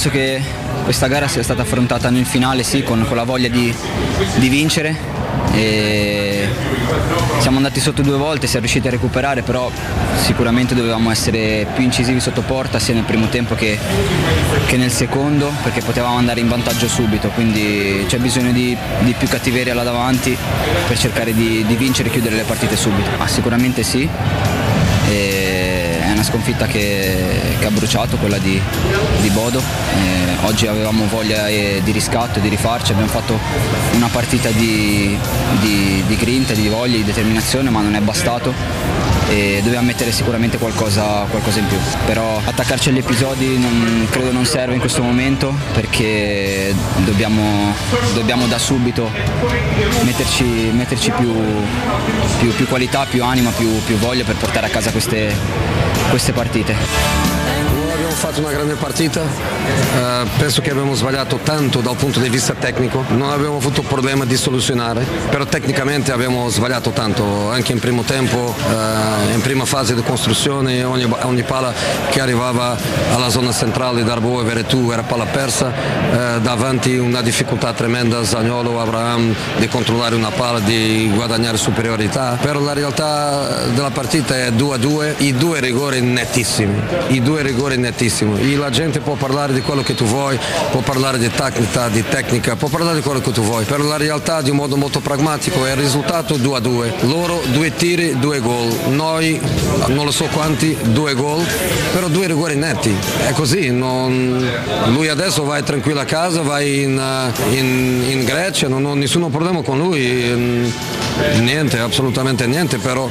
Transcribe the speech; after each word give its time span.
Penso 0.00 0.16
che 0.16 0.40
questa 0.84 1.08
gara 1.08 1.26
sia 1.26 1.42
stata 1.42 1.62
affrontata 1.62 2.08
nel 2.08 2.24
finale 2.24 2.62
sì, 2.62 2.84
con, 2.84 3.04
con 3.08 3.16
la 3.16 3.24
voglia 3.24 3.48
di, 3.48 3.74
di 4.36 4.48
vincere 4.48 4.96
siamo 7.40 7.56
andati 7.56 7.80
sotto 7.80 8.02
due 8.02 8.16
volte, 8.16 8.46
siamo 8.46 8.60
riusciti 8.60 8.86
a 8.86 8.92
recuperare, 8.92 9.42
però 9.42 9.68
sicuramente 10.14 10.76
dovevamo 10.76 11.10
essere 11.10 11.66
più 11.74 11.82
incisivi 11.82 12.20
sotto 12.20 12.42
porta 12.42 12.78
sia 12.78 12.94
nel 12.94 13.02
primo 13.02 13.26
tempo 13.26 13.56
che, 13.56 13.76
che 14.66 14.76
nel 14.76 14.92
secondo 14.92 15.50
perché 15.64 15.80
potevamo 15.80 16.16
andare 16.16 16.38
in 16.38 16.48
vantaggio 16.48 16.86
subito, 16.86 17.30
quindi 17.30 18.04
c'è 18.06 18.18
bisogno 18.18 18.52
di, 18.52 18.76
di 19.00 19.14
più 19.14 19.26
cattiveria 19.26 19.74
là 19.74 19.82
davanti 19.82 20.36
per 20.86 20.96
cercare 20.96 21.34
di, 21.34 21.64
di 21.66 21.74
vincere 21.74 22.08
e 22.08 22.12
chiudere 22.12 22.36
le 22.36 22.44
partite 22.44 22.76
subito. 22.76 23.10
Ma 23.16 23.26
sicuramente 23.26 23.82
sì. 23.82 24.08
E 25.08 25.47
una 26.18 26.26
sconfitta 26.26 26.66
che, 26.66 27.54
che 27.60 27.64
ha 27.64 27.70
bruciato, 27.70 28.16
quella 28.16 28.38
di, 28.38 28.60
di 29.20 29.30
Bodo. 29.30 29.62
E 29.94 30.36
oggi 30.46 30.66
avevamo 30.66 31.06
voglia 31.06 31.46
eh, 31.46 31.80
di 31.84 31.92
riscatto, 31.92 32.40
di 32.40 32.48
rifarci, 32.48 32.90
abbiamo 32.90 33.10
fatto 33.10 33.38
una 33.94 34.08
partita 34.08 34.50
di, 34.50 35.16
di, 35.60 36.02
di 36.06 36.16
grinta, 36.16 36.54
di 36.54 36.68
voglia, 36.68 36.96
di 36.96 37.04
determinazione, 37.04 37.70
ma 37.70 37.80
non 37.82 37.94
è 37.94 38.00
bastato 38.00 39.17
e 39.28 39.60
dobbiamo 39.62 39.86
mettere 39.86 40.10
sicuramente 40.10 40.58
qualcosa, 40.58 41.26
qualcosa 41.28 41.58
in 41.58 41.66
più. 41.66 41.76
Però 42.06 42.40
attaccarci 42.44 42.88
agli 42.88 42.98
episodi 42.98 43.58
non, 43.58 44.06
credo 44.10 44.32
non 44.32 44.44
serve 44.44 44.74
in 44.74 44.80
questo 44.80 45.02
momento 45.02 45.54
perché 45.72 46.74
dobbiamo, 47.04 47.74
dobbiamo 48.14 48.46
da 48.46 48.58
subito 48.58 49.10
metterci, 50.02 50.44
metterci 50.72 51.10
più, 51.10 51.32
più, 52.38 52.54
più, 52.54 52.66
qualità, 52.66 53.04
più 53.04 53.22
anima, 53.22 53.50
più, 53.50 53.82
più 53.84 53.96
voglia 53.96 54.24
per 54.24 54.36
portare 54.36 54.66
a 54.66 54.70
casa 54.70 54.90
queste, 54.90 55.34
queste 56.10 56.32
partite 56.32 57.37
fatto 58.18 58.40
una 58.40 58.50
grande 58.50 58.74
partita, 58.74 59.20
uh, 59.22 60.26
penso 60.38 60.60
che 60.60 60.70
abbiamo 60.70 60.92
sbagliato 60.94 61.38
tanto 61.40 61.78
dal 61.78 61.94
punto 61.94 62.18
di 62.18 62.28
vista 62.28 62.52
tecnico, 62.52 63.04
non 63.10 63.30
abbiamo 63.30 63.58
avuto 63.58 63.82
problema 63.82 64.24
di 64.24 64.36
soluzionare, 64.36 65.06
però 65.30 65.44
tecnicamente 65.44 66.10
abbiamo 66.10 66.48
sbagliato 66.48 66.90
tanto, 66.90 67.48
anche 67.48 67.70
in 67.70 67.78
primo 67.78 68.02
tempo, 68.02 68.56
uh, 68.56 69.32
in 69.32 69.40
prima 69.40 69.64
fase 69.64 69.94
di 69.94 70.02
costruzione, 70.02 70.82
ogni, 70.82 71.08
ogni, 71.20 71.44
palla 71.44 71.72
che 72.10 72.20
arrivava 72.20 72.76
alla 73.12 73.28
zona 73.28 73.52
centrale 73.52 74.02
Darbo 74.02 74.40
e 74.40 74.44
Veretù 74.44 74.90
era 74.90 75.04
palla 75.04 75.26
persa, 75.26 75.66
uh, 75.68 76.40
davanti 76.40 76.98
una 76.98 77.22
difficoltà 77.22 77.72
tremenda 77.72 78.24
Zagnolo, 78.24 78.80
Abraham 78.80 79.32
di 79.58 79.68
controllare 79.68 80.16
una 80.16 80.32
palla, 80.32 80.58
di 80.58 81.08
guadagnare 81.14 81.56
superiorità, 81.56 82.36
però 82.42 82.58
la 82.58 82.72
realtà 82.72 83.66
della 83.66 83.90
partita 83.90 84.36
è 84.36 84.50
2 84.50 84.74
a 84.74 84.78
2, 84.78 85.14
i 85.18 85.34
due 85.34 85.60
rigori 85.60 86.00
nettissimi, 86.00 86.82
i 87.10 87.22
due 87.22 87.42
rigori 87.42 87.76
nettissimi 87.76 88.06
tantissimo. 88.08 88.36
E 88.36 88.56
la 88.56 88.70
gente 88.70 89.00
può 89.00 89.14
parlare 89.14 89.52
di 89.52 89.60
quello 89.60 89.82
che 89.82 89.94
tu 89.94 90.04
vuoi, 90.04 90.38
può 90.70 90.80
parlare 90.80 91.18
di 91.18 91.30
tecnica, 91.30 91.88
di 91.88 92.02
tecnica, 92.02 92.56
può 92.56 92.68
parlare 92.68 92.96
di 92.96 93.02
quello 93.02 93.20
che 93.20 93.30
tu 93.30 93.42
vuoi, 93.42 93.64
però 93.64 93.84
la 93.84 93.96
realtà 93.96 94.40
di 94.40 94.50
un 94.50 94.56
modo 94.56 94.76
molto 94.76 95.00
pragmatico 95.00 95.64
è 95.66 95.72
il 95.72 95.76
risultato 95.76 96.36
2 96.36 96.56
a 96.56 96.60
2. 96.60 96.94
Loro 97.02 97.42
due 97.52 97.74
tiri, 97.74 98.18
due 98.18 98.40
gol. 98.40 98.72
Noi 98.88 99.40
non 99.88 100.04
lo 100.04 100.10
so 100.10 100.24
quanti, 100.32 100.76
due 100.92 101.14
gol, 101.14 101.44
però 101.92 102.08
due 102.08 102.26
rigori 102.26 102.56
netti. 102.56 102.94
È 103.26 103.32
così. 103.32 103.70
Non... 103.70 104.48
Lui 104.86 105.08
adesso 105.08 105.44
vai 105.44 105.62
tranquillo 105.62 106.00
a 106.00 106.04
casa, 106.04 106.42
vai 106.42 106.82
in, 106.82 107.00
in, 107.50 108.04
in 108.08 108.24
Grecia, 108.24 108.68
non 108.68 108.84
ho 108.84 108.94
nessun 108.94 109.28
problema 109.30 109.62
con 109.62 109.78
lui. 109.78 110.72
Niente, 111.40 111.78
assolutamente 111.78 112.46
niente, 112.46 112.78
però 112.78 113.08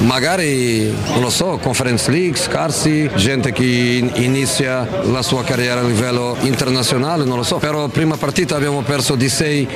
magari, 0.00 0.94
non 1.12 1.20
lo 1.20 1.30
so, 1.30 1.58
Conference 1.62 2.10
League, 2.10 2.36
scarsi, 2.36 3.10
gente 3.16 3.52
che 3.52 3.64
inizia 3.64 4.86
la 5.04 5.22
sua 5.22 5.44
carriera 5.44 5.80
a 5.80 5.84
livello 5.84 6.36
internazionale, 6.40 7.24
non 7.24 7.36
lo 7.36 7.42
so, 7.42 7.56
però 7.56 7.88
prima 7.88 8.16
partita 8.16 8.56
abbiamo 8.56 8.82
perso 8.82 9.14
di 9.14 9.28
6, 9.28 9.68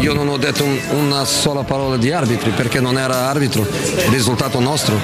io 0.00 0.12
non 0.12 0.28
ho 0.28 0.36
detto 0.36 0.64
un, 0.64 0.78
una 0.98 1.24
sola 1.24 1.62
parola 1.62 1.96
di 1.96 2.10
arbitri 2.10 2.50
perché 2.50 2.80
non 2.80 2.98
era 2.98 3.28
arbitro, 3.28 3.66
risultato 4.10 4.60
nostro. 4.60 4.98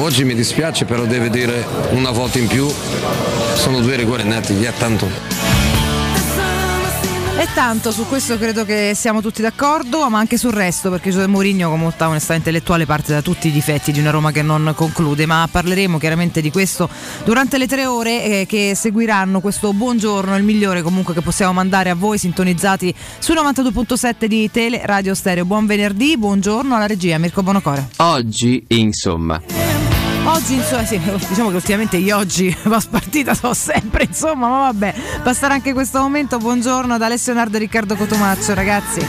Oggi 0.00 0.24
mi 0.24 0.34
dispiace, 0.34 0.84
però 0.84 1.04
deve 1.04 1.30
dire 1.30 1.64
una 1.90 2.10
volta 2.10 2.38
in 2.38 2.46
più, 2.46 2.70
sono 3.54 3.80
due 3.80 3.96
rigori 3.96 4.24
netti, 4.24 4.62
è 4.62 4.72
tanto. 4.76 5.33
E 7.36 7.48
tanto 7.52 7.90
su 7.90 8.06
questo 8.06 8.38
credo 8.38 8.64
che 8.64 8.92
siamo 8.94 9.20
tutti 9.20 9.42
d'accordo, 9.42 10.08
ma 10.08 10.18
anche 10.18 10.38
sul 10.38 10.52
resto, 10.52 10.88
perché 10.88 11.10
Giuseppe 11.10 11.28
Mourinho, 11.28 11.68
con 11.68 11.80
molta 11.80 12.08
onestà 12.08 12.34
intellettuale, 12.34 12.86
parte 12.86 13.12
da 13.12 13.22
tutti 13.22 13.48
i 13.48 13.50
difetti 13.50 13.90
di 13.90 13.98
una 13.98 14.10
Roma 14.10 14.30
che 14.30 14.40
non 14.40 14.72
conclude. 14.76 15.26
Ma 15.26 15.48
parleremo 15.50 15.98
chiaramente 15.98 16.40
di 16.40 16.52
questo 16.52 16.88
durante 17.24 17.58
le 17.58 17.66
tre 17.66 17.86
ore 17.86 18.22
eh, 18.22 18.46
che 18.46 18.74
seguiranno 18.76 19.40
questo 19.40 19.72
buongiorno, 19.72 20.36
il 20.36 20.44
migliore 20.44 20.82
comunque 20.82 21.12
che 21.12 21.22
possiamo 21.22 21.52
mandare 21.52 21.90
a 21.90 21.96
voi 21.96 22.18
sintonizzati 22.18 22.94
su 23.18 23.32
92.7 23.32 24.26
di 24.26 24.48
Tele 24.52 24.82
Radio 24.84 25.12
Stereo. 25.12 25.44
Buon 25.44 25.66
venerdì, 25.66 26.16
buongiorno 26.16 26.76
alla 26.76 26.86
regia 26.86 27.18
Mirko 27.18 27.42
Bonocore. 27.42 27.88
Oggi, 27.96 28.64
insomma. 28.68 29.63
Oggi, 30.26 30.54
insomma, 30.54 30.84
sì, 30.86 30.98
diciamo 31.28 31.50
che 31.50 31.56
ultimamente 31.56 31.98
io 31.98 32.16
oggi 32.16 32.56
post 32.64 32.88
partita 32.88 33.34
so 33.34 33.52
sempre, 33.52 34.04
insomma, 34.04 34.48
ma 34.48 34.58
vabbè, 34.72 34.94
passerà 35.22 35.52
anche 35.52 35.74
questo 35.74 36.00
momento. 36.00 36.38
Buongiorno 36.38 36.96
da 36.96 37.06
Alessio 37.06 37.34
Nardo 37.34 37.56
e 37.56 37.60
Riccardo 37.60 37.94
Cotomaccio, 37.94 38.54
ragazzi. 38.54 39.00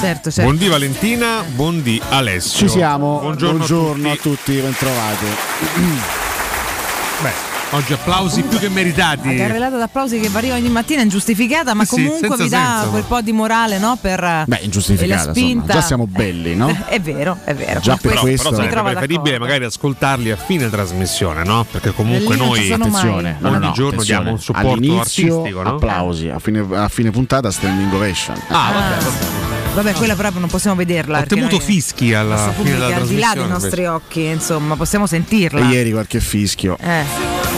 Certo, 0.00 0.30
certo. 0.30 0.42
Buondì 0.42 0.68
Valentina, 0.68 1.42
buondì 1.54 2.00
Alessio. 2.08 2.66
Ci 2.66 2.68
siamo. 2.68 3.18
Buongiorno, 3.20 3.58
Buongiorno 3.58 4.10
a 4.10 4.16
tutti, 4.16 4.28
a 4.28 4.32
tutti 4.32 4.52
bentrovati. 4.60 5.24
Beh, 7.22 7.53
Oggi 7.70 7.92
applausi 7.92 8.42
più 8.42 8.58
che 8.58 8.68
meritati. 8.68 9.26
Una 9.28 9.36
carrellata 9.36 9.76
d'applausi 9.76 10.20
che 10.20 10.28
varia 10.28 10.54
ogni 10.54 10.68
mattina 10.68 11.02
ingiustificata, 11.02 11.74
ma 11.74 11.84
sì, 11.84 11.96
comunque 11.96 12.36
vi 12.36 12.48
dà 12.48 12.76
senso. 12.76 12.90
quel 12.90 13.02
po' 13.02 13.20
di 13.20 13.32
morale 13.32 13.78
no? 13.78 13.98
per 14.00 14.44
Beh, 14.46 14.60
ingiustificata, 14.62 15.32
insomma. 15.34 15.72
Già 15.72 15.80
siamo 15.80 16.06
belli, 16.06 16.54
no? 16.54 16.68
è 16.86 17.00
vero, 17.00 17.38
è 17.44 17.54
vero. 17.54 17.80
Già 17.80 17.96
per, 17.96 18.12
per 18.12 18.20
questo 18.20 18.50
però 18.50 18.62
sarebbe 18.62 18.82
preferibile 18.82 19.16
d'accordo. 19.16 19.38
magari 19.44 19.64
ascoltarli 19.64 20.30
a 20.30 20.36
fine 20.36 20.70
trasmissione, 20.70 21.42
no? 21.42 21.66
Perché 21.68 21.92
comunque 21.92 22.36
noi 22.36 22.70
attenzione, 22.70 23.36
no, 23.40 23.48
ogni 23.48 23.58
no, 23.58 23.72
giorno 23.72 23.88
attenzione. 23.88 24.04
diamo 24.04 24.30
un 24.30 24.40
supporto 24.40 24.68
All'inizio, 24.68 25.38
artistico, 25.38 25.62
no? 25.62 25.70
Applausi, 25.70 26.28
a 26.28 26.38
fine, 26.38 26.66
a 26.74 26.88
fine 26.88 27.10
puntata 27.10 27.50
standing 27.50 27.92
ovation. 27.92 28.36
Ah, 28.48 28.68
ah. 28.68 28.72
vabbè, 28.72 29.02
vabbè. 29.02 29.44
Vabbè, 29.74 29.92
quella 29.94 30.14
proprio 30.14 30.38
non 30.38 30.48
possiamo 30.48 30.76
vederla. 30.76 31.18
Ho 31.18 31.24
temuto 31.24 31.58
fischi 31.58 32.14
alla 32.14 32.52
fine 32.56 32.70
della 32.70 32.94
al 32.94 33.06
di 33.08 33.18
là 33.18 33.32
dei 33.34 33.48
nostri 33.48 33.82
invece. 33.82 33.88
occhi, 33.88 34.24
insomma, 34.26 34.76
possiamo 34.76 35.08
sentirla. 35.08 35.68
E 35.68 35.72
ieri 35.72 35.90
qualche 35.90 36.20
fischio. 36.20 36.78
Eh. 36.78 37.04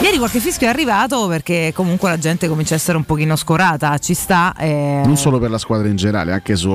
Ieri 0.06 0.18
qualche 0.18 0.38
fischio 0.38 0.68
è 0.68 0.70
arrivato 0.70 1.26
perché 1.26 1.72
comunque 1.74 2.08
la 2.08 2.16
gente 2.18 2.46
comincia 2.46 2.74
a 2.74 2.76
essere 2.76 2.96
un 2.96 3.02
pochino 3.02 3.34
scorata, 3.34 3.98
ci 3.98 4.14
sta. 4.14 4.54
Eh... 4.56 5.02
Non 5.04 5.16
solo 5.16 5.40
per 5.40 5.50
la 5.50 5.58
squadra 5.58 5.88
in 5.88 5.96
generale, 5.96 6.32
anche 6.32 6.54
su 6.54 6.70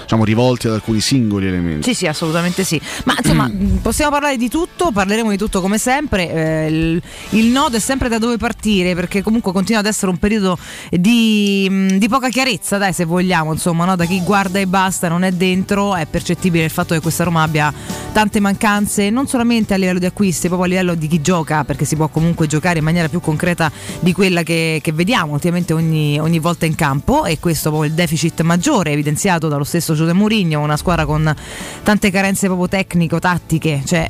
diciamo, 0.00 0.24
rivolti 0.24 0.68
ad 0.68 0.72
alcuni 0.72 1.00
singoli 1.00 1.46
elementi. 1.46 1.82
Sì, 1.82 1.94
sì, 1.94 2.06
assolutamente 2.06 2.64
sì. 2.64 2.80
Ma 3.04 3.14
insomma, 3.18 3.46
mm. 3.52 3.76
possiamo 3.76 4.10
parlare 4.12 4.38
di 4.38 4.48
tutto, 4.48 4.92
parleremo 4.92 5.28
di 5.28 5.36
tutto 5.36 5.60
come 5.60 5.76
sempre. 5.76 6.30
Eh, 6.30 6.66
il, 6.68 7.02
il, 7.30 7.46
nodo 7.48 7.76
è 7.76 7.80
sempre 7.80 8.08
da 8.08 8.16
dove 8.16 8.38
partire 8.38 8.94
perché 8.94 9.22
comunque 9.22 9.52
continua 9.52 9.80
ad 9.80 9.86
essere 9.86 10.10
un 10.10 10.16
periodo 10.16 10.56
di, 10.90 11.68
mm, 11.70 11.88
di 11.98 12.08
poca 12.08 12.30
chiarezza, 12.30 12.78
dai, 12.78 12.94
se 12.94 13.04
vogliamo, 13.04 13.52
insomma, 13.52 13.84
no? 13.84 13.94
da 13.94 14.06
chi 14.06 14.22
guarda 14.22 14.58
e 14.58 14.66
basta, 14.66 15.08
non 15.08 15.22
è 15.22 15.32
dentro, 15.32 15.94
è 15.94 16.06
percettibile 16.06 16.64
il 16.64 16.70
fatto 16.70 16.94
che 16.94 17.00
questa 17.00 17.24
Roma 17.24 17.42
abbia 17.42 17.70
tante 18.14 18.40
mancanze, 18.40 19.10
non 19.10 19.26
solamente 19.26 19.74
a 19.74 19.76
livello 19.76 19.98
di 19.98 20.06
acquisti, 20.06 20.46
proprio 20.48 20.66
a 20.66 20.70
livello 20.70 20.94
di 20.94 21.08
chi 21.08 21.20
gioca, 21.20 21.62
perché 21.64 21.84
si 21.84 21.94
può 21.94 22.08
comunque 22.08 22.44
comunque 22.44 22.46
giocare 22.54 22.78
in 22.78 22.84
maniera 22.84 23.08
più 23.08 23.20
concreta 23.20 23.70
di 23.98 24.12
quella 24.12 24.42
che, 24.42 24.78
che 24.80 24.92
vediamo 24.92 25.32
ultimamente 25.32 25.72
ogni, 25.72 26.18
ogni, 26.20 26.38
volta 26.38 26.66
in 26.66 26.74
campo 26.76 27.24
e 27.24 27.38
questo 27.40 27.82
è 27.82 27.86
il 27.86 27.92
deficit 27.92 28.42
maggiore 28.42 28.92
evidenziato 28.92 29.48
dallo 29.48 29.64
stesso 29.64 29.94
Giuseppe 29.94 30.16
Mourinho, 30.16 30.60
una 30.60 30.76
squadra 30.76 31.04
con 31.04 31.34
tante 31.82 32.10
carenze 32.10 32.46
proprio 32.46 32.68
tecnico-tattiche, 32.68 33.82
cioè 33.84 34.06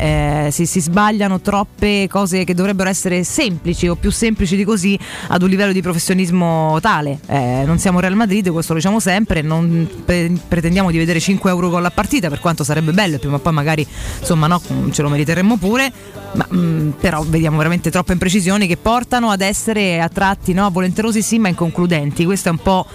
eh, 0.46 0.50
si, 0.50 0.66
si, 0.66 0.80
sbagliano 0.80 1.40
troppe 1.40 2.06
cose 2.10 2.44
che 2.44 2.54
dovrebbero 2.54 2.90
essere 2.90 3.24
semplici 3.24 3.88
o 3.88 3.94
più 3.94 4.10
semplici 4.10 4.56
di 4.56 4.64
così 4.64 4.98
ad 5.28 5.42
un 5.42 5.48
livello 5.48 5.72
di 5.72 5.80
professionismo 5.80 6.78
tale. 6.80 7.18
Eh, 7.26 7.62
non 7.64 7.78
siamo 7.78 8.00
Real 8.00 8.14
Madrid, 8.14 8.50
questo 8.50 8.72
lo 8.72 8.78
diciamo 8.78 9.00
sempre, 9.00 9.40
non 9.40 9.88
pre- 10.04 10.32
pretendiamo 10.46 10.90
di 10.90 10.98
vedere 10.98 11.18
5 11.18 11.50
euro 11.50 11.70
con 11.70 11.80
la 11.80 11.90
partita 11.90 12.28
per 12.28 12.40
quanto 12.40 12.64
sarebbe 12.64 12.92
bello 12.92 13.18
prima 13.18 13.36
o 13.36 13.38
poi 13.38 13.52
magari 13.52 13.86
insomma 14.18 14.46
no, 14.46 14.60
ce 14.90 15.02
lo 15.02 15.08
meriteremmo 15.08 15.56
pure, 15.56 15.92
ma, 16.34 16.46
mh, 16.48 16.58
mm, 16.58 16.90
però 17.00 17.22
vediamo 17.26 17.56
veramente 17.56 17.90
troppe 17.90 18.12
imprecisioni 18.12 18.66
che 18.66 18.76
portano 18.76 19.30
ad 19.30 19.40
essere 19.40 20.00
a 20.00 20.08
tratti 20.08 20.52
no? 20.52 20.70
volenterosi 20.70 21.22
sì 21.22 21.38
ma 21.38 21.48
inconcludenti. 21.48 22.24
Questo 22.24 22.48
è 22.48 22.52
un 22.52 22.58
po' 22.58 22.86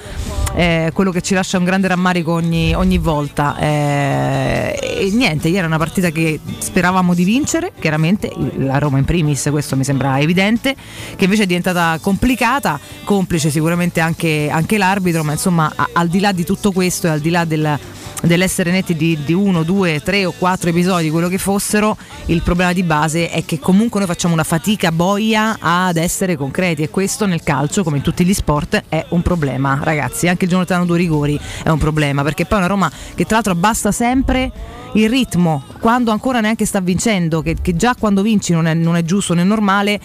eh, 0.55 0.91
quello 0.93 1.12
che 1.12 1.22
ci 1.22 1.34
lascia 1.34 1.58
un 1.58 1.63
grande 1.63 1.88
rammarico 1.88 2.34
ogni, 2.34 2.74
ogni 2.74 2.98
volta. 2.98 3.58
Eh, 3.58 4.79
e 4.81 5.10
niente, 5.13 5.48
ieri 5.48 5.60
era 5.60 5.67
una 5.67 5.77
partita 5.77 6.10
che 6.10 6.39
speravamo 6.58 7.13
di 7.13 7.24
vincere, 7.24 7.72
chiaramente 7.79 8.31
la 8.58 8.77
Roma 8.77 8.98
in 8.98 9.05
primis, 9.05 9.48
questo 9.51 9.75
mi 9.75 9.84
sembra 9.84 10.19
evidente, 10.19 10.75
che 11.15 11.24
invece 11.24 11.43
è 11.43 11.46
diventata 11.46 11.98
complicata, 12.01 12.79
complice 13.03 13.50
sicuramente 13.50 14.00
anche, 14.00 14.50
anche 14.51 14.77
l'arbitro, 14.77 15.24
ma 15.24 15.31
insomma 15.34 15.72
a, 15.74 15.89
al 15.93 16.08
di 16.08 16.19
là 16.19 16.31
di 16.31 16.43
tutto 16.43 16.72
questo 16.72 17.08
e 17.08 17.12
al 17.12 17.19
di 17.19 17.29
là 17.29 17.46
del 17.46 17.79
dell'essere 18.24 18.72
netti 18.72 18.96
di, 18.96 19.18
di 19.24 19.34
uno, 19.34 19.64
due, 19.64 20.02
tre 20.02 20.26
o 20.26 20.34
quattro 20.38 20.70
episodi, 20.70 21.10
quello 21.10 21.28
che 21.28 21.38
fossero, 21.38 21.98
il 22.26 22.42
problema 22.42 22.74
di 22.74 22.84
base 22.84 23.30
è 23.30 23.46
che 23.46 23.60
comunque 23.60 24.00
noi 24.00 24.08
facciamo 24.08 24.34
una 24.34 24.44
fatica 24.44 24.92
boia 24.92 25.58
ad 25.60 25.98
essere 25.98 26.36
concreti 26.36 26.84
e 26.84 26.90
questo 26.90 27.26
nel 27.26 27.44
calcio, 27.44 27.84
come 27.84 27.98
in 27.98 28.04
tutti 28.04 28.26
gli 28.26 28.34
sport, 28.34 28.84
è 28.90 29.06
un 29.10 29.22
problema, 29.22 29.80
ragazzi. 29.82 30.28
Anche 30.28 30.46
il 30.46 30.66
danno 30.66 30.86
due 30.86 30.98
rigori 30.98 31.40
è 31.64 31.70
un 31.70 31.78
problema, 31.78 32.24
perché 32.24 32.46
poi 32.46 32.58
è 32.58 32.62
una 32.62 32.70
Roma 32.70 32.92
che 33.16 33.26
tra 33.26 33.36
l'altro 33.36 33.54
abbassa 33.54 33.92
sempre 33.92 34.52
il 34.94 35.08
ritmo 35.08 35.64
quando 35.80 36.12
ancora 36.12 36.40
neanche 36.40 36.66
sta 36.66 36.82
vincendo, 36.82 37.42
che, 37.42 37.56
che 37.62 37.76
già 37.76 37.96
quando 37.98 38.22
vinci 38.22 38.54
non 38.54 38.68
è, 38.68 38.74
non 38.74 38.96
è 38.96 39.04
giusto, 39.04 39.34
è 39.34 39.44
normale, 39.44 40.00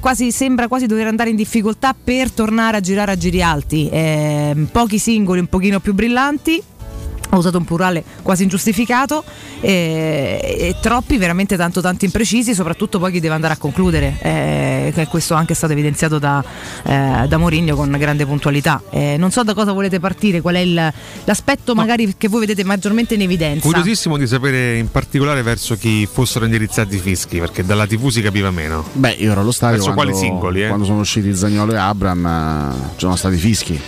quasi, 0.00 0.30
sembra 0.30 0.68
quasi 0.68 0.86
dover 0.86 1.08
andare 1.08 1.30
in 1.30 1.36
difficoltà 1.36 1.94
per 1.94 2.30
tornare 2.30 2.76
a 2.76 2.80
girare 2.80 3.12
a 3.12 3.16
giri 3.16 3.42
alti. 3.42 3.88
Eh, 3.88 4.66
pochi 4.70 4.98
singoli 4.98 5.40
un 5.40 5.46
pochino 5.48 5.80
più 5.80 5.92
brillanti, 5.92 6.62
ho 7.30 7.36
usato 7.36 7.58
un 7.58 7.64
plurale 7.64 8.04
quasi 8.22 8.42
ingiustificato 8.44 9.24
e, 9.60 10.56
e 10.58 10.76
troppi 10.80 11.16
veramente 11.16 11.56
tanto 11.56 11.80
tanto 11.80 12.04
imprecisi 12.04 12.54
soprattutto 12.54 12.98
poi 12.98 13.12
chi 13.12 13.20
deve 13.20 13.34
andare 13.34 13.54
a 13.54 13.56
concludere 13.56 14.16
eh, 14.20 15.06
questo 15.08 15.34
anche 15.34 15.52
è 15.52 15.56
stato 15.56 15.72
evidenziato 15.72 16.18
da, 16.18 16.42
eh, 16.84 17.26
da 17.28 17.36
Mourinho 17.36 17.74
con 17.76 17.90
grande 17.98 18.26
puntualità 18.26 18.82
eh, 18.90 19.16
non 19.18 19.30
so 19.30 19.42
da 19.42 19.54
cosa 19.54 19.72
volete 19.72 20.00
partire 20.00 20.40
qual 20.40 20.54
è 20.54 20.60
il, 20.60 20.92
l'aspetto 21.24 21.74
No. 21.76 21.82
magari 21.82 22.14
che 22.16 22.28
voi 22.28 22.40
vedete 22.40 22.64
maggiormente 22.64 23.14
in 23.14 23.22
evidenza 23.22 23.66
Curiosissimo 23.66 24.16
di 24.16 24.26
sapere 24.26 24.78
in 24.78 24.90
particolare 24.90 25.42
verso 25.42 25.76
chi 25.76 26.06
fossero 26.06 26.44
indirizzati 26.44 26.96
i 26.96 26.98
fischi, 26.98 27.38
perché 27.38 27.64
dalla 27.64 27.86
TV 27.86 28.08
si 28.08 28.20
capiva 28.22 28.50
meno. 28.50 28.84
Beh, 28.92 29.12
io 29.18 29.32
ero 29.32 29.40
allo 29.40 29.52
stadio 29.52 29.76
Verso 29.78 29.92
quando, 29.92 30.12
quali 30.12 30.26
singoli, 30.26 30.62
eh? 30.64 30.66
quando 30.68 30.84
sono 30.84 31.00
usciti 31.00 31.34
Zagnolo 31.34 31.72
e 31.72 31.76
Abram, 31.76 32.26
eh, 32.26 32.88
ci 32.92 33.00
sono 33.00 33.16
stati 33.16 33.36
fischi. 33.36 33.80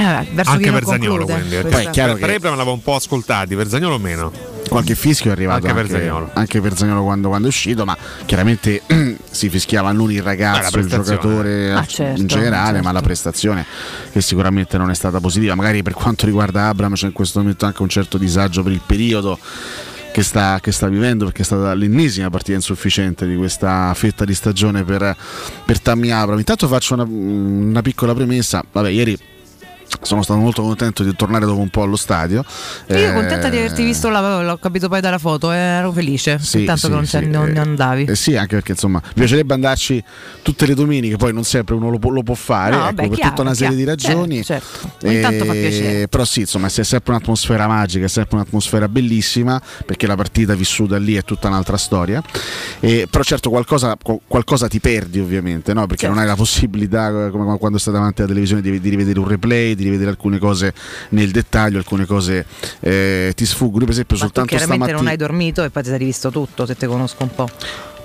Eh, 0.00 0.42
Anche 0.44 0.70
per 0.70 0.84
Zagnolo, 0.84 1.24
quindi. 1.24 1.56
perché 1.56 1.68
Poi 1.70 1.84
è 1.86 1.90
chiaro 1.90 2.12
per, 2.12 2.20
per 2.20 2.28
che- 2.30 2.34
Ebram 2.36 2.52
l'avevo 2.56 2.72
un 2.74 2.82
po' 2.82 2.94
ascoltati, 2.94 3.56
per 3.56 3.68
Zagnolo 3.68 3.98
meno. 3.98 4.30
Qualche 4.68 4.94
fischio 4.94 5.30
è 5.30 5.32
arrivato 5.32 5.66
Anche 5.66 5.78
anche, 5.80 5.88
per 5.90 5.98
Zaniolo. 5.98 6.30
anche 6.34 6.60
per 6.60 6.76
Zaniolo 6.76 7.02
quando, 7.02 7.28
quando 7.28 7.46
è 7.46 7.50
uscito, 7.50 7.84
ma 7.86 7.96
chiaramente 8.26 8.82
si 9.30 9.48
fischiava 9.48 9.92
non 9.92 10.12
il 10.12 10.20
Ah, 10.20 10.22
ragazzo, 10.24 10.76
la 10.76 10.82
il 10.82 10.88
giocatore 10.88 11.72
Ah, 11.72 11.86
certo, 11.86 12.20
in 12.20 12.26
generale, 12.26 12.72
certo. 12.74 12.82
ma 12.84 12.92
la 12.92 13.00
prestazione 13.00 13.64
che 14.12 14.20
sicuramente 14.20 14.76
non 14.76 14.90
è 14.90 14.94
stata 14.94 15.20
positiva. 15.20 15.54
Magari 15.54 15.82
per 15.82 15.94
quanto 15.94 16.26
riguarda 16.26 16.68
Abram 16.68 16.92
c'è 16.92 17.06
in 17.06 17.12
questo 17.12 17.38
momento 17.40 17.64
anche 17.64 17.80
un 17.82 17.88
certo 17.88 18.18
disagio 18.18 18.62
per 18.62 18.72
il 18.72 18.82
periodo 18.84 19.38
che 20.12 20.22
sta, 20.22 20.58
che 20.60 20.70
sta 20.70 20.86
vivendo 20.88 21.24
perché 21.24 21.42
è 21.42 21.44
stata 21.46 21.72
l'ennesima 21.74 22.28
partita 22.28 22.56
insufficiente 22.56 23.26
di 23.26 23.36
questa 23.36 23.92
fetta 23.94 24.24
di 24.26 24.34
stagione 24.34 24.84
per, 24.84 25.16
per 25.64 25.80
Tammy 25.80 26.10
Abram. 26.10 26.38
Intanto 26.38 26.68
faccio 26.68 26.92
una, 26.94 27.04
una 27.04 27.80
piccola 27.82 28.12
premessa. 28.14 28.62
Vabbè, 28.70 28.90
ieri 28.90 29.18
sono 30.02 30.22
stato 30.22 30.38
molto 30.40 30.62
contento 30.62 31.02
di 31.02 31.14
tornare 31.14 31.44
dopo 31.46 31.60
un 31.60 31.68
po' 31.70 31.82
allo 31.82 31.96
stadio. 31.96 32.44
io 32.88 32.94
Eh, 32.96 33.12
contenta 33.12 33.48
di 33.48 33.56
averti 33.56 33.84
visto 33.84 34.08
là, 34.08 34.42
l'ho 34.42 34.56
capito 34.58 34.88
poi 34.88 35.00
dalla 35.00 35.18
foto 35.18 35.52
eh, 35.52 35.56
ero 35.56 35.92
felice 35.92 36.38
Sì, 36.40 36.60
intanto 36.60 36.82
sì, 36.82 36.88
che 36.88 36.94
non, 36.94 37.06
sì, 37.06 37.26
non 37.26 37.48
eh, 37.48 37.52
ne 37.52 37.60
andavi 37.60 38.04
eh 38.04 38.14
sì, 38.14 38.36
anche 38.36 38.54
perché 38.56 38.72
insomma 38.72 39.00
mi 39.04 39.12
piacerebbe 39.14 39.54
andarci 39.54 40.02
tutte 40.42 40.66
le 40.66 40.74
domeniche, 40.74 41.16
poi 41.16 41.32
non 41.32 41.44
sempre 41.44 41.74
uno 41.74 41.90
lo 41.90 41.98
può, 41.98 42.10
lo 42.10 42.22
può 42.22 42.34
fare, 42.34 42.70
No, 42.70 42.76
ecco, 42.76 42.84
vabbè, 42.86 43.08
per 43.08 43.16
chiaro, 43.16 43.30
tutta 43.30 43.42
una 43.42 43.54
serie 43.54 43.76
di 43.76 43.84
chiaro, 43.84 43.96
ragioni. 44.20 44.44
certo, 44.44 44.66
certo. 44.80 45.06
Ogni 45.06 45.20
tanto 45.20 45.44
fa 45.44 45.52
piacere. 45.52 46.08
Però 46.08 46.24
sì, 46.24 46.40
insomma, 46.40 46.66
è 46.66 46.70
sempre 46.70 47.12
un'atmosfera 47.12 47.66
magica, 47.66 48.04
è 48.04 48.08
sempre 48.08 48.36
un'atmosfera 48.36 48.88
bellissima, 48.88 49.60
perché 49.84 50.06
la 50.06 50.14
partita 50.16 50.54
vissuta 50.54 50.96
lì 50.98 51.14
è 51.14 51.22
tutta 51.24 51.48
un'altra 51.48 51.76
storia. 51.76 52.22
Però 52.80 53.22
certo 53.22 53.50
qualcosa, 53.50 53.96
qu- 54.00 54.20
qualcosa 54.26 54.68
ti 54.68 54.80
perdi 54.80 55.18
ovviamente, 55.20 55.72
no? 55.74 55.86
perché 55.86 56.02
Certo. 56.02 56.14
non 56.14 56.22
hai 56.22 56.28
la 56.28 56.36
possibilità, 56.36 57.26
eh, 57.26 57.30
come 57.30 57.56
quando 57.58 57.78
stai 57.78 57.92
davanti 57.94 58.20
alla 58.20 58.28
televisione, 58.28 58.62
di, 58.62 58.80
di 58.80 58.88
rivedere 58.88 59.18
un 59.18 59.28
replay, 59.28 59.74
di 59.78 59.84
rivedere 59.84 60.10
alcune 60.10 60.38
cose 60.38 60.74
nel 61.10 61.30
dettaglio, 61.30 61.78
alcune 61.78 62.04
cose 62.04 62.44
eh, 62.80 63.32
ti 63.34 63.46
sfuggono. 63.46 63.84
Per 63.84 63.92
esempio 63.94 64.16
ma 64.16 64.22
soltanto 64.22 64.48
chiaramente 64.50 64.84
stamattina... 64.84 64.98
non 64.98 65.10
hai 65.10 65.16
dormito 65.16 65.62
e 65.64 65.70
poi 65.70 65.82
ti 65.82 65.88
sei 65.88 65.98
rivisto 65.98 66.30
tutto 66.30 66.66
se 66.66 66.76
te 66.76 66.86
conosco 66.86 67.22
un 67.22 67.34
po' 67.34 67.48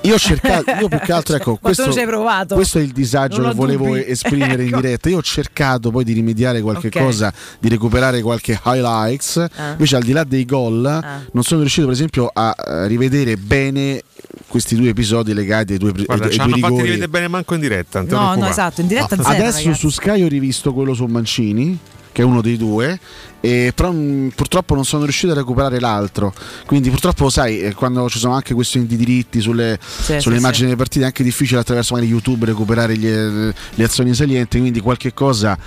Io 0.01 0.15
ho 0.15 0.19
cercato, 0.19 0.69
io 0.71 0.87
più 0.89 0.99
che 0.99 1.11
altro, 1.13 1.35
ecco, 1.35 1.55
Quanto 1.57 1.83
questo, 1.83 2.53
questo 2.55 2.77
è 2.79 2.81
il 2.81 2.91
disagio 2.91 3.41
che 3.41 3.53
volevo 3.53 3.85
dubbi. 3.87 4.03
esprimere 4.07 4.63
in 4.63 4.67
Ecco. 4.69 4.81
diretta. 4.81 5.09
Io 5.09 5.17
ho 5.17 5.21
cercato 5.21 5.91
poi 5.91 6.03
di 6.03 6.11
rimediare 6.13 6.61
qualche 6.61 6.87
Ok. 6.87 6.99
cosa, 6.99 7.33
di 7.57 7.69
recuperare 7.69 8.21
qualche 8.21 8.59
highlights. 8.65 9.37
Ah. 9.55 9.71
Invece, 9.71 9.95
al 9.95 10.03
di 10.03 10.11
là 10.11 10.23
dei 10.25 10.43
gol, 10.45 10.85
Ah. 10.85 11.21
non 11.31 11.43
sono 11.43 11.61
riuscito, 11.61 11.85
per 11.85 11.95
esempio, 11.95 12.29
a 12.33 12.53
eh, 12.57 12.87
rivedere 12.87 13.37
bene 13.37 14.01
questi 14.47 14.75
due 14.75 14.89
episodi 14.89 15.33
legati 15.33 15.73
ai 15.73 15.79
due, 15.79 15.91
Guarda, 15.91 16.25
ai, 16.25 16.31
ci 16.31 16.39
hanno 16.39 16.49
fatti 16.51 16.63
rigori. 16.65 16.83
rivedere 16.83 17.07
bene 17.09 17.27
manco 17.27 17.53
in 17.55 17.59
diretta. 17.61 18.01
no 18.01 18.35
no 18.35 18.47
esatto 18.47 18.81
in 18.81 18.87
diretta 18.87 19.15
Ah, 19.15 19.23
zero 19.23 19.29
Adesso 19.29 19.57
ragazzi. 19.63 19.79
su 19.79 19.89
Sky 19.89 20.21
ho 20.23 20.27
rivisto 20.27 20.73
quello 20.73 20.93
su 20.93 21.05
Mancini, 21.05 21.77
che 22.11 22.21
è 22.21 22.25
uno 22.25 22.41
dei 22.41 22.57
due, 22.57 22.99
e 23.41 23.71
però 23.75 23.91
mh, 23.91 24.33
purtroppo 24.35 24.75
non 24.75 24.85
sono 24.85 25.03
riuscito 25.03 25.31
a 25.31 25.35
recuperare 25.35 25.79
l'altro. 25.79 26.31
Quindi 26.67 26.89
purtroppo 26.91 27.29
sai, 27.31 27.59
eh, 27.61 27.73
quando 27.73 28.07
ci 28.09 28.19
sono 28.19 28.33
anche 28.35 28.53
questioni 28.53 28.85
di 28.85 28.95
diritti 28.95 29.41
sulle, 29.41 29.79
Sì, 29.81 30.19
sulle 30.19 30.35
sì, 30.35 30.39
immagini 30.41 30.53
sì. 30.55 30.63
delle 30.65 30.75
partite 30.75 31.03
è 31.03 31.07
anche 31.07 31.23
difficile 31.23 31.59
attraverso 31.59 31.95
magari 31.95 32.11
YouTube 32.11 32.45
recuperare 32.45 32.95
gli, 32.97 33.07
eh, 33.07 33.53
le 33.73 33.83
azioni 33.83 34.13
salienti, 34.13 34.59
quindi 34.59 34.79
qualche 34.79 35.11
cosa 35.13 35.57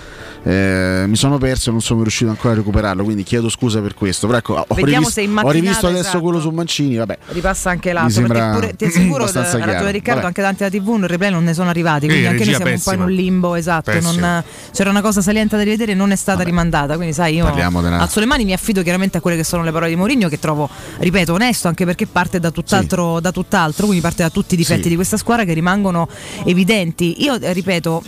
eh, 0.48 1.04
mi 1.08 1.16
sono 1.16 1.38
perso 1.38 1.70
e 1.70 1.72
non 1.72 1.80
sono 1.80 2.02
riuscito 2.02 2.30
ancora 2.30 2.52
a 2.54 2.56
recuperarlo, 2.56 3.02
quindi 3.02 3.24
chiedo 3.24 3.48
scusa 3.48 3.80
per 3.80 3.94
questo. 3.94 4.26
Però 4.26 4.38
ecco, 4.38 4.54
ho, 4.54 4.74
Vediamo 4.74 5.08
rivisto, 5.12 5.40
ho 5.46 5.50
rivisto 5.50 5.86
adesso 5.88 6.00
esatto. 6.02 6.20
quello 6.20 6.38
su 6.40 6.50
Mancini, 6.50 6.94
vabbè. 6.96 7.18
ripassa 7.30 7.70
anche 7.70 7.88
Mi 7.88 7.94
l'altro 7.94 8.12
sembra 8.12 8.38
perché 8.38 8.54
pure 8.54 8.76
ti 8.76 8.84
assicuro. 8.86 9.24
Riccardo 9.26 10.20
Vabbè. 10.20 10.26
anche 10.26 10.40
davanti 10.40 10.62
alla 10.62 10.70
tv 10.72 10.88
un 10.88 11.06
replay 11.06 11.30
non 11.30 11.42
ne 11.44 11.52
sono 11.54 11.68
arrivati 11.68 12.06
quindi 12.06 12.22
Sì, 12.24 12.28
anche 12.30 12.44
noi 12.44 12.54
siamo 12.54 12.70
un 12.70 12.80
po' 12.80 12.92
in 12.92 13.00
un 13.00 13.06
pessima. 13.06 13.22
limbo 13.22 13.54
esatto 13.56 13.90
Pessima. 13.90 14.32
non- 14.34 14.42
c'era 14.72 14.90
una 14.90 15.00
cosa 15.00 15.20
saliente 15.20 15.56
da 15.56 15.62
rivedere 15.62 15.94
non 15.94 16.12
è 16.12 16.16
stata 16.16 16.42
rimandata 16.42 16.94
quindi 16.96 17.12
sai 17.12 17.34
io 17.34 17.44
Parliamo 17.44 17.80
della- 17.82 17.98
alzo 17.98 18.20
le 18.20 18.26
mani 18.26 18.44
mi 18.44 18.52
affido 18.52 18.82
chiaramente 18.82 19.18
a 19.18 19.20
quelle 19.20 19.36
che 19.36 19.44
sono 19.44 19.62
le 19.64 19.72
parole 19.72 19.90
di 19.90 19.96
Mourinho 19.96 20.28
che 20.28 20.38
trovo 20.38 20.68
ripeto 20.98 21.32
onesto 21.32 21.66
anche 21.68 21.84
perché 21.84 22.06
parte 22.06 22.38
da 22.38 22.50
tutt'altro, 22.50 23.18
da 23.20 23.32
tutt'altro 23.32 23.86
quindi 23.86 24.02
parte 24.02 24.22
da 24.22 24.30
tutti 24.30 24.54
i 24.54 24.56
difetti 24.56 24.84
Sì. 24.84 24.88
di 24.90 24.94
questa 24.94 25.16
squadra 25.16 25.44
che 25.44 25.52
rimangono 25.54 26.08
evidenti 26.44 27.22
io 27.22 27.34
eh, 27.40 27.52
ripeto 27.52 28.02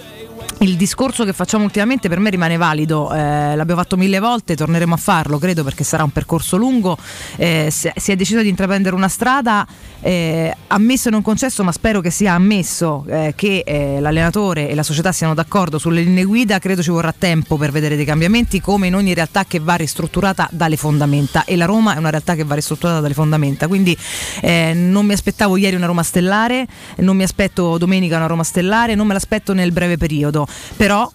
il 0.61 0.77
discorso 0.77 1.25
che 1.25 1.33
facciamo 1.33 1.65
ultimamente 1.65 2.09
per 2.09 2.19
me 2.19 2.31
rimane 2.31 2.57
valido, 2.57 3.13
eh, 3.13 3.55
l'abbiamo 3.55 3.81
fatto 3.81 3.97
mille 3.97 4.19
volte, 4.19 4.57
torneremo 4.57 4.95
a 4.95 4.97
farlo, 4.97 5.39
credo, 5.39 5.63
perché 5.63 5.85
sarà 5.85 6.03
un 6.03 6.11
percorso 6.11 6.57
lungo. 6.57 6.97
Eh, 7.37 7.69
si, 7.71 8.11
è 8.11 8.17
deciso 8.17 8.41
di 8.43 8.49
intraprendere 8.49 8.97
una 8.97 9.09
strada, 9.09 9.67
eh, 10.01 10.53
ammesso 10.69 11.09
e 11.09 11.11
non 11.13 11.23
concesso, 11.23 11.63
ma 11.63 11.71
spero 11.71 12.01
che 12.01 12.11
sia 12.11 12.33
ammesso 12.33 13.05
eh, 13.09 13.35
che 13.37 13.63
eh, 13.65 14.01
l'allenatore 14.01 14.69
e 14.69 14.75
la 14.75 14.83
società 14.83 15.13
siano 15.13 15.35
d'accordo 15.35 15.79
sulle 15.79 16.03
linee 16.03 16.25
guida. 16.25 16.59
Credo 16.59 16.83
ci 16.83 16.91
vorrà 16.91 17.15
tempo 17.17 17.57
per 17.57 17.71
vedere 17.71 17.95
dei 17.95 18.05
cambiamenti, 18.05 18.61
come 18.61 18.89
in 18.89 18.97
ogni 18.97 19.15
realtà 19.15 19.45
che 19.45 19.61
va 19.61 19.77
ristrutturata 19.77 20.49
dalle 20.51 20.77
fondamenta. 20.77 21.45
E 21.45 21.55
la 21.55 21.67
Roma 21.67 21.95
è 21.95 21.99
una 21.99 22.11
realtà 22.11 22.35
che 22.35 22.43
va 22.43 22.57
ristrutturata 22.57 22.99
dalle 22.99 23.15
fondamenta. 23.15 23.69
Quindi 23.69 23.97
eh, 24.41 24.73
non 24.75 25.07
mi 25.07 25.13
aspettavo 25.13 25.57
ieri 25.57 25.77
una 25.77 25.87
Roma 25.87 26.03
stellare, 26.03 26.67
non 26.97 27.17
mi 27.17 27.23
aspetto 27.23 27.79
domenica 27.79 28.17
una 28.17 28.27
Roma 28.27 28.43
stellare, 28.43 28.97
non 28.97 29.07
me 29.07 29.13
l'aspetto 29.13 29.53
nel 29.53 29.71
breve 29.71 29.97
periodo. 29.97 30.47
Però 30.77 31.11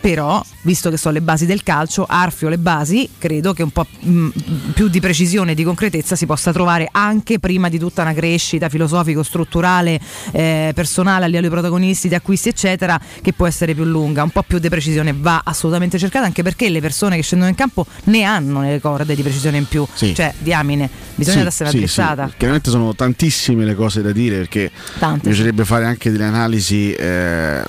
però, 0.00 0.42
visto 0.62 0.88
che 0.88 0.96
sono 0.96 1.12
le 1.12 1.20
basi 1.20 1.44
del 1.44 1.62
calcio, 1.62 2.06
arfio 2.08 2.48
le 2.48 2.56
basi, 2.56 3.06
credo 3.18 3.52
che 3.52 3.62
un 3.62 3.70
po' 3.70 3.86
mh, 4.00 4.28
più 4.72 4.88
di 4.88 4.98
precisione 4.98 5.52
e 5.52 5.54
di 5.54 5.62
concretezza 5.62 6.16
si 6.16 6.24
possa 6.24 6.52
trovare 6.52 6.88
anche 6.90 7.38
prima 7.38 7.68
di 7.68 7.78
tutta 7.78 8.00
una 8.00 8.14
crescita 8.14 8.70
filosofico-strutturale, 8.70 10.00
eh, 10.32 10.72
personale 10.74 11.24
a 11.24 11.26
livello 11.26 11.48
di 11.48 11.52
protagonisti, 11.52 12.08
di 12.08 12.14
acquisti, 12.14 12.48
eccetera, 12.48 12.98
che 13.20 13.34
può 13.34 13.46
essere 13.46 13.74
più 13.74 13.84
lunga. 13.84 14.22
Un 14.22 14.30
po' 14.30 14.42
più 14.42 14.58
di 14.58 14.70
precisione 14.70 15.14
va 15.14 15.42
assolutamente 15.44 15.98
cercata, 15.98 16.24
anche 16.24 16.42
perché 16.42 16.70
le 16.70 16.80
persone 16.80 17.16
che 17.16 17.22
scendono 17.22 17.50
in 17.50 17.56
campo 17.56 17.84
ne 18.04 18.22
hanno 18.22 18.60
nelle 18.60 18.80
corde 18.80 19.14
di 19.14 19.20
precisione 19.20 19.58
in 19.58 19.66
più. 19.66 19.86
Sì. 19.92 20.14
Cioè, 20.14 20.32
diamine, 20.38 20.88
bisogna 21.14 21.36
Sì, 21.36 21.42
darsi 21.42 21.62
una 21.62 21.70
sì, 21.72 21.76
drizzata. 21.76 22.26
sì. 22.28 22.34
Chiaramente 22.38 22.70
sono 22.70 22.94
tantissime 22.94 23.66
le 23.66 23.74
cose 23.74 24.00
da 24.00 24.12
dire 24.12 24.38
perché 24.38 24.70
Tante, 24.98 25.28
mi 25.28 25.34
piacerebbe 25.34 25.66
fare 25.66 25.84
anche 25.84 26.10
delle 26.10 26.24
analisi 26.24 26.90
eh, 26.94 27.62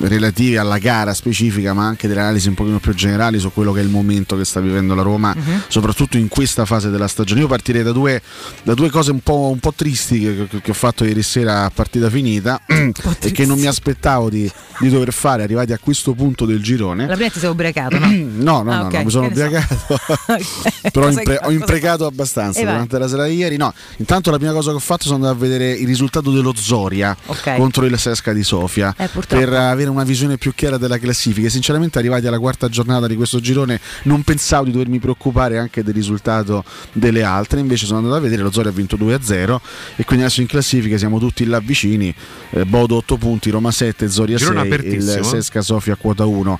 relative 0.00 0.58
alla 0.58 0.78
gara 0.78 1.14
specifica, 1.14 1.72
ma 1.72 1.86
anche 1.86 2.08
delle 2.08 2.20
analisi 2.20 2.48
un 2.48 2.54
pochino 2.54 2.78
più 2.78 2.94
generali 2.94 3.38
su 3.38 3.52
quello 3.52 3.72
che 3.72 3.80
è 3.80 3.82
il 3.82 3.88
momento 3.88 4.36
che 4.36 4.44
sta 4.44 4.60
vivendo 4.60 4.94
la 4.94 5.02
Roma, 5.02 5.34
Mhm. 5.36 5.62
soprattutto 5.68 6.16
in 6.16 6.28
questa 6.28 6.64
fase 6.64 6.90
della 6.90 7.08
stagione. 7.08 7.40
Io 7.40 7.46
partirei 7.48 7.82
da 7.82 7.92
due, 7.92 8.20
da 8.62 8.74
due 8.74 8.90
cose 8.90 9.10
un 9.10 9.20
po', 9.20 9.48
un 9.52 9.58
po' 9.58 9.72
tristi 9.74 10.20
che, 10.20 10.46
che- 10.48 10.60
che 10.60 10.70
ho 10.70 10.74
fatto 10.74 11.04
ieri 11.04 11.22
sera 11.22 11.64
a 11.64 11.70
partita 11.70 12.08
finita 12.10 12.60
e 12.66 13.32
che 13.32 13.44
non 13.46 13.58
mi 13.58 13.66
aspettavo 13.66 14.28
di, 14.30 14.50
di 14.80 14.88
dover 14.88 15.12
fare 15.12 15.42
arrivati 15.42 15.72
a 15.72 15.78
questo 15.78 16.12
punto 16.14 16.44
del 16.46 16.62
girone. 16.62 17.06
La 17.06 17.14
prima 17.14 17.30
ti 17.30 17.38
sei 17.38 17.50
ubriacato, 17.50 17.98
no? 17.98 18.08
No, 18.08 18.62
no, 18.62 18.72
Ah, 18.72 18.78
no, 18.80 18.86
ok, 18.86 18.92
no, 18.94 19.04
mi 19.04 19.10
sono 19.10 19.26
ubriacato. 19.26 19.76
Ok. 20.28 20.90
Però 20.92 21.08
impre- 21.10 21.40
ho 21.42 21.50
imprecato 21.50 22.06
abbastanza 22.06 22.60
E 22.60 22.64
vai. 22.64 22.72
durante 22.72 22.98
la 22.98 23.08
serata 23.08 23.28
di 23.28 23.34
ieri. 23.36 23.56
No, 23.56 23.72
intanto 23.96 24.30
la 24.30 24.36
prima 24.38 24.52
cosa 24.52 24.70
che 24.70 24.76
ho 24.76 24.80
fatto 24.80 25.04
sono 25.04 25.16
andato 25.16 25.34
a 25.34 25.38
vedere 25.38 25.72
il 25.72 25.86
risultato 25.86 26.30
dello 26.30 26.52
Zoria 26.56 27.16
Ok. 27.26 27.56
contro 27.56 27.84
il 27.84 27.98
Sesca 27.98 28.32
di 28.32 28.42
Sofia 28.42 28.94
Eh, 28.96 29.08
purtroppo. 29.08 29.44
per 29.44 29.52
aver 29.70 29.88
avere 29.88 29.90
una 29.90 30.04
visione 30.04 30.36
più 30.36 30.54
chiara 30.54 30.76
della 30.76 30.98
classifica. 30.98 31.48
Sinceramente, 31.48 31.98
arrivati 31.98 32.26
alla 32.26 32.38
quarta 32.38 32.68
giornata 32.68 33.06
di 33.06 33.16
questo 33.16 33.40
girone, 33.40 33.80
non 34.04 34.22
pensavo 34.22 34.64
di 34.64 34.72
dovermi 34.72 34.98
preoccupare 34.98 35.58
anche 35.58 35.82
del 35.82 35.94
risultato 35.94 36.64
delle 36.92 37.22
altre. 37.22 37.60
Invece, 37.60 37.86
sono 37.86 37.98
andato 37.98 38.16
a 38.16 38.20
vedere, 38.20 38.42
lo 38.42 38.50
Zoria 38.50 38.70
ha 38.70 38.74
vinto 38.74 38.96
2-0 38.96 39.58
e 39.96 40.04
quindi 40.04 40.24
adesso 40.24 40.40
in 40.40 40.46
classifica 40.46 40.98
siamo 40.98 41.18
tutti 41.18 41.44
là 41.44 41.60
vicini. 41.60 42.14
Eh, 42.50 42.64
Bodo 42.64 42.96
8 42.96 43.16
punti, 43.16 43.50
Roma 43.50 43.70
7, 43.70 44.08
Zoria 44.08 44.36
Girone 44.36 44.60
6, 44.60 44.66
il 44.66 44.72
apertissimo. 44.74 45.22
Sesca 45.22 45.62
Sofia 45.62 45.94
a 45.94 45.96
quota 45.96 46.24
1. 46.24 46.58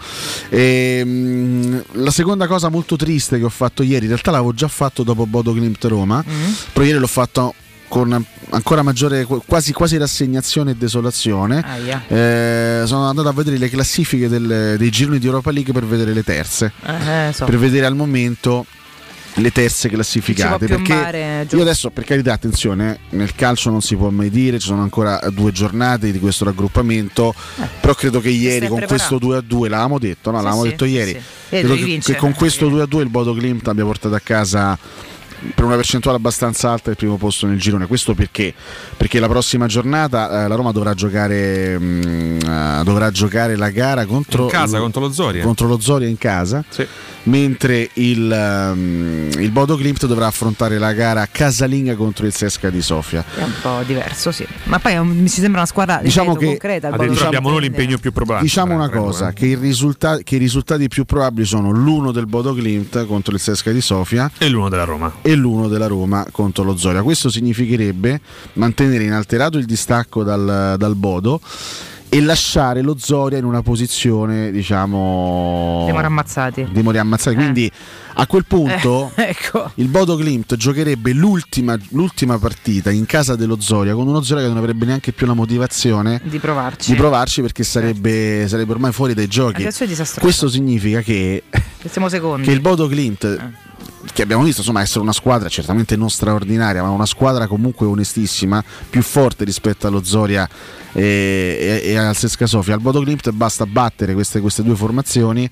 E, 0.49 1.03
mm, 1.05 1.79
la 1.93 2.11
seconda 2.11 2.47
cosa 2.47 2.69
molto 2.69 2.97
triste 2.97 3.39
che 3.39 3.45
ho 3.45 3.51
fatto 3.51 3.83
ieri, 3.83 4.03
in 4.03 4.11
realtà 4.11 4.31
l'avevo 4.31 4.53
già 4.53 4.69
fatto 4.69 5.03
dopo 5.03 5.27
Bodo 5.27 5.53
Klimt 5.53 5.85
Roma, 5.85 6.25
però 6.73 6.85
ieri 6.85 6.99
l'ho 6.99 7.07
fatto 7.07 7.55
con 7.89 8.25
ancora 8.51 8.83
maggiore 8.83 9.25
quasi, 9.25 9.73
quasi 9.73 9.97
rassegnazione 9.97 10.73
e 10.73 10.75
desolazione 10.77 11.63
Aia. 11.67 12.03
Eh, 12.07 12.83
sono 12.87 13.09
andato 13.09 13.29
a 13.29 13.33
vedere 13.33 13.59
le 13.59 13.69
classifiche 13.69 14.29
del- 14.29 14.77
dei 14.79 14.91
gironi 14.91 15.19
di 15.19 15.27
Europa 15.27 15.51
League 15.51 15.73
per 15.73 15.85
vedere 15.87 16.13
le 16.13 16.23
terze 16.23 16.73
Eh, 16.85 17.33
so. 17.33 17.45
per 17.45 17.59
vedere 17.59 17.87
al 17.87 17.95
momento 17.97 18.65
le 19.35 19.53
terze 19.53 19.89
classificate 19.89 20.67
perché 20.67 21.47
giù. 21.49 21.57
io 21.57 21.63
adesso 21.63 21.91
per 21.91 22.03
carità 22.03 22.33
attenzione 22.33 22.99
eh, 23.11 23.17
nel 23.17 23.35
calcio 23.37 23.71
non 23.71 23.83
si 23.83 23.95
può 23.95 24.09
mai 24.11 24.31
dire 24.31 24.59
ci 24.59 24.67
sono 24.67 24.83
ancora 24.83 25.21
due 25.31 25.53
giornate 25.53 26.11
di 26.11 26.19
questo 26.19 26.45
raggruppamento 26.45 27.33
però 27.81 27.95
credo 27.95 28.21
che 28.21 28.31
ieri 28.31 28.67
con 28.67 28.79
questo 28.79 29.19
preparato. 29.19 29.27
2 29.27 29.37
a 29.37 29.41
2 29.43 29.69
l'avevamo 29.69 29.99
detto 29.99 30.31
no? 30.31 30.39
L'avevamo 30.39 30.63
sì, 30.65 30.69
detto 30.71 30.85
sì, 30.87 30.91
ieri 30.91 31.11
sì. 31.13 31.21
Credo 31.51 31.75
che, 31.75 31.99
che 32.03 32.17
con 32.17 32.33
questo 32.35 32.61
perché- 32.65 32.75
2 32.75 32.83
a 32.83 32.87
2 32.87 33.03
il 33.03 33.09
Bodo 33.11 33.35
Klimt 33.35 33.69
abbia 33.69 33.85
portato 33.85 34.15
a 34.15 34.21
casa 34.21 34.77
per 35.55 35.65
una 35.65 35.77
percentuale 35.77 36.17
abbastanza 36.17 36.71
alta 36.71 36.91
il 36.91 36.97
primo 36.97 37.17
posto 37.17 37.47
nel 37.47 37.59
girone. 37.59 37.87
Questo 37.87 38.15
perché? 38.15 38.53
Perché 38.97 39.21
la 39.21 39.29
prossima 39.29 39.67
giornata 39.67 40.45
eh, 40.45 40.49
la 40.49 40.55
Roma 40.55 40.73
dovrà 40.73 40.95
giocare, 40.95 41.79
mm, 41.79 42.39
eh, 42.41 42.81
dovrà 42.85 43.11
giocare 43.11 43.57
la 43.57 43.71
gara 43.71 44.05
contro, 44.07 44.45
In 44.45 44.51
casa, 44.51 44.79
contro 44.79 45.01
lo 45.03 45.13
Zoria. 45.13 45.43
contro 45.45 45.67
lo 45.69 45.79
Zoria 45.81 46.09
in 46.09 46.19
casa, 46.19 46.65
Sì. 46.69 46.87
mentre 47.25 47.91
il, 47.95 48.31
ehm, 48.31 49.31
il 49.39 49.51
Bodo 49.51 49.77
Klimt 49.77 50.07
dovrà 50.07 50.27
affrontare 50.27 50.79
la 50.79 50.93
gara 50.93 51.27
casalinga 51.31 51.95
contro 51.95 52.27
il 52.27 52.33
Sesca 52.35 52.71
di 52.71 52.83
Sofia. 52.83 53.25
È 53.37 53.43
un 53.43 53.53
po' 53.61 53.83
diverso, 53.87 54.31
sì. 54.33 54.47
Ma 54.65 54.79
poi 54.79 54.97
un- 54.97 55.09
mi 55.09 55.29
sembra 55.29 55.61
una 55.61 55.67
squadra 55.67 56.01
Diciamo 56.03 56.31
ripeto, 56.35 56.41
che- 56.41 56.59
concreta. 56.59 56.89
il 56.89 56.95
Addirittura 56.95 57.25
Bodo 57.27 57.37
abbiamo 57.37 57.51
noi 57.51 57.61
l'impegno 57.63 57.99
più 57.99 58.13
probabile. 58.13 58.45
Diciamo 58.47 58.75
una 58.75 58.89
cosa, 58.89 59.33
che, 59.33 59.47
il 59.47 59.57
risulta- 59.59 60.19
che 60.23 60.37
i 60.37 60.39
risultati 60.39 60.89
più 60.89 61.05
probabili 61.05 61.47
sono 61.47 61.71
l'uno 61.71 62.13
del 62.13 62.27
Bodo 62.27 62.55
Klimt 62.55 63.07
contro 63.07 63.35
il 63.35 63.41
Sesca 63.41 63.71
di 63.71 63.81
Sofia 63.81 64.31
E 64.39 64.49
l'uno 64.49 64.69
della 64.69 64.85
Roma. 64.85 65.13
E 65.29 65.35
l'uno 65.35 65.69
della 65.69 65.87
Roma 65.87 66.25
contro 66.31 66.65
lo 66.65 66.75
Zoria. 66.77 67.03
Questo 67.03 67.29
significherebbe 67.29 68.19
mantenere 68.55 69.05
inalterato 69.05 69.59
il 69.59 69.67
distacco 69.67 70.23
dal, 70.23 70.77
dal 70.79 70.95
Bodo 70.95 71.39
e 72.09 72.23
lasciare 72.23 72.81
lo 72.81 72.97
Zoria 72.99 73.37
in 73.37 73.45
una 73.45 73.61
posizione, 73.61 74.51
diciamo, 74.51 75.83
Siamo 75.85 76.01
ammazzati. 76.01 76.67
di 76.71 76.83
morire 76.83 77.03
ammazzati. 77.03 77.37
Eh. 77.37 77.39
Quindi 77.39 77.71
a 78.15 78.27
quel 78.27 78.47
punto 78.47 79.11
ecco. 79.17 79.71
il 79.75 79.89
Bodo 79.89 80.17
Klimt 80.17 80.57
giocherebbe 80.57 81.13
l'ultima, 81.13 81.77
l'ultima 81.91 82.39
partita 82.39 82.91
in 82.91 83.05
casa 83.05 83.37
dello 83.37 83.61
Zoria 83.61 83.93
con 83.95 84.09
uno 84.09 84.23
Zoria 84.23 84.45
che 84.45 84.49
non 84.49 84.57
avrebbe 84.57 84.87
neanche 84.87 85.13
più 85.13 85.27
la 85.27 85.35
motivazione 85.35 86.23
Di 86.25 86.39
provarci. 86.39 86.91
di 86.93 86.97
provarci 86.97 87.43
perché 87.43 87.63
sarebbe, 87.65 88.47
sarebbe 88.49 88.73
ormai 88.73 88.93
fuori 88.93 89.13
dai 89.13 89.27
giochi. 89.27 89.69
Questo 90.21 90.49
significa 90.49 91.03
che 91.03 91.43
Che 91.51 91.89
siamo 91.91 92.09
secondi. 92.09 92.47
che 92.47 92.53
il 92.53 92.61
Bodo 92.63 92.89
Clint 92.89 93.39
che 94.13 94.23
abbiamo 94.23 94.43
visto 94.43 94.61
insomma 94.61 94.81
essere 94.81 95.01
una 95.01 95.13
squadra 95.13 95.49
certamente 95.49 95.97
non 95.97 96.11
straordinaria 96.11 96.83
ma 96.83 96.91
una 96.91 97.07
squadra 97.07 97.47
comunque 97.47 97.87
onestissima 97.87 98.63
più 98.89 99.03
forte 99.03 99.45
rispetto 99.45 99.87
allo 99.87 100.03
Zoria 100.05 100.49
e, 100.93 101.83
e- 101.85 101.91
e 101.91 101.97
al 101.97 102.17
Sesca 102.17 102.47
Sofia. 102.47 102.75
Al 102.75 102.81
Bodo 102.81 103.05
basta 103.33 103.67
battere 103.67 104.15
queste, 104.15 104.41
queste 104.41 104.63
due 104.63 104.75
formazioni 104.75 105.49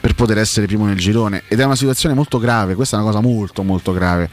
per 0.00 0.14
poter 0.14 0.38
essere 0.38 0.66
primo 0.66 0.86
nel 0.86 0.96
girone. 0.96 1.42
Ed 1.48 1.60
è 1.60 1.64
una 1.64 1.76
situazione 1.76 2.14
molto 2.14 2.38
grave 2.38 2.74
questa 2.74 2.96
è 2.96 3.00
una 3.00 3.10
cosa 3.10 3.20
molto 3.20 3.62
molto 3.62 3.92
grave 3.92 4.30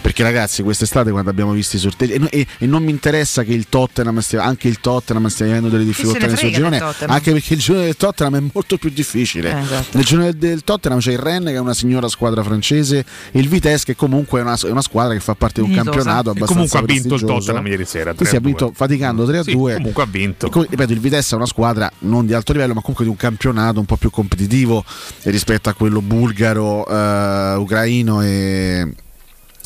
perché 0.00 0.22
ragazzi 0.22 0.62
quest'estate 0.62 1.10
quando 1.10 1.30
abbiamo 1.30 1.52
visto 1.52 1.76
i 1.76 1.78
sorteggi 1.78 2.12
e, 2.12 2.18
no- 2.18 2.28
e- 2.30 2.46
e 2.58 2.66
non 2.66 2.82
mi 2.82 2.90
interessa 2.90 3.42
che 3.42 3.52
il 3.52 3.68
Tottenham 3.68 4.18
stia, 4.20 4.42
anche 4.42 4.68
il 4.68 4.80
Tottenham 4.80 5.26
stia 5.28 5.46
avendo 5.46 5.68
delle 5.68 5.84
difficoltà 5.84 6.26
nel 6.26 6.36
suo 6.38 6.50
girone 6.50 6.78
anche 7.06 7.32
perché 7.32 7.54
il 7.54 7.60
girone 7.60 7.84
del 7.84 7.96
Tottenham 7.96 8.36
è 8.36 8.50
molto 8.52 8.76
più 8.78 8.90
difficile 8.90 9.50
Eh, 9.50 9.60
esatto. 9.60 9.96
nel 9.96 10.04
girone 10.04 10.30
del, 10.30 10.36
del 10.38 10.64
Tottenham 10.64 10.98
c'è 11.00 11.12
il 11.12 11.18
Rennes 11.18 11.50
che 11.50 11.56
è 11.56 11.60
una 11.60 11.74
signora 11.74 12.08
squadra 12.08 12.42
francese 12.42 13.04
e 13.30 13.38
il 13.38 13.48
Vitesse 13.48 13.84
che 13.84 13.96
comunque 13.96 14.40
è 14.40 14.42
una, 14.42 14.56
è 14.60 14.70
una 14.70 14.82
squadra 14.82 15.14
che 15.14 15.20
fa 15.20 15.34
parte 15.34 15.60
di 15.60 15.68
un 15.68 15.72
Dignitosa. 15.72 15.96
campionato 15.96 16.28
E 16.28 16.32
abbastanza 16.32 16.52
comunque 16.54 16.78
ha 16.78 17.00
vinto 17.00 17.14
il. 17.14 17.20
Tottenham 17.24 17.66
ieri 17.66 17.84
sera. 17.84 18.14
Sì, 18.16 18.24
sì, 18.24 18.36
ha 18.36 18.38
3-2. 18.38 18.42
vinto 18.42 18.72
faticando 18.74 19.24
3 19.26 19.38
a 19.38 19.42
Sì, 19.42 19.52
2 19.52 19.74
comunque 19.74 20.02
ha 20.02 20.06
vinto. 20.06 20.46
E 20.46 20.66
ripeto, 20.70 20.92
il 20.92 21.00
Vitesse 21.00 21.34
è 21.34 21.36
una 21.36 21.46
squadra 21.46 21.90
non 22.00 22.26
di 22.26 22.32
alto 22.34 22.52
livello, 22.52 22.74
ma 22.74 22.80
comunque 22.80 23.04
di 23.04 23.10
un 23.10 23.16
campionato 23.16 23.78
un 23.80 23.86
po' 23.86 23.96
più 23.96 24.10
competitivo 24.10 24.84
rispetto 25.24 25.68
a 25.68 25.74
quello 25.74 26.00
bulgaro, 26.00 26.86
eh, 26.86 27.54
ucraino 27.56 28.22
e, 28.22 28.94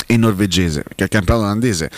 e 0.06 0.16
norvegese, 0.16 0.82
che 0.94 0.94
è 0.96 1.02
il 1.04 1.08
campionato 1.08 1.44
olandese. 1.46 1.90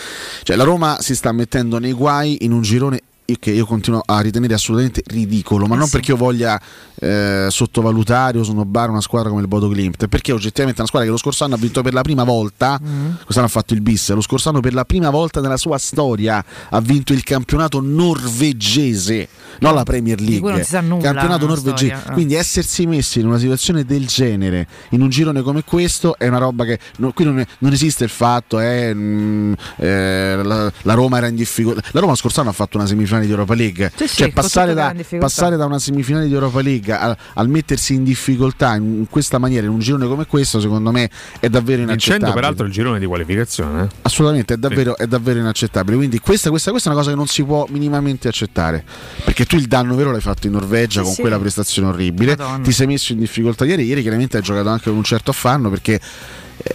Cioè, 0.43 0.55
la 0.55 0.63
Roma 0.63 0.97
si 1.01 1.15
sta 1.15 1.31
mettendo 1.31 1.77
nei 1.79 1.93
guai 1.93 2.43
in 2.45 2.51
un 2.51 2.61
girone 2.61 3.01
che 3.41 3.51
io 3.51 3.65
continuo 3.65 4.01
a 4.05 4.21
ritenere 4.21 4.53
assolutamente 4.53 5.03
ridicolo, 5.07 5.65
ma 5.65 5.75
Eh 5.75 5.79
non 5.79 5.87
sì. 5.87 5.91
perché 5.91 6.11
io 6.11 6.17
voglia 6.17 6.57
eh, 6.95 7.47
sottovalutare 7.49 8.39
o 8.39 8.43
snobbare 8.43 8.89
una 8.89 9.01
squadra 9.01 9.27
come 9.27 9.41
il 9.41 9.49
Bodo 9.49 9.69
Glimt, 9.69 10.07
perché 10.07 10.31
oggettivamente 10.31 10.77
è 10.77 10.79
una 10.79 10.87
squadra 10.87 11.07
che 11.09 11.13
lo 11.13 11.19
scorso 11.19 11.43
anno 11.43 11.55
ha 11.55 11.57
vinto 11.57 11.81
per 11.81 11.91
la 11.93 12.03
prima 12.03 12.23
volta, 12.23 12.79
Mm. 12.81 13.15
quest'anno 13.25 13.47
ha 13.47 13.49
fatto 13.49 13.73
il 13.73 13.81
bis, 13.81 14.11
lo 14.13 14.21
scorso 14.21 14.47
anno 14.47 14.61
per 14.61 14.73
la 14.73 14.85
prima 14.85 15.09
volta 15.09 15.41
nella 15.41 15.57
sua 15.57 15.77
storia 15.77 16.41
ha 16.69 16.79
vinto 16.79 17.11
il 17.11 17.23
campionato 17.23 17.81
norvegese, 17.81 19.27
non 19.59 19.73
la 19.73 19.83
Premier 19.83 20.17
Di 20.17 20.23
League, 20.25 20.41
cui 20.41 20.51
non 20.51 20.63
si 20.63 20.69
sa 20.69 20.81
nulla 20.81 21.01
campionato 21.03 21.45
norvegese. 21.47 21.75
storia, 21.95 22.09
eh. 22.09 22.13
Quindi 22.13 22.33
essersi 22.35 22.85
messi 22.85 23.19
in 23.19 23.27
una 23.27 23.37
situazione 23.37 23.83
del 23.85 24.05
genere, 24.07 24.67
in 24.89 25.01
un 25.01 25.09
girone 25.09 25.41
come 25.41 25.63
questo, 25.63 26.17
è 26.17 26.27
una 26.27 26.37
roba 26.37 26.65
che 26.65 26.79
no, 26.97 27.11
qui 27.13 27.25
non, 27.25 27.39
è- 27.39 27.45
non 27.59 27.71
esiste 27.73 28.03
il 28.03 28.09
fatto, 28.09 28.59
eh, 28.59 28.93
mm, 28.93 29.53
eh, 29.77 30.41
la, 30.43 30.71
la 30.81 30.93
Roma 30.93 31.17
era 31.17 31.27
in 31.27 31.35
difficoltà. 31.35 31.81
La 31.91 31.99
Roma 31.99 32.11
lo 32.11 32.17
scorso 32.17 32.39
anno 32.41 32.49
ha 32.49 32.53
fatto 32.53 32.77
una 32.77 32.85
semifinale 32.87 33.25
di 33.25 33.31
Europa 33.31 33.53
League, 33.53 33.91
Sì, 33.95 34.07
sì, 34.07 34.15
cioè 34.17 34.25
con 34.33 34.43
passare 34.43 34.73
da, 34.73 34.93
passare 35.19 35.55
da 35.57 35.65
una 35.65 35.79
semifinale 35.79 36.27
di 36.27 36.33
Europa 36.33 36.61
League 36.61 36.93
a- 36.93 37.17
al 37.33 37.49
mettersi 37.49 37.93
in 37.93 38.03
difficoltà 38.03 38.75
in, 38.75 38.83
in 38.99 39.07
questa 39.09 39.37
maniera, 39.37 39.65
in 39.65 39.71
un 39.71 39.79
girone 39.79 40.07
come 40.07 40.25
questo, 40.25 40.59
secondo 40.59 40.91
me 40.91 41.09
è 41.39 41.49
davvero 41.49 41.77
Vincendo 41.85 41.91
inaccettabile. 41.93 42.33
peraltro 42.33 42.65
il 42.65 42.71
girone 42.71 42.99
di 42.99 43.05
qualificazione. 43.05 43.83
eh. 43.83 43.87
Assolutamente, 44.01 44.53
è 44.55 44.57
davvero, 44.57 44.97
è 44.97 45.07
davvero 45.07 45.39
inaccettabile. 45.39 45.95
Quindi 45.97 46.19
questa, 46.19 46.49
questa- 46.49 46.71
questa 46.71 46.89
è 46.89 46.91
una 46.91 47.01
cosa 47.01 47.11
che 47.11 47.17
non 47.17 47.27
si 47.27 47.43
può 47.43 47.65
minimamente 47.69 48.27
accettare. 48.27 48.83
Perché 49.23 49.36
tu 49.45 49.55
il 49.55 49.67
danno 49.67 49.95
vero 49.95 50.11
l'hai 50.11 50.21
fatto 50.21 50.47
in 50.47 50.53
Norvegia 50.53 50.99
Sì, 50.99 51.05
con 51.05 51.13
sì. 51.13 51.21
quella 51.21 51.37
prestazione 51.39 51.89
orribile. 51.89 52.35
Madonna. 52.35 52.63
Ti 52.63 52.71
sei 52.71 52.87
messo 52.87 53.11
in 53.13 53.19
difficoltà 53.19 53.65
ieri. 53.65 53.83
Ieri 53.83 54.01
chiaramente 54.01 54.37
hai 54.37 54.43
giocato 54.43 54.69
anche 54.69 54.85
con 54.89 54.95
un 54.97 55.03
certo 55.03 55.31
affanno 55.31 55.69
perché 55.69 55.99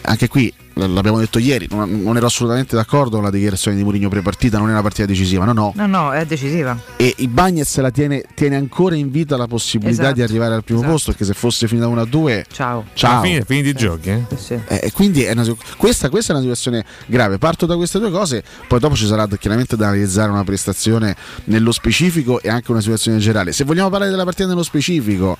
anche 0.02 0.28
qui 0.28 0.52
l'abbiamo 0.74 1.18
detto 1.18 1.38
ieri, 1.38 1.66
non, 1.70 2.00
non 2.02 2.16
ero 2.16 2.24
assolutamente 2.24 2.74
d'accordo 2.74 3.16
con 3.16 3.24
la 3.24 3.30
dichiarazione 3.30 3.76
di 3.76 3.82
Mourinho 3.82 4.08
prepartita, 4.08 4.56
non 4.56 4.68
è 4.68 4.72
una 4.72 4.80
partita 4.80 5.04
decisiva, 5.06 5.44
no 5.44 5.52
no. 5.52 5.72
No, 5.76 5.86
no, 5.86 6.12
è 6.14 6.24
decisiva. 6.24 6.78
E 6.96 7.14
il 7.18 7.28
Bagnets 7.28 7.78
la 7.78 7.90
tiene, 7.90 8.24
tiene 8.34 8.56
ancora 8.56 8.94
in 8.94 9.10
vita 9.10 9.36
la 9.36 9.46
possibilità 9.46 10.00
Esatto, 10.02 10.14
di 10.14 10.22
arrivare 10.22 10.54
al 10.54 10.64
primo 10.64 10.78
esatto. 10.80 10.94
posto, 10.94 11.10
perché 11.10 11.26
se 11.26 11.34
fosse 11.34 11.68
finita 11.68 11.86
1 11.88 12.00
a 12.00 12.04
2 12.06 12.46
Ciao. 12.50 12.86
ciao. 12.94 13.12
Alla 13.12 13.20
fine, 13.22 13.44
finiti 13.44 13.68
i 13.68 13.74
giochi. 13.74 14.08
eh. 14.10 14.24
Sì, 14.30 14.36
sì. 14.36 14.54
Eh, 14.66 14.80
e 14.84 14.92
quindi 14.92 15.24
è 15.24 15.32
una, 15.32 15.44
questa, 15.76 16.08
questa 16.08 16.32
è 16.32 16.36
una 16.36 16.42
situazione 16.44 16.84
grave. 17.06 17.36
Parto 17.36 17.66
da 17.66 17.76
queste 17.76 17.98
due 17.98 18.10
cose, 18.10 18.42
poi 18.66 18.78
dopo 18.80 18.94
ci 18.94 19.06
sarà 19.06 19.28
chiaramente 19.38 19.76
da 19.76 19.88
analizzare 19.88 20.30
una 20.30 20.44
prestazione 20.44 21.14
nello 21.44 21.72
specifico 21.72 22.40
e 22.40 22.48
anche 22.48 22.70
una 22.70 22.80
situazione 22.80 23.18
generale. 23.18 23.52
Se 23.52 23.64
vogliamo 23.64 23.90
parlare 23.90 24.10
della 24.10 24.24
partita 24.24 24.48
nello 24.48 24.62
specifico, 24.62 25.36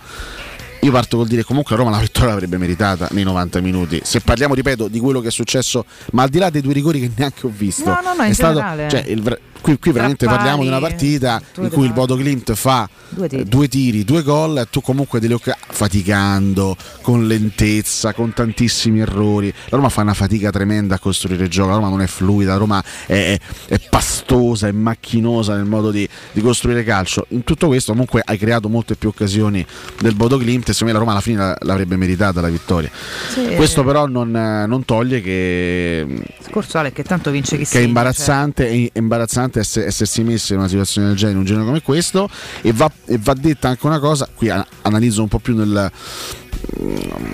io 0.84 0.90
parto 0.90 1.16
col 1.16 1.28
dire 1.28 1.44
comunque 1.44 1.76
Roma 1.76 1.90
la 1.90 1.98
vittoria 1.98 2.30
l'avrebbe 2.30 2.58
meritata 2.58 3.06
nei 3.12 3.22
90 3.22 3.60
minuti. 3.60 4.00
Se 4.02 4.20
parliamo, 4.20 4.52
ripeto, 4.54 4.88
di 4.88 4.98
quello 4.98 5.20
che 5.20 5.28
è 5.28 5.30
successo, 5.30 5.84
ma 6.12 6.24
al 6.24 6.28
di 6.28 6.38
là 6.38 6.50
dei 6.50 6.60
due 6.60 6.72
rigori 6.72 6.98
che 6.98 7.10
neanche 7.16 7.46
ho 7.46 7.52
visto, 7.54 7.84
No, 7.88 8.00
no, 8.02 8.14
no, 8.14 8.22
è 8.24 8.26
in 8.26 8.34
stato, 8.34 8.54
generale. 8.54 8.88
cioè, 8.88 9.04
il 9.06 9.38
qui, 9.62 9.79
qui 9.79 9.92
veramente 9.92 10.27
parliamo 10.27 10.62
di 10.62 10.68
una 10.68 10.79
partita 10.81 11.40
due 11.55 11.64
in 11.64 11.70
cui 11.70 11.87
il. 11.87 11.92
Bodo 11.92 12.16
Klimt 12.16 12.53
fa 12.55 12.88
Due 13.09 13.29
tiri. 13.29 13.42
eh, 13.42 13.44
due 13.46 13.68
tiri, 13.68 14.05
due 14.05 14.22
gol, 14.22 14.59
e 14.59 14.66
tu 14.70 14.81
comunque 14.81 15.20
delle 15.20 15.35
occasioni 15.35 15.61
faticando, 15.70 16.77
con 17.03 17.27
lentezza, 17.27 18.12
con 18.12 18.33
tantissimi 18.33 19.01
errori. 19.01 19.53
La 19.68 19.77
Roma 19.77 19.88
fa 19.88 20.03
una 20.03 20.14
fatica 20.14 20.51
tremenda 20.51 20.96
a 20.96 20.98
costruire 20.98 21.44
il 21.44 21.51
gioco, 21.51 21.68
la 21.70 21.77
Roma 21.77 21.88
non 21.88 22.01
è 22.03 22.07
fluida, 22.07 22.53
la 22.53 22.59
Roma 22.59 22.85
è, 23.07 23.38
è- 23.66 23.81
pastosa, 23.88 24.68
è 24.68 24.72
macchinosa 24.72 25.55
nel 25.55 25.64
modo 25.66 25.90
di, 25.90 26.09
di 26.33 26.40
costruire 26.40 26.83
calcio. 26.85 27.27
In 27.29 27.44
tutto 27.44 27.66
questo 27.68 27.92
comunque 27.92 28.22
hai 28.25 28.38
creato 28.38 28.68
molte 28.68 28.94
più 28.96 29.09
occasioni 29.11 29.64
del 30.01 30.14
Bodo 30.14 30.38
Klimt 30.38 30.68
e 30.68 30.72
secondo 30.72 30.87
me 30.87 30.92
la 30.92 30.98
Roma 30.98 31.12
alla 31.12 31.20
fine 31.20 31.37
la- 31.38 31.57
l'avrebbe 31.61 31.96
meritata 31.96 32.40
la 32.40 32.48
vittoria. 32.48 32.90
Sì. 33.33 33.55
Questo 33.55 33.85
però 33.85 34.07
non, 34.07 34.35
eh, 34.35 34.66
non 34.66 34.85
toglie 34.85 35.20
che 35.20 36.07
Scorso 36.48 36.79
Ale 36.79 36.92
che 36.92 37.03
tanto 37.03 37.31
vince 37.31 37.57
chi 37.59 37.64
che 37.64 37.79
è 37.79 37.83
imbarazzante, 37.83 38.68
è 38.68 38.90
imbarazzante 38.98 39.51
esse- 39.60 39.84
essersi 39.86 40.22
messi 40.22 40.52
in 40.52 40.58
una 40.58 40.68
situazione 40.68 41.08
del 41.08 41.16
genere, 41.16 41.32
in 41.34 41.40
un 41.40 41.46
genere 41.46 41.66
come 41.66 41.82
questo. 41.82 42.28
E 42.60 42.72
va, 42.72 42.90
e 43.06 43.18
va 43.18 43.34
detta 43.34 43.68
anche 43.68 43.86
una 43.86 43.98
cosa: 43.98 44.28
qui 44.34 44.50
analizzo 44.82 45.22
un 45.22 45.28
po' 45.28 45.38
più 45.38 45.56
nel, 45.56 45.90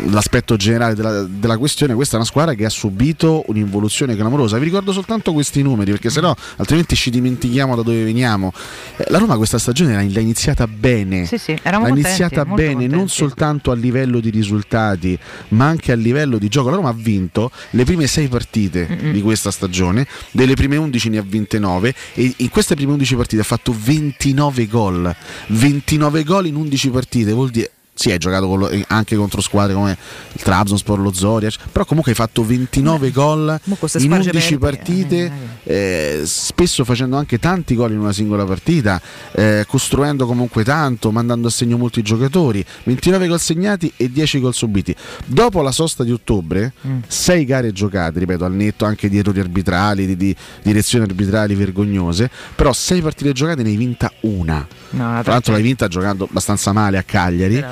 l'aspetto 0.06 0.56
generale 0.56 0.94
della, 0.94 1.22
della 1.22 1.58
questione, 1.58 1.94
questa 1.94 2.14
è 2.14 2.16
una 2.16 2.26
squadra 2.26 2.54
che 2.54 2.64
ha 2.64 2.70
subito 2.70 3.44
un'involuzione 3.46 4.16
clamorosa. 4.16 4.58
Vi 4.58 4.64
ricordo 4.64 4.92
soltanto 4.92 5.32
questi 5.32 5.62
numeri 5.62 5.90
perché 5.90 6.10
sennò 6.10 6.34
altrimenti 6.56 6.96
ci 6.96 7.10
dimentichiamo 7.10 7.76
da 7.76 7.82
dove 7.82 8.04
veniamo. 8.04 8.52
Eh, 8.96 9.04
La 9.08 9.18
Roma 9.18 9.36
questa 9.36 9.58
stagione 9.58 9.92
l'ha 10.08 10.20
iniziata 10.20 10.66
bene. 10.66 11.26
Sì, 11.26 11.38
sì, 11.38 11.58
l'ha 11.62 11.70
contenti, 11.72 12.00
iniziata 12.00 12.44
bene 12.44 12.72
non 12.72 12.88
contenti. 12.88 13.12
soltanto 13.12 13.70
a 13.70 13.74
livello 13.74 14.20
di 14.20 14.30
risultati, 14.30 15.18
ma 15.48 15.66
anche 15.66 15.92
a 15.92 15.96
livello 15.96 16.38
di 16.38 16.48
gioco. 16.48 16.70
La 16.70 16.76
Roma 16.76 16.90
ha 16.90 16.96
vinto 16.96 17.50
le 17.70 17.84
prime 17.84 18.06
sei 18.06 18.28
partite 18.28 19.12
di 19.12 19.22
questa 19.22 19.50
stagione, 19.50 20.06
delle 20.30 20.54
prime 20.54 20.76
11 20.76 21.08
ne 21.10 21.18
ha 21.18 21.22
vinte 21.22 21.58
9 21.58 21.94
e 22.14 22.34
in 22.36 22.48
queste 22.48 22.74
prime 22.74 22.92
11 22.92 23.16
partite 23.16 23.42
ha 23.42 23.44
fatto 23.44 23.74
29 23.76 24.66
gol. 24.66 25.14
29 25.48 26.24
gol 26.24 26.46
in 26.46 26.56
11 26.56 26.90
partite, 26.90 27.32
vuol 27.32 27.50
dire 27.50 27.72
sì, 27.98 28.12
hai 28.12 28.18
giocato 28.18 28.46
con 28.46 28.60
lo- 28.60 28.68
eh, 28.68 28.84
anche 28.88 29.16
contro 29.16 29.40
squadre 29.40 29.74
come 29.74 29.96
il 30.32 30.40
Trabzonspor, 30.40 31.00
lo 31.00 31.12
Zoria, 31.12 31.50
però 31.72 31.84
comunque 31.84 32.12
hai 32.12 32.16
fatto 32.16 32.44
29 32.44 33.10
gol 33.10 33.58
in 33.98 34.04
squadre 34.04 34.30
11 34.38 34.58
perdi, 34.58 34.76
partite, 34.76 35.32
eh, 35.64 36.22
spesso 36.24 36.84
facendo 36.84 37.16
anche 37.16 37.38
tanti 37.40 37.74
gol 37.74 37.90
in 37.90 37.98
una 37.98 38.12
singola 38.12 38.44
partita, 38.44 39.00
eh, 39.32 39.64
costruendo 39.66 40.26
comunque 40.26 40.62
tanto, 40.62 41.10
mandando 41.10 41.48
a 41.48 41.50
segno 41.50 41.76
molti 41.76 42.02
giocatori, 42.02 42.64
29 42.84 43.26
gol 43.26 43.40
segnati 43.40 43.92
e 43.96 44.10
10 44.12 44.38
gol 44.38 44.54
subiti. 44.54 44.94
Dopo 45.26 45.60
la 45.60 45.72
sosta 45.72 46.04
di 46.04 46.12
ottobre, 46.12 46.72
6 47.08 47.44
gare 47.44 47.72
giocate, 47.72 48.20
ripeto, 48.20 48.44
al 48.44 48.52
netto 48.52 48.84
anche 48.84 49.08
di 49.08 49.18
errori 49.18 49.40
arbitrali, 49.40 50.06
di, 50.06 50.16
di 50.16 50.36
direzioni 50.62 51.04
arbitrali 51.04 51.54
vergognose, 51.56 52.30
però 52.54 52.72
6 52.72 53.00
partite 53.02 53.32
giocate 53.32 53.62
ne 53.64 53.70
hai 53.70 53.76
vinta 53.76 54.12
una. 54.20 54.66
No, 54.90 55.20
Tra 55.22 55.32
l'altro 55.32 55.52
l'hai 55.52 55.62
vinta 55.62 55.86
giocando 55.86 56.24
abbastanza 56.24 56.72
male 56.72 56.96
a 56.98 57.02
Cagliari. 57.02 57.62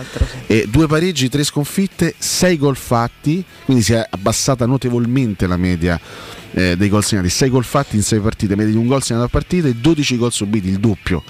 E 0.46 0.66
due 0.68 0.87
pareggi, 0.87 1.29
tre 1.29 1.44
sconfitte, 1.44 2.14
sei 2.18 2.59
gol 2.59 2.76
fatti, 2.76 3.42
quindi 3.64 3.83
si 3.83 3.94
è 3.94 4.07
abbassata 4.09 4.66
notevolmente 4.66 5.46
la 5.46 5.57
media 5.57 5.98
eh, 6.52 6.76
dei 6.76 6.88
gol 6.88 7.05
segnati. 7.05 7.31
Sei 7.31 7.48
gol 7.48 7.64
fatti 7.64 7.96
in 7.96 8.02
sei 8.02 8.20
partite, 8.20 8.55
media 8.55 8.72
di 8.72 8.79
un 8.79 8.87
gol 8.87 9.02
segnato 9.02 9.26
a 9.26 9.29
partita 9.29 9.68
e 9.68 9.74
12 9.74 10.16
gol 10.18 10.33
subiti, 10.33 10.68
il 10.68 10.79
doppio. 10.79 11.22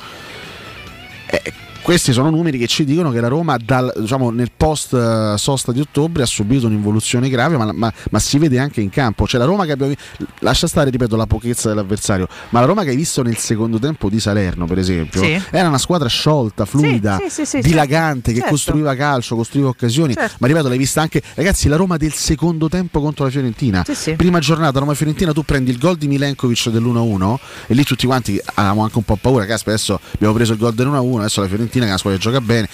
Eh, 1.27 1.53
questi 1.87 2.13
sono 2.13 2.31
numeri 2.31 2.59
che 2.59 2.67
ci 2.67 2.85
dicono 2.85 3.13
che 3.13 3.21
la 3.21 3.29
Roma 3.29 3.57
dal- 3.65 3.93
diciamo, 3.97 4.31
nel 4.31 4.51
post 4.57 4.93
eh, 4.93 5.35
sosta 5.39 5.71
di 5.71 5.79
ottobre 5.79 6.25
ha 6.25 6.27
subito 6.27 6.67
un'involuzione 6.67 7.29
grave, 7.29 7.57
ma, 7.57 7.71
ma- 7.73 7.93
ma 8.11 8.19
si 8.19 8.39
vede 8.39 8.59
anche 8.59 8.81
in 8.81 8.91
campo. 8.91 9.25
Cioè 9.25 9.39
la 9.39 9.47
Roma 9.47 9.65
che 9.65 9.71
abbiamo 9.71 9.95
lascia 10.41 10.67
stare, 10.67 10.91
ripeto, 10.91 11.15
la 11.15 11.27
pochezza 11.27 11.69
dell'avversario, 11.69 12.27
ma 12.49 12.59
la 12.59 12.67
Roma 12.67 12.83
che 12.83 12.91
hai 12.91 12.97
visto 12.97 13.23
nel 13.23 13.37
secondo 13.37 13.79
tempo 13.79 14.09
di 14.09 14.19
Salerno, 14.19 14.67
per 14.67 14.79
esempio, 14.79 15.23
Sì. 15.23 15.41
era 15.53 15.69
una 15.69 15.79
squadra 15.79 16.09
sciolta, 16.09 16.65
fluida, 16.65 17.21
sì, 17.29 17.45
sì, 17.45 17.61
dilagante, 17.61 18.33
che 18.33 18.39
certo. 18.39 18.55
costruiva 18.55 18.97
calcio, 18.97 19.37
costruiva 19.37 19.69
occasioni. 19.69 20.15
Certo. 20.15 20.39
Ma 20.41 20.49
ripeto, 20.49 20.67
l'hai 20.67 20.79
vista 20.79 21.03
anche, 21.03 21.23
ragazzi, 21.35 21.69
la 21.69 21.77
Roma 21.77 21.97
del 21.97 22.15
secondo 22.15 22.69
tempo 22.69 23.01
contro 23.01 23.27
la 23.27 23.31
Fiorentina. 23.31 23.85
Prima 24.17 24.41
giornata 24.41 24.81
Roma-Fiorentina, 24.81 25.33
tu 25.33 25.45
prendi 25.45 25.71
il 25.71 25.79
gol 25.79 25.97
di 25.97 26.09
Milenkovic 26.09 26.69
dell'1-1 26.69 27.37
e 27.69 27.75
lì 27.75 27.85
tutti 27.85 28.07
quanti 28.07 28.41
avevamo 28.55 28.83
anche 28.83 28.99
un 28.99 29.05
po' 29.05 29.15
paura. 29.15 29.47
Caspita, 29.47 29.71
adesso 29.71 30.01
abbiamo 30.15 30.35
preso 30.35 30.53
il 30.53 30.59
gol 30.59 30.75
dell'1-1, 30.75 31.19
adesso 31.21 31.41
la 31.43 31.47
Fiorentina 31.47 31.75
che 31.85 31.87
è 31.87 31.91
una 31.91 31.99
squadra 31.99 32.19
che 32.19 32.25
gioca 32.25 32.41
bene. 32.41 32.69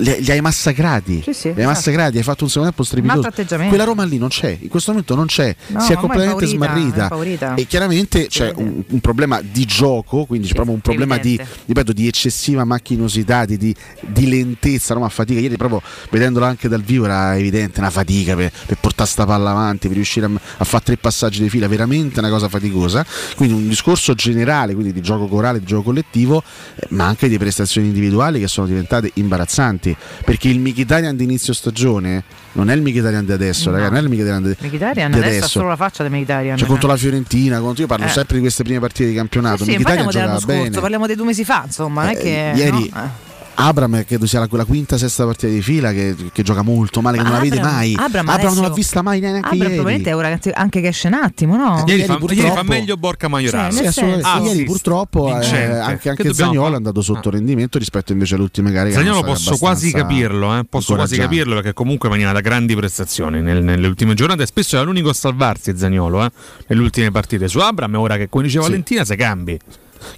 Li, 0.00 0.16
li 0.20 0.30
hai 0.30 0.40
massacrati, 0.40 1.22
Sì, 1.24 1.32
sì, 1.32 1.52
li 1.54 1.60
hai 1.60 1.66
massacrati, 1.66 2.18
hai 2.18 2.22
fatto 2.22 2.44
un 2.44 2.50
secondo 2.50 2.68
tempo 2.68 2.84
strepitoso. 2.84 3.66
Quella 3.68 3.84
Roma 3.84 4.04
lì 4.04 4.18
non 4.18 4.28
c'è, 4.28 4.56
in 4.60 4.68
questo 4.68 4.90
momento 4.92 5.14
non 5.14 5.26
c'è, 5.26 5.54
No, 5.68 5.80
si 5.80 5.92
è 5.92 5.96
completamente 5.96 6.44
è 6.44 6.48
impaurita, 6.48 6.74
è 6.74 6.76
smarrita. 6.76 7.02
impaurita. 7.02 7.54
E 7.54 7.66
chiaramente 7.66 8.26
c'è 8.28 8.52
un, 8.54 8.82
un 8.86 9.00
problema 9.00 9.40
di 9.40 9.64
gioco, 9.64 10.24
quindi 10.24 10.46
c'è 10.46 10.54
proprio 10.54 10.74
un 10.74 10.80
problema 10.80 11.18
di, 11.18 11.38
ripeto, 11.66 11.92
di 11.92 12.06
eccessiva 12.06 12.64
macchinosità, 12.64 13.44
di, 13.44 13.56
di, 13.56 13.74
di 14.00 14.28
lentezza, 14.28 14.94
Roma 14.94 15.08
fatica. 15.08 15.40
Ieri 15.40 15.56
proprio 15.56 15.82
vedendola 16.10 16.46
anche 16.46 16.68
dal 16.68 16.82
vivo 16.82 17.04
era 17.06 17.36
evidente 17.36 17.80
una 17.80 17.90
fatica 17.90 18.36
per, 18.36 18.52
per 18.66 18.78
portare 18.80 19.08
sta 19.08 19.26
palla 19.26 19.50
avanti, 19.50 19.88
per 19.88 19.96
riuscire 19.96 20.26
a, 20.26 20.30
a 20.58 20.64
fare 20.64 20.84
tre 20.84 20.96
passaggi 20.96 21.42
di 21.42 21.48
fila, 21.48 21.66
veramente 21.66 22.20
una 22.20 22.30
cosa 22.30 22.48
faticosa. 22.48 23.04
Quindi 23.36 23.54
un 23.54 23.68
discorso 23.68 24.14
generale, 24.14 24.74
quindi 24.74 24.92
di 24.92 25.00
gioco 25.00 25.26
corale, 25.26 25.58
di 25.58 25.66
gioco 25.66 25.82
collettivo, 25.84 26.42
eh, 26.76 26.86
ma 26.90 27.06
anche 27.06 27.28
di 27.28 27.36
prestazioni 27.36 27.88
individuali 27.88 28.38
che 28.38 28.46
sono 28.48 28.66
diventate 28.68 29.10
imbarazzanti. 29.14 29.87
Perché 30.24 30.48
il 30.48 30.60
Mkhitaryan 30.60 31.16
di 31.16 31.24
inizio 31.24 31.52
stagione 31.52 32.24
non 32.52 32.70
è 32.70 32.74
il 32.74 32.82
Mkhitaryan 32.82 33.24
di 33.24 33.32
adesso, 33.32 33.70
No. 33.70 33.76
ragazzi, 33.76 33.92
non 33.94 34.00
è 34.00 34.06
il 34.06 34.12
Mkhitaryan 34.12 34.42
di, 34.42 34.56
Mkhitaryan 34.66 35.10
di 35.10 35.18
adesso, 35.18 35.44
ha 35.44 35.48
solo 35.48 35.68
la 35.68 35.76
faccia 35.76 36.02
di 36.02 36.10
Mkhitaryan. 36.14 36.56
Cioè, 36.56 36.66
contro 36.66 36.88
la 36.88 36.96
Fiorentina, 36.96 37.60
contro- 37.60 37.82
io 37.82 37.88
parlo 37.88 38.06
Eh. 38.06 38.08
sempre 38.08 38.36
di 38.36 38.40
queste 38.42 38.62
prime 38.64 38.80
partite 38.80 39.08
di 39.10 39.14
campionato. 39.14 39.64
Sì, 39.64 39.72
sì, 39.72 39.78
parliamo 39.78 40.10
dell'anno 40.10 40.40
scorso, 40.40 40.46
bene. 40.62 40.80
parliamo 40.80 41.06
dei 41.06 41.16
due 41.16 41.26
mesi 41.26 41.44
fa, 41.44 41.62
insomma, 41.66 42.10
Eh, 42.10 42.16
che 42.16 42.52
ieri 42.54 42.90
no, 42.92 43.00
eh. 43.02 43.26
Abram 43.60 44.04
credo 44.04 44.26
sia 44.26 44.38
la, 44.38 44.48
la 44.50 44.64
quinta 44.64 44.96
sesta 44.96 45.24
partita 45.24 45.52
di 45.52 45.60
fila 45.62 45.92
che, 45.92 46.14
che 46.32 46.42
gioca 46.42 46.62
molto 46.62 47.00
male, 47.00 47.16
che 47.16 47.24
non 47.24 47.32
la 47.32 47.38
vede 47.40 47.56
Abram- 47.58 47.74
mai. 47.74 47.94
Abram 47.98 48.28
Abram 48.28 48.54
non 48.54 48.62
l'ha 48.62 48.70
vista 48.70 49.02
mai 49.02 49.18
neanche 49.20 49.38
Abram 49.40 49.58
ieri. 49.62 49.74
probabilmente 49.74 50.10
è 50.10 50.16
ora 50.16 50.38
che- 50.38 50.50
anche 50.52 50.80
che 50.80 50.88
esce 50.88 51.08
un 51.08 51.14
attimo, 51.14 51.56
no? 51.56 51.84
Ieri, 51.86 52.00
Ieri 52.00 52.04
fa, 52.04 52.18
ieri 52.34 52.50
fa 52.50 52.62
meglio 52.62 52.96
Borca 52.96 53.26
Maiorano. 53.28 53.72
Cioè, 53.72 53.90
Sì, 53.90 54.00
Ieri 54.04 54.20
Ah, 54.22 54.42
sì, 54.46 54.62
purtroppo 54.64 55.28
eh, 55.28 55.64
anche, 55.64 55.98
Che 55.98 56.08
anche 56.10 56.34
Zagnolo 56.34 56.72
è 56.74 56.76
andato 56.76 57.02
sotto 57.02 57.30
rendimento 57.30 57.78
rispetto 57.78 58.12
invece 58.12 58.34
alle 58.34 58.44
ultime 58.44 58.70
gare. 58.70 58.90
che 58.90 58.94
Zagnolo 58.94 59.22
posso 59.22 59.56
quasi 59.56 59.90
capirlo, 59.92 60.56
eh, 60.56 60.64
posso 60.64 60.94
quasi 60.94 61.16
capirlo 61.16 61.54
perché 61.54 61.72
comunque 61.72 62.08
veniva 62.08 62.30
da 62.32 62.40
grandi 62.40 62.76
prestazioni 62.76 63.40
nel- 63.42 63.64
nelle 63.64 63.86
ultime 63.88 64.14
giornate. 64.14 64.46
Spesso 64.46 64.76
era 64.76 64.84
l'unico 64.84 65.08
a 65.08 65.14
salvarsi 65.14 65.76
Zagnolo 65.76 66.24
eh, 66.24 66.30
nelle 66.68 66.80
ultime 66.82 67.10
partite. 67.10 67.48
Su 67.48 67.58
Abram, 67.58 67.94
ora 67.96 68.16
che 68.16 68.28
come 68.28 68.44
diceva 68.44 68.64
Sì. 68.64 68.70
Valentina, 68.70 69.04
se 69.04 69.16
cambi. 69.16 69.58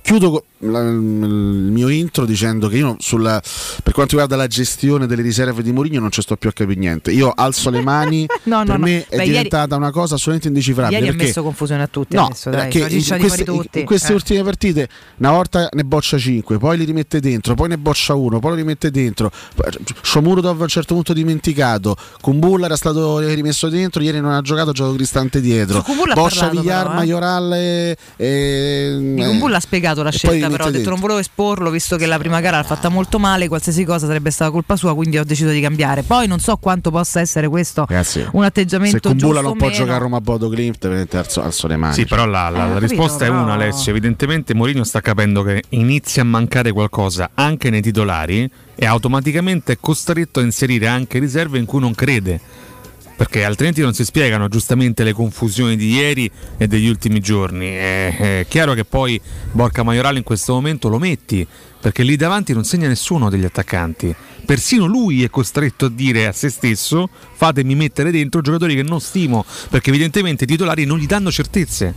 Chiudo 0.03 0.45
la- 0.59 0.81
il 0.81 0.97
mio 0.97 1.89
intro 1.89 2.25
dicendo 2.27 2.69
che 2.69 2.77
io 2.79 2.97
sulla- 2.99 3.41
per 3.83 3.93
quanto 3.93 4.13
riguarda 4.17 4.37
la 4.37 4.47
gestione 4.47 5.07
delle 5.07 5.23
riserve 5.23 5.63
di 5.63 5.73
Mourinho 5.73 6.01
non 6.01 6.11
ci 6.11 6.21
sto 6.23 6.37
più 6.37 6.49
a 6.49 6.53
capire 6.53 6.79
niente. 6.79 7.11
Io 7.13 7.33
alzo 7.35 7.71
le 7.71 7.83
mani, 7.83 8.27
No, 8.45 8.59
no, 8.59 8.65
per 8.65 8.79
no. 8.79 8.85
me 8.85 8.99
è 9.01 9.05
Beh, 9.09 9.17
ieri- 9.17 9.29
diventata 9.31 9.77
una 9.77 9.91
cosa 9.91 10.15
assolutamente 10.17 10.49
indecifrabile. 10.49 10.99
Ieri 11.01 11.09
ha 11.13 11.15
messo 11.15 11.43
confusione 11.43 11.83
a 11.83 11.87
tutti 11.87 12.15
No, 12.17 12.27
adesso, 12.27 12.51
dai, 12.51 12.71
sono 12.73 12.85
in 12.85 12.91
cicciati 12.91 13.21
queste, 13.21 13.79
in 13.81 13.85
queste 13.85 14.11
Eh. 14.13 14.15
ultime 14.15 14.43
partite 14.43 14.89
una 15.19 15.31
volta 15.33 15.69
ne 15.73 15.85
boccia 15.85 16.19
5, 16.19 16.59
poi 16.59 16.77
li 16.79 16.85
rimette 16.85 17.21
dentro, 17.21 17.55
poi 17.55 17.69
ne 17.69 17.79
boccia 17.79 18.15
uno, 18.15 18.39
poi 18.39 18.51
lo 18.51 18.57
rimette 18.57 18.91
dentro. 18.91 19.31
Shomurudov 20.03 20.61
a 20.61 20.63
un 20.63 20.69
certo 20.69 20.95
punto 20.95 21.13
dimenticato, 21.13 21.97
Kumbulla 22.21 22.67
era 22.67 22.77
stato 22.77 23.19
rimesso 23.21 23.69
dentro, 23.69 24.03
ieri 24.03 24.21
non 24.21 24.33
ha 24.33 24.41
giocato, 24.43 24.71
ha 24.71 24.73
giocato 24.73 24.95
Cristante 24.97 25.41
dietro. 25.41 25.85
Boccia 26.15 26.49
Villar, 26.51 26.87
eh. 26.91 26.95
Majoral 26.95 27.53
e, 27.55 27.97
e 28.17 29.15
ha 29.55 29.61
spiegato 29.71 30.03
la 30.03 30.11
scelta, 30.11 30.49
però 30.51 30.65
ha 30.65 30.71
detto 30.71 30.91
non 30.91 30.99
volevo 30.99 31.21
esporlo 31.21 31.71
visto 31.71 31.97
che 31.97 32.07
la 32.07 32.19
prima 32.19 32.41
gara 32.41 32.57
l'ha 32.57 32.65
fatta 32.65 32.89
molto 32.89 33.21
male, 33.21 33.47
qualsiasi 33.47 33.85
cosa 33.85 34.07
sarebbe 34.07 34.31
stata 34.33 34.51
colpa 34.51 34.75
sua, 34.75 34.95
quindi 34.97 35.17
ho 35.17 35.23
deciso 35.25 35.51
di 35.51 35.61
cambiare. 35.61 36.03
Poi 36.03 36.27
non 36.27 36.41
so 36.41 36.57
quanto 36.57 36.91
possa 36.91 37.21
essere 37.21 37.47
questo 37.49 37.85
Ragazzi, 37.89 38.27
un 38.33 38.43
atteggiamento 38.43 38.99
se 39.01 39.09
Kumbulla 39.09 39.35
giusto 39.35 39.49
non 39.49 39.57
può 39.57 39.67
meno. 39.69 39.79
giocare 39.79 39.97
a 39.97 40.01
Roma 40.01 40.21
Bodo 40.21 40.49
Klimt, 40.49 40.79
veramente 40.81 41.17
alzo, 41.17 41.41
alzo 41.43 41.69
le 41.69 41.77
mani. 41.77 41.95
Sì, 41.95 42.05
però 42.07 42.27
la, 42.27 42.49
la- 42.49 42.65
Eh, 42.67 42.69
la 42.71 42.75
ho 42.75 42.79
risposta 42.79 43.25
capito, 43.25 43.39
è 43.39 43.43
una, 43.43 43.53
Alessio. 43.53 43.91
Evidentemente 43.93 44.55
Mourinho 44.55 44.83
sta 44.85 45.01
capendo 45.01 45.43
che 45.45 45.63
inizia 45.71 46.23
a 46.23 46.25
mancare 46.25 46.73
qualcosa 46.73 47.31
anche 47.35 47.71
nei 47.71 47.81
titolari 47.81 48.51
e 48.75 48.87
automaticamente 48.87 49.75
è 49.75 49.79
costretto 49.81 50.41
a 50.41 50.43
inserire 50.43 50.89
anche 50.89 51.19
riserve 51.21 51.59
in 51.59 51.65
cui 51.65 51.79
non 51.81 51.95
crede. 51.95 52.41
Perché 53.21 53.45
altrimenti 53.45 53.83
non 53.83 53.93
si 53.93 54.03
spiegano 54.07 54.49
giustamente 54.49 55.05
le 55.05 55.13
confusioni 55.13 55.77
di 55.77 55.93
ieri 55.93 56.31
e 56.57 56.67
degli 56.67 56.89
ultimi 56.89 57.21
giorni. 57.21 57.67
È, 57.67 58.17
è 58.17 58.47
chiaro 58.49 58.73
che 58.73 58.87
poi 58.87 59.21
Borca 59.53 59.83
Maiorale 59.83 60.17
in 60.17 60.25
questo 60.25 60.55
momento 60.55 60.89
lo 60.89 60.99
metti, 60.99 61.47
perché 61.83 62.03
lì 62.03 62.17
davanti 62.17 62.55
non 62.55 62.65
segna 62.65 62.89
nessuno 62.89 63.29
degli 63.29 63.45
attaccanti. 63.45 64.15
Persino 64.47 64.87
lui 64.87 65.23
è 65.23 65.29
costretto 65.29 65.85
a 65.85 65.91
dire 65.91 66.29
a 66.29 66.33
se 66.33 66.49
stesso 66.49 67.11
fatemi 67.35 67.75
mettere 67.75 68.11
dentro 68.11 68.41
giocatori 68.41 68.75
che 68.75 68.83
non 68.83 69.03
stimo, 69.03 69.45
perché 69.69 69.91
evidentemente 69.91 70.45
i 70.45 70.47
titolari 70.47 70.87
non 70.87 70.97
gli 70.97 71.07
danno 71.07 71.31
certezze. 71.31 71.95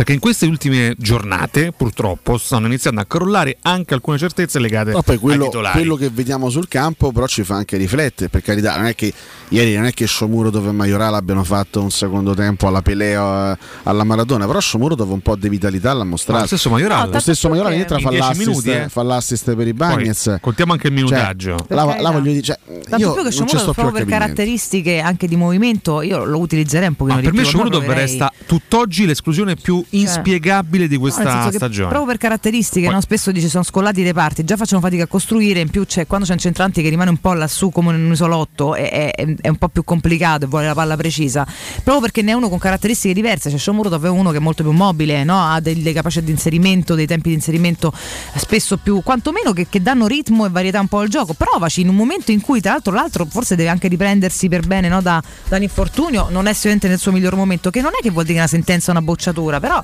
Perché 0.00 0.14
in 0.14 0.20
queste 0.20 0.46
ultime 0.46 0.94
giornate, 0.96 1.72
purtroppo, 1.76 2.38
stanno 2.38 2.64
iniziando 2.64 3.02
a 3.02 3.04
crollare 3.04 3.58
anche 3.60 3.92
alcune 3.92 4.16
certezze 4.16 4.58
legate 4.58 4.92
No, 4.92 5.02
poi 5.02 5.16
ai 5.16 5.20
quello, 5.20 5.44
titolari. 5.44 5.76
quello 5.76 5.94
che 5.94 6.08
vediamo 6.08 6.48
sul 6.48 6.68
campo 6.68 7.12
però 7.12 7.26
ci 7.26 7.44
fa 7.44 7.56
anche 7.56 7.76
riflettere 7.76 8.30
per 8.30 8.40
carità 8.40 8.78
non 8.78 8.86
è 8.86 8.94
che 8.94 9.12
ieri 9.50 9.74
non 9.74 9.84
è 9.84 9.92
che 9.92 10.06
Shomurodov 10.06 10.68
e 10.68 10.72
Majoral 10.72 11.12
abbiano 11.14 11.44
fatto 11.44 11.82
un 11.82 11.90
secondo 11.90 12.32
tempo 12.32 12.66
alla 12.66 12.80
Peleo 12.80 13.52
eh, 13.52 13.58
alla 13.82 14.04
Maradona 14.04 14.46
però 14.46 14.58
Shomurodov 14.58 15.10
un 15.10 15.20
po' 15.20 15.36
di 15.36 15.50
vitalità 15.50 15.92
l'ha 15.92 15.98
Ma 16.04 16.08
mostrato 16.10 16.40
lo 16.40 16.46
stesso 16.46 16.70
Maioral. 16.70 17.06
No, 17.06 17.12
lo 17.12 17.20
stesso 17.20 17.50
che- 17.50 17.74
entra 17.74 17.98
fa 17.98 18.08
10 18.08 18.26
l'assist, 18.26 18.46
minuti, 18.48 18.70
eh. 18.70 18.88
fa 18.88 19.02
l'assist 19.02 19.54
per 19.54 19.66
i 19.66 19.74
Poi, 19.74 19.86
Bagnets 19.96 20.36
contiamo 20.40 20.72
anche 20.72 20.86
il 20.86 20.92
minutaggio. 20.94 21.56
Cioè, 21.58 21.66
Per 21.66 21.76
la, 21.76 21.96
la 22.00 22.10
voglio 22.10 22.30
dire 22.30 22.40
cioè, 22.42 22.58
io 22.96 23.12
più 23.12 23.22
che 23.22 23.36
non 23.36 23.48
ci 23.48 23.58
sto 23.58 23.58
Shomurov 23.58 23.62
più 23.62 23.70
a 23.70 23.74
proprio 23.74 24.04
per 24.06 24.18
caratteristiche 24.18 24.98
anche 25.00 25.28
di 25.28 25.36
movimento, 25.36 26.00
io 26.00 26.24
lo 26.24 26.38
utilizzerei 26.38 26.88
un 26.88 26.94
pochino 26.94 27.16
Ma 27.16 27.20
di 27.20 27.26
per 27.28 27.36
me 27.36 27.42
più. 27.42 27.50
non 27.58 27.66
Shomurov 27.66 27.84
proverei- 27.84 28.08
resta 28.08 28.32
tutt'oggi 28.46 29.04
l'esclusione 29.04 29.56
più 29.56 29.84
inspiegabile 29.90 30.88
di 30.88 30.94
No, 30.94 31.00
questa 31.00 31.48
che 31.48 31.56
stagione. 31.56 31.88
Proprio 31.88 32.06
per 32.10 32.18
caratteristiche, 32.18 32.86
Poi- 32.86 32.94
no? 32.94 33.00
spesso 33.00 33.32
dice 33.32 33.48
sono 33.48 33.62
scollati 33.62 34.02
dei 34.02 34.12
parti, 34.12 34.44
già 34.44 34.56
facciano 34.56 34.80
fatica 34.80 35.04
a 35.04 35.06
costruire, 35.06 35.60
in 35.60 35.68
più 35.70 35.84
c'è 35.84 36.06
quando 36.06 36.26
c'è 36.26 36.32
un 36.32 36.38
centrante 36.38 36.82
che 36.82 36.88
rimane 36.88 37.10
un 37.10 37.18
po' 37.18 37.32
lassù 37.32 37.70
come 37.70 37.94
in 37.94 38.04
un 38.04 38.12
isolotto, 38.12 38.74
è, 38.74 39.12
è- 39.14 39.34
è 39.40 39.48
un 39.48 39.56
po' 39.56 39.68
più 39.68 39.84
complicato 39.84 40.44
e 40.44 40.48
vuole 40.48 40.66
la 40.66 40.74
palla 40.74 40.96
precisa. 40.96 41.44
Proprio 41.44 42.00
perché 42.00 42.22
ne 42.22 42.32
è 42.32 42.34
uno 42.34 42.48
con 42.48 42.58
caratteristiche 42.58 43.14
diverse, 43.14 43.50
c'è 43.50 43.58
Shomurov 43.58 44.04
è 44.04 44.08
uno 44.08 44.30
che 44.30 44.36
è 44.38 44.40
molto 44.40 44.62
più 44.62 44.72
mobile, 44.72 45.24
no? 45.24 45.42
ha 45.44 45.60
delle 45.60 45.92
capacità 45.92 46.24
di 46.24 46.30
inserimento, 46.30 46.94
dei 46.94 47.06
tempi 47.06 47.28
di 47.30 47.34
inserimento 47.34 47.92
spesso 48.36 48.76
più, 48.78 49.02
quantomeno 49.02 49.52
che, 49.52 49.66
che 49.68 49.82
danno 49.82 50.06
ritmo 50.06 50.46
e 50.46 50.48
varietà 50.50 50.80
un 50.80 50.88
po' 50.88 50.98
al 50.98 51.08
gioco. 51.08 51.34
Provaci 51.34 51.80
in 51.80 51.88
un 51.88 51.96
momento 51.96 52.30
in 52.30 52.40
cui 52.40 52.60
tra 52.60 52.72
l'altro 52.72 52.92
l'altro 52.92 53.24
forse 53.26 53.56
deve 53.56 53.68
anche 53.68 53.88
riprendersi 53.88 54.48
per 54.48 54.66
bene 54.66 54.88
no? 54.88 55.00
da, 55.00 55.22
dall'infortunio, 55.48 56.28
non 56.30 56.46
è 56.46 56.52
sicuramente 56.52 56.88
nel 56.88 56.98
suo 56.98 57.12
miglior 57.12 57.34
momento, 57.36 57.70
che 57.70 57.80
non 57.80 57.92
è 57.98 58.02
che 58.02 58.10
vuol 58.10 58.24
dire 58.24 58.38
una 58.38 58.46
sentenza 58.46 58.90
una 58.90 59.02
bocciatura, 59.02 59.60
però 59.60 59.79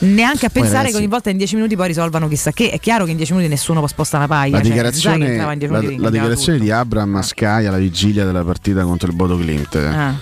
neanche 0.00 0.46
a 0.46 0.48
pensare 0.50 0.76
ragazzi- 0.76 0.92
che 0.92 0.98
ogni 0.98 1.06
volta 1.08 1.30
in 1.30 1.36
10 1.36 1.54
minuti 1.56 1.76
poi 1.76 1.86
risolvano 1.88 2.28
chissà 2.28 2.52
che. 2.52 2.70
È 2.70 2.78
chiaro 2.80 3.04
che 3.04 3.10
in 3.12 3.16
10 3.16 3.32
minuti 3.32 3.50
nessuno 3.50 3.78
può 3.80 3.88
spostare 3.88 4.24
una 4.24 4.34
paglia. 4.34 4.52
La 4.52 4.58
cioè, 4.58 4.66
dichiarazione, 4.68 5.26
entrava 5.28 5.52
in 5.52 5.58
10 5.58 5.72
la, 5.72 5.80
la 6.02 6.10
dichiarazione 6.10 6.58
di 6.58 6.70
Abram 6.70 7.14
a 7.16 7.22
Sky 7.22 7.66
alla 7.66 7.78
vigilia 7.78 8.24
della 8.24 8.44
partita 8.44 8.82
contro 8.84 9.08
il 9.08 9.14
Bodo 9.16 9.36
Clint 9.36 9.74
Ah. 9.76 10.14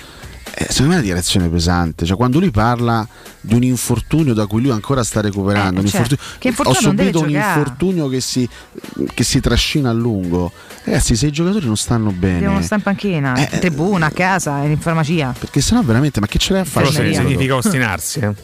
eh, 0.55 0.67
secondo 0.71 0.83
me 0.83 0.89
è 0.89 0.93
una 0.95 1.01
dichiarazione 1.01 1.49
pesante. 1.49 2.07
Cioè, 2.07 2.17
quando 2.17 2.39
lui 2.39 2.51
parla 2.51 3.07
di 3.41 3.55
un 3.55 3.63
infortunio 3.63 4.33
da 4.35 4.47
cui 4.47 4.63
lui 4.63 4.71
ancora 4.71 5.05
sta 5.05 5.21
recuperando, 5.21 5.81
Eh, 5.81 5.83
un 5.85 5.89
certo. 5.89 6.17
infortunio- 6.41 6.73
Che 6.73 6.87
ho 6.87 6.91
subito 6.91 7.21
un 7.21 7.29
giocare. 7.33 7.59
infortunio 7.61 8.09
che 8.09 8.21
si, 8.21 8.49
che 9.15 9.23
si 9.25 9.41
trascina 9.41 9.91
a 9.91 9.93
lungo. 9.93 10.51
Ragazzi, 10.85 11.15
se 11.17 11.27
i 11.27 11.31
giocatori 11.33 11.67
non 11.67 11.77
stanno 11.77 12.11
bene, 12.11 12.41
Devono 12.41 12.63
stare 12.63 12.77
in 12.77 12.83
panchina, 12.83 13.35
Eh, 13.37 13.49
in 13.53 13.59
tribuna, 13.61 14.07
a 14.07 14.11
casa, 14.11 14.63
in 14.63 14.79
farmacia. 14.79 15.35
perché 15.39 15.61
sennò 15.61 15.83
veramente, 15.83 16.21
ma 16.21 16.27
che 16.27 16.39
ce 16.39 16.53
l'hai 16.53 16.63
a 16.63 16.65
fare? 16.65 16.87
Infermeria. 16.87 17.21
significa 17.21 17.57
ostinarsi. 17.57 18.19
eh. 18.21 18.35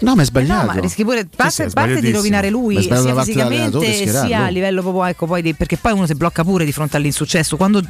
No, 0.00 0.14
ma 0.14 0.20
è 0.20 0.24
Eh 0.24 0.26
sbagliato. 0.26 0.66
no, 0.66 0.72
ma 0.74 0.80
rischi 0.80 1.04
pure 1.04 1.26
parte, 1.34 1.68
sì, 1.68 1.74
parte 1.74 2.00
di 2.00 2.10
rovinare 2.10 2.50
lui 2.50 2.80
sia 2.82 2.96
fisicamente 3.22 3.92
sia 3.92 4.44
a 4.44 4.48
livello 4.48 4.82
proprio 4.82 5.04
ecco, 5.04 5.26
poi 5.26 5.42
di- 5.42 5.54
perché 5.54 5.76
poi 5.76 5.92
uno 5.92 6.06
si 6.06 6.14
blocca 6.14 6.42
pure 6.44 6.64
di 6.64 6.72
fronte 6.72 6.96
all'insuccesso. 6.96 7.56
Quando 7.56 7.82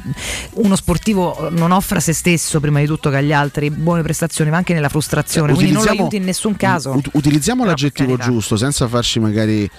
uno 0.53 0.75
sportivo 0.75 1.49
non 1.51 1.71
offre 1.71 1.97
a 1.97 2.01
se 2.01 2.13
stesso 2.13 2.59
prima 2.59 2.79
di 2.79 2.85
tutto 2.85 3.09
che 3.09 3.17
agli 3.17 3.33
altri 3.33 3.69
buone 3.69 4.01
prestazioni 4.01 4.49
ma 4.49 4.57
anche 4.57 4.73
nella 4.73 4.89
frustrazione 4.89 5.53
quindi 5.53 5.71
non 5.73 5.83
lo 5.83 5.89
aiuti 5.91 6.15
in 6.17 6.23
nessun 6.23 6.55
caso. 6.55 6.91
ut- 6.91 7.09
utilizziamo 7.13 7.61
Però, 7.63 7.71
l'aggettivo 7.73 8.17
giusto 8.17 8.55
senza 8.57 8.87
farci 8.87 9.19
magari 9.19 9.69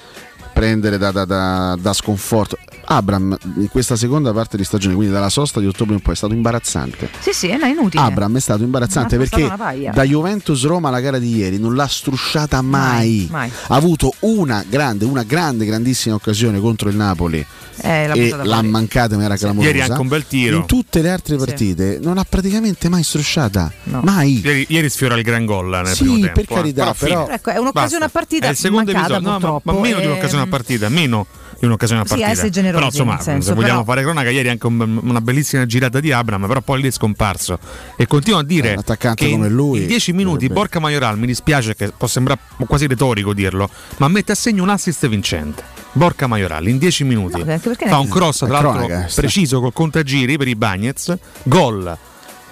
prendere 0.57 0.97
da, 0.97 1.11
da- 1.11 1.27
da- 1.27 1.77
da 1.79 1.93
sconforto. 1.93 2.57
Abram 2.89 3.37
in 3.57 3.69
questa 3.69 3.97
seconda 3.97 4.33
parte 4.33 4.57
di 4.57 4.63
stagione, 4.65 4.95
quindi 4.95 5.13
dalla 5.13 5.29
sosta 5.29 5.59
di 5.61 5.67
ottobre 5.67 5.95
in 5.97 6.01
poi, 6.01 6.15
è 6.15 6.17
stato 6.17 6.33
imbarazzante. 6.33 7.11
sì 7.19 7.33
sì 7.33 7.49
è 7.49 7.67
inutile 7.69 8.01
Abram 8.03 8.37
è 8.37 8.41
stato 8.41 8.63
imbarazzante 8.63 9.17
perché 9.19 9.51
da 9.93 10.03
Juventus 10.05 10.65
Roma 10.65 10.89
la 10.91 11.01
gara 11.01 11.19
di 11.19 11.35
ieri 11.35 11.59
non 11.59 11.75
l'ha 11.75 11.89
strusciata 11.89 12.63
mai. 12.63 13.27
Mai, 13.29 13.49
mai. 13.49 13.51
Ha 13.69 13.75
avuto 13.75 14.15
una 14.21 14.65
grande, 14.69 15.05
una 15.05 15.25
grande, 15.25 15.65
grandissima 15.67 16.15
occasione 16.15 16.61
contro 16.61 16.89
il 16.89 16.95
Napoli 16.97 17.45
Eh, 17.83 18.07
l'ha 18.07 18.15
e 18.15 18.31
l'ha 18.45 18.63
mancata, 18.63 19.17
ma 19.17 19.25
era 19.25 19.37
clamorosa. 19.37 19.67
Ieri 19.67 19.81
anche 19.83 20.01
un 20.01 20.09
bel 20.09 20.27
tiro. 20.27 20.57
In 20.59 20.67
tutte 20.67 21.03
le 21.03 21.11
altre 21.11 21.37
Sì. 21.39 21.45
partite 21.45 21.99
non 22.01 22.17
ha 22.19 22.25
praticamente 22.25 22.89
mai 22.89 23.03
strusciata. 23.03 23.71
No. 23.85 24.01
Mai. 24.05 24.41
Ieri, 24.45 24.65
ieri 24.69 24.89
sfiora 24.89 25.17
il 25.17 25.23
gran 25.25 25.45
gol 25.45 25.69
nel 25.69 25.87
Sì, 25.89 26.05
primo 26.05 26.19
tempo. 26.21 26.33
per 26.33 26.43
eh. 26.45 26.55
carità, 26.55 26.95
fine. 26.95 27.11
però- 27.11 27.29
Ecco, 27.31 27.51
è 27.51 27.59
un'occasione 27.59 28.05
Basta. 28.05 28.19
a 28.19 28.21
partita 28.23 28.47
È 28.47 28.51
il 28.51 28.57
secondo 28.57 28.93
mancata, 28.93 29.15
episodio. 29.17 29.49
No, 29.49 29.61
ma, 29.65 29.73
ma 29.73 29.81
meno 29.81 29.97
di 29.99 30.05
ehm, 30.05 30.11
un'occasione 30.13 30.43
a 30.45 30.46
partita, 30.47 30.89
meno 30.89 31.27
di 31.59 31.65
un'occasione 31.67 32.03
a 32.03 32.05
Sì, 32.05 32.13
a 32.13 32.17
partita. 32.17 32.33
essere 32.33 32.51
generosi, 32.51 32.75
però 32.77 32.87
insomma, 33.05 33.21
senso, 33.23 33.49
se 33.49 33.55
vogliamo 33.55 33.81
però- 33.81 33.85
fare 33.93 34.03
cronaca, 34.03 34.31
ieri 34.31 34.49
anche 34.49 34.67
un- 34.67 35.01
una 35.03 35.21
bellissima 35.21 35.65
girata 35.67 36.01
di 36.01 36.13
Abram, 36.13 36.47
però 36.47 36.61
poi 36.61 36.83
lì 36.83 36.89
è 36.89 36.91
scomparso. 36.91 37.59
E 37.97 38.07
continuo 38.07 38.39
a 38.41 38.45
dire 38.45 38.75
Eh, 38.75 38.97
che 38.97 39.31
come 39.31 39.47
in- 39.47 39.53
lui 39.55 39.81
in 39.83 39.87
10 39.87 40.13
minuti 40.13 40.49
Borca 40.49 40.79
Majoral 40.81 41.19
mi 41.19 41.27
dispiace 41.27 41.75
che 41.75 41.93
può 41.97 42.07
sembrare 42.07 42.41
quasi 42.67 42.87
retorico 42.87 43.33
dirlo, 43.33 43.69
ma 43.99 44.09
mette 44.09 44.33
a 44.33 44.35
segno 44.35 44.63
un 44.63 44.69
assist 44.71 45.07
vincente. 45.09 45.63
Borca 45.93 46.27
Majoral 46.27 46.69
in 46.69 46.77
10 46.77 47.05
minuti 47.05 47.43
No, 47.43 47.59
fa 47.59 47.99
un 47.99 48.09
cross 48.09 48.39
tra 48.41 48.49
l'altro 48.49 48.73
cronaca, 48.73 49.09
sta. 49.09 49.21
preciso 49.23 49.61
col 49.61 49.73
contagiri 49.73 50.37
per 50.37 50.47
i 50.49 50.55
Bagnets, 50.55 51.17
gol. 51.45 51.97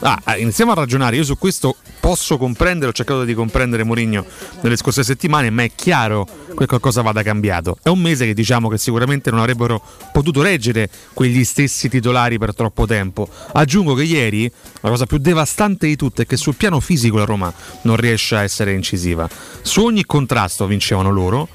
Ah, 0.07 0.21
ah, 0.23 0.37
iniziamo 0.37 0.73
a 0.73 0.75
ragionare. 0.75 1.17
Io 1.17 1.25
su 1.25 1.39
questo 1.39 1.77
posso 1.99 2.37
comprendere, 2.37 2.91
ho 2.91 2.93
cercato 2.93 3.25
di 3.25 3.33
comprendere 3.33 3.85
Mourinho 3.85 4.27
nelle 4.61 4.77
scorse 4.77 5.03
settimane, 5.03 5.49
ma 5.49 5.63
è 5.63 5.71
chiaro 5.75 6.29
che 6.55 6.67
qualcosa 6.67 7.01
vada 7.01 7.23
cambiato. 7.23 7.79
È 7.83 7.89
un 7.89 8.01
mese 8.01 8.27
che 8.27 8.35
diciamo 8.35 8.69
che 8.69 8.77
sicuramente 8.77 9.31
non 9.31 9.41
avrebbero 9.41 9.83
potuto 10.13 10.43
reggere 10.43 10.91
quegli 11.15 11.43
stessi 11.43 11.89
titolari 11.89 12.37
per 12.37 12.55
troppo 12.55 12.85
tempo. 12.85 13.27
Aggiungo 13.55 13.95
che 13.95 14.03
ieri 14.03 14.53
la 14.83 14.91
cosa 14.91 15.07
più 15.07 15.17
devastante 15.17 15.87
di 15.87 15.97
tutte 15.97 16.25
è 16.25 16.27
che 16.27 16.37
sul 16.37 16.55
piano 16.55 16.81
fisico 16.81 17.17
la 17.17 17.25
Roma 17.25 17.51
non 17.83 17.97
riesce 17.97 18.37
a 18.37 18.43
essere 18.43 18.73
incisiva. 18.73 19.27
Su 19.63 19.85
ogni 19.85 20.05
contrasto 20.05 20.67
vincevano 20.67 21.11
loro. 21.11 21.49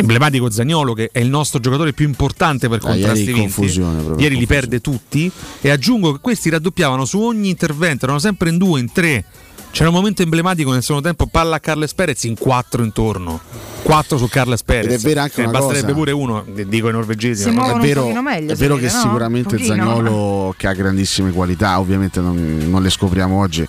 Emblematico 0.00 0.48
Zagnolo 0.48 0.92
che 0.94 1.08
è 1.12 1.18
il 1.18 1.28
nostro 1.28 1.58
giocatore 1.58 1.92
più 1.92 2.06
importante 2.06 2.68
per 2.68 2.78
Ah, 2.84 2.90
ieri 2.90 3.00
contrasti 3.00 3.20
in 3.20 3.26
vinti. 3.26 3.40
confusione, 3.40 4.02
proprio, 4.02 4.22
Ieri 4.22 4.36
li 4.38 4.46
perde 4.46 4.80
tutti 4.80 5.30
e 5.60 5.70
aggiungo 5.70 6.12
che 6.12 6.18
questi 6.20 6.50
raddoppiavano 6.50 7.04
su 7.04 7.18
ogni 7.20 7.48
intervento, 7.48 8.04
erano 8.04 8.20
sempre 8.20 8.48
in 8.50 8.58
due, 8.58 8.78
in 8.78 8.92
tre. 8.92 9.24
C'era 9.70 9.88
un 9.90 9.96
momento 9.96 10.22
emblematico 10.22 10.70
nel 10.72 10.82
secondo 10.82 11.02
tempo, 11.02 11.26
palla 11.26 11.56
a 11.56 11.60
Carles 11.60 11.92
Perez 11.94 12.22
in 12.24 12.36
quattro 12.38 12.82
intorno. 12.84 13.40
Quattro 13.82 14.16
su 14.18 14.28
Carles 14.28 14.62
Perez. 14.62 14.92
Ed 14.92 14.98
è 15.00 15.02
vera 15.02 15.22
anche 15.22 15.40
Eh, 15.42 15.44
una 15.44 15.52
basterebbe 15.58 15.82
cosa. 15.92 15.94
pure 15.98 16.10
uno, 16.12 16.44
dico 16.66 16.88
i 16.88 16.92
norvegesi. 16.92 17.42
Si 17.42 17.50
muovono 17.50 17.82
è 17.82 17.86
vero, 17.86 18.22
meglio, 18.22 18.52
è 18.52 18.56
vero 18.56 18.76
che 18.76 18.84
no? 18.84 18.88
sicuramente. 19.00 19.58
Zagnolo 19.62 20.54
che 20.56 20.68
ha 20.68 20.72
grandissime 20.72 21.32
qualità, 21.32 21.78
ovviamente 21.80 22.20
non, 22.20 22.58
non 22.68 22.82
le 22.82 22.88
scopriamo 22.90 23.38
oggi, 23.38 23.66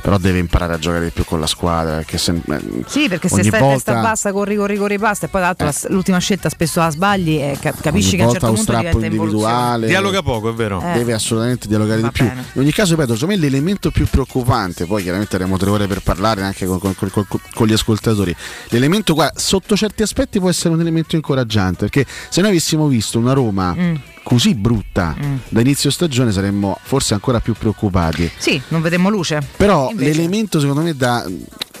però 0.00 0.18
deve 0.18 0.38
imparare 0.38 0.74
a 0.74 0.78
giocare 0.78 1.04
di 1.04 1.10
più 1.10 1.24
con 1.24 1.40
la 1.40 1.46
squadra. 1.46 1.96
Perché 1.96 2.18
se, 2.18 2.32
eh, 2.32 2.60
Sì, 2.86 3.08
perché 3.08 3.28
se 3.28 3.42
stai 3.42 3.60
a 3.60 3.72
testa 3.72 3.92
volta- 3.94 4.08
bassa, 4.08 4.32
corri, 4.32 4.56
corri, 4.56 4.76
corri, 4.76 4.98
basta. 4.98 5.26
E 5.26 5.28
poi, 5.28 5.40
tra 5.40 5.54
l'altro, 5.56 5.68
Eh. 5.88 5.92
l'ultima 5.92 6.18
scelta 6.18 6.48
spesso 6.48 6.80
la 6.80 6.90
sbagli 6.90 7.36
e 7.36 7.56
ca- 7.60 7.72
capisci 7.80 8.14
ogni 8.14 8.16
che 8.16 8.22
a 8.22 8.26
un 8.26 8.32
volta 8.32 8.46
certo 8.46 8.48
un 8.48 8.54
punto 8.64 8.76
diventa 8.80 9.06
individuale. 9.06 9.86
Dialoga 9.86 10.22
poco, 10.22 10.50
è 10.50 10.54
vero. 10.54 10.82
Eh. 10.82 10.92
Deve 10.94 11.12
assolutamente 11.12 11.68
dialogare 11.68 12.00
Va 12.00 12.06
di 12.08 12.12
più. 12.12 12.24
bene. 12.26 12.44
In 12.52 12.60
ogni 12.62 12.72
caso, 12.72 12.94
ripeto, 12.94 13.14
secondo 13.14 13.34
me 13.34 13.40
l'elemento 13.40 13.90
più 13.90 14.06
preoccupante, 14.06 14.86
poi 14.86 15.02
chiaramente 15.02 15.36
avremo 15.36 15.56
tre 15.56 15.70
ore 15.70 15.86
per 15.86 16.00
parlare 16.02 16.42
anche 16.42 16.66
con, 16.66 16.78
con- 16.78 16.94
con- 16.96 17.10
con- 17.10 17.40
con 17.54 17.66
gli 17.66 17.72
ascoltatori. 17.72 18.34
L'elemento 18.68 19.14
qua, 19.14 19.30
sotto 19.34 19.76
certi 19.76 20.02
aspetti, 20.02 20.38
può 20.38 20.48
essere 20.48 20.74
un 20.74 20.80
elemento 20.80 21.16
incoraggiante, 21.16 21.88
perché 21.88 22.06
se 22.28 22.40
noi 22.40 22.50
avessimo 22.50 22.86
visto 22.86 23.18
una 23.18 23.32
Roma 23.32 23.74
Mm. 23.74 23.94
Così 24.28 24.54
brutta 24.54 25.16
da 25.48 25.60
inizio 25.62 25.90
stagione 25.90 26.32
saremmo 26.32 26.78
forse 26.82 27.14
ancora 27.14 27.40
più 27.40 27.54
preoccupati. 27.54 28.30
Sì, 28.36 28.60
non 28.68 28.82
vedremo 28.82 29.08
luce. 29.08 29.40
Però 29.56 29.88
Invece- 29.90 30.10
l'elemento 30.10 30.60
secondo 30.60 30.82
me 30.82 30.94
da, 30.94 31.26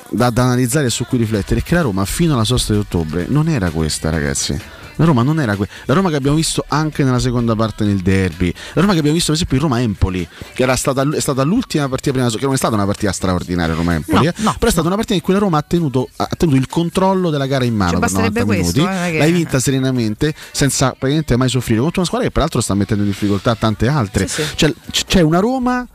da- 0.08 0.30
da 0.30 0.42
analizzare 0.44 0.86
e 0.86 0.90
su 0.90 1.04
cui 1.04 1.18
riflettere 1.18 1.60
è 1.60 1.62
che 1.62 1.74
la 1.74 1.82
Roma 1.82 2.06
fino 2.06 2.32
alla 2.32 2.44
sosta 2.44 2.72
di 2.72 2.78
ottobre 2.78 3.26
non 3.28 3.48
era 3.48 3.68
questa, 3.68 4.08
ragazzi. 4.08 4.58
La 4.98 5.04
Roma 5.04 5.22
non 5.22 5.40
era 5.40 5.56
questa. 5.56 5.74
La 5.86 5.94
Roma 5.94 6.10
che 6.10 6.16
abbiamo 6.16 6.36
visto 6.36 6.64
anche 6.68 7.02
nella 7.04 7.18
seconda 7.18 7.56
parte 7.56 7.84
nel 7.84 7.98
derby. 7.98 8.52
La 8.74 8.80
Roma 8.82 8.92
che 8.92 8.98
abbiamo 8.98 9.16
visto, 9.16 9.32
per 9.32 9.40
esempio, 9.40 9.56
in 9.56 9.62
Roma-Empoli, 9.62 10.28
che 10.54 10.62
era 10.62 10.76
stata, 10.76 11.08
è 11.14 11.20
stata 11.20 11.42
l'ultima 11.42 11.88
partita 11.88 12.12
prima, 12.12 12.28
che 12.30 12.44
non 12.44 12.54
è 12.54 12.56
stata 12.56 12.74
una 12.74 12.84
partita 12.84 13.12
straordinaria 13.12 13.74
Roma-Empoli, 13.74 14.24
No, 14.26 14.30
eh, 14.30 14.34
no, 14.38 14.52
però 14.58 14.66
è 14.66 14.70
stata 14.70 14.86
una 14.86 14.96
partita 14.96 15.14
in 15.14 15.20
cui 15.22 15.32
la 15.34 15.38
Roma 15.40 15.58
ha 15.58 15.62
tenuto, 15.62 16.08
ha 16.16 16.28
tenuto 16.36 16.56
il 16.58 16.66
controllo 16.68 17.30
della 17.30 17.46
gara 17.46 17.64
in 17.64 17.74
mano 17.74 17.92
Ci 17.92 17.98
per 17.98 18.10
90 18.10 18.30
basterebbe 18.30 18.60
questo, 18.60 18.80
minuti. 18.80 18.96
eh, 19.06 19.10
che- 19.12 19.18
L'hai 19.18 19.32
vinta 19.32 19.58
serenamente, 19.60 20.34
senza 20.52 20.86
praticamente 20.90 21.36
mai 21.36 21.48
soffrire. 21.48 21.80
Contro 21.80 22.00
una 22.00 22.06
squadra 22.06 22.26
che 22.28 22.32
peraltro 22.32 22.60
sta 22.60 22.74
mettendo 22.74 23.02
in 23.04 23.08
difficoltà 23.10 23.54
tante 23.54 23.88
altre. 23.88 24.26
Sì, 24.28 24.42
sì. 24.42 24.48
Cioè, 24.56 24.74
c'è 25.06 25.20
una 25.20 25.38
Roma 25.38 25.86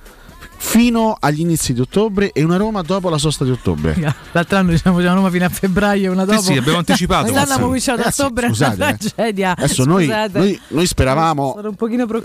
fino 0.66 1.18
agli 1.20 1.42
inizi 1.42 1.74
di 1.74 1.82
ottobre 1.82 2.32
e 2.32 2.42
una 2.42 2.56
Roma 2.56 2.82
dopo 2.84 3.10
la 3.10 3.18
sosta 3.18 3.44
di 3.44 3.52
ottobre. 3.52 3.96
L'altro 4.32 4.58
anno 4.58 4.72
diciamo 4.72 4.96
facevamo 4.96 5.20
Roma 5.20 5.30
fino 5.30 5.46
a 5.46 5.50
febbraio, 5.50 6.12
una 6.14 6.24
dopo. 6.24 6.42
sì, 6.42 6.56
abbiamo 6.56 6.78
anticipato, 6.80 7.36
abbiamo 7.36 7.66
cominciato 7.66 8.00
a 8.00 8.04
Ragazzi, 8.04 8.22
ottobre, 8.22 8.44
è 8.44 8.48
una 8.48 8.56
scusate, 8.56 8.74
eh. 8.76 8.98
tragedia. 8.98 9.56
Adesso 9.58 9.84
noi, 9.84 10.06
Scusate. 10.06 10.38
noi- 10.40 10.60
noi 10.70 10.86
speravamo 10.88 11.60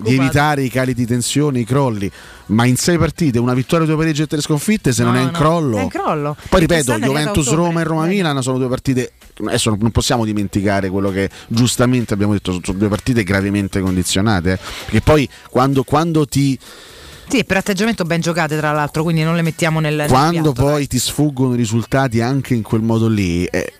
di 0.01 0.15
evitare 0.15 0.63
i 0.63 0.71
cali 0.71 0.95
di 0.95 1.05
tensione, 1.05 1.59
i 1.59 1.65
crolli, 1.65 2.11
ma 2.47 2.65
in 2.65 2.77
sei 2.77 2.97
partite 2.97 3.41
una 3.41 3.55
vittoria, 3.55 3.85
due 3.87 3.97
pareggi 3.97 4.23
e 4.23 4.27
tre 4.29 4.41
sconfitte, 4.41 4.93
se 4.93 5.03
non 5.03 5.15
No, 5.15 5.19
è 5.19 5.23
un 5.25 5.31
no, 5.33 5.39
crollo. 5.39 5.77
è 5.77 5.83
un 5.83 5.89
crollo. 5.89 6.37
Poi 6.49 6.61
ripeto, 6.61 6.97
Juventus-Roma 6.97 7.81
e 7.81 7.83
ottobre. 7.83 7.85
Roma-Milan 7.85 8.41
sono 8.41 8.57
due 8.59 8.69
partite. 8.69 9.13
Adesso 9.45 9.77
non 9.79 9.91
possiamo 9.91 10.25
dimenticare 10.25 10.89
quello 10.91 11.11
che 11.11 11.29
giustamente 11.49 12.15
abbiamo 12.15 12.33
detto, 12.35 12.59
sono 12.63 12.79
due 12.79 12.89
partite 12.89 13.25
gravemente 13.25 13.81
condizionate. 13.81 14.53
eh. 14.53 14.59
Perché 14.85 15.01
poi 15.01 15.29
quando, 15.51 15.83
quando 15.83 16.25
ti. 16.25 16.57
Sì, 17.29 17.45
per 17.45 17.59
atteggiamento 17.59 18.05
ben 18.05 18.21
giocate 18.21 18.57
tra 18.57 18.73
l'altro, 18.73 19.03
quindi 19.03 19.23
non 19.23 19.35
le 19.35 19.43
mettiamo 19.43 19.81
nel 19.81 19.97
nel 19.99 20.09
quando 20.09 20.53
piatto, 20.53 20.63
poi 20.63 20.73
dai. 20.73 20.87
ti 20.87 20.99
sfuggono 20.99 21.55
i 21.55 21.57
risultati 21.57 22.21
anche 22.21 22.55
in 22.55 22.63
quel 22.63 22.83
modo 22.83 23.09
lì, 23.09 23.45
eh, 23.45 23.73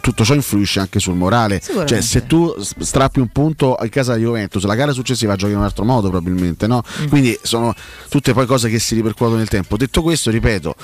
tutto 0.00 0.24
ciò 0.24 0.34
influisce 0.34 0.80
anche 0.80 1.00
sul 1.00 1.14
morale. 1.14 1.60
Cioè, 1.60 2.00
se 2.00 2.26
tu 2.26 2.54
strappi 2.58 3.20
un 3.20 3.28
punto 3.28 3.76
in 3.82 3.88
casa 3.88 4.14
di 4.14 4.22
Juventus, 4.22 4.64
la 4.64 4.74
gara 4.74 4.92
successiva 4.92 5.36
giochi 5.36 5.52
in 5.52 5.58
un 5.58 5.64
altro 5.64 5.84
modo, 5.84 6.08
probabilmente, 6.08 6.66
no? 6.66 6.82
Mm. 7.02 7.08
Quindi 7.08 7.38
sono 7.42 7.74
tutte 8.08 8.32
poi 8.32 8.46
cose 8.46 8.68
che 8.68 8.78
si 8.78 8.94
ripercuotono 8.94 9.38
nel 9.38 9.48
tempo. 9.48 9.76
Detto 9.76 10.02
questo, 10.02 10.30
ripeto, 10.30 10.74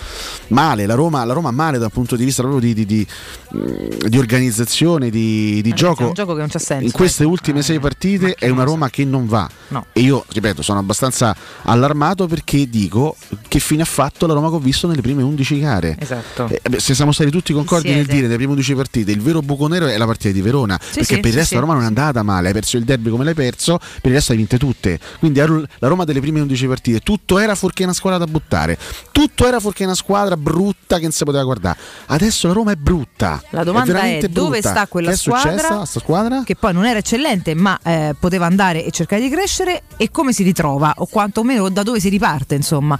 male, 0.48 0.86
la 0.86 0.94
Roma, 0.94 1.24
la 1.24 1.32
Roma 1.32 1.50
male 1.50 1.78
dal 1.78 1.92
punto 1.92 2.16
di 2.16 2.24
vista 2.24 2.42
proprio 2.42 2.60
di, 2.60 2.74
di- 2.74 2.86
di, 2.86 3.06
mh, 3.50 4.08
di 4.08 4.18
organizzazione, 4.18 5.10
di, 5.10 5.60
di 5.62 5.70
Ragazzi, 5.70 5.74
gioco. 5.74 6.02
È 6.02 6.06
un 6.06 6.14
gioco 6.14 6.32
che 6.34 6.40
non 6.40 6.48
c'ha 6.48 6.58
senso. 6.58 6.84
In 6.84 6.92
queste 6.92 7.22
ecco. 7.22 7.32
ultime 7.32 7.62
sei 7.62 7.78
partite 7.78 8.34
è 8.38 8.48
una 8.48 8.64
Roma 8.64 8.90
che 8.90 9.04
non 9.04 9.26
va. 9.26 9.48
No. 9.68 9.86
E 9.92 10.00
io, 10.00 10.24
ripeto, 10.28 10.62
sono 10.62 10.78
abbastanza 10.78 11.34
allarmato 11.62 12.08
perché 12.14 12.68
dico 12.68 13.16
che 13.48 13.58
fine 13.58 13.82
ha 13.82 13.86
fatto 13.86 14.26
la 14.26 14.34
Roma 14.34 14.48
che 14.48 14.56
ho 14.56 14.58
visto 14.58 14.86
nelle 14.86 15.00
prime 15.00 15.22
11 15.22 15.60
gare. 15.60 15.96
Esatto. 15.98 16.48
Eh, 16.48 16.60
beh, 16.68 16.80
se 16.80 16.94
siamo 16.94 17.12
stati 17.12 17.30
tutti 17.30 17.52
concordi 17.52 17.88
nel 17.88 17.98
Siete. 17.98 18.12
dire 18.12 18.26
nelle 18.26 18.36
prime 18.36 18.52
11 18.52 18.74
partite, 18.74 19.12
il 19.12 19.20
vero 19.20 19.40
buco 19.42 19.66
nero 19.68 19.86
è 19.86 19.96
la 19.96 20.06
partita 20.06 20.32
di 20.32 20.40
Verona. 20.40 20.78
perché 20.78 21.04
sì, 21.04 21.14
per 21.16 21.26
il 21.26 21.30
sì, 21.30 21.36
resto 21.36 21.48
sì. 21.48 21.54
la 21.54 21.60
Roma 21.60 21.74
non 21.74 21.82
è 21.82 21.86
andata 21.86 22.22
male, 22.22 22.48
hai 22.48 22.52
perso 22.52 22.76
il 22.76 22.84
derby 22.84 23.10
come 23.10 23.24
l'hai 23.24 23.34
perso, 23.34 23.78
per 23.78 24.10
il 24.10 24.12
resto 24.12 24.32
hai 24.32 24.38
vinte 24.38 24.58
tutte. 24.58 24.98
Quindi 25.18 25.38
la 25.40 25.88
Roma 25.88 26.04
delle 26.04 26.20
prime 26.20 26.40
11 26.40 26.66
partite, 26.66 27.00
tutto 27.00 27.38
era 27.38 27.54
fuorché 27.54 27.84
una 27.84 27.92
squadra 27.92 28.18
da 28.24 28.30
buttare, 28.30 28.78
tutto 29.12 29.46
era 29.46 29.60
fuorché 29.60 29.84
una 29.84 29.94
squadra 29.94 30.36
brutta 30.36 30.96
che 30.96 31.02
non 31.02 31.12
si 31.12 31.24
poteva 31.24 31.44
guardare. 31.44 31.78
Adesso 32.06 32.48
la 32.48 32.52
Roma 32.52 32.72
è 32.72 32.76
brutta. 32.76 33.42
La 33.50 33.64
domanda 33.64 33.90
è, 33.90 33.94
veramente 33.94 34.28
dove 34.28 34.60
brutta. 34.60 34.70
sta 34.70 34.86
quella 34.86 35.08
che 35.08 35.14
è 35.14 35.18
squadra, 35.18 35.84
squadra? 35.84 36.42
che 36.44 36.56
poi 36.56 36.72
non 36.72 36.86
era 36.86 36.98
eccellente 36.98 37.54
ma 37.54 37.78
eh, 37.82 38.14
poteva 38.18 38.46
andare 38.46 38.84
e 38.84 38.90
cercare 38.90 39.22
di 39.22 39.28
crescere 39.28 39.82
e 39.96 40.10
come 40.10 40.32
si 40.32 40.42
ritrova 40.42 40.94
o 40.96 41.06
quantomeno 41.06 41.68
da 41.68 41.82
dove 41.82 41.99
si 42.00 42.08
riparte 42.08 42.54
insomma. 42.54 42.98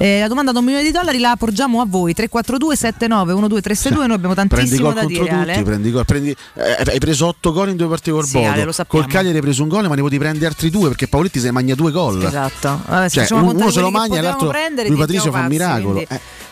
Eh, 0.00 0.20
la 0.20 0.28
domanda 0.28 0.52
da 0.52 0.60
un 0.60 0.64
milione 0.64 0.84
di 0.84 0.92
dollari 0.92 1.18
la 1.18 1.34
porgiamo 1.36 1.80
a 1.80 1.84
voi 1.84 2.14
342 2.14 2.76
79 2.76 3.32
1232 3.32 4.06
noi 4.06 4.14
abbiamo 4.14 4.32
tantissimo 4.34 4.92
da 4.92 5.04
dire 5.04 5.18
tutti, 5.24 5.32
Ale. 5.34 5.62
prendi 5.64 5.90
gol, 5.90 6.04
prendi- 6.04 6.36
eh, 6.54 6.82
hai 6.86 6.98
preso 7.00 7.26
8 7.26 7.50
gol 7.52 7.70
in 7.70 7.76
due 7.76 7.88
partite 7.88 8.12
col 8.12 8.24
Sì, 8.24 8.38
Bodo. 8.38 8.72
Col 8.86 9.06
Cagliari 9.08 9.34
hai 9.34 9.42
preso 9.42 9.64
un 9.64 9.68
gol, 9.68 9.88
ma 9.88 9.96
ne 9.96 10.00
potevi 10.00 10.18
prendere 10.20 10.46
altri 10.46 10.70
due 10.70 10.86
perché 10.86 11.08
Paoletti 11.08 11.40
se 11.40 11.50
magna 11.50 11.74
due 11.74 11.90
gol. 11.90 12.22
Esatto. 12.22 12.80
Vabbè, 12.86 13.08
Cioè, 13.10 13.26
un- 13.32 13.56
uno 13.56 13.70
se 13.72 13.80
lo 13.80 13.90
magna 13.90 14.18
e 14.18 14.20
l'altro 14.20 14.52
lui 14.86 14.96
Patrizio 14.98 15.32
fa 15.32 15.40
un 15.40 15.46
miracolo. 15.46 15.92
quindi, 15.94 16.06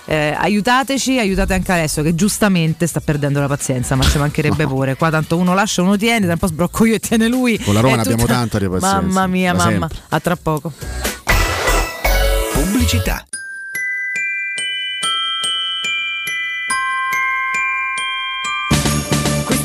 eh, 0.06 0.34
aiutateci, 0.36 1.16
aiutate 1.20 1.54
anche 1.54 1.70
adesso 1.70 2.02
che 2.02 2.16
giustamente 2.16 2.88
sta 2.88 2.98
perdendo 2.98 3.38
la 3.38 3.46
pazienza, 3.46 3.94
ma 3.94 4.02
ci 4.08 4.18
mancherebbe 4.18 4.66
pure. 4.66 4.96
Qua 4.96 5.10
tanto 5.10 5.36
uno 5.36 5.54
lascia, 5.54 5.82
uno 5.82 5.96
tiene, 5.96 6.24
tra 6.24 6.32
un 6.32 6.38
po' 6.40 6.48
sbrocco 6.48 6.84
io 6.84 6.94
e 6.96 6.98
tiene 6.98 7.28
lui. 7.28 7.56
Con 7.60 7.74
la 7.74 7.80
Roma 7.80 7.94
ne 7.94 8.02
abbiamo 8.02 8.22
tutta- 8.22 8.34
tanta 8.34 8.58
di 8.58 8.66
pazienza, 8.68 9.00
Mamma 9.02 9.26
mia, 9.28 9.52
da 9.52 9.58
mamma. 9.58 9.70
sempre. 9.88 9.98
A 10.08 10.18
tra 10.18 10.34
poco. 10.34 10.72
Pubblicità. 12.86 13.45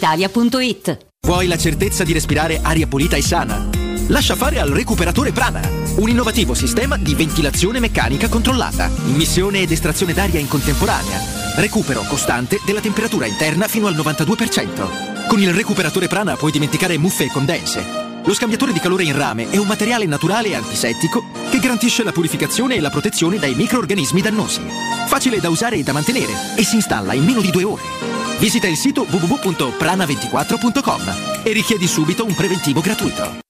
brispalitalia.it. 0.00 1.06
Vuoi 1.20 1.46
la 1.46 1.58
certezza 1.58 2.02
di 2.02 2.14
respirare 2.14 2.60
aria 2.62 2.86
pulita 2.86 3.16
e 3.16 3.22
sana? 3.22 3.68
Lascia 4.08 4.34
fare 4.34 4.58
al 4.58 4.70
recuperatore 4.70 5.30
Prana, 5.30 5.60
un 5.98 6.08
innovativo 6.08 6.54
sistema 6.54 6.96
di 6.96 7.14
ventilazione 7.14 7.78
meccanica 7.78 8.28
controllata, 8.28 8.90
immissione 9.06 9.60
ed 9.60 9.70
estrazione 9.70 10.14
d'aria 10.14 10.40
in 10.40 10.48
contemporanea, 10.48 11.20
recupero 11.56 12.02
costante 12.08 12.58
della 12.64 12.80
temperatura 12.80 13.26
interna 13.26 13.68
fino 13.68 13.86
al 13.86 13.94
92%. 13.94 15.28
Con 15.28 15.40
il 15.40 15.52
recuperatore 15.52 16.08
Prana 16.08 16.34
puoi 16.34 16.50
dimenticare 16.50 16.98
muffe 16.98 17.24
e 17.24 17.30
condense. 17.30 18.08
Lo 18.24 18.34
scambiatore 18.34 18.72
di 18.72 18.80
calore 18.80 19.04
in 19.04 19.16
rame 19.16 19.48
è 19.48 19.58
un 19.58 19.66
materiale 19.66 20.06
naturale 20.06 20.48
e 20.48 20.54
antisettico 20.54 21.24
che 21.50 21.58
garantisce 21.58 22.02
la 22.02 22.12
purificazione 22.12 22.74
e 22.74 22.80
la 22.80 22.90
protezione 22.90 23.38
dai 23.38 23.54
microorganismi 23.54 24.20
dannosi. 24.20 24.62
Facile 25.06 25.38
da 25.38 25.48
usare 25.48 25.76
e 25.76 25.82
da 25.82 25.92
mantenere 25.92 26.32
e 26.56 26.64
si 26.64 26.76
installa 26.76 27.12
in 27.12 27.24
meno 27.24 27.40
di 27.40 27.50
due 27.50 27.64
ore. 27.64 28.19
Visita 28.40 28.66
il 28.66 28.76
sito 28.76 29.02
www.prana24.com 29.02 31.42
e 31.44 31.52
richiedi 31.52 31.86
subito 31.86 32.24
un 32.24 32.34
preventivo 32.34 32.80
gratuito. 32.80 33.49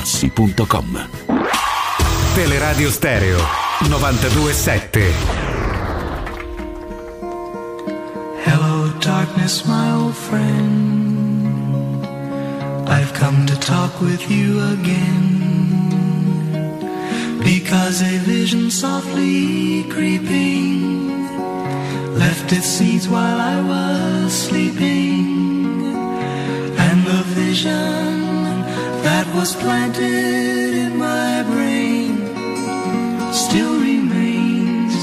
artigianamaterassi.com. 0.01 1.07
Teleradio 2.33 2.89
Stereo 2.89 3.37
927. 3.81 5.13
Hello, 8.45 8.91
darkness, 8.99 9.65
my 9.65 9.91
old 9.91 10.15
friend. 10.15 12.05
I've 12.87 13.13
come 13.13 13.45
to 13.45 13.55
talk 13.59 14.01
with 14.01 14.29
you 14.29 14.59
again. 14.73 15.39
Because 17.43 18.01
a 18.01 18.17
vision 18.19 18.71
softly 18.71 19.83
creeping 19.89 21.27
left 22.17 22.51
its 22.51 22.65
seeds 22.65 23.07
while 23.07 23.39
I 23.39 23.61
was 23.61 24.33
sleeping. 24.33 25.95
And 26.77 27.05
the 27.05 27.23
vision 27.35 28.20
that 29.03 29.27
was 29.35 29.55
planted 29.55 30.73
in 30.85 30.97
my 30.97 31.43
brain 31.43 32.17
still 33.33 33.79
remains 33.79 34.93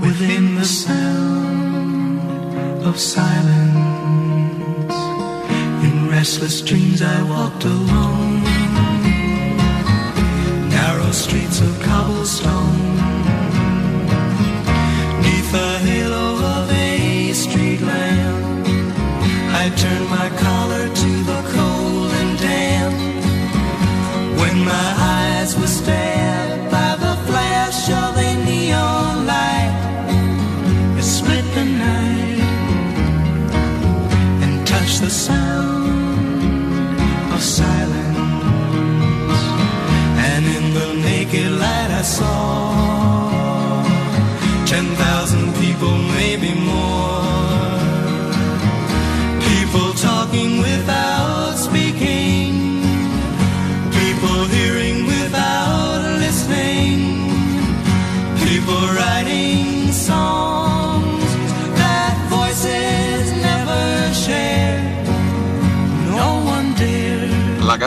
within 0.00 0.54
the 0.54 0.64
sound 0.64 2.20
of 2.84 2.98
silence. 2.98 3.78
In 5.86 6.08
restless 6.08 6.60
dreams, 6.62 7.02
I 7.02 7.22
walked 7.22 7.64
alone, 7.64 8.42
narrow 10.68 11.10
streets 11.10 11.60
of 11.60 11.80
cobblestone, 11.82 12.87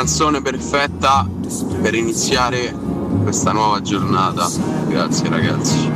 canzone 0.01 0.41
perfetta 0.41 1.29
per 1.79 1.93
iniziare 1.93 2.73
questa 3.21 3.51
nuova 3.51 3.81
giornata. 3.81 4.49
Grazie 4.87 5.29
ragazzi. 5.29 5.91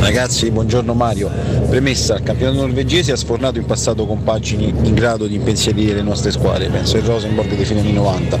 Ragazzi, 0.00 0.50
buongiorno 0.50 0.94
Mario. 0.94 1.30
Premessa, 1.68 2.16
il 2.16 2.24
campionato 2.24 2.58
norvegese 2.58 3.12
ha 3.12 3.16
sfornato 3.16 3.58
in 3.58 3.66
passato 3.66 4.04
compagini 4.04 4.74
in 4.82 4.94
grado 4.94 5.28
di 5.28 5.36
impensierire 5.36 5.94
le 5.94 6.02
nostre 6.02 6.32
squadre, 6.32 6.68
penso 6.68 6.96
il 6.96 7.04
Rosenborg 7.04 7.54
dei 7.54 7.64
fine 7.64 7.78
anni 7.78 7.92
90. 7.92 8.38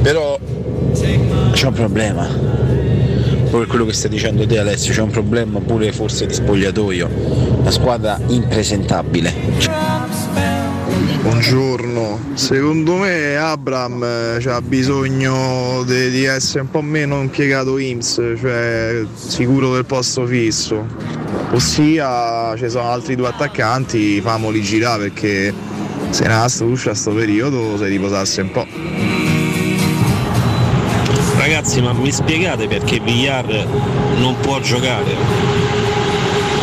Però 0.00 0.38
c'è 1.52 1.66
un 1.66 1.72
problema. 1.74 2.26
Proprio 3.48 3.66
quello 3.66 3.84
che 3.84 3.92
stai 3.92 4.08
dicendo 4.08 4.46
te 4.46 4.58
Alessio, 4.58 4.94
c'è 4.94 5.02
un 5.02 5.10
problema 5.10 5.58
pure 5.60 5.92
forse 5.92 6.24
di 6.24 6.32
spogliatoio. 6.32 7.08
La 7.64 7.70
squadra 7.70 8.18
impresentabile. 8.28 9.67
Buongiorno, 11.28 12.18
secondo 12.32 12.96
me 12.96 13.36
Abram 13.36 14.02
eh, 14.02 14.42
ha 14.48 14.62
bisogno 14.62 15.82
di 15.84 16.24
essere 16.24 16.62
un 16.62 16.70
po' 16.70 16.80
meno 16.80 17.20
impiegato 17.20 17.76
IMS, 17.76 18.14
cioè 18.40 19.04
sicuro 19.14 19.74
del 19.74 19.84
posto 19.84 20.24
fisso. 20.24 20.86
Ossia 21.50 22.56
ci 22.56 22.70
sono 22.70 22.88
altri 22.88 23.14
due 23.14 23.28
attaccanti, 23.28 24.22
famoli 24.22 24.62
girare 24.62 25.10
perché 25.10 25.52
se 26.08 26.26
ne 26.26 26.32
ha 26.32 26.44
a 26.44 26.48
sto 26.48 27.12
periodo 27.12 27.76
se 27.76 27.86
riposasse 27.88 28.40
un 28.40 28.50
po'. 28.50 28.66
Ragazzi, 31.36 31.82
ma 31.82 31.92
mi 31.92 32.10
spiegate 32.10 32.66
perché 32.68 33.00
Villar 33.00 33.66
non 34.16 34.34
può 34.40 34.58
giocare? 34.60 35.14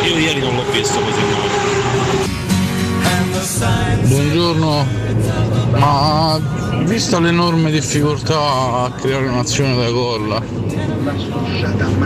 Io 0.05 0.17
ieri 0.17 0.39
non 0.39 0.55
l'ho 0.55 0.65
visto 0.71 0.99
così 0.99 1.21
male. 1.21 1.64
Buongiorno, 4.07 4.85
ma 5.71 6.39
vista 6.83 7.19
l'enorme 7.19 7.71
difficoltà 7.71 8.83
a 8.83 8.91
creare 8.91 9.27
un'azione 9.27 9.75
da 9.75 9.89
gol 9.89 10.43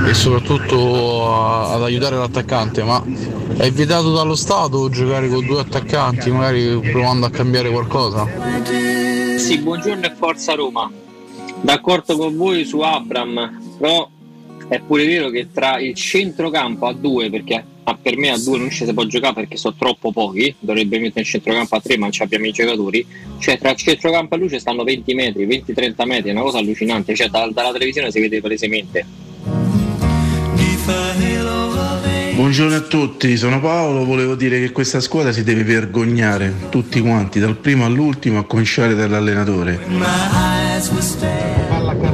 e 0.07 0.13
soprattutto 0.13 1.29
a- 1.33 1.73
ad 1.73 1.83
aiutare 1.83 2.15
l'attaccante, 2.15 2.83
ma 2.83 3.03
è 3.57 3.69
vietato 3.71 4.13
dallo 4.13 4.35
Stato 4.35 4.89
giocare 4.89 5.27
con 5.27 5.45
due 5.45 5.59
attaccanti, 5.59 6.31
magari 6.31 6.79
provando 6.91 7.25
a 7.25 7.29
cambiare 7.29 7.69
qualcosa? 7.69 8.25
Sì, 9.37 9.57
buongiorno 9.57 10.05
e 10.05 10.13
forza 10.15 10.53
Roma. 10.55 10.89
D'accordo 11.61 12.15
con 12.17 12.37
voi 12.37 12.63
su 12.63 12.79
Abram, 12.79 13.75
però 13.77 14.07
è 14.69 14.79
pure 14.79 15.05
vero 15.05 15.29
che 15.29 15.49
tra 15.51 15.79
il 15.79 15.93
centrocampo 15.95 16.85
a 16.87 16.93
due, 16.93 17.29
perché 17.29 17.65
ah, 17.89 17.97
per 18.01 18.17
me 18.17 18.29
a 18.29 18.37
due 18.37 18.57
non 18.57 18.69
ci 18.69 18.85
si 18.85 18.93
può 18.93 19.03
giocare 19.05 19.33
perché 19.33 19.57
sono 19.57 19.75
troppo 19.77 20.11
pochi, 20.11 20.53
dovrebbe 20.59 20.99
mettere 20.99 21.21
il 21.21 21.25
centrocampo 21.25 21.75
a 21.75 21.81
tre 21.81 21.97
ma 21.97 22.03
non 22.03 22.11
ci 22.11 22.21
abbiamo 22.21 22.45
i 22.45 22.51
giocatori, 22.51 23.05
cioè 23.39 23.57
tra 23.57 23.71
il 23.71 23.77
centrocampo 23.77 24.35
e 24.35 24.37
lui 24.37 24.49
ci 24.49 24.59
stanno 24.59 24.83
20 24.83 25.13
metri, 25.13 25.45
20-30 25.45 26.05
metri, 26.05 26.29
è 26.29 26.31
una 26.31 26.41
cosa 26.41 26.59
allucinante, 26.59 27.15
cioè 27.15 27.27
da- 27.27 27.49
dalla 27.51 27.71
televisione 27.71 28.11
si 28.11 28.19
vede 28.19 28.41
palesemente. 28.41 29.05
Buongiorno 32.39 32.75
a 32.75 32.79
tutti, 32.79 33.35
sono 33.35 33.59
Paolo, 33.59 34.05
volevo 34.05 34.33
dire 34.33 34.61
che 34.61 34.71
questa 34.71 35.01
squadra 35.01 35.33
si 35.33 35.43
deve 35.43 35.63
vergognare, 35.63 36.69
tutti 36.69 37.01
quanti, 37.01 37.37
dal 37.37 37.57
primo 37.57 37.83
all'ultimo, 37.85 38.39
a 38.39 38.45
cominciare 38.45 38.95
dall'allenatore. 38.95 39.77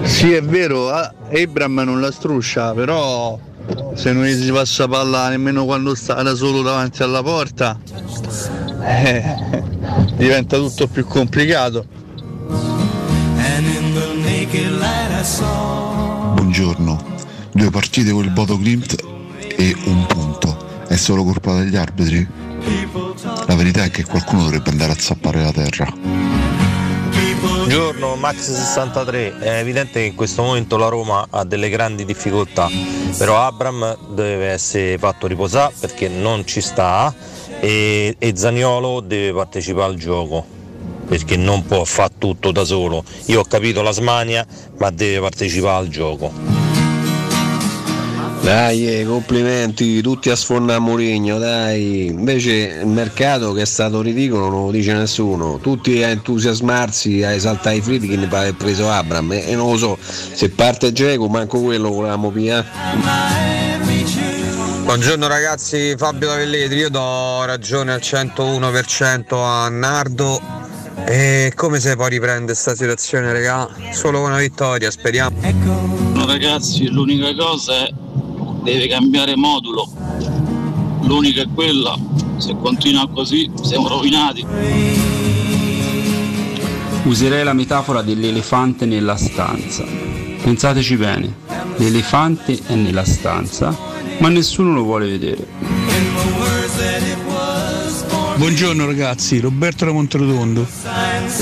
Sì, 0.01 0.33
è 0.33 0.41
vero, 0.41 0.89
ah, 0.89 1.13
Abram 1.31 1.79
non 1.85 2.01
la 2.01 2.11
struscia, 2.11 2.73
però 2.73 3.39
se 3.95 4.11
non 4.11 4.25
gli 4.25 4.41
si 4.41 4.51
passa 4.51 4.87
palla 4.87 5.29
nemmeno 5.29 5.65
quando 5.65 5.95
sta 5.95 6.21
da 6.21 6.35
solo 6.35 6.61
davanti 6.61 7.03
alla 7.03 7.23
porta, 7.23 7.79
eh, 8.81 9.63
diventa 10.15 10.57
tutto 10.57 10.87
più 10.87 11.05
complicato. 11.05 11.85
Buongiorno, 16.33 17.03
due 17.51 17.69
partite 17.69 18.11
con 18.11 18.23
il 18.23 18.31
Bodo 18.31 18.57
Glimt 18.57 18.95
e 19.57 19.75
un 19.85 20.05
punto. 20.05 20.83
È 20.87 20.95
solo 20.95 21.23
colpa 21.23 21.55
degli 21.55 21.75
arbitri? 21.75 22.27
La 23.47 23.55
verità 23.55 23.83
è 23.83 23.91
che 23.91 24.03
qualcuno 24.03 24.43
dovrebbe 24.43 24.69
andare 24.69 24.91
a 24.91 24.95
zappare 24.97 25.41
la 25.41 25.51
terra. 25.51 26.34
Buongiorno 27.67 28.13
Max63, 28.13 29.39
è 29.39 29.57
evidente 29.57 29.99
che 29.99 30.05
in 30.05 30.13
questo 30.13 30.43
momento 30.43 30.77
la 30.77 30.87
Roma 30.87 31.25
ha 31.31 31.43
delle 31.45 31.67
grandi 31.69 32.05
difficoltà, 32.05 32.69
però 33.17 33.41
Abram 33.41 34.13
deve 34.13 34.49
essere 34.49 34.99
fatto 34.99 35.25
riposare 35.25 35.73
perché 35.79 36.07
non 36.07 36.45
ci 36.45 36.61
sta 36.61 37.11
e, 37.59 38.15
e 38.19 38.37
Zaniolo 38.37 38.99
deve 38.99 39.33
partecipare 39.33 39.91
al 39.91 39.97
gioco 39.97 40.45
perché 41.07 41.37
non 41.37 41.65
può 41.65 41.83
fare 41.85 42.13
tutto 42.19 42.51
da 42.51 42.63
solo. 42.63 43.03
Io 43.25 43.39
ho 43.39 43.45
capito 43.45 43.81
la 43.81 43.91
smania, 43.91 44.45
ma 44.77 44.91
deve 44.91 45.21
partecipare 45.21 45.77
al 45.77 45.87
gioco. 45.87 46.64
Dai, 48.45 48.99
eh, 48.99 49.05
complimenti, 49.05 50.01
tutti 50.01 50.29
a 50.29 50.35
sfondare 50.35 50.77
Mourinho, 50.77 51.39
dai. 51.39 52.05
Invece 52.05 52.77
il 52.79 52.85
mercato 52.85 53.53
che 53.53 53.63
è 53.63 53.65
stato 53.65 54.03
ridicolo 54.03 54.49
non 54.49 54.65
lo 54.65 54.71
dice 54.71 54.93
nessuno. 54.93 55.57
Tutti 55.57 56.03
a 56.03 56.09
entusiasmarsi, 56.09 57.23
a 57.23 57.31
esaltare 57.31 57.77
i 57.77 57.81
fritti 57.81 58.07
che 58.07 58.17
ne 58.17 58.27
pare 58.27 58.53
preso 58.53 58.87
Abram. 58.87 59.31
E, 59.31 59.45
e 59.47 59.55
non 59.55 59.71
lo 59.71 59.77
so, 59.77 59.97
se 59.99 60.51
parte 60.51 60.91
Geco, 60.91 61.27
manco 61.27 61.59
quello 61.59 61.89
volevamo 61.89 62.29
via. 62.29 62.63
Buongiorno 64.83 65.25
ragazzi, 65.25 65.95
Fabio 65.97 66.27
da 66.27 66.35
Velletri, 66.35 66.77
io 66.77 66.91
do 66.91 67.45
ragione 67.45 67.93
al 67.93 67.99
101% 67.99 69.43
a 69.43 69.69
Nardo 69.69 70.39
e 71.03 71.51
come 71.55 71.79
se 71.79 71.95
poi 71.95 72.09
riprende 72.09 72.53
sta 72.53 72.75
situazione 72.75 73.33
regà? 73.33 73.67
Solo 73.91 74.19
con 74.19 74.29
una 74.29 74.39
vittoria, 74.39 74.91
speriamo. 74.91 75.35
No, 76.13 76.27
ragazzi, 76.27 76.87
l'unica 76.89 77.33
cosa 77.33 77.87
è 77.87 78.03
deve 78.65 78.87
cambiare 78.87 79.35
modulo. 79.35 79.87
L'unica 81.03 81.43
è 81.43 81.47
quella, 81.53 81.95
se 82.37 82.55
continua 82.59 83.07
così 83.07 83.49
siamo 83.61 83.87
rovinati. 83.87 84.43
Userei 87.03 87.43
la 87.43 87.53
metafora 87.53 88.01
dell'elefante 88.01 88.87
nella 88.87 89.15
stanza. 89.15 89.85
Pensateci 90.41 90.95
bene, 90.97 91.31
l'elefante 91.77 92.59
è 92.65 92.73
nella 92.73 93.05
stanza, 93.05 93.77
ma 94.17 94.29
nessuno 94.29 94.73
lo 94.73 94.81
vuole 94.81 95.07
vedere. 95.09 95.47
Buongiorno 98.37 98.85
ragazzi, 98.85 99.39
Roberto 99.39 99.85
da 99.85 99.91
Monterotondo. 99.91 100.67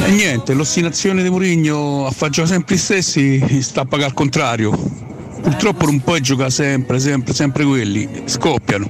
E 0.03 0.11
niente, 0.11 0.53
l'ostinazione 0.53 1.24
di 1.24 1.30
Mourinho 1.30 2.05
a 2.05 2.11
fare 2.11 2.45
sempre 2.45 2.76
gli 2.76 2.78
stessi 2.78 3.61
sta 3.61 3.82
a 3.82 3.86
pagare 3.86 4.09
al 4.09 4.13
contrario. 4.13 5.03
Purtroppo 5.43 5.85
non 5.85 5.99
puoi 5.99 6.21
giocare 6.21 6.49
sempre, 6.49 6.99
sempre, 6.99 7.33
sempre 7.33 7.65
quelli, 7.65 8.23
scoppiano. 8.23 8.89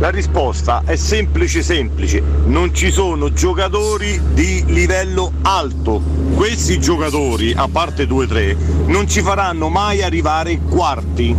La 0.00 0.10
risposta 0.10 0.82
è 0.84 0.96
semplice 0.96 1.62
semplice, 1.62 2.20
non 2.46 2.74
ci 2.74 2.90
sono 2.90 3.32
giocatori 3.32 4.20
di 4.34 4.64
livello 4.66 5.34
alto. 5.42 6.02
Questi 6.34 6.80
giocatori, 6.80 7.52
a 7.54 7.68
parte 7.68 8.06
2-3, 8.06 8.86
non 8.86 9.08
ci 9.08 9.22
faranno 9.22 9.68
mai 9.68 10.02
arrivare 10.02 10.58
quarti. 10.58 11.36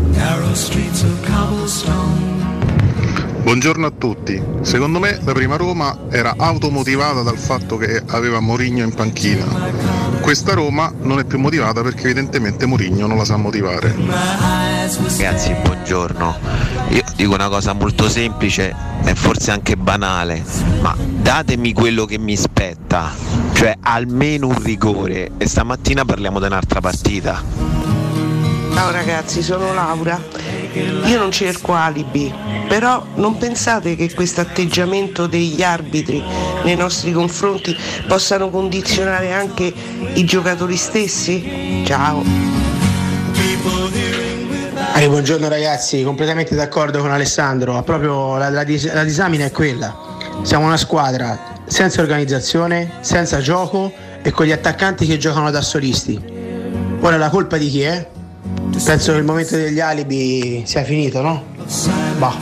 Buongiorno 3.43 3.85
a 3.85 3.91
tutti. 3.91 4.41
Secondo 4.61 4.99
me 4.99 5.19
la 5.21 5.33
prima 5.33 5.57
Roma 5.57 6.05
era 6.09 6.33
automotivata 6.37 7.23
dal 7.23 7.37
fatto 7.37 7.75
che 7.75 8.01
aveva 8.07 8.39
Mourinho 8.39 8.85
in 8.85 8.93
panchina. 8.93 9.43
Questa 10.21 10.53
Roma 10.53 10.93
non 11.01 11.19
è 11.19 11.25
più 11.25 11.37
motivata 11.39 11.81
perché 11.81 12.03
evidentemente 12.05 12.65
Mourinho 12.65 13.05
non 13.05 13.17
la 13.17 13.25
sa 13.25 13.35
motivare. 13.35 13.93
Ragazzi, 13.97 15.53
buongiorno. 15.61 16.37
Io 16.91 17.03
dico 17.17 17.33
una 17.33 17.49
cosa 17.49 17.73
molto 17.73 18.07
semplice 18.07 18.73
e 19.03 19.13
forse 19.13 19.51
anche 19.51 19.75
banale, 19.75 20.41
ma 20.79 20.95
datemi 20.97 21.73
quello 21.73 22.05
che 22.05 22.17
mi 22.17 22.37
spetta, 22.37 23.11
cioè 23.51 23.75
almeno 23.81 24.47
un 24.47 24.63
rigore 24.63 25.31
e 25.37 25.47
stamattina 25.47 26.05
parliamo 26.05 26.39
di 26.39 26.45
un'altra 26.45 26.79
partita. 26.79 27.43
Ciao 28.73 28.89
ragazzi, 28.91 29.43
sono 29.43 29.73
Laura. 29.73 30.42
Io 30.73 31.19
non 31.19 31.31
cerco 31.31 31.73
alibi, 31.73 32.33
però 32.67 33.05
non 33.15 33.37
pensate 33.37 33.95
che 33.95 34.11
questo 34.13 34.41
atteggiamento 34.41 35.27
degli 35.27 35.61
arbitri 35.61 36.23
nei 36.63 36.75
nostri 36.75 37.11
confronti 37.11 37.77
possano 38.07 38.49
condizionare 38.49 39.31
anche 39.33 39.71
i 40.13 40.23
giocatori 40.23 40.75
stessi? 40.75 41.83
Ciao. 41.85 42.23
Eh, 44.95 45.07
buongiorno 45.07 45.47
ragazzi, 45.47 46.03
completamente 46.03 46.55
d'accordo 46.55 46.99
con 47.01 47.11
Alessandro, 47.11 47.81
proprio 47.83 48.37
la, 48.37 48.49
la 48.49 48.63
dis- 48.63 48.91
la 48.91 49.03
disamina 49.03 49.45
è 49.45 49.51
quella. 49.51 49.95
Siamo 50.41 50.65
una 50.65 50.77
squadra 50.77 51.61
senza 51.65 52.01
organizzazione, 52.01 52.97
senza 53.01 53.39
gioco 53.41 53.91
e 54.23 54.31
con 54.31 54.47
gli 54.47 54.51
attaccanti 54.51 55.05
che 55.05 55.17
giocano 55.17 55.51
da 55.51 55.61
solisti. 55.61 56.19
Ora 56.99 57.17
la 57.17 57.29
colpa 57.29 57.57
di 57.57 57.69
chi 57.69 57.81
è? 57.81 58.09
Penso 58.81 59.11
che 59.13 59.17
il 59.17 59.23
momento 59.23 59.55
degli 59.55 59.79
alibi 59.79 60.63
sia 60.65 60.83
finito, 60.83 61.21
no? 61.21 61.43
Bah. 62.17 62.35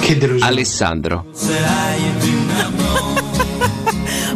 Che 0.00 0.16
delusione. 0.16 0.50
Alessandro. 0.50 1.26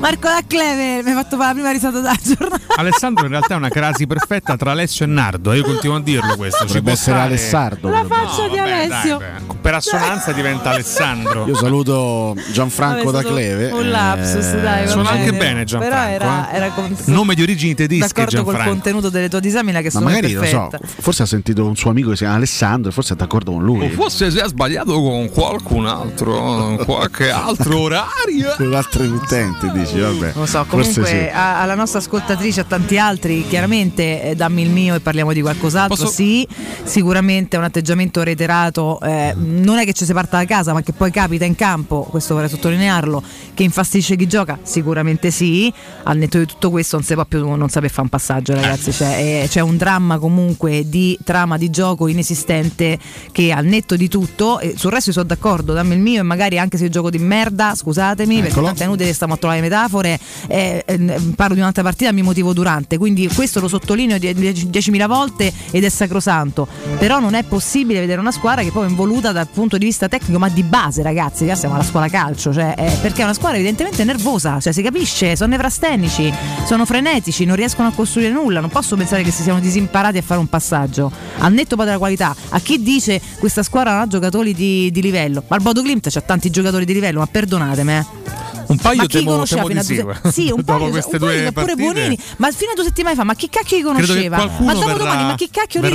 Marco 0.03 0.27
da 0.27 0.41
Clever 0.45 1.05
mi 1.05 1.11
ha 1.11 1.15
fatto 1.15 1.37
fare 1.37 1.47
la 1.47 1.53
prima 1.53 1.71
risata 1.71 2.01
della 2.01 2.17
giornata. 2.21 2.61
Alessandro 2.75 3.25
in 3.25 3.31
realtà 3.31 3.55
è 3.55 3.57
una 3.57 3.69
crasi 3.69 4.09
perfetta 4.09 4.57
tra 4.57 4.73
Alessio 4.73 5.05
e 5.05 5.09
Nardo, 5.09 5.53
io 5.53 5.63
continuo 5.63 5.95
a 5.97 6.01
dirlo 6.01 6.35
questo. 6.37 6.67
Ci 6.67 6.67
Dovrebbe 6.67 6.91
può 6.91 6.93
essere 6.93 7.15
stare- 7.17 7.29
Alessardo. 7.29 7.89
La 7.89 8.05
faccia 8.05 8.49
di 8.49 8.59
Alessio. 8.59 9.21
Per 9.63 9.75
assonanza 9.75 10.33
diventa 10.33 10.71
Alessandro. 10.71 11.47
Io 11.47 11.55
saluto 11.55 12.35
Gianfranco 12.53 13.13
Vabbè, 13.13 13.23
da 13.23 13.31
Cleve. 13.31 13.71
un 13.71 13.91
lapsus, 13.91 14.55
dai, 14.61 14.85
va 14.87 14.91
Suona 14.91 15.11
bene. 15.13 15.25
anche 15.25 15.37
bene 15.37 15.65
Gianfranco. 15.65 15.97
Però 15.97 16.27
era, 16.27 16.51
eh. 16.51 16.57
era 16.57 16.69
con- 16.71 16.97
Nome 17.05 17.35
di 17.37 17.43
origini 17.43 17.75
tedesche 17.77 18.07
d'accordo 18.09 18.43
col 18.43 18.45
Gianfranco. 18.55 18.71
contenuto 18.73 19.09
delle 19.09 19.29
tue 19.29 19.41
disamina 19.41 19.79
che 19.79 19.85
Ma 19.85 19.91
sono 19.91 20.05
magari 20.07 20.33
lo 20.33 20.45
so, 20.45 20.67
perfetta. 20.69 21.01
forse 21.01 21.23
ha 21.23 21.27
sentito 21.27 21.65
un 21.65 21.77
suo 21.77 21.91
amico 21.91 22.09
che 22.11 22.17
si 22.17 22.23
chiama 22.23 22.39
Alessandro 22.39 22.91
e 22.91 22.93
forse 22.93 23.15
è 23.15 23.17
d'accordo 23.17 23.53
con 23.53 23.63
lui. 23.63 23.87
O 23.87 23.91
forse 23.91 24.33
si 24.33 24.39
è 24.39 24.47
sbagliato 24.49 25.01
con 25.01 25.31
qualcun 25.31 25.87
altro, 25.87 26.77
qualche 26.85 27.31
altro 27.31 27.79
orario. 27.79 28.55
Con 28.59 28.75
altri 28.75 29.07
utenti 29.07 29.71
dici, 29.71 29.92
vabbè. 30.01 30.31
Non 30.33 30.33
lo 30.35 30.47
so, 30.47 30.65
comunque 30.69 31.05
sì. 31.05 31.15
a- 31.33 31.61
alla 31.61 31.75
nostra 31.75 31.99
ascoltatrice, 32.01 32.61
a 32.61 32.65
tanti 32.65 32.99
altri, 32.99 33.47
chiaramente 33.47 34.23
eh, 34.23 34.35
dammi 34.35 34.63
il 34.63 34.71
mio 34.71 34.95
e 34.95 35.01
parliamo 35.01 35.33
di 35.33 35.41
qualcos'altro. 35.41 35.97
Posso- 35.97 36.11
Sì, 36.11 36.47
sicuramente 36.85 37.57
è 37.57 37.59
un 37.59 37.65
atteggiamento 37.65 38.23
reiterato. 38.23 39.01
eh, 39.01 39.35
non 39.37 39.79
è 39.79 39.85
che 39.85 39.93
ci 39.93 40.05
si 40.05 40.13
parta 40.13 40.39
da 40.39 40.45
casa, 40.45 40.73
ma 40.73 40.83
che 40.83 40.93
poi 40.93 41.11
capita 41.11 41.45
in 41.45 41.55
campo, 41.55 42.03
questo 42.11 42.35
vorrei 42.35 42.49
sottolinearlo, 42.49 43.23
che 43.55 43.63
infastidisce 43.63 44.17
chi 44.17 44.27
gioca? 44.27 44.59
Sicuramente 44.63 45.31
sì. 45.31 45.73
Al 46.05 46.17
netto 46.17 46.39
di 46.39 46.47
tutto 46.47 46.71
questo 46.71 46.97
non 46.97 47.05
si 47.05 47.15
può 47.15 47.25
più 47.25 47.47
non 47.55 47.69
saper 47.69 47.91
fare 47.91 48.03
un 48.03 48.09
passaggio, 48.09 48.55
ragazzi. 48.55 48.93
Cioè, 48.93 49.43
eh, 49.45 49.49
c'è 49.49 49.61
un 49.61 49.77
dramma 49.77 50.19
comunque 50.19 50.89
di 50.89 51.19
trama 51.25 51.57
di 51.59 51.71
gioco 51.71 52.09
inesistente 52.09 52.99
che 53.33 53.53
al 53.53 53.65
netto 53.65 53.97
di 53.97 54.09
tutto, 54.09 54.59
e 54.61 54.75
sul 54.77 54.91
resto 54.91 55.09
io 55.11 55.15
sono 55.15 55.27
d'accordo, 55.27 55.73
dammi 55.73 55.95
il 55.95 56.01
mio 56.01 56.21
e 56.21 56.23
magari 56.23 56.59
anche 56.59 56.77
se 56.77 56.85
io 56.85 56.91
gioco 56.91 57.11
di 57.11 57.19
merda, 57.19 57.75
scusatemi, 57.75 58.37
perché 58.37 58.51
Eccolo. 58.51 58.67
tanto 58.67 58.83
è 58.83 58.87
inutile 58.87 59.09
che 59.09 59.15
stiamo 59.15 59.35
a 59.35 59.37
trovare 59.37 59.61
metafore, 59.83 60.19
eh, 60.49 60.83
eh, 60.85 60.99
parlo 61.35 61.55
di 61.55 61.61
un'altra 61.61 61.83
partita, 61.83 62.13
mi 62.13 62.23
motivo 62.23 62.53
durante, 62.53 62.99
quindi 62.99 63.29
questo 63.29 63.61
lo 63.61 63.69
sottolineo 63.69 64.19
die- 64.19 64.35
die- 64.35 64.53
10.000 64.53 65.07
volte 65.07 65.53
ed 65.71 65.85
è 65.85 65.89
sacrosanto, 65.89 66.67
però 66.99 67.19
non 67.19 67.35
è 67.35 67.43
possibile 67.43 68.01
vedere 68.01 68.21
una 68.21 68.31
squadra 68.31 68.63
che 68.63 68.71
poi 68.71 68.87
è 68.87 68.89
involuta 68.89 69.33
dal 69.33 69.49
punto 69.49 69.79
di 69.79 69.85
vista 69.85 70.09
tecnico, 70.09 70.39
ma 70.39 70.49
di 70.49 70.63
base 70.63 71.03
ragazzi, 71.03 71.45
qua 71.45 71.55
siamo 71.55 71.75
alla 71.75 71.85
scuola 71.85 72.09
calcio, 72.09 72.53
cioè, 72.53 72.75
eh, 72.77 72.97
perché 73.01 73.23
è 73.23 73.25
una 73.25 73.35
squadra 73.35 73.57
evidentemente 73.57 74.05
nervosa, 74.05 74.61
cioè 74.61 74.73
si 74.73 74.83
capisce, 74.83 75.37
sono 75.37 75.51
nevrastenici, 75.51 76.33
sono 76.65 76.85
frenetici, 76.85 77.45
non 77.45 77.57
riescono 77.57 77.89
a 77.89 77.93
costruire 77.93 78.31
nulla, 78.31 78.61
non 78.61 78.71
posso 78.71 78.97
pensare 78.97 79.23
che 79.23 79.31
si 79.31 79.43
siano 79.43 79.61
disimparati 79.61 80.19
a 80.19 80.23
fare 80.23 80.41
un 80.41 80.49
passaggio, 80.49 81.11
al 81.39 81.53
netto 81.53 81.77
poi 81.77 81.87
della 81.87 81.99
qualità, 81.99 82.35
a 82.51 82.61
chi 82.61 82.83
dice 82.83 83.21
questa 83.39 83.63
squadra 83.63 83.93
non 83.93 84.01
ha 84.03 84.07
giocatori 84.07 84.55
di, 84.55 84.91
di 84.91 85.03
livello, 85.03 85.43
ma 85.49 85.57
il 85.57 85.63
Bodo 85.63 85.83
Klimt 85.83 86.09
c'ha 86.11 86.21
tanti 86.21 86.51
giocatori 86.51 86.85
di 86.85 86.93
livello, 86.93 87.19
ma 87.19 87.27
perdonatemi 87.27 87.93
eh. 87.93 88.07
Un 88.73 88.77
paio 88.79 89.07
temo, 89.07 89.45
temo 89.45 89.69
fino 89.81 90.01
a 90.01 90.05
due 90.05 90.21
se- 90.23 90.31
sì, 90.33 90.51
un 90.51 90.57
Dopo 90.63 90.79
paio, 90.79 90.91
queste 90.91 91.17
un 91.17 91.23
paio 91.23 91.41
due 91.43 91.53
partite. 91.53 91.83
Bonini, 91.83 92.19
ma 92.37 92.51
fino 92.51 92.71
a 92.71 92.75
due 92.75 92.85
settimane 92.85 93.15
fa, 93.17 93.25
ma 93.25 93.35
chi 93.35 93.49
cacchio 93.49 93.77
li 93.79 93.83
conosceva? 93.83 94.37
Ma 94.37 94.73
dopo 94.73 94.87
verrà- 94.87 94.99
domani, 94.99 95.25
ma 95.25 95.35
chi 95.37 95.49
cacchio 95.51 95.81
li 95.81 95.89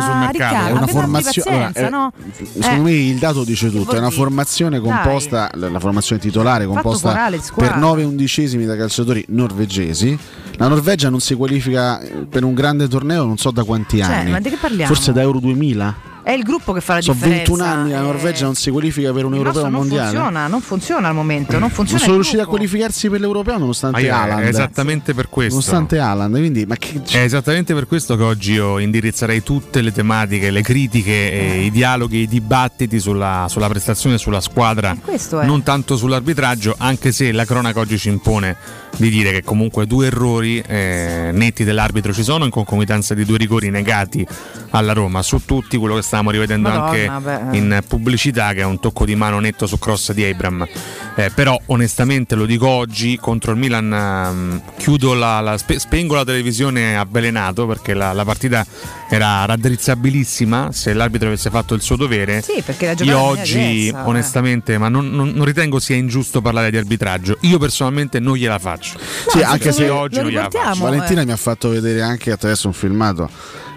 sul 0.00 0.10
Ah, 0.10 0.18
mercato. 0.18 0.32
Riccardo, 0.32 0.68
È 0.68 0.72
una 0.72 0.86
formazione. 0.86 1.58
pazienza, 1.58 1.80
allora, 1.86 1.96
no? 1.98 2.12
eh, 2.28 2.46
Secondo 2.62 2.82
me 2.82 2.92
il 2.92 3.18
dato 3.18 3.44
dice 3.44 3.70
tutto. 3.70 3.92
È 3.94 3.98
una 3.98 4.10
formazione 4.10 4.80
composta, 4.80 5.50
la 5.54 5.68
la 5.68 5.80
formazione 5.80 6.20
titolare 6.20 6.64
composta 6.66 7.08
corale 7.10 7.40
per 7.54 7.76
9 7.76 8.04
undicesimi 8.04 8.64
da 8.64 8.76
calciatori 8.76 9.24
norvegesi. 9.28 10.18
La 10.58 10.68
Norvegia 10.68 11.10
non 11.10 11.20
si 11.20 11.34
qualifica 11.34 12.00
eh, 12.00 12.08
per 12.28 12.42
un 12.44 12.54
grande 12.54 12.88
torneo, 12.88 13.24
non 13.24 13.36
so 13.36 13.50
da 13.50 13.62
quanti 13.64 13.98
Cioè, 13.98 14.10
anni. 14.14 14.30
ma 14.30 14.40
di 14.40 14.48
che 14.50 14.56
parliamo? 14.56 14.86
Forse 14.94 15.12
da 15.12 15.20
Euro 15.20 15.38
2000. 15.38 15.94
È 16.26 16.32
il 16.32 16.42
gruppo 16.42 16.72
che 16.72 16.80
fa 16.80 16.94
la 16.94 17.00
Sono 17.02 17.14
differenza. 17.14 17.52
21 17.52 17.62
anni 17.64 17.90
la 17.92 17.98
eh, 17.98 18.02
Norvegia 18.02 18.44
non 18.46 18.56
si 18.56 18.72
qualifica 18.72 19.12
per 19.12 19.24
un 19.26 19.30
il 19.34 19.36
europeo 19.38 19.62
non 19.62 19.70
mondiale. 19.70 20.08
funziona, 20.10 20.46
non 20.48 20.60
funziona 20.60 21.06
al 21.06 21.14
momento, 21.14 21.52
non 21.52 21.60
Non 21.60 21.70
funziona. 21.70 22.00
sono 22.00 22.12
il 22.14 22.18
riusciti 22.18 22.42
a 22.42 22.46
qualificarsi 22.46 23.08
per 23.08 23.20
l'europeo 23.20 23.58
nonostante 23.58 24.10
Ah. 24.10 24.40
È 24.40 24.48
esattamente 24.48 25.14
per 25.14 25.28
questo. 25.28 25.54
Nonostante 25.54 26.00
Haaland, 26.00 26.36
quindi 26.36 26.66
ma 26.66 26.74
che 26.74 27.00
È 27.08 27.18
esattamente 27.18 27.74
per 27.74 27.86
questo 27.86 28.16
che 28.16 28.24
oggi 28.24 28.54
io 28.54 28.80
indirizzerei 28.80 29.44
tutte 29.44 29.80
le 29.82 29.92
tematiche, 29.92 30.50
le 30.50 30.62
critiche, 30.62 31.30
e 31.30 31.60
i 31.66 31.70
dialoghi, 31.70 32.22
i 32.22 32.26
dibattiti 32.26 32.98
sulla, 32.98 33.46
sulla 33.48 33.68
prestazione, 33.68 34.18
sulla 34.18 34.40
squadra, 34.40 34.96
questo 35.00 35.38
è. 35.38 35.46
non 35.46 35.62
tanto 35.62 35.96
sull'arbitraggio, 35.96 36.74
anche 36.76 37.12
se 37.12 37.30
la 37.30 37.44
cronaca 37.44 37.78
oggi 37.78 37.98
ci 37.98 38.08
impone 38.08 38.56
di 38.96 39.10
dire 39.10 39.30
che 39.30 39.42
comunque 39.44 39.86
due 39.86 40.06
errori 40.06 40.60
eh, 40.66 41.30
netti 41.32 41.62
dell'arbitro 41.64 42.12
ci 42.12 42.22
sono 42.24 42.44
in 42.44 42.50
concomitanza 42.50 43.14
di 43.14 43.24
due 43.24 43.38
rigori 43.38 43.70
negati 43.70 44.26
alla 44.70 44.92
Roma. 44.92 45.22
Su 45.22 45.44
tutti 45.44 45.76
quello 45.76 45.94
che 45.94 46.02
sta 46.02 46.14
stavamo 46.16 46.30
rivedendo 46.30 46.68
Madonna, 46.70 46.86
anche 46.86 47.10
beh, 47.20 47.56
eh. 47.56 47.58
in 47.58 47.82
pubblicità 47.86 48.54
che 48.54 48.60
è 48.60 48.64
un 48.64 48.80
tocco 48.80 49.04
di 49.04 49.14
mano 49.14 49.38
netto 49.38 49.66
su 49.66 49.78
cross 49.78 50.12
di 50.12 50.24
Abram. 50.24 50.66
Eh, 51.14 51.30
però 51.30 51.58
onestamente 51.66 52.34
lo 52.34 52.46
dico 52.46 52.68
oggi 52.68 53.18
contro 53.20 53.52
il 53.52 53.58
Milan 53.58 53.92
ehm, 53.92 54.62
chiudo 54.76 55.14
la, 55.14 55.40
la- 55.40 55.58
spe- 55.58 55.78
spengo 55.78 56.14
la 56.14 56.24
televisione 56.24 56.96
avvelenato 56.96 57.66
perché 57.66 57.94
la, 57.94 58.12
la 58.12 58.24
partita 58.24 58.64
era 59.08 59.44
raddrizzabilissima 59.44 60.72
se 60.72 60.92
l'arbitro 60.92 61.28
avesse 61.28 61.50
fatto 61.50 61.74
il 61.74 61.80
suo 61.82 61.96
dovere. 61.96 62.42
Sì, 62.42 62.62
perché 62.64 62.86
la 62.86 63.04
Io 63.04 63.18
oggi 63.18 63.58
diversa, 63.58 64.04
eh. 64.04 64.08
onestamente 64.08 64.78
ma 64.78 64.88
non, 64.88 65.10
non- 65.10 65.30
non 65.30 65.44
ritengo 65.44 65.78
sia 65.78 65.96
ingiusto 65.96 66.40
parlare 66.40 66.70
di 66.70 66.76
arbitraggio. 66.76 67.36
Io 67.42 67.58
personalmente 67.58 68.20
non 68.20 68.36
gliela 68.36 68.58
faccio. 68.58 68.85
Sì, 69.28 69.40
anche 69.42 69.72
se 69.72 69.88
oggi 69.88 70.20
non 70.20 70.30
gliela 70.30 70.48
faccio. 70.50 70.82
Valentina 70.84 71.20
eh. 71.22 71.24
mi 71.26 71.32
ha 71.32 71.36
fatto 71.36 71.68
vedere 71.70 72.02
anche 72.02 72.30
attraverso 72.32 72.66
un 72.66 72.72
filmato 72.72 73.28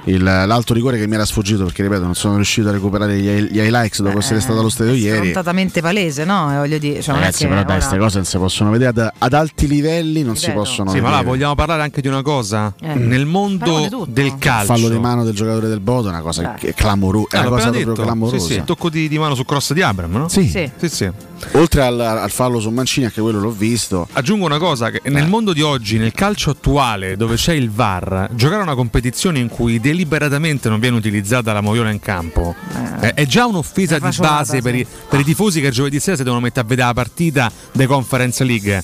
il- 0.06 0.24
l'altro 0.24 0.74
rigore 0.74 0.98
che 0.98 1.08
mi 1.08 1.16
era 1.16 1.26
sfuggito 1.26 1.66
perché 1.66 1.84
ripeto 1.84 2.04
non 2.04 2.16
sono 2.16 2.36
riuscito 2.36 2.70
a 2.70 2.72
recuperare 2.72 3.18
gli, 3.18 3.30
gli 3.52 3.58
highlights 3.60 4.02
dopo 4.02 4.18
essere 4.18 4.40
stato 4.40 4.58
allo 4.60 4.70
stadio 4.70 4.94
ieri 4.94 5.18
Sfrontatamente 5.18 5.82
palese, 5.82 6.24
no? 6.24 6.52
Eh, 6.54 6.58
Voglio 6.58 6.78
dire, 6.78 7.02
cioè, 7.02 7.16
ragazzi 7.16 7.44
però 7.44 7.56
dai 7.56 7.64
ora- 7.66 7.74
queste 7.76 7.98
cose 7.98 8.16
non 8.16 8.26
si 8.26 8.38
possono 8.38 8.70
vedere 8.72 8.90
ad, 9.02 9.12
ad 9.18 9.34
alti 9.34 9.68
livelli 9.68 10.24
non 10.24 10.36
si 10.38 10.52
possono 10.52 10.90
Sì, 10.90 10.98
ma 10.98 11.10
là 11.10 11.18
vedere 11.18 11.30
vogliamo 11.30 11.54
parlare 11.56 11.82
anche 11.84 12.02
di 12.02 12.08
una 12.08 12.22
cosa. 12.22 12.74
Eh. 12.82 12.88
Nel 12.96 13.26
Parliamo 13.28 13.58
di 13.58 13.90
mondo 13.90 14.06
del 14.10 14.36
calcio. 14.40 14.74
fallo 14.74 14.90
di 14.90 14.98
mano 15.00 15.24
del 15.26 15.34
giocatore 15.36 15.68
del 15.68 15.80
Bodo 15.82 16.08
è 16.08 16.12
una 16.12 16.22
cosa 16.22 16.54
che- 16.54 16.74
clamorosa 16.74 17.28
è 17.32 17.36
Eh, 17.36 17.40
una 17.40 17.50
l'ho 17.50 17.56
cosa 17.56 17.70
proprio 17.70 17.86
detto. 17.92 18.02
clamorosa 18.02 18.38
Sì, 18.46 18.54
sì, 18.54 18.62
tocco 18.64 18.90
di, 18.90 19.08
di 19.10 19.20
mano 19.20 19.36
su 19.36 19.44
cross 19.46 19.74
di 19.74 19.82
Abram, 19.82 20.12
no? 20.12 20.28
Sì. 20.30 20.48
sì, 20.48 20.72
sì. 20.90 21.12
Oltre 21.54 21.82
al, 21.82 22.00
al 22.00 22.32
fallo 22.32 22.60
su 22.60 22.70
Mancini 22.70 23.06
anche 23.06 23.22
quello 23.22 23.40
l'ho 23.40 23.52
visto 23.52 24.08
Aggiungo 24.14 24.46
una 24.46 24.58
cosa, 24.58 24.90
che 24.90 25.02
nel 25.10 25.28
mondo 25.28 25.54
di 25.54 25.62
oggi, 25.62 25.98
nel 25.98 26.12
calcio 26.12 26.52
attuale, 26.52 27.16
dove 27.18 27.36
c'è 27.36 27.54
il 27.54 27.70
VAR, 27.70 28.30
giocare 28.34 28.62
una 28.62 28.76
competizione 28.76 29.40
in 29.40 29.48
cui 29.50 29.80
deliberatamente 29.80 30.70
non 30.70 30.80
viene 30.80 30.98
utilizzata 30.98 31.54
la 31.54 31.62
moviola 31.62 31.90
in 31.90 32.00
campo 32.00 32.56
eh, 33.02 33.14
è 33.14 33.26
già 33.26 33.46
un'offesa 33.46 34.00
di 34.00 34.16
base 34.18 34.62
per, 34.62 34.76
i, 34.76 34.86
per 35.08 35.20
i 35.20 35.24
tifosi 35.24 35.62
che 35.62 35.72
giovedì 35.72 36.00
sera 36.00 36.18
si 36.18 36.24
devono 36.24 36.42
mettere 36.42 36.66
a 36.66 36.70
vedere 36.70 36.88
la 36.88 36.94
partita 36.94 37.52
dei 37.72 37.88
Conference 37.88 38.44
League. 38.44 38.84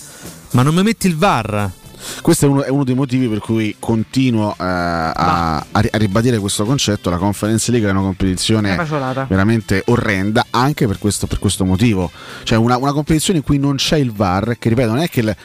Ma 0.51 0.61
non 0.61 0.73
mi 0.73 0.83
metti 0.83 1.07
il 1.07 1.17
VAR? 1.17 1.71
Questo 2.21 2.45
è 2.45 2.49
uno, 2.49 2.63
è 2.63 2.69
uno 2.69 2.83
dei 2.83 2.95
motivi 2.95 3.27
per 3.27 3.39
cui 3.39 3.75
continuo 3.79 4.51
eh, 4.51 4.63
a, 4.63 5.57
a 5.71 5.79
ri- 5.79 5.89
a 5.91 5.97
ribadire 5.97 6.37
questo 6.39 6.65
concetto. 6.65 7.09
La 7.09 7.17
Conference 7.17 7.71
League 7.71 7.87
è 7.87 7.91
una 7.91 8.01
competizione 8.01 8.75
veramente 9.27 9.83
orrenda 9.87 10.45
anche 10.49 10.87
per 10.87 10.97
questo, 10.99 11.27
per 11.27 11.39
questo 11.39 11.65
motivo. 11.65 12.11
Cioè 12.43 12.57
una, 12.57 12.77
una 12.77 12.93
competizione 12.93 13.39
in 13.39 13.45
cui 13.45 13.57
non 13.57 13.75
c'è 13.75 13.97
il 13.97 14.11
VAR, 14.11 14.57
che 14.59 14.69
ripeto, 14.69 14.89
non 14.89 14.99
è 14.99 15.09
che 15.09 15.19
il- 15.21 15.35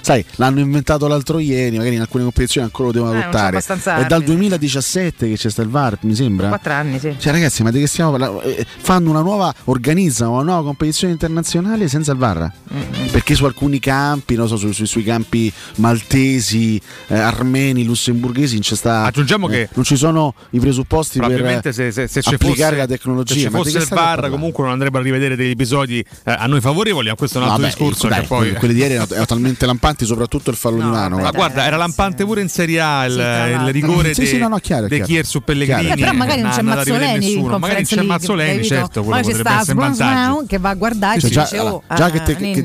sai, 0.00 0.24
l'hanno 0.36 0.60
inventato 0.60 1.06
l'altro 1.08 1.38
ieri, 1.38 1.76
magari 1.76 1.94
in 1.96 2.00
alcune 2.00 2.22
competizioni 2.24 2.66
ancora 2.66 2.88
lo 2.88 2.94
devono 2.94 3.12
Eh, 3.14 3.22
adottare. 3.22 3.58
È 3.58 3.62
dal 4.06 4.12
arbitri. 4.12 4.24
2017 4.24 5.28
che 5.28 5.36
c'è 5.36 5.50
sta 5.50 5.62
il 5.62 5.68
VAR, 5.68 5.98
mi 6.02 6.14
sembra. 6.14 6.48
Quattro 6.48 6.72
anni, 6.72 6.98
sì. 6.98 7.14
Cioè, 7.18 7.32
ragazzi, 7.32 7.62
ma 7.62 7.70
di 7.70 7.80
che 7.80 7.86
stiamo 7.86 8.10
parlando? 8.10 8.40
Eh, 8.42 8.66
Fanno 8.78 9.10
una 9.10 9.20
nuova, 9.20 9.52
organizzano 9.64 10.32
una 10.32 10.42
nuova 10.42 10.62
competizione 10.64 11.12
internazionale 11.12 11.88
senza 11.88 12.12
il 12.12 12.18
VAR. 12.18 12.50
Perché 13.10 13.34
su 13.34 13.44
alcuni 13.44 13.78
campi, 13.78 14.34
non 14.34 14.46
so, 14.48 14.56
su- 14.56 14.72
su- 14.72 14.84
sui 14.84 15.02
campi 15.02 15.52
maltesi, 15.76 16.08
eh, 16.16 17.18
armeni, 17.18 17.84
lussemburghesi, 17.84 18.58
sta, 18.62 19.04
Aggiungiamo 19.04 19.48
eh, 19.48 19.50
che- 19.50 19.68
non 19.74 19.84
ci 19.84 19.96
sono 19.96 20.34
i 20.50 20.58
presupposti 20.60 21.18
per 21.20 21.60
se, 21.72 21.92
se, 21.92 22.08
se 22.08 22.18
applicare 22.20 22.56
fosse, 22.56 22.76
la 22.76 22.86
tecnologia. 22.86 23.34
se 23.34 23.40
ci 23.40 23.48
fosse 23.48 23.78
il 23.78 23.86
a 23.90 23.94
VAR 23.94 24.28
comunque 24.30 24.64
non 24.64 24.72
andrebbero 24.72 25.02
a 25.02 25.04
rivedere 25.04 25.36
degli 25.36 25.50
episodi 25.50 25.98
eh, 25.98 26.06
a 26.24 26.46
noi 26.46 26.60
favorevoli, 26.60 27.08
ma 27.08 27.14
questo 27.14 27.38
è 27.38 27.42
un 27.42 27.48
altro 27.48 27.62
Vabbè, 27.62 27.74
discorso 27.74 28.08
dai, 28.08 28.20
che 28.20 28.26
poi... 28.26 28.52
quelli- 28.54 28.74
di 28.74 28.80
ieri 28.80 28.94
erano, 28.94 29.08
erano 29.10 29.26
talmente 29.26 29.66
lampanti, 29.66 30.04
soprattutto 30.04 30.50
il 30.50 30.56
fallo 30.56 30.76
di 30.82 30.88
mano. 30.88 31.18
Ma 31.18 31.30
guarda, 31.30 31.64
era 31.64 31.76
lampante 31.76 32.24
pure 32.24 32.40
in 32.40 32.48
Serie 32.48 32.80
A 32.80 33.04
il, 33.04 33.12
il 33.66 33.72
rigore 33.72 34.14
Sì, 34.14 34.26
sì, 34.26 34.38
no, 34.38 34.48
no, 34.48 34.58
chiaro, 34.58 34.82
di 34.86 34.94
chiaro. 34.96 35.06
Chier 35.06 35.26
su 35.26 35.42
Pellegrini. 35.42 35.90
Eh, 35.90 35.94
però 35.96 36.12
magari 36.12 36.40
non 36.40 36.50
c'è 36.50 36.60
a 36.60 36.62
Mazzoleni. 36.62 37.42
Magari 37.42 37.84
c'è 37.84 38.02
Mazzoleni, 38.02 38.64
certo, 38.64 39.02
quello 39.02 39.20
potrebbe 39.20 39.40
sta 39.48 39.60
essere 39.60 39.72
un 39.72 39.78
vantaggio. 39.78 40.44
Che 40.46 40.58
va 40.58 40.68
a 40.70 40.74
guardare 40.74 41.20
Cioè, 41.20 41.30
e 41.30 41.40
dice, 41.40 41.56
ah, 41.86 42.10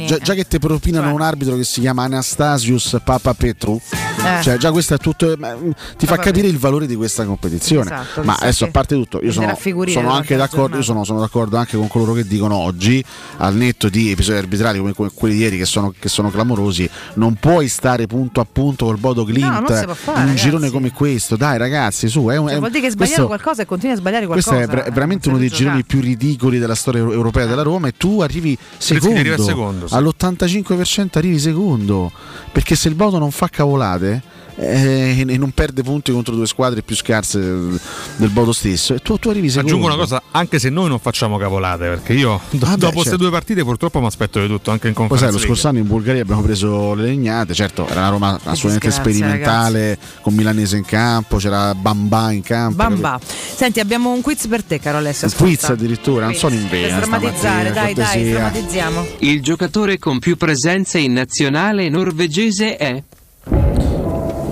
già- 0.05 0.17
già 0.19 0.33
che 0.33 0.47
te 0.47 0.59
propinano 0.59 1.13
un 1.13 1.21
arbitro 1.21 1.55
che 1.55 1.63
si 1.63 1.79
chiama 1.81 2.03
Anastasius 2.03 2.97
Papa 3.03 3.33
Petru, 3.36 3.79
Eh. 3.89 4.41
cioè 4.41 4.57
già 4.57 4.71
questo 4.71 4.93
è 4.95 4.97
tutto. 4.97 5.36
ma, 5.38 5.53
mm, 5.55 5.69
ti 5.97 6.05
fa 6.05 6.15
Vabbè. 6.15 6.27
capire 6.27 6.47
il 6.47 6.57
valore 6.57 6.88
di 6.88 6.95
questa 6.95 7.25
competizione. 7.25 7.83
Esatto, 7.93 8.23
ma 8.23 8.36
adesso, 8.39 8.65
a 8.65 8.69
parte 8.69 8.95
tutto, 8.95 9.19
io 9.21 9.31
sono, 9.31 9.55
sono 9.88 10.11
anche 10.11 10.36
d'accordo. 10.36 10.77
Io 10.77 10.83
sono, 10.83 11.03
sono 11.03 11.19
d'accordo 11.19 11.57
anche 11.57 11.77
con 11.77 11.88
coloro 11.88 12.13
che 12.13 12.25
dicono 12.25 12.55
oggi, 12.55 13.03
al 13.38 13.55
netto 13.55 13.89
di 13.89 14.11
episodi 14.11 14.38
arbitrali 14.38 14.79
come, 14.79 14.93
come 14.93 15.11
quelli 15.13 15.36
di 15.36 15.41
ieri 15.41 15.57
che 15.57 15.65
sono, 15.65 15.93
che 15.97 16.09
sono 16.09 16.29
clamorosi, 16.31 16.89
non 17.15 17.36
puoi 17.36 17.67
stare 17.67 18.07
punto 18.07 18.39
a 18.39 18.47
punto 18.51 18.86
col 18.86 18.97
Bodo 18.97 19.23
No, 19.25 19.65
si 19.67 19.83
può 19.86 19.93
fare, 19.93 20.17
in 20.19 20.23
un 20.23 20.27
ragazzi. 20.27 20.36
girone 20.43 20.69
come 20.69 20.91
questo. 20.91 21.36
Dai, 21.36 21.57
ragazzi, 21.57 22.07
su, 22.07 22.25
è 22.27 22.38
un, 22.38 22.47
Cioè, 22.47 22.55
è- 22.55 22.59
vuol 22.59 22.71
dire 22.71 22.81
che 22.83 22.91
sbagliare 22.91 23.15
questo- 23.15 23.27
qualcosa 23.27 23.61
e 23.61 23.65
continui 23.65 23.95
a 23.95 23.97
sbagliare 23.97 24.25
qualcosa. 24.25 24.55
questo 24.55 24.71
è 24.71 24.75
ver- 24.75 24.91
veramente 24.93 25.29
uno 25.29 25.38
dei 25.38 25.49
gironi 25.49 25.83
più 25.83 25.99
ridicoli 26.01 26.59
della 26.59 26.75
storia 26.75 27.01
euro- 27.01 27.13
europea 27.13 27.45
della 27.45 27.61
Roma 27.63 27.88
e 27.88 27.93
tu 27.97 28.21
arrivi 28.21 28.57
secondo, 28.77 29.13
di 29.15 29.19
arrivare 29.21 29.43
secondo, 29.43 29.88
sì. 29.88 29.93
all'85% 29.93 31.17
arrivi 31.17 31.39
secondo 31.39 32.11
perché 32.51 32.75
se 32.75 32.88
il 32.88 32.95
Bodo 32.95 33.14
non 33.18 33.32
fa 33.32 33.47
cavolate 33.47 34.22
eh, 34.55 35.25
e 35.27 35.37
non 35.37 35.51
perde 35.51 35.83
punti 35.83 36.11
contro 36.11 36.35
due 36.35 36.47
squadre 36.47 36.81
più 36.81 36.95
scarse 36.95 37.39
del, 37.39 37.79
del 38.17 38.29
Bodo 38.29 38.51
stesso 38.51 38.93
e 38.93 38.99
tu, 38.99 39.17
tu 39.17 39.29
arrivi 39.29 39.49
secondo 39.49 39.71
Aggiungo 39.71 39.87
una 39.87 39.95
cosa, 39.95 40.21
anche 40.31 40.59
se 40.59 40.69
noi 40.69 40.89
non 40.89 40.99
facciamo 40.99 41.37
cavolate, 41.37 41.85
perché 41.87 42.13
io 42.13 42.39
do- 42.51 42.57
dopo 42.57 42.77
queste 42.77 43.01
certo. 43.01 43.17
due 43.17 43.31
partite 43.31 43.63
purtroppo 43.63 43.99
mi 43.99 44.05
aspetto 44.07 44.39
di 44.39 44.47
tutto, 44.47 44.71
anche 44.71 44.87
in 44.87 44.93
poi 44.93 45.07
sai, 45.07 45.17
conferenza. 45.17 45.39
lo 45.39 45.45
scorso 45.45 45.67
anno 45.67 45.79
in 45.79 45.87
Bulgaria 45.87 46.21
abbiamo 46.21 46.41
preso 46.41 46.93
le 46.93 47.03
legnate, 47.03 47.53
certo 47.53 47.87
era 47.87 48.01
una 48.01 48.09
Roma 48.09 48.39
assolutamente 48.43 48.91
sperimentale, 48.91 49.97
con 50.21 50.33
Milanese 50.33 50.77
in 50.77 50.85
campo, 50.85 51.37
c'era 51.37 51.73
Bamba 51.75 52.31
in 52.31 52.41
campo. 52.41 52.75
Bamba. 52.75 53.19
Senti, 53.21 53.79
abbiamo 53.79 54.11
un 54.11 54.21
quiz 54.21 54.47
per 54.47 54.63
te, 54.63 54.79
caro 54.79 54.97
Alessio. 54.97 55.27
Ascolta. 55.27 55.45
quiz 55.45 55.63
addirittura, 55.69 56.25
non 56.25 56.35
sono 56.35 56.55
in 56.55 56.67
Per 56.67 56.79
vena 56.79 56.97
sdrammatizzare, 56.97 57.69
stamattina, 57.69 57.73
dai, 57.73 57.93
dai, 57.93 58.05
cortesia. 58.05 58.29
sdrammatizziamo. 58.29 59.07
Il 59.19 59.41
giocatore 59.41 59.99
con 59.99 60.19
più 60.19 60.37
presenze 60.37 60.99
in 60.99 61.13
nazionale 61.13 61.89
norvegese 61.89 62.77
è 62.77 63.03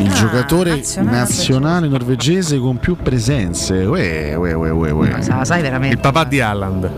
Il 0.03 0.09
Ah, 0.11 0.13
giocatore 0.13 0.75
nazionale 0.75 1.17
nazionale, 1.17 1.87
norvegese 1.87 2.57
con 2.59 2.77
più 2.77 2.95
presenze. 2.97 3.75
Uè, 3.85 4.35
uè, 4.35 4.53
uè, 4.53 4.69
uè, 4.71 4.91
uè. 4.91 5.21
Sa- 5.21 5.45
sai 5.45 5.61
veramente. 5.61 5.95
Il 5.95 6.01
papà 6.01 6.23
di 6.25 6.39
Haaland. 6.41 6.91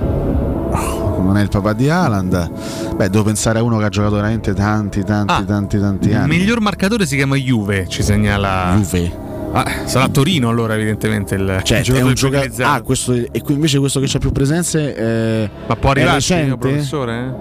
Non 1.20 1.38
è 1.38 1.42
il 1.42 1.50
papà 1.50 1.74
di 1.74 1.90
Haaland. 1.90 2.52
Beh, 2.96 3.10
devo 3.10 3.24
pensare 3.24 3.60
a 3.60 3.64
uno 3.64 3.78
che 3.78 3.86
ha 3.86 3.90
giocato 3.90 4.16
veramente 4.16 4.54
tanti, 4.54 5.04
tanti, 5.04 5.34
Ah, 5.34 5.44
tanti, 5.44 5.80
tanti 5.80 6.10
Il 6.10 6.16
anni. 6.16 6.38
miglior 6.38 6.60
marcatore 6.62 7.06
si 7.06 7.16
chiama 7.16 7.36
Juve, 7.36 7.88
ci 7.88 8.04
segnala. 8.04 8.76
Juve. 8.78 9.24
Ah, 9.54 9.66
sarà 9.86 10.08
Torino 10.10 10.50
allora 10.50 10.74
evidentemente 10.76 11.36
il 11.36 11.60
Cioè, 11.64 11.78
il 11.78 11.84
è 11.84 11.86
giocatore 11.86 12.10
un 12.10 12.14
giocatore. 12.16 12.64
Ah, 12.64 12.82
questo, 12.82 13.14
e 13.14 13.42
qui 13.42 13.54
invece 13.54 13.80
questo 13.80 14.00
che 14.02 14.10
ha 14.14 14.20
più 14.20 14.32
presenze. 14.32 14.96
eh, 14.96 15.50
Ma 15.68 15.76
può 15.78 15.92
arrivarci, 15.92 16.34
recente? 16.34 16.58
professore? 16.58 17.34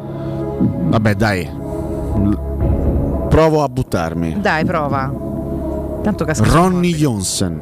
Vabbè, 0.61 1.15
dai. 1.15 1.51
Provo 3.29 3.65
a 3.65 3.69
buttarmi. 3.69 4.37
Dai, 4.41 4.65
prova. 4.65 5.13
Tanto 6.05 6.25
casca. 6.27 6.45
Ronnie 6.47 6.95
Jonsen. 6.95 7.61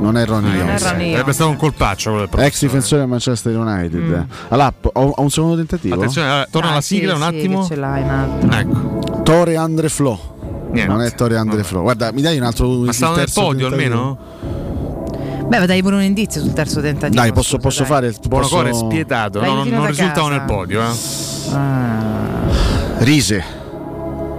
Non 0.00 0.16
è 0.18 0.26
Ronnie 0.26 0.50
Non. 0.52 0.76
Ronnie 0.76 1.12
Sarebbe 1.12 1.32
stato 1.32 1.50
un 1.50 1.56
colpaccio 1.56 2.10
quello 2.10 2.26
del 2.26 2.28
professore. 2.28 2.46
Ex 2.46 2.60
difensore 2.60 3.00
del 3.00 3.08
Manchester 3.08 3.56
United. 3.56 4.00
Mm. 4.00 4.22
Allora, 4.48 4.74
ho, 4.92 5.00
ho 5.08 5.22
un 5.22 5.30
secondo 5.30 5.56
tentativo. 5.56 5.94
Attenzione, 5.94 6.28
allora, 6.28 6.48
torna 6.50 6.70
alla 6.70 6.80
sì, 6.80 6.96
sigla 6.96 7.14
un 7.14 7.20
sì, 7.20 7.26
attimo. 7.26 7.60
che 7.60 7.66
ce 7.66 7.76
l'hai 7.76 8.02
un 8.02 8.10
attimo. 8.10 8.52
Ecco. 8.52 9.22
Tore 9.22 9.56
Andre 9.56 9.88
Flo. 9.88 10.34
Niente. 10.72 10.92
Non 10.92 11.00
è 11.00 11.14
Tore 11.14 11.36
Andre 11.36 11.62
Flo. 11.62 11.82
Guarda, 11.82 12.12
mi 12.12 12.22
dai 12.22 12.36
un 12.36 12.42
altro. 12.42 12.68
Ma 12.68 12.88
il 12.88 12.94
stanno 12.94 13.16
nel 13.16 13.30
podio 13.32 13.68
tentativo? 13.68 13.94
almeno? 13.94 14.18
Beh, 15.46 15.64
dai 15.64 15.80
pure 15.80 15.94
un 15.94 16.02
indizio 16.02 16.40
sul 16.40 16.52
terzo 16.52 16.80
tentativo. 16.80 17.20
Dai, 17.20 17.32
posso, 17.32 17.56
scusa, 17.56 17.62
posso 17.62 17.80
dai. 17.82 17.88
fare 17.88 18.06
il 18.08 18.16
è 18.16 18.28
posso... 18.28 18.84
spietato, 18.84 19.38
Dai, 19.38 19.48
no, 19.48 19.64
non, 19.64 19.86
risultava 19.86 20.28
casa. 20.28 20.30
nel 20.30 20.42
podio. 20.42 20.82
Eh. 20.82 21.54
Ah. 21.54 22.24
Rise. 22.98 23.44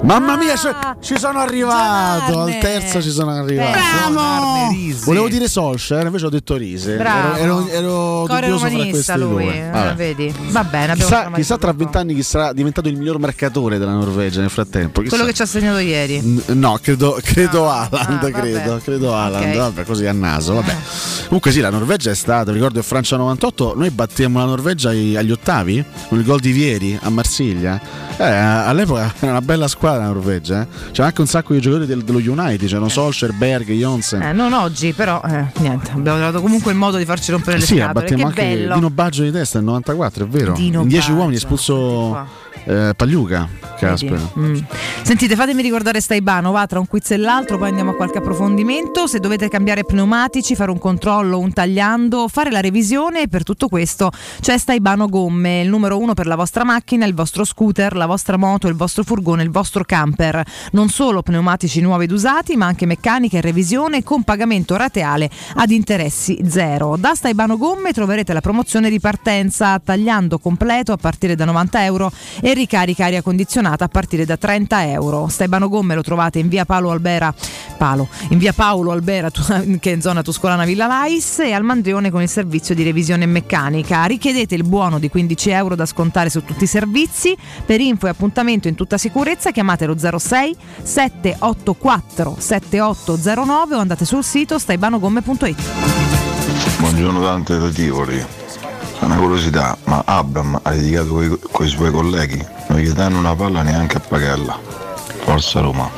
Mamma 0.03 0.37
mia, 0.37 0.55
ci- 0.55 0.67
ci 1.01 1.17
sono 1.17 1.39
arrivato. 1.39 2.31
Giovanni. 2.31 2.53
Al 2.53 2.59
terzo 2.59 3.01
ci 3.01 3.09
sono 3.09 3.31
arrivato. 3.31 3.71
Bravo! 3.71 4.75
Volevo 5.03 5.27
dire 5.27 5.47
Solskjaer, 5.49 6.05
invece 6.05 6.25
ho 6.27 6.29
detto 6.29 6.55
Rise. 6.55 6.95
Bravo. 6.95 7.35
Ero, 7.35 7.67
ero, 7.67 8.27
ero 8.29 8.49
romanista 8.57 9.17
lui, 9.17 9.43
due. 9.45 9.65
eh, 9.67 9.69
Vabbè. 9.69 9.95
vedi? 9.95 10.33
Va 10.49 10.63
bene, 10.63 10.93
Chissà, 10.93 11.29
chissà 11.33 11.57
tra 11.57 11.73
vent'anni 11.73 12.13
chi 12.13 12.23
sarà 12.23 12.53
diventato 12.53 12.87
il 12.87 12.95
miglior 12.97 13.19
marcatore 13.19 13.77
della 13.79 13.91
Norvegia 13.93 14.39
nel 14.41 14.49
frattempo. 14.49 15.01
chissà. 15.01 15.15
Quello 15.15 15.29
che 15.29 15.35
ci 15.35 15.41
ha 15.41 15.45
segnato 15.45 15.79
ieri. 15.79 16.19
N- 16.21 16.41
No, 16.59 16.77
credo, 16.81 17.17
credo 17.21 17.63
No. 17.63 17.69
Haaland, 17.71 17.93
Ah, 17.93 18.17
vabbè. 18.19 18.31
credo, 18.31 18.79
credo 18.83 19.13
Haaland, 19.15 19.49
Ok. 19.51 19.57
vabbè, 19.57 19.83
così 19.83 20.05
a 20.05 20.13
naso, 20.13 20.53
vabbè. 20.53 20.75
Comunque 21.25 21.51
sì, 21.51 21.59
la 21.59 21.69
Norvegia 21.69 22.11
è 22.11 22.15
stata, 22.15 22.51
ricordo 22.51 22.79
che 22.79 22.85
Francia 22.85 23.17
98, 23.17 23.73
noi 23.75 23.89
battemmo 23.89 24.39
la 24.39 24.45
Norvegia 24.45 24.89
agli 24.89 25.31
ottavi 25.31 25.83
con 26.07 26.17
il 26.19 26.23
gol 26.23 26.39
di 26.39 26.51
Vieri 26.51 26.97
a 27.01 27.09
Marsiglia. 27.09 28.05
Eh, 28.19 28.23
all'epoca 28.23 29.13
era 29.19 29.31
una 29.31 29.41
bella 29.41 29.67
squadra 29.67 29.85
la 29.95 30.05
Norvegia, 30.05 30.61
eh. 30.63 30.67
c'era 30.91 31.07
anche 31.07 31.21
un 31.21 31.27
sacco 31.27 31.53
di 31.53 31.61
giocatori 31.61 31.87
del- 31.87 32.03
dello 32.03 32.17
United, 32.19 32.67
c'erano 32.67 32.89
Solskjaer, 32.89 33.33
Berg, 33.33 33.71
Jonsen. 33.71 34.21
Eh, 34.21 34.33
non 34.33 34.53
oggi, 34.53 34.93
però 34.93 35.21
eh, 35.25 35.45
niente, 35.59 35.91
abbiamo 35.91 36.17
trovato 36.17 36.41
comunque 36.41 36.71
il 36.71 36.77
modo 36.77 36.97
di 36.97 37.05
farci 37.05 37.31
rompere 37.31 37.57
le 37.57 37.63
sì, 37.65 37.75
scatole. 37.77 37.89
abbattiamo 37.89 38.29
Che 38.31 38.41
anche 38.41 38.55
bello. 38.57 38.73
Dino 38.75 38.89
Baggio 38.89 39.23
di 39.23 39.31
testa 39.31 39.57
nel 39.59 39.67
94, 39.67 40.25
è 40.25 40.27
vero. 40.27 40.53
Dino 40.53 40.81
In 40.81 40.87
10 40.87 41.07
Baggio, 41.07 41.19
uomini 41.19 41.35
espulso 41.37 42.27
eh, 42.67 42.93
Pagliuca. 42.95 43.47
caspita. 43.79 44.19
Mm. 44.37 44.57
Sentite, 45.03 45.35
fatemi 45.35 45.61
ricordare 45.61 46.01
Staibano, 46.01 46.51
va 46.51 46.65
tra 46.65 46.79
un 46.79 46.87
quiz 46.87 47.11
e 47.11 47.17
l'altro, 47.17 47.57
poi 47.57 47.69
andiamo 47.69 47.91
a 47.91 47.95
qualche 47.95 48.17
approfondimento. 48.17 49.07
Se 49.07 49.19
dovete 49.19 49.47
cambiare 49.47 49.85
pneumatici, 49.85 50.55
fare 50.55 50.71
un 50.71 50.79
controllo, 50.79 51.39
un 51.39 51.53
tagliando, 51.53 52.27
fare 52.27 52.51
la 52.51 52.59
revisione, 52.59 53.27
per 53.29 53.43
tutto 53.43 53.69
questo 53.69 54.11
c'è 54.41 54.57
Staibano 54.57 55.07
Gomme, 55.07 55.61
il 55.61 55.69
numero 55.69 55.97
uno 55.97 56.13
per 56.13 56.27
la 56.27 56.35
vostra 56.35 56.65
macchina, 56.65 57.05
il 57.05 57.13
vostro 57.13 57.45
scooter, 57.45 57.95
la 57.95 58.05
vostra 58.05 58.35
moto, 58.35 58.67
il 58.67 58.75
vostro 58.75 59.03
furgone, 59.03 59.43
il 59.43 59.49
vostro 59.49 59.85
camper. 59.85 60.43
Non 60.71 60.89
solo 60.89 61.21
pneumatici 61.21 61.79
nuovi 61.79 62.03
ed 62.03 62.11
usati, 62.11 62.57
ma 62.57 62.65
anche 62.65 62.85
meccanica 62.85 63.37
e 63.37 63.41
revisione 63.41 64.03
con 64.03 64.23
pagamento 64.23 64.75
rateale 64.75 65.29
ad 65.55 65.71
interessi 65.71 66.39
zero. 66.47 66.97
Da 66.97 67.15
Staibano 67.15 67.57
Gomme 67.57 67.93
troverete 67.93 68.33
la 68.33 68.41
promozione 68.41 68.89
di 68.89 68.99
partenza, 68.99 69.79
tagliando 69.79 70.37
completo 70.39 70.91
a 70.91 70.97
partire 70.97 71.35
da 71.35 71.45
90 71.45 71.85
euro 71.85 72.11
e 72.41 72.55
ricarica 72.57 73.05
aria 73.05 73.21
condizionata 73.21 73.85
a 73.85 73.87
partire 73.87 74.25
da 74.25 74.35
30 74.35 74.87
euro. 74.89 75.27
Staibano 75.29 75.69
Gomme 75.69 75.95
lo 75.95 76.01
trovate 76.01 76.39
in 76.39 76.49
via 76.49 76.65
Paolo 76.65 76.91
Albera, 76.91 77.33
Palo, 77.77 78.09
in 78.29 78.37
via 78.37 78.51
Paolo 78.51 78.91
Albera, 78.91 79.29
che 79.79 79.91
è 79.91 79.93
in 79.93 80.01
zona 80.01 80.21
Tuscolana 80.21 80.65
Villa 80.65 80.87
Lais, 80.87 81.39
e 81.39 81.53
al 81.53 81.63
Mandrione 81.63 82.11
con 82.11 82.21
il 82.21 82.29
servizio 82.29 82.75
di 82.75 82.83
revisione 82.83 83.25
meccanica. 83.25 84.03
Richiedete 84.05 84.55
il 84.55 84.63
buono 84.63 84.99
di 84.99 85.09
15 85.09 85.49
euro 85.51 85.75
da 85.75 85.85
scontare 85.85 86.29
su 86.29 86.43
tutti 86.43 86.65
i 86.65 86.67
servizi. 86.67 87.37
Per 87.65 87.79
info 87.79 88.07
e 88.07 88.09
appuntamento 88.09 88.67
in 88.67 88.75
tutta 88.75 88.97
sicurezza 88.97 89.51
chiamate 89.51 89.85
lo 89.85 89.97
06 89.97 90.55
784 90.83 92.35
7809 92.37 93.75
o 93.75 93.79
andate 93.79 94.05
sul 94.05 94.23
sito 94.23 94.59
staibanogomme.it. 94.59 95.61
Buongiorno 96.79 97.21
Dante 97.21 97.57
da 97.57 97.69
Tivoli. 97.69 98.46
Una 98.99 99.15
curiosità, 99.15 99.77
ma 99.85 100.01
Abram 100.05 100.59
ha 100.61 100.69
litigato 100.71 101.39
con 101.51 101.65
i 101.65 101.69
suoi 101.69 101.91
colleghi, 101.91 102.43
non 102.69 102.79
gli 102.79 102.89
danno 102.89 103.19
una 103.19 103.35
palla 103.35 103.61
neanche 103.61 103.97
a 103.97 103.99
pagarla. 103.99 104.59
Forza 105.23 105.59
Roma. 105.59 105.89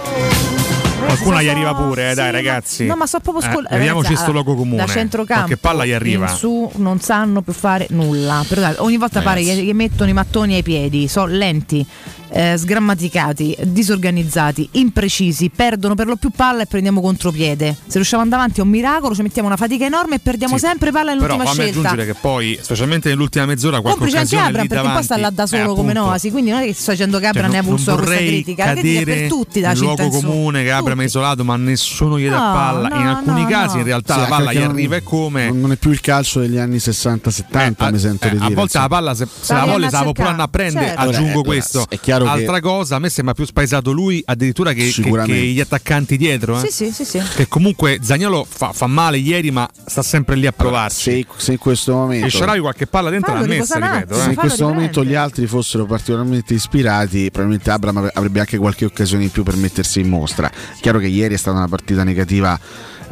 Qualcuna 1.06 1.42
gli 1.42 1.48
arriva 1.48 1.74
pure, 1.74 2.12
eh, 2.12 2.14
dai 2.14 2.32
ragazzi. 2.32 2.86
No, 2.86 2.96
ma 2.96 3.08
so 3.08 3.20
proprio 3.20 3.44
Eh, 3.48 3.52
scol- 3.52 3.68
Vediamoci 3.70 4.08
ragazzi, 4.10 4.22
sto 4.24 4.32
logo 4.32 4.54
comune. 4.54 4.78
Da 4.78 4.86
centrocampo 4.86 5.46
Qualche 5.46 5.58
palla 5.58 5.86
gli 5.86 5.92
arriva. 5.92 6.30
in 6.30 6.36
su 6.36 6.70
non 6.76 7.00
sanno 7.00 7.42
più 7.42 7.54
fare 7.54 7.88
nulla. 7.92 8.44
Però 8.48 8.62
dai, 8.62 8.76
ogni 8.78 8.98
volta 8.98 9.22
pare 9.22 9.40
Ragazzi. 9.40 9.60
che 9.60 9.64
gli 9.66 9.74
mettono 9.74 10.10
i 10.10 10.14
mattoni 10.14 10.54
ai 10.56 10.64
piedi, 10.64 11.08
sono 11.08 11.26
lenti. 11.28 11.86
Eh, 12.32 12.56
sgrammaticati, 12.58 13.58
disorganizzati, 13.64 14.68
imprecisi, 14.74 15.50
perdono 15.54 15.96
per 15.96 16.08
lo 16.08 16.16
più 16.16 16.30
palla 16.30 16.62
e 16.64 16.66
prendiamo 16.66 17.02
contropiede. 17.02 17.76
Se 17.88 17.94
riusciamo 17.96 18.22
ad 18.22 18.28
andare 18.28 18.44
avanti 18.44 18.60
è 18.62 18.64
un 18.64 18.70
miracolo, 18.70 19.16
ci 19.16 19.22
mettiamo 19.22 19.48
una 19.48 19.58
fatica 19.58 19.86
enorme 19.86 20.16
e 20.16 20.20
perdiamo 20.20 20.58
Sì, 20.58 20.66
sempre 20.66 20.92
palla 20.92 21.12
Però 21.12 21.22
nell'ultima 21.24 21.44
fammi 21.50 21.56
scelta. 21.70 21.80
aggiungere 21.90 22.06
che 22.14 22.18
poi, 22.20 22.58
specialmente 22.62 23.10
nell'ultima 23.10 23.46
mezz'ora, 23.46 23.82
qualche 23.82 24.00
Complice 24.00 24.18
anche 24.22 24.36
occasione 24.36 24.50
Abram 24.58 24.68
perché 24.68 24.94
poi 24.94 25.04
sta 25.04 25.16
davanti, 25.16 25.36
là 25.38 25.44
da 25.44 25.48
solo 25.48 25.72
eh, 25.72 25.76
come. 25.76 25.94
Noasi, 25.94 26.32
quindi 26.32 26.52
non 26.52 26.60
è 26.62 26.66
che 26.66 26.74
sto 26.74 26.92
dicendo 26.92 27.20
che 27.20 27.26
Abram 27.28 27.44
Cioè, 27.46 27.52
ne 27.52 27.58
ha 27.58 27.62
avuto 27.62 27.96
questa 27.96 28.16
critica, 28.16 28.66
la 28.66 28.72
critica 28.74 29.04
per 29.06 29.28
tutti 29.28 29.60
da 29.60 29.74
luogo 29.74 29.90
città 29.90 30.04
in 30.04 30.12
su. 30.12 30.20
comune 30.28 30.64
che 30.64 30.72
Abram 30.72 31.02
è 31.02 31.04
isolato, 31.06 31.44
ma 31.44 31.56
nessuno 31.58 32.20
gli 32.20 32.28
dà 32.30 32.38
No, 32.38 32.54
palla. 32.54 32.96
in 32.96 33.04
no, 33.04 33.10
alcuni 33.18 33.42
no, 33.42 33.48
casi, 33.50 33.74
no. 33.76 33.80
in 33.80 33.86
realtà, 33.88 34.14
Sì, 34.14 34.20
la 34.20 34.26
palla 34.28 34.54
gli 34.54 34.58
arriva 34.58 34.96
e 34.98 35.04
come. 35.04 35.52
Non 35.52 35.72
è 35.72 35.76
più 35.78 35.90
il 35.92 36.00
calcio 36.02 36.40
degli 36.42 36.58
anni 36.58 36.78
60-70, 36.78 37.92
mi 37.92 38.00
sento 38.00 38.28
Eh, 38.28 38.30
di 38.32 38.38
dire. 38.38 38.52
a 38.52 38.56
volte 38.56 38.78
la 38.78 38.88
palla, 38.88 39.16
se, 39.16 39.28
la 39.48 39.66
volle, 39.66 39.88
a 39.88 39.90
se 39.90 39.96
la 39.96 40.04
può 40.04 40.12
pure 40.12 40.28
andare 40.28 40.44
a 40.44 40.48
prendere. 40.48 40.86
certo. 40.88 41.02
Aggiungo 41.02 41.40
eh, 41.40 41.44
questo. 41.44 41.86
è 41.90 42.00
chiaro 42.00 42.19
che- 42.26 42.30
Altra 42.30 42.60
cosa, 42.62 42.96
a 42.96 43.00
me 43.00 43.10
sembra 43.10 43.34
più 43.34 43.46
spaesato 43.46 43.92
lui 43.92 44.22
addirittura 44.26 44.74
che, 44.74 44.90
che- 44.90 45.10
che 45.26 45.34
gli 45.46 45.60
attaccanti 45.60 46.18
dietro. 46.18 46.58
eh. 46.62 46.68
Sì, 46.70 46.72
sì, 46.72 46.92
sì, 46.92 47.06
sì. 47.06 47.22
Che 47.36 47.48
comunque 47.48 48.00
Zagnolo 48.02 48.46
fa, 48.48 48.72
fa 48.74 48.88
male 48.88 49.18
ieri, 49.18 49.52
ma 49.52 49.70
sta 49.86 50.02
sempre 50.02 50.36
lì 50.36 50.46
a 50.48 50.52
provarci. 50.52 51.12
Se, 51.12 51.26
se 51.38 51.52
in 51.54 51.58
questo 51.58 51.94
momento. 51.94 52.26
e 52.26 52.30
Sharawi 52.30 52.60
qualche 52.60 52.88
palla 52.88 53.10
dentro 53.10 53.34
l'ha 53.34 53.46
messa, 53.46 53.76
ripeto. 53.76 54.14
eh. 54.20 54.24
Se 54.24 54.30
in 54.30 54.36
questo 54.36 54.68
momento 54.68 55.04
gli 55.04 55.16
altri 55.16 55.48
fossero 55.48 55.86
particolarmente 55.86 56.54
ispirati, 56.54 57.30
probabilmente 57.32 57.72
Abram 57.72 57.98
avre- 57.98 58.12
avrebbe 58.14 58.40
anche 58.40 58.58
qualche 58.58 58.86
occasione 58.86 59.24
in 59.24 59.32
più 59.32 59.44
per 59.44 59.56
mettersi 59.56 60.00
in 60.00 60.10
mostra. 60.10 60.50
Chiaro 60.82 61.00
che 61.00 61.08
ieri 61.08 61.34
è 61.34 61.38
stata 61.38 61.58
una 61.58 61.68
partita 61.68 62.04
negativa. 62.04 62.60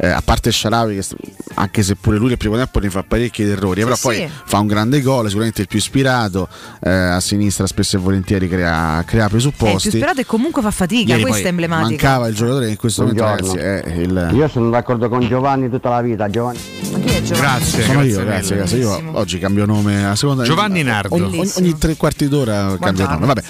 Eh, 0.00 0.08
a 0.08 0.22
parte 0.24 0.50
Sharawi, 0.52 0.96
che 0.96 1.04
anche 1.54 1.82
se 1.82 1.96
pure 1.96 2.18
lui 2.18 2.28
nel 2.28 2.38
primo 2.38 2.56
tempo 2.56 2.78
ne 2.78 2.88
fa 2.90 3.02
parecchi 3.02 3.42
errori, 3.42 3.82
però 3.82 3.94
Sì, 3.94 4.02
poi 4.02 4.16
sì. 4.16 4.28
fa 4.44 4.58
un 4.58 4.66
grande 4.66 5.00
gol, 5.02 5.26
sicuramente 5.26 5.62
il 5.62 5.68
più 5.68 5.78
ispirato. 5.78 6.48
eh, 6.80 6.90
a 6.90 7.20
sinistra 7.20 7.66
spesso 7.66 7.96
e 7.96 7.98
volentieri 7.98 8.48
crea, 8.48 9.02
crea 9.04 9.22
Eh, 9.22 9.24
il 9.24 9.30
più 9.30 9.38
presupposti. 9.50 9.90
sperato 9.90 10.20
e 10.20 10.26
comunque 10.26 10.62
fa 10.62 10.70
fatica, 10.70 11.10
Ieri 11.10 11.22
questo 11.22 11.38
poi 11.38 11.46
è 11.46 11.48
emblematico. 11.50 11.88
Mancava 11.90 12.28
il 12.28 12.34
giocatore 12.34 12.64
che 12.66 12.70
in 12.72 12.76
questo 12.76 13.02
momento, 13.02 13.22
Buongiorno. 13.24 13.60
ragazzi, 13.62 13.88
è 13.90 13.94
il. 14.00 14.30
Io 14.34 14.48
sono 14.48 14.70
d'accordo 14.70 15.08
con 15.08 15.26
Giovanni 15.26 15.68
tutta 15.68 15.88
la 15.90 16.00
vita. 16.00 16.28
Giovanni. 16.30 16.58
Ma 16.92 16.98
chi 16.98 17.08
è 17.14 17.22
Giovanni? 17.22 17.40
Grazie, 17.40 17.82
Sono 17.82 17.92
grazie 17.98 18.10
io, 18.18 18.24
grazie, 18.24 18.56
grazie. 18.56 18.78
Io 18.78 19.00
oggi 19.12 19.38
cambio 19.38 19.66
nome 19.66 20.06
a 20.06 20.14
seconda. 20.14 20.44
Giovanni 20.44 20.82
Nardo. 20.82 21.14
Ogni, 21.14 21.38
ogni- 21.38 21.50
ogni 21.56 21.78
tre 21.78 21.96
quarti 21.96 22.28
d'ora 22.28 22.76
cambio 22.80 23.06
nome. 23.08 23.26
Vabbè, 23.26 23.42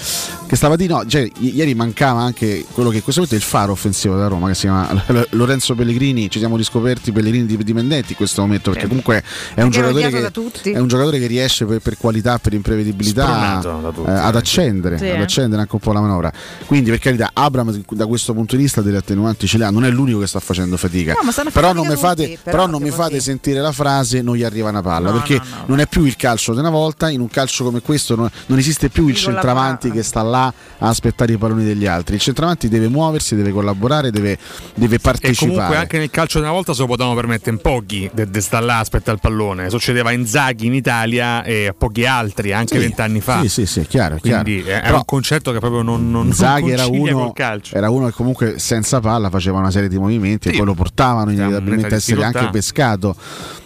che 0.47 0.55
stava 0.55 0.75
di 0.75 0.87
no. 0.87 1.03
Cioè, 1.05 1.29
ieri 1.39 1.75
mancava 1.75 2.21
anche 2.21 2.65
quello 2.71 2.89
che 2.89 2.97
in 2.97 3.03
questo 3.03 3.21
momento 3.21 3.39
è 3.39 3.43
il 3.45 3.49
faro 3.51 3.71
offensivo 3.73 4.15
da 4.15 4.27
Roma, 4.27 4.47
che 4.47 4.55
si 4.55 4.61
chiama 4.61 4.87
Lorenzo 5.31 5.75
Pellegrini. 5.75 6.29
Ci 6.29 6.38
siamo 6.39 6.55
riscoperti 6.55 7.11
Pellegrini 7.11 7.45
dip- 7.45 7.63
dipendenti 7.63 8.11
in 8.11 8.17
questo 8.17 8.41
momento, 8.41 8.71
perché 8.71 8.87
comunque 8.87 9.23
è 9.53 9.61
un, 9.61 9.69
Perché 9.69 9.91
giocatore 9.91 10.31
che, 10.61 10.71
è 10.73 10.79
un 10.79 10.87
giocatore 10.87 11.19
che 11.19 11.27
riesce 11.27 11.65
per, 11.65 11.79
per 11.79 11.97
qualità, 11.97 12.37
per 12.37 12.53
imprevedibilità 12.53 13.59
tutti, 13.91 14.09
eh, 14.09 14.13
ad 14.13 14.35
accendere, 14.35 14.97
Sì, 14.97 15.09
ad 15.09 15.19
eh. 15.19 15.23
accendere 15.23 15.61
anche 15.61 15.75
un 15.75 15.81
po' 15.81 15.91
la 15.91 16.01
manovra. 16.01 16.31
Quindi, 16.65 16.89
per 16.89 16.99
carità, 16.99 17.31
Abram 17.33 17.83
da 17.89 18.05
questo 18.05 18.33
punto 18.33 18.55
di 18.55 18.63
vista 18.63 18.81
delle 18.81 18.97
attenuanti 18.97 19.47
ce 19.47 19.57
le 19.57 19.65
ha. 19.65 19.69
Non 19.69 19.85
è 19.85 19.89
l'unico 19.89 20.19
che 20.19 20.27
sta 20.27 20.39
facendo 20.39 20.77
fatica. 20.77 21.13
No, 21.13 21.51
però 21.51 21.73
non 21.73 21.87
mi 21.87 21.95
fate, 21.95 22.23
tutti, 22.23 22.39
però 22.43 22.59
però 22.59 22.67
non 22.67 22.81
mi 22.81 22.91
fate 22.91 23.19
sentire 23.21 23.61
la 23.61 23.71
frase 23.71 24.21
non 24.21 24.35
gli 24.35 24.43
arriva 24.43 24.69
una 24.69 24.81
palla 24.81 25.11
No, 25.11 25.17
perché 25.17 25.35
no, 25.35 25.43
no. 25.49 25.63
non 25.67 25.79
è 25.79 25.87
più 25.87 26.03
il 26.03 26.15
calcio 26.15 26.53
di 26.53 26.59
una 26.59 26.69
volta 26.69 27.09
in 27.09 27.21
un 27.21 27.29
calcio 27.29 27.63
come 27.63 27.81
questo 27.81 28.15
non, 28.15 28.29
non 28.47 28.57
esiste 28.57 28.89
più 28.89 29.07
il 29.07 29.15
centravanti 29.15 29.91
che 29.91 30.03
sta 30.03 30.21
là 30.21 30.45
a 30.79 30.87
aspettare 30.87 31.33
i 31.33 31.37
palloni 31.37 31.63
degli 31.63 31.85
altri 31.85 32.15
il 32.15 32.21
centravanti 32.21 32.67
deve 32.67 32.89
muoversi 32.89 33.35
deve 33.35 33.51
collaborare 33.51 34.11
deve, 34.11 34.37
deve 34.75 34.95
E 34.95 34.99
partecipare 34.99 35.51
comunque 35.51 35.75
anche 35.77 35.97
nel 35.97 36.09
calcio 36.09 36.28
di 36.37 36.43
una 36.43 36.51
volta 36.53 36.73
se 36.73 36.81
lo 36.81 36.87
potevamo 36.87 37.15
permettere 37.15 37.51
in 37.51 37.57
pochi 37.61 38.09
de, 38.13 38.29
de 38.29 38.41
sta 38.41 38.59
là 38.59 38.79
aspetta 38.79 39.11
il 39.11 39.19
pallone. 39.19 39.69
Succedeva 39.69 40.11
in 40.11 40.27
Zaghi 40.27 40.67
in 40.67 40.73
Italia 40.75 41.43
e 41.43 41.67
a 41.67 41.73
pochi 41.73 42.05
altri, 42.05 42.51
anche 42.53 42.75
Sì, 42.75 42.81
vent'anni 42.81 43.19
fa. 43.21 43.41
sì 43.41 43.49
sì 43.49 43.65
sì 43.65 43.79
è 43.79 43.87
chiaro, 43.87 44.17
chiaro. 44.21 44.43
Quindi 44.43 44.69
è, 44.69 44.79
è 44.79 44.83
Però 44.83 44.97
un 44.97 45.05
concetto 45.05 45.51
che 45.51 45.59
proprio 45.59 45.81
non, 45.81 46.11
non, 46.11 46.25
non 46.27 46.33
Zaghi 46.33 46.69
era 46.71 46.83
concilia 46.83 47.15
uno, 47.15 47.31
calcio. 47.31 47.75
era 47.75 47.89
uno 47.89 48.05
che 48.07 48.13
comunque 48.13 48.59
senza 48.59 48.99
palla 48.99 49.29
faceva 49.29 49.57
una 49.59 49.71
serie 49.71 49.89
di 49.89 49.97
movimenti 49.97 50.49
e 50.49 50.55
poi 50.57 50.65
lo 50.65 50.73
portavano 50.75 51.31
inevitabilmente 51.31 51.93
a 51.93 51.97
essere 51.97 52.23
anche 52.23 52.47
pescato 52.51 53.15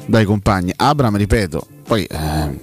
dai 0.06 0.26
compagni. 0.26 0.72
Abram, 0.76 1.16
ripeto, 1.18 1.68
poi 1.86 2.04
eh, 2.06 2.60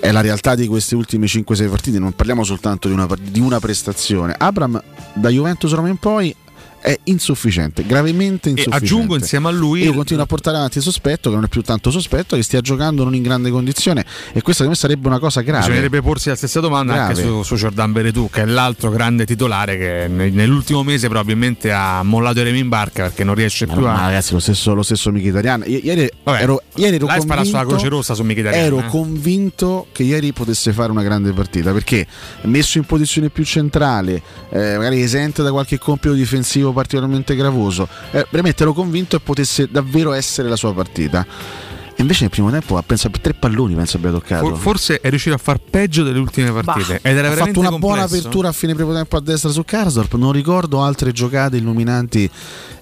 è 0.00 0.10
la 0.12 0.20
realtà 0.20 0.54
di 0.54 0.66
queste 0.66 0.94
ultime 0.94 1.26
5-6 1.26 1.68
partite, 1.68 1.98
non 1.98 2.12
parliamo 2.12 2.44
soltanto 2.44 2.88
di 2.88 2.94
una, 2.94 3.06
di 3.20 3.40
una 3.40 3.58
prestazione. 3.60 4.34
Abram 4.36 4.80
da 5.14 5.28
Juventus 5.28 5.72
Roma 5.74 5.88
in 5.88 5.96
poi 5.96 6.34
è 6.80 6.98
insufficiente, 7.04 7.84
gravemente 7.84 8.48
E 8.48 8.52
insufficiente. 8.52 8.84
aggiungo 8.84 9.14
insieme 9.16 9.48
a 9.48 9.50
lui 9.50 9.82
Io 9.82 9.92
continuo 9.92 10.22
a 10.22 10.26
portare 10.26 10.56
avanti 10.56 10.78
il 10.78 10.84
sospetto, 10.84 11.28
che 11.30 11.34
non 11.34 11.44
è 11.44 11.48
più 11.48 11.62
tanto 11.62 11.90
sospetto, 11.90 12.36
che 12.36 12.42
stia 12.42 12.60
giocando 12.60 13.02
non 13.04 13.14
in 13.14 13.22
grande 13.22 13.50
condizione 13.50 14.04
e 14.32 14.42
questa 14.42 14.62
per 14.62 14.70
me 14.72 14.78
sarebbe 14.78 15.06
una 15.08 15.18
cosa 15.18 15.40
grave. 15.40 15.60
Bisognerebbe 15.66 16.00
porsi 16.02 16.28
la 16.28 16.36
stessa 16.36 16.60
domanda 16.60 16.94
anche 16.94 17.14
Grave. 17.20 17.28
su, 17.28 17.42
su 17.42 17.54
Jordan 17.56 17.92
Beretù, 17.92 18.28
che 18.30 18.42
è 18.42 18.46
l'altro 18.46 18.90
grande 18.90 19.24
titolare 19.26 19.76
che 19.76 20.06
ne- 20.08 20.30
nell'ultimo 20.30 20.82
mese 20.82 21.08
probabilmente 21.08 21.72
ha 21.72 22.02
mollato 22.02 22.40
i 22.40 22.44
remi 22.44 22.60
in 22.60 22.68
barca 22.68 23.04
perché 23.04 23.24
non 23.24 23.34
riesce 23.34 23.66
Ma, 23.66 23.72
più 23.72 23.82
no, 23.82 23.88
a. 23.88 23.92
ma 23.94 24.06
ragazzi, 24.06 24.32
lo 24.32 24.38
stesso, 24.40 24.74
lo 24.74 24.82
stesso 24.82 25.10
Mkhitaryan. 25.10 25.64
Ieri 25.66 26.08
Vabbè, 26.22 26.42
ero, 26.42 26.62
ieri 26.76 26.96
ero 26.96 27.06
convinto, 27.06 27.44
sulla 27.44 27.64
Croce 27.64 27.88
Rossa 27.88 28.14
su 28.14 28.22
Mkhitaryan, 28.22 28.64
Ero 28.64 28.78
eh. 28.78 28.86
convinto 28.86 29.86
che 29.92 30.02
ieri 30.02 30.32
potesse 30.32 30.72
fare 30.72 30.90
una 30.90 31.02
grande 31.02 31.32
partita 31.32 31.72
perché 31.72 32.06
messo 32.42 32.78
in 32.78 32.84
posizione 32.84 33.28
più 33.30 33.44
centrale, 33.44 34.22
eh, 34.50 34.76
magari 34.76 35.00
esente 35.02 35.42
da 35.42 35.50
qualche 35.50 35.78
compito 35.78 36.14
difensivo 36.14 36.65
particolarmente 36.72 37.34
gravoso, 37.34 37.88
eh, 38.12 38.26
veramente 38.30 38.62
ero 38.62 38.72
convinto 38.72 39.16
che 39.18 39.22
potesse 39.24 39.68
davvero 39.70 40.12
essere 40.12 40.48
la 40.48 40.56
sua 40.56 40.72
partita. 40.74 41.26
E 41.98 42.02
invece 42.02 42.22
nel 42.24 42.30
primo 42.30 42.50
tempo 42.50 42.76
ha 42.76 42.82
penso, 42.82 43.08
tre 43.08 43.32
palloni 43.32 43.74
penso 43.74 43.96
abbia 43.96 44.10
toccato. 44.10 44.48
For- 44.48 44.58
forse 44.58 45.00
è 45.00 45.08
riuscito 45.08 45.34
a 45.34 45.38
far 45.38 45.56
peggio 45.58 46.02
delle 46.02 46.18
ultime 46.18 46.52
partite. 46.52 46.98
Ed 47.00 47.16
era 47.16 47.28
ha 47.30 47.34
fatto 47.34 47.58
una 47.58 47.70
buona 47.70 48.00
complesso. 48.02 48.16
apertura 48.26 48.48
a 48.50 48.52
fine 48.52 48.74
primo 48.74 48.92
tempo 48.92 49.16
a 49.16 49.20
destra 49.22 49.48
su 49.48 49.64
Karsdorp. 49.64 50.12
Non 50.16 50.32
ricordo 50.32 50.82
altre 50.82 51.12
giocate 51.12 51.56
illuminanti 51.56 52.30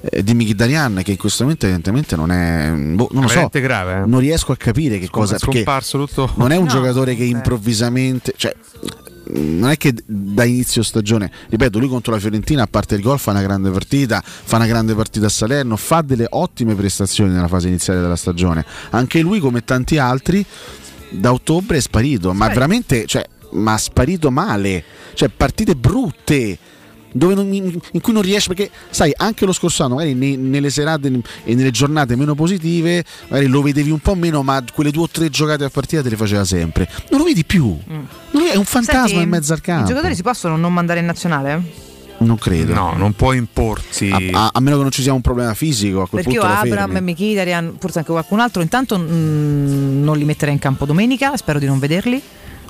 eh, 0.01 0.25
di 0.25 0.35
Mkhitaryan 0.35 1.03
che 1.05 1.13
in 1.13 1.17
questo 1.17 1.45
momento 1.45 1.67
evidentemente 1.67 2.17
non 2.17 2.33
è 2.33 2.73
boh, 2.73 3.07
non 3.13 3.23
lo 3.23 3.29
so. 3.29 3.49
Grave. 3.53 4.03
eh. 4.03 4.07
Non 4.07 4.19
riesco 4.19 4.51
a 4.51 4.57
capire 4.57 4.99
che 4.99 5.09
cosa 5.09 5.37
è 5.37 5.39
perché 5.39 5.63
scomparso 5.63 6.05
tutto. 6.05 6.33
non 6.35 6.51
è 6.51 6.57
un 6.57 6.65
No, 6.65 6.71
giocatore 6.71 7.15
che 7.15 7.23
improvvisamente 7.23 8.35
cioè 8.37 8.53
non 9.29 9.71
è 9.71 9.77
che 9.77 9.95
da 10.07 10.45
inizio 10.45 10.83
stagione, 10.83 11.31
ripeto, 11.49 11.79
lui 11.79 11.89
contro 11.89 12.13
la 12.13 12.19
Fiorentina, 12.19 12.63
a 12.63 12.67
parte 12.67 12.95
il 12.95 13.03
gol, 13.03 13.19
fa 13.19 13.31
una 13.31 13.43
grande 13.43 13.71
partita, 13.71 14.23
fa 14.25 14.57
una 14.57 14.67
grande 14.67 14.95
partita 14.95 15.27
a 15.27 15.31
Salerno, 15.31 15.77
fa 15.77 16.03
delle 16.03 16.27
ottime 16.29 16.75
prestazioni 16.75 17.33
nella 17.33 17.49
fase 17.49 17.69
iniziale 17.69 18.01
della 18.01 18.17
stagione. 18.17 18.65
Anche 18.91 19.21
lui, 19.21 19.39
come 19.41 19.65
tanti 19.65 19.99
altri, 19.99 20.45
da 21.11 21.33
ottobre 21.33 21.79
è 21.79 21.81
sparito, 21.81 22.33
ma 22.33 22.49
veramente, 22.49 23.07
cioè, 23.07 23.25
ma 23.53 23.77
sparito 23.79 24.31
male, 24.31 24.85
cioè 25.15 25.29
partite 25.29 25.75
brutte. 25.77 26.59
Dove 27.17 27.35
non- 27.35 27.53
in, 27.55 27.79
in 27.93 28.01
cui 28.01 28.13
non 28.13 28.23
riesce 28.23 28.49
perché 28.49 28.71
sai 28.91 29.13
anche 29.17 29.45
lo 29.47 29.53
scorso 29.53 29.85
anno 29.85 29.95
magari 29.95 30.15
ne- 30.15 30.37
nelle 30.37 30.69
serate 30.69 31.13
e 31.45 31.55
nelle 31.55 31.71
giornate 31.71 32.17
meno 32.17 32.35
positive 32.35 33.05
magari 33.29 33.47
lo 33.49 33.63
vedevi 33.63 33.91
un 33.91 34.01
po' 34.01 34.17
meno 34.17 34.43
ma 34.43 34.63
quelle 34.75 34.91
due 34.91 35.05
o 35.05 35.09
tre 35.09 35.31
giocate 35.31 35.63
a 35.65 35.71
partita 35.71 36.03
te 36.03 36.09
le 36.11 36.17
faceva 36.17 36.45
sempre 36.45 36.89
non 37.11 37.21
lo 37.21 37.25
vedi 37.27 37.45
più 37.45 37.77
lo- 38.31 38.47
è 38.51 38.57
un 38.57 38.65
fantasma 38.65 39.07
Senti, 39.07 39.23
in 39.23 39.29
mezzo 39.29 39.53
al 39.53 39.59
I 39.61 39.63
campo 39.63 39.89
giocatori 39.89 40.15
si 40.17 40.23
possono 40.23 40.57
non 40.57 40.73
mandare 40.73 40.99
in 41.01 41.07
nazionale? 41.07 41.63
non 42.17 42.39
credo 42.39 42.73
No, 42.75 42.95
non 42.97 43.13
può 43.13 43.33
imporsi. 43.33 44.09
a, 44.11 44.17
a- 44.33 44.51
a 44.55 44.61
meno 44.61 44.77
che 44.77 44.83
non 44.83 44.91
ci 44.91 45.03
sia 45.03 45.13
un 45.13 45.21
problema 45.21 45.53
fisico 45.55 46.03
a 46.03 46.09
quel 46.09 46.23
Perché 46.25 46.39
io 46.39 46.45
punto 46.45 46.55
lo 46.57 46.61
Abram, 46.73 46.93
fermi. 46.93 47.13
Mkhitaryan, 47.13 47.77
forse 47.79 47.99
anche 47.99 48.11
qualcun 48.13 48.41
altro, 48.41 48.63
intanto 48.63 48.99
mm, 48.99 50.03
non 50.03 50.17
li 50.17 50.25
metterei 50.25 50.55
in 50.55 50.61
campo 50.61 50.85
domenica, 50.87 51.37
spero 51.37 51.59
di 51.59 51.67
non 51.67 51.79
vederli. 51.79 52.21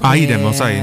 Ah, 0.00 0.16
Eh, 0.16 0.20
idem, 0.20 0.42
lo 0.42 0.52
sai? 0.52 0.76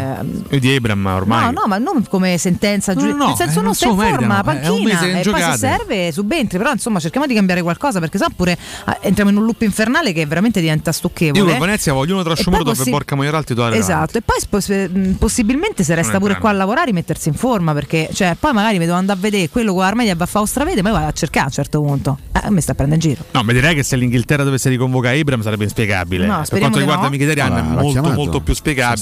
Io 0.50 0.60
di 0.60 0.76
Abram 0.76 1.06
ormai. 1.06 1.46
No, 1.46 1.52
no, 1.62 1.68
ma 1.68 1.78
non 1.78 2.04
come 2.10 2.38
sentenza, 2.38 2.94
giu- 2.96 3.10
No, 3.10 3.16
no, 3.16 3.28
nel 3.28 3.36
senso 3.36 3.60
eh, 3.60 3.64
non 3.64 3.74
stai 3.76 3.90
in 3.92 3.98
forma, 3.98 4.40
eh, 4.40 4.44
panchina 4.44 4.72
mese 5.02 5.12
che 5.12 5.20
e 5.20 5.32
poi 5.32 5.42
se 5.42 5.58
serve 5.58 6.12
subentri, 6.12 6.58
però 6.58 6.72
insomma 6.72 7.00
cerchiamo 7.00 7.28
di 7.28 7.34
cambiare 7.34 7.62
qualcosa 7.62 8.00
perché 8.00 8.18
sennò 8.18 8.30
pure 8.36 8.58
ah, 8.86 8.98
entriamo 9.02 9.30
in 9.32 9.38
un 9.38 9.44
loop 9.46 9.62
infernale 9.62 10.14
che 10.14 10.26
veramente 10.26 10.60
diventa 10.62 10.92
stucchevole. 10.92 11.40
Io 11.44 11.50
con 11.50 11.60
Venezia 11.60 11.94
voglio 11.94 12.14
uno 12.14 12.24
tra 12.24 12.34
poi 12.34 12.42
Sciomuro 12.42 12.64
dove 12.64 12.76
possi- 12.78 12.90
Borca 12.90 13.16
Maioral 13.16 13.44
titolare 13.44 13.78
Esatto, 13.78 14.18
e 14.18 14.22
poi 14.22 14.40
spos- 14.40 14.70
mh, 14.70 15.12
possibilmente 15.20 15.84
se 15.84 15.94
resta 15.96 16.18
pure 16.18 16.30
vero. 16.30 16.40
qua 16.40 16.50
a 16.50 16.54
lavorare 16.54 16.92
mettersi 16.94 17.30
in 17.30 17.36
forma 17.36 17.74
perché 17.74 18.10
cioè, 18.14 18.36
poi 18.40 18.54
magari 18.54 18.78
mi 18.80 18.86
devo 18.86 18.98
andare 18.98 19.18
a 19.20 19.22
vedere 19.22 19.50
quello 19.50 19.74
con 19.74 19.84
Armedia 19.84 20.16
va 20.16 20.24
a 20.24 20.28
fare 20.28 20.46
stravede, 20.46 20.82
ma 20.82 20.90
io 20.90 20.96
vado 20.96 21.08
a 21.08 21.12
cercare 21.14 21.46
a 21.46 21.48
un 21.48 21.54
certo 21.54 21.82
punto. 21.82 22.18
Eh, 22.44 22.50
mi 22.50 22.62
sta 22.62 22.74
prendendo 22.74 23.06
in 23.06 23.14
giro. 23.14 23.26
No, 23.32 23.44
ma 23.44 23.52
direi 23.54 23.76
che 23.76 23.84
se 23.84 23.96
l'Inghilterra 23.96 24.44
dovesse 24.44 24.70
riconvocare 24.70 25.20
Abram 25.20 25.42
sarebbe 25.42 25.64
inspiegabile. 25.66 26.26
No, 26.26 26.38
per 26.38 26.46
speriamo 26.46 26.74
quanto 26.74 26.80
riguarda 26.80 27.10
no. 27.10 27.16
Mkhitaryan 27.16 27.52
è 27.52 27.56
l'ha 27.56 27.62
molto 27.82 27.92
chiamato? 27.92 28.14
molto 28.16 28.40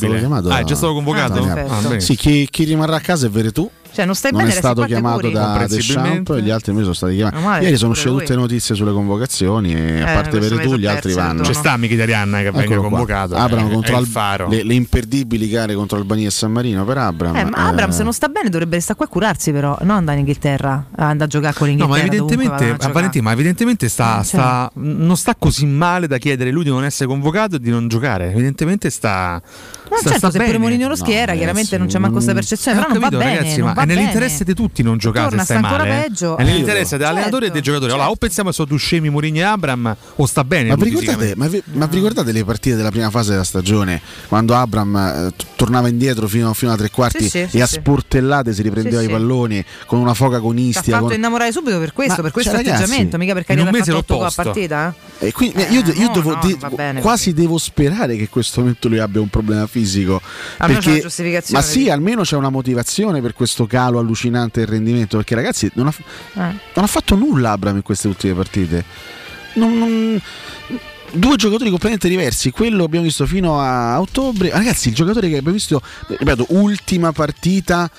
È 0.05 0.07
stato 0.07 0.19
chiamato? 0.19 0.49
Ah, 0.49 0.59
è 0.59 0.63
già 0.63 0.75
stato 0.75 0.93
convocato? 0.93 1.43
Ah. 1.43 1.77
Ah. 1.93 1.99
Sì, 1.99 2.15
chi, 2.15 2.47
chi 2.49 2.63
rimarrà 2.63 2.97
a 2.97 2.99
casa 3.01 3.27
è 3.27 3.29
Veretù. 3.29 3.69
Cioè, 3.91 4.05
non 4.05 4.15
stai 4.15 4.31
non 4.31 4.41
bene, 4.41 4.53
è 4.53 4.55
stato 4.55 4.83
chiamato 4.83 5.29
da. 5.29 5.65
Deschamps 5.67 6.29
e 6.37 6.41
gli 6.41 6.49
altri 6.49 6.71
invece 6.71 6.93
sono 6.93 6.93
stati 6.93 7.15
chiamati. 7.15 7.63
Ieri 7.65 7.75
sono 7.77 7.91
uscite 7.91 8.09
tutte 8.11 8.33
lui. 8.33 8.41
notizie 8.43 8.75
sulle 8.75 8.91
convocazioni 8.93 9.73
e 9.73 10.01
a 10.01 10.11
Eh, 10.11 10.13
parte 10.13 10.29
questo 10.37 10.55
Veretù 10.55 10.75
gli 10.75 10.85
altri 10.85 11.13
vanno. 11.13 11.41
C'è 11.41 11.53
sta 11.53 11.75
Mkhitaryan 11.77 12.31
che 12.43 12.51
venga 12.51 12.75
convocato. 12.77 13.35
Abram 13.35 13.69
contro 13.71 13.93
è 13.95 13.97
il 13.97 14.03
Al- 14.03 14.07
faro. 14.07 14.47
le, 14.47 14.63
le 14.63 14.73
imperdibili 14.73 15.49
gare 15.49 15.73
contro 15.73 15.97
Albania 15.97 16.27
e 16.27 16.31
San 16.31 16.51
Marino 16.51 16.85
per 16.85 16.97
Abram. 16.97 17.35
Eh, 17.35 17.45
ma 17.45 17.67
Abram 17.67 17.89
eh, 17.89 17.93
se 17.93 18.03
non 18.03 18.13
sta 18.13 18.27
bene 18.27 18.49
dovrebbe 18.49 18.79
stare 18.79 18.97
qua 18.97 19.05
a 19.07 19.09
curarsi 19.09 19.51
però, 19.51 19.77
non 19.81 19.97
andare 19.97 20.19
in 20.19 20.25
Inghilterra, 20.25 20.85
andare 20.95 21.23
a 21.23 21.27
giocare 21.27 21.53
con 21.55 21.67
No, 21.67 21.73
l'Inghilterra. 21.73 22.03
ma 22.03 22.15
dovunque 22.15 22.35
evidentemente, 22.45 22.85
a. 22.85 22.91
Valentina, 22.91 23.23
ma 23.23 23.31
evidentemente 23.31 23.89
sta, 23.89 24.19
Eh, 24.21 24.23
sta- 24.23 24.71
non 24.75 25.17
sta 25.17 25.35
così 25.37 25.65
male 25.65 26.07
da 26.07 26.17
chiedere 26.17 26.51
lui 26.51 26.63
di 26.63 26.69
non 26.69 26.83
essere 26.85 27.07
convocato 27.07 27.55
e 27.55 27.59
di 27.59 27.69
non 27.69 27.87
giocare. 27.87 28.31
Evidentemente 28.31 28.89
sta. 28.89 29.41
No, 29.89 29.95
sta, 29.97 30.09
certo, 30.11 30.29
sta 30.29 30.31
se 30.39 30.45
pure. 30.45 30.57
Mourinho 30.59 30.87
lo 30.87 30.95
schiera, 30.95 31.33
chiaramente 31.33 31.77
non 31.79 31.87
c'è 31.87 31.97
manco 31.97 32.15
questa 32.15 32.33
percezione, 32.33 32.77
Eh, 32.77 32.81
però 32.81 32.93
non 32.99 33.09
va 33.09 33.17
bene, 33.17 33.57
ma 33.63 33.78
va 33.79 33.83
è 33.83 33.87
bene. 33.87 33.99
nell'interesse 33.99 34.43
di 34.43 34.53
tutti 34.53 34.83
non 34.83 34.97
giocare 34.97 35.27
Torna, 35.29 35.43
se 35.45 35.53
stai 35.57 35.61
male. 35.61 36.01
peggio. 36.07 36.37
È 36.37 36.43
nell'interesse 36.43 36.95
Eh, 36.95 36.97
degli 36.97 37.07
allenatori 37.07 37.45
e 37.47 37.51
dei 37.51 37.61
giocatori. 37.61 37.91
Allora, 37.91 38.09
o 38.09 38.15
pensiamo 38.15 38.51
sono 38.51 38.67
due 38.67 38.77
scemi 38.77 39.09
Mourinho 39.09 39.37
e 39.37 39.41
Abram, 39.43 39.95
o 40.15 40.25
sta 40.25 40.43
bene. 40.43 40.69
Ma 40.69 40.75
vi, 40.75 40.83
ricordate, 40.85 41.17
fisicamente. 41.17 41.35
ma, 41.37 41.47
vi, 41.47 41.77
ma 41.77 41.85
vi 41.87 41.95
ricordate 41.95 42.31
le 42.31 42.43
partite 42.45 42.75
della 42.75 42.91
prima 42.91 43.09
fase 43.09 43.31
della 43.31 43.43
stagione 43.43 44.01
quando 44.27 44.55
Abram 44.55 44.95
eh, 44.95 45.33
tornava 45.55 45.87
indietro 45.87 46.27
fino, 46.27 46.53
fino 46.53 46.71
a 46.71 46.77
tre 46.77 46.89
quarti 46.89 47.29
Sì, 47.29 47.47
sì, 47.49 47.57
e 47.57 47.61
a 47.61 47.67
sportellate 47.67 48.53
si 48.53 48.61
riprendeva 48.61 49.01
i 49.01 49.07
palloni 49.09 49.63
con 49.85 49.99
una 49.99 50.13
foca 50.13 50.39
Ti 50.39 50.71
ha 50.75 50.81
fatto 50.81 51.05
con- 51.05 51.13
innamorare 51.13 51.51
subito 51.51 51.79
per 51.79 51.93
questo, 51.93 52.15
Ma, 52.17 52.21
per 52.23 52.31
questo 52.31 52.51
cioè, 52.51 52.61
ragazzi, 52.63 52.81
atteggiamento, 52.83 53.17
mica 53.17 53.33
perché 53.33 53.53
in 53.53 53.59
un 53.59 53.67
ha 53.67 53.71
mese 53.71 53.91
fatto 53.91 53.93
l'ho 53.93 53.99
8 53.99 54.17
gol 54.17 54.25
a 54.25 54.31
partita. 54.35 54.95
eh? 55.19 55.27
E 55.27 55.31
quindi 55.31 55.57
io, 55.69 55.83
Eh, 55.85 55.91
io 55.93 56.07
no, 56.07 56.13
devo, 56.13 56.33
no, 56.35 56.39
de- 56.43 56.55
va 56.59 56.69
bene 56.69 57.01
quasi 57.01 57.33
devo 57.33 57.57
sperare 57.57 58.15
che 58.15 58.21
in 58.23 58.29
questo 58.29 58.61
momento 58.61 58.87
lui 58.87 58.99
abbia 58.99 59.21
un 59.21 59.27
problema 59.29 59.67
fisico. 59.67 60.21
Almeno 60.57 60.79
c'è 60.79 60.85
perché, 60.85 60.89
una 60.91 60.99
giustificazione, 61.01 61.59
ma 61.61 61.67
sì, 61.67 61.89
almeno 61.89 62.21
c'è 62.21 62.35
una 62.35 62.49
motivazione 62.49 63.21
per 63.21 63.33
questo 63.33 63.65
calo 63.69 63.99
allucinante 63.99 64.59
del 64.59 64.67
rendimento. 64.69 65.15
Perché 65.15 65.35
ragazzi, 65.35 65.71
non 65.75 65.87
ha, 65.87 65.93
Eh. 65.93 66.39
non 66.75 66.83
ha 66.83 66.87
fatto 66.87 67.15
nulla 67.15 67.51
Abram 67.51 67.77
in 67.77 67.81
queste 67.83 68.09
ultime 68.09 68.33
partite. 68.33 68.83
Non- 69.53 69.77
non- 69.77 70.21
due 71.13 71.35
giocatori 71.37 71.69
completamente 71.69 72.09
diversi. 72.09 72.51
Quello 72.51 72.83
abbiamo 72.83 73.05
visto 73.05 73.25
fino 73.25 73.59
a 73.61 73.99
ottobre. 74.01 74.49
Ragazzi, 74.49 74.89
il 74.89 74.95
giocatore 74.95 75.29
che 75.29 75.37
abbiamo 75.37 75.55
visto, 75.55 75.81
ripeto, 76.07 76.47
ultima 76.49 77.11
partita. 77.13 77.89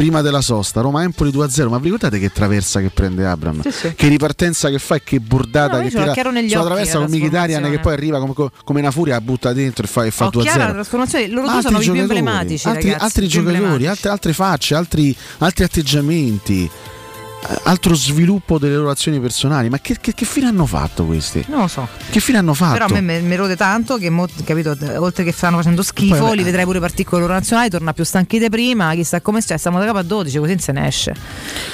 Prima 0.00 0.22
della 0.22 0.40
sosta, 0.40 0.80
Roma 0.80 1.02
Empoli 1.02 1.30
2-0. 1.30 1.68
Ma 1.68 1.76
vi 1.76 1.84
ricordate 1.84 2.18
che 2.18 2.32
traversa 2.32 2.80
che 2.80 2.88
prende 2.88 3.26
Abram? 3.26 3.60
Sì, 3.60 3.70
sì. 3.70 3.94
Che 3.94 4.08
ripartenza 4.08 4.70
che 4.70 4.78
fa 4.78 4.94
e 4.94 5.02
che 5.04 5.20
bordata 5.20 5.76
No, 5.76 5.82
che 5.82 5.90
tira 5.90 6.02
sulla 6.14 6.64
traversa 6.64 6.98
con 7.00 7.10
Mkhitaryan 7.10 7.70
che 7.70 7.80
poi 7.80 7.92
arriva 7.92 8.18
come, 8.18 8.32
come 8.64 8.80
una 8.80 8.90
furia, 8.90 9.20
butta 9.20 9.52
dentro 9.52 9.84
e 9.84 9.88
fa, 9.88 10.06
e 10.06 10.10
fa 10.10 10.28
Ho 10.28 10.30
chiara 10.30 10.64
la 10.64 10.70
2-0. 10.70 10.72
trasformazione, 10.72 11.28
loro 11.28 11.48
due 11.48 11.56
Altri 11.56 11.70
sono 11.70 11.82
i 11.82 11.90
più 11.90 12.00
emblematici, 12.00 12.66
altri, 12.66 12.82
ragazzi, 12.84 13.04
altri 13.04 13.26
più 13.26 13.42
giocatori, 13.42 13.86
altre, 13.86 14.08
altre 14.08 14.32
facce, 14.32 14.74
altri, 14.74 15.14
altri 15.36 15.64
atteggiamenti, 15.64 16.70
altro 17.64 17.94
sviluppo 17.94 18.58
delle 18.58 18.76
loro 18.76 18.90
azioni 18.90 19.18
personali. 19.20 19.68
Ma 19.68 19.78
che, 19.80 19.96
che- 20.00 20.14
che 20.14 20.24
fine 20.24 20.46
hanno 20.46 20.66
fatto 20.66 21.04
questi? 21.06 21.44
Non 21.48 21.60
lo 21.60 21.68
so. 21.68 21.88
Che 22.10 22.20
fine 22.20 22.38
hanno 22.38 22.54
fatto? 22.54 22.72
Però 22.72 22.84
a 22.86 22.88
me 22.88 23.00
mi- 23.00 23.20
mi 23.26 23.36
rode 23.36 23.56
tanto 23.56 23.96
che 23.96 24.10
mo- 24.10 24.28
capito, 24.44 24.76
eh, 24.80 24.96
oltre 24.96 25.24
che 25.24 25.32
stanno 25.32 25.56
facendo 25.56 25.82
schifo, 25.82 26.16
Poi, 26.16 26.36
li 26.36 26.42
eh. 26.42 26.44
vedrai 26.44 26.64
pure 26.64 26.80
partire 26.80 27.08
con 27.08 27.18
i 27.18 27.22
loro 27.22 27.32
nazionali, 27.34 27.70
torna 27.70 27.92
più 27.92 28.04
stanchi 28.04 28.38
di 28.38 28.48
prima, 28.50 28.92
chissà 28.94 29.20
come 29.20 29.40
c'è, 29.40 29.56
stiamo 29.56 29.78
da 29.78 29.86
capo 29.86 29.98
a 29.98 30.02
12, 30.02 30.38
così 30.38 30.56
se 30.58 30.72
ne 30.72 30.86
esce. 30.86 31.14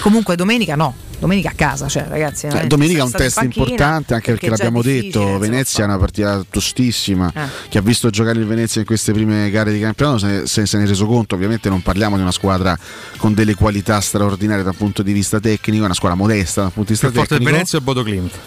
Comunque 0.01 0.37
domenica 0.37 0.77
no, 0.77 0.95
domenica 1.19 1.49
a 1.51 1.53
casa, 1.57 1.89
cioè 1.89 2.07
ragazzi. 2.09 2.47
Eh, 2.47 2.67
domenica 2.67 3.01
è 3.01 3.03
un 3.05 3.11
test 3.11 3.43
importante 3.43 4.14
anche 4.14 4.33
perché, 4.33 4.47
è 4.47 4.51
l'abbiamo 4.51 4.83
detto. 4.83 5.39
Venezia 5.39 5.85
è 5.85 5.87
una 5.87 5.99
partita 5.99 6.45
tostissima, 6.49 7.31
Eh. 7.35 7.41
chi 7.69 7.79
ha 7.79 7.83
visto 7.83 8.11
giocare 8.11 8.39
il 8.39 8.47
Venezia 8.47 8.81
in 8.81 8.87
queste 8.87 9.12
prime 9.12 9.51
gare 9.51 9.73
di 9.73 9.81
campionato 9.81 10.19
se 10.19 10.27
ne, 10.27 10.47
se- 10.47 10.67
se 10.67 10.77
ne 10.79 10.85
è 10.85 10.87
reso 10.87 11.07
conto, 11.07 11.35
ovviamente 11.35 11.69
non 11.69 11.83
parliamo 11.83 12.17
di 12.17 12.23
una 12.23 12.33
squadra 12.33 12.79
con 13.17 13.35
delle 13.35 13.55
qualità 13.55 14.01
straordinarie 14.01 14.62
dal 14.62 14.75
punto 14.77 15.03
di 15.03 15.12
vista 15.12 15.41
tecnico, 15.41 15.55
è 15.61 15.78
una 15.78 15.94
squadra 15.94 16.16
modesta 16.16 16.62
dal 16.62 16.72
punto 16.72 16.92
di 16.92 16.98
vista 16.98 17.09
Più 17.09 17.18
forte 17.18 17.34
del 17.34 17.42
tecnico. 17.42 17.57
Venezia 17.57 17.78
e 17.78 17.82
Bodo 17.82 18.02
Clint. 18.02 18.38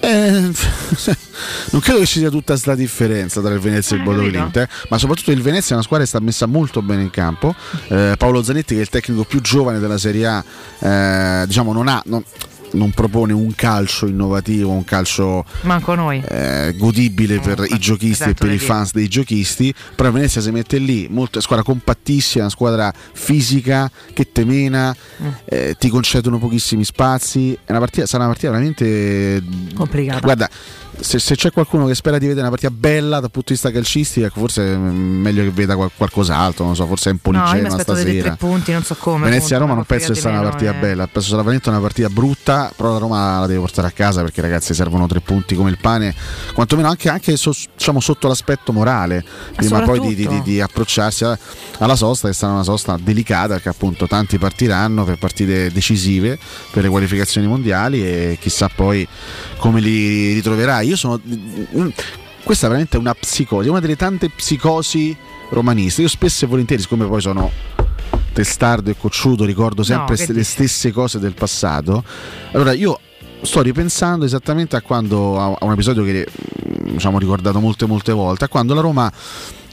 Eh, 0.00 0.52
non 1.72 1.80
credo 1.80 1.98
che 2.00 2.06
ci 2.06 2.20
sia 2.20 2.30
tutta 2.30 2.52
questa 2.52 2.74
differenza 2.74 3.40
tra 3.40 3.52
il 3.52 3.60
Venezia 3.60 3.96
e 3.96 3.98
il 3.98 4.04
Bodo. 4.04 4.22
Glimt, 4.22 4.56
eh. 4.56 4.68
ma 4.88 4.98
soprattutto 4.98 5.32
il 5.32 5.42
Venezia 5.42 5.70
è 5.70 5.72
una 5.74 5.82
squadra 5.82 6.04
che 6.04 6.10
sta 6.10 6.20
messa 6.20 6.46
molto 6.46 6.82
bene 6.82 7.02
in 7.02 7.10
campo. 7.10 7.54
Eh, 7.88 8.14
Paolo 8.16 8.42
Zanetti, 8.42 8.74
che 8.74 8.80
è 8.80 8.82
il 8.82 8.88
tecnico 8.88 9.24
più 9.24 9.40
giovane 9.40 9.78
della 9.78 9.98
Serie 9.98 10.26
A, 10.26 10.44
eh, 10.78 11.46
diciamo 11.46 11.72
non 11.72 11.88
ha. 11.88 12.00
non- 12.06 12.22
non 12.72 12.90
propone 12.90 13.32
un 13.32 13.54
calcio 13.54 14.06
innovativo, 14.06 14.70
un 14.70 14.84
calcio 14.84 15.44
eh, 16.28 16.74
godibile 16.76 17.38
per 17.40 17.64
i 17.68 17.78
giochisti 17.78 18.24
e 18.24 18.26
esatto, 18.30 18.44
per 18.46 18.52
i 18.54 18.58
fans 18.58 18.92
dei 18.92 19.08
giochisti. 19.08 19.72
Però 19.94 20.10
Venezia 20.10 20.40
si 20.40 20.50
mette 20.50 20.78
lì, 20.78 21.06
molto, 21.10 21.40
squadra 21.40 21.64
compattissima, 21.64 22.44
una 22.44 22.52
squadra 22.52 22.92
fisica 23.12 23.90
che 24.12 24.30
temena, 24.32 24.94
Mm. 25.22 25.28
eh, 25.46 25.76
ti 25.78 25.88
concedono 25.88 26.38
pochissimi 26.38 26.84
spazi. 26.84 27.52
È 27.64 27.70
una 27.70 27.78
partita, 27.80 28.06
sarà 28.06 28.24
una 28.24 28.32
partita 28.32 28.52
veramente 28.52 29.42
Complicata. 29.74 30.20
Guarda, 30.20 30.48
se, 30.98 31.18
se 31.18 31.34
c'è 31.36 31.50
qualcuno 31.52 31.86
che 31.86 31.94
spera 31.94 32.18
di 32.18 32.24
vedere 32.26 32.46
una 32.46 32.50
partita 32.50 32.70
bella 32.72 33.20
dal 33.20 33.30
punto 33.30 33.48
di 33.48 33.54
vista 33.54 33.70
calcistico, 33.70 34.28
forse 34.32 34.74
è 34.74 34.76
meglio 34.76 35.42
che 35.42 35.50
veda 35.50 35.74
qual- 35.76 35.90
qualcos'altro. 35.94 36.64
Non 36.64 36.74
so, 36.74 36.86
forse 36.86 37.10
è 37.10 37.12
un 37.12 37.18
po' 37.18 37.30
No, 37.32 37.54
io 37.54 37.70
stasera. 37.78 38.36
punti, 38.36 38.72
non 38.72 38.82
so 38.82 38.94
come. 38.98 39.24
Venezia-Roma 39.24 39.74
non 39.74 39.84
penso 39.84 40.12
che 40.12 40.18
sarà 40.18 40.40
una 40.40 40.48
partita 40.48 40.74
eh. 40.74 40.80
bella, 40.80 41.06
penso 41.06 41.28
sarà 41.28 41.42
veramente 41.42 41.68
una 41.68 41.80
partita 41.80 42.08
brutta, 42.08 42.55
però 42.74 42.92
la 42.92 42.98
Roma 42.98 43.40
la 43.40 43.46
deve 43.46 43.60
portare 43.60 43.88
a 43.88 43.90
casa 43.90 44.22
perché 44.22 44.40
ragazzi 44.40 44.74
servono 44.74 45.06
tre 45.06 45.20
punti 45.20 45.54
come 45.54 45.70
il 45.70 45.78
pane, 45.80 46.14
quantomeno 46.54 46.88
anche, 46.88 47.08
anche 47.08 47.36
so- 47.36 47.54
diciamo, 47.76 48.00
sotto 48.00 48.28
l'aspetto 48.28 48.72
morale, 48.72 49.24
prima 49.54 49.82
poi 49.82 50.00
di, 50.00 50.14
di- 50.14 50.42
di- 50.42 50.60
approcciarsi 50.60 51.24
a- 51.24 51.38
alla 51.78 51.96
sosta 51.96 52.28
che 52.28 52.34
sarà 52.34 52.52
una 52.52 52.62
sosta 52.62 52.96
delicata 53.00 53.54
perché 53.54 53.68
appunto 53.68 54.06
tanti 54.06 54.38
partiranno 54.38 55.04
per 55.04 55.18
partite 55.18 55.70
decisive 55.70 56.38
per 56.70 56.82
le 56.82 56.88
qualificazioni 56.88 57.46
mondiali 57.46 58.02
e 58.04 58.38
chissà 58.40 58.68
poi 58.74 59.06
come 59.58 59.80
li 59.80 60.32
ritroverà. 60.34 60.80
Io 60.80 60.96
sono... 60.96 61.20
Questa 62.42 62.66
è 62.66 62.68
veramente 62.68 62.96
una 62.96 63.12
psicosi, 63.12 63.68
una 63.68 63.80
delle 63.80 63.96
tante 63.96 64.28
psicosi 64.30 65.16
romaniste. 65.50 66.02
Io 66.02 66.08
spesso 66.08 66.44
e 66.44 66.48
volentieri, 66.48 66.80
siccome 66.80 67.04
poi 67.06 67.20
sono 67.20 67.50
testardo 68.32 68.90
e 68.90 68.96
cocciuto, 68.96 69.44
ricordo 69.44 69.82
sempre 69.82 70.16
st- 70.16 70.30
le 70.30 70.44
stesse 70.44 70.92
cose 70.92 71.18
del 71.18 71.32
passato. 71.34 72.04
Allora 72.52 72.72
io 72.72 73.00
sto 73.42 73.62
ripensando 73.62 74.24
esattamente 74.24 74.76
a 74.76 74.82
quando 74.82 75.40
a, 75.40 75.56
un 75.60 75.72
episodio 75.72 76.04
che 76.04 76.26
mm, 76.26 76.90
diciamo 76.92 77.18
ricordato 77.18 77.60
molte 77.60 77.86
molte 77.86 78.12
volte, 78.12 78.44
a 78.44 78.48
quando 78.48 78.74
la 78.74 78.80
Roma 78.80 79.12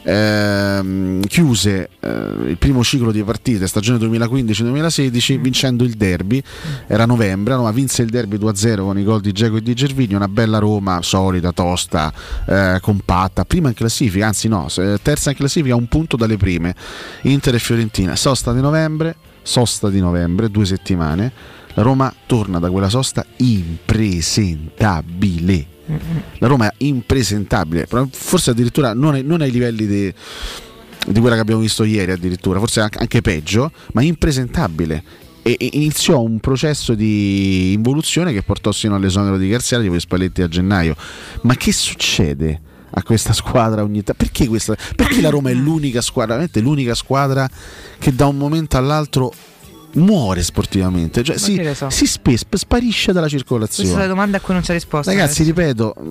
ehm, 0.03 1.25
chiuse 1.25 1.89
eh, 1.99 2.09
il 2.47 2.57
primo 2.57 2.83
ciclo 2.83 3.11
di 3.11 3.23
partite 3.23 3.67
stagione 3.67 3.97
2015-2016 4.05 5.39
vincendo 5.39 5.83
il 5.83 5.93
derby. 5.93 6.41
Era 6.87 7.05
novembre, 7.05 7.55
Roma 7.55 7.71
vinse 7.71 8.03
il 8.03 8.09
derby 8.09 8.37
2-0 8.37 8.81
con 8.81 8.99
i 8.99 9.03
gol 9.03 9.21
di 9.21 9.31
Geco 9.31 9.57
e 9.57 9.61
di 9.61 9.73
Gervigno 9.73 10.17
una 10.17 10.27
bella 10.27 10.59
Roma 10.59 11.01
solida, 11.01 11.51
tosta 11.51 12.13
eh, 12.45 12.77
compatta, 12.81 13.45
prima 13.45 13.69
in 13.69 13.73
classifica 13.73 14.27
anzi 14.27 14.47
no, 14.47 14.67
terza 15.01 15.31
in 15.31 15.35
classifica 15.35 15.75
un 15.75 15.87
punto 15.87 16.15
dalle 16.15 16.37
prime 16.37 16.75
Inter 17.23 17.55
e 17.55 17.59
Fiorentina, 17.59 18.15
sosta 18.15 18.53
di 18.53 18.61
novembre 18.61 19.15
sosta 19.43 19.89
di 19.89 19.99
novembre, 19.99 20.49
due 20.49 20.65
settimane. 20.65 21.31
La 21.73 21.83
Roma 21.83 22.11
torna 22.25 22.57
da 22.59 22.71
quella 22.71 22.89
sosta 22.89 23.23
impresentabile 23.37 25.72
la 26.37 26.47
Roma 26.47 26.67
è 26.69 26.73
impresentabile, 26.77 27.87
forse 28.11 28.51
addirittura 28.51 28.93
non 28.93 29.13
ai, 29.15 29.23
non 29.23 29.41
ai 29.41 29.51
livelli 29.51 29.85
di, 29.85 30.13
di 31.07 31.19
quella 31.19 31.35
che 31.35 31.41
abbiamo 31.41 31.61
visto 31.61 31.83
ieri, 31.83 32.11
addirittura, 32.11 32.59
forse 32.59 32.81
anche, 32.81 32.97
anche 32.99 33.21
peggio, 33.21 33.71
ma 33.93 34.01
impresentabile. 34.01 35.03
e 35.43 35.55
e 35.59 35.69
iniziò 35.73 36.21
un 36.21 36.39
processo 36.39 36.93
di 36.95 37.73
involuzione 37.73 38.31
che 38.31 38.43
portò 38.43 38.71
sino 38.71 38.95
all'esonero 38.95 39.37
di 39.37 39.49
Garziale 39.49 39.83
di 39.83 39.89
quei 39.89 39.99
Spalletti 39.99 40.41
a 40.41 40.47
gennaio. 40.47 40.95
Ma 41.41 41.55
che 41.55 41.73
succede 41.73 42.61
a 42.91 43.03
questa 43.03 43.33
squadra 43.33 43.83
ogni 43.83 44.03
tanto? 44.03 44.23
Perché, 44.23 44.47
questa- 44.47 44.77
perché 44.95 45.19
la 45.19 45.29
Roma 45.29 45.49
è 45.49 45.53
l'unica 45.53 45.99
squadra, 45.99 46.35
veramente 46.35 46.61
l'unica 46.61 46.95
squadra 46.95 47.49
che 47.99 48.15
da 48.15 48.27
un 48.27 48.37
momento 48.37 48.77
all'altro 48.77 49.33
muore 49.95 50.41
sportivamente? 50.43 51.23
Cioè 51.23 51.37
si, 51.37 51.61
so. 51.73 51.89
si 51.89 52.05
spe- 52.05 52.37
sp- 52.37 52.55
sparisce 52.55 53.11
dalla 53.11 53.27
circolazione. 53.27 53.89
Questa 53.89 54.03
è 54.05 54.07
la 54.07 54.13
domanda 54.13 54.37
a 54.37 54.39
cui 54.41 54.53
non 54.53 54.63
c'è 54.63 54.73
risposta. 54.73 55.11
Ragazzi, 55.11 55.43
ripeto, 55.43 55.95
mh, 55.99 56.05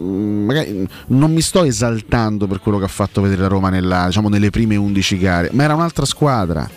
magari 0.44 0.88
non 1.08 1.32
mi 1.32 1.40
sto 1.40 1.64
esaltando 1.64 2.46
per 2.46 2.60
quello 2.60 2.78
che 2.78 2.84
ha 2.84 2.88
fatto 2.88 3.20
vedere 3.20 3.42
la 3.42 3.48
Roma 3.48 3.68
nella- 3.70 4.06
diciamo, 4.06 4.28
nelle 4.28 4.50
prime 4.50 4.76
11 4.76 5.18
gare, 5.18 5.48
ma 5.52 5.64
era 5.64 5.74
un'altra 5.74 6.04
squadra. 6.04 6.68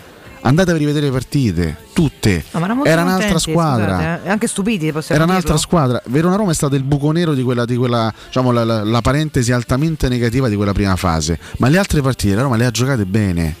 Andate 0.42 0.70
a 0.70 0.76
rivedere 0.76 1.06
le 1.06 1.12
partite, 1.12 1.76
tutte. 1.92 2.44
No, 2.52 2.64
era 2.64 2.74
molto 2.74 2.90
un'altra 2.92 3.14
contenti, 3.14 3.38
squadra. 3.40 3.94
scusate, 3.96 4.20
eh. 4.26 4.28
Anche 4.28 4.46
stupiti, 4.46 4.92
possiamo 4.92 5.20
Era 5.20 5.24
un'altra 5.30 5.54
dirlo. 5.54 5.66
squadra. 5.66 6.02
Verona 6.06 6.36
Roma 6.36 6.52
è 6.52 6.54
stato 6.54 6.76
il 6.76 6.84
buco 6.84 7.10
nero 7.10 7.34
di 7.34 7.42
quella, 7.42 7.64
di 7.64 7.74
quella 7.74 8.14
diciamo, 8.26 8.52
la, 8.52 8.62
la- 8.62 8.84
la 8.84 9.00
parentesi 9.00 9.50
altamente 9.50 10.08
negativa 10.08 10.48
di 10.48 10.54
quella 10.54 10.72
prima 10.72 10.94
fase. 10.94 11.36
Ma 11.58 11.68
le 11.68 11.78
altre 11.78 12.00
partite 12.00 12.36
la 12.36 12.42
Roma 12.42 12.56
le 12.56 12.64
ha 12.66 12.70
giocate 12.70 13.04
bene. 13.06 13.56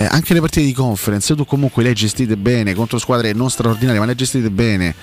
Eh, 0.00 0.06
anche 0.08 0.32
le 0.32 0.38
partite 0.38 0.64
di 0.64 0.72
conference, 0.72 1.34
tu 1.34 1.44
comunque 1.44 1.82
le 1.82 1.88
hai 1.88 1.94
gestite 1.96 2.36
bene 2.36 2.72
contro 2.72 2.98
squadre 2.98 3.32
non 3.32 3.50
straordinarie, 3.50 3.98
ma 3.98 4.04
le 4.04 4.12
hai 4.12 4.16
gestite 4.16 4.48
bene. 4.48 4.94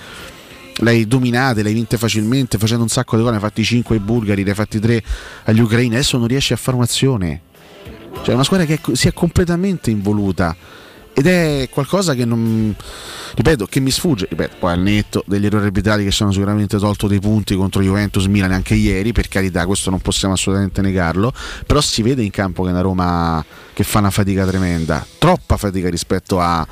Le 0.78 0.90
hai 0.90 1.06
dominate, 1.06 1.62
le 1.62 1.68
hai 1.68 1.74
vinte 1.74 1.98
facilmente, 1.98 2.56
facendo 2.56 2.82
un 2.82 2.88
sacco 2.88 3.16
di 3.16 3.22
gol, 3.22 3.32
ne 3.32 3.36
hai 3.36 3.42
fatti 3.42 3.62
5 3.62 3.96
ai 3.96 4.00
bulgari, 4.00 4.42
ne 4.42 4.50
hai 4.50 4.54
fatti 4.54 4.80
3 4.80 5.02
agli 5.44 5.60
ucraini. 5.60 5.96
Adesso 5.96 6.16
non 6.16 6.26
riesci 6.26 6.54
a 6.54 6.56
fare 6.56 6.78
un'azione. 6.78 7.42
Cioè, 8.22 8.32
una 8.32 8.44
squadra 8.44 8.64
che 8.64 8.80
si 8.94 9.06
è 9.06 9.12
completamente 9.12 9.90
involuta. 9.90 10.56
Ed 11.18 11.26
è 11.26 11.68
qualcosa 11.70 12.12
che 12.12 12.26
non. 12.26 12.74
ripeto, 13.34 13.64
che 13.64 13.80
mi 13.80 13.90
sfugge. 13.90 14.26
Ripeto, 14.28 14.56
poi 14.58 14.72
al 14.72 14.80
netto 14.80 15.24
degli 15.26 15.46
errori 15.46 15.64
arbitrali 15.64 16.04
che 16.04 16.10
ci 16.10 16.22
hanno 16.22 16.32
sicuramente 16.32 16.76
tolto 16.76 17.06
dei 17.06 17.20
punti 17.20 17.54
contro 17.54 17.80
Juventus 17.80 18.26
Milan 18.26 18.52
anche 18.52 18.74
ieri, 18.74 19.12
per 19.12 19.26
carità, 19.28 19.64
questo 19.64 19.88
non 19.88 20.00
possiamo 20.00 20.34
assolutamente 20.34 20.82
negarlo. 20.82 21.32
Però 21.64 21.80
si 21.80 22.02
vede 22.02 22.22
in 22.22 22.30
campo 22.30 22.64
che 22.64 22.68
è 22.68 22.72
una 22.72 22.82
Roma 22.82 23.42
che 23.72 23.82
fa 23.82 24.00
una 24.00 24.10
fatica 24.10 24.44
tremenda, 24.44 25.06
troppa 25.16 25.56
fatica 25.56 25.88
rispetto 25.88 26.38
a 26.38 26.66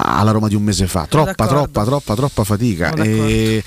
alla 0.00 0.30
Roma 0.30 0.48
di 0.48 0.54
un 0.54 0.62
mese 0.62 0.86
fa. 0.86 1.06
Troppa, 1.06 1.46
troppa, 1.46 1.84
troppa, 1.84 2.14
troppa 2.14 2.44
fatica. 2.44 2.88
Sono 2.90 3.04
E, 3.04 3.62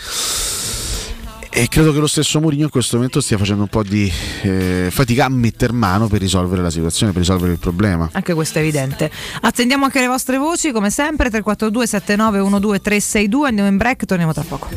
e 1.54 1.68
credo 1.68 1.92
che 1.92 2.00
lo 2.00 2.08
stesso 2.08 2.40
Mourinho 2.40 2.64
in 2.64 2.70
questo 2.70 2.96
momento 2.96 3.20
stia 3.20 3.38
facendo 3.38 3.64
un 3.64 3.68
po' 3.68 3.84
di 3.84 4.12
eh, 4.44 4.88
fatica 4.90 5.26
a 5.26 5.30
metter 5.30 5.74
mano 5.74 6.08
per 6.08 6.22
risolvere 6.22 6.62
la 6.62 6.70
situazione, 6.70 7.12
per 7.12 7.22
risolvere 7.22 7.52
il 7.52 7.60
problema. 7.60 8.10
Anche 8.14 8.34
questo 8.34 8.60
è 8.60 8.62
evidente. 8.62 9.12
Attendiamo 9.42 9.84
anche 9.84 10.00
le 10.00 10.08
vostre 10.08 10.38
voci, 10.38 10.72
come 10.72 10.90
sempre, 10.90 11.30
342 11.30 11.88
7912 11.88 12.82
362. 12.82 13.48
Andiamo 13.48 13.70
in 13.70 13.78
break, 13.78 14.06
torniamo 14.06 14.34
tra 14.34 14.44
poco. 14.48 14.70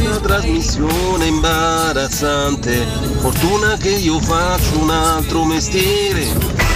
Una 0.00 0.18
trasmissione 0.20 1.26
imbarazzante, 1.26 2.84
fortuna 3.18 3.76
che 3.76 3.90
io 3.90 4.18
faccio 4.20 4.80
un 4.80 4.90
altro 4.90 5.44
mestiere. 5.44 6.75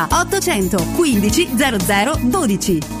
800 0.09 0.79
15 0.97 1.47
0012. 1.57 3.00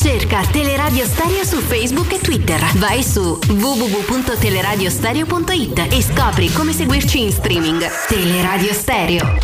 Cerca 0.00 0.42
Teleradio 0.42 1.04
Stereo 1.04 1.44
su 1.44 1.58
Facebook 1.58 2.12
e 2.12 2.20
Twitter. 2.20 2.60
Vai 2.76 3.02
su 3.02 3.36
www.teleradiostereo.it 3.48 5.88
e 5.90 6.00
scopri 6.02 6.52
come 6.52 6.72
seguirci 6.72 7.22
in 7.22 7.32
streaming. 7.32 7.84
Teleradio 8.06 8.72
Stereo. 8.72 9.36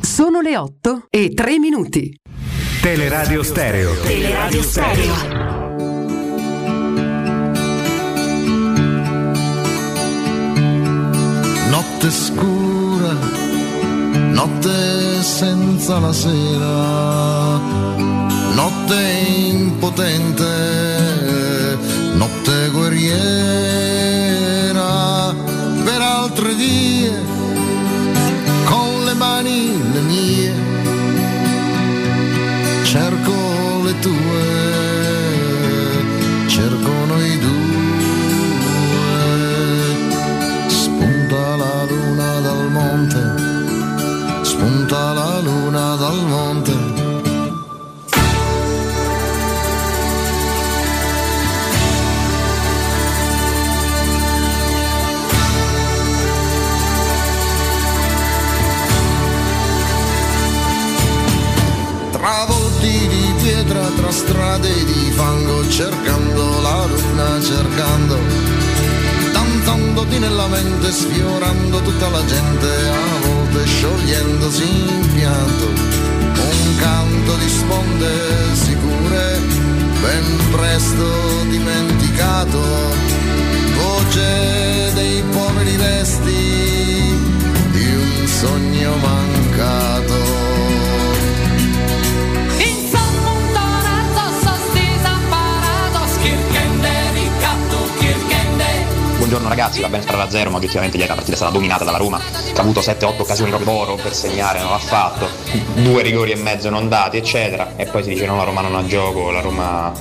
Sono 0.00 0.40
le 0.40 0.56
8 0.56 1.06
e 1.10 1.34
3 1.34 1.58
minuti. 1.58 2.16
Teleradio 2.80 3.42
Stereo. 3.42 3.92
Teleradio 4.02 4.62
Stereo. 4.62 5.42
Notte 11.70 12.10
scura, 12.10 13.16
notte 14.34 15.22
senza 15.22 15.98
la 16.00 16.12
sera, 16.12 17.58
notte 18.54 19.00
impotente, 19.52 20.50
notte 22.14 22.68
guerriera, 22.70 23.22
per 25.84 26.00
altre 26.00 26.54
vie, 26.54 27.12
con 28.64 29.04
le 29.04 29.14
mani 29.14 29.80
le 29.92 30.00
mie, 30.00 30.52
cerco 32.82 33.32
le 33.84 33.98
tue, 34.00 34.52
cerco 36.48 36.93
spunta 44.64 45.12
la 45.12 45.40
luna 45.40 45.94
dal 45.96 46.24
monte. 46.24 46.72
Tra 62.10 62.44
volti 62.46 63.08
di 63.08 63.34
pietra, 63.42 63.86
tra 63.96 64.10
strade 64.10 64.84
di 64.86 65.10
fango, 65.10 65.68
cercando 65.68 66.60
la 66.62 66.86
luna, 66.86 67.42
cercando 67.42 68.18
danzandoti 69.30 70.18
nella 70.18 70.46
mente, 70.46 70.90
sfiorando 70.90 71.82
tutta 71.82 72.08
la 72.08 72.24
gente, 72.24 72.66
a 72.66 73.43
volte 73.54 73.66
sciogliendosi 73.66 74.64
in 74.64 75.12
pianto. 75.14 75.66
Un 75.66 76.76
canto 76.78 77.36
di 77.36 77.48
sponde 77.48 78.10
sicure, 78.54 79.38
ben 80.00 80.50
presto 80.50 81.04
dimenticato, 81.48 82.60
voce 83.76 84.92
dei 84.94 85.22
poveri 85.30 85.76
resti 85.76 87.18
di 87.70 87.94
un 87.94 88.26
sogno 88.26 88.90
mancato. 88.96 89.23
Buongiorno 99.34 99.60
ragazzi, 99.60 99.80
bene 99.80 100.00
sparare 100.00 100.28
a 100.28 100.30
zero, 100.30 100.50
ma 100.50 100.58
obiettivamente 100.58 100.96
ieri 100.96 101.08
la 101.08 101.16
partita 101.16 101.34
è 101.34 101.38
stata 101.38 101.50
dominata 101.50 101.82
dalla 101.82 101.96
Roma, 101.96 102.20
che 102.20 102.56
ha 102.56 102.60
avuto 102.60 102.78
7-8 102.78 103.14
occasioni 103.18 103.50
d'oro 103.64 103.96
per 103.96 104.14
segnare, 104.14 104.60
non 104.60 104.70
l'ha 104.70 104.78
fatto, 104.78 105.28
due 105.74 106.02
rigori 106.02 106.30
e 106.30 106.36
mezzo 106.36 106.70
non 106.70 106.88
dati, 106.88 107.16
eccetera, 107.16 107.72
e 107.74 107.86
poi 107.86 108.04
si 108.04 108.10
dice 108.10 108.26
no, 108.26 108.36
la 108.36 108.44
Roma 108.44 108.60
non 108.60 108.76
ha 108.76 108.86
gioco, 108.86 109.32
la 109.32 109.40
Roma, 109.40 109.92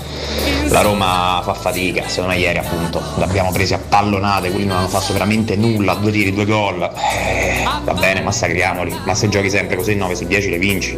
la 0.67 0.81
Roma 0.81 1.41
fa 1.43 1.55
fatica, 1.55 2.07
secondo 2.07 2.35
me 2.35 2.37
ieri 2.37 2.59
appunto 2.59 3.01
l'abbiamo 3.15 3.51
presi 3.51 3.73
a 3.73 3.79
pallonate, 3.79 4.51
quelli 4.51 4.67
non 4.67 4.77
hanno 4.77 4.87
fatto 4.87 5.13
veramente 5.13 5.55
nulla, 5.55 5.95
due 5.95 6.11
tiri, 6.11 6.31
due 6.31 6.45
gol, 6.45 6.83
eh, 6.83 7.67
va 7.83 7.93
bene, 7.95 8.21
massacriamoli, 8.21 8.99
ma 9.03 9.15
se 9.15 9.29
giochi 9.29 9.49
sempre 9.49 9.77
così 9.77 9.95
9 9.95 10.13
su 10.13 10.25
10 10.25 10.49
le 10.51 10.57
vinci. 10.59 10.95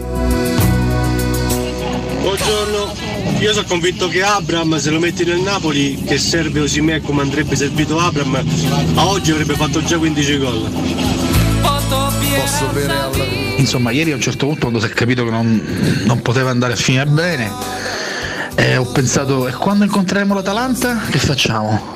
Buongiorno, 2.19 3.04
io 3.39 3.53
sono 3.53 3.65
convinto 3.67 4.07
che 4.07 4.23
Abram 4.23 4.77
se 4.77 4.89
lo 4.89 4.99
metti 4.99 5.23
nel 5.23 5.39
Napoli, 5.39 6.01
che 6.05 6.17
serve 6.17 6.61
Osimè 6.61 7.01
come 7.01 7.21
andrebbe 7.21 7.55
servito 7.55 7.99
Abram, 7.99 8.43
a 8.95 9.07
oggi 9.07 9.31
avrebbe 9.31 9.55
fatto 9.55 9.83
già 9.83 9.97
15 9.97 10.37
gol. 10.37 10.69
Posso 11.61 12.67
bere 12.73 12.93
alla 12.93 13.23
Insomma, 13.57 13.91
ieri 13.91 14.11
a 14.11 14.15
un 14.15 14.21
certo 14.21 14.45
punto 14.45 14.61
quando 14.61 14.79
si 14.79 14.87
è 14.87 14.89
capito 14.89 15.23
che 15.23 15.31
non, 15.31 16.03
non 16.05 16.21
poteva 16.21 16.49
andare 16.49 16.73
a 16.73 16.75
finire 16.75 17.05
bene, 17.05 17.51
eh, 18.55 18.77
ho 18.77 18.85
pensato, 18.85 19.47
e 19.47 19.53
quando 19.53 19.83
incontreremo 19.85 20.33
l'Atalanta 20.33 21.01
che 21.09 21.19
facciamo? 21.19 21.93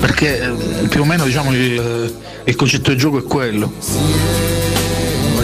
Perché 0.00 0.40
eh, 0.40 0.88
più 0.88 1.02
o 1.02 1.04
meno 1.04 1.24
diciamo 1.24 1.52
il, 1.52 2.14
il 2.44 2.56
concetto 2.56 2.90
di 2.90 2.96
gioco 2.96 3.18
è 3.18 3.22
quello. 3.24 3.72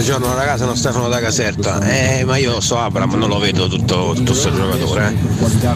Buongiorno 0.05 0.35
ragazzi, 0.35 0.59
sono 0.59 0.75
Stefano 0.75 1.07
da 1.07 1.21
Caserta, 1.21 1.79
eh, 1.79 2.25
ma 2.25 2.35
io 2.35 2.59
so 2.59 2.77
Abram, 2.77 3.13
non 3.13 3.29
lo 3.29 3.39
vedo 3.39 3.69
tutto 3.69 4.13
questo 4.25 4.53
giocatore. 4.53 5.15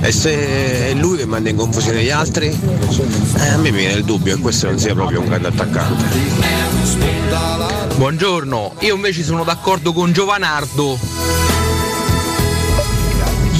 eh. 0.01 0.07
E 0.07 0.11
se 0.11 0.89
è 0.89 0.93
lui 0.95 1.15
che 1.15 1.25
manda 1.25 1.49
in 1.49 1.55
confusione 1.55 2.03
gli 2.03 2.09
altri, 2.09 2.47
eh, 2.47 3.47
a 3.47 3.55
me 3.55 3.71
mi 3.71 3.77
viene 3.77 3.93
il 3.93 4.03
dubbio 4.03 4.35
che 4.35 4.41
questo 4.41 4.67
non 4.67 4.79
sia 4.79 4.93
proprio 4.93 5.21
un 5.21 5.27
grande 5.27 5.47
attaccante. 5.47 6.03
Buongiorno, 7.95 8.73
io 8.79 8.95
invece 8.95 9.23
sono 9.23 9.45
d'accordo 9.45 9.93
con 9.93 10.11
Giovanardo. 10.11 10.99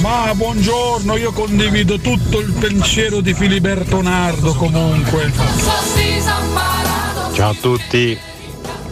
Ma 0.02 0.34
buongiorno, 0.34 1.16
io 1.16 1.32
condivido 1.32 1.98
tutto 1.98 2.40
il 2.40 2.52
pensiero 2.52 3.22
di 3.22 3.32
Filiberto 3.32 4.02
Nardo 4.02 4.52
comunque. 4.52 5.32
Ciao 7.32 7.50
a 7.50 7.54
tutti. 7.58 8.27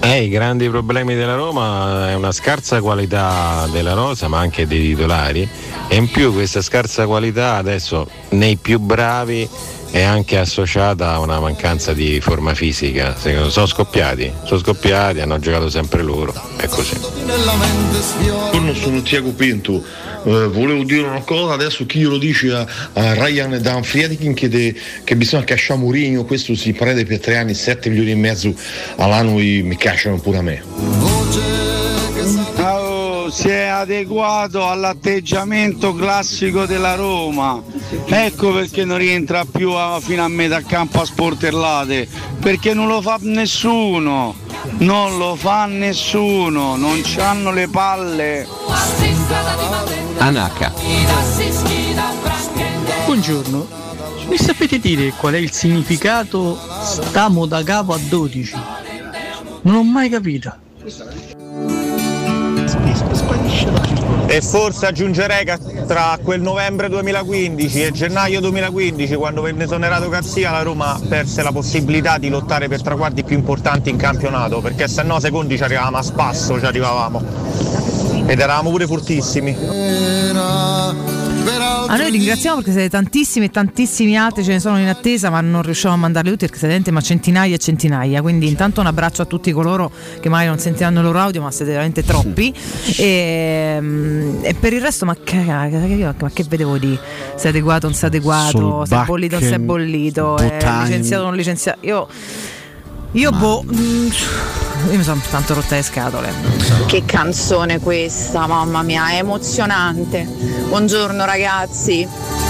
Eh, 0.08 0.22
I 0.22 0.28
grandi 0.28 0.68
problemi 0.68 1.16
della 1.16 1.34
Roma 1.34 2.10
è 2.10 2.14
una 2.14 2.30
scarsa 2.30 2.80
qualità 2.80 3.66
della 3.72 3.92
rosa 3.92 4.28
ma 4.28 4.38
anche 4.38 4.64
dei 4.64 4.80
titolari 4.80 5.48
e 5.88 5.96
in 5.96 6.08
più 6.08 6.32
questa 6.32 6.62
scarsa 6.62 7.06
qualità 7.06 7.56
adesso 7.56 8.08
nei 8.28 8.54
più 8.54 8.78
bravi 8.78 9.48
è 9.90 10.02
anche 10.02 10.38
associata 10.38 11.10
a 11.10 11.18
una 11.18 11.40
mancanza 11.40 11.92
di 11.92 12.20
forma 12.20 12.54
fisica. 12.54 13.16
Sono 13.16 13.66
scoppiati, 13.66 14.32
sono 14.44 14.60
scoppiati, 14.60 15.20
hanno 15.20 15.40
giocato 15.40 15.68
sempre 15.68 16.02
loro, 16.02 16.32
è 16.56 16.68
così. 16.68 16.96
Buongiorno, 17.00 18.74
sono 18.74 19.02
Tiago 19.02 19.32
Pinto. 19.32 19.82
Eh, 20.26 20.48
volevo 20.48 20.82
dire 20.82 21.06
una 21.06 21.20
cosa, 21.20 21.52
adesso 21.54 21.86
chi 21.86 22.02
lo 22.02 22.18
dice 22.18 22.50
a, 22.50 22.66
a 22.94 23.14
Ryan 23.14 23.62
Danfriedikin 23.62 24.34
che, 24.34 24.74
che 25.04 25.16
bisogna 25.16 25.44
cacciare 25.44 25.78
Mourinho, 25.78 26.24
questo 26.24 26.56
si 26.56 26.72
prende 26.72 27.04
per 27.04 27.20
tre 27.20 27.36
anni 27.36 27.54
7 27.54 27.88
milioni 27.90 28.10
e 28.10 28.16
mezzo 28.16 28.52
all'anno 28.96 29.38
e 29.38 29.62
mi 29.62 29.76
cacciano 29.76 30.18
pure 30.18 30.38
a 30.38 30.42
me. 30.42 30.62
Si 33.28 33.48
è 33.48 33.66
adeguato 33.66 34.66
all'atteggiamento 34.66 35.94
classico 35.94 36.64
della 36.64 36.94
Roma. 36.94 37.62
Ecco 38.06 38.52
perché 38.52 38.84
non 38.84 38.98
rientra 38.98 39.44
più 39.44 39.72
a- 39.72 40.00
fino 40.00 40.24
a 40.24 40.28
metà 40.28 40.62
campo 40.62 41.02
a 41.02 41.04
sportellate, 41.04 42.08
perché 42.40 42.72
non 42.72 42.86
lo 42.88 43.02
fa 43.02 43.18
nessuno, 43.20 44.34
non 44.78 45.16
lo 45.18 45.34
fa 45.36 45.66
nessuno, 45.66 46.76
non 46.76 47.00
c'hanno 47.02 47.50
le 47.52 47.68
palle. 47.68 48.46
Anaka. 50.18 50.72
Buongiorno, 53.04 53.68
mi 54.28 54.36
sapete 54.36 54.78
dire 54.78 55.12
qual 55.12 55.34
è 55.34 55.38
il 55.38 55.52
significato 55.52 56.58
stamo 56.82 57.46
da 57.46 57.62
capo 57.62 57.92
a 57.92 57.98
12? 57.98 58.54
Non 59.62 59.74
ho 59.74 59.82
mai 59.84 60.08
capito. 60.08 60.54
E 64.28 64.40
forse 64.40 64.86
aggiungerei 64.86 65.44
che 65.44 65.56
tra 65.86 66.18
quel 66.22 66.40
novembre 66.40 66.88
2015 66.88 67.82
e 67.82 67.92
gennaio 67.92 68.40
2015, 68.40 69.14
quando 69.14 69.40
venne 69.40 69.64
esonerato 69.64 70.08
Garzia, 70.08 70.50
la 70.50 70.62
Roma 70.62 70.98
perse 71.08 71.42
la 71.42 71.52
possibilità 71.52 72.18
di 72.18 72.28
lottare 72.28 72.66
per 72.68 72.82
traguardi 72.82 73.22
più 73.22 73.36
importanti 73.36 73.88
in 73.88 73.96
campionato, 73.96 74.60
perché 74.60 74.88
se 74.88 75.02
no 75.04 75.20
secondi 75.20 75.56
ci 75.56 75.62
arrivavamo 75.62 75.96
a 75.96 76.02
spasso, 76.02 76.58
ci 76.58 76.66
arrivavamo. 76.66 77.22
Ed 78.26 78.40
eravamo 78.40 78.70
pure 78.70 78.86
fortissimi. 78.86 79.54
A 81.48 81.96
noi 81.96 82.10
ringraziamo 82.10 82.56
perché 82.56 82.72
siete 82.72 82.88
tantissimi 82.88 83.46
e 83.46 83.50
tantissimi 83.50 84.16
altri 84.16 84.42
ce 84.42 84.52
ne 84.52 84.60
sono 84.60 84.78
in 84.78 84.88
attesa, 84.88 85.30
ma 85.30 85.40
non 85.40 85.62
riusciamo 85.62 85.94
a 85.94 85.96
mandarli 85.96 86.30
tutti 86.30 86.46
perché 86.46 86.58
siete 86.58 86.90
ma 86.90 87.00
centinaia 87.00 87.54
e 87.54 87.58
centinaia. 87.58 88.20
Quindi 88.20 88.48
intanto 88.48 88.80
un 88.80 88.86
abbraccio 88.86 89.22
a 89.22 89.24
tutti 89.26 89.52
coloro 89.52 89.90
che 90.20 90.28
magari 90.28 90.48
non 90.48 90.58
sentiranno 90.58 90.98
il 90.98 91.04
loro 91.04 91.18
audio, 91.20 91.42
ma 91.42 91.50
siete 91.50 91.70
veramente 91.70 92.02
troppi. 92.04 92.52
E, 92.96 93.78
mm, 93.80 94.44
e 94.44 94.54
per 94.54 94.72
il 94.72 94.80
resto, 94.80 95.04
ma 95.04 95.14
che, 95.14 95.36
ma 95.36 96.30
che 96.32 96.44
vedevo 96.48 96.78
di 96.78 96.98
se 97.36 97.48
adeguato 97.48 97.86
o 97.86 97.90
non 97.90 97.98
si 97.98 98.04
è 98.04 98.08
adeguato, 98.08 98.84
se 98.84 98.96
è 98.96 99.04
bollito 99.04 99.36
o 99.36 99.38
non 99.38 99.48
si 99.48 99.54
è 99.54 99.58
bollito, 99.58 100.36
è 100.38 100.58
licenziato 100.82 101.22
o 101.22 101.26
non 101.26 101.36
licenziato. 101.36 101.78
Io, 101.82 102.08
io 103.12 103.30
boh. 103.30 103.64
Io 104.90 104.96
mi 104.96 105.02
sono 105.02 105.20
tanto 105.30 105.54
rotta 105.54 105.74
le 105.74 105.82
scatole. 105.82 106.32
Che 106.86 107.04
canzone 107.04 107.80
questa, 107.80 108.46
mamma 108.46 108.82
mia, 108.82 109.08
è 109.10 109.16
emozionante. 109.16 110.24
Buongiorno 110.68 111.24
ragazzi. 111.24 112.45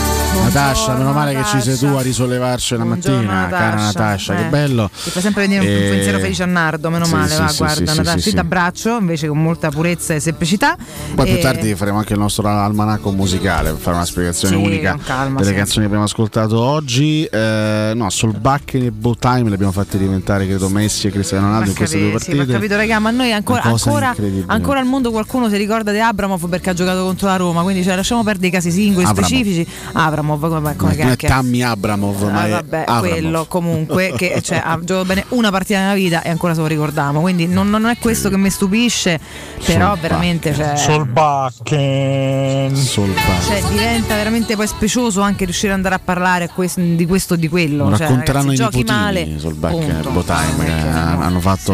Natascia, 0.47 0.95
meno 0.95 1.13
male 1.13 1.35
che 1.35 1.45
ci 1.45 1.61
sei 1.61 1.77
tu 1.77 1.87
a 1.97 2.01
risollevarci 2.01 2.77
la 2.77 2.85
mattina, 2.85 3.47
cara 3.49 3.77
Natascia, 3.77 4.35
che 4.35 4.47
Eh, 4.47 4.49
bello. 4.49 4.89
Ti 5.03 5.11
fa 5.11 5.21
sempre 5.21 5.43
venire 5.47 5.61
un 5.61 5.67
Eh, 5.85 5.89
pensiero 5.91 6.19
felice 6.19 6.43
a 6.43 6.47
Nardo, 6.47 6.89
meno 6.91 7.05
sì, 7.05 7.15
male, 7.15 7.29
sì, 7.35 7.41
va, 7.41 7.49
sì, 7.49 7.57
guarda, 7.59 7.91
sì, 7.93 7.97
Natascia, 7.99 8.19
sì, 8.19 8.31
ti 8.33 8.39
abbraccio 8.39 8.97
invece 8.99 9.29
con 9.29 9.43
molta 9.43 9.71
purezza 9.71 10.15
e 10.15 10.21
semplicità. 10.21 10.77
Poi 11.15 11.29
E- 11.29 11.33
più 11.35 11.43
tardi 11.43 11.75
faremo 11.75 11.99
anche 11.99 12.13
il 12.13 12.19
nostro 12.19 12.47
almanacco 12.49 13.11
musicale 13.11 13.71
per 13.71 13.81
fare 13.81 13.97
una 13.97 14.05
spiegazione 14.05 14.57
unica 14.57 14.97
calma, 15.05 15.41
delle 15.41 15.55
canzoni 15.55 15.81
che 15.81 15.87
abbiamo 15.87 16.05
ascoltato 16.05 16.59
oggi. 16.61 17.25
Eh, 17.25 17.93
no, 17.95 18.09
Solbakken 18.11 18.83
e 18.83 18.91
Bowtime 18.91 19.49
le 19.49 19.55
abbiamo 19.55 19.73
fatte 19.73 19.99
diventare, 19.99 20.47
credo, 20.47 20.69
Messi 20.69 21.07
e 21.09 21.11
Cristiano 21.11 21.47
Ronaldo 21.47 21.71
in 21.71 21.77
queste 21.77 21.99
due 21.99 22.13
capi- 22.13 22.25
sì, 22.25 22.31
partite. 22.37 22.53
capito, 22.53 22.77
raga, 22.77 22.99
ma 22.99 23.11
noi 23.11 23.33
ancora, 23.33 23.63
ancora, 23.63 24.15
ancora 24.47 24.81
al 24.81 24.87
mondo 24.87 25.11
qualcuno 25.11 25.49
si 25.49 25.57
ricorda 25.57 25.93
di 25.93 26.01
Abramov 26.01 26.49
perché 26.49 26.71
ha 26.71 26.75
giocato 26.75 27.03
contro 27.05 27.27
la 27.29 27.37
Roma, 27.37 27.63
quindi 27.63 27.83
cioè, 27.83 27.97
lasciamo 27.97 28.23
perdere 28.23 28.49
i 28.49 28.51
casi 28.51 28.71
singoli 28.71 29.07
specifici. 29.07 29.67
Abramov, 29.93 30.36
come, 30.39 30.61
Ma 30.61 30.75
come 30.75 30.97
non 30.97 31.11
è. 31.13 31.17
Tammy 31.17 31.63
Abramov, 31.63 32.23
ma 32.31 32.41
Ah, 32.41 32.47
è 32.47 32.51
vabbè, 32.51 32.85
Avramov. 32.87 33.09
quello 33.09 33.45
comunque 33.49 34.13
che 34.17 34.41
cioè, 34.43 34.61
ha 34.65 34.79
giocato 34.83 35.05
bene 35.05 35.25
una 35.31 35.51
partita 35.51 35.81
nella 35.81 35.95
vita 35.95 36.23
e 36.23 36.31
ancora 36.31 36.55
se 36.55 36.61
lo 36.61 36.67
ricordiamo. 36.67 37.21
Quindi 37.21 37.47
non, 37.47 37.69
non 37.71 37.87
è 37.87 37.97
questo 37.99 38.29
che 38.29 38.37
mi 38.37 38.51
stupisce, 38.51 39.19
però 39.65 39.95
Solbakken. 39.95 40.01
veramente 40.01 40.55
cioè, 40.55 40.77
Solbakken. 40.77 42.77
Solbakken. 42.77 43.43
cioè, 43.47 43.63
diventa 43.71 44.15
veramente 44.15 44.57
poi 44.57 44.67
specioso 44.67 45.21
anche 45.21 45.45
riuscire 45.45 45.71
ad 45.73 45.77
andare 45.79 45.95
a 45.97 46.01
parlare 46.03 46.51
di 46.75 47.07
questo 47.07 47.35
o 47.35 47.37
di 47.37 47.49
quello. 47.49 47.89
Lo 47.89 47.97
Cioè, 47.97 48.07
racconteranno 48.07 48.53
i 48.53 48.57
ragazzi, 48.57 48.79
giochi 48.79 48.93
male. 48.93 49.39
Solbakken 49.39 50.03
e. 50.03 50.11
Bowtime 50.11 50.65
che 50.65 50.71
hanno 50.89 51.41
fatto 51.41 51.73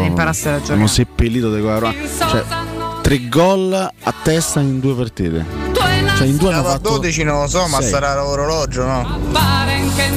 hanno 0.67 0.87
seppellito 0.87 1.49
dei 1.49 1.61
guarda- 1.61 1.93
cioè 2.27 2.43
tre 3.01 3.27
gol 3.27 3.73
a 3.73 4.13
testa 4.23 4.59
in 4.59 4.79
due 4.79 4.93
partite. 4.95 5.72
Cioè 6.23 6.31
in 6.31 6.37
due 6.37 6.53
hanno 6.53 6.63
fatto 6.63 6.89
12 6.91 7.23
non 7.23 7.41
lo 7.41 7.47
so, 7.47 7.67
ma 7.67 7.81
sei. 7.81 7.89
sarà 7.89 8.15
l'orologio, 8.15 8.85
no? 8.85 9.19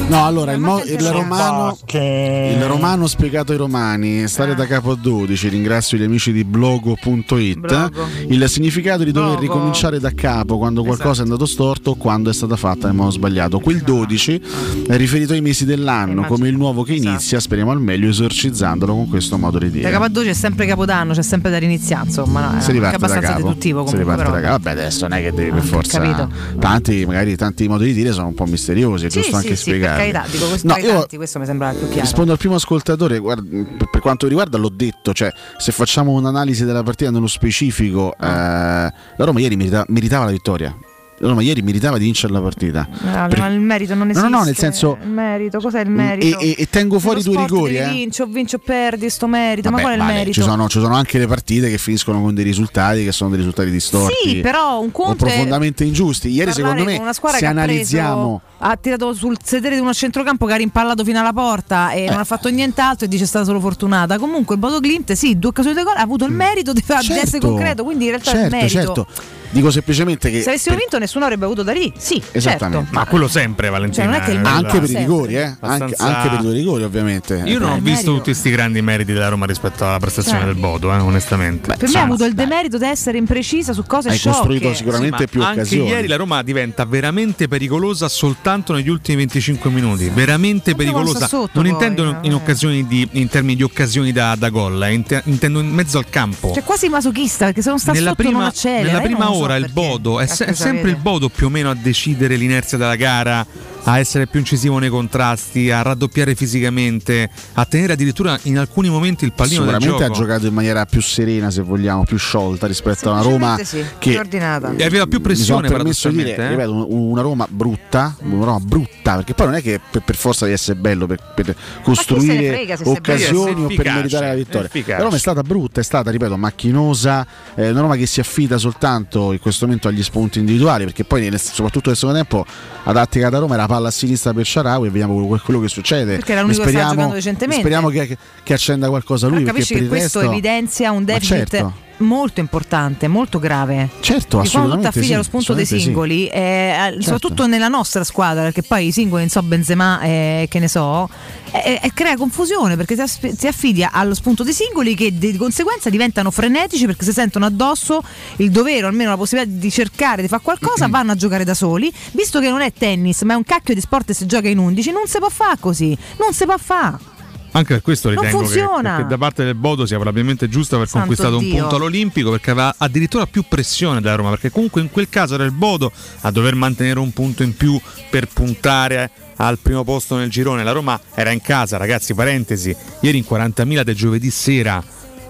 No, 0.07 0.25
allora 0.25 0.53
il, 0.53 0.59
mo- 0.59 0.81
il 0.83 1.05
romano 1.11 1.77
il 1.91 2.63
romano 2.65 3.07
spiegato 3.07 3.51
ai 3.51 3.57
romani, 3.57 4.25
stare 4.27 4.55
da 4.55 4.65
capo 4.65 4.91
a 4.91 4.95
12, 4.95 5.49
ringrazio 5.49 5.97
gli 5.97 6.03
amici 6.03 6.31
di 6.31 6.43
blogo.it. 6.45 7.57
Blogo. 7.59 8.07
Il 8.27 8.47
significato 8.47 9.03
di 9.03 9.11
dover 9.11 9.31
Blogo. 9.37 9.41
ricominciare 9.41 9.99
da 9.99 10.11
capo 10.11 10.57
quando 10.57 10.83
qualcosa 10.83 11.21
è 11.21 11.23
andato 11.25 11.45
storto 11.45 11.91
o 11.91 11.95
quando 11.95 12.29
è 12.29 12.33
stata 12.33 12.55
fatta 12.55 12.87
in 12.89 12.95
modo 12.95 13.11
sbagliato. 13.11 13.59
Quel 13.59 13.81
12 13.81 14.41
è 14.87 14.95
riferito 14.95 15.33
ai 15.33 15.41
mesi 15.41 15.65
dell'anno, 15.65 16.23
come 16.23 16.47
il 16.47 16.55
nuovo 16.55 16.83
che 16.83 16.93
inizia, 16.93 17.39
speriamo 17.41 17.71
al 17.71 17.81
meglio, 17.81 18.09
esorcizzandolo 18.09 18.93
con 18.93 19.09
questo 19.09 19.37
modo 19.37 19.57
di 19.59 19.65
Da 19.69 19.71
dire. 19.75 19.91
capo 19.91 20.03
a 20.05 20.09
12 20.09 20.31
è 20.31 20.35
sempre 20.35 20.65
capodanno, 20.65 21.13
c'è 21.13 21.21
sempre 21.23 21.51
da 21.51 21.57
riniziare, 21.57 22.05
insomma, 22.05 22.51
no, 22.51 22.57
è 22.57 22.61
Si 22.61 22.71
riparte 22.71 22.97
da 22.97 23.05
abbastanza 23.05 23.33
capo. 23.35 23.47
deduttivo 23.47 23.85
Si 23.85 23.91
comunque. 23.93 24.13
riparte 24.13 24.31
però. 24.31 24.35
da 24.41 24.41
capo. 24.53 24.63
Vabbè, 24.63 24.79
adesso 24.79 25.07
non 25.07 25.17
è 25.17 25.21
che 25.21 25.33
devi 25.33 25.51
per 25.51 25.63
forza. 25.63 25.96
Capito. 25.99 26.59
Tanti, 26.59 27.05
magari 27.05 27.35
tanti 27.35 27.67
modi 27.67 27.85
di 27.85 27.93
dire 27.93 28.11
sono 28.11 28.27
un 28.27 28.33
po' 28.33 28.45
misteriosi, 28.45 29.05
è 29.05 29.09
Sì, 29.09 29.19
giusto 29.21 29.29
sì, 29.31 29.35
anche 29.35 29.55
sì, 29.55 29.63
per 29.69 29.73
spiegarli. 29.75 30.11
carità, 30.11 30.31
dico 30.31 30.47
questo, 30.47 30.67
No, 30.67 30.73
tanti, 30.75 31.15
questo 31.17 31.39
mi 31.39 31.45
sembra 31.45 31.69
più 31.71 31.87
chiaro. 31.87 32.01
Rispondo 32.01 32.31
al 32.31 32.37
primo 32.37 32.55
ascoltatore, 32.55 33.19
guarda, 33.19 33.43
per, 33.91 34.01
quanto 34.01 34.27
riguarda 34.27 34.57
l'ho 34.57 34.69
detto, 34.69 35.13
cioè 35.13 35.31
se 35.57 35.71
facciamo 35.71 36.11
un'analisi 36.11 36.65
della 36.65 36.83
partita 36.83 37.11
nello 37.11 37.27
specifico, 37.27 38.13
eh, 38.13 38.25
la 38.27 38.91
Roma 39.17 39.39
ieri 39.39 39.55
merita- 39.55 39.85
meritava 39.87 40.25
la 40.25 40.31
vittoria. 40.31 40.75
La 41.19 41.29
Roma 41.29 41.41
ieri 41.41 41.63
meritava 41.63 41.97
di 41.97 42.03
vincere 42.03 42.31
la 42.31 42.41
partita. 42.41 42.87
No, 43.01 43.27
Per- 43.27 43.39
ma 43.39 43.47
il 43.47 43.59
merito 43.59 43.95
non 43.95 44.05
No, 44.05 44.11
esiste. 44.11 44.29
no, 44.29 44.37
no, 44.37 44.43
nel 44.43 44.55
senso- 44.55 44.97
Il 45.01 45.09
merito, 45.09 45.59
cos'è 45.59 45.79
il 45.81 45.87
E, 45.87 45.89
merito? 45.89 46.39
e- 46.39 46.55
e 46.59 46.69
tengo 46.69 46.99
fuori 46.99 47.23
due 47.23 47.37
rigori. 47.37 47.75
Eh. 47.77 47.89
vinci 47.89 48.21
o 48.21 48.27
vinci 48.27 48.53
o 48.53 48.59
perdi, 48.59 49.09
sto 49.09 49.25
merito. 49.25 49.69
ma 49.71 49.77
Vabbè, 49.77 49.81
qual 49.81 49.93
è 49.93 49.97
il 49.97 50.03
vale, 50.03 50.17
merito? 50.19 50.33
Ci 50.33 50.41
sono, 50.47 50.69
ci 50.69 50.79
sono 50.79 50.93
anche 50.93 51.17
le 51.17 51.25
partite 51.25 51.69
che 51.71 51.79
finiscono 51.79 52.21
con 52.21 52.35
dei 52.35 52.43
risultati 52.43 53.03
che 53.03 53.11
sono 53.11 53.29
dei 53.31 53.39
risultati 53.39 53.71
distorti. 53.71 54.29
Sì, 54.29 54.35
però 54.41 54.79
un 54.79 54.89
o 54.89 54.91
conto 54.91 55.25
è 55.25 55.29
profondamente 55.29 55.83
ingiusti. 55.83 56.29
Ieri, 56.29 56.51
secondo 56.53 56.83
me, 56.83 57.01
se 57.37 57.45
analizziamo. 57.45 58.41
Ha 58.59 58.75
tirato 58.77 59.13
sul 59.13 59.37
sedere 59.43 59.75
di 59.75 59.81
uno 59.81 59.93
centrocampo 59.93 60.45
che 60.45 60.53
ha 60.53 60.57
rimpallato 60.57 61.03
fino 61.03 61.19
alla 61.19 61.33
porta 61.33 61.91
e 61.91 62.03
Eh. 62.05 62.09
non 62.09 62.19
ha 62.19 62.23
fatto 62.23 62.49
nient'altro 62.49 63.05
e 63.05 63.07
dice 63.09 63.23
è 63.23 63.27
stata 63.27 63.45
solo 63.45 63.59
fortunata. 63.59 64.17
Comunque 64.17 64.55
il 64.55 64.61
Bodo 64.61 64.79
Clint, 64.79 65.11
sì, 65.13 65.37
due 65.37 65.49
occasioni 65.49 65.75
di 65.77 65.83
gol, 65.83 65.95
ha 65.97 66.01
avuto 66.01 66.25
il 66.25 66.31
merito 66.31 66.73
di, 66.73 66.83
di 66.85 66.93
essere 66.93 67.15
Mm. 67.17 67.25
Certo, 67.27 67.47
concreto, 67.47 67.83
quindi 67.83 68.03
in 68.05 68.09
realtà 68.11 68.31
il 68.31 68.37
certo, 68.37 68.55
merito. 68.55 68.69
certo. 68.77 69.07
Dico 69.49 69.71
semplicemente 69.71 70.29
che. 70.29 70.41
Se 70.41 70.49
avessimo 70.49 70.75
vinto 70.75 70.99
nessuno 70.99 71.23
avrebbe 71.23 71.45
avuto 71.45 71.63
da 71.63 71.71
lì. 71.71 71.91
Sì, 71.97 72.21
Esattamente. 72.33 72.83
certo. 72.83 72.93
Ma 72.99 73.05
quello 73.05 73.29
sempre, 73.29 73.69
Valentina. 73.69 74.03
Cioè, 74.03 74.11
non 74.13 74.21
è 74.21 74.25
che 74.25 74.31
il 74.33 74.45
eh, 74.45 74.49
Anche 74.49 74.79
per 74.81 74.89
i 74.89 74.95
rigori, 74.97 75.35
eh? 75.35 75.43
Anche, 75.43 75.57
Abbastanza- 75.61 76.03
anche 76.05 76.29
per 76.29 76.39
i 76.39 76.41
due 76.41 76.53
rigori, 76.53 76.83
ovviamente. 76.83 77.43
Io 77.45 77.57
non 77.59 77.69
ho 77.71 77.75
il 77.75 77.81
visto 77.81 77.87
merito- 77.91 78.11
tutti 78.11 78.23
questi 78.31 78.49
grandi 78.51 78.81
meriti 78.81 79.13
della 79.13 79.29
Roma 79.29 79.45
rispetto 79.45 79.85
alla 79.85 79.99
prestazione 79.99 80.39
Cioè. 80.39 80.47
del 80.47 80.55
Bodo, 80.57 80.91
eh, 80.93 80.97
onestamente. 80.97 81.75
Per 81.77 81.89
me 81.89 81.97
ha 81.99 82.03
avuto 82.03 82.25
il 82.25 82.33
demerito 82.33 82.77
di 82.77 82.85
essere 82.85 83.17
imprecisa 83.17 83.71
su 83.71 83.83
cose 83.87 84.09
Hai 84.09 84.17
sciocche. 84.17 84.35
costruito 84.37 84.73
sicuramente 84.73 85.15
Sì, 85.17 85.23
ma 85.23 85.29
più 85.29 85.41
anche 85.43 85.59
occasioni. 85.61 85.89
ieri 85.91 86.07
la 86.07 86.15
Roma 86.17 86.41
diventa 86.43 86.83
veramente 86.83 87.47
pericolosa 87.47 88.09
soltanto 88.09 88.45
negli 88.73 88.89
ultimi 88.89 89.17
25 89.17 89.69
minuti. 89.69 90.09
Veramente 90.09 90.73
pericolosa. 90.73 91.29
non 91.51 91.65
intendo 91.67 92.17
in, 92.21 92.31
eh. 92.31 92.33
occasioni 92.33 92.87
di, 92.87 93.07
in 93.13 93.27
termini 93.27 93.55
di 93.55 93.63
occasioni 93.63 94.11
da, 94.11 94.35
da 94.35 94.49
gol, 94.49 94.81
eh, 94.83 94.93
int- 94.93 95.21
intendo 95.25 95.59
in 95.59 95.69
mezzo 95.69 95.97
al 95.97 96.09
campo. 96.09 96.53
Cioè 96.53 96.63
quasi 96.63 96.87
masochista 96.87 97.45
perché 97.45 97.61
se 97.61 97.69
non 97.69 97.79
sta 97.79 97.91
nella 97.91 98.09
sotto 98.09 98.23
non 98.23 98.31
prima, 98.31 98.47
accelera. 98.47 98.85
nella 98.85 98.99
Io 98.99 99.05
prima 99.05 99.23
non 99.25 99.27
lo 99.33 99.37
so 99.37 99.43
ora 99.43 99.55
il. 99.57 99.69
Bodo 99.71 100.19
è, 100.19 100.25
se- 100.27 100.45
è 100.45 100.53
sempre 100.53 100.77
sapete. 100.77 100.89
il 100.89 100.95
Bodo 100.95 101.29
più 101.29 101.47
o 101.47 101.49
meno 101.49 101.69
a 101.69 101.75
decidere 101.75 102.35
l'inerzia 102.35 102.77
della 102.77 102.95
gara, 102.95 103.45
a 103.89 103.99
essere 103.99 104.27
più 104.27 104.39
incisivo 104.39 104.79
nei 104.79 104.89
contrasti, 104.89 105.71
a 105.71 105.81
raddoppiare 105.81 106.35
fisicamente, 106.35 107.29
a 107.53 107.63
tenere 107.65 107.93
addirittura 107.93 108.37
in 108.43 108.57
alcuni 108.57 108.89
momenti 108.89 109.23
il 109.23 109.31
pallino 109.31 109.63
del 109.63 109.75
Sicuramente 109.75 110.03
ha 110.03 110.07
gioco. 110.07 110.19
giocato 110.19 110.45
in 110.47 110.53
maniera 110.53 110.85
più 110.85 111.01
serena, 111.01 111.49
se 111.49 111.61
vogliamo, 111.61 112.03
più 112.03 112.17
sciolta 112.17 112.67
rispetto 112.67 113.09
a 113.09 113.13
una 113.13 113.21
Roma 113.21 113.57
sì, 113.63 113.81
che 113.97 114.17
ordinata. 114.17 114.73
E 114.75 114.83
aveva 114.83 115.07
più 115.07 115.21
pressione 115.21 115.69
permesso 115.69 116.09
di 116.09 116.17
dire, 116.17 116.35
eh. 116.35 116.49
ripeto, 116.49 116.73
un- 116.73 117.11
una 117.11 117.21
Roma 117.21 117.47
brutta, 117.49 118.15
una 118.23 118.43
Roma 118.45 118.59
brutta, 118.59 119.15
perché 119.15 119.33
poi 119.33 119.45
non 119.45 119.55
è 119.55 119.61
che 119.61 119.79
per, 119.89 120.01
per 120.03 120.15
forza 120.17 120.43
devi 120.43 120.55
essere 120.55 120.77
bello 120.77 121.05
per, 121.05 121.19
per 121.33 121.55
costruire 121.81 122.49
frega 122.65 122.77
occasioni 122.83 123.63
o 123.63 123.67
per 123.67 123.93
meritare 123.93 124.27
la 124.27 124.33
vittoria. 124.33 124.69
La 124.85 125.03
Roma 125.03 125.15
è 125.15 125.19
stata 125.19 125.41
brutta, 125.43 125.79
è 125.79 125.83
stata, 125.83 126.11
ripeto, 126.11 126.35
macchinosa, 126.35 127.25
eh, 127.55 127.69
una 127.69 127.81
Roma 127.81 127.95
che 127.95 128.05
si 128.05 128.19
affida 128.19 128.57
soltanto 128.57 129.31
in 129.31 129.39
questo 129.39 129.65
momento 129.65 129.87
agli 129.87 130.03
spunti 130.03 130.39
individuali, 130.39 130.83
perché 130.83 131.05
poi 131.05 131.21
nel- 131.21 131.39
soprattutto 131.39 131.87
nel 131.87 131.97
secondo 131.97 132.19
tempo 132.19 132.45
la 132.83 132.91
tattica 132.91 133.29
da 133.29 133.39
Roma 133.39 133.53
era 133.53 133.65
palla 133.77 133.87
a 133.87 133.91
sinistra 133.91 134.33
per 134.33 134.45
Sharawi 134.45 134.87
e 134.87 134.89
vediamo 134.89 135.13
quello, 135.13 135.41
quello 135.43 135.59
che 135.59 135.67
succede. 135.67 136.15
Perché 136.15 136.31
era 136.33 136.41
l'unico 136.41 136.63
che 136.63 136.69
stava 136.69 136.89
giocando 136.89 137.13
decentemente. 137.13 137.61
speriamo 137.61 137.89
che, 137.89 138.17
che 138.43 138.53
accenda 138.53 138.89
qualcosa 138.89 139.27
lui, 139.27 139.43
Però 139.43 139.53
capisci 139.53 139.73
che 139.75 139.87
questo 139.87 140.19
resto 140.19 140.31
evidenzia 140.31 140.91
un 140.91 141.05
deficit 141.05 141.49
certo. 141.49 141.85
Molto 141.97 142.39
importante, 142.39 143.07
molto 143.07 143.39
grave. 143.39 143.89
Certo, 143.99 144.41
Di 144.41 144.49
quando 144.49 144.79
ti 144.79 144.87
assolutamente 144.87 144.87
affidi 144.87 145.05
sì, 145.05 145.13
allo 145.13 145.23
spunto 145.23 145.53
dei 145.53 145.63
assolutamente 145.63 145.65
sì. 145.65 145.79
singoli, 145.79 146.27
eh, 146.27 146.95
eh, 146.97 147.01
soprattutto 147.01 147.47
nella 147.47 147.67
nostra 147.67 148.03
squadra, 148.03 148.43
perché 148.43 148.63
poi 148.63 148.87
i 148.87 148.91
singoli, 148.91 149.21
non 149.21 149.29
so, 149.29 149.41
Benzema, 149.43 150.01
eh, 150.01 150.47
che 150.49 150.59
ne 150.59 150.67
so, 150.67 151.09
eh, 151.51 151.79
eh, 151.81 151.91
crea 151.93 152.15
confusione 152.15 152.75
perché 152.75 152.95
ti, 152.95 153.35
ti 153.35 153.47
affidi 153.47 153.87
allo 153.89 154.13
spunto 154.13 154.43
dei 154.43 154.53
singoli 154.53 154.95
che 154.95 155.17
di 155.17 155.35
conseguenza 155.37 155.89
diventano 155.89 156.29
frenetici 156.31 156.85
perché 156.85 157.05
si 157.05 157.13
sentono 157.13 157.45
addosso 157.45 158.01
il 158.37 158.51
dovere, 158.51 158.85
o 158.85 158.87
almeno 158.87 159.11
la 159.11 159.17
possibilità 159.17 159.51
di 159.55 159.71
cercare 159.71 160.21
di 160.21 160.27
fare 160.27 160.41
qualcosa, 160.43 160.87
vanno 160.87 161.11
a 161.11 161.15
giocare 161.15 161.43
da 161.43 161.53
soli, 161.53 161.91
visto 162.11 162.39
che 162.39 162.49
non 162.49 162.61
è 162.61 162.71
tennis, 162.73 163.21
ma 163.23 163.33
è 163.33 163.35
un 163.35 163.43
cacchio 163.43 163.73
di 163.73 163.81
sport 163.81 164.09
e 164.09 164.13
si 164.13 164.25
gioca 164.25 164.47
in 164.47 164.57
11, 164.57 164.91
non 164.91 165.07
si 165.07 165.17
può 165.17 165.29
fare 165.29 165.57
così, 165.59 165.97
non 166.19 166.33
si 166.33 166.45
può 166.45 166.57
fare. 166.57 167.15
Anche 167.51 167.73
per 167.73 167.81
questo 167.81 168.09
ritengo 168.09 168.43
che, 168.43 168.65
che 168.97 169.05
da 169.07 169.17
parte 169.17 169.43
del 169.43 169.55
Bodo 169.55 169.85
sia 169.85 169.95
probabilmente 169.95 170.47
giusto 170.47 170.75
aver 170.75 170.87
Santo 170.87 171.07
conquistato 171.07 171.37
un 171.37 171.43
Dio. 171.43 171.57
punto 171.57 171.75
all'Olimpico 171.75 172.29
perché 172.29 172.51
aveva 172.51 172.75
addirittura 172.77 173.25
più 173.25 173.43
pressione 173.47 174.01
della 174.01 174.15
Roma, 174.15 174.29
perché 174.29 174.51
comunque 174.51 174.81
in 174.81 174.91
quel 174.91 175.09
caso 175.09 175.35
era 175.35 175.43
il 175.43 175.51
Bodo 175.51 175.91
a 176.21 176.31
dover 176.31 176.55
mantenere 176.55 176.99
un 176.99 177.11
punto 177.11 177.43
in 177.43 177.55
più 177.55 177.79
per 178.09 178.27
puntare 178.27 179.09
al 179.37 179.57
primo 179.59 179.83
posto 179.83 180.17
nel 180.17 180.29
girone. 180.29 180.63
La 180.63 180.71
Roma 180.71 180.99
era 181.13 181.31
in 181.31 181.41
casa, 181.41 181.77
ragazzi, 181.77 182.13
parentesi, 182.13 182.75
ieri 183.01 183.17
in 183.17 183.25
40.000 183.27 183.81
del 183.81 183.95
giovedì 183.95 184.29
sera. 184.29 184.83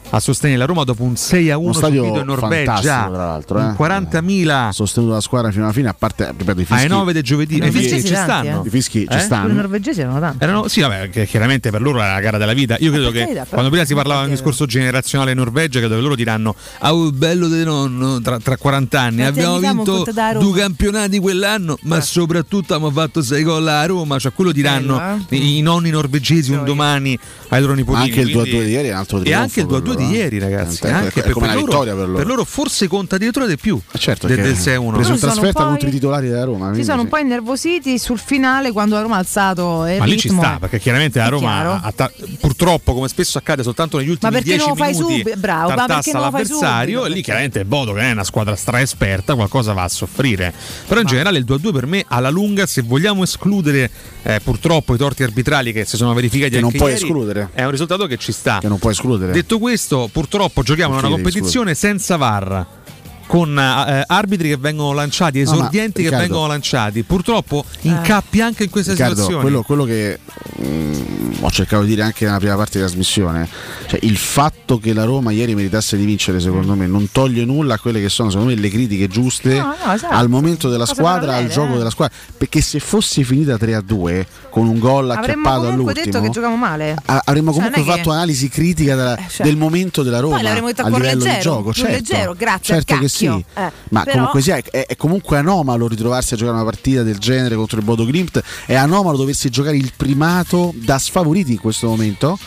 A 0.09 0.19
sostenere 0.19 0.57
la 0.59 0.65
Roma 0.65 0.83
dopo 0.83 1.03
un 1.03 1.15
6 1.15 1.49
a 1.51 1.57
1 1.57 1.63
Uno 1.65 1.73
stadio 1.73 2.01
subito 2.03 2.19
in 2.21 2.25
Norvegia. 2.25 2.79
tra 2.81 3.09
l'altro, 3.09 3.59
eh. 3.59 3.63
Un 3.63 3.75
40.000 3.77 4.69
sostenuto 4.71 5.13
la 5.13 5.21
squadra 5.21 5.51
fino 5.51 5.63
alla 5.65 5.73
fine, 5.73 5.89
a 5.89 5.95
parte 5.97 6.33
ripeto, 6.37 6.61
i 6.61 6.65
fischi. 6.65 6.73
alle 6.85 6.87
9 6.87 7.13
del 7.13 7.23
giovedì. 7.23 7.55
I 7.55 7.57
I 7.57 7.61
fischi 7.71 7.75
norvegesi 7.81 8.07
ci 8.07 8.13
stanno. 8.15 8.63
I 8.65 8.69
fischi 8.69 8.99
ci 9.09 9.15
Eh? 9.15 9.19
Stanno. 9.19 9.53
norvegesi 9.53 10.01
erano 10.01 10.19
tanti. 10.19 10.43
Erano, 10.43 10.67
sì, 10.67 10.81
vabbè, 10.81 11.09
che 11.09 11.25
chiaramente 11.25 11.69
per 11.71 11.81
loro 11.81 11.99
era 12.01 12.13
la 12.13 12.19
gara 12.19 12.37
della 12.37 12.53
vita. 12.53 12.77
Io 12.79 12.91
credo 12.91 13.11
che 13.11 13.25
però- 13.27 13.45
quando 13.49 13.69
prima 13.69 13.85
si 13.85 13.93
parlava 13.93 14.21
di 14.21 14.27
un 14.29 14.33
discorso 14.35 14.65
generazionale 14.65 15.31
in 15.31 15.37
Norvegia, 15.37 15.79
credo 15.79 15.95
che 15.95 16.01
loro 16.01 16.15
diranno: 16.15 16.55
Ah, 16.79 16.93
oh, 16.93 17.11
bello 17.11 17.47
di 17.47 17.63
nonno 17.63 18.21
tra, 18.21 18.39
tra 18.39 18.55
40 18.57 18.99
anni. 19.01 19.17
Quanti 19.17 19.39
Abbiamo 19.39 19.55
anni 19.55 19.65
fa 19.65 19.73
mo 19.73 19.83
vinto 19.83 19.95
conta 19.95 20.11
da 20.11 20.31
Roma?" 20.31 20.45
due 20.45 20.59
campionati 20.59 21.19
quell'anno, 21.19 21.77
ma 21.83 21.99
soprattutto 22.01 22.73
abbiamo 22.73 22.93
fatto 22.93 23.21
6 23.21 23.43
gol 23.43 23.67
a 23.67 23.85
Roma. 23.85 24.17
Cioè, 24.19 24.31
quello 24.33 24.51
diranno 24.51 24.97
Bello, 24.97 25.25
eh? 25.29 25.35
i, 25.37 25.57
i 25.57 25.61
nonni 25.61 25.89
norvegesi 25.89 26.51
un 26.53 26.63
domani 26.63 27.17
ai 27.49 27.61
loro 27.61 27.73
nipotini. 27.73 28.03
Anche 28.05 28.19
il 28.21 28.31
2 28.31 28.41
quindi- 28.41 28.51
2 28.57 28.65
di 28.65 28.71
ieri 28.71 28.87
è 28.87 28.91
un 28.91 28.97
altro 28.97 29.17
E 29.19 29.21
trionfo 29.23 29.41
anche 29.43 29.59
il 29.59 29.65
2 29.65 29.75
per 29.75 29.83
2 29.85 29.93
loro, 29.93 29.96
di 29.97 30.03
eh. 30.13 30.17
ieri, 30.17 30.39
ragazzi. 30.39 30.83
È- 30.83 30.87
è- 30.87 30.91
Anche 30.91 31.19
è 31.19 31.23
per, 31.23 31.31
come 31.31 31.47
per 31.47 31.55
loro, 31.55 31.65
vittoria 31.67 31.95
per 31.95 32.25
loro. 32.25 32.43
forse 32.45 32.87
conta 32.87 33.15
addirittura 33.15 33.45
di 33.45 33.57
più 33.57 33.79
Certo, 33.97 34.27
del, 34.27 34.41
del 34.41 34.55
6 34.55 34.75
1. 34.77 34.91
preso 34.95 35.09
in 35.13 35.15
Loro 35.15 35.27
trasferta 35.27 35.59
poi- 35.59 35.69
contro 35.69 35.87
i 35.87 35.91
titolari 35.91 36.27
della 36.27 36.43
Roma. 36.43 36.73
Si 36.73 36.83
sono 36.83 37.01
un 37.01 37.07
po' 37.07 37.17
innervositi 37.17 37.97
sul 37.99 38.19
finale 38.19 38.71
quando 38.71 38.95
la 38.95 39.01
Roma 39.01 39.15
ha 39.15 39.19
alzato 39.19 39.85
il 39.87 39.97
Ma 39.97 40.05
lì 40.05 40.17
ci 40.17 40.29
sta, 40.29 40.57
perché 40.59 40.79
chiaramente 40.79 41.19
la 41.19 41.27
Roma 41.29 41.51
chiaro. 41.51 41.79
ha 41.83 41.91
ta- 41.95 42.11
purtroppo, 42.39 42.93
come 42.93 43.07
spesso 43.07 43.37
accade 43.37 43.63
soltanto 43.63 43.97
negli 43.97 44.09
ultimi 44.09 44.31
Ma 44.31 44.37
perché 44.37 44.53
10 44.55 44.67
non 44.67 44.77
lo 44.77 44.83
fai 44.83 44.93
minuti, 44.93 45.17
subito? 45.19 45.37
Bravo, 45.39 45.69
ma 45.69 45.75
perché 45.75 45.87
tartassa 45.87 46.11
non 46.11 46.21
lo 46.21 46.29
fai 46.31 46.41
l'avversario 46.41 46.97
subito? 46.97 47.05
e 47.05 47.15
lì 47.15 47.21
chiaramente 47.23 47.65
Bodo 47.65 47.93
che 47.93 48.01
è 48.01 48.11
una 48.11 48.23
squadra 48.23 48.55
straesperta, 48.55 49.35
qualcosa 49.35 49.73
va 49.73 49.83
a 49.83 49.89
soffrire. 49.89 50.53
Però 50.87 50.99
in 50.99 51.07
generale 51.07 51.37
il 51.39 51.45
2-2 51.47 51.71
per 51.71 51.85
me 51.85 52.03
alla 52.07 52.29
lunga, 52.29 52.65
se 52.65 52.81
vogliamo 52.81 53.23
escludere 53.23 53.89
eh, 54.23 54.39
purtroppo 54.43 54.93
i 54.93 54.97
torti 54.97 55.23
arbitrali 55.23 55.71
che 55.71 55.85
si 55.85 55.95
sono 55.97 56.13
verificati 56.13 56.51
Che 56.51 56.59
non 56.59 56.71
puoi 56.71 56.91
ieri, 56.91 57.01
escludere. 57.01 57.49
è 57.53 57.63
un 57.63 57.71
risultato 57.71 58.05
che 58.07 58.17
ci 58.17 58.31
sta. 58.31 58.57
Che 58.59 58.67
non 58.67 58.77
puoi 58.79 58.91
escludere. 58.91 59.31
Detto 59.31 59.57
questo, 59.59 59.86
purtroppo 60.11 60.63
giochiamo 60.63 60.93
in 60.93 60.99
una 60.99 61.09
competizione 61.09 61.73
senza 61.73 62.17
VAR. 62.17 62.76
Con 63.27 63.59
eh, 63.59 64.03
arbitri 64.07 64.47
che 64.49 64.57
vengono 64.57 64.93
lanciati, 64.93 65.41
No, 65.43 65.49
ma, 65.51 65.55
esordienti 65.57 66.01
che 66.01 66.09
Riccardo- 66.09 66.27
vengono 66.27 66.47
lanciati, 66.47 67.03
purtroppo 67.03 67.65
incappi 67.81 68.39
anche 68.41 68.63
in 68.63 68.69
queste 68.69 68.91
Riccardo, 68.91 69.15
situazioni. 69.15 69.41
quello, 69.41 69.61
quello 69.63 69.83
che 69.83 70.19
mm, 70.63 71.33
ho 71.41 71.51
cercato 71.51 71.83
di 71.83 71.89
dire 71.89 72.03
anche 72.03 72.25
nella 72.25 72.37
prima 72.37 72.55
parte 72.55 72.79
di 72.79 72.85
trasmissione, 72.85 73.47
cioè 73.87 73.99
il 74.03 74.15
fatto 74.17 74.77
che 74.79 74.93
la 74.93 75.03
Roma 75.03 75.31
ieri 75.31 75.55
meritasse 75.55 75.97
di 75.97 76.05
vincere, 76.05 76.39
secondo 76.39 76.73
me, 76.75 76.87
non 76.87 77.09
toglie 77.11 77.43
nulla 77.45 77.73
a 77.75 77.79
quelle 77.79 77.99
che 77.99 78.07
sono, 78.09 78.29
secondo 78.29 78.53
me, 78.53 78.59
le 78.59 78.69
critiche 78.69 79.07
giuste 79.09 79.55
No, 79.55 79.75
no, 79.85 79.93
esatto. 79.93 80.13
al 80.13 80.29
momento 80.29 80.69
della 80.69 80.85
Cose 80.85 80.95
squadra, 80.95 81.35
al 81.35 81.47
gioco 81.49 81.73
eh. 81.73 81.77
della 81.79 81.89
squadra. 81.89 82.15
Perché 82.37 82.61
se 82.61 82.79
fosse 82.79 83.23
finita 83.23 83.55
3-2 83.55 84.25
con 84.49 84.67
un 84.67 84.79
gol 84.79 85.11
acchiappato 85.11 85.63
comunque 85.67 85.93
detto 85.93 86.09
che 86.11 86.17
all'ultimo. 86.17 86.33
giocavamo 86.33 86.55
male. 86.65 86.95
a- 87.05 87.21
Avremmo 87.25 87.51
Cioè, 87.51 87.59
comunque 87.63 87.81
è 87.81 87.85
che- 87.85 87.97
fatto 87.97 88.11
analisi 88.11 88.47
critica 88.49 88.95
della- 88.95 89.17
cioè- 89.29 89.45
del 89.45 89.57
momento 89.57 90.01
della 90.01 90.19
Roma 90.19 90.35
Poi 90.35 90.43
l'avremmo 90.43 90.67
detto 90.67 90.81
a 90.81 90.85
a 90.85 90.89
livello 90.89 91.23
leggero, 91.23 91.35
di 91.35 91.41
gioco. 91.41 91.73
Certo, 91.73 91.91
leggero, 91.91 92.33
grazie 92.33 92.73
certo 92.75 92.97
che 92.97 93.07
sì. 93.17 93.45
Eh, 93.55 93.71
Ma 93.89 94.03
però- 94.03 94.17
comunque 94.17 94.41
sia, 94.41 94.57
è, 94.57 94.85
è 94.85 94.95
comunque 94.95 95.37
anomalo 95.37 95.87
ritrovarsi 95.87 96.33
a 96.33 96.37
giocare 96.37 96.55
una 96.55 96.65
partita 96.65 97.03
del 97.03 97.17
genere 97.17 97.55
contro 97.55 97.79
il 97.79 97.85
Bodo 97.85 98.05
Glimt. 98.05 98.41
È 98.65 98.75
anomalo 98.75 99.17
doversi 99.17 99.49
giocare 99.49 99.77
il 99.77 99.91
primato 99.95 100.73
da 100.75 100.97
sfavoriti 100.99 101.51
in 101.51 101.59
questo 101.59 101.87
momento. 101.87 102.37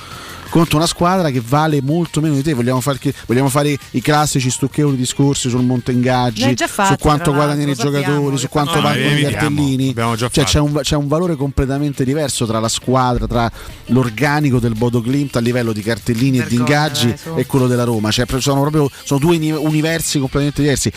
Contro 0.51 0.77
una 0.78 0.86
squadra 0.86 1.31
che 1.31 1.40
vale 1.47 1.81
molto 1.81 2.20
meno 2.20 2.35
di 2.35 2.43
te. 2.43 2.52
Vogliamo, 2.55 2.81
far 2.81 2.98
che- 2.98 3.14
vogliamo 3.27 3.48
fare 3.48 3.77
i 3.93 4.01
classici 4.01 4.51
stucchevoli 4.51 4.97
discorsi 4.97 5.48
sul 5.48 5.62
monte 5.62 5.93
ingaggi, 5.93 6.55
fatti, 6.66 6.93
su 6.93 6.98
quanto 6.98 7.32
guadagnano 7.32 7.70
i 7.70 7.74
giocatori, 7.74 8.36
su 8.36 8.48
quanto 8.48 8.72
fanno- 8.72 8.82
valgono 8.89 9.10
No, 9.12 9.18
i 9.18 9.22
cartellini. 9.22 9.89
abbiamo 9.90 10.16
già 10.16 10.28
Cioè, 10.28 10.44
fatto. 10.44 10.59
c'è, 10.59 10.59
un, 10.59 10.81
c'è 10.82 10.97
un 10.97 11.09
valore 11.09 11.36
completamente 11.36 12.05
diverso 12.05 12.47
tra 12.47 12.59
la 12.60 12.68
squadra, 12.68 13.27
tra 13.27 13.51
l'organico 13.86 14.59
del 14.59 14.74
Bodo 14.74 15.01
Glimt 15.01 15.36
a 15.36 15.40
livello 15.40 15.72
di 15.72 15.82
cartellini 15.82 16.39
e 16.39 16.47
di 16.47 16.56
Vergogna, 16.56 16.78
ingaggi 16.86 17.14
su. 17.16 17.35
e 17.36 17.47
quello 17.47 17.66
della 17.66 17.85
Roma. 17.85 18.10
Cioè, 18.10 18.27
sono 18.39 18.60
proprio 18.60 18.90
sono 19.05 19.20
due 19.20 19.36
uni- 19.36 19.51
universi 19.52 20.18
completamente 20.18 20.62
diversi. 20.62 20.90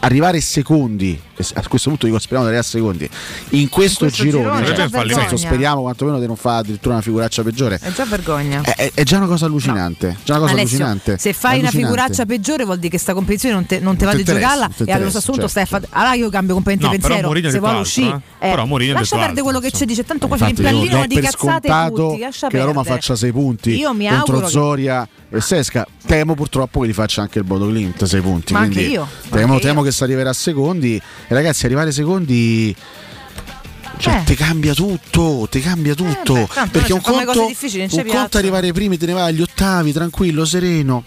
Arrivare 0.00 0.40
secondi, 0.40 1.20
a 1.54 1.68
questo 1.68 1.88
punto 1.90 2.06
dico 2.06 2.18
speriamo 2.18 2.48
di 2.48 2.54
arrivare 2.54 2.58
a 2.58 2.62
secondi, 2.62 3.08
in 3.50 3.68
questo, 3.68 4.06
questo 4.06 4.22
girone, 4.24 4.42
girone, 4.44 4.66
cioè, 4.66 4.76
senso, 4.76 4.96
vergogna. 4.98 5.36
speriamo 5.36 5.80
quantomeno 5.82 6.18
di 6.20 6.26
non 6.26 6.36
fare 6.36 6.58
addirittura 6.60 6.94
una 6.94 7.02
figuraccia 7.02 7.42
peggiore. 7.42 7.78
È 7.80 7.92
già 7.92 8.04
vergogna. 8.04 8.62
È, 8.62 8.87
è- 8.94 9.00
è 9.00 9.02
già 9.04 9.16
una 9.18 9.26
cosa 9.26 9.46
allucinante. 9.46 10.16
Già 10.24 10.32
una 10.34 10.42
cosa 10.42 10.52
Alessio, 10.54 10.76
allucinante. 10.84 11.18
se 11.18 11.32
fai 11.32 11.58
una 11.58 11.68
Allucinante. 11.68 11.78
figuraccia 11.96 12.26
peggiore 12.26 12.64
vuol 12.64 12.78
dire 12.78 12.88
che 12.88 12.98
sta 12.98 13.14
competizione 13.14 13.54
non 13.54 13.66
te, 13.66 13.78
non 13.80 13.96
te 13.96 14.04
va 14.04 14.14
di 14.14 14.24
giocarla 14.24 14.70
e 14.84 14.92
allo 14.92 15.08
stesso 15.10 15.32
punto 15.32 15.46
certo, 15.46 15.48
stai 15.48 15.62
a 15.62 15.66
fare. 15.66 15.86
Allora 15.90 16.14
io 16.14 16.28
cambio 16.30 16.54
completamente 16.54 17.06
No, 17.08 17.08
pensiero. 17.30 17.50
Se 17.50 17.58
vuole 17.58 17.78
uscire, 17.78 18.20
eh. 18.38 18.48
Però 18.50 18.64
Mourinho 18.66 18.94
ha 18.94 18.98
lascia 18.98 19.16
perdere 19.16 19.42
quello 19.42 19.60
che 19.60 19.70
ci 19.70 19.84
dice. 19.84 20.04
Tanto 20.04 20.26
poi 20.28 20.38
Infatti, 20.38 20.54
Filippo 20.56 20.74
io 20.74 20.80
Allino 20.82 21.00
do 21.00 21.06
di 21.06 21.20
cazzate 21.20 21.92
tutti, 21.94 22.18
lascia 22.18 22.48
che 22.48 22.58
la 22.58 22.64
Roma 22.64 22.84
faccia 22.84 23.16
sei 23.16 23.32
punti 23.32 23.76
Io 23.76 23.92
mi 23.94 24.08
contro 24.08 24.46
Zoria 24.48 25.06
e 25.30 25.40
Sesca. 25.40 25.86
Temo 26.06 26.34
purtroppo 26.34 26.80
che 26.80 26.86
li 26.86 26.92
faccia 26.92 27.22
anche 27.22 27.38
il 27.38 27.44
Bodo 27.44 27.70
Glimt 27.70 28.04
sei 28.04 28.20
punti. 28.20 28.52
Ma 28.54 28.60
anche 28.60 28.80
io, 28.80 29.06
Temo, 29.28 29.58
temo 29.58 29.82
che 29.82 29.92
si 29.92 30.02
arriverà 30.02 30.30
a 30.30 30.34
secondi. 30.34 30.96
E 30.96 31.34
ragazzi, 31.34 31.66
arrivare 31.66 31.92
secondi. 31.92 32.74
Cioè, 33.98 34.18
Eh. 34.20 34.24
ti 34.24 34.34
cambia 34.34 34.74
tutto, 34.74 35.46
ti 35.50 35.60
cambia 35.60 35.94
tutto. 35.94 36.32
beh, 36.34 36.48
tanto 36.54 36.70
perché 36.78 36.92
un 36.92 37.00
conto, 37.00 37.46
un 37.46 38.04
conto 38.06 38.38
arrivare 38.38 38.66
ai 38.68 38.72
primi, 38.72 38.96
te 38.96 39.06
ne 39.06 39.12
vai 39.12 39.28
agli 39.28 39.40
ottavi, 39.42 39.92
tranquillo, 39.92 40.44
sereno. 40.44 41.02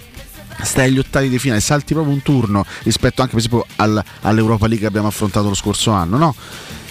Stai 0.62 0.90
agli 0.90 1.00
ottavi 1.00 1.30
di 1.30 1.40
finale, 1.40 1.60
salti 1.62 1.94
proprio 1.94 2.14
un 2.14 2.22
turno 2.22 2.66
rispetto 2.84 3.22
anche 3.22 3.34
per 3.36 3.44
esempio 3.44 3.66
al- 3.78 4.04
all'Europa 4.22 4.66
League 4.68 4.82
che 4.82 4.86
abbiamo 4.88 5.08
affrontato 5.08 5.48
lo 5.48 5.56
scorso 5.56 5.92
anno, 5.92 6.18
no? 6.18 6.36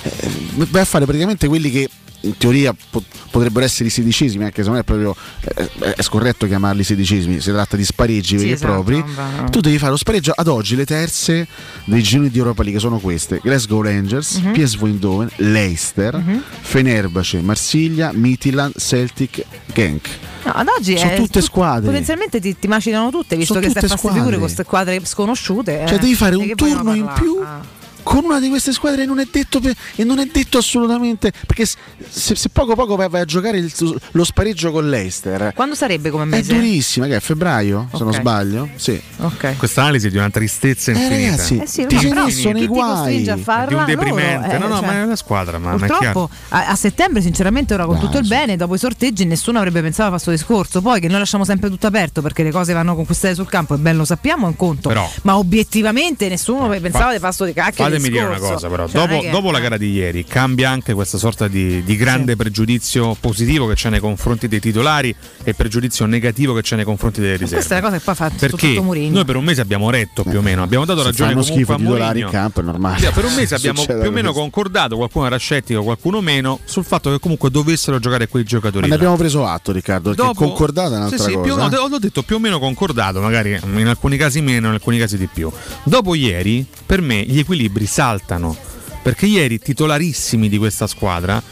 Eh, 0.03 0.29
vai 0.71 0.81
a 0.83 0.85
fare 0.87 1.05
praticamente 1.05 1.47
quelli 1.47 1.71
che 1.71 1.89
in 2.23 2.37
teoria 2.37 2.75
po- 2.91 3.03
potrebbero 3.31 3.65
essere 3.65 3.89
i 3.89 3.91
sedicesimi, 3.91 4.45
anche 4.45 4.63
se 4.63 4.69
non 4.69 4.79
è 4.79 4.83
proprio 4.83 5.15
eh, 5.57 5.95
è 5.95 6.03
scorretto 6.03 6.47
chiamarli 6.47 6.83
sedicesimi, 6.85 7.41
si 7.41 7.51
tratta 7.51 7.77
di 7.77 7.85
spareggi 7.85 8.37
veri 8.37 8.51
e 8.51 8.53
esatto, 8.53 8.73
propri. 8.83 9.05
Tu 9.51 9.61
devi 9.61 9.79
fare 9.79 9.91
lo 9.93 9.97
spareggio 9.97 10.33
ad 10.35 10.49
oggi 10.49 10.77
le 10.77 10.85
terze 10.85 11.47
dei 11.85 12.03
gironi 12.03 12.29
di 12.31 12.39
Europa 12.39 12.63
League 12.63 12.81
sono 12.81 12.99
queste: 12.99 13.41
Glasgow 13.43 13.81
Rangers, 13.83 14.37
Mhm. 14.37 14.53
PSV 14.53 14.85
Eindhoven, 14.85 15.31
Leicester, 15.37 16.17
Mhm. 16.17 16.43
Fenerbahce, 16.61 17.41
Marsiglia, 17.41 18.11
Midtjylland, 18.13 18.75
Celtic, 18.79 19.45
Genk. 19.73 20.09
No, 20.45 20.53
ad 20.53 20.69
oggi 20.79 20.97
Sono 20.97 21.11
è 21.11 21.17
tutte 21.17 21.33
tut- 21.41 21.43
squadre. 21.43 21.87
Potenzialmente 21.87 22.41
ti, 22.41 22.59
ti 22.59 22.67
macinano 22.67 23.11
tutte, 23.11 23.37
visto 23.37 23.53
Sono 23.55 23.65
che 23.65 23.71
stai 23.71 23.85
a 23.85 23.89
fare 23.89 24.01
queste 24.01 24.19
figure 24.19 24.39
con 24.39 24.49
squadre. 24.49 24.55
queste 24.55 24.63
squadre 24.63 25.01
sconosciute. 25.05 25.85
Cioè 25.87 25.97
eh. 25.97 26.01
devi 26.01 26.15
fare 26.15 26.35
un 26.37 26.55
turno 26.55 26.95
in 26.95 27.11
più 27.15 27.41
Ah. 27.45 27.79
Con 28.03 28.25
una 28.25 28.41
di 28.41 28.49
queste 28.49 28.73
squadre 28.73 29.05
non 29.05 29.19
è 29.21 29.27
detto 29.31 29.61
per- 29.61 29.75
e 29.97 30.05
non 30.05 30.19
è 30.19 30.27
detto 30.27 30.59
assolutamente 30.59 31.33
perché 31.47 31.65
se, 31.67 32.35
se 32.35 32.49
poco 32.51 32.75
poco 32.75 32.97
vai, 32.97 33.09
vai 33.09 33.21
a 33.23 33.25
giocare 33.25 33.59
il- 33.59 33.73
lo 34.13 34.25
spareggio 34.25 34.71
con 34.73 34.89
l'Eister 34.89 35.53
Quando 35.55 35.75
sarebbe 35.75 36.11
come 36.11 36.25
è 36.25 36.27
mese? 36.27 36.55
durissima 36.55 37.07
che 37.07 37.17
è 37.17 37.21
febbraio 37.21 37.89
se 37.95 38.03
non 38.05 38.13
sbaglio 38.13 38.69
sì 38.77 39.01
Ok. 39.23 39.57
Questa 39.59 39.83
analisi 39.83 40.07
è 40.07 40.11
di 40.11 40.17
una 40.17 40.31
tristezza 40.31 40.93
Eh, 40.93 40.95
infinita. 40.95 41.31
ragazzi, 41.33 41.59
Eh 41.59 41.67
sì, 41.67 41.87
ti 41.87 41.95
no, 41.97 42.01
sei 42.01 42.13
messo 42.13 42.53
nei 42.53 42.67
costringe 42.67 43.31
a 43.31 43.35
guai 43.35 43.45
farla? 43.45 43.67
di 43.69 43.75
un 43.75 43.85
deprimente. 43.99 44.47
Loro, 44.47 44.53
eh, 44.55 44.59
no, 44.59 44.67
no, 44.69 44.77
cioè, 44.79 44.87
ma 44.87 44.93
è 44.95 45.03
una 45.03 45.17
squadra, 45.17 45.59
ma, 45.59 45.71
ma 45.71 45.75
è 45.75 45.79
chiaro. 45.79 45.95
Purtroppo 46.01 46.31
a, 46.49 46.67
a 46.69 46.75
settembre, 46.75 47.21
sinceramente, 47.21 47.75
ora 47.75 47.85
con 47.85 47.97
Dai, 47.97 48.05
tutto 48.05 48.19
il 48.19 48.27
bene, 48.27 48.57
dopo 48.57 48.75
i 48.75 48.79
sorteggi, 48.79 49.25
nessuno 49.27 49.59
avrebbe 49.59 49.83
pensato 49.83 50.07
a 50.09 50.11
questo 50.13 50.31
discorso. 50.31 50.81
Poi 50.81 51.01
che 51.01 51.09
noi 51.09 51.19
lasciamo 51.19 51.45
sempre 51.45 51.69
tutto 51.69 51.87
aperto 51.87 52.23
perché 52.23 52.43
le 52.43 52.51
cose 52.51 52.73
vanno 52.73 52.95
conquistate 52.95 53.35
sul 53.35 53.49
campo 53.49 53.75
e 53.75 53.77
ben 53.79 53.97
lo 53.97 54.05
sappiamo, 54.07 54.47
è 54.47 54.49
un 54.49 54.57
conto. 54.57 54.89
Però- 54.89 55.09
Ma 55.23 55.37
obiettivamente 55.37 56.29
nessuno 56.29 56.69
pensava 56.69 57.13
di 57.13 57.19
fare 57.19 57.33
sto 57.33 57.45
di 57.45 57.53
cacchio. 57.53 57.85
Fatemi 57.97 58.09
dire 58.11 58.25
una 58.25 58.35
discorso. 58.35 58.55
cosa, 58.55 58.69
però. 58.69 58.89
Cioè, 58.89 59.07
dopo, 59.07 59.21
che- 59.21 59.31
dopo 59.31 59.51
la 59.51 59.61
gara 59.61 59.77
di 59.77 59.91
ieri 59.93 60.25
cambia 60.25 60.71
anche 60.71 60.93
questa 60.95 61.19
sorta 61.19 61.49
di, 61.49 61.83
di 61.85 61.97
grande 61.97 62.37
pregiudizio 62.37 63.17
positivo 63.19 63.67
che 63.67 63.75
c'è 63.75 63.91
nei 63.91 64.01
confronti 64.01 64.49
dei 64.49 64.61
titolari 64.61 65.15
e 65.45 65.55
pregiudizio 65.55 66.07
negativo 66.07 66.55
che 66.55 66.63
c'è 66.63 66.77
nei 66.77 66.85
confronti 66.85 67.21
delle 67.21 67.33
riserve. 67.33 67.55
Questa 67.57 67.77
è 67.77 67.81
la 67.81 67.85
cosa 67.87 67.97
che 67.99 68.05
poi 68.05 68.15
fa 68.15 68.31
Perché 68.31 68.69
tutto 68.69 68.83
Mourinho. 68.83 69.15
noi 69.15 69.25
per 69.25 69.37
un 69.37 69.45
mese 69.45 69.61
abbiamo 69.61 69.91
retto 69.91 70.23
più 70.23 70.39
o 70.39 70.43
meno, 70.43 70.63
abbiamo 70.63 70.85
dato 70.85 71.03
ragione 71.03 71.33
fanno 71.33 71.43
comunque 71.43 71.65
schifo 71.65 71.73
a 71.73 71.77
i 71.77 71.79
titolari 71.79 72.21
in 72.21 72.29
campo 72.31 72.61
è 72.61 72.63
normale 72.63 72.99
Sì, 72.99 73.11
Per 73.13 73.25
un 73.25 73.35
mese 73.35 73.55
abbiamo 73.57 73.81
Succede 73.81 74.01
più 74.01 74.09
o 74.09 74.13
meno 74.13 74.33
concordato, 74.33 74.97
qualcuno 74.97 75.27
era 75.27 75.37
scettico, 75.37 75.83
qualcuno 75.83 76.21
meno, 76.21 76.59
sul 76.65 76.85
fatto 76.85 77.11
che 77.11 77.19
comunque 77.19 77.51
dovessero 77.51 77.99
giocare 77.99 78.29
quei 78.29 78.45
giocatori. 78.45 78.83
ma 78.83 78.89
ne 78.89 78.95
abbiamo 78.95 79.17
preso 79.17 79.47
atto 79.47 79.73
Riccardo 79.73 80.11
perché 80.11 80.25
Dopo- 80.25 80.45
concordata 80.45 80.95
è 80.95 80.99
un'altra 80.99 81.19
sì, 81.19 81.25
sì, 81.25 81.39
più- 81.41 81.55
cosa 81.55 81.81
ho, 81.83 81.89
ho 81.91 81.99
detto 81.99 82.23
più 82.23 82.37
o 82.37 82.39
meno 82.39 82.59
concordato, 82.59 83.21
magari 83.21 83.59
in 83.77 83.87
alcuni 83.87 84.17
casi 84.17 84.41
meno, 84.41 84.69
in 84.69 84.75
alcuni 84.75 84.99
casi 84.99 85.17
di 85.17 85.29
più. 85.33 85.51
Dopo 85.83 86.15
ieri, 86.15 86.65
per 86.87 87.01
me 87.01 87.23
gli 87.25 87.39
equilibri 87.39 87.80
saltano. 87.87 88.57
Perché 89.03 89.27
ieri 89.27 89.59
titolarissimi 89.59 90.49
di 90.49 90.59
questa 90.59 90.87
squadra, 90.87 91.43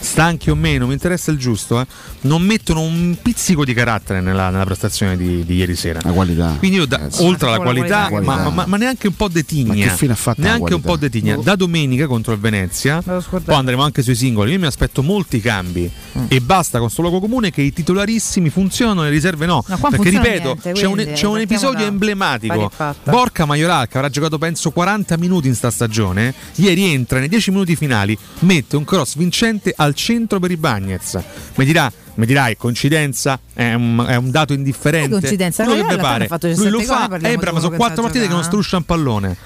stanchi 0.00 0.50
o 0.50 0.54
meno, 0.54 0.86
mi 0.86 0.92
interessa 0.92 1.30
il 1.30 1.38
giusto, 1.38 1.80
eh, 1.80 1.86
non 2.22 2.42
mettono 2.42 2.80
un 2.82 3.16
pizzico 3.20 3.64
di 3.64 3.74
carattere 3.74 4.20
nella, 4.20 4.50
nella 4.50 4.64
prestazione 4.64 5.16
di, 5.16 5.44
di 5.44 5.56
ieri 5.56 5.74
sera. 5.76 6.00
la 6.02 6.12
qualità 6.12 6.54
Quindi 6.58 6.76
io, 6.78 6.86
da- 6.86 7.08
oltre 7.18 7.48
alla 7.48 7.58
qualità, 7.58 8.06
qualità. 8.08 8.34
ma, 8.36 8.50
ma- 8.50 8.66
ma 8.66 8.76
neanche 8.76 9.06
un 9.08 9.14
po' 9.14 9.28
di 9.28 9.40
Ma 9.40 9.44
tigna. 9.44 9.86
che 9.88 9.96
fine 9.96 10.12
ha 10.12 10.16
fatto 10.16 10.40
la 10.40 10.46
Neanche 10.48 10.74
un 10.74 10.80
po' 10.80 10.96
di 10.96 11.10
tigna. 11.10 11.36
Da 11.36 11.56
domenica 11.56 12.06
contro 12.06 12.32
il 12.32 12.38
Venezia, 12.40 13.00
poi 13.02 13.22
andremo 13.54 13.82
anche 13.82 14.02
sui 14.02 14.14
singoli. 14.14 14.52
Io 14.52 14.58
mi 14.58 14.66
aspetto 14.66 15.02
molti 15.02 15.40
cambi 15.40 15.90
Mm. 16.18 16.24
e 16.28 16.40
basta 16.40 16.78
con 16.78 16.86
questo 16.86 17.02
luogo 17.02 17.20
comune 17.20 17.50
che 17.50 17.60
i 17.62 17.72
titolarissimi 17.72 18.48
funzionano 18.50 19.02
e 19.02 19.04
le 19.04 19.10
riserve 19.10 19.46
no. 19.46 19.62
Perché 19.62 20.08
ripeto, 20.10 20.58
niente, 20.62 20.72
c'è, 20.72 20.86
un, 20.86 21.10
c'è 21.14 21.26
un 21.26 21.38
episodio 21.38 21.84
emblematico. 21.86 22.70
Borca 23.04 23.44
Majoral, 23.44 23.88
che 23.88 23.96
avrà 23.98 24.08
giocato 24.08 24.38
penso 24.38 24.70
40 24.70 25.16
minuti 25.18 25.48
in 25.48 25.54
sta 25.54 25.70
stagione, 25.70 26.32
ieri 26.56 26.84
entra 26.92 27.18
nei 27.18 27.28
10 27.28 27.50
minuti 27.50 27.76
finali, 27.76 28.16
mette 28.40 28.76
un 28.76 28.84
cross 28.84 29.16
vincente 29.16 29.72
al 29.76 29.87
centro 29.94 30.38
per 30.38 30.50
i 30.50 30.56
Bagnets. 30.56 31.18
Mi 31.56 31.64
dirà, 31.64 31.90
Mi 32.14 32.26
dirai, 32.26 32.56
coincidenza? 32.56 33.38
È 33.52 33.74
un, 33.74 34.04
è 34.08 34.16
un 34.16 34.30
dato 34.30 34.52
indifferente. 34.52 35.14
Che 35.14 35.20
coincidenza? 35.20 35.64
Quello 35.64 35.86
che 35.86 35.96
pare. 35.96 36.26
fatto 36.26 36.46
Lui 36.46 36.56
17 36.56 36.70
lo 36.70 36.82
fa. 36.82 37.08
parliamo 37.08 37.34
Ebram 37.34 37.54
di 37.54 37.60
sono 37.60 37.76
quattro 37.76 38.02
partite 38.02 38.26
che 38.26 38.32
non 38.32 38.42
struscia 38.42 38.76
un 38.76 38.84
pallone. 38.84 39.36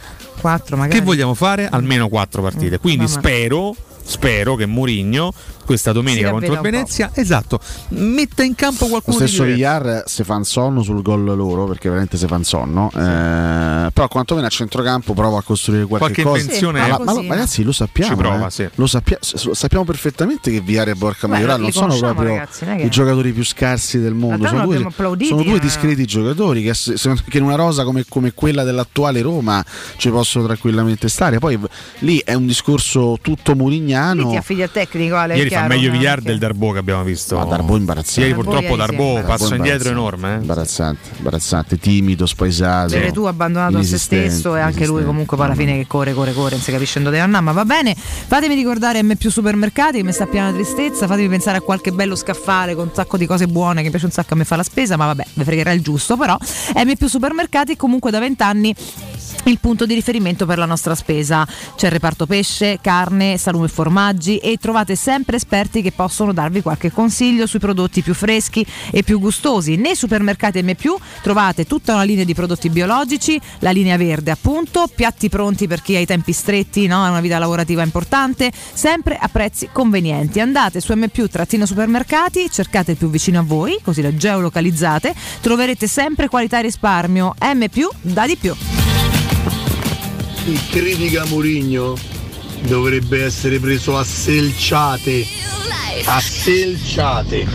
4 0.40 0.76
magari. 0.76 0.98
Che 0.98 1.04
vogliamo 1.04 1.34
fare? 1.34 1.68
Almeno 1.68 2.08
quattro 2.08 2.42
partite. 2.42 2.78
Quindi 2.78 3.04
vabbè. 3.06 3.18
spero, 3.18 3.76
spero 4.02 4.54
che 4.56 4.66
Mourinho 4.66 5.32
questa 5.64 5.92
domenica 5.92 6.30
contro 6.30 6.54
il 6.54 6.60
Venezia, 6.60 7.10
esatto, 7.14 7.60
metta 7.90 8.42
in 8.42 8.54
campo 8.56 8.84
Lo 8.84 8.90
qualcuno 8.90 9.18
di 9.18 9.26
stesso. 9.28 9.44
Villar 9.44 10.02
se 10.06 10.24
fa 10.24 10.34
un 10.34 10.44
sonno 10.44 10.82
sul 10.82 11.02
gol 11.02 11.24
loro 11.24 11.66
perché 11.66 11.88
veramente 11.88 12.16
se 12.16 12.26
fa 12.26 12.34
un 12.34 12.44
sonno 12.44 12.90
eh, 12.90 13.90
però 13.92 14.08
quantomeno 14.08 14.46
a 14.46 14.50
centrocampo 14.50 15.14
prova 15.14 15.38
a 15.38 15.42
costruire 15.42 15.84
qualche, 15.86 16.22
Qualche 16.22 16.22
cosa 16.22 16.42
invenzione 16.42 16.80
Ma- 16.80 16.86
è 16.86 16.90
ma, 16.90 16.98
ma- 16.98 17.12
così, 17.12 17.28
ragazzi 17.28 17.62
lo 17.62 17.72
sappiamo 17.72 18.10
Ci 18.10 18.16
prova, 18.16 18.46
eh. 18.46 18.50
sì. 18.50 18.68
lo 18.74 18.86
sappia- 18.86 19.18
sappiamo 19.20 19.84
perfettamente 19.84 20.50
che 20.50 20.60
Villar 20.60 20.88
e 20.90 20.94
Borca 20.94 21.26
li 21.28 21.44
non 21.44 21.72
sono 21.72 21.96
proprio 21.96 22.28
ragazzi, 22.30 22.64
non 22.64 22.74
è 22.74 22.76
che- 22.78 22.82
i 22.84 22.90
giocatori 22.90 23.32
più 23.32 23.44
scarsi 23.44 24.00
del 24.00 24.14
mondo 24.14 24.46
sono 24.46 24.64
due, 24.64 24.82
applauditi, 24.82 25.30
sono 25.30 25.42
due 25.44 25.56
eh. 25.56 25.60
discreti 25.60 26.04
giocatori 26.04 26.62
che, 26.62 26.72
che 26.72 27.38
in 27.38 27.44
una 27.44 27.54
rosa 27.54 27.84
come, 27.84 28.04
come 28.08 28.32
quella 28.34 28.64
dell'attuale 28.64 29.22
Roma 29.22 29.64
ci 29.96 30.10
possono 30.10 30.44
tranquillamente 30.44 31.08
stare 31.08 31.38
poi 31.38 31.58
lì 32.00 32.20
è 32.24 32.34
un 32.34 32.46
discorso 32.46 33.16
tutto 33.22 33.54
Lì 33.54 33.91
ti 34.30 34.36
affidi 34.36 34.62
al 34.62 34.70
tecnico, 34.70 35.16
Ale, 35.16 35.34
Ieri 35.36 35.48
fa 35.48 35.56
chiaro, 35.56 35.68
meglio 35.74 35.90
no? 35.90 35.98
Villar 35.98 36.20
del 36.20 36.38
Darbo 36.38 36.72
che 36.72 36.78
abbiamo 36.78 37.02
visto. 37.02 37.36
Ma 37.36 37.44
Darbo 37.44 37.76
imbarazzante. 37.76 38.20
Ieri 38.20 38.34
purtroppo 38.34 38.72
sì, 38.72 38.76
Darbo 38.76 39.02
imbarazzante. 39.08 39.26
passo 39.38 39.54
indietro 39.54 39.88
enorme. 39.90 40.34
eh. 40.34 40.36
imbarazzante 40.38 41.10
imbarazzante 41.16 41.78
timido 41.78 42.26
spaesato 42.26 42.88
Vedere 42.88 43.12
tu 43.12 43.24
abbandonato 43.24 43.78
a 43.78 43.82
se 43.82 43.98
stesso 43.98 44.56
e 44.56 44.60
anche 44.60 44.86
lui 44.86 45.04
comunque 45.04 45.36
poi 45.36 45.46
alla 45.46 45.54
fine 45.54 45.76
che 45.76 45.86
corre, 45.86 46.12
corre, 46.14 46.32
corre, 46.32 46.52
non 46.52 46.60
si 46.60 46.70
capisce 46.70 47.00
dove 47.02 47.20
andare, 47.20 47.42
ma 47.44 47.52
va 47.52 47.64
bene. 47.64 47.94
Fatemi 47.94 48.54
ricordare 48.54 49.02
M 49.02 49.14
più 49.16 49.30
supermercati 49.30 49.98
che 49.98 50.04
mi 50.04 50.12
sta 50.12 50.26
piena 50.26 50.52
tristezza, 50.52 51.06
fatemi 51.06 51.28
pensare 51.28 51.58
a 51.58 51.60
qualche 51.60 51.92
bello 51.92 52.14
scaffale 52.16 52.74
con 52.74 52.88
un 52.88 52.94
sacco 52.94 53.16
di 53.16 53.26
cose 53.26 53.46
buone 53.46 53.78
che 53.78 53.84
mi 53.84 53.90
piace 53.90 54.06
un 54.06 54.12
sacco 54.12 54.34
a 54.34 54.36
me 54.36 54.44
fa 54.44 54.56
la 54.56 54.62
spesa, 54.62 54.96
ma 54.96 55.06
vabbè, 55.06 55.24
mi 55.34 55.44
fregherà 55.44 55.72
il 55.72 55.82
giusto, 55.82 56.16
però 56.16 56.36
M 56.76 56.92
più 56.96 57.08
supermercati 57.08 57.76
comunque 57.76 58.10
da 58.10 58.18
vent'anni 58.18 58.74
il 59.44 59.58
punto 59.58 59.86
di 59.86 59.94
riferimento 59.94 60.46
per 60.46 60.58
la 60.58 60.66
nostra 60.66 60.94
spesa. 60.94 61.46
C'è 61.76 61.86
il 61.86 61.92
reparto 61.92 62.26
pesce, 62.26 62.78
carne, 62.80 63.38
salume 63.38 63.66
e 63.66 63.68
formaggi 63.68 64.36
e 64.38 64.56
trovate 64.60 64.94
sempre 64.96 65.36
esperti 65.36 65.82
che 65.82 65.92
possono 65.92 66.32
darvi 66.32 66.62
qualche 66.62 66.92
consiglio 66.92 67.46
sui 67.46 67.58
prodotti 67.58 68.02
più 68.02 68.14
freschi 68.14 68.64
e 68.90 69.02
più 69.02 69.18
gustosi. 69.18 69.76
Nei 69.76 69.96
supermercati 69.96 70.62
M+, 70.62 70.74
trovate 71.22 71.66
tutta 71.66 71.94
una 71.94 72.04
linea 72.04 72.24
di 72.24 72.34
prodotti 72.34 72.70
biologici, 72.70 73.40
la 73.60 73.70
linea 73.70 73.96
verde 73.96 74.30
appunto, 74.30 74.88
piatti 74.94 75.28
pronti 75.28 75.66
per 75.66 75.82
chi 75.82 75.96
ha 75.96 76.00
i 76.00 76.06
tempi 76.06 76.32
stretti, 76.32 76.86
no? 76.86 77.04
ha 77.04 77.10
una 77.10 77.20
vita 77.20 77.38
lavorativa 77.38 77.82
importante, 77.82 78.52
sempre 78.72 79.16
a 79.16 79.28
prezzi 79.28 79.68
convenienti. 79.72 80.40
Andate 80.40 80.80
su 80.80 80.92
M+, 80.94 81.08
trattino 81.28 81.66
supermercati, 81.66 82.50
cercate 82.50 82.92
il 82.92 82.96
più 82.96 83.10
vicino 83.10 83.40
a 83.40 83.42
voi, 83.42 83.78
così 83.82 84.02
lo 84.02 84.14
geolocalizzate, 84.14 85.14
troverete 85.40 85.86
sempre 85.86 86.28
qualità 86.28 86.58
e 86.58 86.62
risparmio. 86.62 87.34
M+, 87.40 87.66
da 88.02 88.26
di 88.26 88.36
più. 88.36 88.81
Chi 90.44 90.58
critica 90.70 91.24
Murigno 91.26 91.96
dovrebbe 92.62 93.24
essere 93.24 93.60
preso 93.60 93.96
a 93.96 94.02
selciate. 94.02 95.24
A 96.04 96.18
selciate. 96.18 97.46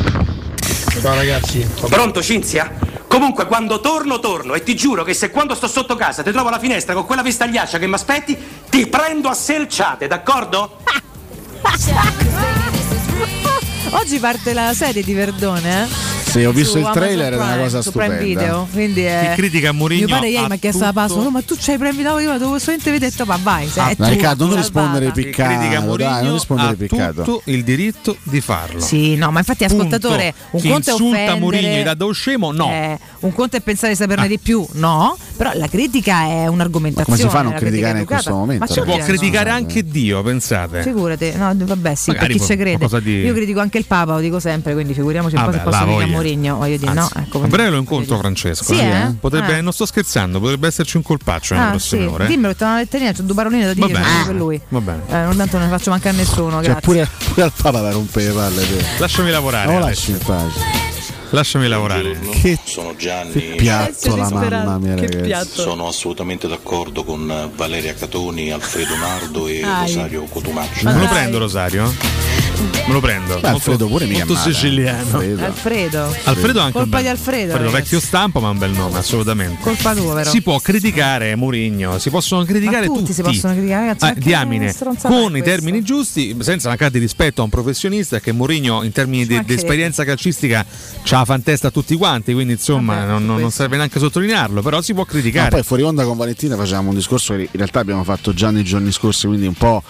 Ciao 1.01 1.13
ragazzi. 1.13 1.67
Pronto 1.89 2.21
Cinzia? 2.21 2.73
Comunque 3.05 3.45
quando 3.45 3.81
torno 3.81 4.21
torno 4.21 4.53
e 4.53 4.63
ti 4.63 4.73
giuro 4.73 5.03
che 5.03 5.13
se 5.13 5.31
quando 5.31 5.53
sto 5.53 5.67
sotto 5.67 5.97
casa 5.97 6.23
ti 6.23 6.31
trovo 6.31 6.47
alla 6.47 6.59
finestra 6.59 6.93
con 6.93 7.05
quella 7.05 7.23
vestagliaccia 7.23 7.77
che 7.77 7.87
mi 7.87 7.95
aspetti, 7.95 8.37
ti 8.69 8.87
prendo 8.87 9.27
a 9.27 9.33
selciate, 9.33 10.07
d'accordo? 10.07 10.77
Oggi 13.91 14.17
parte 14.19 14.53
la 14.53 14.73
serie 14.73 15.03
di 15.03 15.13
Verdone, 15.13 15.83
eh? 15.83 16.16
Sì, 16.27 16.43
ho 16.43 16.51
visto 16.51 16.73
Su 16.73 16.77
il 16.79 16.89
trailer, 16.91 17.33
è 17.33 17.37
una 17.37 17.57
cosa 17.57 17.81
su 17.81 17.91
Prime 17.91 18.15
stupenda. 18.15 18.41
Video, 18.41 18.67
quindi 18.71 19.01
è... 19.03 19.29
Chi 19.29 19.41
critica 19.41 19.71
Mourinho 19.71 20.05
Mio 20.05 20.15
padre 20.15 20.29
ieri 20.29 20.45
mi 20.47 20.53
ha 20.53 20.57
chiesto 20.57 20.83
la 20.83 20.93
passo, 20.93 21.15
"Oh, 21.15 21.31
ma 21.31 21.41
tu 21.41 21.55
c'hai 21.57 21.77
Prime 21.77 21.93
Video, 21.95 22.19
io 22.19 22.37
devo 22.37 22.59
solamente 22.59 22.91
vedere, 22.91 23.07
ho 23.07 23.09
detto, 23.17 23.25
ma 23.25 23.39
vai, 23.41 23.67
se 23.67 23.79
Ma 23.81 23.89
tutto, 23.89 24.09
Riccardo, 24.09 24.45
non 24.45 24.61
salvata. 24.61 24.97
rispondere 24.97 25.05
Chi 25.05 25.11
critica 25.31 25.79
piccato, 25.81 25.95
dai, 25.95 26.23
non 26.23 26.33
rispondere 26.33 26.69
ha 26.69 26.75
piccato. 26.75 27.23
tutto 27.23 27.41
il 27.45 27.63
diritto 27.63 28.17
di 28.23 28.41
farlo. 28.41 28.79
Sì, 28.81 29.15
no, 29.15 29.31
ma 29.31 29.39
infatti 29.39 29.65
Punto. 29.65 29.75
ascoltatore, 29.83 30.33
un 30.51 30.61
Chi 30.61 30.69
conto 30.69 30.89
è 30.89 30.91
insulta 30.91 31.15
offendere, 31.15 31.39
Mourinho 31.39 31.75
e 31.75 31.83
da 31.95 31.95
scemo, 32.11 32.51
no. 32.51 32.69
eh, 32.69 32.99
un 33.21 33.33
conto 33.33 33.55
è 33.57 33.61
pensare 33.61 33.93
di 33.93 33.97
saperne 33.97 34.25
Ah. 34.25 34.27
di 34.27 34.37
più, 34.39 34.65
no, 34.73 35.17
però 35.37 35.51
la 35.55 35.67
critica 35.67 36.23
è 36.25 36.47
un'argomentazione. 36.47 37.05
Ma 37.07 37.15
come 37.17 37.17
si 37.17 37.27
fa 37.35 37.39
a 37.39 37.41
non 37.43 37.53
criticare 37.53 37.99
in 37.99 38.05
questo 38.05 38.31
momento, 38.33 38.65
Ma 38.65 38.69
Si 38.71 38.81
può 38.81 38.97
criticare 38.97 39.49
no. 39.49 39.55
anche 39.55 39.83
Dio, 39.83 40.21
pensate. 40.23 40.81
Figurati, 40.81 41.31
no, 41.35 41.53
vabbè, 41.55 41.95
sì, 41.95 42.13
per 42.13 42.27
chi 42.27 42.39
ci 42.39 42.55
crede. 42.57 42.85
Io 43.09 43.33
critico 43.33 43.59
anche 43.59 43.77
il 43.77 43.85
Papa, 43.85 44.13
lo 44.13 44.19
dico 44.19 44.39
sempre, 44.39 44.73
quindi 44.73 44.93
figuriamoci 44.93 45.35
un 45.35 45.41
po' 45.43 45.51
Vabbè, 45.51 45.57
se 45.63 45.63
posso 45.63 45.77
là, 45.77 45.83
criticare 45.85 46.11
voglia. 46.11 46.26
Mourinho, 46.27 46.55
voglio 46.57 46.77
dire, 46.77 46.93
no? 46.93 47.01
Anzi, 47.01 47.13
Ecco, 47.19 47.43
a 47.43 47.47
breve 47.47 47.69
lo 47.69 47.77
incontro 47.77 48.17
Francesco. 48.17 48.73
Sì, 48.73 48.79
eh? 48.79 49.13
Potrebbe, 49.19 49.55
Ah. 49.55 49.61
non 49.61 49.71
sto 49.71 49.85
scherzando, 49.85 50.39
potrebbe 50.39 50.67
esserci 50.67 50.97
un 50.97 51.03
colpaccio 51.03 51.55
Ah, 51.55 51.69
prossime 51.69 52.01
sì, 52.01 52.07
ore. 52.13 52.25
eh. 52.25 52.27
dimmelo, 52.27 52.53
una 52.59 52.75
letterina, 52.77 53.11
c'ho 53.13 53.21
due 53.23 53.35
paroline 53.35 53.65
da 53.65 53.73
dire 53.73 53.99
per 54.25 54.35
lui. 54.35 54.59
Va 54.69 54.81
bene. 54.81 55.01
Eh, 55.07 55.13
non 55.23 55.35
tanto 55.37 55.57
non 55.57 55.67
ne 55.69 55.77
faccio 55.77 55.89
mancare 55.89 56.15
a 56.15 56.19
nessuno, 56.19 56.51
Cioè, 56.55 56.61
grazie. 56.63 56.81
pure, 56.81 57.09
pure 57.29 57.41
al 57.43 57.51
Papa 57.59 57.81
la 57.81 57.91
rompe 57.91 58.23
le 58.25 58.31
palle. 58.31 58.61
te. 58.67 58.85
Lasciami 58.99 59.31
lavorare. 59.31 59.75
Alessio. 59.75 59.85
lasci 59.87 60.11
in 60.11 60.17
pace. 60.17 60.85
Lasciami 61.31 61.67
lavorare. 61.67 62.17
Che, 62.41 62.57
Sono 62.63 62.95
Gianni. 62.95 63.31
che 63.33 63.55
piatto 63.57 64.15
la 64.15 64.29
mamma 64.29 64.77
mia, 64.77 64.93
Che 64.95 65.01
ragazzi. 65.07 65.21
piatto. 65.25 65.61
Sono 65.61 65.87
assolutamente 65.87 66.47
d'accordo 66.47 67.03
con 67.03 67.29
eh, 67.29 67.49
Valeria 67.53 67.93
Catoni, 67.93 68.49
Alfredo 68.51 68.95
Nardo 68.95 69.47
e 69.47 69.61
Ai. 69.61 69.87
Rosario 69.87 70.23
Cotumaccio. 70.23 70.85
Me 70.85 70.99
lo 70.99 71.07
prendo, 71.07 71.37
Rosario? 71.37 71.93
Me 72.87 72.93
lo 72.93 72.99
prendo. 72.99 73.39
Beh, 73.39 73.47
Alfredo 73.49 73.87
pure 73.87 74.05
mica 74.05 74.25
molto 74.25 74.41
siciliano. 74.41 74.99
Alfredo. 75.17 75.45
Alfredo. 75.45 76.15
Alfredo 76.23 76.59
anche 76.61 76.71
Colpa 76.73 77.01
di 77.01 77.07
Alfredo, 77.07 77.51
Alfredo 77.53 77.71
vecchio 77.71 77.99
stampo, 77.99 78.39
ma 78.39 78.49
un 78.49 78.57
bel 78.57 78.71
nome, 78.71 78.97
assolutamente. 78.97 79.61
Colpa 79.61 79.93
tua, 79.93 80.15
però. 80.15 80.29
Si 80.29 80.41
può 80.41 80.59
criticare 80.59 81.35
Mourinho, 81.35 81.99
si 81.99 82.09
possono 82.09 82.43
criticare 82.45 82.87
Ma 82.87 82.95
tutti 82.95 83.13
si 83.13 83.21
possono 83.21 83.53
criticare, 83.53 83.85
ragazzi, 83.87 84.05
Eh, 84.05 84.07
ma 84.07 84.13
che 84.13 84.19
diamine, 84.21 84.75
con 85.03 85.37
i 85.37 85.41
termini 85.43 85.83
giusti, 85.83 86.35
senza 86.39 86.69
mancare 86.69 86.91
di 86.91 86.99
rispetto 86.99 87.41
a 87.41 87.43
un 87.43 87.49
professionista 87.49 88.19
che 88.19 88.31
Mourinho 88.31 88.83
in 88.83 88.91
termini 88.91 89.25
di, 89.25 89.35
Ma 89.35 89.43
di 89.43 89.53
esperienza 89.53 90.03
calcistica 90.03 90.65
c'ha 91.03 91.17
la 91.19 91.25
fantesta 91.25 91.67
a 91.67 91.71
tutti 91.71 91.95
quanti, 91.95 92.33
quindi 92.33 92.53
insomma 92.53 92.95
Vabbè, 92.95 93.07
non, 93.07 93.25
non- 93.25 93.51
serve 93.51 93.77
neanche 93.77 93.99
sottolinearlo, 93.99 94.61
però 94.61 94.81
si 94.81 94.93
può 94.93 95.03
Ma 95.03 95.09
criticare. 95.11 95.49
poi 95.49 95.63
fuori 95.63 95.83
onda 95.83 96.03
con 96.05 96.15
Valentina 96.17 96.55
facevamo 96.55 96.89
un 96.89 96.95
discorso 96.95 97.33
che 97.35 97.41
in 97.41 97.47
realtà 97.53 97.79
abbiamo 97.79 98.03
fatto 98.03 98.33
già 98.33 98.49
nei 98.49 98.63
giorni 98.63 98.91
scorsi, 98.91 99.27
quindi 99.27 99.45
un 99.47 99.53
po', 99.55 99.83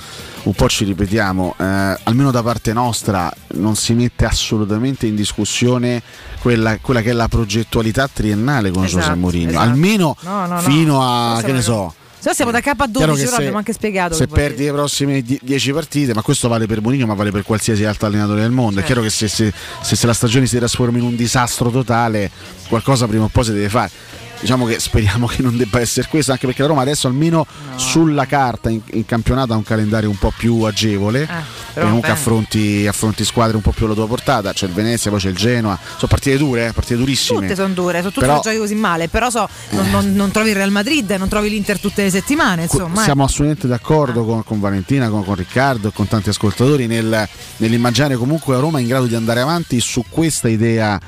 un 0.43 0.53
po' 0.53 0.67
ci 0.67 0.83
ripetiamo. 0.85 1.55
Eh, 1.59 1.63
almeno 2.03 2.31
da 2.31 2.41
parte 2.43 2.55
nostra 2.73 3.31
non 3.55 3.75
si 3.75 3.93
mette 3.93 4.25
assolutamente 4.25 5.05
in 5.07 5.15
discussione 5.15 6.01
quella, 6.39 6.77
quella 6.79 7.01
che 7.01 7.09
è 7.11 7.13
la 7.13 7.27
progettualità 7.27 8.07
triennale 8.11 8.71
con 8.71 8.83
Esatto, 8.85 9.01
José 9.03 9.15
Mourinho, 9.15 9.49
esatto. 9.51 9.69
almeno 9.69 10.15
No, 10.21 10.45
no, 10.45 10.53
no. 10.55 10.59
fino 10.61 11.01
a 11.03 11.29
Questo 11.39 11.45
che 11.47 11.53
ne 11.53 11.59
è 11.59 11.61
so. 11.61 11.93
Se 12.19 12.29
no 12.29 12.33
siamo 12.35 12.51
da 12.51 12.61
capo 12.61 12.83
a 12.83 12.87
Chiaro 12.89 13.11
12, 13.11 13.19
che 13.21 13.25
però 13.29 13.37
abbiamo 13.37 13.57
anche 13.59 13.73
spiegato. 13.73 14.15
Se 14.15 14.27
perdi 14.27 14.65
le 14.65 14.71
prossime 14.71 15.21
10 15.21 15.71
partite, 15.71 16.13
ma 16.15 16.21
questo 16.23 16.47
vale 16.47 16.65
per 16.65 16.81
Mourinho, 16.81 17.05
ma 17.05 17.13
vale 17.13 17.29
per 17.31 17.43
qualsiasi 17.43 17.85
altro 17.85 18.07
allenatore 18.07 18.41
del 18.41 18.49
mondo. 18.51 18.79
È 18.79 18.83
Certo. 18.83 18.87
chiaro 18.87 19.01
che 19.03 19.09
se, 19.09 19.27
se- 19.27 19.53
se- 19.83 19.95
se 19.95 20.07
la 20.07 20.13
stagione 20.13 20.47
si 20.47 20.57
trasforma 20.57 20.97
in 20.97 21.03
un 21.03 21.15
disastro 21.15 21.69
totale, 21.69 22.29
qualcosa 22.67 23.05
prima 23.07 23.25
o 23.25 23.27
poi 23.29 23.43
si 23.43 23.51
deve 23.53 23.69
fare. 23.69 23.91
Diciamo 24.39 24.65
che 24.65 24.79
speriamo 24.79 25.25
che 25.27 25.41
non 25.41 25.57
debba 25.57 25.79
essere 25.79 26.07
questo, 26.07 26.31
anche 26.31 26.45
perché 26.45 26.61
la 26.61 26.67
Roma 26.67 26.81
adesso 26.81 27.07
almeno 27.07 27.45
sulla 27.75 28.25
carta 28.25 28.69
in, 28.69 28.81
in 28.91 29.05
campionato 29.05 29.53
ha 29.53 29.55
un 29.55 29.63
calendario 29.63 30.09
un 30.09 30.17
po' 30.17 30.31
più 30.37 30.61
agevole. 30.61 31.25
però 31.73 31.85
e 31.85 31.89
comunque 31.89 32.11
affronti, 32.11 32.85
affronti 32.87 33.23
squadre 33.25 33.55
un 33.55 33.61
po' 33.61 33.71
più 33.71 33.85
alla 33.85 33.95
tua 33.95 34.07
portata. 34.07 34.53
C'è 34.53 34.67
il 34.67 34.73
Venezia, 34.73 35.09
poi 35.11 35.19
c'è 35.19 35.29
il 35.29 35.35
Genoa. 35.35 35.77
Sono 35.95 36.07
partite 36.07 36.37
dure, 36.37 36.67
eh, 36.67 36.71
partite 36.73 36.97
durissime. 36.97 37.41
Tutte 37.41 37.55
sono 37.55 37.73
dure, 37.73 37.97
sono 37.97 38.09
tutte 38.09 38.19
Però- 38.21 38.33
non 38.33 38.41
giochi 38.41 38.57
così 38.57 38.75
male, 38.75 39.07
però 39.09 39.29
so, 39.29 39.49
non, 39.71 39.89
non- 39.89 40.13
non 40.13 40.31
trovi 40.31 40.49
il 40.49 40.55
Real 40.55 40.71
Madrid, 40.71 41.09
non 41.11 41.27
trovi 41.27 41.49
l'Inter 41.49 41.79
tutte 41.79 42.03
le 42.03 42.09
settimane, 42.11 42.63
insomma. 42.63 43.01
eh. 43.01 43.03
siamo 43.03 43.23
assolutamente 43.23 43.67
d'accordo 43.67 44.23
con, 44.23 44.43
con 44.43 44.59
Valentina, 44.59 45.09
con, 45.09 45.25
con 45.25 45.35
Riccardo 45.35 45.87
e 45.89 45.91
con 45.93 46.07
tanti 46.07 46.29
ascoltatori 46.29 46.85
nel- 46.87 47.27
nell'immaginare 47.57 48.15
comunque 48.17 48.53
la 48.53 48.59
Roma 48.59 48.79
in 48.79 48.87
grado 48.87 49.05
di 49.07 49.15
andare 49.15 49.39
avanti 49.41 49.79
su 49.79 50.03
questa 50.09 50.47
idea 50.47 50.99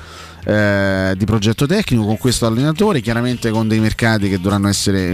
eh, 0.44 1.14
di 1.16 1.24
progetto 1.24 1.66
tecnico, 1.66 2.04
con 2.04 2.16
questo 2.18 2.46
allenatore, 2.46 3.00
chiaramente 3.00 3.50
con 3.50 3.68
dei 3.68 3.78
mercati 3.80 4.28
che 4.28 4.40
dovranno 4.40 4.68
essere 4.68 5.00
eh, 5.08 5.12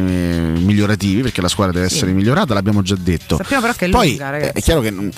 migliorativi 0.59 1.23
perché 1.23 1.40
la 1.40 1.48
squadra 1.48 1.73
deve 1.74 1.89
Sì. 1.89 1.97
essere 1.97 2.12
migliorata, 2.12 2.55
l'abbiamo 2.55 2.82
già 2.82 2.97
detto. 2.98 3.36
Sappiamo 3.36 3.62
però 3.62 3.73
che 3.74 3.86
è 3.86 3.90
Poi 3.90 4.09
lunga, 4.11 4.27
eh, 4.28 4.31
ragazzi. 4.31 4.53
è 4.59 4.62
chiaro 4.62 4.81
che 4.81 5.11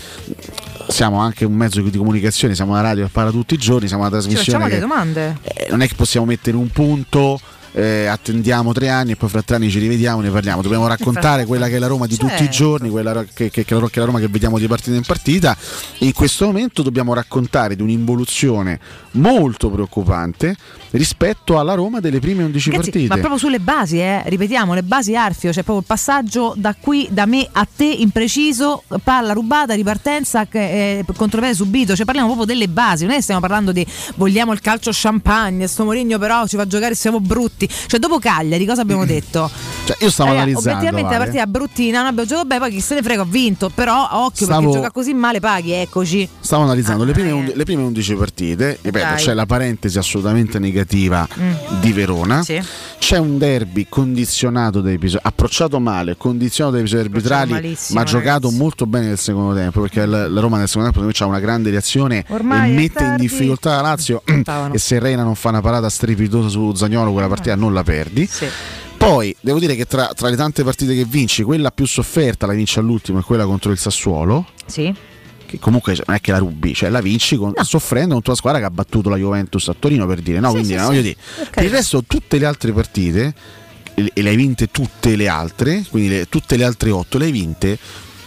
siamo 0.88 1.18
anche 1.20 1.44
un 1.44 1.52
mezzo 1.54 1.80
di 1.80 1.98
comunicazione, 1.98 2.54
siamo 2.54 2.72
una 2.72 2.80
radio 2.80 3.04
che 3.04 3.10
parla 3.12 3.30
tutti 3.30 3.54
i 3.54 3.58
giorni, 3.58 3.88
siamo 3.88 4.02
una 4.06 4.10
Ci 4.18 4.26
trasmissione 4.26 4.58
facciamo 4.58 4.66
che 4.66 4.74
le 4.74 4.80
domande. 4.80 5.36
eh, 5.42 5.66
non 5.70 5.82
è 5.82 5.88
che 5.88 5.94
possiamo 5.94 6.26
mettere 6.26 6.56
un 6.56 6.68
punto 6.68 7.38
eh, 7.78 8.06
attendiamo 8.06 8.72
tre 8.72 8.88
anni 8.88 9.12
e 9.12 9.16
poi 9.16 9.28
fra 9.28 9.40
tre 9.42 9.54
anni 9.56 9.70
ci 9.70 9.78
rivediamo, 9.78 10.20
ne 10.20 10.30
parliamo. 10.30 10.62
Dobbiamo 10.62 10.86
raccontare 10.88 11.46
quella 11.46 11.68
che 11.68 11.76
è 11.76 11.78
la 11.78 11.86
Roma 11.86 12.06
di 12.06 12.16
tutti 12.16 12.32
i 12.34 12.36
Certo. 12.38 12.52
giorni, 12.52 12.90
quella 12.90 13.24
che, 13.32 13.50
che- 13.50 13.64
che 13.64 13.74
è 13.76 13.98
la 13.98 14.04
Roma 14.04 14.18
che 14.18 14.26
vediamo 14.28 14.58
di 14.58 14.66
partita 14.66 14.96
in 14.96 15.02
partita. 15.02 15.56
In 15.98 16.12
questo 16.12 16.46
momento 16.46 16.82
dobbiamo 16.82 17.14
raccontare 17.14 17.76
di 17.76 17.82
un'involuzione 17.82 18.80
molto 19.12 19.70
preoccupante 19.70 20.56
rispetto 20.90 21.58
alla 21.58 21.74
Roma 21.74 22.00
delle 22.00 22.18
prime 22.18 22.42
11 22.44 22.70
Ragazzi, 22.70 22.90
partite. 22.90 23.08
ma 23.14 23.18
proprio 23.18 23.38
sulle 23.38 23.60
basi, 23.60 23.98
eh, 24.00 24.22
ripetiamo, 24.26 24.74
le 24.74 24.82
basi 24.82 25.14
Arfio, 25.14 25.52
cioè 25.52 25.62
proprio 25.62 25.78
il 25.78 25.84
passaggio 25.86 26.54
da 26.56 26.74
qui, 26.78 27.06
da 27.10 27.26
me 27.26 27.46
a 27.52 27.66
te 27.76 27.84
impreciso, 27.84 28.82
palla 29.04 29.32
rubata, 29.32 29.74
ripartenza, 29.74 30.46
eh, 30.50 31.04
contropiede 31.16 31.54
subito, 31.54 31.94
cioè 31.94 32.04
parliamo 32.04 32.28
proprio 32.34 32.46
delle 32.52 32.68
basi, 32.68 33.04
non 33.04 33.12
è 33.12 33.16
che 33.16 33.22
stiamo 33.22 33.40
parlando 33.40 33.70
di 33.72 33.86
vogliamo 34.16 34.52
il 34.52 34.60
calcio 34.60 34.90
champagne, 34.92 35.66
sto 35.66 35.84
Mourinho 35.84 36.18
però 36.18 36.46
ci 36.46 36.56
fa 36.56 36.66
giocare 36.66 36.94
siamo 36.94 37.20
brutti, 37.20 37.67
cioè 37.86 37.98
dopo 38.00 38.18
Cagliari 38.18 38.64
cosa 38.66 38.82
abbiamo 38.82 39.04
detto? 39.06 39.50
Cioè, 39.84 39.96
io 40.00 40.10
stavo 40.10 40.30
Raga, 40.30 40.42
analizzando. 40.42 40.70
Obiettivamente 40.78 41.12
la 41.12 41.18
Vale. 41.18 41.30
partita 41.30 41.46
bruttina, 41.46 41.98
non 41.98 42.06
abbiamo 42.08 42.28
giocato 42.28 42.46
bene, 42.46 42.60
poi 42.60 42.70
chi 42.72 42.80
se 42.80 42.94
ne 42.94 43.02
frega, 43.02 43.22
ho 43.22 43.26
vinto, 43.26 43.70
però 43.74 44.08
occhio 44.12 44.44
Stavo- 44.46 44.60
perché 44.60 44.76
gioca 44.76 44.90
così 44.90 45.14
male 45.14 45.40
paghi, 45.40 45.72
eccoci. 45.72 46.28
Stavo 46.40 46.62
analizzando 46.64 47.02
Ah, 47.04 47.06
le, 47.06 47.12
prime 47.12 47.50
eh. 47.50 47.52
le 47.56 47.64
prime 47.64 47.82
11 47.82 48.14
partite, 48.14 48.78
ripeto, 48.82 49.04
Dai. 49.06 49.16
c'è 49.16 49.34
la 49.34 49.46
parentesi 49.46 49.96
assolutamente 49.98 50.58
negativa 50.58 51.26
Mm. 51.38 51.52
di 51.80 51.92
Verona, 51.92 52.42
Sì. 52.42 52.60
c'è 52.98 53.18
un 53.18 53.38
derby 53.38 53.86
condizionato 53.88 54.80
da 54.80 54.90
episodi, 54.90 55.22
approcciato 55.24 55.78
male, 55.80 56.16
condizionato 56.16 56.76
da 56.76 56.82
episodi 56.82 57.02
arbitrali, 57.02 57.76
ma 57.90 58.02
giocato 58.04 58.50
molto 58.50 58.86
bene 58.86 59.06
nel 59.06 59.18
secondo 59.18 59.54
tempo, 59.54 59.80
perché 59.80 60.04
la, 60.06 60.28
la 60.28 60.40
Roma 60.40 60.58
nel 60.58 60.68
secondo 60.68 60.90
tempo 60.90 61.24
ha 61.24 61.26
una 61.26 61.40
grande 61.40 61.70
reazione 61.70 62.24
Ormai 62.28 62.70
e 62.70 62.74
mette 62.74 63.02
in 63.02 63.08
tardi. 63.10 63.22
difficoltà 63.22 63.76
la 63.76 63.80
Lazio 63.82 64.22
e 64.72 64.78
se 64.78 64.98
Reina 64.98 65.22
non 65.22 65.34
fa 65.34 65.48
una 65.50 65.60
parata 65.60 65.88
strepitosa 65.88 66.48
su 66.48 66.74
Zagnolo 66.74 67.12
quella 67.12 67.28
partita 67.28 67.47
non 67.54 67.72
la 67.74 67.82
perdi. 67.82 68.28
Poi 68.96 69.34
devo 69.40 69.58
dire 69.60 69.76
che 69.76 69.84
tra, 69.86 70.12
tra 70.14 70.28
le 70.28 70.36
tante 70.36 70.64
partite 70.64 70.94
che 70.94 71.04
vinci, 71.04 71.42
quella 71.44 71.70
più 71.70 71.86
sofferta 71.86 72.46
la 72.46 72.52
vinci 72.52 72.78
all'ultimo 72.78 73.20
è 73.20 73.22
quella 73.22 73.44
contro 73.44 73.70
il 73.70 73.78
Sassuolo 73.78 74.46
Sì. 74.66 74.92
che 75.46 75.58
comunque 75.60 75.96
non 76.04 76.16
è 76.16 76.20
che 76.20 76.32
la 76.32 76.38
rubi, 76.38 76.74
cioè 76.74 76.88
la 76.90 77.00
vinci 77.00 77.36
con- 77.36 77.52
soffrendo 77.62 78.14
contro 78.14 78.32
la 78.32 78.38
squadra 78.38 78.58
che 78.60 78.66
ha 78.66 78.70
battuto 78.70 79.08
la 79.08 79.16
Juventus 79.16 79.68
a 79.68 79.76
Torino 79.78 80.04
per 80.06 80.20
dire, 80.20 80.40
no? 80.40 80.48
Sì, 80.48 80.54
Quindi 80.54 80.68
sì, 80.72 80.74
no, 80.74 80.80
sì. 80.82 80.86
voglio 80.88 81.02
dire, 81.02 81.16
Per 81.36 81.50
per 81.50 81.64
il 81.64 81.70
resto 81.70 82.02
tutte 82.04 82.38
le 82.38 82.46
altre 82.46 82.72
partite 82.72 83.34
e 83.94 84.10
e 84.14 84.22
le 84.22 84.28
hai 84.30 84.36
vinte 84.36 84.68
tutte 84.70 85.16
le 85.16 85.26
altre, 85.28 85.84
quindi 85.90 86.08
le- 86.08 86.26
tutte 86.28 86.56
le 86.56 86.64
altre 86.64 86.90
otto 86.90 87.18
le 87.18 87.24
hai 87.26 87.32
vinte 87.32 87.78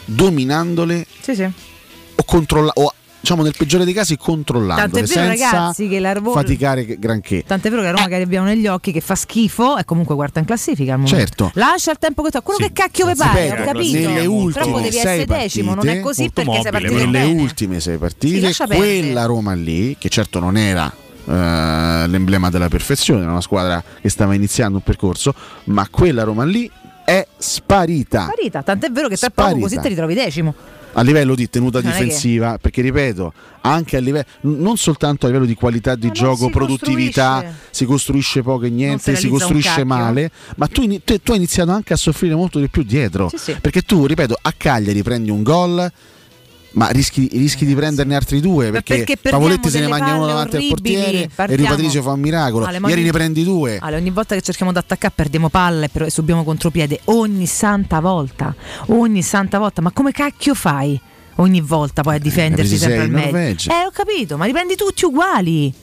dominandole 0.05 1.05
Sì, 1.21 1.35
sì. 1.35 1.43
o 1.43 2.23
controlla 2.25 2.71
o 2.75 2.93
diciamo 3.21 3.43
nel 3.43 3.53
peggiore 3.57 3.85
dei 3.85 3.93
casi 3.93 4.17
controllandole 4.17 4.89
Tant'è 5.05 5.13
vero, 5.13 5.27
ragazzi, 5.27 5.87
che 5.87 5.99
la 5.99 6.11
Roma- 6.13 6.31
faticare 6.31 6.97
granché. 6.99 7.43
Tant'è 7.45 7.69
vero 7.69 7.81
che 7.81 7.87
la 7.91 7.93
Roma 7.93 8.07
che 8.07 8.15
abbiamo 8.15 8.47
negli 8.47 8.67
occhi 8.67 8.91
che 8.91 8.99
fa 8.99 9.15
schifo 9.15 9.77
è 9.77 9.85
comunque 9.85 10.15
quarta 10.15 10.39
in 10.39 10.45
classifica 10.45 10.93
al 10.93 10.99
momento. 10.99 11.17
Certo. 11.19 11.51
Lascia 11.53 11.91
il 11.91 11.97
tempo 11.99 12.23
che 12.23 12.31
tu 12.31 12.41
quello 12.41 12.59
che 12.59 12.71
cacchio 12.73 13.05
vi 13.05 13.15
pare, 13.15 13.51
ho 13.51 13.63
capito. 13.63 13.97
nelle 13.99 14.19
Però 14.21 14.31
ultime 14.33 14.65
potevi 14.71 14.91
sei 14.91 14.99
essere 14.99 15.25
decimo, 15.25 15.73
non 15.75 15.83
è 15.87 16.01
partite, 16.01 16.01
così 16.01 16.29
perché 16.33 16.61
sei 16.61 16.71
partito 16.71 16.93
nelle 16.95 17.11
bene. 17.11 17.41
ultime 17.41 17.79
sei 17.79 17.93
Sì, 17.93 17.99
partite, 17.99 18.53
perdere. 18.57 18.75
quella 18.77 19.25
Roma 19.25 19.53
lì, 19.53 19.95
che 19.99 20.09
certo 20.09 20.39
non 20.39 20.57
era 20.57 20.91
eh, 20.91 22.07
l'emblema 22.07 22.49
della 22.49 22.67
perfezione, 22.69 23.21
era 23.21 23.31
una 23.31 23.41
squadra 23.41 23.83
che 24.01 24.09
stava 24.09 24.33
iniziando 24.33 24.77
un 24.77 24.83
percorso, 24.83 25.33
ma 25.65 25.87
quella 25.89 26.23
Roma 26.23 26.43
lì 26.43 26.69
è 27.05 27.25
sparita 27.37 28.23
Sparita, 28.23 28.63
tant'è 28.63 28.89
vero 28.89 29.07
che 29.07 29.15
tra 29.17 29.29
poco 29.29 29.47
Sparita. 29.49 29.67
così 29.67 29.79
ti 29.79 29.87
ritrovi 29.89 30.13
decimo. 30.15 30.53
A 30.93 31.01
livello 31.03 31.35
di 31.35 31.49
tenuta 31.49 31.79
Non 31.81 31.91
è 31.91 31.93
che- 31.93 32.03
difensiva, 32.03 32.57
perché 32.59 32.81
ripeto, 32.81 33.33
anche 33.61 33.97
a 33.97 33.99
livello 33.99 34.25
non 34.41 34.77
soltanto 34.77 35.25
a 35.25 35.29
livello 35.29 35.45
di 35.45 35.55
qualità 35.55 35.95
di 35.95 36.11
gioco, 36.11 36.45
si 36.45 36.49
produttività, 36.51 37.33
costruisce. 37.35 37.67
si 37.71 37.85
costruisce 37.85 38.41
poco 38.41 38.65
e 38.65 38.69
niente, 38.69 39.15
si 39.15 39.27
costruisce 39.29 39.83
male, 39.83 40.31
ma 40.57 40.67
tu, 40.67 40.85
tu 41.03 41.31
hai 41.31 41.37
iniziato 41.37 41.71
anche 41.71 41.93
a 41.93 41.97
soffrire 41.97 42.35
molto 42.35 42.59
di 42.59 42.67
più 42.69 42.83
dietro, 42.83 43.29
Sì, 43.29 43.37
sì. 43.37 43.55
perché 43.61 43.81
tu, 43.83 44.05
ripeto, 44.05 44.37
a 44.41 44.53
Cagliari 44.55 45.01
prendi 45.03 45.29
un 45.29 45.43
gol. 45.43 45.91
Ma 46.73 46.87
rischi, 46.89 47.27
rischi 47.33 47.65
di 47.65 47.75
prenderne 47.75 48.15
altri 48.15 48.39
due 48.39 48.71
perché, 48.71 49.03
perché 49.03 49.17
Pavoletti 49.17 49.69
se 49.69 49.81
ne 49.81 49.87
mangia 49.87 50.15
uno 50.15 50.25
davanti 50.25 50.55
al 50.55 50.61
orribili, 50.61 50.93
portiere 50.93 51.23
e 51.23 51.29
partiamo. 51.33 51.63
Ripatrizio 51.63 52.01
fa 52.01 52.11
un 52.11 52.19
miracolo. 52.21 52.65
Ale, 52.65 52.77
Ieri 52.77 52.93
ogni- 52.93 53.03
ne 53.03 53.11
prendi 53.11 53.43
due. 53.43 53.77
Ale, 53.81 53.97
ogni 53.97 54.09
volta 54.09 54.35
che 54.35 54.41
cerchiamo 54.41 54.71
di 54.71 54.77
attaccare 54.77 55.13
perdiamo 55.15 55.49
palle 55.49 55.89
e 55.91 56.09
subiamo 56.09 56.43
contropiede. 56.45 57.01
Ogni 57.05 57.45
santa 57.45 57.99
volta. 57.99 58.55
Ogni 58.87 59.21
santa 59.21 59.59
volta. 59.59 59.81
Ma 59.81 59.91
come 59.91 60.11
cacchio 60.11 60.53
fai? 60.55 60.99
Ogni 61.35 61.61
volta 61.61 62.03
poi 62.03 62.15
a 62.15 62.19
difendersi 62.19 62.77
presi 62.77 62.83
sempre 62.85 63.01
al 63.19 63.31
meglio. 63.31 63.71
Eh, 63.71 63.85
ho 63.85 63.91
capito, 63.91 64.37
ma 64.37 64.45
li 64.45 64.51
prendi 64.51 64.75
tutti 64.75 65.05
uguali. 65.05 65.73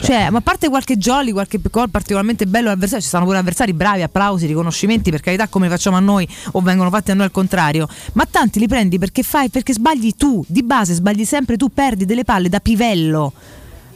Cioè, 0.00 0.30
ma 0.30 0.38
a 0.38 0.40
parte 0.40 0.68
qualche 0.68 0.96
jolly, 0.96 1.32
qualche 1.32 1.60
gol 1.70 1.90
particolarmente 1.90 2.46
bello 2.46 2.68
all'avversario, 2.68 3.02
ci 3.02 3.08
stanno 3.08 3.24
pure 3.24 3.38
avversari 3.38 3.72
bravi, 3.72 4.02
applausi, 4.02 4.46
riconoscimenti, 4.46 5.10
per 5.10 5.20
carità, 5.20 5.48
come 5.48 5.68
facciamo 5.68 5.96
a 5.96 6.00
noi 6.00 6.26
o 6.52 6.60
vengono 6.60 6.88
fatti 6.88 7.10
a 7.10 7.14
noi 7.14 7.24
al 7.24 7.30
contrario. 7.30 7.88
Ma 8.12 8.26
tanti 8.30 8.60
li 8.60 8.68
prendi 8.68 8.98
perché 8.98 9.22
fai, 9.22 9.50
perché 9.50 9.72
sbagli 9.72 10.12
tu, 10.16 10.44
di 10.46 10.62
base 10.62 10.94
sbagli 10.94 11.24
sempre 11.24 11.56
tu, 11.56 11.68
perdi 11.68 12.06
delle 12.06 12.24
palle 12.24 12.48
da 12.48 12.60
pivello. 12.60 13.32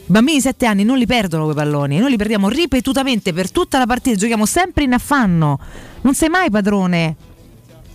I 0.00 0.10
bambini 0.12 0.38
di 0.38 0.42
7 0.42 0.66
anni 0.66 0.82
non 0.84 0.98
li 0.98 1.06
perdono 1.06 1.44
quei 1.44 1.54
palloni, 1.54 1.98
noi 1.98 2.10
li 2.10 2.16
perdiamo 2.16 2.48
ripetutamente 2.48 3.32
per 3.32 3.50
tutta 3.50 3.78
la 3.78 3.86
partita, 3.86 4.16
giochiamo 4.16 4.44
sempre 4.44 4.82
in 4.82 4.92
affanno. 4.92 5.58
Non 6.00 6.14
sei 6.14 6.28
mai 6.28 6.50
padrone 6.50 7.14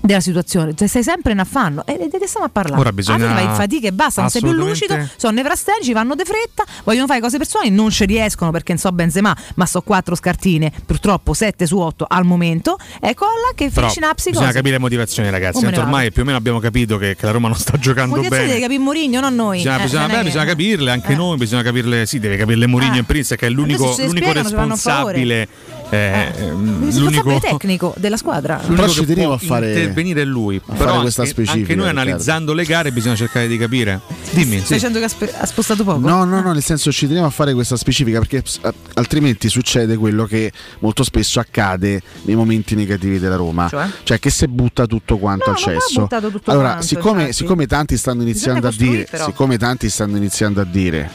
della 0.08 0.20
situazione, 0.22 0.74
cioè 0.76 0.88
sei 0.88 1.04
sempre 1.04 1.34
in 1.34 1.40
affanno. 1.40 1.86
E 1.86 2.08
di 2.12 2.18
che 2.18 2.26
stiamo 2.28 2.46
a 2.48 2.50
parlare? 2.50 2.80
Ora 2.80 2.92
bisogna- 2.92 3.18
Alla 3.26 3.28
fine 3.36 3.42
vai 3.42 3.50
in 3.52 3.56
fatica 3.60 3.88
e 3.88 3.92
basta, 3.94 4.22
non 4.22 4.30
sei 4.30 4.42
più 4.42 4.52
lucido, 4.52 4.98
sono 5.18 5.34
nevrastenici, 5.34 5.94
vanno 5.94 6.16
de 6.16 6.24
fretta, 6.26 6.64
vogliono 6.84 7.06
fare 7.08 7.20
cose 7.20 7.38
personali, 7.38 7.70
non 7.70 7.90
ci 7.92 8.06
riescono 8.06 8.50
perché 8.52 8.72
non 8.74 8.82
so 8.82 8.92
Benzema, 8.92 9.36
ma 9.56 9.66
so 9.66 9.82
quattro 9.82 10.16
scartine, 10.16 10.72
purtroppo 10.86 11.34
7 11.34 11.66
su 11.68 11.78
8 11.78 12.06
al 12.08 12.26
momento. 12.26 12.78
Ecco 13.00 13.26
là 13.26 13.54
che 13.56 13.70
finisce 13.70 14.00
una 14.00 14.14
bisogna 14.14 14.14
psicosi. 14.14 14.46
capire 14.54 14.72
le 14.72 14.80
motivazioni, 14.80 15.30
ragazzi. 15.30 15.66
Oh, 15.66 15.70
ormai 15.80 16.12
più 16.12 16.22
o 16.24 16.26
meno 16.26 16.38
abbiamo 16.38 16.60
capito 16.60 16.98
che, 16.98 17.16
che 17.16 17.26
la 17.26 17.32
Roma 17.32 17.48
non 17.50 17.58
sta 17.58 17.78
giocando 17.78 18.16
Motivazioni 18.16 18.48
bene. 18.48 18.60
devi 18.60 18.62
capire 18.62 18.80
Mourinho, 18.84 19.20
non 19.20 19.36
noi. 19.36 19.58
Bisogna, 19.58 19.78
Eh, 19.80 19.84
bisogna- 19.84 20.02
non 20.02 20.10
beh, 20.12 20.18
che- 20.18 20.24
bisogna 20.24 20.46
capirle 20.46 20.92
anche 20.92 21.16
noi, 21.16 21.38
bisogna 21.38 21.62
capirle, 21.64 22.06
sì, 22.06 22.20
deve 22.20 22.38
capirle 22.38 22.66
Mourinho 22.68 22.94
Eh. 22.96 22.98
in 23.00 23.06
primis, 23.06 23.36
che 23.38 23.46
è 23.48 23.50
l'unico, 23.50 23.94
l'unico 23.98 24.32
responsabile. 24.32 25.48
Eh, 25.90 26.32
Il 26.48 26.98
l'unico, 26.98 27.40
tecnico 27.40 27.94
della 27.98 28.18
squadra. 28.18 28.56
l'unico 28.64 28.82
Però 28.82 28.88
ci 28.94 29.06
tenevo 29.06 29.34
a 29.34 29.38
fare- 29.38 29.68
intervenire 29.74 30.24
lui. 30.26 30.58
a 30.58 30.74
Però 30.74 30.90
fare 30.90 31.02
questa 31.02 31.22
anche, 31.22 31.34
specifica, 31.34 31.62
anche 31.64 31.76
noi 31.76 31.90
analizzando 31.90 32.54
le 32.54 32.64
gare 32.66 32.92
bisogna 32.92 33.16
cercare 33.16 33.48
di 33.48 33.58
capire. 33.58 34.02
Dimmi, 34.32 34.56
Stai 34.58 34.66
sì. 34.66 34.74
dicendo 34.74 35.00
che 35.00 35.06
ha, 35.06 35.10
spe- 35.10 35.34
ha 35.38 35.46
spostato 35.46 35.84
poco? 35.84 36.00
No, 36.08 36.24
no, 36.26 36.42
no, 36.42 36.52
nel 36.54 36.64
senso 36.64 36.92
ci 36.92 37.06
teniamo 37.08 37.28
a 37.28 37.32
fare 37.32 37.54
questa 37.54 37.78
specifica 37.78 38.20
perché 38.20 38.44
a- 38.62 38.74
altrimenti 38.96 39.50
succede 39.50 39.96
quello 39.98 40.26
che 40.26 40.52
molto 40.80 41.04
spesso 41.04 41.40
accade 41.40 42.02
nei 42.24 42.36
momenti 42.36 42.76
negativi 42.76 43.20
della 43.20 43.36
Roma, 43.38 43.70
Cioè? 44.04 44.20
che 44.20 44.30
se 44.30 44.48
butta 44.48 44.86
tutto 44.88 45.18
quanto 45.18 45.46
No, 45.50 45.52
al 45.54 45.58
cesso. 45.58 46.02
buttato 46.02 46.30
tutto 46.30 46.52
allora, 46.52 46.68
quanto, 46.70 46.86
siccome, 46.86 47.32
siccome 47.34 47.66
tanti 47.68 47.96
stanno 47.98 48.22
iniziando 48.24 48.68
a 48.68 48.74
dire, 48.76 49.08
però. 49.10 49.26
siccome 49.26 49.58
tanti 49.58 49.90
stanno 49.90 50.18
iniziando 50.18 50.62
a 50.62 50.66
dire 50.66 51.10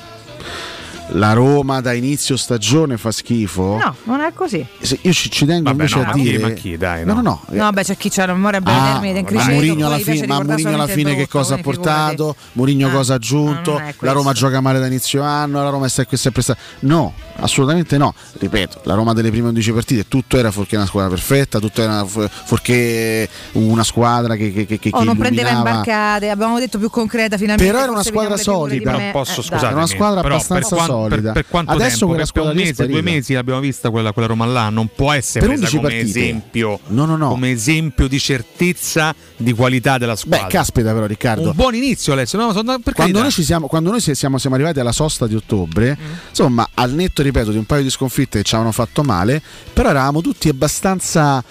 la 1.14 1.32
Roma 1.32 1.80
da 1.80 1.92
inizio 1.92 2.36
stagione 2.36 2.96
fa 2.96 3.10
schifo. 3.10 3.78
No, 3.82 3.94
non 4.04 4.20
è 4.20 4.32
così. 4.32 4.64
se- 4.80 4.98
Io 5.02 5.12
ci, 5.12 5.30
ci 5.30 5.44
tengo 5.44 5.62
Vabbè, 5.64 5.72
invece 5.72 6.00
no, 6.02 6.10
a 6.10 6.12
dire 6.14 6.38
ma 6.38 6.50
chi, 6.50 6.76
dai, 6.76 7.04
no, 7.04 7.14
no, 7.14 7.20
no, 7.22 7.40
No, 7.48 7.70
beh, 7.70 7.82
c'è 7.84 7.96
chi 7.96 8.08
c'ha 8.10 8.26
la 8.26 8.32
memoria 8.34 8.58
a 8.58 8.62
breve 8.62 8.78
Ah, 8.78 8.92
termine, 9.00 9.22
ma 9.30 9.44
Mourinho 9.50 9.86
alla 9.86 9.98
fine, 9.98 10.26
ma 10.26 10.42
Mourinho 10.42 10.74
alla 10.74 10.86
fine 10.86 11.14
che 11.14 11.28
cosa 11.28 11.54
ha 11.54 11.58
portato? 11.58 12.34
Mourinho 12.52 12.88
Ah, 12.88 12.90
cosa 12.90 13.12
ha 13.12 13.16
aggiunto? 13.16 13.72
no, 13.72 13.78
non 13.78 13.92
la 14.00 14.12
Roma 14.12 14.32
gioca 14.32 14.60
male 14.60 14.78
da 14.78 14.86
inizio 14.86 15.22
anno, 15.22 15.62
la 15.62 15.68
Roma 15.70 15.86
è 15.86 15.88
sempre, 15.88 16.16
stata. 16.42 16.58
No, 16.80 17.12
assolutamente 17.36 17.98
no. 17.98 18.14
Ripeto, 18.38 18.80
la 18.84 18.94
Roma 18.94 19.12
delle 19.12 19.30
prime 19.30 19.48
11 19.48 19.72
partite, 19.72 20.08
tutto 20.08 20.36
era 20.38 20.50
fuorché 20.50 20.76
una 20.76 20.86
squadra 20.86 21.10
perfetta, 21.10 21.58
tutto 21.58 21.82
era 21.82 22.04
fu- 22.04 22.26
fuorché 22.28 23.28
una 23.52 23.84
squadra 23.84 24.34
che, 24.36 24.52
che, 24.52 24.66
che, 24.66 24.78
che 24.78 24.90
Oh, 24.92 25.04
non 25.04 25.16
prendeva 25.16 25.50
imbarcate, 25.50 26.28
abbiamo 26.30 26.58
detto 26.58 26.78
più 26.78 26.90
concreta 26.90 27.36
finalmente. 27.36 27.70
Però 27.70 27.82
era 27.82 27.92
una 27.92 28.02
squadra 28.02 28.36
solida. 28.36 28.92
me. 28.92 28.98
Però 28.98 29.10
posso 29.12 29.40
Eh, 29.40 29.44
scusare. 29.44 29.66
Era 29.66 29.76
una 29.76 29.86
squadra 29.86 30.20
abbastanza 30.20 30.76
per, 30.76 30.84
solida. 31.08 31.32
Per, 31.32 31.42
per 31.42 31.46
quanto 31.50 31.72
Adesso 31.72 31.90
tempo? 31.90 32.06
quella 32.08 32.24
squadra 32.26 32.50
un 32.52 32.56
mese, 32.56 32.86
due 32.86 33.02
mesi 33.02 33.32
l'abbiamo 33.34 33.60
vista 33.60 33.90
quella, 33.90 34.12
quella 34.12 34.28
Roma 34.28 34.46
là. 34.46 34.68
Non 34.68 34.88
può 34.94 35.12
essere 35.12 35.46
Per 35.46 35.56
presa 35.56 35.76
11 35.76 35.76
come 35.76 35.98
esempio, 36.00 36.80
No, 36.88 37.04
no, 37.06 37.16
no. 37.16 37.28
come 37.28 37.50
esempio 37.50 38.08
di 38.08 38.18
certezza 38.18 39.14
di 39.36 39.52
qualità 39.52 39.98
della 39.98 40.16
squadra. 40.16 40.46
Beh, 40.46 40.52
caspita 40.52 40.92
però 40.92 41.06
Riccardo. 41.06 41.50
un 41.50 41.56
buon 41.56 41.74
inizio 41.74 42.12
Alessio. 42.12 42.38
No, 42.38 42.52
sono- 42.52 42.78
Quando 42.94 43.20
noi, 43.20 43.30
ci 43.30 43.42
siamo, 43.42 43.66
quando 43.66 43.90
noi 43.90 44.00
si- 44.00 44.14
siamo, 44.14 44.38
siamo 44.38 44.56
arrivati 44.56 44.80
alla 44.80 44.92
sosta 44.92 45.26
di 45.26 45.34
ottobre, 45.34 45.96
Mm. 46.00 46.12
insomma, 46.30 46.68
al 46.74 46.92
netto, 46.92 47.22
ripeto, 47.22 47.50
di 47.50 47.58
un 47.58 47.64
paio 47.64 47.82
di 47.82 47.90
sconfitte 47.90 48.38
che 48.38 48.44
ci 48.44 48.54
avevano 48.54 48.72
fatto 48.74 49.02
male, 49.02 49.42
però 49.72 49.90
eravamo 49.90 50.20
tutti 50.20 50.48
abbastanza 50.48 51.42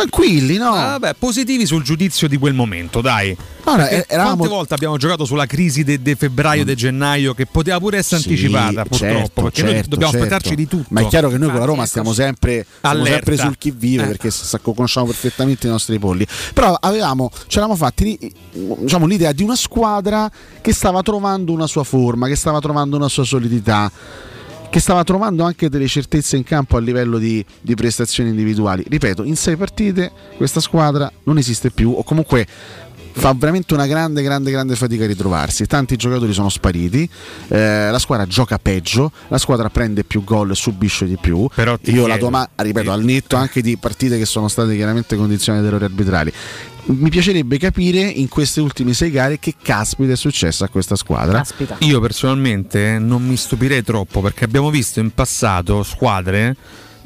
tranquilli, 0.00 0.56
no? 0.56 0.70
Ah, 0.72 0.98
vabbè, 0.98 1.14
positivi 1.18 1.66
sul 1.66 1.82
giudizio 1.82 2.28
di 2.28 2.36
quel 2.38 2.54
momento, 2.54 3.00
dai. 3.00 3.36
Ora, 3.64 3.82
Perché 3.84 3.96
eh, 3.96 4.04
eravamo- 4.08 4.36
Quante 4.36 4.54
volte 4.54 4.74
abbiamo 4.74 4.96
giocato 4.96 5.24
sulla 5.24 5.46
crisi 5.46 5.84
di 5.84 6.14
febbraio, 6.14 6.64
di 6.64 6.74
gennaio, 6.74 7.34
che 7.34 7.46
poteva 7.46 7.78
pure 7.78 7.98
essere 7.98 8.20
Sì, 8.20 8.28
anticipata, 8.30 8.84
purtroppo, 8.84 8.98
certo, 8.98 9.42
perché 9.42 9.62
noi 9.62 9.72
certo, 9.72 9.88
dobbiamo 9.90 10.12
certo. 10.12 10.26
aspettarci 10.26 10.54
di 10.56 10.66
tutto. 10.66 10.86
Ma 10.90 11.00
è 11.02 11.06
chiaro 11.06 11.28
che 11.28 11.38
noi 11.38 11.50
con 11.50 11.58
la 11.60 11.66
Roma 11.66 11.86
stiamo 11.86 12.10
ecco. 12.12 12.20
sempre, 12.20 12.66
stiamo 12.78 13.04
sempre 13.04 13.36
sul 13.36 13.58
chi 13.58 13.70
vive 13.70 14.04
Eh. 14.04 14.06
perché 14.06 14.30
conosciamo 14.62 15.06
perfettamente 15.06 15.66
i 15.66 15.70
nostri 15.70 15.98
polli. 15.98 16.26
Però 16.54 16.74
avevamo, 16.80 17.30
ci 17.46 17.58
eravamo 17.58 17.76
fatti 17.76 18.18
diciamo, 18.52 19.06
l'idea 19.06 19.32
di 19.32 19.42
una 19.42 19.56
squadra 19.56 20.30
che 20.60 20.72
stava 20.72 21.02
trovando 21.02 21.52
una 21.52 21.66
sua 21.66 21.84
forma, 21.84 22.26
che 22.26 22.36
stava 22.36 22.60
trovando 22.60 22.96
una 22.96 23.08
sua 23.08 23.24
solidità. 23.24 23.90
Che 24.70 24.80
stava 24.80 25.02
trovando 25.04 25.42
anche 25.42 25.68
delle 25.68 25.88
certezze 25.88 26.36
in 26.36 26.44
campo 26.44 26.76
a 26.76 26.80
livello 26.80 27.18
di, 27.18 27.44
di 27.60 27.74
prestazioni 27.74 28.30
individuali. 28.30 28.84
Ripeto, 28.88 29.24
in 29.24 29.36
sei 29.36 29.56
partite 29.56 30.10
questa 30.36 30.60
squadra 30.60 31.10
non 31.24 31.38
esiste 31.38 31.70
più 31.70 31.92
o 31.96 32.04
comunque 32.04 32.46
fa 33.12 33.34
veramente 33.36 33.74
una 33.74 33.86
grande, 33.86 34.22
grande, 34.22 34.50
grande 34.50 34.76
fatica 34.76 35.04
a 35.04 35.06
ritrovarsi. 35.06 35.66
Tanti 35.66 35.96
giocatori 35.96 36.32
sono 36.32 36.48
spariti, 36.48 37.08
eh, 37.48 37.90
la 37.90 37.98
squadra 37.98 38.26
gioca 38.26 38.58
peggio, 38.58 39.10
la 39.28 39.38
squadra 39.38 39.68
prende 39.68 40.04
più 40.04 40.24
gol 40.24 40.52
e 40.52 40.54
subisce 40.54 41.06
di 41.06 41.18
più. 41.20 41.48
Però 41.54 41.72
Io 41.82 42.02
la 42.02 42.14
chiedo- 42.14 42.18
domanda, 42.18 42.50
ripeto, 42.56 42.92
al 42.92 43.02
netto 43.02 43.36
anche 43.36 43.60
di 43.60 43.76
partite 43.76 44.18
che 44.18 44.26
sono 44.26 44.48
state 44.48 44.74
chiaramente 44.76 45.16
condizionate 45.16 45.64
da 45.64 45.68
errori 45.70 45.84
arbitrali. 45.84 46.32
Mi 46.90 47.08
piacerebbe 47.08 47.56
capire 47.58 48.00
in 48.00 48.28
queste 48.28 48.60
ultime 48.60 48.94
sei 48.94 49.10
gare 49.10 49.38
che 49.38 49.54
caspita 49.60 50.12
è 50.12 50.16
successo 50.16 50.64
a 50.64 50.68
questa 50.68 50.96
squadra. 50.96 51.44
Io 51.80 52.00
personalmente 52.00 52.98
non 52.98 53.24
mi 53.24 53.36
stupirei 53.36 53.82
troppo 53.82 54.20
perché 54.20 54.44
abbiamo 54.44 54.70
visto 54.70 55.00
in 55.00 55.12
passato 55.12 55.82
squadre 55.82 56.56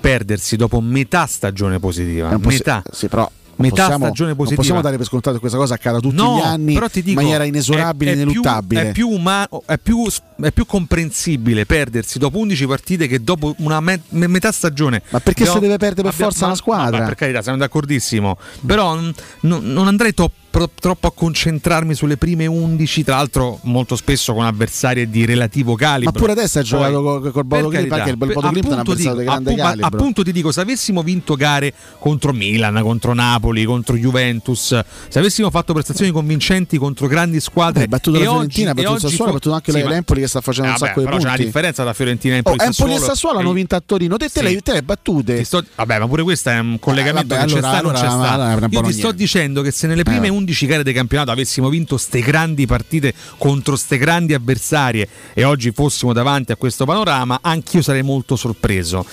perdersi 0.00 0.56
dopo 0.56 0.80
metà 0.80 1.26
stagione 1.26 1.78
positiva. 1.78 2.36
Metà. 2.38 2.82
sì, 2.90 3.08
però 3.08 3.30
metà 3.58 3.74
possiamo- 3.84 4.04
stagione 4.06 4.28
non 4.28 4.36
positiva. 4.36 4.60
possiamo 4.60 4.80
dare 4.82 4.96
per 4.96 5.06
scontato 5.06 5.34
che 5.34 5.40
questa 5.40 5.58
cosa 5.58 5.74
accada 5.74 5.98
tutti 6.00 6.14
No, 6.16 6.36
gli 6.38 6.40
anni 6.42 6.78
dico, 6.92 7.08
in 7.08 7.14
maniera 7.14 7.44
inesorabile 7.44 8.10
e 8.10 8.14
è 8.14 8.16
più- 8.16 8.24
ineluttabile. 8.26 8.80
È 8.88 8.92
più, 8.92 9.08
umano, 9.08 9.62
è, 9.66 9.78
più, 9.78 10.06
è 10.42 10.50
più 10.52 10.66
comprensibile 10.66 11.66
perdersi 11.66 12.18
dopo 12.18 12.38
11 12.38 12.66
partite 12.66 13.06
che 13.06 13.22
dopo 13.22 13.54
una 13.58 13.80
me- 13.80 14.00
me- 14.10 14.26
metà 14.26 14.52
stagione. 14.52 15.02
Ma 15.10 15.20
perché 15.20 15.42
Però 15.44 15.54
si 15.54 15.60
deve 15.60 15.76
perdere 15.76 16.02
per 16.02 16.12
abbiamo- 16.12 16.30
forza 16.30 16.44
ma- 16.46 16.50
la 16.50 16.56
squadra? 16.56 16.98
ma 17.00 17.04
per 17.06 17.14
carità, 17.14 17.42
siamo 17.42 17.58
d'accordissimo. 17.58 18.38
Però 18.64 18.94
no- 19.40 19.60
non 19.60 19.86
andrei 19.86 20.14
to- 20.14 20.30
pro- 20.54 20.70
troppo 20.80 21.08
a 21.08 21.12
concentrarmi 21.12 21.94
sulle 21.94 22.16
prime 22.16 22.46
11, 22.46 23.02
tra 23.02 23.16
l'altro 23.16 23.58
molto 23.62 23.96
spesso 23.96 24.32
con 24.34 24.44
avversarie 24.44 25.10
di 25.10 25.24
relativo 25.24 25.74
calibro. 25.74 26.12
Ma 26.12 26.18
pure 26.18 26.30
adesso 26.32 26.58
ha 26.60 26.62
Poi, 26.62 26.70
giocato 26.70 27.02
col, 27.02 27.32
col 27.32 27.44
Bodo 27.44 27.68
carità, 27.68 27.96
anche 27.96 28.10
il 28.10 28.16
Bodo 28.16 28.40
Glimt 28.50 28.64
è 28.68 28.72
un 28.72 28.78
avversario 28.78 29.18
di 29.18 29.24
grande 29.24 29.50
appunto- 29.50 29.62
calibro. 29.68 29.86
Appunto 29.88 30.22
ti 30.22 30.30
dico, 30.32 30.52
se 30.52 30.60
avessimo 30.60 31.02
vinto 31.02 31.34
gare 31.34 31.74
contro 31.98 32.32
Milan, 32.32 32.80
contro 32.82 33.14
Napoli, 33.14 33.64
contro 33.64 33.96
Juventus, 33.96 34.78
se 35.08 35.18
avessimo 35.18 35.50
fatto 35.50 35.72
prestazioni 35.72 36.12
convincenti 36.12 36.78
contro 36.78 37.08
grandi 37.08 37.40
squadre, 37.40 37.82
Hai 37.82 37.88
battuto 37.88 38.18
la 38.18 38.30
oggi- 38.30 38.30
Fiorentina, 38.54 38.68
ha 38.68 38.70
e 38.70 38.74
battuto 38.74 38.90
il 38.90 38.96
oggi 38.96 39.06
Sassuolo, 39.08 39.30
fo- 39.30 39.36
battuto 39.38 39.54
anche 39.56 39.72
sì, 39.72 39.78
la 39.80 39.88
ma- 39.88 39.94
Empoli 39.96 40.20
che 40.20 40.28
sta 40.28 40.40
facendo 40.40 40.68
Eh, 40.68 40.72
un 40.72 40.78
vabbè, 40.78 40.86
sacco 40.88 41.00
di 41.00 41.06
però 41.06 41.16
c'è 41.18 41.22
punti. 41.24 41.36
una 41.40 41.44
differenza 41.50 41.82
tra 41.82 41.92
Fiorentina 41.92 42.34
e 42.34 42.36
Oh, 42.44 42.50
Empoli. 42.52 42.68
Empoli 42.68 42.94
e 42.94 42.98
Sassuolo 42.98 43.38
hanno 43.40 43.52
vinto 43.52 43.74
a 43.74 43.82
Torino, 43.84 44.16
te, 44.16 44.28
te, 44.30 44.38
Sì. 44.40 44.44
le, 44.54 44.60
te 44.60 44.70
le 44.70 44.76
hai 44.78 44.84
battute. 44.84 45.42
Sto- 45.44 45.64
vabbè, 45.74 45.98
ma 45.98 46.06
pure 46.06 46.22
questo 46.22 46.50
è 46.50 46.58
un 46.60 46.78
collegamento 46.78 47.34
Eh, 47.34 47.36
vabbè, 47.38 47.48
che 47.50 47.54
allora- 47.56 47.68
c'è 47.70 47.76
sta, 47.76 47.82
non 47.82 47.92
c'è 47.92 48.58
sta. 48.68 48.68
Io 48.70 48.80
ti 48.82 48.92
sto 48.92 49.12
dicendo 49.12 49.62
che 49.62 49.70
se 49.72 49.86
nelle 49.88 50.02
prime 50.04 50.26
Eh. 50.28 50.30
11 50.44 50.66
gare 50.66 50.82
di 50.84 50.92
campionato 50.92 51.30
avessimo 51.30 51.70
vinto 51.70 51.96
ste 51.96 52.20
grandi 52.20 52.66
partite 52.66 53.14
contro 53.38 53.76
ste 53.76 53.96
grandi 53.96 54.34
avversarie 54.34 55.08
e 55.32 55.44
oggi 55.44 55.72
fossimo 55.72 56.12
davanti 56.12 56.52
a 56.52 56.56
questo 56.56 56.84
panorama, 56.84 57.38
anch'io 57.40 57.80
sarei 57.80 58.02
molto 58.02 58.36
sorpreso. 58.36 59.04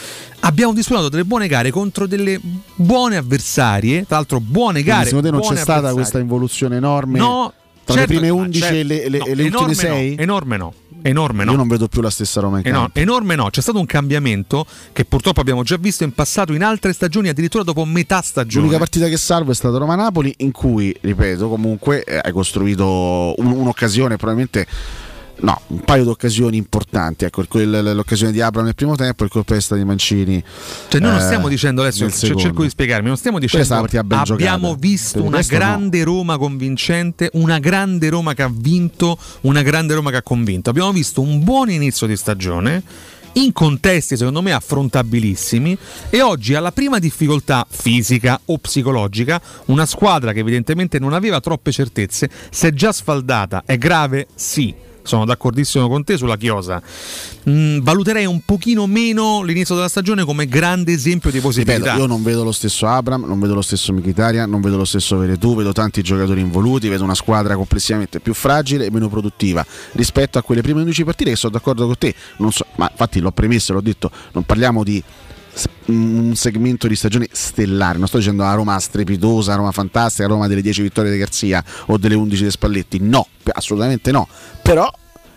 Abbiamo 0.42 0.74
disputato 0.74 1.08
delle 1.08 1.24
buone 1.24 1.48
gare 1.48 1.72
contro 1.72 2.06
delle 2.06 2.40
buone 2.76 3.16
avversarie, 3.16 4.06
tra 4.06 4.18
l'altro 4.18 4.40
buone 4.42 4.82
Quindi 4.82 4.90
gare. 4.90 5.06
secondo 5.06 5.30
te 5.30 5.36
non 5.36 5.42
c'è 5.48 5.56
stata 5.56 5.94
questa 5.94 6.20
involuzione 6.20 6.76
enorme 6.76 7.18
No, 7.18 7.54
tra 7.86 7.96
certo, 7.96 8.12
le 8.12 8.18
prime 8.20 8.34
ma 8.34 8.42
11 8.42 8.64
e 8.64 8.84
le, 8.84 8.96
certo, 8.96 9.10
le- 9.10 9.18
no, 9.18 9.26
le 9.26 9.32
ultime 9.32 9.48
enorme 9.48 9.76
6? 9.76 10.16
No, 10.16 10.22
enorme 10.22 10.58
no. 10.58 10.74
Enorme 11.04 11.44
no. 11.44 11.52
Io 11.52 11.58
non 11.58 11.68
vedo 11.68 11.88
più 11.88 12.02
la 12.02 12.10
stessa 12.10 12.40
Roma 12.42 12.60
in 12.60 12.68
Eno- 12.68 12.80
campo. 12.82 13.00
enorme 13.00 13.36
no, 13.36 13.50
c'è 13.50 13.62
stato 13.62 13.80
un 13.80 13.86
cambiamento 13.86 14.66
che 14.94 15.06
purtroppo 15.06 15.40
abbiamo 15.42 15.64
già 15.64 15.78
visto 15.78 16.04
in 16.04 16.14
passato 16.14 16.54
in 16.54 16.64
altre 16.64 16.94
stagioni, 16.94 17.30
addirittura 17.30 17.64
dopo 17.64 17.84
metà 17.86 18.22
stagione. 18.22 18.62
L'unica 18.66 18.78
partita 18.80 19.08
che 19.08 19.18
salvo 19.18 19.52
è 19.52 19.56
stata 19.56 19.78
Roma-Napoli, 19.78 20.34
in 20.38 20.52
cui, 20.52 20.96
ripeto, 21.00 21.50
comunque 21.50 22.04
eh, 22.04 22.20
hai 22.24 22.32
costruito 22.32 23.34
un- 23.38 23.52
un'occasione, 23.52 24.16
probabilmente. 24.18 24.68
No, 25.42 25.60
un 25.68 25.80
paio 25.80 26.04
di 26.04 26.10
occasioni 26.10 26.58
importanti. 26.58 27.26
Ecco, 27.26 27.44
quel- 27.48 27.94
l'occasione 27.96 28.32
di 28.32 28.42
Abram 28.42 28.66
nel 28.66 28.76
primo 28.76 28.96
tempo 28.96 29.24
e 29.24 29.26
il 29.26 29.32
colpo 29.32 29.56
di 29.76 29.84
Mancini. 29.84 30.44
Cioè, 30.88 31.02
noi 31.02 31.12
non 31.12 31.20
eh, 31.20 31.24
stiamo 31.24 31.48
dicendo 31.48 31.82
adesso, 31.82 32.04
nel 32.04 32.12
c- 32.12 32.16
secondo. 32.16 32.42
cerco 32.42 32.64
di 32.64 32.70
spiegarmi, 32.70 33.08
non 33.08 33.18
stiamo 33.18 33.40
dicendo 33.40 33.74
abbiamo 33.74 34.24
giocata. 34.24 34.76
visto 34.80 35.24
una 35.24 35.38
resto 35.38 35.54
no. 35.54 35.60
grande 35.60 36.04
Roma 36.04 36.38
convincente, 36.38 37.30
una 37.34 37.60
grande 37.60 38.10
Roma 38.10 38.34
che 38.34 38.44
ha 38.44 38.52
vinto, 38.54 39.18
una 39.42 39.62
grande 39.64 39.96
Roma 39.96 40.12
che 40.12 40.18
ha 40.18 40.22
convinto. 40.22 40.70
Abbiamo 40.70 40.92
visto 40.92 41.22
un 41.22 41.44
buon 41.44 41.70
inizio 41.70 42.06
di 42.08 42.16
stagione 42.16 42.84
in 43.34 43.54
contesti 43.54 44.18
secondo 44.18 44.42
me 44.42 44.52
affrontabilissimi 44.52 45.78
e 46.10 46.22
oggi 46.22 46.54
alla 46.54 46.74
prima 46.74 47.00
difficoltà 47.00 47.66
fisica 47.70 48.38
o 48.44 48.58
psicologica 48.58 49.42
una 49.68 49.86
squadra 49.86 50.34
che 50.34 50.40
evidentemente 50.40 51.00
non 51.00 51.14
aveva 51.14 51.40
troppe 51.40 51.72
certezze 51.72 52.30
si 52.50 52.68
è 52.68 52.74
già 52.74 52.92
sfaldata 52.92 53.64
è 53.66 53.78
grave 53.78 54.28
sì 54.36 54.76
sono 55.04 55.26
d'accordissimo 55.26 55.88
con 55.88 56.04
te 56.04 56.18
sulla 56.18 56.38
chiosa. 56.38 56.82
Mm, 57.50 57.80
valuterei 57.80 58.26
un 58.26 58.42
pochino 58.46 58.86
meno 58.88 59.42
l'inizio 59.42 59.76
della 59.76 59.88
stagione 59.88 60.24
come 60.24 60.48
grande 60.48 60.92
esempio 60.92 61.32
di 61.32 61.40
positività. 61.40 61.78
Ripeto, 61.78 61.98
io 61.98 62.06
non 62.06 62.24
vedo 62.24 62.44
lo 62.44 62.52
stesso 62.52 62.88
Abram, 62.88 63.26
non 63.26 63.40
vedo 63.40 63.56
lo 63.56 63.62
stesso 63.62 63.94
Mkhitaryan, 63.94 64.50
non 64.50 64.62
vedo 64.62 64.78
lo 64.78 64.86
stesso 64.86 65.18
Veretù, 65.18 65.56
vedo 65.56 65.72
tanti 65.72 66.02
giocatori 66.02 66.42
involuti, 66.42 66.88
vedo 66.90 67.04
una 67.04 67.16
squadra 67.16 67.56
complessivamente 67.56 68.20
più 68.20 68.34
fragile 68.34 68.86
e 68.86 68.92
meno 68.92 69.10
produttiva 69.10 69.66
rispetto 69.94 70.38
a 70.38 70.44
quelle 70.44 70.62
prime 70.62 70.82
11 70.82 71.04
partite 71.04 71.32
che 71.32 71.36
sono 71.36 71.54
d'accordo 71.54 71.86
con 71.86 71.98
te, 71.98 72.14
non 72.38 72.52
so, 72.52 72.66
ma 72.76 72.88
infatti 72.90 73.20
l'ho 73.20 73.32
premesso, 73.32 73.74
l'ho 73.74 73.82
detto, 73.82 74.12
non 74.34 74.44
parliamo 74.44 74.84
di 74.84 75.04
un 75.86 76.34
segmento 76.36 76.88
di 76.88 76.96
stagione 76.96 77.28
stellare, 77.32 77.98
non 77.98 78.08
sto 78.08 78.18
dicendo 78.18 78.44
la 78.44 78.54
Roma 78.54 78.80
strepitosa, 78.80 79.56
Roma 79.56 79.72
fantastica, 79.72 80.28
Roma 80.28 80.48
delle 80.48 80.62
10 80.62 80.82
vittorie 80.82 81.12
di 81.12 81.18
Garzia 81.18 81.64
o 81.88 81.98
delle 81.98 82.16
11 82.16 82.44
di 82.44 82.52
Spalletti, 82.52 83.00
no, 83.02 83.28
assolutamente 83.54 84.12
no, 84.12 84.28
però 84.62 84.92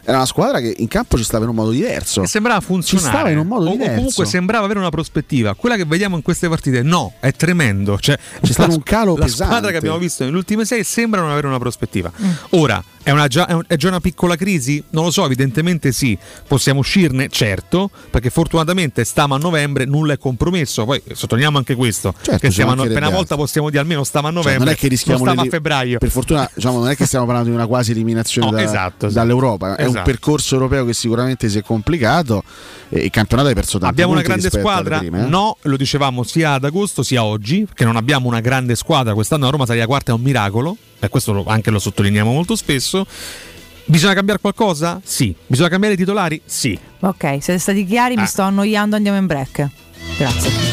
era 0.04 0.18
una 0.18 0.26
squadra 0.26 0.60
che 0.60 0.74
in 0.78 0.88
campo 0.88 1.16
ci 1.16 1.24
stava 1.24 1.44
in 1.44 1.50
un 1.50 1.56
modo 1.56 1.70
diverso. 1.70 2.22
E 2.22 2.26
sembrava 2.26 2.60
Ci 2.60 2.66
funzionare 2.66 3.08
stava 3.14 3.30
in 3.30 3.38
un 3.38 3.46
modo 3.46 3.68
o, 3.68 3.72
diverso. 3.72 3.94
comunque 3.94 4.26
sembrava 4.26 4.64
avere 4.64 4.78
una 4.78 4.90
prospettiva 4.90 5.54
quella 5.54 5.76
che 5.76 5.84
vediamo 5.84 6.16
in 6.16 6.22
queste 6.22 6.48
partite 6.48 6.82
no 6.82 7.14
è 7.20 7.32
tremendo 7.32 7.98
cioè, 7.98 8.16
C'è 8.42 8.52
stato 8.52 8.68
la- 8.70 8.74
un 8.76 8.82
calo 8.82 9.16
la 9.16 9.24
pesante. 9.24 9.44
squadra 9.44 9.70
che 9.70 9.76
abbiamo 9.76 9.98
visto 9.98 10.24
nelle 10.24 10.36
ultime 10.36 10.64
sei 10.64 10.84
sembra 10.84 11.20
non 11.20 11.30
avere 11.30 11.46
una 11.46 11.58
prospettiva 11.58 12.10
ora 12.50 12.82
è, 13.02 13.10
una 13.10 13.26
già, 13.28 13.46
è 13.46 13.52
un- 13.52 13.64
è 13.66 13.76
già 13.76 13.88
una 13.88 14.00
piccola 14.00 14.34
crisi? 14.34 14.82
Non 14.92 15.04
lo 15.04 15.10
so, 15.10 15.26
evidentemente 15.26 15.92
sì. 15.92 16.16
Possiamo 16.48 16.78
uscirne? 16.80 17.28
Certo, 17.28 17.90
perché 18.08 18.30
fortunatamente 18.30 19.04
stiamo 19.04 19.34
a 19.34 19.36
novembre, 19.36 19.84
nulla 19.84 20.14
è 20.14 20.18
compromesso. 20.18 20.86
Poi 20.86 21.02
sottolineiamo 21.12 21.58
anche 21.58 21.74
questo, 21.74 22.14
Certo, 22.22 22.38
che 22.40 22.46
ci 22.46 22.52
stiamo 22.54 22.70
a 22.72 22.76
per 22.76 22.96
una 22.96 23.10
volta 23.10 23.36
possiamo 23.36 23.68
dire 23.68 23.82
almeno 23.82 24.04
stiamo 24.04 24.28
a 24.28 24.30
Cioè, 24.30 24.40
novembre, 24.42 24.64
non 24.64 24.72
è 24.74 24.78
che 24.78 24.88
rischiamo 24.88 25.18
non 25.18 25.26
stiamo 25.28 25.42
le- 25.42 25.48
a 25.48 25.50
febbraio. 25.50 25.98
Per 25.98 26.08
fortuna, 26.10 26.50
diciamo, 26.54 26.78
non 26.78 26.88
è 26.88 26.96
che 26.96 27.04
stiamo 27.04 27.26
parlando 27.26 27.50
di 27.50 27.54
una 27.54 27.66
quasi 27.66 27.90
eliminazione 27.90 28.48
No, 28.50 28.56
da- 28.56 28.62
esatto, 28.62 29.04
esatto. 29.04 29.12
dall'Europa, 29.12 29.76
è 29.76 29.84
un 29.84 29.93
Esatto. 29.94 30.10
percorso 30.10 30.54
europeo 30.54 30.84
che 30.84 30.92
sicuramente 30.92 31.48
si 31.48 31.58
è 31.58 31.62
complicato 31.62 32.42
e 32.88 33.00
il 33.04 33.10
campionato 33.10 33.48
hai 33.48 33.54
perso 33.54 33.78
tanti 33.78 33.92
Abbiamo 33.94 34.12
una 34.12 34.22
grande 34.22 34.50
squadra? 34.50 34.98
prime, 34.98 35.24
eh. 35.24 35.28
No, 35.28 35.56
lo 35.62 35.76
dicevamo 35.76 36.22
sia 36.22 36.54
ad 36.54 36.64
agosto 36.64 37.02
sia 37.02 37.24
oggi, 37.24 37.64
perché 37.64 37.84
non 37.84 37.96
abbiamo 37.96 38.28
una 38.28 38.40
grande 38.40 38.74
squadra. 38.76 39.14
Quest'anno 39.14 39.44
la 39.44 39.50
Roma 39.50 39.66
salire 39.66 39.86
quarta 39.86 40.12
è 40.12 40.14
un 40.14 40.20
miracolo, 40.22 40.76
e 41.00 41.08
questo 41.08 41.32
lo- 41.32 41.44
anche 41.46 41.70
lo 41.70 41.78
sottolineiamo 41.78 42.30
molto 42.32 42.56
spesso. 42.56 43.06
Bisogna 43.86 44.14
cambiare 44.14 44.40
qualcosa? 44.40 45.00
Sì. 45.04 45.34
Bisogna 45.46 45.68
cambiare 45.68 45.94
i 45.94 45.98
titolari? 45.98 46.40
Sì. 46.44 46.78
Ok, 47.00 47.20
siete 47.42 47.58
stati 47.58 47.84
chiari, 47.84 48.14
Ah. 48.14 48.20
mi 48.20 48.26
sto 48.26 48.42
annoiando, 48.42 48.96
andiamo 48.96 49.18
in 49.18 49.26
break. 49.26 49.68
Grazie. 50.16 50.72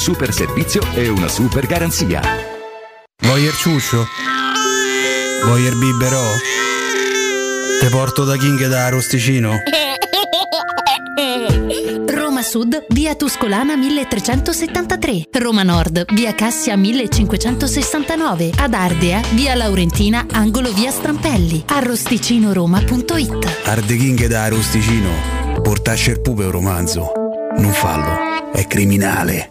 super 0.00 0.32
servizio 0.32 0.80
e 0.94 1.08
una 1.08 1.28
super 1.28 1.66
garanzia. 1.66 2.22
Voyer 3.22 3.54
ciuscio? 3.54 4.06
Voyer 5.44 5.76
biberò? 5.76 6.24
Te 7.80 7.88
porto 7.90 8.24
da 8.24 8.38
King 8.38 8.66
da 8.66 8.88
Rosticino? 8.88 9.58
Roma 12.08 12.40
Sud, 12.40 12.86
via 12.88 13.14
Tuscolana 13.14 13.76
1373. 13.76 15.24
Roma 15.32 15.64
Nord, 15.64 16.06
via 16.14 16.34
Cassia 16.34 16.78
1569. 16.78 18.52
Ad 18.56 18.72
Ardea, 18.72 19.20
via 19.34 19.54
Laurentina, 19.54 20.24
angolo 20.32 20.72
via 20.72 20.90
Strampelli. 20.90 21.62
Arrosticinoroma.it. 21.66 23.58
Arde 23.64 23.96
King 23.96 24.26
da 24.28 24.48
Rosticino. 24.48 25.10
Portasce 25.60 26.12
il 26.12 26.22
pupe 26.22 26.44
un 26.44 26.50
romanzo. 26.50 27.12
Non 27.58 27.72
fallo, 27.72 28.50
è 28.50 28.66
criminale. 28.66 29.50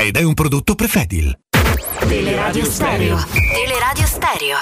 ed 0.00 0.16
è 0.16 0.22
un 0.22 0.34
prodotto 0.34 0.76
Prefedil. 0.76 1.36
Teleradio 2.06 2.64
Stereo. 2.64 3.18
Teleradio 3.52 4.06
Stereo. 4.06 4.58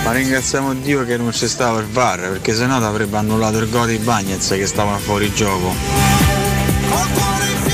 Ma 0.02 0.10
ringraziamo 0.10 0.74
Dio 0.74 1.04
che 1.04 1.16
non 1.16 1.30
c'è 1.30 1.46
stato 1.46 1.78
il 1.78 1.86
VAR, 1.86 2.18
perché 2.18 2.52
sennò 2.52 2.78
ti 2.78 2.84
avrebbe 2.84 3.16
annullato 3.16 3.58
il 3.58 3.70
gol 3.70 3.86
di 3.86 3.98
Bagnez 3.98 4.48
che 4.48 4.66
stavano 4.66 4.98
fuori 4.98 5.32
gioco. 5.32 5.72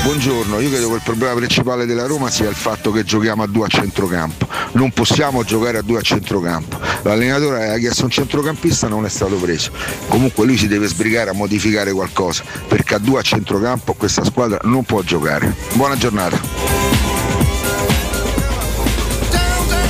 Buongiorno, 0.03 0.59
io 0.59 0.69
credo 0.69 0.89
che 0.89 0.95
il 0.95 1.01
problema 1.03 1.35
principale 1.35 1.85
della 1.85 2.07
Roma 2.07 2.31
sia 2.31 2.49
il 2.49 2.55
fatto 2.55 2.91
che 2.91 3.03
giochiamo 3.03 3.43
a 3.43 3.47
due 3.47 3.65
a 3.65 3.67
centrocampo. 3.67 4.47
Non 4.71 4.91
possiamo 4.91 5.43
giocare 5.43 5.77
a 5.77 5.83
due 5.83 5.99
a 5.99 6.01
centrocampo. 6.01 6.79
L'allenatore 7.03 7.71
ha 7.71 7.77
chiesto 7.77 8.05
un 8.05 8.09
centrocampista, 8.09 8.87
non 8.87 9.05
è 9.05 9.09
stato 9.09 9.35
preso. 9.35 9.69
Comunque 10.07 10.45
lui 10.47 10.57
si 10.57 10.67
deve 10.67 10.87
sbrigare 10.87 11.29
a 11.29 11.33
modificare 11.33 11.91
qualcosa, 11.91 12.43
perché 12.67 12.95
a 12.95 12.97
due 12.97 13.19
a 13.19 13.21
centrocampo 13.21 13.93
questa 13.93 14.25
squadra 14.25 14.59
non 14.63 14.83
può 14.85 15.03
giocare. 15.03 15.55
Buona 15.73 15.95
giornata. 15.95 16.39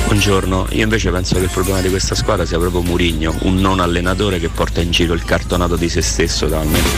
Buongiorno, 0.04 0.66
io 0.72 0.82
invece 0.82 1.10
penso 1.10 1.36
che 1.36 1.44
il 1.44 1.50
problema 1.50 1.80
di 1.80 1.88
questa 1.88 2.14
squadra 2.14 2.44
sia 2.44 2.58
proprio 2.58 2.82
Murigno, 2.82 3.34
un 3.42 3.56
non 3.56 3.80
allenatore 3.80 4.38
che 4.38 4.50
porta 4.50 4.82
in 4.82 4.90
giro 4.90 5.14
il 5.14 5.24
cartonato 5.24 5.76
di 5.76 5.88
se 5.88 6.02
stesso 6.02 6.48
da 6.48 6.60
almeno. 6.60 6.88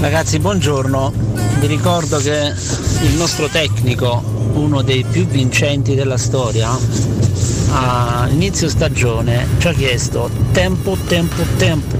Ragazzi, 0.00 0.38
buongiorno. 0.38 1.39
Vi 1.60 1.66
ricordo 1.66 2.16
che 2.16 2.54
il 3.02 3.14
nostro 3.18 3.46
tecnico, 3.48 4.22
uno 4.54 4.80
dei 4.80 5.04
più 5.04 5.26
vincenti 5.26 5.94
della 5.94 6.16
storia, 6.16 6.70
a 7.72 8.26
inizio 8.30 8.66
stagione 8.70 9.46
ci 9.58 9.68
ha 9.68 9.72
chiesto 9.72 10.30
tempo, 10.52 10.96
tempo, 11.06 11.42
tempo. 11.58 11.98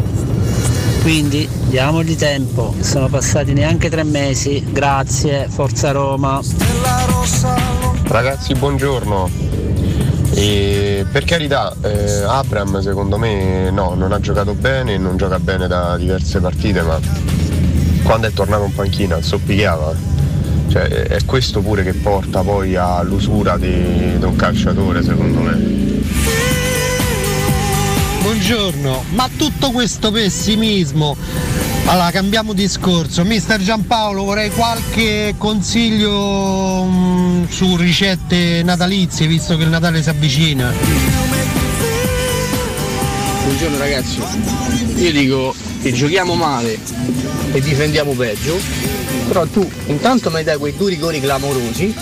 Quindi 1.02 1.46
diamogli 1.66 2.16
tempo, 2.16 2.74
sono 2.80 3.08
passati 3.08 3.52
neanche 3.52 3.90
tre 3.90 4.02
mesi, 4.02 4.64
grazie, 4.72 5.46
Forza 5.50 5.90
Roma. 5.90 6.40
Ragazzi, 8.04 8.54
buongiorno. 8.54 9.28
E 10.32 11.04
per 11.12 11.24
carità, 11.24 11.76
eh, 11.82 12.22
Abram 12.22 12.80
secondo 12.80 13.18
me 13.18 13.70
no, 13.70 13.92
non 13.94 14.12
ha 14.12 14.20
giocato 14.20 14.54
bene, 14.54 14.96
non 14.96 15.18
gioca 15.18 15.38
bene 15.38 15.66
da 15.66 15.98
diverse 15.98 16.40
partite, 16.40 16.80
ma 16.80 16.98
quando 18.02 18.26
è 18.26 18.32
tornato 18.32 18.64
in 18.64 18.74
panchina 18.74 19.20
zoppicava. 19.20 19.94
Cioè, 20.68 20.82
è 20.82 21.24
questo 21.24 21.60
pure 21.60 21.82
che 21.82 21.94
porta 21.94 22.42
poi 22.42 22.76
all'usura 22.76 23.56
di, 23.58 24.18
di 24.18 24.24
un 24.24 24.36
calciatore, 24.36 25.02
secondo 25.02 25.40
me. 25.40 25.78
Buongiorno, 28.22 29.04
ma 29.10 29.28
tutto 29.36 29.70
questo 29.72 30.12
pessimismo. 30.12 31.16
Allora, 31.86 32.10
cambiamo 32.12 32.52
discorso. 32.52 33.24
Mister 33.24 33.60
Giampaolo, 33.60 34.22
vorrei 34.22 34.50
qualche 34.50 35.34
consiglio 35.36 36.84
mm, 36.84 37.44
su 37.48 37.76
ricette 37.76 38.62
natalizie, 38.62 39.26
visto 39.26 39.56
che 39.56 39.64
il 39.64 39.70
Natale 39.70 40.02
si 40.02 40.08
avvicina. 40.08 40.72
Buongiorno 43.42 43.78
ragazzi, 43.78 44.20
io 44.96 45.12
dico 45.12 45.54
che 45.80 45.92
giochiamo 45.92 46.34
male 46.34 46.78
e 47.52 47.60
difendiamo 47.60 48.12
peggio, 48.12 48.58
però 49.28 49.46
tu 49.46 49.68
intanto 49.86 50.30
mi 50.30 50.42
dai 50.42 50.58
quei 50.58 50.76
due 50.76 50.90
rigori 50.90 51.20
clamorosi, 51.20 51.94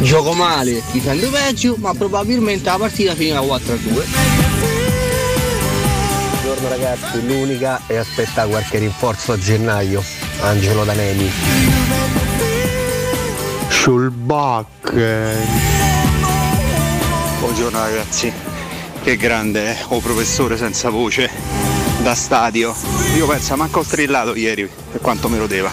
gioco 0.00 0.32
male, 0.32 0.82
difendo 0.92 1.28
peggio, 1.28 1.76
ma 1.78 1.92
probabilmente 1.92 2.64
la 2.64 2.76
partita 2.76 3.14
finirà 3.14 3.40
4 3.40 3.72
a 3.72 3.76
2. 3.76 4.04
Buongiorno 6.30 6.68
ragazzi, 6.68 7.26
l'unica 7.26 7.80
è 7.86 7.96
aspettare 7.96 8.48
qualche 8.48 8.78
rinforzo 8.78 9.32
a 9.32 9.38
gennaio. 9.38 10.02
Angelo 10.40 10.84
Danemi. 10.84 11.30
Schulbach. 13.68 14.92
Buongiorno 17.40 17.78
ragazzi, 17.78 18.32
che 19.02 19.16
grande, 19.16 19.70
eh? 19.70 19.76
oh 19.88 20.00
professore 20.00 20.56
senza 20.56 20.90
voce 20.90 21.79
da 22.02 22.14
stadio. 22.14 22.74
Io 23.16 23.26
penso 23.26 23.56
manco 23.56 23.80
ho 23.80 23.82
strillato 23.82 24.34
ieri 24.34 24.68
per 24.90 25.00
quanto 25.00 25.28
me 25.28 25.38
lo 25.38 25.46
deva. 25.46 25.72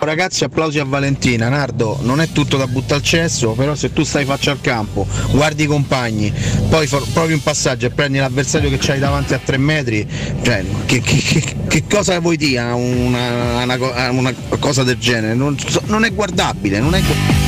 Ragazzi, 0.00 0.44
applausi 0.44 0.78
a 0.78 0.84
Valentina. 0.84 1.48
Nardo, 1.48 1.98
non 2.02 2.20
è 2.20 2.28
tutto 2.30 2.58
da 2.58 2.66
buttare 2.66 2.96
al 2.96 3.02
cesso, 3.02 3.52
però 3.52 3.74
se 3.74 3.90
tu 3.94 4.04
stai 4.04 4.26
faccia 4.26 4.50
al 4.50 4.60
campo, 4.60 5.06
guardi 5.30 5.62
i 5.62 5.66
compagni, 5.66 6.30
poi 6.68 6.86
for- 6.86 7.06
provi 7.10 7.32
un 7.32 7.42
passaggio 7.42 7.86
e 7.86 7.90
prendi 7.90 8.18
l'avversario 8.18 8.68
che 8.68 8.76
c'hai 8.78 8.98
davanti 8.98 9.32
a 9.32 9.40
tre 9.42 9.56
metri, 9.56 10.06
cioè, 10.42 10.62
che, 10.84 11.00
che- 11.00 11.22
che- 11.22 11.56
che 11.66 11.84
cosa 11.88 12.18
vuoi 12.20 12.36
dire 12.36 12.58
a 12.58 12.74
una, 12.74 13.62
una 13.64 14.10
una 14.10 14.34
cosa 14.58 14.82
del 14.82 14.98
genere? 14.98 15.32
Non, 15.34 15.56
non 15.86 16.04
è 16.04 16.12
guardabile, 16.12 16.80
non 16.80 16.94
è 16.94 17.00
gu- 17.00 17.42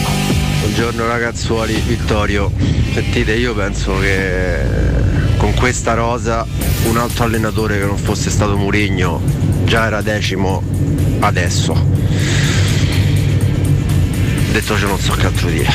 Buongiorno 0.61 1.07
ragazzuoli, 1.07 1.75
Vittorio. 1.87 2.51
Sentite, 2.95 3.35
io 3.35 3.55
penso 3.55 3.99
che 3.99 4.86
con 5.47 5.55
questa 5.55 5.95
rosa 5.95 6.45
un 6.89 6.97
altro 6.97 7.23
allenatore 7.23 7.79
che 7.79 7.85
non 7.85 7.97
fosse 7.97 8.31
stato 8.31 8.57
Murigno 8.57 9.23
già 9.63 9.87
era 9.87 10.03
decimo 10.03 10.61
adesso. 11.21 11.73
Detto 14.51 14.77
ciò 14.77 14.89
non 14.89 14.99
so 14.99 15.13
che 15.13 15.27
altro 15.27 15.49
dire. 15.49 15.71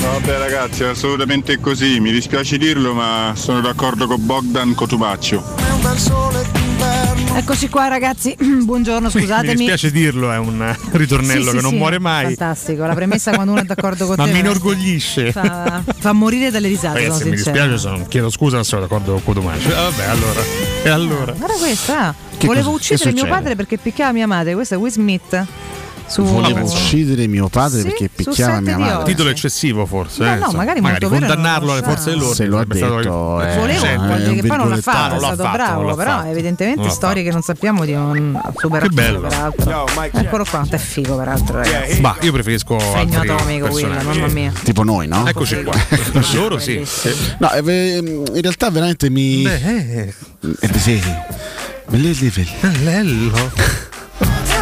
Vabbè 0.00 0.38
ragazzi, 0.38 0.84
è 0.84 0.86
assolutamente 0.86 1.60
così, 1.60 2.00
mi 2.00 2.12
dispiace 2.12 2.56
dirlo 2.56 2.94
ma 2.94 3.34
sono 3.36 3.60
d'accordo 3.60 4.06
con 4.06 4.24
Bogdan 4.24 4.74
Cotubaccio. 4.74 6.63
Eccoci 7.36 7.68
qua 7.68 7.88
ragazzi, 7.88 8.34
buongiorno, 8.62 9.10
Mi 9.12 9.20
scusatemi. 9.20 9.54
dispiace 9.56 9.90
dirlo, 9.90 10.30
è 10.30 10.38
un 10.38 10.74
ritornello 10.92 11.42
Sì, 11.42 11.48
sì, 11.50 11.56
che 11.56 11.62
non 11.62 11.70
sì, 11.72 11.76
muore 11.76 11.98
mai. 11.98 12.24
Fantastico, 12.26 12.84
la 12.86 12.94
premessa 12.94 13.32
quando 13.32 13.52
uno 13.52 13.60
è 13.60 13.64
d'accordo 13.64 14.06
con 14.06 14.14
Ma 14.16 14.24
te. 14.24 14.30
mi 14.30 14.36
veramente 14.40 14.66
inorgoglisce. 14.68 15.32
Fa, 15.32 15.82
fa 15.98 16.12
morire 16.12 16.50
dalle 16.52 16.68
risate, 16.68 17.00
Ragazzi, 17.00 17.18
sono 17.18 17.30
mi 17.30 17.36
sincera. 17.36 17.66
dispiace, 17.66 17.78
sono- 17.96 18.06
chiedo 18.06 18.30
scusa, 18.30 18.54
non 18.54 18.64
sono 18.64 18.82
d'accordo 18.82 19.12
con 19.14 19.24
Cotumaccio. 19.24 19.68
Eh, 19.68 19.72
vabbè, 19.74 20.04
allora. 20.04 20.40
E 20.84 20.88
allora? 20.88 21.32
Guarda 21.32 21.56
questa, 21.58 22.14
Che 22.38 22.46
volevo 22.46 22.70
cosa- 22.72 22.92
uccidere 22.94 23.12
mio 23.12 23.26
padre 23.26 23.56
perché 23.56 23.78
picchiava 23.78 24.12
mia 24.12 24.26
madre, 24.28 24.54
questo 24.54 24.74
è 24.74 24.76
Will 24.76 24.92
Smith. 24.92 25.46
Su... 26.06 26.22
Volevo 26.22 26.64
uccidere 26.64 27.26
mio 27.26 27.48
padre 27.48 27.80
Sì, 27.80 27.88
perché 27.88 28.10
picchiava 28.14 28.60
mia 28.60 28.78
madre. 28.78 29.04
Titolo 29.04 29.30
eccessivo 29.30 29.86
forse. 29.86 30.24
No, 30.24 30.34
eh, 30.34 30.38
no, 30.38 30.50
magari 30.52 30.80
vero, 30.80 31.08
condannarlo 31.08 31.72
alle 31.72 31.82
forze 31.82 32.10
dell'ordine. 32.10 32.34
Se 32.34 32.46
lo 32.46 32.58
ha 32.58 32.64
detto, 32.64 33.42
eh, 33.42 33.56
Volevo, 33.56 33.84
è 33.84 33.94
un 33.96 34.36
che 34.40 34.46
poi 34.46 34.56
non 34.56 34.68
l'ha 34.68 34.76
fatto, 34.76 35.14
è 35.14 35.18
stato 35.18 35.42
fatto, 35.42 35.56
bravo, 35.56 35.94
però 35.94 36.10
fatto. 36.10 36.28
evidentemente 36.28 36.90
storie 36.90 37.22
che 37.22 37.30
non 37.30 37.42
sappiamo 37.42 37.84
di 37.84 37.92
non 37.92 38.40
superare. 38.56 38.88
Che 38.88 38.94
bello. 38.94 39.20
Peraltro. 39.20 39.86
Eccolo 40.12 40.44
qua, 40.48 40.66
è 40.68 40.78
figo 40.78 41.16
peraltro 41.16 41.56
ragazzi. 41.58 42.00
Ma 42.00 42.16
io 42.20 42.32
preferisco 42.32 42.78
Segno 42.78 43.20
atomico, 43.20 43.68
mamma 43.68 44.28
mia. 44.28 44.52
Tipo 44.62 44.82
noi, 44.82 45.06
no? 45.06 45.26
Eccoci 45.26 45.62
qua. 45.62 45.74
Loro 46.34 46.58
sì. 46.58 46.86
No, 47.38 47.50
eh, 47.52 47.62
ve- 47.62 47.96
in 47.96 48.40
realtà 48.40 48.70
veramente 48.70 49.10
mi. 49.10 49.42
Beh. 49.42 50.04
Eh, 50.04 50.14
sì. 50.78 51.00
Bello. 52.82 53.82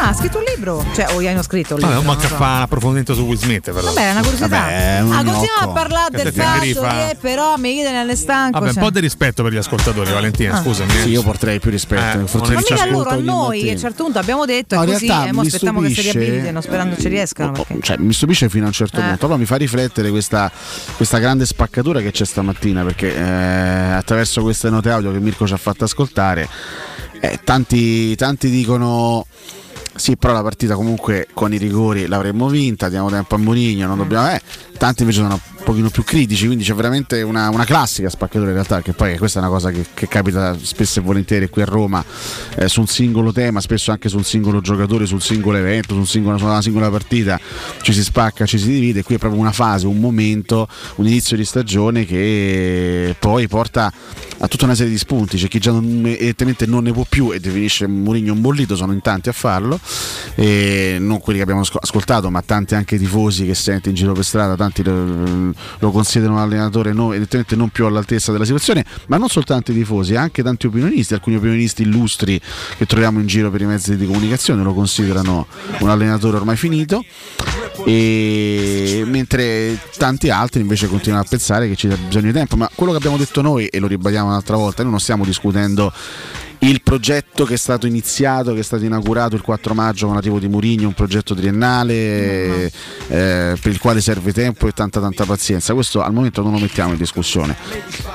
Ah, 0.04 0.08
ha 0.08 0.14
scritto 0.14 0.38
un 0.38 0.44
libro? 0.52 0.84
Cioè, 0.94 1.14
o 1.14 1.22
gli 1.22 1.28
hanno 1.28 1.42
scritto 1.42 1.74
un 1.74 1.80
Vabbè, 1.80 1.92
libro? 1.94 1.94
non 1.94 2.04
non 2.04 2.14
manca 2.14 2.28
so. 2.28 2.34
fa 2.34 2.56
un 2.56 2.62
approfondimento 2.62 3.14
su 3.14 3.22
Will 3.22 3.38
Smith. 3.38 3.70
Però. 3.70 3.80
Vabbè, 3.86 4.08
è 4.08 4.10
una 4.10 4.20
curiosità. 4.20 4.48
Vabbè, 4.48 5.00
un 5.02 5.12
ah, 5.12 5.16
continuiamo 5.22 5.60
a 5.60 5.68
parlare 5.68 6.22
del 6.22 6.32
fatto 6.32 6.58
grifa. 6.58 6.88
che 6.88 7.16
però 7.20 7.56
mi 7.56 7.72
chiede 7.74 7.92
nell'estanco. 7.92 8.58
Vabbè, 8.58 8.66
un 8.66 8.74
cioè. 8.74 8.82
po' 8.82 8.90
di 8.90 8.98
rispetto 9.00 9.42
per 9.44 9.52
gli 9.52 9.56
ascoltatori, 9.58 10.10
Valentina, 10.10 10.54
Ah. 10.54 10.60
scusami. 10.62 10.90
Sì, 10.90 11.08
io 11.10 11.22
porterei 11.22 11.60
più 11.60 11.70
rispetto. 11.70 12.16
Eh, 12.16 12.18
confronti 12.18 12.52
Ma 12.52 12.58
mica 12.68 12.86
loro, 12.86 13.10
a 13.10 13.14
noi, 13.14 13.62
che 13.62 13.68
a 13.70 13.72
un 13.74 13.78
certo 13.78 14.02
punto 14.02 14.18
abbiamo 14.18 14.44
detto 14.44 14.74
No, 14.74 14.82
è 14.82 14.86
in 14.86 14.92
così, 14.92 15.06
realtà 15.06 15.28
e 15.28 15.32
mo 15.32 15.40
mi 15.40 15.46
aspettiamo 15.46 15.80
che 15.80 15.86
si 15.86 15.92
stupisce- 15.94 16.18
riabilitino, 16.18 16.60
sperando 16.60 16.96
ci 17.00 17.08
riescano. 17.08 17.52
Perché... 17.52 17.78
Cioè, 17.80 17.96
mi 17.98 18.12
stupisce 18.12 18.48
fino 18.48 18.64
a 18.64 18.66
un 18.66 18.72
certo 18.72 18.98
Eh. 18.98 19.02
punto, 19.04 19.26
però 19.26 19.38
mi 19.38 19.44
fa 19.46 19.54
riflettere 19.56 20.10
questa, 20.10 20.50
questa 20.96 21.18
grande 21.18 21.46
spaccatura 21.46 22.00
che 22.00 22.10
c'è 22.10 22.24
stamattina, 22.24 22.82
perché 22.82 23.14
eh, 23.14 23.20
attraverso 23.92 24.42
queste 24.42 24.68
note 24.68 24.90
audio 24.90 25.12
che 25.12 25.20
Mirko 25.20 25.46
ci 25.46 25.52
ha 25.52 25.56
fatto 25.58 25.84
ascoltare, 25.84 26.48
eh, 27.20 27.38
tanti, 27.44 28.16
tanti 28.16 28.50
dicono. 28.50 29.26
Sì, 29.94 30.16
però 30.16 30.32
la 30.32 30.42
partita 30.42 30.74
comunque 30.74 31.28
con 31.34 31.52
i 31.52 31.58
rigori 31.58 32.06
l'avremmo 32.06 32.48
vinta, 32.48 32.88
diamo 32.88 33.10
tempo 33.10 33.34
a 33.34 33.38
Mourinho, 33.38 33.86
non 33.86 33.98
dobbiamo. 33.98 34.30
Eh, 34.30 34.40
tanti 34.78 35.02
invece 35.02 35.20
sono 35.20 35.34
un 35.34 35.64
pochino 35.64 35.90
più 35.90 36.02
critici, 36.02 36.46
quindi 36.46 36.64
c'è 36.64 36.74
veramente 36.74 37.22
una, 37.22 37.50
una 37.50 37.64
classica 37.64 38.08
spaccatura 38.08 38.48
in 38.48 38.54
realtà, 38.54 38.80
che 38.80 38.94
poi 38.94 39.16
questa 39.18 39.38
è 39.38 39.42
una 39.42 39.50
cosa 39.50 39.70
che, 39.70 39.86
che 39.94 40.08
capita 40.08 40.56
spesso 40.60 40.98
e 40.98 41.02
volentieri 41.02 41.48
qui 41.48 41.62
a 41.62 41.66
Roma, 41.66 42.04
eh, 42.56 42.68
su 42.68 42.80
un 42.80 42.86
singolo 42.86 43.32
tema, 43.32 43.60
spesso 43.60 43.92
anche 43.92 44.08
su 44.08 44.16
un 44.16 44.24
singolo 44.24 44.60
giocatore, 44.60 45.06
sul 45.06 45.20
singolo 45.20 45.58
evento, 45.58 45.92
su, 45.92 46.00
un 46.00 46.06
singolo- 46.06 46.38
su 46.38 46.44
una 46.46 46.62
singola 46.62 46.90
partita, 46.90 47.38
ci 47.82 47.92
si 47.92 48.02
spacca, 48.02 48.46
ci 48.46 48.58
si 48.58 48.68
divide, 48.68 49.02
qui 49.02 49.16
è 49.16 49.18
proprio 49.18 49.40
una 49.40 49.52
fase, 49.52 49.86
un 49.86 49.98
momento, 49.98 50.66
un 50.96 51.06
inizio 51.06 51.36
di 51.36 51.44
stagione 51.44 52.04
che 52.04 53.14
poi 53.18 53.46
porta 53.46 53.92
a 54.38 54.48
tutta 54.48 54.64
una 54.64 54.74
serie 54.74 54.90
di 54.90 54.98
spunti, 54.98 55.36
c'è 55.36 55.46
chi 55.46 55.60
già 55.60 55.70
non- 55.70 56.02
evidentemente 56.06 56.66
non 56.66 56.82
ne 56.82 56.92
può 56.92 57.04
più 57.08 57.30
e 57.30 57.38
definisce 57.38 57.86
Mourinho 57.86 58.32
un 58.32 58.40
bollito, 58.40 58.74
sono 58.74 58.92
in 58.92 59.00
tanti 59.00 59.28
a 59.28 59.32
farlo, 59.32 59.78
e 60.34 60.96
non 61.00 61.20
quelli 61.20 61.38
che 61.38 61.44
abbiamo 61.44 61.62
asco- 61.62 61.78
ascoltato, 61.80 62.30
ma 62.30 62.42
tanti 62.42 62.74
anche 62.74 62.98
tifosi 62.98 63.44
che 63.46 63.54
senti 63.54 63.88
in 63.88 63.94
giro 63.94 64.12
per 64.12 64.24
strada, 64.24 64.56
tanti 64.56 64.82
lo, 64.82 65.52
lo 65.78 65.90
considerano 65.90 66.36
un 66.36 66.42
allenatore 66.42 66.92
no- 66.92 67.10
evidentemente 67.10 67.56
non 67.56 67.68
più 67.68 67.86
all'altezza 67.86 68.32
della 68.32 68.44
situazione, 68.44 68.84
ma 69.08 69.16
non 69.16 69.28
soltanto 69.28 69.72
i 69.72 69.74
tifosi, 69.74 70.14
anche 70.14 70.42
tanti 70.42 70.66
opinionisti, 70.66 71.14
alcuni 71.14 71.36
opinionisti 71.36 71.82
illustri 71.82 72.40
che 72.76 72.86
troviamo 72.86 73.20
in 73.20 73.26
giro 73.26 73.50
per 73.50 73.60
i 73.60 73.66
mezzi 73.66 73.96
di 73.96 74.06
comunicazione 74.06 74.62
lo 74.62 74.74
considerano 74.74 75.46
un 75.80 75.88
allenatore 75.88 76.36
ormai 76.36 76.56
finito. 76.56 77.04
E 77.84 79.02
mentre 79.06 79.78
tanti 79.96 80.30
altri 80.30 80.60
invece 80.60 80.86
continuano 80.88 81.24
a 81.24 81.28
pensare 81.28 81.68
che 81.68 81.74
ci 81.74 81.88
sia 81.88 81.96
bisogno 81.96 82.26
di 82.26 82.32
tempo 82.32 82.56
ma 82.56 82.68
quello 82.72 82.92
che 82.92 82.98
abbiamo 82.98 83.16
detto 83.16 83.40
noi 83.40 83.66
e 83.66 83.78
lo 83.78 83.86
ribadiamo 83.86 84.28
un'altra 84.28 84.56
volta 84.56 84.82
noi 84.82 84.92
non 84.92 85.00
stiamo 85.00 85.24
discutendo 85.24 85.92
il 86.62 86.80
progetto 86.82 87.44
che 87.44 87.54
è 87.54 87.56
stato 87.56 87.86
iniziato, 87.86 88.54
che 88.54 88.60
è 88.60 88.62
stato 88.62 88.84
inaugurato 88.84 89.34
il 89.34 89.42
4 89.42 89.74
maggio 89.74 90.06
con 90.06 90.14
l'arrivo 90.14 90.38
di 90.38 90.46
Murigno, 90.48 90.86
un 90.86 90.94
progetto 90.94 91.34
triennale 91.34 92.66
eh, 92.66 92.70
per 93.60 93.72
il 93.72 93.78
quale 93.78 94.00
serve 94.00 94.32
tempo 94.32 94.68
e 94.68 94.72
tanta 94.72 95.00
tanta 95.00 95.24
pazienza. 95.24 95.74
Questo 95.74 96.02
al 96.02 96.12
momento 96.12 96.42
non 96.42 96.52
lo 96.52 96.58
mettiamo 96.58 96.92
in 96.92 96.98
discussione, 96.98 97.56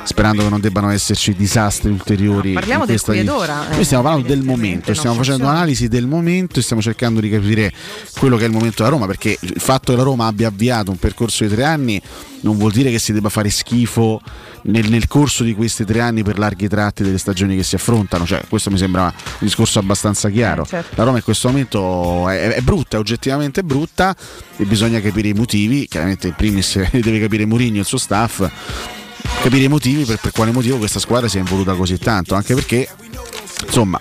sperando 0.03 0.43
che 0.43 0.49
non 0.49 0.61
debbano 0.61 0.89
esserci 0.91 1.33
disastri 1.33 1.91
ulteriori. 1.91 2.53
Parliamo 2.53 2.83
in 2.83 2.87
del 2.87 3.01
questa 3.01 3.11
qui 3.11 3.19
ed 3.19 3.25
di- 3.25 3.31
ora, 3.31 3.69
eh, 3.69 3.75
Noi 3.75 3.83
stiamo 3.83 4.03
parlando 4.03 4.27
del 4.27 4.43
momento, 4.43 4.93
stiamo 4.93 5.15
facendo 5.17 5.43
un'analisi 5.43 5.87
del 5.89 6.07
momento 6.07 6.59
e 6.59 6.61
stiamo 6.61 6.81
cercando 6.81 7.19
di 7.19 7.29
capire 7.29 7.73
quello 8.17 8.37
che 8.37 8.43
è 8.43 8.47
il 8.47 8.53
momento 8.53 8.77
della 8.77 8.95
Roma, 8.95 9.07
perché 9.07 9.37
il 9.41 9.55
fatto 9.57 9.91
che 9.91 9.97
la 9.97 10.03
Roma 10.03 10.25
abbia 10.25 10.47
avviato 10.47 10.89
un 10.91 10.97
percorso 10.97 11.43
di 11.43 11.53
tre 11.53 11.65
anni 11.65 12.01
non 12.41 12.57
vuol 12.57 12.71
dire 12.71 12.91
che 12.91 12.99
si 12.99 13.13
debba 13.13 13.29
fare 13.29 13.49
schifo 13.49 14.21
nel, 14.63 14.89
nel 14.89 15.07
corso 15.07 15.43
di 15.43 15.53
questi 15.53 15.85
tre 15.85 16.01
anni 16.01 16.23
per 16.23 16.37
larghi 16.37 16.67
tratti 16.67 17.03
delle 17.03 17.17
stagioni 17.17 17.55
che 17.55 17.63
si 17.63 17.75
affrontano. 17.75 18.25
Cioè, 18.25 18.43
questo 18.47 18.69
mi 18.69 18.77
sembra 18.77 19.03
un 19.03 19.11
discorso 19.39 19.79
abbastanza 19.79 20.29
chiaro. 20.29 20.63
Eh, 20.63 20.67
certo. 20.67 20.95
La 20.95 21.03
Roma 21.03 21.17
in 21.17 21.23
questo 21.23 21.47
momento 21.47 22.29
è, 22.29 22.49
è 22.53 22.61
brutta, 22.61 22.97
è 22.97 22.99
oggettivamente 22.99 23.63
brutta 23.63 24.15
e 24.55 24.65
bisogna 24.65 24.99
capire 24.99 25.29
i 25.29 25.33
motivi. 25.33 25.87
Chiaramente 25.87 26.27
in 26.27 26.35
primis 26.35 26.77
deve 26.91 27.19
capire 27.19 27.45
Mourinho 27.45 27.77
e 27.77 27.79
il 27.79 27.85
suo 27.85 27.97
staff. 27.97 28.47
capire 29.41 29.63
i 29.63 29.69
motivi 29.69 30.03
per, 30.03 30.19
per 30.19 30.31
quale 30.31 30.51
motivo 30.51 30.77
questa 30.77 30.99
squadra 30.99 31.27
si 31.27 31.37
è 31.37 31.39
involuta 31.39 31.73
così 31.73 31.97
tanto, 31.97 32.35
anche 32.35 32.53
perché 32.53 32.87
insomma 33.65 33.99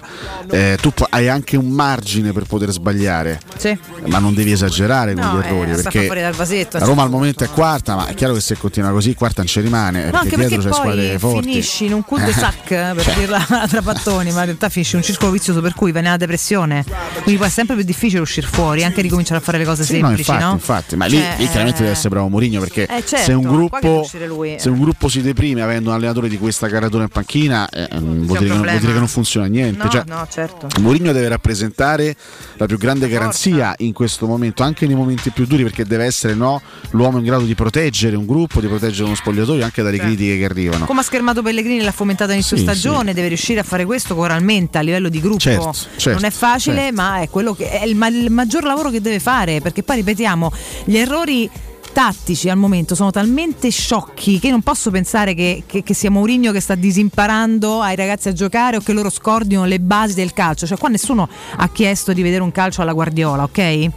eh, 0.50 0.76
tu 0.80 0.92
hai 1.10 1.28
anche 1.28 1.56
un 1.56 1.68
margine 1.70 2.32
per 2.32 2.44
poter 2.44 2.70
sbagliare, 2.70 3.40
Sì. 3.56 3.76
ma 4.06 4.18
non 4.18 4.32
devi 4.34 4.52
esagerare 4.52 5.14
con 5.14 5.24
No, 5.24 5.34
gli 5.40 5.44
errori 5.44 5.70
eh, 5.72 5.74
perché 5.82 6.04
fuori 6.04 6.20
dal 6.20 6.34
vasetto. 6.34 6.78
la 6.78 6.84
Roma 6.84 7.02
al 7.02 7.10
momento 7.10 7.42
è 7.42 7.48
quarta, 7.48 7.96
ma 7.96 8.06
è 8.06 8.14
chiaro 8.14 8.34
che 8.34 8.40
se 8.40 8.56
continua 8.56 8.90
così 8.90 9.14
quarta 9.14 9.42
non 9.42 9.46
ci 9.50 9.60
rimane, 9.60 10.10
No, 10.10 10.20
perché 10.22 10.36
dietro 10.36 10.60
c'è 10.62 10.72
squadre 10.72 11.18
forti. 11.18 11.48
finisci 11.48 11.86
in 11.86 11.94
un 11.94 12.04
cul 12.04 12.22
de 12.22 12.32
sac 12.32 12.62
per 12.68 13.02
Cioè. 13.02 13.14
dirla 13.14 13.44
tra 13.68 13.82
pattoni, 13.82 14.30
ma 14.32 14.40
in 14.40 14.44
realtà 14.46 14.68
finisci 14.68 14.94
in 14.94 15.00
un 15.00 15.06
circolo 15.06 15.32
vizioso 15.32 15.60
per 15.60 15.74
cui 15.74 15.90
vai 15.90 16.02
nella 16.02 16.16
depressione. 16.16 16.84
Quindi 17.22 17.38
poi 17.38 17.48
è 17.48 17.50
sempre 17.50 17.74
più 17.74 17.84
difficile 17.84 18.20
uscire 18.20 18.46
fuori, 18.46 18.84
anche 18.84 19.00
ricominciare 19.00 19.40
a 19.40 19.42
fare 19.42 19.58
le 19.58 19.64
cose 19.64 19.82
Sì, 19.84 19.98
no, 20.00 20.06
semplici, 20.08 20.30
infatti, 20.30 20.44
no? 20.46 20.52
infatti, 20.52 20.96
ma 20.96 21.08
Cioè, 21.08 21.18
lì, 21.18 21.24
lì 21.38 21.44
chiaramente 21.48 21.78
eh, 21.78 21.82
deve 21.82 21.90
essere 21.92 22.08
bravo 22.10 22.28
Mourinho 22.28 22.60
perché 22.60 22.82
Eh, 22.86 23.04
certo, 23.04 23.24
se, 23.24 23.32
un 23.32 23.42
gruppo, 23.42 24.04
se 24.04 24.68
un 24.68 24.78
gruppo 24.80 25.08
si 25.08 25.22
deprime 25.22 25.62
avendo 25.62 25.88
un 25.90 25.96
allenatore 25.96 26.28
di 26.28 26.38
questa 26.38 26.68
caratura 26.68 27.02
in 27.04 27.08
panchina, 27.08 27.68
eh, 27.68 27.88
vuol, 27.98 28.38
dire 28.38 28.38
che 28.38 28.46
non, 28.46 28.60
vuol 28.62 28.78
dire 28.78 28.92
che 28.92 28.98
non 28.98 29.08
funziona 29.08 29.45
niente. 29.46 29.84
No, 29.84 29.90
Cioè, 29.90 30.02
no, 30.06 30.26
certo. 30.30 30.68
Mourinho 30.80 31.12
deve 31.12 31.28
rappresentare 31.28 32.14
la 32.56 32.66
più 32.66 32.78
grande 32.78 33.08
garanzia 33.08 33.74
in 33.78 33.92
questo 33.92 34.26
momento, 34.26 34.62
anche 34.62 34.86
nei 34.86 34.94
momenti 34.96 35.30
più 35.30 35.46
duri, 35.46 35.62
perché 35.62 35.84
deve 35.84 36.04
essere 36.04 36.34
no, 36.34 36.60
l'uomo 36.90 37.18
in 37.18 37.24
grado 37.24 37.44
di 37.44 37.54
proteggere 37.54 38.16
un 38.16 38.26
gruppo, 38.26 38.60
di 38.60 38.66
proteggere 38.66 39.04
uno 39.04 39.14
spogliatoio 39.14 39.64
anche 39.64 39.82
dalle 39.82 39.96
Sì. 39.98 40.02
critiche 40.02 40.38
che 40.38 40.44
arrivano. 40.44 40.84
Come 40.86 41.00
ha 41.00 41.04
schermato 41.04 41.42
Pellegrini 41.42 41.82
l'ha 41.82 41.92
fomentato 41.92 42.32
inizio 42.32 42.56
Sì, 42.56 42.62
stagione, 42.62 43.14
deve 43.14 43.28
riuscire 43.28 43.60
a 43.60 43.64
fare 43.64 43.84
questo 43.84 44.14
coralmente 44.14 44.78
a 44.78 44.80
livello 44.80 45.08
di 45.08 45.20
gruppo. 45.20 45.38
Certo, 45.40 45.72
certo, 45.96 46.10
non 46.20 46.24
è 46.24 46.30
facile, 46.30 46.76
certo. 46.76 46.94
ma 46.94 47.20
è 47.20 47.28
quello 47.28 47.54
che 47.54 47.70
è 47.70 47.84
il, 47.84 47.94
ma- 47.96 48.08
il 48.08 48.30
maggior 48.30 48.64
lavoro 48.64 48.90
che 48.90 49.00
deve 49.00 49.20
fare, 49.20 49.60
perché 49.60 49.82
poi 49.82 49.96
ripetiamo, 49.96 50.50
gli 50.84 50.96
errori 50.96 51.48
tattici 51.96 52.50
al 52.50 52.58
momento 52.58 52.94
sono 52.94 53.10
talmente 53.10 53.70
sciocchi 53.70 54.38
che 54.38 54.50
non 54.50 54.60
posso 54.60 54.90
pensare 54.90 55.32
che, 55.32 55.62
che- 55.64 55.82
che 55.82 55.94
sia 55.94 56.10
Mourinho 56.10 56.52
che 56.52 56.60
sta 56.60 56.74
disimparando 56.74 57.80
ai 57.80 57.96
ragazzi 57.96 58.28
a 58.28 58.34
giocare 58.34 58.76
o 58.76 58.80
che 58.80 58.92
loro 58.92 59.08
scordino 59.08 59.64
le 59.64 59.80
basi 59.80 60.12
del 60.12 60.34
calcio. 60.34 60.66
Cioè 60.66 60.76
qua 60.76 60.90
nessuno 60.90 61.26
ha 61.56 61.68
chiesto 61.70 62.12
di 62.12 62.20
vedere 62.20 62.42
un 62.42 62.52
calcio 62.52 62.82
alla 62.82 62.92
Guardiola, 62.92 63.44
ok? 63.44 63.88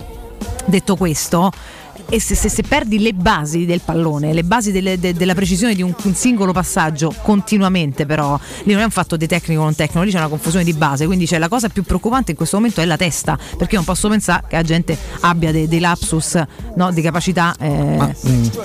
Detto 0.64 0.96
questo, 0.96 1.52
e 2.10 2.20
se, 2.20 2.36
se- 2.36 2.50
se 2.50 2.64
perdi 2.64 3.00
le 3.00 3.14
basi 3.14 3.66
del 3.66 3.82
pallone, 3.84 4.34
le 4.34 4.44
basi 4.44 4.72
delle- 4.72 5.00
de- 5.00 5.14
della 5.14 5.34
precisione 5.36 5.76
di 5.76 5.82
un, 5.82 5.94
un 6.04 6.14
singolo 6.16 6.52
passaggio 6.52 7.14
continuamente, 7.22 8.06
però 8.06 8.40
lì 8.64 8.74
non 8.74 8.82
è 8.82 8.86
un 8.86 8.92
fatto 8.92 9.16
di 9.16 9.28
tecnico 9.28 9.62
o 9.62 9.64
non 9.64 9.76
tecnico, 9.76 10.02
lì 10.02 10.12
c'è 10.12 10.18
una 10.18 10.28
confusione 10.28 10.66
di 10.66 10.74
base. 10.74 11.06
Quindi 11.06 11.26
c'è 11.26 11.38
la 11.38 11.48
cosa 11.48 11.70
più 11.70 11.84
preoccupante 11.84 12.32
in 12.32 12.38
questo 12.38 12.58
momento 12.58 12.82
è 12.82 12.86
la 12.86 12.98
testa, 12.98 13.38
perché 13.58 13.76
io 13.76 13.78
non 13.78 13.86
posso 13.86 14.10
pensare 14.10 14.44
che 14.48 14.56
la 14.56 14.64
gente 14.64 14.98
abbia 15.22 15.52
dei, 15.52 15.68
dei 15.68 15.80
lapsus 15.80 16.42
no, 16.76 16.92
di 16.92 17.02
capacità 17.02 17.56
eh, 17.60 18.16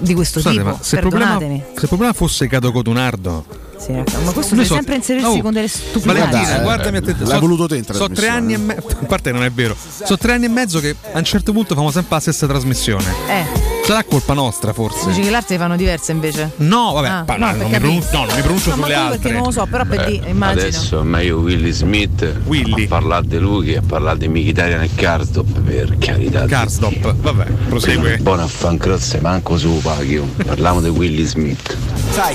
di 0.01 0.15
questo 0.15 0.41
Scusate, 0.41 0.57
tipo. 0.57 0.71
ma 0.71 0.79
se 0.83 0.95
il, 0.97 1.01
problema, 1.01 1.39
se 1.39 1.81
il 1.83 1.89
problema 1.89 2.13
fosse 2.13 2.47
Cato 2.47 2.73
Cotunardo, 2.73 3.45
Sì, 3.79 3.93
ecco, 3.93 4.21
ma 4.25 4.33
questo 4.33 4.55
deve 4.55 4.67
so- 4.67 4.75
sempre 4.75 4.95
inserirsi 4.97 5.27
Oh, 5.39 5.43
con 5.43 5.53
delle 5.53 5.69
stupidaggini. 5.69 6.31
Valentina, 6.31 6.59
guardami 6.61 6.97
attento. 6.99 7.25
l'ha 7.25 7.39
voluto 7.39 7.67
te 7.67 7.77
in 7.77 7.85
So 7.85 8.09
tre 8.09 8.29
anni 8.29 8.55
e 8.55 8.59
mezzo. 8.59 8.87
A 9.01 9.05
parte 9.07 9.33
non 9.33 9.43
è 9.45 9.51
vero. 9.51 9.77
So 10.05 10.17
tre 10.17 10.33
anni 10.33 10.47
e 10.47 10.49
mezzo 10.49 10.81
che 10.81 10.95
a 11.13 11.19
un 11.19 11.25
certo 11.25 11.53
punto 11.53 11.75
facciamo 11.75 11.91
sempre 11.91 12.15
la 12.15 12.21
stessa 12.21 12.47
trasmissione. 12.47 13.05
Eh, 13.29 13.74
Sarà 13.85 14.03
colpa 14.05 14.33
nostra, 14.33 14.73
forse. 14.73 15.09
dici 15.09 15.21
che 15.21 15.29
le 15.31 15.37
altre 15.37 15.59
fanno 15.59 15.77
diverse 15.77 16.11
invece? 16.13 16.53
No, 16.57 16.93
vabbè, 16.95 17.09
Ah, 17.09 17.23
pa- 17.25 17.37
no, 17.37 17.53
non, 17.53 17.71
mi 17.71 17.77
pronuncio, 17.79 18.09
no, 18.13 18.25
non 18.25 18.35
mi 18.35 18.41
pronuncio 18.41 18.71
No, 18.75 18.83
sulle 18.83 18.95
altre. 18.95 19.19
perché 19.19 19.37
non 19.37 19.43
lo 19.45 19.51
so, 19.51 19.67
però 19.67 19.85
per 19.85 20.01
Eh, 20.01 20.07
dire, 20.11 20.31
immagino. 20.31 20.61
Adesso 20.63 21.01
è 21.01 21.03
meglio 21.03 21.39
Willy 21.41 21.71
Smith 21.71 22.23
a 22.23 22.87
parlare 22.89 23.27
di 23.27 23.39
lui 23.39 23.67
che 23.67 23.77
a 23.77 23.83
parlare 23.87 24.19
di 24.19 24.29
Mkhitaryan 24.29 24.83
e 24.85 24.91
Karsdorp 24.95 25.61
per 25.61 25.99
carità. 25.99 26.47
Karsdorp, 26.47 27.15
vabbè, 27.15 27.45
prosegue. 27.69 28.17
Buona 28.23 28.45
a 28.45 28.49
fancrozze, 28.49 29.21
manco 29.21 29.59
su 29.59 29.79
paghi. 29.83 30.19
Parliamo 30.47 30.81
di 30.81 30.89
Willy 30.89 31.25
Smith. 31.27 31.77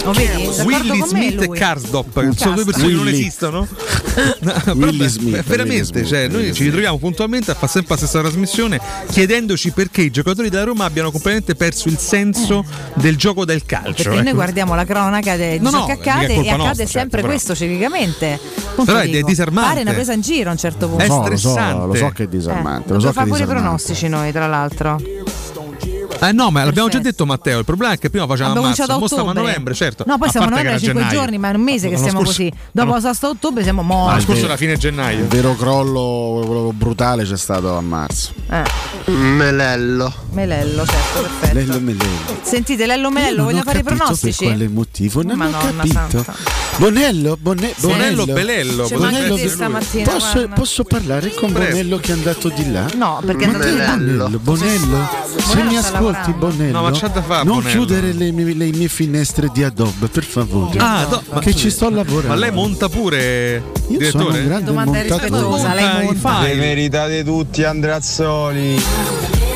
Lo 0.03 0.11
vedi? 0.11 0.43
D'accordo 0.45 0.63
Willy 0.65 1.03
Smith 1.07 1.41
e 1.41 1.45
lui. 1.47 1.57
Karsdorp 1.57 2.31
sono 2.35 2.53
due 2.55 2.65
persone 2.65 2.87
che 2.89 2.93
non 2.93 3.05
Willy. 3.05 3.19
esistono. 3.19 3.67
No, 4.39 4.53
Willy 4.73 4.97
vabbè, 4.97 5.07
Smith, 5.09 5.23
Willy 5.33 5.43
veramente, 5.45 6.05
cioè, 6.05 6.27
noi 6.27 6.41
Willy 6.41 6.53
ci 6.53 6.63
ritroviamo 6.65 6.97
puntualmente 6.97 7.51
a 7.51 7.53
fare 7.53 7.67
sempre 7.71 7.91
la 7.91 7.97
stessa 7.97 8.19
trasmissione 8.19 8.79
chiedendoci 9.11 9.71
perché 9.71 10.01
i 10.01 10.11
giocatori 10.11 10.49
della 10.49 10.63
Roma 10.65 10.83
abbiano 10.83 11.09
completamente 11.09 11.38
perso 11.55 11.87
il 11.87 11.97
senso 11.97 12.63
del 12.95 13.15
gioco 13.17 13.45
del 13.45 13.65
calcio. 13.65 14.03
Perché 14.03 14.17
noi 14.17 14.27
ecco. 14.27 14.35
guardiamo 14.35 14.75
la 14.75 14.85
cronaca 14.85 15.35
de- 15.35 15.57
di 15.57 15.63
No, 15.63 15.69
ciò 15.71 15.79
no, 15.79 15.85
che 15.85 15.91
è 15.91 15.95
accade 15.95 16.33
e 16.33 16.39
accade 16.39 16.57
nostra, 16.57 16.73
sempre 16.73 16.89
certo, 16.89 17.09
però. 17.17 17.27
questo 17.27 17.55
ciclicamente. 17.55 18.39
Appunto 18.69 18.91
Però 18.91 18.97
è 19.03 19.07
dico, 19.09 19.27
disarmante. 19.27 19.69
Pare 19.69 19.81
una 19.81 19.93
presa 19.93 20.13
in 20.13 20.21
giro 20.21 20.49
a 20.49 20.51
un 20.53 20.57
certo 20.57 20.87
punto. 20.87 21.03
È 21.03 21.07
No, 21.07 21.27
lo 21.27 21.37
so, 21.37 21.49
stressante. 21.49 21.85
lo 21.87 21.95
so 21.95 22.09
che 22.09 22.23
è 22.23 22.27
disarmante. 22.27 22.89
Eh, 22.89 22.93
lo 22.93 22.99
so 22.99 23.09
è 23.09 23.25
pure 23.25 23.43
i 23.43 23.47
pronostici 23.47 24.07
noi, 24.07 24.31
tra 24.31 24.47
l'altro. 24.47 24.99
Eh 26.21 26.31
no, 26.33 26.51
ma 26.51 26.63
l'abbiamo 26.65 26.89
già 26.89 26.99
detto 26.99 27.25
Matteo, 27.25 27.59
il 27.59 27.65
problema 27.65 27.93
è 27.93 27.97
che 27.97 28.09
prima 28.09 28.27
facevamo 28.27 28.61
marzo, 28.61 28.99
mo 28.99 29.07
stiamo 29.07 29.29
a 29.29 29.33
novembre, 29.33 29.73
certo. 29.73 30.03
No, 30.05 30.17
poi 30.17 30.27
A 30.27 30.31
siamo 30.31 30.47
a 30.47 30.49
novembre 30.49 30.75
che 30.77 30.83
era 30.83 30.85
5 30.85 31.01
gennaio. 31.01 31.19
giorni, 31.19 31.37
ma 31.37 31.49
è 31.51 31.55
un 31.55 31.61
mese 31.61 31.87
che 31.87 31.93
L'anno 31.93 32.03
siamo 32.03 32.19
scorso- 32.25 32.41
così. 32.43 32.53
Dopo 32.71 32.93
la 32.93 32.99
sosta 32.99 33.27
a 33.27 33.29
ottobre 33.29 33.63
siamo 33.63 33.81
L'anno 33.81 33.93
morti. 33.95 34.21
scorso 34.23 34.45
era 34.45 34.57
fine 34.57 34.77
gennaio. 34.77 35.19
Il 35.19 35.27
vero 35.27 35.55
crollo, 35.55 36.43
quello 36.45 36.73
brutale, 36.73 37.23
c'è 37.23 37.37
stato 37.37 37.75
a 37.75 37.81
marzo. 37.81 38.33
Eh, 38.49 39.11
Melello. 39.11 40.13
Melello, 40.31 40.85
certo, 40.85 41.21
perfetto. 41.21 41.53
Lello 41.53 41.79
Melello. 41.79 42.37
Sentite, 42.41 42.85
Lello 42.85 43.09
Melello, 43.11 43.45
ho 43.45 43.61
fare 43.63 43.79
i 43.79 43.83
pronostici? 43.83 44.43
Per 44.45 44.47
quale 44.55 44.67
motivo? 44.67 45.21
Non 45.21 45.31
ho 45.31 45.35
Madonna 45.35 45.71
capito. 45.83 45.93
santa. 46.23 46.33
Bonello, 46.77 47.37
Bonne- 47.39 47.73
Bonello, 47.77 48.25
Bonello, 48.25 48.33
Belello, 48.87 48.87
lui. 49.35 49.49
stamattina, 49.49 50.09
Posso, 50.11 50.47
posso 50.53 50.83
parlare 50.83 51.33
con. 51.33 51.51
Bonello 51.51 51.97
che 51.97 52.11
è 52.11 52.13
andato 52.13 52.49
di 52.49 52.71
là? 52.71 52.85
No, 52.95 53.21
perché 53.25 53.43
è 53.45 53.47
andato 53.47 53.69
di 53.69 53.77
là. 53.77 53.95
Bonello, 53.95 54.39
Bonello, 54.39 55.07
se 55.25 55.43
Bonello 55.47 55.69
mi 55.71 55.77
sta 55.81 55.99
ascolti. 56.11 56.37
Bonello, 56.39 56.77
No, 56.77 56.83
ma 56.83 56.91
c'ha 56.91 57.07
da 57.07 57.21
fare, 57.21 57.43
non 57.43 57.55
Bonello. 57.59 57.69
chiudere 57.71 58.13
le 58.13 58.31
mie, 58.31 58.53
le 58.53 58.69
mie 58.71 58.87
finestre 58.87 59.49
di 59.53 59.63
Adobe, 59.63 60.07
per 60.07 60.23
favore. 60.23 60.77
Ah, 60.79 61.05
do- 61.09 61.23
ma- 61.31 61.39
che 61.39 61.53
ci 61.55 61.69
sto 61.69 61.89
lavorando. 61.89 62.27
Ma 62.27 62.35
lei 62.35 62.51
monta 62.51 62.87
pure, 62.89 63.55
Io 63.55 63.61
sono 63.71 63.97
direttore? 63.97 64.39
un 64.39 64.45
grande 64.45 64.65
Domanda 64.65 64.91
montatore. 64.91 65.21
rispettosa, 65.23 65.73
lei 65.73 65.83
Monta 65.85 66.01
i 66.01 66.05
monta. 66.05 66.39
file. 66.41 66.55
meritate 66.55 67.23
tutti 67.23 67.63
Andrazzoli. 67.63 68.81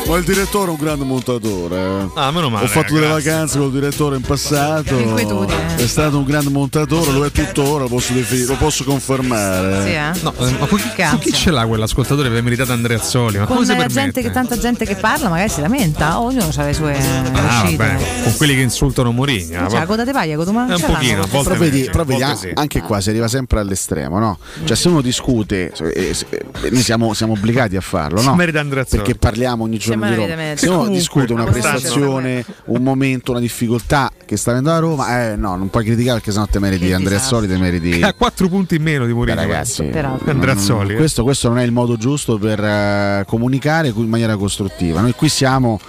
Ma 0.06 0.18
il 0.18 0.26
direttore 0.26 0.68
è 0.68 0.70
un 0.70 0.78
grande 0.80 1.06
montatore. 1.06 1.76
eh. 1.76 2.10
Ah, 2.16 2.30
meno 2.32 2.50
male. 2.50 2.66
Ho 2.66 2.68
fatto 2.68 2.94
delle 2.94 3.08
vacanze 3.08 3.58
con 3.58 3.68
il 3.68 3.74
direttore 3.74 4.16
in 4.18 4.22
passato. 4.22 4.98
Inquietudine. 5.00 5.76
È 5.78 5.88
stato 5.88 6.18
un 6.18 6.26
grande 6.26 6.50
montatore, 6.50 7.12
lo 7.12 7.26
è 7.26 7.32
tuttora, 7.32 7.84
lo 7.84 7.88
posso, 7.90 8.14
definire, 8.14 8.48
lo 8.48 8.56
posso 8.56 8.84
confermare. 8.84 9.84
Sì, 9.84 9.90
eh? 9.94 10.24
No, 10.24 10.34
eh, 10.38 10.52
ma 10.60 10.66
con 10.68 10.78
chi, 10.78 11.20
Che 11.20 11.32
ce 11.32 11.52
l'ha 11.52 11.66
quell'ascoltatore 11.66 12.30
per 12.30 12.44
meritare 12.44 12.74
Andrea 12.74 12.98
Azzoli? 12.98 13.38
Ma 13.40 13.46
come 13.46 13.60
Con 13.60 13.66
si 13.66 13.76
la 13.78 13.88
gente 13.88 14.22
che, 14.22 14.30
tanta 14.32 14.58
gente 14.58 14.86
che 14.86 14.96
parla, 14.96 15.30
magari 15.30 15.50
si 15.50 15.62
lamenta, 15.62 16.20
ognuno 16.20 16.50
ha 16.54 16.64
le 16.64 16.74
sue 16.74 16.96
Ah, 16.96 17.62
uscite. 17.64 17.78
vabbè, 17.78 18.24
con 18.24 18.36
quelli 18.38 18.56
che 18.56 18.62
insultano 18.62 19.12
Mourinho. 19.12 19.70
Cioè, 19.70 19.80
la 19.80 19.86
coda 19.86 20.04
te 20.04 20.12
paglia? 20.12 20.34
È 20.34 20.38
un 20.38 20.44
pochino, 20.46 21.22
a 21.22 21.28
queste 21.28 21.30
volte 21.30 21.50
Però 21.50 21.58
vedi, 21.60 21.84
però 21.90 22.04
vedi, 22.04 22.38
sì. 22.38 22.52
anche 22.54 22.82
qua 22.82 23.00
si 23.00 23.10
arriva 23.10 23.28
sempre 23.30 23.62
all'estremo, 23.62 24.20
no? 24.20 24.38
Cioè, 24.66 24.76
se 24.76 24.90
uno 24.90 25.02
discute, 25.02 25.72
eh, 25.72 26.16
eh, 26.30 26.70
noi 26.70 26.82
siamo, 26.82 27.14
siamo 27.14 27.34
obbligati 27.34 27.78
a 27.78 27.82
farlo, 27.82 28.22
no? 28.22 28.36
Merita 28.36 28.60
Andrea 28.60 28.84
Azzoli. 28.84 29.02
Perché 29.02 29.18
parliamo 29.18 29.64
ogni 29.64 29.78
giorno 29.78 29.92
Sembra 29.94 30.14
evidente. 30.14 30.58
Se 30.58 30.68
Comunque, 30.68 30.94
discute 30.94 31.34
una 31.34 31.46
prestazione, 31.46 32.46
un 32.66 32.84
momento, 32.84 33.32
una 33.32 33.40
difficoltà 33.40 34.12
che 34.26 34.38
sta 34.38 34.52
avendo 34.52 34.70
la 34.70 34.80
Roma, 34.80 35.32
eh 35.32 35.36
no, 35.36 35.56
non 35.56 35.70
puoi 35.70 35.84
criticare 35.84 36.18
perché 36.18 36.32
sennò 36.32 36.46
te 36.46 36.60
meriti 36.60 36.88
Che 36.88 36.94
Andrea 36.94 37.18
disastro. 37.18 37.38
Soli, 37.38 37.48
te 37.48 37.58
meriti. 37.58 38.02
Ha 38.02 38.14
4 38.14 38.48
punti 38.50 38.76
in 38.76 38.84
meno 38.84 39.06
di 39.06 39.14
Mourinho. 39.14 39.40
ragazzi. 39.40 39.82
Andrea 40.26 40.54
Azzoli, 40.54 40.94
eh. 40.94 40.98
questo, 40.98 41.24
questo 41.24 41.50
non 41.50 41.60
è 41.60 41.64
il 41.64 41.72
modo 41.72 41.98
giusto 41.98 42.38
per 42.38 42.64
eh, 42.64 43.24
comunicare 43.28 43.90
in 43.96 44.10
maniera 44.10 44.36
costruttiva. 44.36 45.02
Noi 45.02 45.14
qui 45.14 45.30
siamo. 45.30 45.80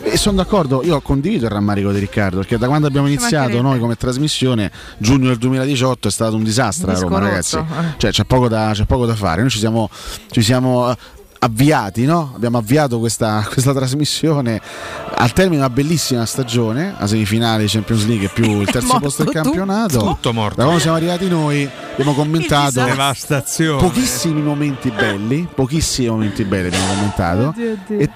E 0.00 0.16
sono 0.16 0.36
d'accordo, 0.36 0.82
io 0.84 1.00
condivido 1.00 1.46
il 1.46 1.50
rammarico 1.50 1.92
di 1.92 1.98
Riccardo 1.98 2.38
perché 2.38 2.56
da 2.56 2.66
quando 2.68 2.86
abbiamo 2.86 3.08
iniziato 3.08 3.60
noi 3.60 3.78
come 3.78 3.96
trasmissione, 3.96 4.70
giugno 4.96 5.26
del 5.28 5.38
2018 5.38 6.08
è 6.08 6.10
stato 6.10 6.36
un 6.36 6.44
disastro 6.44 6.92
a 6.92 6.98
Roma, 6.98 7.18
ragazzi. 7.18 7.58
Cioè 7.96 8.10
c'è 8.10 8.24
poco 8.24 8.48
da, 8.48 8.70
c'è 8.72 8.84
poco 8.84 9.04
da 9.06 9.14
fare. 9.14 9.40
Noi 9.42 9.50
ci 9.50 9.58
siamo, 9.58 9.90
ci 10.30 10.40
siamo 10.40 10.90
eh, 10.90 10.96
avviati, 11.40 12.04
no? 12.04 12.32
abbiamo 12.34 12.58
avviato 12.58 12.98
questa, 12.98 13.46
questa 13.50 13.72
trasmissione 13.72 14.60
al 15.20 15.32
termine 15.32 15.56
di 15.56 15.64
una 15.66 15.70
bellissima 15.70 16.24
stagione, 16.26 16.94
la 16.98 17.06
semifinale 17.06 17.64
di 17.64 17.68
Champions 17.68 18.06
League 18.06 18.28
più 18.28 18.60
il 18.60 18.68
terzo 18.70 18.98
posto 19.00 19.24
del 19.24 19.32
campionato. 19.32 19.98
Tutto 19.98 20.32
morto. 20.32 20.56
Da 20.56 20.62
quando 20.62 20.80
siamo 20.80 20.96
arrivati 20.96 21.28
noi 21.28 21.68
abbiamo 21.92 22.14
commentato. 22.14 22.84
Devastazione. 22.84 23.80
pochissimi 23.80 24.40
momenti 24.40 24.90
belli, 24.90 25.48
pochissimi 25.52 26.08
momenti 26.08 26.44
belli 26.44 26.68
abbiamo 26.68 26.86
commentato 26.86 27.54
e, 27.58 27.76
e- 28.04 28.10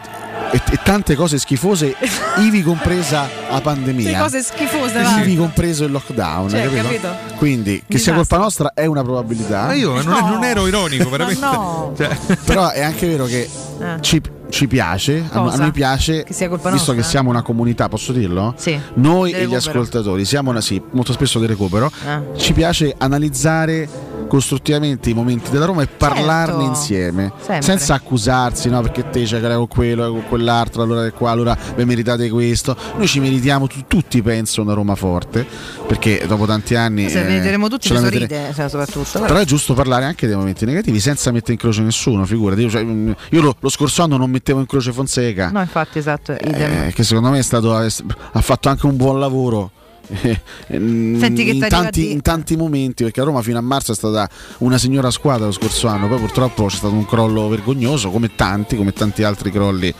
e 0.52 0.78
tante 0.84 1.14
cose 1.14 1.38
schifose, 1.38 1.96
ivi 2.38 2.62
compresa 2.62 3.26
la 3.50 3.60
pandemia. 3.62 4.20
cose 4.20 4.42
schifose, 4.42 5.00
va. 5.02 5.20
Ivi 5.22 5.34
compreso 5.36 5.84
il 5.84 5.90
lockdown, 5.92 6.50
Cioè, 6.50 6.62
capito? 6.64 6.82
capito? 6.82 7.08
Quindi 7.36 7.82
che 7.88 7.96
sia 7.98 8.12
Disastro. 8.12 8.14
colpa 8.14 8.36
nostra 8.38 8.72
è 8.74 8.84
una 8.84 9.02
probabilità, 9.02 9.62
Ma 9.66 9.72
io 9.72 9.94
non, 10.02 10.04
No. 10.04 10.28
non 10.28 10.44
ero 10.44 10.66
ironico, 10.66 11.08
veramente. 11.08 11.40
No. 11.44 11.94
Cioè, 11.96 12.16
però 12.44 12.68
è 12.70 12.82
anche 12.82 13.06
vero 13.06 13.24
che 13.24 13.48
Eh. 13.80 13.96
ci, 14.02 14.20
ci 14.52 14.68
piace, 14.68 15.24
a, 15.30 15.40
a 15.40 15.56
noi 15.56 15.70
piace, 15.72 16.24
Che 16.24 16.34
visto 16.48 16.68
nostra? 16.68 16.94
che 16.94 17.02
siamo 17.02 17.30
una 17.30 17.40
comunità, 17.40 17.88
posso 17.88 18.12
dirlo? 18.12 18.52
Sì. 18.58 18.78
Noi 18.94 19.32
e 19.32 19.46
gli 19.46 19.54
ascoltatori 19.54 20.26
siamo 20.26 20.50
una, 20.50 20.60
sì, 20.60 20.80
molto 20.90 21.12
spesso 21.14 21.38
di 21.40 21.46
recupero, 21.46 21.90
Eh. 22.06 22.38
ci 22.38 22.52
piace 22.52 22.94
analizzare 22.98 23.88
costruttivamente 24.26 25.10
i 25.10 25.14
momenti 25.14 25.50
della 25.50 25.64
Roma 25.66 25.82
e 25.82 25.86
parlarne 25.86 26.52
Certo. 26.52 26.68
insieme, 26.68 27.32
Sempre. 27.38 27.62
senza 27.62 27.94
accusarsi, 27.94 28.68
no? 28.68 28.80
Perché 28.82 29.08
te 29.10 29.22
c'è 29.24 29.40
con 29.40 29.68
quello, 29.68 30.10
con 30.10 30.24
quell'altro, 30.28 30.82
allora 30.82 31.06
è 31.06 31.12
qua, 31.12 31.30
allora 31.30 31.56
vi 31.76 31.84
meritate 31.84 32.28
questo. 32.30 32.76
Noi 32.96 33.06
ci 33.06 33.20
meritiamo 33.20 33.66
tu- 33.66 33.84
tutti, 33.86 34.22
penso, 34.22 34.62
una 34.62 34.74
Roma 34.74 34.94
forte, 34.94 35.46
perché 35.86 36.24
dopo 36.26 36.46
tanti 36.46 36.74
anni... 36.74 37.08
Se 37.08 37.20
eh, 37.20 37.24
vedremo 37.24 37.68
tutti 37.68 37.92
la 37.92 38.00
sorride, 38.00 38.26
vedrete- 38.26 38.54
cioè, 38.54 38.68
soprattutto. 38.68 39.20
Però 39.20 39.36
è 39.38 39.44
giusto 39.44 39.74
parlare 39.74 40.04
anche 40.04 40.26
dei 40.26 40.36
momenti 40.36 40.64
negativi 40.64 41.00
senza 41.00 41.30
mettere 41.30 41.52
in 41.52 41.58
croce 41.58 41.82
nessuno, 41.82 42.24
figurati. 42.24 42.62
Io, 42.62 42.70
cioè, 42.70 42.82
mm, 42.82 43.10
io 43.30 43.40
lo, 43.42 43.56
lo 43.58 43.68
scorso 43.68 44.02
anno 44.02 44.16
non 44.16 44.30
mettevo 44.30 44.60
in 44.60 44.66
croce 44.66 44.92
Fonseca, 44.92 45.50
No, 45.50 45.60
infatti, 45.60 45.98
esatto. 45.98 46.32
eh, 46.32 46.92
che 46.94 47.02
secondo 47.04 47.30
me 47.30 47.38
è 47.38 47.42
stato, 47.42 47.74
ha 47.74 48.40
fatto 48.40 48.68
anche 48.68 48.86
un 48.86 48.96
buon 48.96 49.18
lavoro. 49.18 49.70
Eh, 50.08 50.40
in, 50.68 51.66
tanti, 51.68 52.10
in 52.10 52.20
tanti 52.20 52.56
momenti 52.56 53.04
perché 53.04 53.20
a 53.20 53.24
Roma 53.24 53.42
fino 53.42 53.58
a 53.58 53.60
marzo 53.60 53.92
è 53.92 53.94
stata 53.94 54.28
una 54.58 54.78
signora 54.78 55.10
squadra 55.10 55.46
lo 55.46 55.52
scorso 55.52 55.86
anno 55.86 56.08
poi 56.08 56.18
purtroppo 56.18 56.66
c'è 56.66 56.76
stato 56.76 56.94
un 56.94 57.06
crollo 57.06 57.48
vergognoso 57.48 58.10
come 58.10 58.34
tanti 58.34 58.76
come 58.76 58.92
tanti 58.92 59.22
altri 59.22 59.50
crolli 59.50 59.92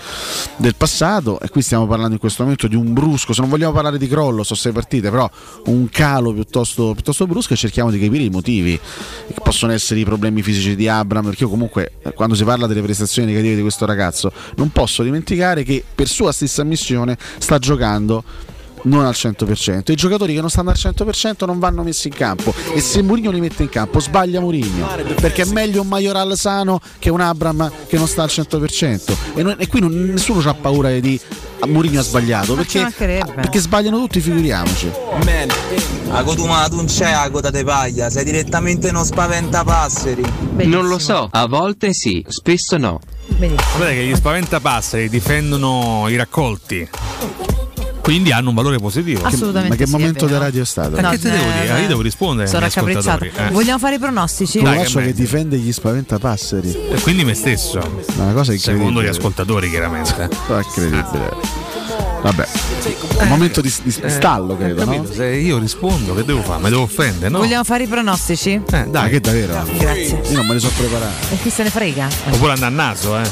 del 0.56 0.74
passato 0.74 1.40
e 1.40 1.48
qui 1.48 1.62
stiamo 1.62 1.86
parlando 1.86 2.14
in 2.14 2.20
questo 2.20 2.42
momento 2.42 2.66
di 2.66 2.74
un 2.74 2.92
brusco 2.92 3.32
se 3.32 3.40
non 3.40 3.50
vogliamo 3.50 3.72
parlare 3.72 3.98
di 3.98 4.08
crollo 4.08 4.42
so 4.42 4.54
sei 4.54 4.72
partite 4.72 5.10
però 5.10 5.30
un 5.66 5.88
calo 5.88 6.32
piuttosto, 6.32 6.92
piuttosto 6.94 7.26
brusco 7.26 7.52
e 7.54 7.56
cerchiamo 7.56 7.90
di 7.90 7.98
capire 7.98 8.24
i 8.24 8.30
motivi 8.30 8.78
che 9.26 9.40
possono 9.42 9.72
essere 9.72 10.00
i 10.00 10.04
problemi 10.04 10.42
fisici 10.42 10.74
di 10.74 10.88
Abram 10.88 11.24
perché 11.24 11.44
io 11.44 11.48
comunque 11.48 11.92
eh, 12.02 12.12
quando 12.12 12.34
si 12.34 12.44
parla 12.44 12.66
delle 12.66 12.82
prestazioni 12.82 13.28
negative 13.28 13.56
di 13.56 13.62
questo 13.62 13.86
ragazzo 13.86 14.32
non 14.56 14.70
posso 14.70 15.02
dimenticare 15.02 15.62
che 15.62 15.84
per 15.94 16.08
sua 16.08 16.32
stessa 16.32 16.62
ammissione 16.62 17.16
sta 17.38 17.58
giocando 17.58 18.24
non 18.84 19.04
al 19.04 19.14
100%. 19.16 19.90
I 19.92 19.94
giocatori 19.94 20.34
che 20.34 20.40
non 20.40 20.50
stanno 20.50 20.70
al 20.70 20.76
100% 20.78 21.46
non 21.46 21.58
vanno 21.58 21.82
messi 21.82 22.08
in 22.08 22.14
campo 22.14 22.52
e 22.74 22.80
se 22.80 23.02
Mourinho 23.02 23.30
li 23.30 23.40
mette 23.40 23.62
in 23.62 23.68
campo 23.68 24.00
sbaglia 24.00 24.40
Mourinho 24.40 24.86
perché 25.20 25.42
è 25.42 25.44
meglio 25.46 25.82
un 25.82 25.88
Majoral 25.88 26.36
sano 26.36 26.80
che 26.98 27.10
un 27.10 27.20
Abram 27.20 27.70
che 27.86 27.96
non 27.96 28.06
sta 28.08 28.22
al 28.22 28.28
100% 28.30 29.16
e, 29.34 29.42
non- 29.42 29.56
e 29.58 29.66
qui 29.68 29.80
non- 29.80 29.92
nessuno 30.12 30.40
ha 30.48 30.54
paura 30.54 30.90
di 30.98 31.18
"Ah, 31.60 31.66
Mourinho 31.66 32.00
ha 32.00 32.02
sbagliato 32.02 32.54
perché, 32.54 32.80
mancherebbe. 32.82 33.32
perché 33.34 33.58
sbagliano 33.60 33.98
tutti, 33.98 34.20
figuriamoci. 34.20 34.90
Man, 35.24 35.48
a 36.10 36.22
Cotuma 36.24 36.66
non 36.66 36.86
c'è 36.86 37.10
a 37.12 37.30
coda 37.30 37.50
de 37.50 37.62
paglia, 37.64 38.10
sei 38.10 38.24
direttamente 38.24 38.88
uno 38.88 39.04
spaventapasseri. 39.04 40.24
Non 40.64 40.88
lo 40.88 40.98
so, 40.98 41.28
a 41.30 41.46
volte 41.46 41.92
sì, 41.92 42.24
spesso 42.28 42.76
no. 42.78 42.98
Guardate 43.36 43.94
che 43.94 44.04
gli 44.06 44.14
spaventapasseri 44.14 45.08
difendono 45.08 46.06
i 46.08 46.16
raccolti. 46.16 46.88
Quindi 48.02 48.32
hanno 48.32 48.48
un 48.48 48.54
valore 48.56 48.78
positivo. 48.78 49.24
Assolutamente 49.24 49.68
Ma 49.68 49.76
che 49.76 49.86
sì, 49.86 49.92
momento 49.92 50.26
di 50.26 50.32
radio 50.36 50.62
è 50.62 50.64
stato? 50.66 50.96
Eh, 50.96 51.02
che 51.02 51.18
te 51.18 51.30
devo 51.30 51.44
eh, 51.44 51.60
dire? 51.62 51.80
Io 51.82 51.86
devo 51.86 52.00
rispondere 52.02 52.48
Sono 52.48 52.66
ascoltatori. 52.66 53.30
eh. 53.34 53.50
Vogliamo 53.50 53.78
fare 53.78 53.94
i 53.94 53.98
pronostici? 53.98 54.58
Un 54.58 54.64
Dai, 54.64 54.84
che 54.84 55.12
difende 55.12 55.56
gli 55.56 55.72
spaventapasseri. 55.72 56.88
E 56.90 57.00
quindi 57.00 57.24
me 57.24 57.34
stesso. 57.34 57.78
Una 58.16 58.32
cosa 58.32 58.52
incredibile. 58.52 58.58
Secondo 58.60 59.02
gli 59.02 59.06
ascoltatori, 59.06 59.70
chiaramente. 59.70 60.14
È 60.24 60.28
incredibile. 60.56 61.60
Vabbè, 62.22 62.46
è 63.18 63.22
un 63.22 63.28
momento 63.28 63.60
di, 63.60 63.72
di- 63.82 63.90
stallo, 63.90 64.54
Eh, 64.54 64.58
credo, 64.58 64.84
no? 64.84 64.92
capito? 64.92 65.12
Se 65.12 65.26
io 65.26 65.58
rispondo, 65.58 66.14
che 66.14 66.24
devo 66.24 66.40
fare? 66.42 66.62
Mi 66.62 66.70
devo 66.70 66.82
offendere, 66.82 67.28
no? 67.30 67.38
Vogliamo 67.38 67.64
fare 67.64 67.82
i 67.84 67.88
pronostici? 67.88 68.60
Eh, 68.70 68.84
Ma 68.92 69.08
che 69.08 69.20
davvero? 69.20 69.60
Grazie. 69.76 70.20
Io 70.28 70.36
non 70.36 70.46
me 70.46 70.52
ne 70.54 70.58
so 70.60 70.70
preparare. 70.76 71.12
E 71.32 71.38
chi 71.42 71.50
se 71.50 71.64
ne 71.64 71.70
frega? 71.70 72.08
Oppure 72.30 72.52
andare 72.52 72.72
a 72.72 72.76
naso, 72.76 73.18
eh. 73.18 73.22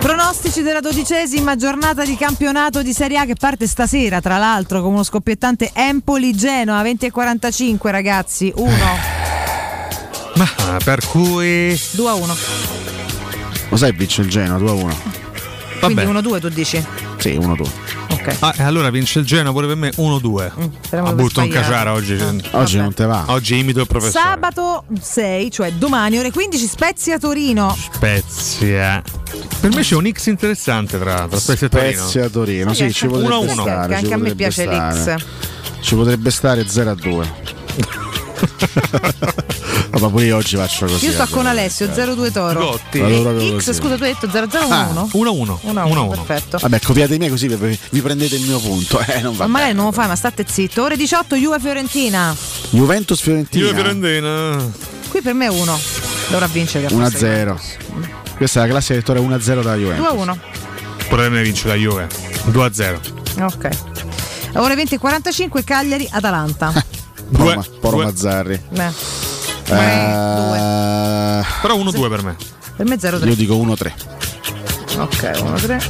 Pronostici 0.00 0.62
della 0.62 0.80
dodicesima 0.80 1.56
giornata 1.56 2.04
di 2.06 2.16
campionato 2.16 2.82
di 2.82 2.94
Serie 2.94 3.18
A 3.18 3.26
che 3.26 3.34
parte 3.38 3.66
stasera, 3.66 4.22
tra 4.22 4.38
l'altro, 4.38 4.80
con 4.80 4.94
uno 4.94 5.02
scoppiettante 5.02 5.72
Empoli-Genoa 5.74 6.80
20 6.80 7.06
e 7.06 7.10
45, 7.10 7.90
ragazzi. 7.90 8.50
1, 8.56 8.74
Ma 10.36 10.48
per 10.82 11.06
cui. 11.06 11.78
2 11.92 12.08
a 12.08 12.14
1. 12.14 12.36
Lo 13.68 13.76
sai, 13.76 13.92
vince 13.92 14.22
il 14.22 14.30
Genoa 14.30 14.56
2 14.56 14.70
a 14.70 14.72
1. 14.72 14.96
Quindi 15.80 16.04
Vabbè. 16.04 16.20
1-2 16.20 16.40
tu 16.40 16.48
dici? 16.48 16.82
Sì, 17.18 17.36
1 17.36 17.54
2. 17.54 17.66
Ok. 18.12 18.36
Ah, 18.40 18.54
e 18.56 18.62
allora 18.62 18.88
vince 18.90 19.18
il 19.18 19.26
Genoa 19.26 19.52
pure 19.52 19.66
per 19.66 19.76
me 19.76 19.90
1-2. 19.90 20.50
speriamo 20.80 21.10
Ma 21.10 21.14
di 21.14 21.22
butto 21.22 21.42
un 21.42 21.48
caciara 21.48 21.92
oggi. 21.92 22.18
Oggi 22.52 22.78
non 22.78 22.94
te 22.94 23.04
va. 23.04 23.24
Oggi 23.26 23.58
imito 23.58 23.80
il 23.80 23.86
professore. 23.86 24.24
Sabato 24.24 24.84
6, 24.98 25.50
cioè 25.50 25.72
domani, 25.72 26.18
ore 26.18 26.30
15, 26.30 26.66
Spezia 26.66 27.18
Torino. 27.18 27.76
Spezia. 27.92 29.02
Per 29.60 29.74
me 29.74 29.82
c'è 29.82 29.94
un 29.94 30.10
X 30.10 30.26
interessante 30.26 30.98
tra, 30.98 31.26
tra 31.28 31.38
Spezia 31.38 31.66
e 31.66 31.70
Torino. 31.70 32.00
Spezia 32.00 32.28
Torino, 32.30 32.72
sì, 32.74 32.86
Sì, 32.86 32.92
ci 32.94 33.04
anche- 33.04 33.18
potrebbe 33.18 33.52
1-1. 33.52 33.60
stare. 33.60 33.94
Che 33.94 33.98
ci 33.98 34.04
anche 34.04 34.14
a 34.14 34.16
me 34.16 34.34
piace 34.34 34.62
stare. 34.62 35.14
l'X. 35.16 35.24
Ci 35.80 35.94
potrebbe 35.94 36.30
stare 36.30 36.66
0 36.66 36.90
a 36.90 36.94
2. 36.94 37.32
Ma 40.00 40.08
pure 40.08 40.24
io 40.24 40.36
oggi 40.36 40.56
faccio 40.56 40.86
così. 40.86 41.04
Io 41.04 41.10
sto 41.10 41.18
vabbè. 41.24 41.30
con 41.32 41.44
Alessio, 41.46 41.86
0-2 41.88 42.32
Toro. 42.32 42.58
Gotti. 42.60 43.00
Allora 43.00 43.32
E. 43.38 43.56
X, 43.60 43.72
scusa, 43.74 43.96
tu 43.96 44.04
hai 44.04 44.16
detto 44.18 44.26
0-0-1-1? 44.28 44.72
Ah, 44.72 44.88
1-1. 44.94 45.58
1-1, 45.66 46.08
perfetto. 46.10 46.56
Vabbè, 46.58 46.80
copiate 46.80 47.18
me 47.18 47.28
così 47.28 47.48
vi, 47.48 47.78
vi 47.90 48.00
prendete 48.00 48.36
il 48.36 48.42
mio 48.42 48.58
punto. 48.60 48.98
Eh, 49.00 49.20
non 49.20 49.36
va 49.36 49.46
Ma 49.46 49.58
bene. 49.58 49.72
non 49.74 49.86
lo 49.86 49.92
fai, 49.92 50.06
ma 50.08 50.14
state 50.16 50.46
zitto. 50.48 50.84
Ore 50.84 50.96
18, 50.96 51.36
Juve 51.36 51.58
Fiorentina. 51.60 52.34
Juventus 52.70 53.20
Fiorentina 53.20 53.66
Io 53.66 53.74
Fiorentina. 53.74 54.70
Qui 55.08 55.20
per 55.20 55.34
me 55.34 55.44
è 55.46 55.50
1. 55.50 55.80
Dovrà 56.30 56.46
vincere. 56.46 56.86
1 56.90 57.04
a 57.04 57.10
0. 57.10 57.60
Questa 58.40 58.60
è 58.60 58.62
la 58.66 58.70
classica 58.70 58.94
vittoria 58.98 59.20
1 59.20 59.34
a 59.34 59.40
0 59.40 59.60
da 59.62 59.74
Juventus. 59.76 60.06
2-1. 60.06 60.38
Pure 61.10 61.22
per 61.22 61.30
me 61.30 61.42
vince 61.42 61.68
la 61.68 61.74
Juve. 61.74 62.08
2-0. 62.50 63.42
Ok. 63.42 63.68
Ore 64.54 64.74
20 64.74 64.94
e 64.94 64.98
45 64.98 65.62
Cagliari 65.62 66.08
Atalanta. 66.10 66.72
Poro, 66.72 66.84
Due. 67.28 67.54
Ma- 67.56 67.64
Poro 67.80 67.96
Due. 67.96 68.04
Mazzarri. 68.06 68.62
Beh, 68.70 68.86
Eh, 69.66 71.44
Però 71.60 71.76
1-2 71.76 72.08
per 72.08 72.22
me. 72.22 72.36
per 72.76 72.86
me 72.86 72.96
0-3. 72.96 73.28
io 73.28 73.34
dico 73.36 73.54
1-3. 73.56 73.92
Ok, 75.00 75.22
1-3 75.22 75.82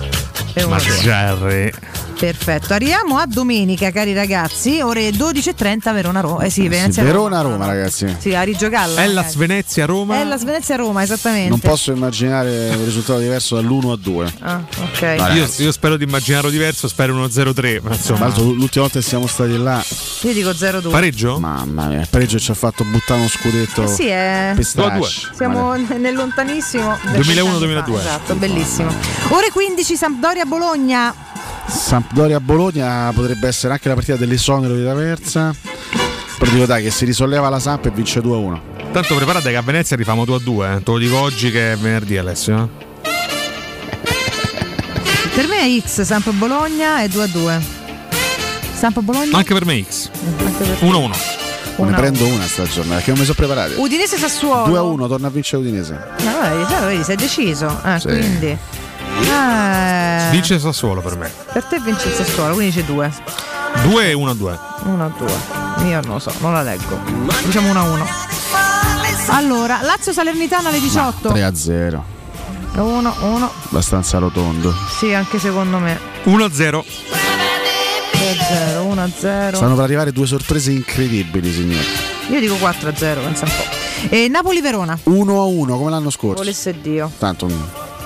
e 0.55 0.63
1-2. 0.65 0.69
Mazzarri. 0.69 1.73
Perfetto. 2.21 2.75
Arriviamo 2.75 3.17
a 3.17 3.25
domenica, 3.27 3.91
cari 3.91 4.13
ragazzi. 4.13 4.83
Ore 4.83 5.09
12.30 5.09 5.95
Verona 5.95 6.21
Roma. 6.21 6.43
Eh 6.43 6.51
sì, 6.51 6.69
Venezia 6.69 7.03
Verona 7.03 7.41
Roma, 7.41 7.65
ragazzi. 7.65 8.15
Sì, 8.19 8.35
a 8.35 8.43
rigiocarla. 8.43 9.03
Ellas 9.03 9.17
ragazzi. 9.17 9.39
Venezia 9.39 9.87
Roma. 9.87 10.21
Ellas 10.21 10.45
Venezia 10.45 10.77
Roma, 10.77 11.03
esattamente. 11.03 11.49
Non 11.49 11.61
posso 11.61 11.93
immaginare 11.93 12.75
un 12.77 12.85
risultato 12.85 13.21
diverso 13.21 13.55
dall'1 13.55 13.93
a 13.93 13.97
2. 13.97 14.33
Ah, 14.41 14.63
ok. 14.83 15.33
Io, 15.35 15.49
io 15.65 15.73
spero 15.73 15.97
di 15.97 16.05
immaginarlo 16.05 16.51
diverso, 16.51 16.89
spero 16.89 17.17
1-0-3. 17.25 17.81
Ma 17.83 17.95
insomma. 17.95 18.19
l'altro, 18.21 18.45
l'ultima 18.45 18.85
volta 18.85 18.99
che 18.99 19.05
siamo 19.07 19.27
stati 19.27 19.57
là, 19.57 19.83
Io 20.21 20.33
dico 20.35 20.51
0-2. 20.51 20.91
Pareggio? 20.91 21.39
mamma 21.39 21.87
mia, 21.87 22.01
il 22.01 22.09
pareggio 22.11 22.39
ci 22.39 22.51
ha 22.51 22.55
fatto 22.55 22.85
buttare 22.85 23.21
uno 23.21 23.31
scudetto. 23.31 23.85
Eh 23.85 23.89
sì, 23.89 24.07
è... 24.09 24.53
per 24.55 24.65
stracci. 24.65 25.29
Siamo 25.35 25.75
nel 25.75 26.15
lontanissimo 26.15 26.99
del 27.13 27.21
2001-2002. 27.23 27.99
Esatto, 27.99 28.35
bellissimo. 28.35 28.93
Ore 29.31 29.51
15 29.51 29.97
Sampdoria 29.97 30.45
Bologna. 31.71 31.79
Sampdoria 31.79 32.41
Bologna 32.41 33.13
potrebbe 33.15 33.49
essere 33.49 33.73
anche 33.73 33.89
la 33.89 33.95
partita 33.95 34.17
dell'esonero 34.17 34.75
di 34.75 34.85
Taversa. 34.85 35.55
Però 36.39 36.51
dico 36.53 36.67
dai 36.67 36.83
che 36.83 36.91
si 36.91 37.05
risolleva 37.05 37.49
la 37.49 37.59
Samp 37.61 37.87
e 37.87 37.91
vince 37.91 38.21
2 38.21 38.35
a 38.35 38.39
1. 38.39 38.63
Tanto 38.93 39.15
preparate 39.15 39.51
che 39.51 39.57
a 39.57 39.63
Venezia 39.63 39.97
rifamo 39.97 40.25
2-2. 40.25 40.77
Eh. 40.77 40.83
Te 40.83 40.91
lo 40.91 40.99
dico 40.99 41.17
oggi 41.19 41.51
che 41.51 41.73
è 41.73 41.77
venerdì, 41.77 42.17
Alessio. 42.19 42.69
eh. 43.03 43.09
Per 45.35 45.47
me 45.47 45.61
è 45.61 45.81
X 45.87 46.03
Samp 46.03 46.31
Bologna 46.33 47.03
e 47.03 47.09
2-2. 47.09 47.61
Samp 48.75 49.01
Bologna? 49.01 49.37
Anche 49.37 49.53
per 49.55 49.65
me 49.65 49.83
X. 49.83 50.11
Anche 50.45 50.65
per- 50.65 50.83
1-1. 50.83 51.39
Non 51.77 51.89
ne 51.89 51.97
prendo 51.97 52.27
una 52.27 52.47
sta 52.47 52.65
giornata, 52.65 52.97
perché 52.97 53.11
non 53.11 53.21
mi 53.21 53.25
sono 53.25 53.37
preparato. 53.37 53.81
Udinese 53.81 54.19
Sassuolo. 54.19 54.67
2 54.67 54.79
a 54.79 54.83
1, 54.83 55.07
torna 55.09 55.29
a 55.29 55.31
vincere 55.31 55.63
Udinese. 55.63 55.99
Ma 56.25 56.79
lo 56.81 56.87
vedi, 56.87 57.03
sei 57.05 57.17
deciso. 57.17 57.79
Ah, 57.83 57.99
Sì. 57.99 58.09
quindi. 58.09 58.59
Ah, 59.29 60.29
Vince 60.31 60.59
Sassuolo 60.59 61.01
per 61.01 61.17
me. 61.17 61.31
Per 61.53 61.65
te 61.65 61.81
vince 61.81 62.09
il 62.09 62.15
Sassuolo, 62.15 62.55
quindi 62.55 62.75
c'è 62.75 62.85
2. 62.85 63.13
2 63.83 64.11
e 64.11 64.15
1-2. 64.15 64.59
1-2. 64.85 65.87
Io 65.87 66.01
non 66.01 66.13
lo 66.13 66.19
so, 66.19 66.33
non 66.39 66.53
la 66.53 66.63
leggo. 66.63 66.99
Diciamo 67.45 67.73
1-1. 67.73 68.07
Allora, 69.29 69.81
Lazio 69.83 70.13
Salernitana 70.13 70.69
alle 70.69 70.81
18. 70.81 71.29
3 71.29 71.43
a 71.43 71.55
0. 71.55 72.05
1 72.75 73.15
1. 73.21 73.53
Abbastanza 73.69 74.19
rotondo. 74.19 74.75
Sì, 74.99 75.13
anche 75.13 75.39
secondo 75.39 75.79
me. 75.79 75.99
1-0. 76.25 76.85
3-0, 78.13 78.83
1-0. 78.83 79.55
Stanno 79.55 79.75
per 79.75 79.85
arrivare 79.85 80.13
due 80.13 80.27
sorprese 80.27 80.73
incredibili, 80.73 81.53
signori. 81.53 81.87
Io 82.29 82.41
dico 82.41 82.55
4-0, 82.55 82.95
pensa 82.95 83.45
un 83.45 83.51
po'. 83.51 84.15
E 84.15 84.29
Napoli 84.29 84.61
Verona. 84.61 84.99
1 85.03 85.41
a 85.41 85.45
1 85.45 85.77
come 85.77 85.91
l'anno 85.91 86.11
scorso. 86.11 86.43
Volesse 86.43 86.81
Dio. 86.81 87.11
Tanto 87.19 87.47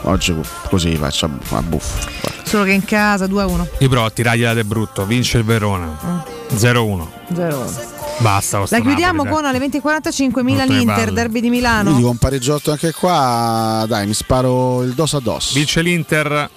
oggi 0.05 0.35
così 0.69 0.97
faccio 0.97 1.29
a 1.51 1.63
buffo. 1.63 2.09
Solo 2.45 2.65
che 2.65 2.73
in 2.73 2.85
casa 2.85 3.27
2-1. 3.27 3.67
Io 3.79 3.89
provo 3.89 4.07
a 4.07 4.11
tirargliela 4.11 4.55
de 4.55 4.65
brutto. 4.65 5.05
Vince 5.07 5.39
il 5.39 5.45
Verona. 5.45 6.25
0-1. 6.55 7.07
0-1. 7.35 7.93
Basta. 8.19 8.61
La 8.69 8.81
chiudiamo 8.81 9.25
Napoli, 9.25 9.35
con 9.35 9.45
alle 9.45 9.59
20.45 9.59 9.83
Rotte 9.83 10.33
le 10.37 10.43
Milan-Inter, 10.43 10.97
palle. 10.97 11.13
derby 11.13 11.41
di 11.41 11.47
Io 11.47 11.53
Milano. 11.53 11.93
dico 11.95 12.11
un 12.11 12.17
pareggiotto 12.17 12.71
anche 12.71 12.93
qua. 12.93 13.85
Dai, 13.89 14.07
mi 14.07 14.15
sparo 14.15 14.83
il 14.83 14.93
dos 14.93 15.15
a 15.15 15.21
dos. 15.21 15.53
Vince 15.53 15.81
l'Inter. 15.83 16.49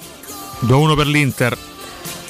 2-1 0.66 0.96
per 0.96 1.08
l'Inter. 1.08 1.58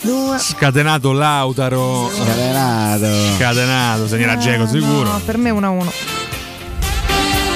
2. 0.02 0.38
Scatenato 0.38 1.12
Lautaro. 1.12 2.10
Scatenato. 2.14 3.06
Scatenato, 3.38 4.08
segnerà 4.08 4.38
Geco 4.38 4.66
sicuro. 4.68 5.12
No, 5.12 5.22
per 5.26 5.38
me 5.38 5.50
1-1. 5.52 5.86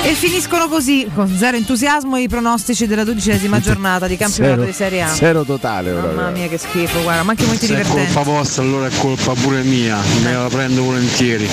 E 0.04 0.14
finiscono 0.16 0.68
così, 0.68 1.08
con 1.14 1.28
zero 1.38 1.58
entusiasmo, 1.58 2.18
i 2.18 2.28
pronostici 2.28 2.88
della 2.88 3.04
dodicesima 3.04 3.60
giornata 3.60 4.08
di 4.08 4.18
campionato 4.18 4.56
Zero- 4.62 4.66
di 4.66 4.74
Serie 4.74 5.02
A. 5.04 5.08
Zero 5.08 5.44
totale 5.44 5.92
Mamma 5.92 6.08
proprio. 6.08 6.32
mia 6.32 6.48
che 6.48 6.58
schifo, 6.58 7.02
guarda, 7.04 7.22
ma 7.22 7.32
anche 7.32 7.46
molti 7.46 7.68
Se 7.68 7.74
è 7.74 7.78
divertenti. 7.78 8.14
colpa 8.14 8.30
vostra 8.32 8.64
allora 8.64 8.88
è 8.88 8.92
colpa 8.98 9.34
pure 9.34 9.62
mia, 9.62 9.98
me 10.24 10.34
la 10.34 10.48
prendo 10.52 10.82
volentieri. 10.84 11.48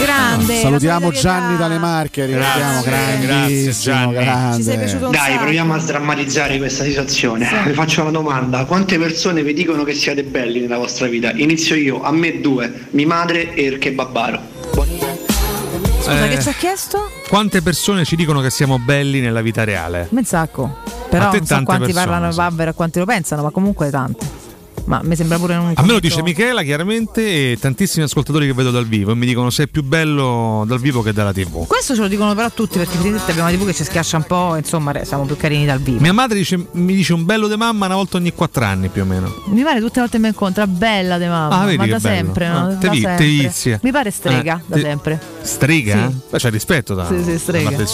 Grande. 0.00 0.60
Salutiamo 0.60 1.10
Gianni 1.10 1.56
dalle 1.56 1.78
Marche, 1.78 2.24
ricordiamo 2.26 2.82
grandissimo, 2.82 4.12
grande. 4.12 4.96
Dai, 5.10 5.36
proviamo 5.36 5.74
a 5.74 5.78
sdrammatizzare 5.78 6.56
questa 6.58 6.84
situazione. 6.84 7.50
Vi 7.66 7.72
faccio 7.72 8.02
una 8.02 8.12
domanda: 8.12 8.64
quante 8.64 8.96
persone 8.96 9.42
vi 9.42 9.52
dicono 9.54 9.82
che 9.82 9.92
siete 9.94 10.22
belli 10.22 10.60
nella 10.60 10.78
vostra 10.78 11.08
vita? 11.08 11.32
Inizio 11.34 11.74
io, 11.74 12.00
a 12.02 12.12
me 12.12 12.40
due, 12.40 12.86
mia 12.90 13.06
madre 13.08 13.54
e 13.54 13.62
il 13.64 13.78
kebabaro. 13.78 14.56
Scusa, 16.08 16.24
Eh, 16.24 16.28
che 16.28 16.40
ci 16.42 16.48
ha 16.48 16.52
chiesto? 16.52 17.10
Quante 17.28 17.60
persone 17.60 18.04
ci 18.04 18.16
dicono 18.16 18.40
che 18.40 18.48
siamo 18.50 18.78
belli 18.78 19.20
nella 19.20 19.42
vita 19.42 19.64
reale? 19.64 20.08
Un 20.10 20.24
sacco. 20.24 20.78
Però 21.10 21.30
non 21.30 21.44
so 21.44 21.62
quanti 21.62 21.92
persone, 21.92 22.06
parlano 22.06 22.30
sì. 22.30 22.36
Bavera 22.38 22.70
e 22.70 22.74
quanti 22.74 22.98
lo 22.98 23.04
pensano, 23.04 23.42
ma 23.42 23.50
comunque 23.50 23.90
tante. 23.90 24.26
Ma 24.88 25.00
mi 25.04 25.14
sembra 25.16 25.36
pure 25.38 25.54
un 25.56 25.72
A 25.74 25.82
me 25.82 25.92
lo 25.92 26.00
dice 26.00 26.22
Michela 26.22 26.62
chiaramente 26.62 27.50
e 27.52 27.58
tantissimi 27.60 28.04
ascoltatori 28.04 28.46
che 28.46 28.54
vedo 28.54 28.70
dal 28.70 28.86
vivo 28.86 29.12
e 29.12 29.14
mi 29.14 29.26
dicono 29.26 29.50
sei 29.50 29.68
più 29.68 29.82
bello 29.82 30.64
dal 30.66 30.80
vivo 30.80 31.02
che 31.02 31.12
dalla 31.12 31.30
tv. 31.32 31.66
Questo 31.66 31.94
ce 31.94 32.00
lo 32.00 32.08
dicono 32.08 32.34
però 32.34 32.50
tutti 32.50 32.78
perché 32.78 32.92
praticamente 32.94 33.30
abbiamo 33.30 33.50
una 33.50 33.58
TV 33.58 33.66
che 33.66 33.74
ci 33.74 33.84
schiaccia 33.84 34.16
un 34.16 34.22
po', 34.24 34.56
insomma, 34.56 34.94
siamo 35.04 35.24
più 35.26 35.36
carini 35.36 35.66
dal 35.66 35.78
vivo. 35.78 36.00
Mia 36.00 36.14
madre 36.14 36.38
dice- 36.38 36.68
mi 36.72 36.94
dice 36.94 37.12
un 37.12 37.26
bello 37.26 37.48
de 37.48 37.56
mamma 37.56 37.84
una 37.84 37.96
volta 37.96 38.16
ogni 38.16 38.32
quattro 38.32 38.64
anni 38.64 38.88
più 38.88 39.02
o 39.02 39.04
meno. 39.04 39.30
Mi 39.48 39.62
pare 39.62 39.78
tutte 39.80 39.96
le 39.96 40.00
volte 40.00 40.18
mi 40.18 40.28
incontra 40.28 40.66
bella 40.66 41.18
de 41.18 41.28
mamma, 41.28 41.60
Ah, 41.60 41.64
vedi 41.66 41.76
ma 41.76 41.86
da 41.86 41.98
bello. 41.98 42.14
sempre, 42.16 42.46
Ah, 42.46 42.60
no? 42.62 42.78
te 42.78 42.86
Da 42.86 42.90
vi- 42.92 43.00
te 43.02 43.06
sempre. 43.06 43.26
vizia. 43.26 43.80
Mi 43.82 43.92
pare 43.92 44.10
strega 44.10 44.56
Eh, 44.56 44.62
da 44.64 44.74
te- 44.76 44.80
sempre. 44.82 45.20
Strega? 45.42 46.08
Sì. 46.08 46.16
Beh, 46.30 46.38
c'è 46.38 46.50
rispetto 46.50 46.94
da, 46.94 47.06
Sì, 47.08 47.22
sì, 47.24 47.38
strega. 47.38 47.68
da 47.70 47.76
parte. 47.76 47.86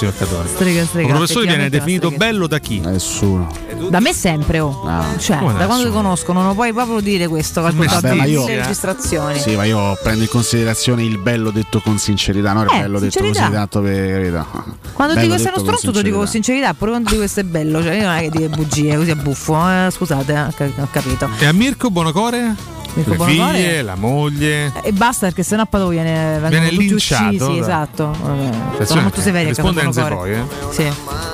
Strega, 0.48 0.84
strega, 0.84 1.06
Un 1.08 1.14
professore 1.14 1.46
viene 1.46 1.68
definito 1.68 2.12
bello 2.12 2.46
da 2.46 2.60
chi? 2.60 2.78
Nessuno. 2.78 3.48
Da 3.88 3.98
me 4.00 4.12
sempre, 4.12 4.60
oh. 4.60 4.82
Cioè, 5.18 5.38
Come 5.38 5.52
da 5.52 5.66
quando 5.66 5.82
ti 5.84 5.88
nessuno? 5.88 6.02
conosco 6.02 6.32
non 6.32 6.46
lo 6.46 6.54
puoi 6.54 6.72
proprio 6.84 7.00
dire 7.00 7.26
questo, 7.28 7.60
Vabbè, 7.60 8.12
ma 8.14 8.24
io- 8.24 8.46
registrazioni. 8.46 9.38
Sì, 9.38 9.54
ma 9.56 9.64
io 9.64 9.98
prendo 10.02 10.22
in 10.22 10.28
considerazione 10.28 11.02
il 11.04 11.18
bello 11.18 11.50
detto 11.50 11.80
con 11.80 11.98
sincerità, 11.98 12.52
non 12.52 12.64
il 12.64 12.70
Eh, 12.74 12.80
bello 12.80 12.98
detto 12.98 13.12
sincerità. 13.12 13.40
così 13.46 13.52
tanto 13.52 13.80
per 13.80 14.10
carità. 14.10 14.46
Quando 14.92 15.14
Bello 15.14 15.26
dico 15.26 15.36
sei 15.38 15.44
detto 15.46 15.60
uno 15.60 15.76
stronzo, 15.76 15.90
te 15.90 15.96
lo 15.96 16.02
dico 16.02 16.16
con 16.18 16.26
sincerità. 16.28 16.74
pure 16.74 16.90
quando 16.90 17.08
dico 17.08 17.20
questo 17.20 17.40
è 17.40 17.44
bello, 17.44 17.82
cioè 17.82 17.94
io 17.94 18.02
non 18.06 18.14
è 18.16 18.20
che 18.22 18.30
dico 18.30 18.48
bugie, 18.48 18.96
così 18.96 19.10
è 19.10 19.14
buffo, 19.14 19.68
eh, 19.68 19.88
scusate, 19.90 20.32
eh, 20.32 20.40
ho 20.40 20.52
ca- 20.56 20.82
ho 20.82 20.88
capito. 20.90 21.28
E 21.38 21.46
a 21.46 21.52
Mirko 21.52 21.90
Bonocore? 21.90 22.54
Mirko 22.94 23.10
Le 23.10 23.16
Bonocore? 23.16 23.52
figlie, 23.58 23.82
la 23.82 23.94
moglie. 23.96 24.72
E 24.82 24.92
basta 24.92 25.26
perché 25.26 25.42
sennò 25.42 25.66
poi 25.66 25.88
viene, 25.90 26.38
Viene 26.48 26.70
linciato, 26.70 27.46
uccisi, 27.46 27.58
esatto. 27.58 28.14
Vabbè, 28.22 28.84
Sono 28.84 29.00
molto 29.02 29.20
severi 29.20 29.46
a 29.46 29.48
risponde 29.48 29.82
poi, 29.90 30.32
eh. 30.32 30.42
Sì. 30.70 30.88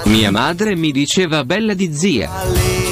Mia 0.05 0.31
madre 0.31 0.75
mi 0.75 0.91
diceva 0.91 1.45
bella 1.45 1.75
di 1.75 1.95
zia. 1.95 2.31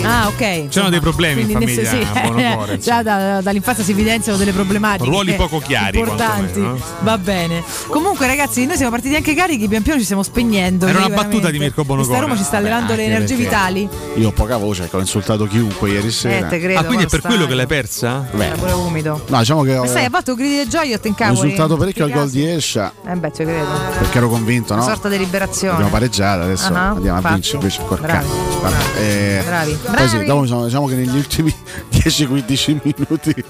Ah, 0.02 0.28
ok. 0.28 0.68
C'erano 0.68 0.90
dei 0.90 1.00
problemi 1.00 1.40
in 1.42 1.46
Quindi 1.46 1.64
nel- 1.74 1.84
famiglia 1.86 2.12
sì, 2.12 2.18
a 2.18 2.20
Bonocore, 2.28 2.78
Già 2.80 3.02
da- 3.02 3.40
dall'infanzia 3.40 3.84
si 3.84 3.90
evidenziano 3.90 4.38
delle 4.38 4.52
problematiche. 4.52 5.08
Ruoli 5.08 5.34
poco 5.34 5.58
chiari, 5.58 5.98
Importanti. 5.98 6.60
quantomeno, 6.60 6.84
Va 7.00 7.18
bene. 7.18 7.62
Comunque, 7.88 8.26
ragazzi, 8.26 8.64
noi 8.66 8.76
siamo 8.76 8.90
partiti 8.90 9.14
anche 9.16 9.34
carichi, 9.34 9.68
pian 9.68 9.82
piano 9.82 9.98
ci 9.98 10.04
stiamo 10.04 10.22
spegnendo. 10.22 10.86
Era 10.86 10.98
una 11.04 11.08
battuta 11.14 11.50
di 11.50 11.58
Mirko 11.58 11.84
Bonocore. 11.84 12.06
Questa 12.08 12.24
Roma 12.24 12.36
ci 12.38 12.44
sta 12.44 12.58
levando 12.60 12.94
le 12.94 13.04
energie 13.04 13.34
vitali. 13.34 13.88
Io 14.16 14.28
ho 14.28 14.32
poca 14.32 14.56
voce, 14.56 14.82
perché 14.82 14.96
ho 14.96 15.00
insultato 15.00 15.46
chiunque 15.46 15.90
ieri 15.90 16.10
sera. 16.10 16.46
Eh, 16.46 16.48
te 16.50 16.60
credo, 16.60 16.78
Ah, 16.80 16.84
quindi 16.84 17.04
è 17.04 17.08
per 17.08 17.20
lo 17.22 17.28
quello 17.28 17.46
che 17.46 17.54
l'hai 17.54 17.66
persa? 17.66 18.28
Era 18.36 18.54
pure 18.56 18.72
umido. 18.72 19.22
No, 19.26 19.38
diciamo 19.38 19.62
che 19.62 19.76
ho, 19.76 19.82
Ma 19.82 19.88
sai, 19.88 20.04
a 20.04 20.10
volte 20.10 20.34
gridi 20.34 20.62
di 20.62 20.68
gioia 20.68 20.94
e 20.94 21.00
te 21.00 21.08
ho 21.08 21.10
incavoli. 21.10 21.38
insultato 21.40 21.76
parecchio 21.76 22.04
al 22.04 22.10
gol 22.10 22.30
di 22.30 22.46
Escia. 22.48 22.92
Eh 23.06 23.14
beh, 23.14 23.32
ci 23.34 23.42
credo. 23.44 23.66
perché 23.98 24.18
ero 24.18 24.28
convinto, 24.28 24.74
no? 24.74 24.82
Una 24.82 24.92
sorta 24.92 25.08
di 25.08 25.18
liberazione. 25.18 25.72
Abbiamo 25.74 25.90
pareggiato, 25.90 26.42
adesso 26.42 26.72
Ah, 26.72 26.88
andiamo 26.90 27.18
a 27.22 27.32
vincere 27.32 27.56
invece 27.58 27.80
ancora 27.80 28.02
Bravi. 28.02 28.26
Vabbè, 28.60 28.76
eh, 29.00 29.42
Bravi. 29.44 29.78
Poi 29.98 30.06
Bravi. 30.06 30.18
sì, 30.20 30.24
dopo 30.24 30.42
diciamo, 30.42 30.64
diciamo 30.64 30.86
che 30.86 30.94
negli 30.94 31.16
ultimi 31.16 31.54
10-15 31.92 32.78
minuti 32.82 33.44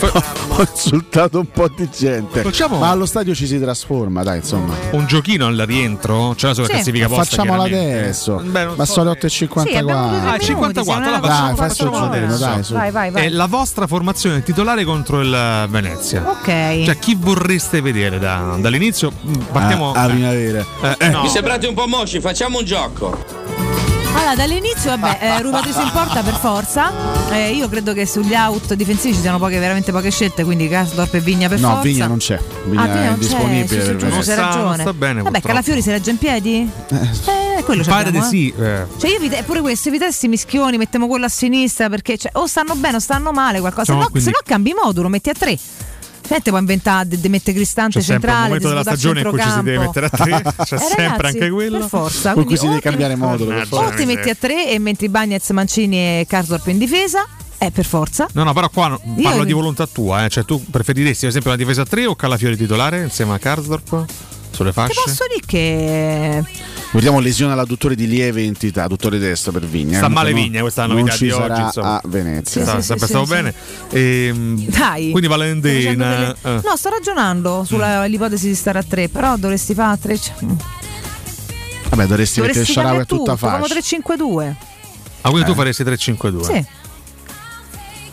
ho, 0.00 0.22
ho 0.56 0.60
insultato 0.70 1.38
un 1.40 1.50
po' 1.50 1.68
di 1.68 1.88
gente. 1.90 2.42
Facciamo- 2.42 2.78
Ma 2.78 2.90
allo 2.90 3.06
stadio 3.06 3.34
ci 3.34 3.46
si 3.46 3.58
trasforma, 3.58 4.22
dai, 4.22 4.38
insomma. 4.38 4.74
Un 4.92 5.06
giochino 5.06 5.46
al 5.46 5.56
rientro? 5.66 6.34
C'è 6.36 6.48
la 6.48 6.54
sua 6.54 6.64
Sì. 6.64 6.70
classifica 6.70 7.08
posta. 7.08 7.24
Facciamola 7.24 7.66
chiaramente. 7.66 7.98
adesso. 8.00 8.42
Beh, 8.44 8.64
non 8.64 8.74
Ma 8.76 8.84
so 8.84 8.92
sono 8.92 9.12
le 9.20 9.28
se- 9.28 9.46
8.54. 9.46 9.62
Sì, 9.62 9.76
Ah, 9.78 10.06
minuti, 10.24 10.44
54, 10.44 10.82
siamo 10.84 11.00
la 11.00 11.06
nella 11.06 11.20
facciamo, 11.20 11.46
Dai, 11.46 11.56
fai 11.56 11.68
facciamo 11.68 11.90
sto 11.90 12.04
giochino, 12.04 12.24
adesso. 12.26 12.44
dai, 12.44 12.62
su. 12.64 12.72
Vai, 12.74 12.90
vai, 12.90 13.10
vai. 13.10 13.24
È 13.24 13.28
la 13.30 13.46
vostra 13.46 13.86
formazione 13.86 14.42
titolare 14.42 14.84
contro 14.84 15.20
il 15.20 15.66
Venezia. 15.68 16.22
Ok. 16.28 16.44
Cioè, 16.84 16.98
chi 17.00 17.16
vorreste 17.18 17.80
vedere 17.80 18.18
da- 18.20 18.56
dall'inizio? 18.60 19.12
Mm, 19.26 19.32
Partiamo. 19.50 19.92
a, 19.92 20.02
a 20.02 20.06
primavera. 20.08 20.64
Eh, 20.82 20.96
eh, 20.98 21.08
no. 21.08 21.22
Mi 21.22 21.28
sembrate 21.28 21.66
un 21.66 21.74
po' 21.74 21.86
mosci, 21.88 22.20
facciamo 22.20 22.58
un 22.58 22.64
gioco. 22.64 23.67
Allora, 24.14 24.34
dall'inizio, 24.34 24.96
vabbè, 24.96 25.18
eh, 25.20 25.42
rubato 25.42 25.68
in 25.68 25.90
porta 25.92 26.22
per 26.22 26.34
forza. 26.34 26.90
Eh, 27.30 27.52
io 27.52 27.68
credo 27.68 27.92
che 27.92 28.04
sugli 28.06 28.34
out 28.34 28.74
difensivi 28.74 29.14
ci 29.14 29.20
siano 29.20 29.38
poche, 29.38 29.58
veramente 29.58 29.92
poche 29.92 30.10
scelte, 30.10 30.44
quindi 30.44 30.66
Gasdorp 30.68 31.14
e 31.14 31.20
Vigna 31.20 31.48
per 31.48 31.60
No, 31.60 31.68
forza. 31.68 31.82
Vigna 31.82 32.06
non 32.06 32.18
c'è. 32.18 32.38
Vigna 32.64 32.82
Ah, 32.82 32.86
Vigna 32.86 33.00
è 33.00 33.04
non 33.06 33.12
c'è, 33.14 33.18
disponibile 33.20 33.64
Venezia. 33.84 33.96
c'hai 33.96 34.10
Non 34.10 34.22
sta- 34.22 34.34
ragione. 34.34 34.64
non 34.64 34.78
sta 34.80 34.92
bene, 34.92 35.22
Vabbè. 35.22 35.40
Calafiori 35.40 35.82
si 35.82 35.90
regge 35.90 36.10
in 36.10 36.18
piedi? 36.18 36.70
Eh, 36.88 37.62
quello 37.62 37.82
Pare 37.84 38.04
c'abbiamo, 38.04 38.28
di 38.30 38.48
eh. 38.48 38.52
sì. 38.56 38.62
eh. 38.62 38.84
Cioè 38.98 39.10
io 39.10 39.18
vi 39.20 39.28
te- 39.28 39.42
pure 39.44 39.60
questo, 39.60 39.88
evitessi 39.88 40.26
i 40.26 40.28
mischioni, 40.28 40.76
mettiamo 40.78 41.06
quello 41.06 41.26
a 41.26 41.30
sinistra 41.30 41.88
perché 41.88 42.18
cioè, 42.18 42.32
o 42.34 42.46
stanno 42.46 42.74
bene 42.74 42.96
o 42.96 43.00
stanno 43.00 43.30
male 43.32 43.60
qualcosa, 43.60 43.84
se 43.84 43.92
No, 43.92 43.98
no, 44.00 44.08
quindi- 44.10 44.28
se 44.28 44.30
no 44.34 44.40
cambi 44.44 44.74
modulo, 44.74 45.08
metti 45.08 45.30
a 45.30 45.34
tre. 45.34 45.56
Senti, 46.28 46.50
puoi 46.50 46.60
inventare 46.60 47.08
di 47.08 47.28
mettere 47.30 47.56
Cristante 47.56 48.00
C'è 48.00 48.04
sempre 48.04 48.28
un 48.28 48.34
centrale, 48.36 48.46
momento 48.48 48.68
della 48.68 48.82
stagione 48.82 49.20
in 49.22 49.28
cui 49.30 49.40
ci 49.40 49.48
si 49.50 49.62
deve 49.62 49.78
mettere 49.78 50.06
a 50.06 50.08
tre. 50.10 50.42
C'è 50.62 50.74
Eh, 50.74 50.78
sempre 50.78 51.06
ragazzi, 51.06 51.24
anche 51.38 51.50
quello. 51.50 51.78
Per 51.78 51.88
forza. 51.88 52.32
Cui 52.34 52.56
si 52.58 52.66
deve 52.66 52.76
ti- 52.76 52.82
cambiare 52.82 53.16
modulo. 53.16 53.54
per. 53.54 53.66
O 53.70 53.90
ti 53.94 54.04
metti 54.04 54.28
a 54.28 54.34
tre 54.34 54.68
e 54.70 54.78
metti 54.78 55.08
Bagnez, 55.08 55.48
Mancini 55.50 55.96
e 55.96 56.26
Karsdorp 56.28 56.66
in 56.66 56.76
difesa, 56.76 57.26
eh, 57.56 57.70
per 57.70 57.86
forza. 57.86 58.28
No, 58.32 58.44
no, 58.44 58.52
però 58.52 58.68
qua 58.68 58.88
no- 58.88 59.00
Io- 59.16 59.22
parlo 59.22 59.44
di 59.44 59.52
volontà 59.54 59.86
tua, 59.86 60.26
eh. 60.26 60.28
Cioè, 60.28 60.44
tu 60.44 60.62
preferiresti, 60.70 61.24
ad 61.24 61.30
esempio, 61.30 61.50
la 61.50 61.56
difesa 61.56 61.80
a 61.82 61.86
3 61.86 62.04
o 62.06 62.14
Calafiori 62.14 62.56
titolare 62.58 63.02
insieme 63.04 63.32
a 63.32 63.38
Karsdorp? 63.38 64.04
Sulle 64.50 64.68
Ti 64.70 64.74
fasce? 64.74 65.00
posso 65.04 65.24
dire 65.28 65.42
che 65.46 66.44
Guardiamo 66.90 67.18
lesione 67.20 67.52
all'adduttore 67.52 67.94
di 67.94 68.06
lieve 68.08 68.42
entità, 68.44 68.84
adduttore 68.84 69.18
destro 69.18 69.52
per 69.52 69.66
Vigna. 69.66 69.98
Sta 69.98 70.06
eh, 70.06 70.10
male 70.10 70.32
non- 70.32 70.40
Vigna, 70.42 70.60
questa 70.62 70.84
è 70.84 70.86
la 70.86 70.92
non 70.94 71.00
novità 71.02 71.16
ci 71.18 71.24
di 71.24 71.30
oggi, 71.32 71.42
sarà 71.42 71.64
insomma. 71.64 71.94
a 71.96 72.00
Venezia. 72.06 72.62
Sta- 72.62 72.80
sì, 72.80 72.86
sempre 72.86 73.06
sì, 73.06 73.12
stato 73.12 73.26
sì, 73.26 73.32
bene. 73.32 73.54
Ehm, 73.90 74.64
Dai. 74.68 75.10
Quindi 75.10 75.28
Valentina. 75.28 76.08
delle- 76.08 76.36
eh. 76.42 76.60
No, 76.64 76.76
sto 76.76 76.88
ragionando 76.88 77.64
sull'ipotesi 77.64 78.48
di 78.48 78.54
stare 78.54 78.78
a 78.78 78.82
tre, 78.82 79.08
però 79.10 79.36
dovresti 79.36 79.74
fare 79.74 79.92
a 79.92 79.96
tre. 79.98 80.18
cioè, 80.18 80.34
Vabbè, 81.90 82.06
dovresti, 82.06 82.40
mettere 82.40 82.58
Dovresti 82.58 82.72
Sharawi 82.72 82.96
cambiare 82.96 83.02
a 83.02 83.04
tutta 83.04 83.36
come 83.36 83.66
fascia. 83.66 83.74
3-5-2. 83.74 84.54
Ah, 85.20 85.28
quindi 85.30 85.46
tu 85.46 85.52
Eh. 85.52 85.56
faresti 85.56 85.82
3-5-2? 85.84 86.42
Sì. 86.44 86.66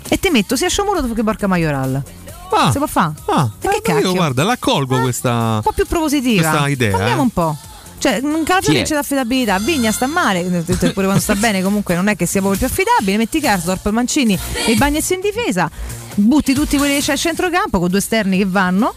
E 0.10 0.20
ti 0.20 0.30
metto 0.30 0.56
sia 0.58 0.68
Sciomuro 0.70 1.02
che 1.14 1.24
Borca 1.24 1.48
Majoral. 1.48 2.04
Ah. 2.52 2.72
Si 2.72 2.78
può 2.78 2.88
fare? 2.88 3.14
Ah, 3.28 3.50
e 3.60 3.68
che 3.70 3.78
eh, 3.78 3.82
cacchio? 3.82 4.08
io 4.10 4.14
guarda, 4.14 4.44
l'accolgo 4.44 5.00
questa. 5.00 5.56
Un 5.56 5.62
po' 5.64 5.72
più 5.72 5.86
propositiva. 5.86 6.50
Questa 6.50 6.68
idea, 6.68 6.92
Cambiamo 6.92 7.22
eh. 7.22 7.24
un 7.24 7.30
po'. 7.30 7.58
Cioè, 7.98 8.20
un 8.22 8.44
è? 8.46 8.84
c'è 8.84 8.94
d'affidabilità, 8.94 9.58
Vigna 9.60 9.92
sta 9.92 10.06
male, 10.06 10.44
pure 10.44 10.92
quando 10.94 11.20
sta 11.20 11.36
bene 11.36 11.62
comunque 11.62 11.96
non 11.96 12.08
è 12.08 12.16
che 12.16 12.26
sia 12.26 12.42
proprio 12.42 12.68
più 12.68 12.68
affidabile, 12.68 13.18
metti 13.18 13.40
Karsdorp, 13.40 13.90
Mancini 13.90 14.38
e 14.68 14.76
Bagnez 14.76 15.10
in 15.12 15.22
difesa, 15.22 15.70
butti 16.16 16.54
tutti 16.54 16.78
quelli 16.78 16.96
che 16.96 17.02
c'è 17.02 17.14
a 17.14 17.18
centrocampo 17.18 17.80
con 17.80 17.90
due 17.90 18.00
esterni 18.00 18.38
che 18.38 18.46
vanno, 18.46 18.94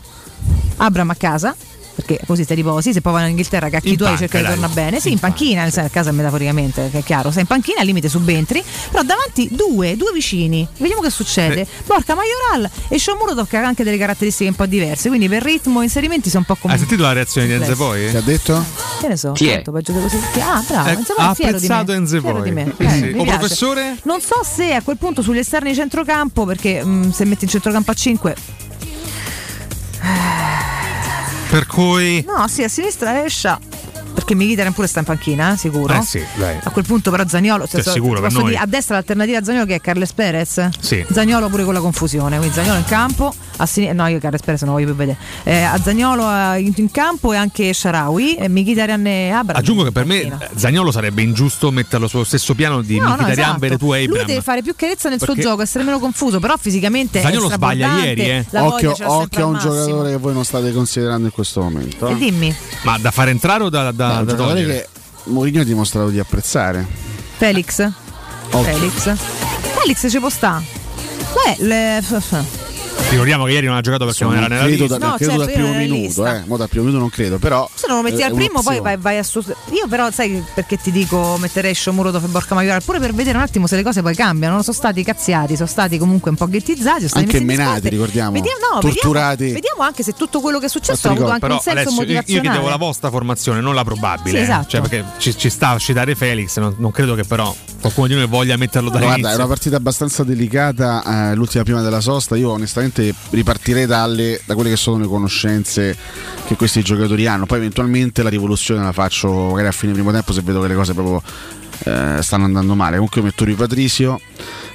Abram 0.77 1.11
a 1.11 1.15
casa, 1.15 1.55
perché 1.99 2.21
così 2.27 2.47
ti 2.47 2.55
riposi, 2.55 2.93
se 2.93 3.01
poi 3.01 3.13
vanno 3.13 3.25
in 3.25 3.31
Inghilterra 3.31 3.69
cacchi 3.69 3.89
In 3.91 3.97
tuoi 3.97 4.11
panca, 4.11 4.23
cerca 4.29 4.39
di 4.39 4.45
tornare 4.47 4.73
bene, 4.73 5.01
sì 5.01 5.11
in 5.11 5.19
panchina, 5.19 5.63
nel 5.63 5.73
senso, 5.73 5.89
a 5.89 5.93
casa 5.93 6.13
metaforicamente, 6.13 6.91
che 6.93 6.99
è 6.99 7.03
chiaro, 7.03 7.33
sei 7.33 7.41
in 7.41 7.47
panchina 7.49 7.81
al 7.81 7.87
limite 7.87 8.09
subentri, 8.09 8.63
però 8.93 9.03
davanti 9.03 9.49
due, 9.51 9.97
due 9.97 10.13
vicini, 10.13 10.67
vediamo 10.79 11.03
che 11.03 11.11
succede, 11.11 11.63
Eh. 11.63 11.67
Borca 11.85 12.15
Majoral 12.15 12.71
e 12.87 12.99
Sciomuro 12.99 13.35
tocca 13.35 13.67
anche 13.67 13.83
delle 13.83 13.99
caratteristiche 13.99 14.49
un 14.49 14.55
po' 14.55 14.67
diverse, 14.67 15.09
quindi 15.09 15.29
per 15.29 15.43
ritmo 15.43 15.81
e 15.81 15.85
inserimenti 15.85 16.29
sono 16.31 16.45
un 16.47 16.55
po' 16.55 16.61
come... 16.61 16.75
Hai 16.75 16.79
sentito 16.79 17.03
la 17.03 17.13
reazione 17.13 17.49
di 17.49 17.53
Enze 17.55 17.75
poi? 17.75 18.11
Che 18.13 18.17
ha 18.17 18.21
detto? 18.21 18.65
Che 19.01 19.09
ne 19.09 19.17
so, 19.17 19.33
Chi 19.33 19.49
è? 19.49 19.55
tanto 19.55 19.73
peggio 19.73 19.91
di 19.93 20.01
così. 20.01 20.19
Ah, 20.39 20.65
bravo, 20.69 20.89
Eh, 20.89 20.93
Enzo 20.93 21.13
ha 21.15 21.25
Poi 21.25 21.33
è 21.33 21.35
fiero 21.35 21.59
di 21.59 21.67
me. 21.67 21.75
apprezzato 21.75 21.93
Enze 21.93 22.21
Poi. 22.21 22.43
di 22.43 22.51
me. 22.53 22.75
Sì, 22.79 22.85
Eh, 22.85 22.91
sì. 23.13 23.15
O 23.19 23.25
professore? 23.25 23.97
Non 24.05 24.21
so 24.21 24.41
se 24.45 24.73
a 24.75 24.83
quel 24.83 24.99
punto 24.99 25.21
sugli 25.23 25.39
esterni 25.39 25.71
di 25.71 25.75
centrocampo, 25.77 26.45
perché 26.45 26.85
mh, 26.85 27.11
se 27.11 27.25
metti 27.25 27.43
in 27.45 27.51
centrocampo 27.51 27.91
a 27.91 27.95
5. 27.95 28.35
Per 31.51 31.67
cui. 31.67 32.23
No, 32.27 32.47
sì, 32.47 32.63
a 32.63 32.69
sinistra 32.69 33.25
esce. 33.25 33.68
Perché 34.19 34.35
Militare 34.35 34.73
pure 34.73 34.89
sta 34.89 34.99
in 34.99 35.05
panchina, 35.05 35.53
eh, 35.53 35.57
sicuro. 35.57 35.95
Eh 35.95 36.03
sì, 36.03 36.21
dai. 36.35 36.57
A 36.61 36.71
quel 36.71 36.85
punto 36.85 37.13
però 37.13 37.23
Zagnolo, 37.25 37.67
Sì, 37.67 37.81
sicuro, 37.83 38.15
per 38.21 38.31
posso 38.31 38.41
noi. 38.41 38.49
dire, 38.51 38.61
a 38.61 38.67
destra 38.67 38.97
l'alternativa 38.97 39.39
a 39.39 39.45
Zagnolo 39.45 39.65
che 39.65 39.77
è 39.77 39.81
Carles 39.81 40.13
Perez. 40.13 40.71
Sì. 40.81 41.07
Zagnolo 41.09 41.49
pure 41.49 41.63
con 41.63 41.73
la 41.73 41.79
confusione, 41.79 42.37
quindi 42.37 42.53
Zagnolo 42.53 42.79
in 42.79 42.85
campo, 42.85 43.33
a 43.59 43.65
sinistra, 43.67 44.03
no 44.03 44.09
io 44.09 44.19
Carles 44.19 44.41
Perez 44.43 44.63
non 44.63 44.73
voglio 44.75 44.87
più 44.87 44.97
vedere. 44.97 45.17
Eh, 45.45 45.61
a 45.63 45.79
Zagnolo 45.81 46.29
eh, 46.29 46.61
in, 46.63 46.73
in 46.75 46.91
campo 46.91 47.33
e 47.33 47.37
anche 47.37 47.73
Sharawi, 47.73 48.35
e 48.35 48.49
Mkhitaryan 48.49 49.07
e 49.07 49.31
Abram. 49.31 49.57
Aggiungo 49.57 49.85
che 49.85 49.93
per 49.93 50.05
me 50.05 50.21
eh, 50.23 50.33
Zagnolo 50.57 50.91
sarebbe 50.91 51.23
ingiusto 51.23 51.71
metterlo 51.71 52.09
sullo 52.09 52.25
stesso 52.25 52.57
piano 52.57 52.83
di 52.83 52.99
No, 52.99 53.05
no, 53.05 53.11
Mkhitaryan, 53.13 53.39
esatto. 53.39 53.59
Veretout 53.61 53.95
e 53.95 53.99
Lui 53.99 54.05
Abraham. 54.07 54.27
deve 54.27 54.41
fare 54.41 54.63
più 54.63 54.75
chiarezza 54.75 55.09
nel 55.09 55.19
suo 55.19 55.29
Perché- 55.29 55.43
gioco, 55.43 55.63
essere 55.63 55.85
meno 55.85 56.01
confuso, 56.01 56.41
però 56.41 56.57
fisicamente 56.59 57.21
Zagnolo 57.21 57.49
sbaglia 57.51 58.03
ieri, 58.03 58.23
eh. 58.23 58.47
Occhio, 58.51 58.97
occhio 58.99 59.43
a 59.45 59.47
un 59.47 59.53
massimo. 59.53 59.73
giocatore 59.75 60.11
che 60.11 60.17
voi 60.17 60.33
non 60.35 60.45
state 60.45 60.73
considerando 60.73 61.27
in 61.27 61.33
questo 61.33 61.63
momento. 61.63 62.09
E 62.09 62.13
eh. 62.13 62.17
dimmi. 62.17 62.53
Ma 62.83 62.99
da 62.99 63.13
far 63.13 63.29
entrare 63.29 63.63
o 63.63 63.69
da, 63.69 63.93
da 63.93 64.08
da, 64.09 64.25
giocatore 64.25 64.63
togliere. 64.63 64.89
che 64.93 65.31
Mourinho 65.31 65.61
ha 65.61 65.65
dimostrato 65.65 66.09
di 66.09 66.19
apprezzare. 66.19 66.87
Felix? 67.37 67.89
Occhio. 68.51 68.63
Felix? 68.63 69.15
Felix 69.81 70.11
ci 70.11 70.19
può 70.19 70.29
sta. 70.29 70.63
Beh, 71.35 71.65
le... 71.65 72.03
Ricordiamo 73.11 73.45
che 73.47 73.53
ieri 73.53 73.67
non 73.67 73.77
ha 73.77 73.81
giocato 73.81 74.05
perché 74.05 74.25
non 74.25 74.37
era 74.37 74.49
nella 74.49 74.65
credo, 74.65 74.83
lista. 74.85 74.99
da, 74.99 75.07
No, 75.07 75.15
credo 75.15 75.31
certo, 75.33 75.47
dal 75.47 75.55
primo 75.55 75.73
minuto, 75.73 76.01
lista. 76.01 76.37
eh. 76.37 76.43
Mo 76.47 76.57
dal 76.59 76.69
primo 76.69 76.85
minuto 76.85 77.01
non 77.01 77.11
credo, 77.11 77.39
però. 77.39 77.69
Se 77.75 77.87
non 77.89 77.97
lo 77.97 78.03
metti 78.03 78.23
al 78.23 78.35
primo, 78.35 78.63
poi 78.63 78.81
vai, 78.81 78.97
vai 78.99 79.19
a. 79.19 79.25
Io, 79.71 79.87
però, 79.89 80.11
sai 80.11 80.45
perché 80.55 80.77
ti 80.77 80.91
dico 80.93 81.37
metterei 81.39 81.75
Shomurodov 81.75 82.25
e 82.25 82.29
Borca 82.29 82.55
Maioral 82.55 82.83
pure 82.83 82.99
per 83.01 83.15
vedere 83.15 83.39
un 83.39 83.45
attimo 83.45 83.67
se 83.67 83.77
le 83.77 83.83
cose 83.83 84.03
poi 84.03 84.15
cambiano. 84.15 84.55
Non 84.55 84.63
sono 84.63 84.77
stati 84.77 85.03
cazziati, 85.03 85.57
sono 85.57 85.69
stati 85.69 85.97
comunque 85.97 86.31
un 86.31 86.37
po' 86.37 86.47
ghettizzati. 86.49 86.97
sono 86.99 87.09
stati 87.09 87.25
Anche 87.25 87.41
menati, 87.41 87.89
ricordiamo. 87.89 88.33
Vediamo, 88.33 88.59
no, 88.75 88.81
torturati. 88.81 89.37
Vediamo, 89.45 89.55
vediamo 89.55 89.83
anche 89.83 90.03
se 90.03 90.13
tutto 90.13 90.41
quello 90.41 90.59
che 90.59 90.67
è 90.67 90.69
successo 90.69 91.09
ha 91.09 91.13
avuto 91.13 91.29
anche 91.29 91.41
Però 91.41 91.55
un 91.55 91.61
senso 91.61 91.79
Alessio, 91.79 91.91
io, 91.95 92.01
io 92.01 92.07
motivazionale. 92.07 92.49
chiedevo 92.49 92.69
la 92.71 92.77
vostra 92.77 93.11
formazione, 93.11 93.61
non 93.61 93.75
la 93.75 93.85
probabile. 93.85 94.31
Sì, 94.31 94.37
eh. 94.37 94.43
esatto. 94.43 94.69
Cioè, 94.69 94.81
perché 94.83 95.05
ci, 95.17 95.37
ci 95.37 95.49
sta 95.49 95.71
a 95.71 95.79
citare 95.79 96.15
Felix, 96.15 96.59
non, 96.59 96.75
non 96.79 96.91
credo 96.91 97.15
che 97.15 97.25
però 97.25 97.55
qualcuno 97.81 98.07
di 98.09 98.15
noi 98.15 98.27
voglia 98.27 98.57
metterlo 98.57 98.91
Guarda, 98.91 99.31
è 99.33 99.35
una 99.37 99.47
partita 99.47 99.77
abbastanza 99.77 100.25
delicata, 100.25 101.31
eh, 101.31 101.35
l'ultima 101.35 101.63
prima 101.65 101.81
della 101.81 102.01
sosta. 102.01 102.37
Io 102.37 102.51
onestamente 102.51 102.98
ripartirei 103.31 103.87
dalle, 103.87 104.41
da 104.45 104.55
quelle 104.55 104.71
che 104.71 104.77
sono 104.77 104.99
le 104.99 105.07
conoscenze 105.07 105.97
che 106.47 106.55
questi 106.57 106.83
giocatori 106.83 107.27
hanno. 107.27 107.47
Poi 107.47 107.59
eventualmente 107.59 108.23
la 108.23 108.29
rivoluzione 108.29 108.83
la 108.83 108.93
faccio 108.93 109.31
magari 109.51 109.69
a 109.69 109.73
fine 109.73 109.93
primo 109.93 110.11
tempo 110.13 110.33
se 110.33 110.41
vedo 110.43 110.61
che 110.63 110.69
le 110.69 110.75
cose 110.75 110.95
proprio 110.95 111.23
eh, 111.85 112.19
stanno 112.23 112.45
andando 112.45 112.75
male. 112.75 112.95
Comunque 112.95 113.23
metto 113.23 113.45
Rui 113.45 113.55
Patricio, 113.55 114.21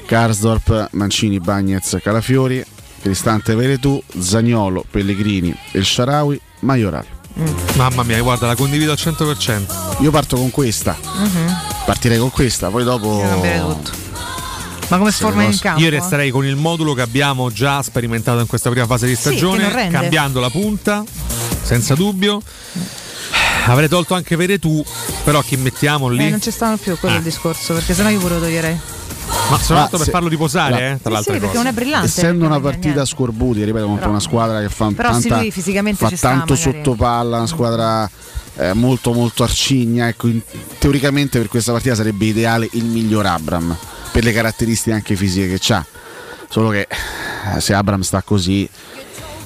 Karsdorp, 0.06 0.90
Mancini, 0.92 1.40
Bagnez, 1.40 1.98
Calafiori, 2.02 2.64
Cristante 3.02 3.56
Veretù, 3.56 4.02
Zagnolo, 4.20 4.86
Pellegrini, 4.90 5.54
El 5.72 5.86
Sharawi, 5.86 6.40
Maioral. 6.60 7.06
Mamma 7.76 8.04
mia, 8.04 8.22
guarda, 8.22 8.46
la 8.48 8.56
condivido 8.56 8.92
al 8.92 8.98
100%. 8.98 9.98
Io 10.02 10.12
parto 10.12 10.38
con 10.38 10.52
questa, 10.52 10.96
Mhm. 11.02 11.56
partirei 11.86 12.20
con 12.20 12.30
questa, 12.30 12.70
poi 12.70 12.84
dopo... 12.84 13.20
Io 13.22 13.28
cambierei 13.28 13.60
tutto. 13.60 14.03
Ma 14.94 15.00
come 15.00 15.12
Sì, 15.12 15.24
forma 15.24 15.42
in 15.42 15.58
campo? 15.58 15.82
Io 15.82 15.90
resterei 15.90 16.30
con 16.30 16.46
il 16.46 16.56
modulo 16.56 16.94
che 16.94 17.02
abbiamo 17.02 17.50
già 17.52 17.82
sperimentato 17.82 18.40
in 18.40 18.46
questa 18.46 18.70
prima 18.70 18.86
fase 18.86 19.08
di 19.08 19.16
Sì, 19.16 19.22
stagione, 19.22 19.72
rende. 19.72 19.98
cambiando 19.98 20.40
la 20.40 20.52
punta, 20.52 21.04
senza 21.64 21.96
dubbio. 21.96 22.40
Avrei 23.66 23.88
tolto 23.88 24.14
anche 24.14 24.36
Veretù, 24.36 24.84
però 25.24 25.42
chi 25.42 25.56
mettiamo 25.58 26.12
Eh, 26.12 26.16
lì? 26.16 26.30
non 26.30 26.40
ci 26.42 26.52
stanno 26.52 26.78
più 26.78 26.96
quello 27.00 27.16
è 27.16 27.18
il 27.18 27.24
discorso, 27.24 27.74
perché 27.74 27.96
sennò 27.96 28.10
io 28.10 28.20
pure 28.20 28.36
lo 28.36 28.42
toglierei. 28.42 28.80
Ma 29.50 29.58
sono 29.58 29.80
Ah, 29.80 29.84
andato 29.84 29.98
per 29.98 30.06
se- 30.06 30.12
farlo 30.12 30.28
riposare, 30.28 30.72
la- 30.72 30.78
eh, 30.78 30.82
tra 30.82 30.98
Sì, 31.02 31.10
le 31.10 31.16
altre 31.18 31.22
sì, 31.34 31.40
perché 31.40 31.46
cose. 31.48 31.58
non 31.58 31.68
è 31.68 31.72
brillante. 31.72 32.08
Essendo 32.08 32.46
una 32.46 32.60
partita 32.60 32.88
a 32.90 32.92
niente. 32.94 33.06
scorbuti, 33.10 33.64
ripeto, 33.64 33.84
contro 33.86 34.00
Però- 34.02 34.12
una 34.12 34.20
squadra 34.20 34.60
che 34.62 34.70
fa 34.70 34.92
però 34.96 35.14
sì, 35.14 35.22
tanta, 35.28 35.38
lui 35.40 35.52
fisicamente 35.52 36.06
fa 36.06 36.16
tanto 36.20 36.54
magari. 36.54 36.72
sotto 36.72 36.94
palla, 36.96 37.38
una 37.38 37.48
squadra 37.48 38.10
eh, 38.58 38.74
molto 38.74 39.14
molto 39.14 39.44
arcigna, 39.44 40.08
ecco, 40.08 40.28
in- 40.28 40.42
teoricamente 40.80 41.40
per 41.40 41.48
questa 41.48 41.72
partita 41.72 41.96
sarebbe 41.96 42.26
ideale 42.26 42.68
il 42.74 42.86
miglior 42.86 43.26
Abram, 43.26 43.76
per 44.12 44.24
le 44.24 44.32
caratteristiche 44.32 44.96
anche 44.96 45.16
fisiche 45.16 45.58
che 45.58 45.74
ha. 45.74 45.86
Solo 46.50 46.70
che 46.70 46.88
eh, 47.56 47.60
se 47.60 47.74
Abram 47.74 48.02
sta 48.02 48.22
così, 48.22 48.70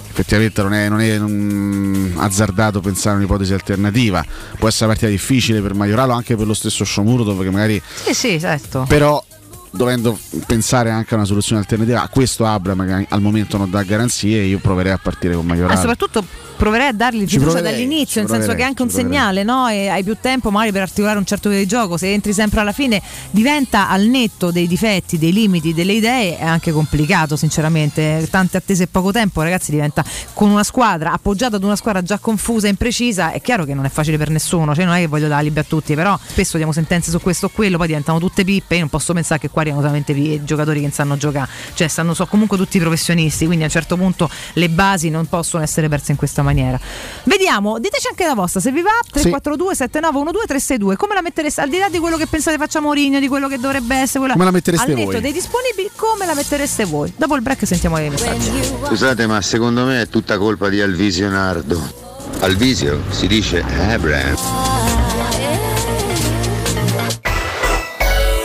effettivamente 0.10 0.62
non 0.62 0.74
è, 0.74 0.90
non 0.90 1.00
è 1.00 1.18
mm, 1.18 2.18
azzardato 2.18 2.82
pensare 2.82 3.16
a 3.16 3.18
un'ipotesi 3.20 3.54
alternativa. 3.54 4.26
Può 4.58 4.68
essere 4.68 4.86
una 4.86 4.94
partita 4.94 5.12
difficile 5.12 5.62
per 5.62 5.74
Maioralo, 5.74 6.12
anche 6.14 6.36
per 6.36 6.48
lo 6.48 6.54
stesso 6.54 6.84
Sciomuro, 6.84 7.24
che 7.38 7.50
magari 7.50 7.82
Sì, 8.04 8.14
sì, 8.14 8.40
certo. 8.40 8.86
però 8.88 9.24
dovendo 9.72 10.18
pensare 10.46 10.90
anche 10.90 11.14
a 11.14 11.18
una 11.18 11.26
soluzione 11.26 11.62
alternativa 11.62 12.02
a 12.02 12.08
questo 12.08 12.46
Abram 12.46 12.86
che 12.86 13.06
al 13.10 13.22
momento 13.22 13.58
non 13.58 13.70
dà 13.70 13.84
garanzie 13.84 14.44
io 14.44 14.60
proverei 14.60 14.94
a 14.94 15.00
partire 15.02 15.36
con 15.36 15.46
Ma 15.46 15.54
Maiorale 15.54 15.80
soprattutto 15.80 16.24
proverei 16.58 16.88
a 16.88 16.92
dargli 16.92 17.26
Ci 17.28 17.38
fiducia 17.38 17.62
dall'inizio, 17.62 18.20
nel 18.22 18.30
senso 18.30 18.54
che 18.54 18.64
è 18.64 18.66
anche 18.66 18.82
un 18.82 18.90
segnale, 18.90 19.44
no? 19.44 19.66
Hai 19.66 20.04
più 20.04 20.18
tempo 20.20 20.50
magari 20.50 20.72
per 20.72 20.82
articolare 20.82 21.18
un 21.20 21.26
certo 21.26 21.50
video 21.50 21.64
di 21.64 21.70
gioco. 21.70 21.98
Se 21.98 22.12
entri 22.12 22.34
sempre 22.34 22.60
alla 22.60 22.72
fine 22.72 23.02
diventa 23.30 23.90
al 23.90 24.08
netto 24.08 24.52
dei 24.52 24.68
difetti, 24.68 25.18
dei 25.18 25.32
limiti, 25.32 25.74
delle 25.74 25.94
idee, 25.94 26.38
è 26.38 26.44
anche 26.44 26.72
complicato, 26.72 27.36
sinceramente. 27.36 28.28
Tante 28.30 28.58
attese 28.58 28.84
e 28.84 28.88
poco 28.88 29.12
tempo, 29.12 29.42
ragazzi, 29.42 29.72
diventa 29.72 30.04
con 30.34 30.50
una 30.50 30.64
squadra 30.64 31.12
appoggiata 31.14 31.58
ad 31.58 31.64
una 31.64 31.76
squadra 31.76 32.02
già 32.02 32.18
confusa 32.18 32.66
e 32.68 32.72
imprecisa. 32.72 33.32
È 33.32 33.40
chiaro 33.40 33.64
che 33.64 33.76
non 33.76 33.86
è 33.86 33.90
facile 33.90 34.18
per 34.18 34.32
nessuno, 34.32 34.74
cioè 34.74 34.86
non 34.86 34.96
è 34.96 35.00
che 35.02 35.08
voglio 35.08 35.28
dare 35.28 35.44
libri 35.44 35.60
a 35.60 35.66
tutti, 35.66 35.94
però 35.94 36.20
spesso 36.26 36.58
diamo 36.58 36.72
sentenze 36.72 37.12
su 37.12 37.22
questo 37.22 37.46
o 37.46 37.50
quello, 37.50 37.78
poi 37.78 37.88
diventano 37.88 38.20
tutte 38.20 38.44
pippe. 38.44 38.74
Io 38.74 38.82
non 38.82 38.90
posso 38.90 39.14
pensare 39.14 39.40
che 39.40 39.50
qua 39.58 39.62
arrivano 39.64 39.82
solamente 39.82 40.14
pi- 40.14 40.44
giocatori 40.44 40.82
che 40.82 40.92
sanno 40.92 41.18
giocare, 41.18 41.50
cioè 41.74 41.88
sanno 41.88 42.14
so 42.14 42.28
comunque 42.28 42.58
tutti 42.58 42.78
professionisti, 42.80 43.46
quindi 43.46 43.64
a 43.64 43.68
un 43.68 43.72
certo 43.72 43.98
punto 43.98 44.30
le 44.54 44.70
basi 44.70 45.10
non 45.10 45.26
possono 45.26 45.64
essere 45.64 45.90
perse 45.90 46.12
in 46.12 46.18
questa 46.18 46.44
maniera. 46.44 46.80
Vediamo, 47.24 47.80
diteci 47.80 48.08
anche 48.08 48.26
la 48.26 48.36
vostra, 48.36 48.60
se 48.60 48.72
vi 48.72 48.82
va 48.82 48.92
342 49.10 49.74
7912 49.76 50.48
362, 50.48 50.96
come 50.96 51.16
la 51.16 51.22
mettereste 51.24 51.62
al 51.62 51.70
di 51.70 51.80
là 51.80 51.90
di 51.90 51.98
quello 51.98 52.18
che 52.18 52.28
pensate 52.28 52.58
faccia 52.58 52.80
Mourinho, 52.80 53.20
di 53.20 53.28
quello 53.28 53.48
che 53.48 53.58
dovrebbe 53.58 53.96
essere, 53.96 54.20
quella- 54.20 54.34
Come 54.34 54.46
la 54.46 54.52
mettereste 54.52 54.92
al 54.92 54.98
voi? 55.04 55.20
dei 55.22 55.32
disponibili, 55.34 55.90
come 55.96 56.26
la 56.28 56.36
mettereste 56.36 56.86
voi? 56.86 57.12
Dopo 57.16 57.36
il 57.36 57.42
break 57.42 57.66
sentiamo 57.66 57.98
i 57.98 58.10
messaggi. 58.10 58.52
Scusate, 58.86 59.26
ma 59.26 59.42
secondo 59.42 59.86
me 59.86 60.02
è 60.02 60.08
tutta 60.08 60.38
colpa 60.38 60.70
di 60.70 60.82
Alvisio 60.82 61.30
Nardo. 61.30 62.06
Alvisio 62.42 63.02
si 63.10 63.26
dice 63.26 63.64
Abraham. 63.90 64.36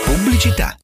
Pubblicità. 0.05 0.75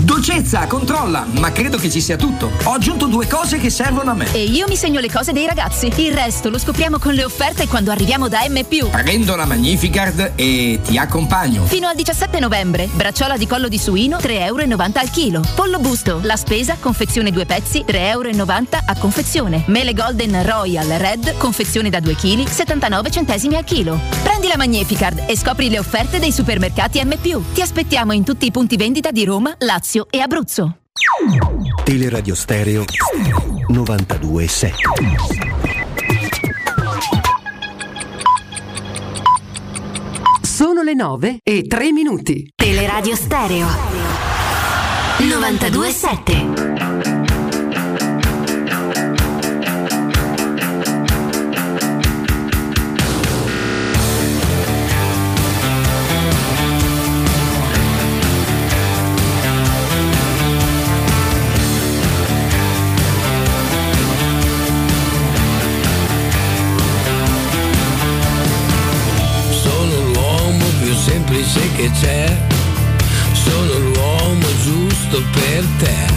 Dolcezza, 0.00 0.66
controlla, 0.66 1.26
ma 1.38 1.50
credo 1.50 1.76
che 1.76 1.90
ci 1.90 2.00
sia 2.00 2.16
tutto. 2.16 2.50
Ho 2.64 2.72
aggiunto 2.72 3.06
due 3.06 3.26
cose 3.26 3.58
che 3.58 3.68
servono 3.68 4.12
a 4.12 4.14
me. 4.14 4.32
E 4.32 4.44
io 4.44 4.66
mi 4.68 4.76
segno 4.76 5.00
le 5.00 5.10
cose 5.10 5.32
dei 5.32 5.44
ragazzi. 5.44 5.92
Il 5.96 6.14
resto 6.14 6.50
lo 6.50 6.58
scopriamo 6.58 6.98
con 6.98 7.14
le 7.14 7.24
offerte 7.24 7.66
quando 7.66 7.90
arriviamo 7.90 8.28
da 8.28 8.46
M+. 8.48 8.64
Prendo 8.90 9.34
la 9.34 9.44
Magnificard 9.44 10.32
e 10.36 10.78
ti 10.84 10.96
accompagno. 10.96 11.64
Fino 11.64 11.88
al 11.88 11.96
17 11.96 12.38
novembre, 12.38 12.88
bracciola 12.92 13.36
di 13.36 13.46
collo 13.48 13.66
di 13.66 13.76
suino 13.76 14.18
3,90 14.18 14.44
euro 14.44 14.62
al 14.94 15.10
chilo. 15.10 15.42
Pollo 15.56 15.78
busto, 15.80 16.20
la 16.22 16.36
spesa, 16.36 16.76
confezione 16.78 17.32
due 17.32 17.44
pezzi 17.44 17.84
3,90 17.86 17.96
euro 17.98 18.36
a 18.86 18.96
confezione. 18.98 19.64
Mele 19.66 19.94
Golden 19.94 20.44
Royal 20.44 20.86
Red, 20.86 21.36
confezione 21.38 21.90
da 21.90 21.98
2 21.98 22.14
kg 22.14 22.46
79 22.46 23.10
centesimi 23.10 23.56
al 23.56 23.64
chilo. 23.64 23.98
Prendi 24.22 24.46
la 24.46 24.56
Magnificard 24.56 25.24
e 25.26 25.36
scopri 25.36 25.68
le 25.68 25.80
offerte 25.80 26.20
dei 26.20 26.30
supermercati 26.30 27.02
M+. 27.04 27.16
Ti 27.52 27.60
aspettiamo 27.60 28.12
in 28.12 28.22
tutti 28.22 28.46
i 28.46 28.52
punti 28.52 28.76
vendita 28.76 29.10
di 29.10 29.24
Roma, 29.24 29.54
Lazio 29.88 30.06
e 30.10 30.20
Abruzzo. 30.20 30.80
Teleradio 31.82 32.34
Stereo 32.34 32.84
92.7 33.70 34.72
Sono 40.42 40.82
le 40.82 40.92
9 40.92 41.40
e 41.42 41.62
3 41.66 41.92
minuti. 41.92 42.52
Teleradio 42.54 43.16
Stereo 43.16 43.66
92.7 45.20 46.87
c'è, 72.00 72.36
sono 73.32 73.78
l'uomo 73.78 74.46
giusto 74.62 75.20
per 75.32 75.64
te. 75.78 76.07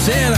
Sabato 0.00 0.29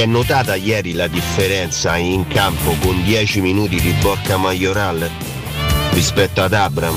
è 0.00 0.06
notata 0.06 0.56
ieri 0.56 0.92
la 0.92 1.06
differenza 1.06 1.96
in 1.96 2.26
campo 2.26 2.74
con 2.80 3.02
10 3.02 3.40
minuti 3.40 3.80
di 3.80 3.92
Borca 4.00 4.36
Majoral 4.36 5.08
rispetto 5.92 6.42
ad 6.42 6.52
Abram? 6.52 6.94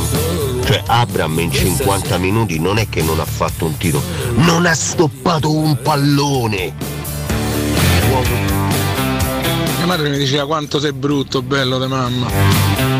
Cioè 0.65 0.83
Abram 0.85 1.39
in 1.39 1.51
50 1.51 2.17
minuti 2.17 2.59
non 2.59 2.77
è 2.77 2.89
che 2.89 3.01
non 3.01 3.19
ha 3.19 3.25
fatto 3.25 3.65
un 3.65 3.77
tiro, 3.77 4.01
non 4.35 4.65
ha 4.65 4.73
stoppato 4.73 5.55
un 5.55 5.81
pallone! 5.81 6.73
Mia 9.77 9.85
madre 9.85 10.09
mi 10.09 10.17
diceva 10.17 10.45
quanto 10.45 10.79
sei 10.79 10.91
brutto, 10.91 11.41
bello 11.41 11.79
di 11.79 11.87
mamma. 11.87 12.98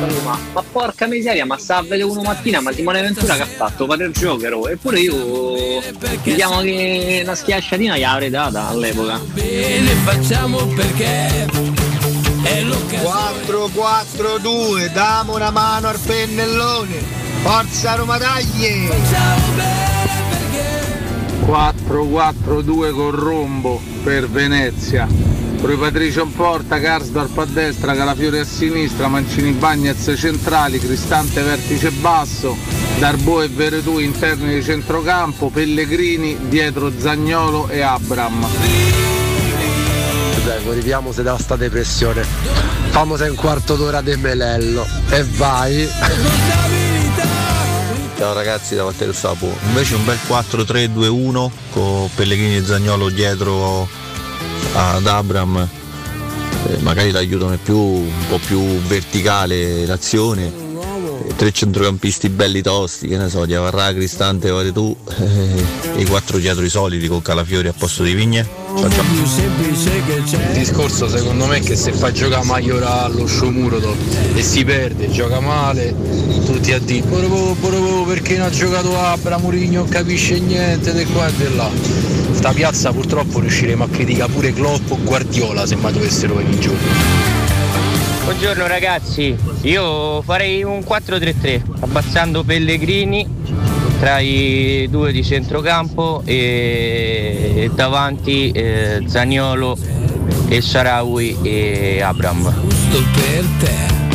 Ma, 0.00 0.38
ma 0.52 0.64
porca 0.72 1.06
miseria, 1.06 1.44
ma 1.44 1.58
sta 1.58 1.76
a 1.76 1.82
vedere 1.82 2.04
uno 2.04 2.22
mattina, 2.22 2.60
ma 2.60 2.72
Simone 2.72 3.02
Ventura 3.02 3.36
che 3.36 3.42
ha 3.42 3.46
fatto? 3.46 3.86
Padre 3.86 4.10
Giochero, 4.10 4.66
eppure 4.68 5.00
io 5.00 5.82
diciamo 6.22 6.60
che 6.60 7.20
una 7.22 7.34
schiacciatina 7.34 7.98
gli 7.98 8.02
avrei 8.02 8.30
data 8.30 8.68
all'epoca. 8.68 9.20
Bene 9.32 9.90
facciamo 10.04 10.66
perché 10.68 11.46
è 12.42 12.62
l'occasione. 12.62 13.44
4-4-2, 13.46 14.92
damo 14.92 15.34
una 15.34 15.50
mano 15.50 15.88
al 15.88 15.98
pennellone. 15.98 17.18
Forza 17.42 17.94
Roma 17.94 18.18
Taglie! 18.18 18.88
4-4-2 21.46 22.92
con 22.92 23.10
rombo 23.10 23.80
per 24.02 24.28
Venezia. 24.28 25.39
Rui 25.60 25.76
Patricio 25.76 26.22
in 26.22 26.32
porta, 26.34 26.80
Karsdorp 26.80 27.36
a 27.36 27.44
destra, 27.44 27.94
Calafiore 27.94 28.40
a 28.40 28.44
sinistra, 28.44 29.08
Mancini 29.08 29.52
Bagnez 29.52 30.12
centrali, 30.16 30.78
Cristante 30.78 31.42
vertice 31.42 31.90
basso, 31.90 32.56
Darbo 32.98 33.42
e 33.42 33.48
Veretù 33.48 33.98
interni 33.98 34.54
di 34.54 34.62
centrocampo, 34.62 35.50
Pellegrini 35.50 36.48
dietro 36.48 36.90
Zagnolo 36.96 37.68
e 37.68 37.82
Abram. 37.82 38.46
Dai, 40.44 40.64
moriamo 40.64 41.12
se 41.12 41.22
dalla 41.22 41.38
sta 41.38 41.56
depressione. 41.56 42.24
Famosa 42.88 43.28
un 43.28 43.36
quarto 43.36 43.76
d'ora 43.76 44.00
di 44.00 44.16
melello. 44.16 44.86
E 45.10 45.24
vai. 45.36 45.88
Ciao 48.16 48.32
ragazzi 48.32 48.74
da 48.74 48.84
Valtteri 48.84 49.12
Sapo, 49.12 49.54
invece 49.66 49.94
un 49.94 50.04
bel 50.04 50.18
4-3-2-1 50.26 51.50
con 51.70 52.10
Pellegrini 52.14 52.56
e 52.56 52.64
Zagnolo 52.64 53.08
dietro 53.10 53.88
ad 54.72 55.06
Abram, 55.06 55.68
eh, 56.68 56.76
magari 56.80 57.10
l'aiutano 57.10 57.58
più, 57.62 57.76
un 57.78 58.26
po' 58.28 58.38
più 58.38 58.60
verticale 58.80 59.86
l'azione. 59.86 60.46
Eh, 60.46 60.58
Tre 61.36 61.52
centrocampisti 61.52 62.28
belli 62.28 62.60
tosti, 62.60 63.06
che 63.08 63.16
ne 63.16 63.28
so, 63.28 63.46
Diavarra, 63.46 63.92
Cristante, 63.94 64.50
Vare 64.50 64.72
tu, 64.72 64.94
eh, 65.18 65.64
e 65.96 66.00
i 66.02 66.06
quattro 66.06 66.38
dietro 66.38 66.64
i 66.64 66.68
soliti 66.68 67.06
con 67.08 67.22
Calafiori 67.22 67.68
a 67.68 67.74
posto 67.76 68.02
di 68.02 68.14
Vigne. 68.14 68.46
Il 70.42 70.52
discorso 70.52 71.08
secondo 71.08 71.46
me 71.46 71.56
è 71.56 71.60
che 71.60 71.76
se 71.76 71.92
fa 71.92 72.12
giocare 72.12 72.44
Maiora 72.44 73.04
allo 73.04 73.26
Sciomuro 73.26 73.80
e 74.34 74.42
si 74.42 74.64
perde, 74.64 75.10
gioca 75.10 75.40
male, 75.40 75.94
tutti 76.44 76.72
a 76.72 76.78
dire 76.78 77.06
"Borovo, 77.06 77.54
Borovo, 77.54 78.04
perché 78.04 78.36
non 78.36 78.46
ha 78.46 78.50
giocato 78.50 78.98
Abra, 78.98 79.38
Murigno 79.38 79.80
non 79.80 79.88
capisce 79.88 80.38
niente 80.38 80.92
di 80.94 81.04
qua 81.06 81.26
e 81.26 81.32
di 81.36 81.56
là. 81.56 81.70
Sta 82.40 82.54
piazza 82.54 82.90
purtroppo 82.90 83.38
riusciremo 83.38 83.84
a 83.84 83.88
criticare 83.90 84.32
pure 84.32 84.54
Klopp 84.54 84.90
o 84.92 84.96
Guardiola 85.02 85.66
se 85.66 85.76
mai 85.76 85.92
dovessero 85.92 86.36
venire 86.36 86.58
giù. 86.58 86.74
Buongiorno 88.24 88.66
ragazzi, 88.66 89.36
io 89.60 90.22
farei 90.22 90.62
un 90.62 90.78
4-3-3, 90.78 91.60
abbassando 91.80 92.42
Pellegrini 92.42 93.28
tra 93.98 94.20
i 94.20 94.86
due 94.88 95.12
di 95.12 95.22
centrocampo 95.22 96.22
e 96.24 97.70
davanti 97.74 98.50
eh, 98.52 99.02
Zaniolo 99.04 99.76
e 100.48 100.62
Sharawi 100.62 101.40
e 101.42 102.00
Abram. 102.00 102.50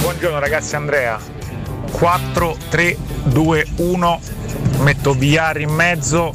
Buongiorno 0.02 0.40
ragazzi 0.40 0.76
Andrea 0.76 1.20
4 1.92 2.58
3 2.70 2.98
2 3.26 3.66
1 3.76 4.20
metto 4.80 5.14
Viari 5.14 5.62
in 5.62 5.70
mezzo 5.70 6.34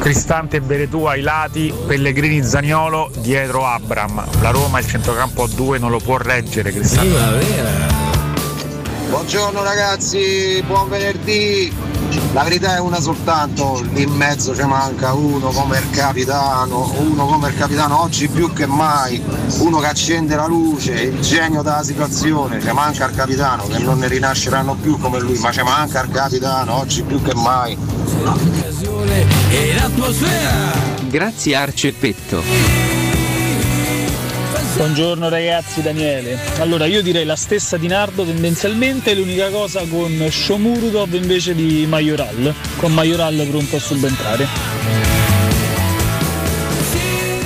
Cristante 0.00 0.56
e 0.56 0.60
Veretù 0.60 1.04
ai 1.04 1.20
lati 1.20 1.72
Pellegrini 1.86 2.42
Zaniolo 2.42 3.10
dietro 3.18 3.66
Abram. 3.66 4.24
La 4.40 4.48
Roma 4.48 4.78
il 4.78 4.86
centrocampo 4.86 5.42
a 5.42 5.48
2 5.48 5.78
non 5.78 5.90
lo 5.90 5.98
può 5.98 6.16
reggere 6.16 6.72
Cristante. 6.72 7.68
Buongiorno 9.10 9.62
ragazzi, 9.62 10.62
buon 10.66 10.88
venerdì. 10.88 11.70
La 12.32 12.42
verità 12.42 12.76
è 12.76 12.80
una 12.80 13.00
soltanto, 13.00 13.82
lì 13.92 14.02
in 14.02 14.10
mezzo 14.10 14.54
ci 14.54 14.62
manca 14.62 15.12
uno 15.12 15.50
come 15.50 15.78
il 15.78 15.90
capitano, 15.90 16.92
uno 16.98 17.26
come 17.26 17.48
il 17.48 17.56
capitano 17.56 18.02
oggi 18.02 18.28
più 18.28 18.52
che 18.52 18.66
mai, 18.66 19.22
uno 19.58 19.78
che 19.78 19.86
accende 19.86 20.36
la 20.36 20.46
luce, 20.46 20.92
il 20.92 21.20
genio 21.20 21.62
della 21.62 21.82
situazione, 21.82 22.60
ci 22.60 22.70
manca 22.72 23.06
il 23.06 23.14
capitano, 23.14 23.66
che 23.66 23.78
non 23.78 23.98
ne 23.98 24.08
rinasceranno 24.08 24.74
più 24.74 24.98
come 24.98 25.20
lui, 25.20 25.38
ma 25.38 25.50
ci 25.50 25.62
manca 25.62 26.02
il 26.02 26.10
capitano 26.10 26.78
oggi 26.78 27.02
più 27.02 27.20
che 27.22 27.34
mai. 27.34 27.76
E 29.50 29.74
l'atmosfera 29.74 30.90
Grazie 31.08 31.56
Arceppetto. 31.56 32.89
Buongiorno 34.80 35.28
ragazzi, 35.28 35.82
Daniele. 35.82 36.38
Allora 36.58 36.86
io 36.86 37.02
direi 37.02 37.26
la 37.26 37.36
stessa 37.36 37.76
di 37.76 37.86
Nardo 37.86 38.24
tendenzialmente, 38.24 39.14
l'unica 39.14 39.50
cosa 39.50 39.84
con 39.84 40.26
Shomurudov 40.30 41.12
invece 41.12 41.54
di 41.54 41.84
Majoral, 41.86 42.54
con 42.78 42.94
Majoral 42.94 43.46
pronto 43.50 43.76
a 43.76 43.78
subentrare. 43.78 45.19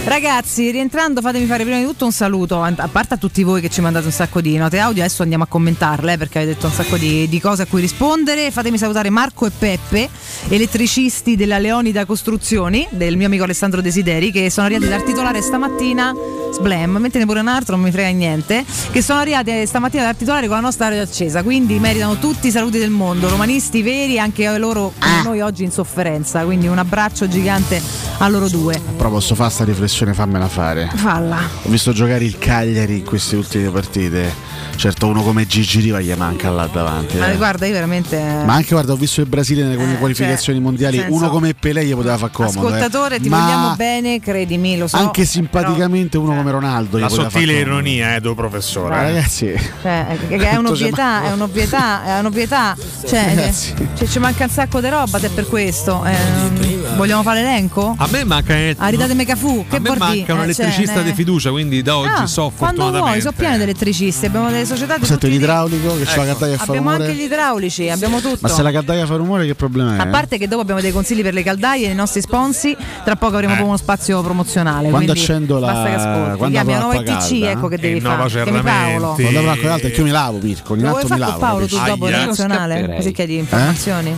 Ragazzi, 0.05 0.71
rientrando, 0.71 1.23
fatemi 1.23 1.47
fare 1.47 1.65
prima 1.65 1.79
di 1.79 1.85
tutto 1.87 2.05
un 2.05 2.13
saluto, 2.13 2.63
a 2.63 2.89
parte 2.93 3.15
a 3.15 3.17
tutti 3.17 3.43
voi 3.43 3.63
che 3.63 3.71
ci 3.71 3.81
mandate 3.81 4.05
un 4.05 4.13
sacco 4.13 4.43
di 4.43 4.55
note 4.59 4.79
audio, 4.79 5.03
adesso 5.03 5.23
andiamo 5.23 5.45
a 5.45 5.47
commentarle 5.47 6.13
eh, 6.13 6.19
perché 6.19 6.39
avete 6.39 6.53
detto 6.53 6.67
un 6.67 6.73
sacco 6.73 6.99
di, 6.99 7.27
di 7.27 7.41
cose 7.41 7.63
a 7.63 7.67
cui 7.67 7.81
rispondere. 7.81 8.51
Fatemi 8.51 8.77
salutare 8.77 9.09
Marco 9.09 9.47
e 9.47 9.51
Peppe, 9.51 10.11
elettricisti 10.49 11.37
della 11.37 11.57
Leonida 11.59 12.05
Costruzioni, 12.05 12.87
del 12.91 13.17
mio 13.17 13.27
amico 13.27 13.45
Alessandro 13.45 13.81
Desideri, 13.81 14.31
che 14.31 14.51
sono 14.51 14.67
arrivati 14.67 14.89
dal 14.89 15.03
titolare 15.03 15.41
stamattina, 15.41 16.13
sblem, 16.53 16.99
mettene 16.99 17.25
pure 17.25 17.41
un 17.41 17.49
altro, 17.49 17.75
non 17.75 17.87
mi 17.87 17.91
frega 17.91 18.11
niente, 18.11 18.63
che 18.91 19.01
sono 19.01 19.21
arrivati 19.21 19.67
stamattina 19.67 20.03
dal 20.03 20.17
titolare 20.17 20.47
con 20.47 20.57
la 20.57 20.63
nostra 20.63 20.89
radio 20.89 21.03
accesa, 21.03 21.43
quindi 21.43 21.79
meritano 21.79 22.19
tutti 22.19 22.49
i 22.49 22.51
saluti 22.51 22.79
del 22.79 22.91
mondo, 22.91 23.31
romanisti 23.31 23.81
veri, 23.81 24.19
anche 24.19 24.59
loro 24.59 24.93
come 24.99 25.23
noi 25.23 25.41
oggi 25.41 25.65
in 25.65 25.73
sofferenza, 25.73 26.45
quindi 26.45 26.67
un 26.67 26.77
abbraccio 26.77 27.27
gigante 27.27 27.81
a 28.19 28.29
loro 28.29 28.49
due. 28.49 28.79
Però 28.97 29.09
posso 29.11 29.35
fare 29.35 29.51
sta 29.51 29.65
riflessione, 29.65 29.93
fammela 30.15 30.49
fare. 30.49 30.91
Falla. 30.95 31.39
Ho 31.63 31.69
visto 31.69 31.93
giocare 31.93 32.25
il 32.25 32.39
Cagliari 32.39 32.99
in 32.99 33.05
queste 33.05 33.37
ultime 33.37 33.69
partite. 33.71 34.53
Certo, 34.77 35.07
uno 35.07 35.23
come 35.23 35.47
Gigi 35.47 35.79
Riva 35.81 36.01
gli 36.01 36.13
manca 36.15 36.51
là 36.51 36.67
davanti. 36.67 37.17
Ma 37.17 37.31
eh. 37.31 37.37
guarda, 37.37 37.65
io 37.67 37.73
veramente. 37.73 38.17
Ma 38.45 38.55
anche 38.55 38.71
guarda, 38.71 38.93
ho 38.93 38.97
visto 38.97 39.21
il 39.21 39.29
Brasile 39.29 39.63
nelle 39.63 39.81
Eh, 39.93 39.99
qualificazioni 39.99 40.59
cioè, 40.59 40.67
mondiali. 40.67 40.99
senso- 40.99 41.15
Uno 41.15 41.29
come 41.29 41.55
Pelé 41.55 41.85
gli 41.85 41.95
poteva 41.95 42.17
far 42.19 42.31
comodo. 42.33 42.59
eh. 42.59 42.73
Ascoltatore, 42.73 43.21
ti 43.21 43.29
Ma 43.29 43.39
vogliamo 43.41 43.75
bene, 43.77 44.19
credimi, 44.19 44.77
lo 44.77 44.89
so. 44.89 44.97
Anche 44.97 45.25
simpaticamente 45.25 46.19
uno 46.19 46.35
come 46.35 46.51
Ronaldo. 46.51 46.99
La 46.99 47.09
sottile 47.09 47.53
ironia, 47.53 48.17
eh, 48.17 48.21
do 48.21 48.35
professore. 48.35 48.97
Ma 48.97 49.03
ragazzi, 49.03 49.53
Cioè, 49.83 50.07
è 50.29 50.57
un'ovvietà, 50.57 51.23
è 51.25 51.33
un'ovvietà, 51.33 52.05
è 52.05 52.19
un'ovvietà. 52.19 52.77
Cioè, 53.07 53.53
cioè, 53.97 54.09
ci 54.09 54.19
manca 54.19 54.43
un 54.45 54.51
sacco 54.51 54.81
di 54.81 54.89
roba, 54.89 55.19
se 55.21 55.27
è 55.29 55.31
per 55.31 55.47
questo. 55.47 56.05
Eh, 56.05 56.74
vogliamo 56.97 57.23
fare 57.23 57.41
l'elenco? 57.43 57.95
A 57.99 58.07
me 58.11 58.25
manca. 58.25 58.55
Aridate 58.77 59.15
Mecafu, 59.15 59.65
che 59.69 59.77
a 59.77 59.81
me 59.81 59.95
manca 59.97 60.33
un 60.35 60.41
Eh, 60.41 60.45
elettricista 60.45 60.95
cioè, 60.95 61.03
di 61.05 61.13
fiducia, 61.13 61.51
quindi 61.51 61.83
da 61.83 61.97
oggi 61.97 62.11
Ah, 62.15 62.27
so 62.27 62.53
quando 62.57 62.91
vuoi, 62.91 63.21
sono 63.21 63.33
piene 63.37 63.57
di 63.57 63.63
elettricisti, 63.65 64.27
abbiamo 64.27 64.51
delle 64.51 64.65
società 64.67 64.99
di 64.99 65.05
sento 65.07 65.27
i 65.27 65.31
l'idraulico 65.31 65.97
che 65.97 66.05
c'ha 66.05 66.17
la 66.17 66.25
caldaia 66.27 66.55
a 66.55 66.57
fa 66.59 66.65
Abbiamo 66.65 66.91
rumore. 66.91 67.05
anche 67.11 67.17
gli 67.17 67.25
idraulici, 67.25 67.89
abbiamo 67.91 68.21
tutto. 68.21 68.39
Ma 68.41 68.49
se 68.49 68.63
la 68.63 68.71
caldaia 68.73 69.07
fa 69.07 69.17
rumore, 69.17 69.47
che 69.47 69.55
problema 69.55 69.97
è? 69.97 69.99
A 70.01 70.07
parte 70.07 70.39
che 70.39 70.47
dopo 70.49 70.63
abbiamo 70.63 70.81
dei 70.81 70.93
consigli 70.93 71.23
per 71.23 71.35
le 71.35 71.43
caldaie 71.43 71.87
nei 71.87 71.97
nostri 71.97 72.21
sponsor, 72.21 72.77
tra 73.05 73.17
poco 73.17 73.35
avremo 73.35 73.53
Eh. 73.53 73.57
proprio 73.57 73.67
uno 73.67 73.77
spazio 73.77 74.23
promozionale. 74.23 74.91
Quando 74.91 75.13
accendo 75.13 75.59
la- 75.59 75.67
basta 75.73 75.85
che 75.89 75.95
ascolti. 75.95 76.39
quando 76.39 76.57
la 76.57 76.63
l'acqua 76.65 76.95
9TC, 76.95 77.29
calda, 77.31 77.51
ecco 77.51 77.69
che 77.69 77.75
eh, 77.75 77.79
devi 77.79 78.01
fare. 78.01 78.29
Chiami 78.29 78.61
Paolo. 78.63 79.13
Quando 79.15 79.41
calda, 79.61 79.89
che 79.89 79.95
io 79.97 80.03
mi 80.05 80.11
lavo, 80.11 80.39
Pirco. 80.39 80.73
Ogni 80.75 80.83
tanto 80.83 80.99
vuoi 80.99 81.03
mi 81.03 81.09
fare 81.09 81.21
con 81.21 81.31
lavo. 81.31 81.41
Paolo 81.41 81.67
tu 81.67 81.79
dopo 81.85 82.09
nazionale? 82.09 82.93
Così 82.97 83.13
chiedi 83.13 83.37
informazioni. 83.39 84.17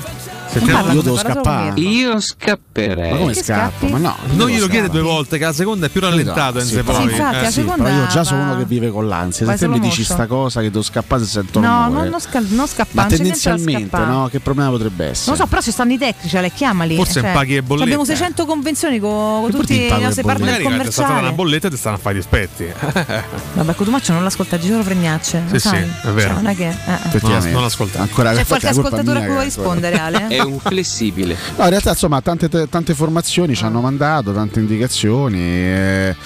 Sentiamo, 0.48 0.92
io 0.92 1.02
devo 1.02 1.16
scappare. 1.16 1.72
Mirko. 1.72 1.80
Io 1.90 2.20
scapperei. 2.56 3.10
Ma 3.12 3.16
come 3.18 3.34
scappo? 3.34 3.86
scappi? 3.86 3.92
Ma 3.92 3.98
no, 3.98 4.16
Non 4.32 4.48
glielo 4.48 4.66
chiede 4.68 4.88
due 4.88 5.00
volte, 5.02 5.38
che 5.38 5.44
la 5.44 5.52
seconda 5.52 5.86
è 5.86 5.88
più 5.88 6.00
rallentato. 6.00 6.60
Sì, 6.60 6.78
poi. 6.82 7.02
infatti, 7.04 7.18
la 7.20 7.42
Eh, 7.42 7.46
sì. 7.46 7.52
seconda- 7.52 7.84
Però 7.84 7.96
io 7.96 8.06
già 8.06 8.24
sono 8.24 8.42
uno 8.42 8.56
che 8.56 8.64
vive 8.64 8.90
con 8.90 9.08
l'ansia. 9.08 9.46
Se 9.46 9.56
te 9.56 9.68
mi 9.68 9.76
solo 9.76 9.86
dici 9.88 10.04
sta 10.04 10.26
cosa 10.26 10.60
che 10.60 10.70
devo 10.70 10.82
scappare 10.82 11.22
se 11.24 11.30
sento 11.30 11.60
No, 11.60 11.88
non, 11.88 12.08
non, 12.08 12.20
sca- 12.20 12.42
non 12.48 12.66
scappare, 12.66 12.90
Ma 12.92 13.06
tendenzialmente, 13.06 13.96
no? 13.98 14.28
Che 14.30 14.40
problema 14.40 14.70
potrebbe 14.70 15.06
essere? 15.06 15.30
Non 15.30 15.36
lo 15.36 15.42
so, 15.42 15.46
però 15.48 15.60
ci 15.62 15.70
stanno 15.70 15.92
i 15.92 15.98
tecnici, 15.98 16.36
Ale, 16.36 16.50
chiamali. 16.52 16.96
Forse 16.96 17.20
Cioè, 17.20 17.32
paghi 17.32 17.54
le 17.54 17.62
bollette. 17.62 17.84
Abbiamo 17.84 18.04
600 18.04 18.46
convenzioni 18.46 18.98
con, 18.98 19.50
tutti 19.50 19.74
i 19.74 19.88
le 19.88 19.98
nostri 19.98 20.22
partner 20.22 20.40
Magari 20.46 20.62
ti 20.62 20.66
una 20.68 20.76
commerciali. 20.76 21.32
bolletta 21.34 21.66
e 21.66 21.70
ti 21.70 21.76
stanno 21.76 21.96
a 21.96 21.98
fare 21.98 22.16
gli 22.16 22.18
aspetti. 22.18 22.66
Vabbè, 23.54 23.74
Cotumaccio 23.74 24.12
non 24.12 24.22
l'ascolta, 24.22 24.58
ci 24.60 24.68
sono 24.68 24.82
fregnacce. 24.82 25.42
Sì, 25.50 25.58
sì, 25.58 25.68
è 25.76 26.08
vero. 26.10 26.20
Cioè, 26.34 26.42
non 26.42 26.46
è 26.46 26.54
che. 26.56 26.68
eh, 26.68 26.92
eh. 27.14 27.20
Non. 27.22 27.68
Ancora 27.96 28.32
C'è 28.34 28.44
qualche 28.46 28.68
ascoltatore 28.68 29.18
a 29.18 29.22
cui 29.24 29.32
vuoi 29.32 29.44
rispondere, 29.44 29.98
Ale? 29.98 30.26
È 30.28 30.40
un 30.40 30.58
flessibile. 30.58 31.36
No, 31.56 31.64
in 31.64 31.70
realtà 31.70 31.90
insomma 31.90 32.20
tante, 32.20 32.45
tante 32.48 32.94
formazioni 32.94 33.54
ci 33.54 33.64
hanno 33.64 33.80
mandato, 33.80 34.32
tante 34.32 34.60
indicazioni, 34.60 35.38
eh, 35.40 36.16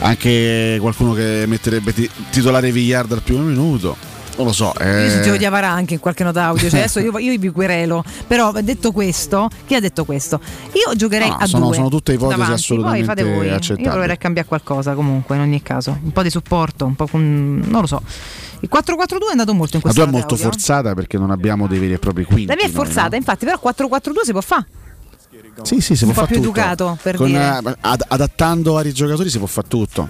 anche 0.00 0.78
qualcuno 0.80 1.12
che 1.12 1.44
metterebbe 1.46 1.92
ti- 1.92 2.08
titolare 2.30 2.70
Villiard 2.72 3.12
al 3.12 3.22
primo 3.22 3.42
minuto. 3.42 4.10
Non 4.34 4.46
lo 4.46 4.52
so. 4.54 4.72
Io 4.80 5.10
sentivo 5.10 5.34
Eh, 5.34 5.38
di 5.38 5.44
Avarà 5.44 5.68
anche 5.68 5.92
in 5.92 6.00
qualche 6.00 6.24
nota 6.24 6.44
audio, 6.46 6.68
cioè 6.70 6.78
adesso 6.88 7.00
io, 7.00 7.16
io 7.18 7.38
vi 7.38 7.50
querelo, 7.50 8.02
però 8.26 8.50
detto 8.62 8.90
questo, 8.90 9.50
chi 9.66 9.74
ha 9.74 9.80
detto 9.80 10.06
questo? 10.06 10.40
Io 10.72 10.96
giocherei 10.96 11.28
No, 11.28 11.36
a 11.36 11.46
sono- 11.46 11.66
due. 11.66 11.74
sono 11.74 11.88
tutte 11.90 12.12
ipotesi 12.14 12.38
davanti, 12.38 12.60
assolutamente 12.60 13.04
Poi 13.06 13.14
fate 13.14 13.34
voi. 13.34 13.50
accettabili. 13.50 13.84
Io 13.84 13.90
proverei 13.90 14.14
a 14.14 14.18
cambiare 14.18 14.48
qualcosa 14.48 14.94
comunque, 14.94 15.36
in 15.36 15.42
ogni 15.42 15.60
caso, 15.62 15.98
un 16.02 16.12
po' 16.12 16.22
di 16.22 16.30
supporto, 16.30 16.86
un 16.86 16.94
po' 16.94 17.06
con, 17.06 17.62
non 17.66 17.82
lo 17.82 17.86
so. 17.86 18.00
Il 18.60 18.70
4-4-2 18.72 19.28
è 19.28 19.30
andato 19.32 19.52
molto 19.52 19.76
in 19.76 19.82
la 19.84 19.90
questa 19.90 20.00
tua 20.02 20.08
è 20.08 20.12
molto 20.12 20.34
audio. 20.34 20.46
forzata 20.50 20.94
perché 20.94 21.18
non 21.18 21.30
abbiamo 21.30 21.66
dei 21.66 21.78
veri 21.78 21.92
e 21.92 21.98
propri 21.98 22.24
quinti. 22.24 22.46
La 22.46 22.54
mia 22.54 22.64
è 22.64 22.68
noi, 22.68 22.74
forzata, 22.76 23.08
no? 23.10 23.16
infatti, 23.16 23.44
però 23.44 23.60
4-4-2 23.62 24.24
si 24.24 24.32
può 24.32 24.40
fare. 24.40 24.66
Sì, 25.62 25.80
sì, 25.80 25.96
si 25.96 26.04
un 26.04 26.12
può 26.12 26.22
fare 26.22 26.34
più 26.34 26.42
tutto. 26.42 26.58
educato, 26.60 26.98
per 27.02 27.16
Con, 27.16 27.26
dire. 27.26 27.40
eh, 27.64 27.76
ad- 27.80 28.04
adattando 28.08 28.72
vari 28.74 28.92
giocatori 28.92 29.30
si 29.30 29.38
può 29.38 29.46
fare 29.46 29.68
tutto. 29.68 30.08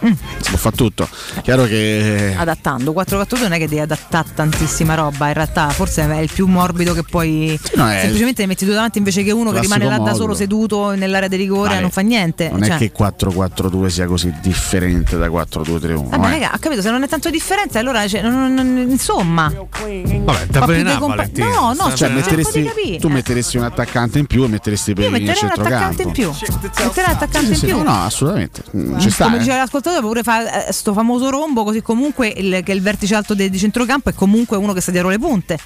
Si 0.00 0.48
può 0.50 0.58
fare 0.58 0.76
tutto. 0.76 1.08
Chiaro 1.42 1.64
che 1.64 2.34
adattando 2.36 2.92
4-4-2 2.92 3.40
non 3.42 3.52
è 3.52 3.58
che 3.58 3.68
devi 3.68 3.80
adattare 3.80 4.28
tantissima 4.34 4.94
roba 4.94 5.28
in 5.28 5.34
realtà 5.34 5.68
forse 5.70 6.02
è 6.02 6.16
il 6.18 6.30
più 6.32 6.46
morbido 6.46 6.92
che 6.94 7.02
poi 7.02 7.58
no, 7.74 7.88
è- 7.88 8.00
semplicemente 8.00 8.42
ne 8.42 8.48
metti 8.48 8.64
due 8.64 8.74
davanti 8.74 8.98
invece 8.98 9.22
che 9.22 9.30
uno 9.32 9.50
che 9.52 9.60
rimane 9.60 9.84
là 9.86 9.98
da 9.98 10.14
solo 10.14 10.34
seduto 10.34 10.90
nell'area 10.94 11.28
di 11.28 11.36
rigore 11.36 11.68
Vale. 11.70 11.80
non 11.80 11.90
fa 11.90 12.00
niente 12.02 12.48
non 12.50 12.62
Cioè, 12.62 12.76
è 12.76 12.78
che 12.78 12.92
4-4-2 12.92 13.86
sia 13.86 14.06
così 14.06 14.32
differente 14.42 15.16
da 15.18 15.28
4-2-3-1. 15.28 16.08
Vabbè, 16.08 16.26
eh. 16.26 16.30
raga, 16.30 16.50
ho 16.54 16.58
capito, 16.58 16.82
se 16.82 16.90
non 16.90 17.02
è 17.02 17.08
tanto 17.08 17.30
differenza, 17.30 17.78
allora 17.78 18.06
cioè, 18.08 18.22
non- 18.22 18.54
non- 18.54 18.86
insomma. 18.88 19.52
Vabbè, 19.52 20.46
Fa 20.50 20.66
dei 20.66 20.96
compa-. 20.98 21.26
No, 21.36 21.74
no, 21.78 21.94
Cioè, 21.94 22.08
metteresti- 22.10 22.98
tu 23.00 23.08
metteresti 23.08 23.56
un 23.56 23.64
attaccante 23.64 24.18
in 24.18 24.26
più 24.26 24.44
e 24.44 24.48
metteresti 24.48 24.90
Io 24.90 24.96
Pellegrini 24.96 25.28
al 25.30 25.34
metterei 25.34 25.50
un 25.56 25.66
attaccante 25.66 26.02
centrocampo. 26.02 26.02
in 26.02 26.12
più. 26.12 26.84
Metterei 26.84 27.08
un 27.10 27.14
attaccante 27.16 27.54
Sì, 27.54 27.54
sì, 27.54 27.64
in 27.66 27.74
più. 27.76 27.82
no, 27.84 27.92
no, 27.92 28.04
assolutamente. 28.04 28.62
Mm, 28.76 28.98
Ci 28.98 29.10
sta. 29.10 29.24
Come 29.24 29.36
eh. 29.36 29.38
diceva 29.40 29.56
l'ascoltatore, 29.58 29.85
pure 30.00 30.22
fa 30.22 30.66
eh, 30.66 30.72
sto 30.72 30.92
famoso 30.92 31.30
rombo, 31.30 31.64
così 31.64 31.82
comunque 31.82 32.28
il, 32.28 32.62
che 32.62 32.72
il 32.72 32.82
vertice 32.82 33.14
alto 33.14 33.34
de- 33.34 33.50
di 33.50 33.58
centrocampo 33.58 34.10
è 34.10 34.14
comunque 34.14 34.56
uno 34.56 34.72
che 34.72 34.80
sta 34.80 34.90
dietro 34.90 35.08
le 35.08 35.18
punte. 35.18 35.58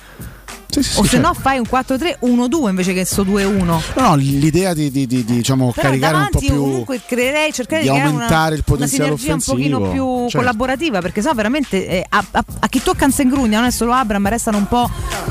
Sì, 0.70 0.82
sì, 0.82 0.98
o 0.98 1.02
sì, 1.02 1.08
se 1.10 1.18
no 1.18 1.32
certo. 1.34 1.40
fai 1.40 1.58
un 1.58 1.66
4-3-1-2 1.70 2.68
invece 2.68 2.92
che 2.92 3.04
sto 3.04 3.24
2-1. 3.24 3.64
No, 3.64 3.82
no, 3.96 4.14
l'idea 4.16 4.72
di, 4.74 4.90
di- 4.90 5.06
di- 5.06 5.24
di, 5.24 5.34
diciamo, 5.36 5.72
Però 5.74 5.88
caricare 5.88 6.16
un 6.16 6.28
po' 6.30 6.38
più. 6.38 6.48
comunque 6.56 7.00
creerei, 7.06 7.52
cercherei 7.52 7.84
di 7.84 7.90
di, 7.90 7.98
aumentare 7.98 8.46
una, 8.48 8.54
il 8.56 8.64
potenziale 8.64 9.10
una 9.10 9.34
un 9.34 9.40
pochino 9.44 9.80
più 9.90 10.18
Certo. 10.22 10.38
collaborativa 10.38 11.00
perché 11.00 11.20
sennò 11.22 11.34
veramente 11.34 11.86
eh, 11.88 12.04
a, 12.08 12.24
a- 12.30 12.44
a 12.60 12.68
chi 12.68 12.82
tocca 12.82 13.04
in 13.04 13.12
Sengrugna 13.12 13.58
non 13.58 13.68
è 13.68 13.70
solo 13.70 13.92
Abram, 13.92 14.28
restano 14.28 14.58
un 14.58 14.66
po' 14.68 14.88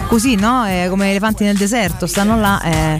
così, 0.07 0.36
no? 0.36 0.66
Eh, 0.68 0.88
come 0.90 1.10
elefanti 1.10 1.44
nel 1.44 1.57
deserto, 1.57 2.06
stanno 2.07 2.40
là 2.40 2.61
eh, 2.61 2.99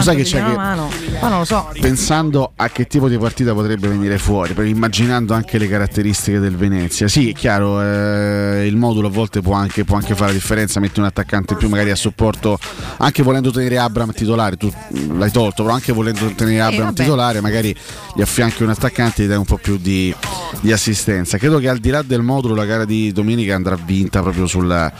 sai 0.00 0.16
che 0.16 0.22
c'è 0.22 0.44
che- 0.44 0.54
mano. 0.54 0.88
Ma 1.20 1.28
non 1.28 1.38
lo 1.40 1.44
so. 1.44 1.68
Pensando 1.80 2.52
a 2.56 2.68
che 2.68 2.86
tipo 2.86 3.08
di 3.08 3.16
partita 3.18 3.52
potrebbe 3.54 3.86
venire 3.88 4.18
fuori, 4.18 4.54
immaginando 4.68 5.34
anche 5.34 5.56
le 5.58 5.68
caratteristiche 5.68 6.38
del 6.40 6.56
Venezia. 6.56 7.06
Sì, 7.08 7.30
è 7.30 7.32
chiaro, 7.32 7.80
eh, 7.80 8.66
il 8.66 8.76
modulo 8.76 9.06
a 9.06 9.10
volte 9.10 9.40
può 9.40 9.54
anche, 9.54 9.84
può 9.84 9.96
anche 9.96 10.14
fare 10.14 10.28
la 10.32 10.36
differenza, 10.36 10.80
metti 10.80 10.98
un 11.00 11.06
attaccante 11.06 11.54
più 11.54 11.68
magari 11.72 11.90
a 11.90 11.96
supporto, 11.96 12.58
anche 12.98 13.22
volendo 13.22 13.50
tenere 13.50 13.78
Abram 13.78 14.12
titolare, 14.12 14.56
tu 14.56 14.72
l'hai 15.16 15.30
tolto, 15.30 15.62
però 15.62 15.74
anche 15.74 15.92
volendo 15.92 16.26
tenere 16.34 16.60
Abram 16.60 16.84
vabbè. 16.86 17.02
titolare, 17.02 17.40
magari 17.40 17.74
gli 18.14 18.22
affianchi 18.22 18.62
un 18.62 18.70
attaccante 18.70 19.22
e 19.22 19.24
gli 19.24 19.28
dai 19.28 19.38
un 19.38 19.44
po' 19.44 19.56
più 19.58 19.76
di, 19.78 20.14
di 20.60 20.70
assistenza. 20.72 21.38
Credo 21.38 21.58
che 21.58 21.68
al 21.68 21.78
di 21.78 21.90
là 21.90 22.02
del 22.02 22.22
modulo 22.22 22.54
la 22.54 22.64
gara 22.64 22.84
di 22.84 23.10
domenica 23.12 23.54
andrà 23.54 23.76
vinta 23.76 24.20
proprio 24.22 24.46
sulla, 24.46 24.92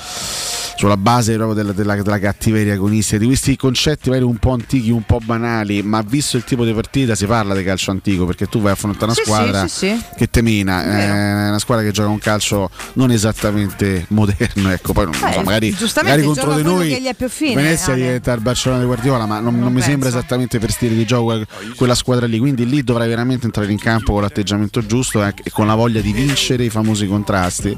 sulla 0.77 0.97
base 0.97 1.35
proprio 1.35 1.55
della, 1.55 1.73
della- 1.73 2.03
della 2.03 2.19
cattiveria 2.19 2.74
agonistica, 2.74 3.19
di 3.19 3.27
questi 3.27 3.57
concetti 3.57 4.09
magari 4.09 4.27
un 4.27 4.36
po' 4.39 4.53
antichi, 4.53 4.90
un 4.90 5.03
po' 5.05 5.19
banali, 5.23 5.82
ma 5.82 6.03
visto 6.03 6.36
il 6.36 6.44
tipo 6.44 6.65
di 6.65 6.73
partita 6.73 7.15
si 7.15 7.27
parla 7.27 7.55
di 7.55 7.62
calcio 7.62 7.90
antico 7.90 8.24
perché 8.24 8.47
tu 8.47 8.61
vai 8.61 8.70
a 8.70 8.74
affrontare 8.74 9.05
una 9.05 9.15
Sì, 9.15 9.23
squadra 9.24 9.66
sì, 9.69 9.86
sì, 9.86 10.03
che 10.16 10.31
temina, 10.31 10.82
è 10.85 11.49
una 11.49 11.59
squadra 11.59 11.85
che 11.85 11.90
gioca 11.93 12.09
un 12.09 12.19
calcio 12.19 12.70
non 12.94 13.11
esattamente 13.11 14.07
moderno, 14.09 14.70
ecco, 14.70 14.93
poi 14.93 15.05
non, 15.05 15.15
non 15.20 15.32
so, 15.32 15.43
magari, 15.43 15.77
magari 16.03 16.23
contro 16.23 16.43
gioca 16.51 16.62
di 16.63 16.69
noi 16.69 16.89
che 16.89 17.01
gli 17.01 17.07
è 17.07 17.15
più 17.15 17.29
fine, 17.29 17.55
Venezia 17.55 17.93
Ale. 17.93 18.03
diventa 18.03 18.33
il 18.33 18.41
Barcellona 18.41 18.81
di 18.81 18.87
Guardiola, 18.87 19.27
ma 19.27 19.41
non, 19.41 19.59
non 19.59 19.69
mi 19.69 19.75
penso. 19.75 19.89
sembra 19.89 20.09
esattamente 20.09 20.59
per 20.59 20.71
stile 20.71 20.95
di 20.95 21.05
gioco 21.05 21.25
quel- 21.25 21.47
quella 21.77 21.95
squadra 21.95 22.27
lì, 22.27 22.39
quindi 22.39 22.67
lì 22.67 22.83
dovrai 22.83 23.09
veramente 23.09 23.47
entrare 23.47 23.71
in 23.71 23.79
campo 23.79 24.13
con 24.13 24.23
l'atteggiamento 24.23 24.85
giusto 24.87 25.23
e 25.25 25.31
e 25.43 25.51
con 25.51 25.67
la 25.67 25.75
voglia 25.75 26.01
di 26.01 26.13
vincere 26.13 26.65
i 26.65 26.71
famosi 26.71 27.07
contrasti 27.07 27.77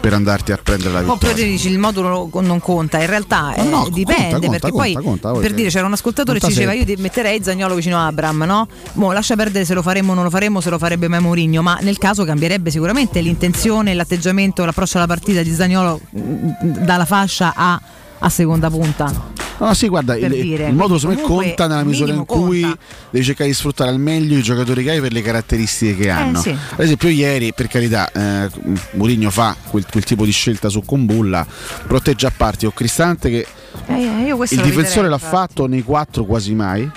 per 0.00 0.14
andarti 0.14 0.50
a 0.52 0.58
prendere 0.60 0.92
la 0.92 1.00
vittoria. 1.00 1.34
però 1.34 1.46
dici 1.46 1.68
il 1.68 1.78
modulo 1.78 2.30
non 2.40 2.58
conta, 2.60 2.98
in 3.00 3.06
realtà 3.06 3.54
eh, 3.54 3.62
no, 3.64 3.86
dipende 3.90 4.30
conta, 4.30 4.48
perché 4.48 4.70
conta, 4.70 4.70
poi 4.70 4.92
conta, 4.94 5.32
per 5.32 5.40
poi 5.40 5.54
dire 5.54 5.68
c'era 5.68 5.86
un 5.86 5.92
ascoltatore 5.92 6.38
che 6.38 6.46
ci 6.46 6.52
diceva 6.52 6.72
io 6.72 6.78
sempre. 6.78 6.96
ti 6.96 7.02
metterei 7.02 7.42
Zagnolo 7.42 7.74
vicino 7.74 7.98
a 7.98 8.06
Abram, 8.06 8.42
no? 8.44 8.66
Mo, 8.94 9.12
lascia 9.12 9.36
perdere 9.36 9.64
se 9.66 9.74
lo 9.74 9.82
faremmo 9.82 10.12
o 10.12 10.14
non 10.14 10.24
lo 10.24 10.30
faremmo, 10.30 10.60
se 10.62 10.70
lo 10.70 10.78
farebbe 10.78 11.06
mai 11.08 11.20
Mourinho, 11.20 11.60
ma 11.60 11.78
nel 11.82 11.98
caso 11.98 12.24
cambierebbe 12.24 12.70
sicuramente 12.70 13.20
l'intenzione, 13.20 13.92
l'atteggiamento, 13.92 14.64
l'approccio 14.64 14.96
alla 14.96 15.06
partita 15.06 15.42
di 15.42 15.52
Zagnolo 15.52 16.00
mm, 16.16 16.48
dalla 16.78 17.04
fascia 17.04 17.52
a, 17.54 17.80
a 18.20 18.28
seconda 18.28 18.70
punta. 18.70 19.38
No, 19.58 19.74
sì, 19.74 19.88
guarda, 19.88 20.16
il, 20.16 20.30
dire. 20.30 20.68
il 20.68 20.74
modo 20.74 20.98
secondo 20.98 21.20
me 21.20 21.26
conta 21.26 21.66
nella 21.66 21.84
misura 21.84 22.14
in 22.14 22.24
cui 22.24 22.62
conta. 22.62 22.78
devi 23.10 23.24
cercare 23.26 23.50
di 23.50 23.54
sfruttare 23.54 23.90
al 23.90 23.98
meglio 24.00 24.38
i 24.38 24.42
giocatori 24.42 24.82
che 24.82 24.92
hai 24.92 25.00
per 25.02 25.12
le 25.12 25.20
caratteristiche 25.20 25.96
che 25.96 26.08
hanno. 26.08 26.38
Eh, 26.38 26.42
sì. 26.42 26.48
Ad 26.50 26.80
esempio, 26.80 27.10
ieri, 27.10 27.52
per 27.52 27.66
carità, 27.68 28.10
eh, 28.10 28.48
Mourinho 28.92 29.30
fa 29.30 29.54
quel, 29.68 29.84
quel 29.90 30.04
tipo 30.04 30.24
di 30.24 30.30
scelta 30.32 30.70
su 30.70 30.82
Combulla, 30.82 31.46
protegge 31.86 32.26
a 32.26 32.32
parte 32.34 32.66
o 32.66 32.70
Cristante 32.70 33.28
che 33.28 33.46
Eh, 33.86 34.34
il 34.34 34.60
difensore 34.62 35.08
l'ha 35.08 35.14
infatti. 35.16 35.36
fatto 35.36 35.66
nei 35.66 35.82
quattro 35.82 36.24
quasi 36.24 36.54
mai. 36.54 36.90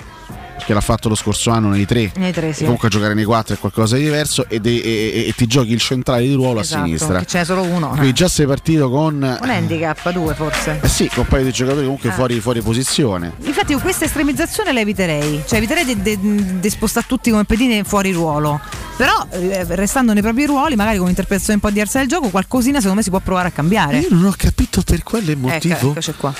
Perché 0.56 0.72
l'ha 0.72 0.80
fatto 0.80 1.08
lo 1.08 1.14
scorso 1.14 1.50
anno 1.50 1.68
nei 1.68 1.84
tre. 1.84 2.10
Nei 2.16 2.32
tre, 2.32 2.52
sì. 2.52 2.62
Comunque 2.62 2.88
giocare 2.88 3.12
nei 3.14 3.24
quattro 3.24 3.54
è 3.54 3.58
qualcosa 3.58 3.96
di 3.96 4.04
diverso 4.04 4.46
e, 4.48 4.60
de- 4.60 4.80
e- 4.80 5.24
e- 5.28 5.32
ti 5.36 5.46
giochi 5.46 5.72
il 5.72 5.80
centrale 5.80 6.22
di 6.22 6.32
ruolo 6.32 6.60
Esatto, 6.60 6.80
a 6.82 6.84
sinistra. 6.84 7.18
che 7.18 7.26
ce 7.26 7.38
n'è 7.38 7.44
solo 7.44 7.62
uno. 7.62 7.88
Quindi 7.88 8.12
già 8.12 8.28
sei 8.28 8.46
partito 8.46 8.88
con. 8.88 9.14
Un 9.14 9.50
handicap, 9.50 10.10
due 10.10 10.32
forse. 10.34 10.78
Eh 10.82 10.88
sì, 10.88 11.08
con 11.08 11.18
un 11.20 11.26
paio 11.26 11.44
di 11.44 11.52
giocatori 11.52 11.82
comunque 11.84 12.08
Ah. 12.10 12.12
fuori, 12.12 12.40
fuori 12.40 12.60
posizione. 12.62 13.32
Infatti 13.42 13.74
questa 13.74 14.04
estremizzazione 14.06 14.72
la 14.72 14.80
eviterei, 14.80 15.42
cioè 15.46 15.58
eviterei 15.58 15.84
di, 15.84 16.02
di- 16.02 16.60
di 16.60 16.70
spostare 16.70 17.04
tutti 17.08 17.30
come 17.30 17.44
pedine 17.44 17.82
fuori 17.84 18.12
ruolo. 18.12 18.60
Però 18.96 19.26
eh, 19.30 19.64
restando 19.74 20.12
nei 20.12 20.22
propri 20.22 20.46
ruoli, 20.46 20.76
magari 20.76 20.96
con 20.96 21.04
un'interpretazione 21.06 21.54
un 21.54 21.60
po' 21.60 21.70
diversa 21.70 21.98
del 21.98 22.06
gioco, 22.06 22.28
qualcosina 22.28 22.76
secondo 22.76 22.98
me 22.98 23.02
si 23.02 23.10
può 23.10 23.18
provare 23.18 23.48
a 23.48 23.50
cambiare. 23.50 23.98
Io 23.98 24.08
non 24.10 24.26
ho 24.26 24.34
capito 24.36 24.82
per 24.82 25.02
quale 25.02 25.34
motivo 25.34 25.94
Ecco, 25.96 26.12
qua. 26.16 26.32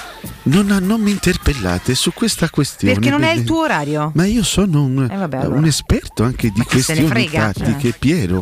non, 0.44 0.66
non 0.82 1.00
mi 1.00 1.10
interpellate 1.10 1.96
su 1.96 2.12
questa 2.14 2.48
questione. 2.50 2.94
Perché 2.94 3.10
non 3.10 3.24
è 3.24 3.32
il 3.32 3.42
tuo 3.42 3.62
orario. 3.62 4.03
Ma 4.14 4.26
io 4.26 4.42
sono 4.42 4.82
un, 4.84 5.08
Eh, 5.10 5.16
vabbè, 5.16 5.36
allora. 5.38 5.56
un 5.56 5.64
esperto 5.64 6.22
anche 6.24 6.48
di 6.50 6.58
Ma 6.58 6.64
questioni 6.64 7.06
frega, 7.06 7.52
tattiche, 7.52 7.90
cioè. 7.90 7.98
Piero. 7.98 8.40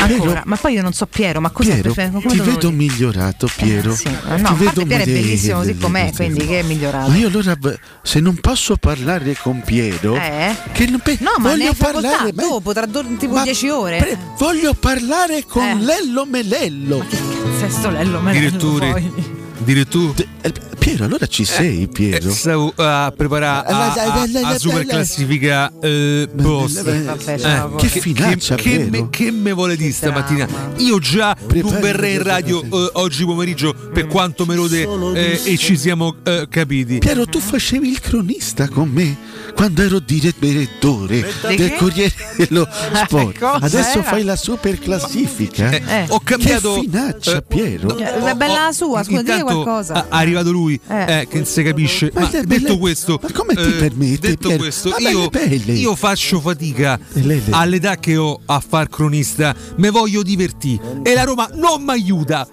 Ancora, 0.00 0.42
ma 0.46 0.56
poi 0.56 0.74
io 0.74 0.80
non 0.82 0.92
so 0.92 1.06
Piero, 1.06 1.40
ma 1.40 1.50
cos'è 1.50 1.72
Piero, 1.74 1.92
per- 1.92 2.10
come 2.12 2.26
ti 2.28 2.38
vedo 2.40 2.70
migliorato, 2.70 3.48
Piero. 3.54 3.92
Eh, 3.92 3.96
sì. 3.96 4.06
Eh, 4.06 4.10
Ti 4.36 4.42
No, 4.42 4.48
parte 4.54 4.64
vedo 4.64 4.84
Piero 4.86 5.02
è 5.02 5.06
bellissimo 5.06 5.56
così 5.58 5.76
com'è, 5.76 6.12
quindi 6.14 6.46
che 6.46 6.60
è 6.60 6.62
migliorato. 6.62 7.10
Ma 7.10 7.16
io 7.16 7.26
allora, 7.28 7.58
se 8.02 8.20
non 8.20 8.36
posso 8.36 8.76
parlare 8.76 9.36
con 9.42 9.60
Piero, 9.62 10.14
Eh? 10.14 10.54
che 10.72 10.86
non 10.86 11.00
pe- 11.00 11.18
No, 11.20 11.32
ma 11.38 11.50
voglio 11.50 11.74
parlare, 11.76 12.32
ma- 12.32 12.42
dopo, 12.42 12.72
tra 12.72 12.86
do- 12.86 13.04
tipo 13.18 13.34
ma 13.34 13.42
10 13.42 13.68
ore. 13.68 13.98
pre- 13.98 14.18
voglio 14.38 14.72
parlare 14.74 15.44
con 15.46 15.62
Eh. 15.64 15.74
Lello 15.74 16.24
Melello. 16.26 17.04
Sesto 17.58 17.90
Lello, 17.90 18.20
me 18.20 18.32
Direttore, 18.32 19.02
direttore. 19.58 20.26
Piero, 20.78 21.04
allora 21.04 21.26
ci 21.26 21.44
sei, 21.44 21.86
Piero? 21.88 22.28
Eh, 22.28 22.32
stavo 22.32 22.72
a 22.76 23.12
preparare 23.14 23.68
a, 23.68 23.92
a- 23.92 24.48
a 24.50 24.58
super 24.58 24.86
classifica 24.86 25.70
eh, 25.80 26.28
post. 26.40 26.82
vabbè, 26.82 27.38
ciao, 27.38 27.74
che 27.74 27.88
finaccia, 27.88 28.54
che, 28.54 28.62
che, 28.62 28.70
Piero. 28.76 28.90
me, 28.90 29.10
che 29.10 29.30
me 29.30 29.52
vuole 29.52 29.76
dire 29.76 29.92
stamattina? 29.92 30.46
Io 30.78 30.98
già 30.98 31.36
non 31.54 31.78
verrei 31.80 32.14
in 32.14 32.22
radio 32.22 32.62
eh, 32.62 32.90
oggi 32.94 33.24
pomeriggio 33.24 33.74
per 33.92 34.06
quanto 34.06 34.46
me 34.46 34.54
lo 34.54 34.66
de 34.68 34.82
eh, 35.14 35.40
e 35.44 35.56
ci 35.56 35.76
siamo 35.76 36.16
eh, 36.22 36.46
capiti. 36.48 36.98
Piero, 36.98 37.26
tu 37.26 37.40
facevi 37.40 37.88
il 37.88 38.00
cronista 38.00 38.68
con 38.68 38.88
me 38.88 39.16
quando 39.54 39.82
ero 39.82 39.98
direttore 39.98 41.26
Di 41.48 41.56
del 41.56 41.70
che? 41.70 41.76
Corriere 41.76 42.14
dello 42.36 42.68
Sport. 42.92 43.42
Adesso 43.42 44.02
fai 44.02 44.22
la 44.22 44.36
super 44.36 44.78
classifica. 44.78 45.70
Eh, 45.70 46.04
ho 46.08 46.20
cambiato 46.20 46.74
Che 46.74 46.80
finaccia, 46.82 47.36
eh, 47.38 47.42
Piero. 47.42 47.96
È 47.96 48.34
bella 48.34 48.64
la 48.66 48.72
sua, 48.72 49.02
scusa, 49.02 49.42
qualcosa. 49.42 50.04
è 50.04 50.06
arrivato 50.10 50.52
lui 50.52 50.67
Eh. 50.74 51.20
eh, 51.20 51.28
che 51.28 51.36
non 51.36 51.46
si 51.46 51.62
capisce. 51.62 52.10
Ma 52.14 52.20
Ma, 52.22 52.30
detto 52.44 52.72
le- 52.72 52.78
questo, 52.78 53.18
ma 53.22 53.30
come 53.32 53.54
ti 53.54 53.62
eh, 53.62 53.72
permette, 53.72 54.28
Detto 54.28 54.48
Piero? 54.48 54.62
questo, 54.62 54.94
io, 54.98 55.28
belle. 55.28 55.72
io 55.72 55.94
faccio 55.96 56.40
fatica 56.40 56.98
le- 57.12 57.22
le- 57.22 57.42
all'età 57.50 57.96
che 57.96 58.16
ho 58.16 58.40
a 58.46 58.60
far 58.66 58.88
cronista. 58.88 59.54
Me 59.76 59.90
voglio 59.90 60.22
divertire 60.22 61.00
e 61.02 61.14
la 61.14 61.24
Roma 61.24 61.48
non 61.54 61.82
mi 61.82 61.90
aiuta. 61.92 62.46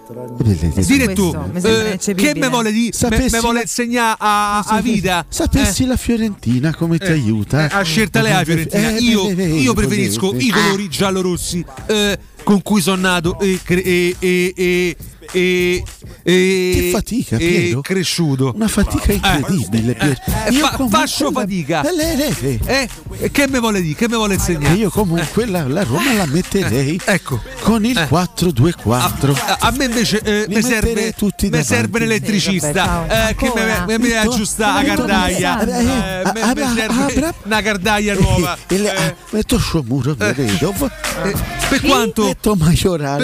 Dire 0.85 1.13
tu, 1.13 1.33
eh, 1.63 1.97
che 2.15 2.33
me 2.35 2.47
vuole 2.49 2.71
dire? 2.71 2.95
Me, 3.09 3.27
me 3.31 3.39
vuole 3.39 3.61
insegnare 3.61 4.15
a, 4.19 4.59
a 4.59 4.81
vita? 4.81 5.25
Sapessi 5.27 5.85
la 5.85 5.95
Fiorentina 5.97 6.73
come 6.75 6.97
ti 6.97 7.05
aiuta? 7.11 7.69
Eh, 7.69 7.75
a 7.75 7.81
scelta 7.83 8.21
lei 8.21 8.33
la 8.33 8.43
Fiorentina. 8.43 8.95
Eh, 8.95 8.99
io, 9.01 9.29
io 9.29 9.73
preferisco 9.73 10.33
i 10.37 10.49
colori 10.49 10.87
giallo-rossi 10.87 11.63
eh, 11.87 12.17
con 12.43 12.61
cui 12.61 12.81
sono 12.81 13.01
nato 13.01 13.39
e, 13.39 13.59
e, 13.65 14.15
e, 14.19 14.95
e, 15.31 15.83
e, 16.23 16.71
Che 16.75 16.89
fatica, 16.91 17.35
e 17.35 17.47
Piero. 17.47 17.81
cresciuto. 17.81 18.51
Una 18.55 18.67
fatica 18.67 19.11
incredibile, 19.11 19.93
Piero. 19.93 20.15
Eh, 20.47 20.51
Io 20.51 20.67
fa- 20.67 20.87
faccio 20.89 21.25
la- 21.31 21.39
fatica. 21.39 21.81
Eh, 21.83 21.93
lei- 21.95 22.15
lei- 22.17 22.59
Eh, 22.65 23.31
che 23.31 23.47
me 23.47 23.59
vuole 23.59 23.81
dire? 23.81 23.95
Che 23.95 24.07
me 24.09 24.15
vuole 24.15 24.33
insegnare? 24.35 24.75
io 24.75 24.89
comunque 24.89 25.45
la, 25.45 25.67
la 25.67 25.83
Roma 25.83 26.13
la 26.13 26.25
metterei 26.25 26.99
ecco. 27.05 27.41
con 27.61 27.85
il 27.85 27.97
4-2-4. 28.09 29.31
A, 29.33 29.57
a 29.61 29.71
me 29.71 29.85
invece 29.85 30.19
eh, 30.21 30.45
mi 30.49 30.61
serve, 30.61 31.13
tutti 31.13 31.49
mi 31.49 31.63
serve 31.63 31.97
un 31.99 32.03
elettricista 32.03 32.67
Sì, 32.67 32.73
vabbè, 32.73 33.09
ciao. 33.09 33.29
eh, 33.29 33.35
che 33.35 33.51
mi, 33.55 33.97
mi, 33.97 34.07
mi 34.07 34.11
aggiusta 34.13 34.73
la 34.73 34.81
Metto- 34.81 34.95
cardaia. 34.95 35.59
Eh, 35.65 35.71
Eh, 35.71 35.79
eh, 35.79 36.31
me- 36.33 36.41
Abra- 36.41 36.67
mi 36.69 36.75
serve 36.75 37.33
una 37.43 37.61
cardaia 37.61 38.13
nuova. 38.15 38.57
E 38.67 38.77
le- 38.77 38.91
ah, 38.95 39.15
metto 39.31 39.57
Sciomuro, 39.59 40.13
vedo. 40.15 40.73
Eh, 41.23 41.33
per 41.69 41.81
quanto 41.81 42.25
Metto 42.25 42.55
Majoral. 42.55 43.17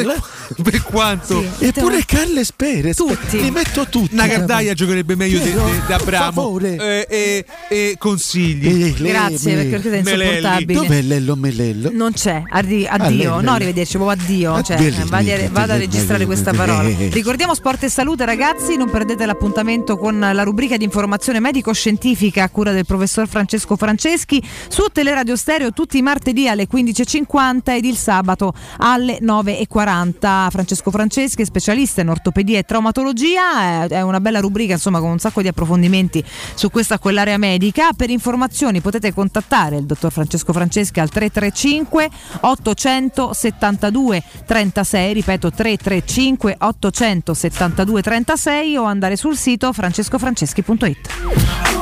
per, 0.56 0.64
per 0.64 0.82
quanto. 0.84 1.44
Eppure 1.60 1.91
Carles 2.06 2.52
Perez, 2.52 2.96
tutti. 2.96 3.42
li 3.42 3.52
metto 3.52 3.86
tutti. 3.88 4.14
Una 4.14 4.28
Gardaia 4.28 4.74
giocherebbe 4.74 5.16
meglio 5.16 5.40
di, 5.40 5.50
Piero, 5.50 5.66
di- 5.66 5.80
da 5.88 5.98
per 5.98 6.06
Bramo. 6.06 6.32
favore. 6.32 6.76
Eh, 6.76 7.08
eh, 7.10 7.46
eh, 7.70 7.96
consigli. 7.98 8.94
Grazie, 8.96 9.56
perché 9.56 9.76
ormai 9.88 10.00
è 10.00 10.02
Melelli. 10.04 10.36
insopportabile. 10.38 10.74
Dov'è 10.74 11.02
Lello 11.02 11.36
Melello? 11.36 11.90
Non 11.94 12.12
c'è, 12.14 12.44
Ah, 12.50 12.58
addio, 12.60 12.90
lei. 13.36 13.44
no, 13.44 13.52
arrivederci, 13.52 13.98
proprio 13.98 14.20
addio. 14.24 14.54
Addio, 14.56 15.06
vada, 15.08 15.22
lei, 15.36 15.48
vada 15.50 15.74
a 15.74 15.78
registrare 15.78 16.26
questa 16.26 16.52
parola. 16.54 16.88
Ricordiamo 17.10 17.54
sport 17.56 17.84
e 17.84 17.90
salute, 17.90 18.26
ragazzi. 18.26 18.76
Non 18.78 18.90
perdete 18.90 19.26
l'appuntamento 19.26 19.98
con 19.98 20.20
la 20.20 20.44
rubrica 20.44 20.78
di 20.78 20.84
informazione 20.84 21.40
medico-scientifica 21.40 22.44
a 22.44 22.50
cura 22.50 22.72
del 22.72 22.86
professor 22.86 23.28
Francesco 23.28 23.76
Franceschi 23.76 24.42
su 24.68 24.86
Teleradio 24.92 25.36
Stereo 25.36 25.72
tutti 25.72 25.98
i 25.98 26.02
martedì 26.02 26.48
alle 26.48 26.68
15.50 26.68 27.76
ed 27.76 27.86
il 27.86 27.96
sabato 27.98 28.54
alle 28.78 29.20
9.40. 29.22 30.50
Francesco 30.50 30.92
Franceschi 30.92 31.42
è 31.42 31.46
specialista 31.82 32.02
in 32.02 32.10
ortopedia 32.10 32.60
e 32.60 32.64
traumatologia. 32.64 33.88
È 33.88 34.02
una 34.02 34.20
bella 34.20 34.40
rubrica, 34.40 34.74
insomma, 34.74 35.00
con 35.00 35.12
un 35.12 35.20
sacco 35.20 35.42
di 35.42 35.48
approfondimenti 35.48 36.24
su 36.54 36.70
questa 36.70 36.96
o 36.96 37.00
quell'area 37.00 37.38
medica. 37.38 37.94
Per 37.94 38.10
informazioni 38.10 38.82
potete 38.82 39.14
contattare 39.14 39.78
il 39.78 39.86
dottor 39.86 40.12
Francesco 40.12 40.52
Franceschi 40.54 41.00
al 41.00 41.10
335 41.10 42.10
872 42.42 44.24
36, 44.46 45.14
ripeto 45.14 45.52
335 45.52 46.56
872 46.60 48.02
36 48.02 48.78
o 48.78 48.84
andare 48.84 49.16
sul 49.16 49.36
sito 49.36 49.74
francescofranceschi.it. 49.74 51.81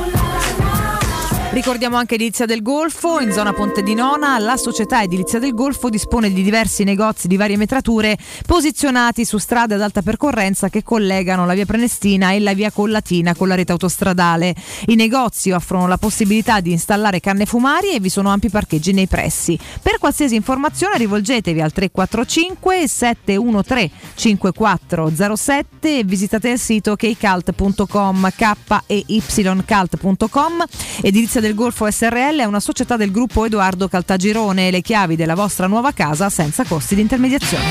Ricordiamo 1.52 1.96
anche 1.96 2.14
Edilizia 2.14 2.46
del 2.46 2.62
Golfo, 2.62 3.18
in 3.18 3.32
zona 3.32 3.52
Ponte 3.52 3.82
di 3.82 3.94
Nona, 3.94 4.38
la 4.38 4.56
società 4.56 5.02
Edilizia 5.02 5.40
del 5.40 5.52
Golfo 5.52 5.88
dispone 5.88 6.32
di 6.32 6.44
diversi 6.44 6.84
negozi 6.84 7.26
di 7.26 7.36
varie 7.36 7.56
metrature 7.56 8.16
posizionati 8.46 9.24
su 9.24 9.36
strade 9.36 9.74
ad 9.74 9.82
alta 9.82 10.00
percorrenza 10.00 10.68
che 10.68 10.84
collegano 10.84 11.46
la 11.46 11.54
via 11.54 11.66
Prenestina 11.66 12.30
e 12.30 12.38
la 12.38 12.54
via 12.54 12.70
Collatina 12.70 13.34
con 13.34 13.48
la 13.48 13.56
rete 13.56 13.72
autostradale. 13.72 14.54
I 14.86 14.94
negozi 14.94 15.50
offrono 15.50 15.88
la 15.88 15.96
possibilità 15.96 16.60
di 16.60 16.70
installare 16.70 17.18
canne 17.18 17.46
fumari 17.46 17.90
e 17.94 17.98
vi 17.98 18.10
sono 18.10 18.30
ampi 18.30 18.48
parcheggi 18.48 18.92
nei 18.92 19.08
pressi. 19.08 19.58
Per 19.82 19.98
qualsiasi 19.98 20.36
informazione 20.36 20.98
rivolgetevi 20.98 21.60
al 21.60 21.72
345 21.72 22.86
713 22.86 23.92
5407 24.14 25.98
e 25.98 26.04
visitate 26.04 26.50
il 26.50 26.60
sito 26.60 26.94
keycult.com 26.94 28.30
k 28.36 28.54
e 28.86 29.02
ycult.com 29.04 30.64
Edilizia 31.02 31.39
del 31.40 31.54
Golfo 31.54 31.90
SRL 31.90 32.40
è 32.40 32.44
una 32.44 32.60
società 32.60 32.96
del 32.96 33.10
gruppo 33.10 33.44
Edoardo 33.44 33.88
Caltagirone 33.88 34.70
le 34.70 34.80
chiavi 34.80 35.16
della 35.16 35.34
vostra 35.34 35.66
nuova 35.66 35.92
casa 35.92 36.28
senza 36.30 36.64
costi 36.64 36.94
di 36.94 37.00
intermediazione. 37.00 37.64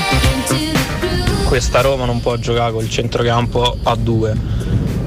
Questa 1.46 1.80
Roma 1.80 2.04
non 2.04 2.20
può 2.20 2.36
giocare 2.36 2.72
col 2.72 2.88
centrocampo 2.88 3.78
a 3.82 3.94
due. 3.96 4.36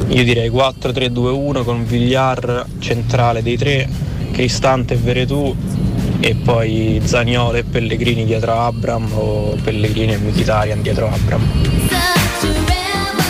Io 0.07 0.23
direi 0.23 0.49
4-3-2-1 0.49 1.63
con 1.63 1.85
Villar 1.85 2.65
centrale 2.79 3.41
dei 3.41 3.57
tre, 3.57 3.87
Cristante 4.31 4.95
e 4.95 4.97
Veretù 4.97 5.55
e 6.19 6.35
poi 6.35 7.01
Zaniolo 7.03 7.57
e 7.57 7.63
Pellegrini 7.63 8.25
dietro 8.25 8.59
Abram 8.59 9.11
o 9.13 9.57
Pellegrini 9.61 10.13
e 10.13 10.17
Mkhitaryan 10.17 10.81
dietro 10.81 11.09
Abram. 11.09 11.41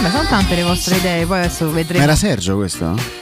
Beh, 0.02 0.10
sono 0.10 0.28
tante 0.28 0.56
le 0.56 0.64
vostre 0.64 0.98
idee, 0.98 1.26
poi 1.26 1.40
adesso 1.40 1.66
Ma 1.66 1.72
vedremo. 1.72 2.04
era 2.04 2.16
Sergio 2.16 2.56
questo? 2.56 3.22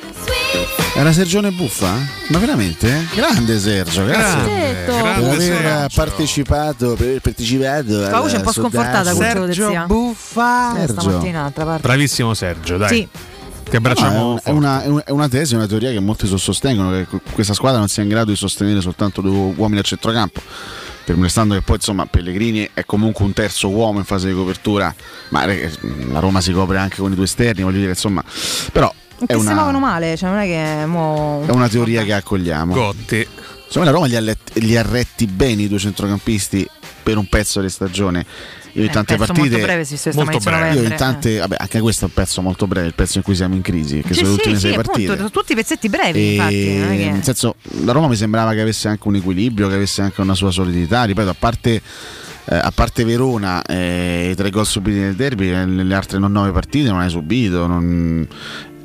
Era 0.94 1.14
Sergione 1.14 1.52
Buffa? 1.52 1.94
Ma 2.28 2.38
veramente? 2.38 3.08
Grande 3.16 3.58
Sergio, 3.60 4.03
grazie 4.06 4.84
per 4.86 4.86
Grande 4.86 5.26
aver 5.26 5.42
Sergio. 5.42 5.95
partecipato, 5.95 6.94
per 6.95 7.08
aver 7.08 7.22
partecipato. 7.22 7.98
La 8.10 8.20
voce 8.20 8.36
è 8.36 8.38
un 8.38 8.44
po' 8.44 8.52
sconfortata 8.52 9.11
con 9.14 9.26
quello 9.26 9.45
del 9.45 9.56
zia. 9.56 9.86
Buffa. 9.86 10.84
Eh, 10.84 10.88
stamattina, 10.90 11.42
d'altra 11.44 11.66
parte. 11.66 11.82
Bravissimo 11.82 12.34
Sergio, 12.34 12.78
dai. 12.78 12.90
Sì. 12.90 13.08
Ti 13.70 13.76
abbracciamo. 13.78 14.18
No, 14.34 14.40
è, 14.44 14.50
una, 14.50 14.84
è 14.84 14.88
una- 14.88 15.03
è 15.06 15.11
una 15.11 15.30
tesi, 15.30 15.53
è 15.53 15.58
una 15.58 15.66
teoria 15.66 15.92
che 15.92 16.00
molti 16.02 16.28
so- 16.28 16.36
sostengono 16.38 16.92
che 16.92 17.08
questa 17.32 17.53
squadra 17.53 17.80
non 17.80 17.88
sia 17.88 18.03
in 18.03 18.10
grado 18.10 18.30
di 18.32 18.36
sostenere 18.36 18.82
soltanto 18.82 19.22
due 19.22 19.53
uomini 19.56 19.80
a 19.80 19.84
centrocampo. 19.84 20.42
Fermo 21.06 21.24
restando 21.24 21.56
che 21.56 21.61
poi 21.61 21.78
insomma 21.78 22.06
Pellegrini 22.06 22.70
è 22.74 22.84
comunque 22.86 23.24
un 23.26 23.32
terzo 23.34 23.70
uomo 23.70 24.00
in 24.00 24.06
fase 24.06 24.28
di 24.28 24.34
copertura, 24.34 24.94
ma 25.30 25.45
la 25.45 26.20
Roma 26.20 26.42
si 26.42 26.52
copre 26.52 26.78
anche 26.78 26.98
con 26.98 27.11
i 27.14 27.16
due 27.16 27.24
esterni, 27.24 27.64
voglio 27.64 27.80
dire, 27.80 27.92
insomma, 27.92 28.22
però 28.74 28.94
è 29.25 29.33
Che 29.33 29.40
si 29.40 29.45
una, 29.45 29.53
muovono 29.56 29.80
male, 29.80 30.16
cioè 30.17 30.30
non 30.30 30.40
è 30.40 30.45
che 30.45 30.85
mo... 30.85 31.43
è 31.45 31.51
una 31.51 31.67
teoria 31.69 32.03
che 32.03 32.14
accogliamo. 32.14 32.74
Gotti. 32.74 33.27
Secondo 33.67 33.80
me 33.80 33.85
la 33.85 33.91
Roma 33.91 34.06
li 34.08 34.16
ha, 34.16 34.19
let- 34.19 34.58
li 34.59 34.75
ha 34.77 34.82
retti 34.82 35.27
bene 35.27 35.61
i 35.64 35.67
due 35.69 35.80
centrocampisti 35.80 36.67
per 37.03 37.17
un 37.17 37.25
pezzo 37.27 37.61
di 37.61 37.69
stagione. 37.69 38.25
Io 38.74 38.83
in 38.83 38.90
Eh, 38.90 38.91
tante 38.91 39.16
partite 39.17 39.40
molto 39.50 39.58
breve, 39.66 39.83
si 39.85 39.98
molto 40.14 40.38
breve. 40.40 40.74
Io 40.75 40.83
in 40.83 40.95
tante, 40.95 41.40
vabbè, 41.40 41.56
anche 41.59 41.80
questo 41.82 42.06
è 42.06 42.08
un 42.08 42.14
pezzo 42.14 42.41
molto 42.41 42.67
breve, 42.67 42.88
il 42.88 42.93
pezzo 42.93 43.17
in 43.17 43.24
cui 43.24 43.35
siamo 43.35 43.56
in 43.56 43.61
crisi, 43.61 44.01
che 44.01 44.14
Sì, 44.14 44.19
sono 44.19 44.27
le 44.27 44.33
sì, 44.33 44.38
ultime 44.38 44.56
sì, 44.56 44.61
sei 44.61 44.69
appunto, 44.72 44.91
partite. 44.91 45.16
sono 45.17 45.30
tutti 45.30 45.56
pezzetti 45.56 45.90
brevi, 45.90 46.19
E, 46.19 46.32
infatti. 46.33 46.53
che- 46.53 47.09
nel 47.11 47.24
senso, 47.24 47.56
la 47.83 47.91
Roma 47.91 48.08
mi 48.08 48.16
sembrava 48.16 48.53
che 48.53 48.61
avesse 48.61 48.88
anche 48.88 49.08
un 49.08 49.16
equilibrio, 49.16 49.67
che 49.67 49.75
avesse 49.75 50.01
anche 50.01 50.22
una 50.22 50.35
sua 50.35 50.51
solidità. 50.51 51.03
Ripeto, 51.03 51.30
a 51.30 51.35
parte, 51.38 51.82
eh, 52.45 52.56
a 52.56 52.72
parte 52.74 53.03
Verona 53.03 53.61
e 53.64 54.30
i 54.32 54.35
tre 54.35 54.50
gol 54.50 54.66
subiti 54.66 55.00
nel 55.00 55.16
derby, 55.16 55.50
eh, 55.51 55.66
nelle 55.66 55.93
altre 55.95 56.17
non 56.17 56.32
nove 56.32 56.51
partite 56.51 56.90
non 56.90 57.00
hai 57.01 57.09
subito. 57.09 57.67
non- 57.67 58.27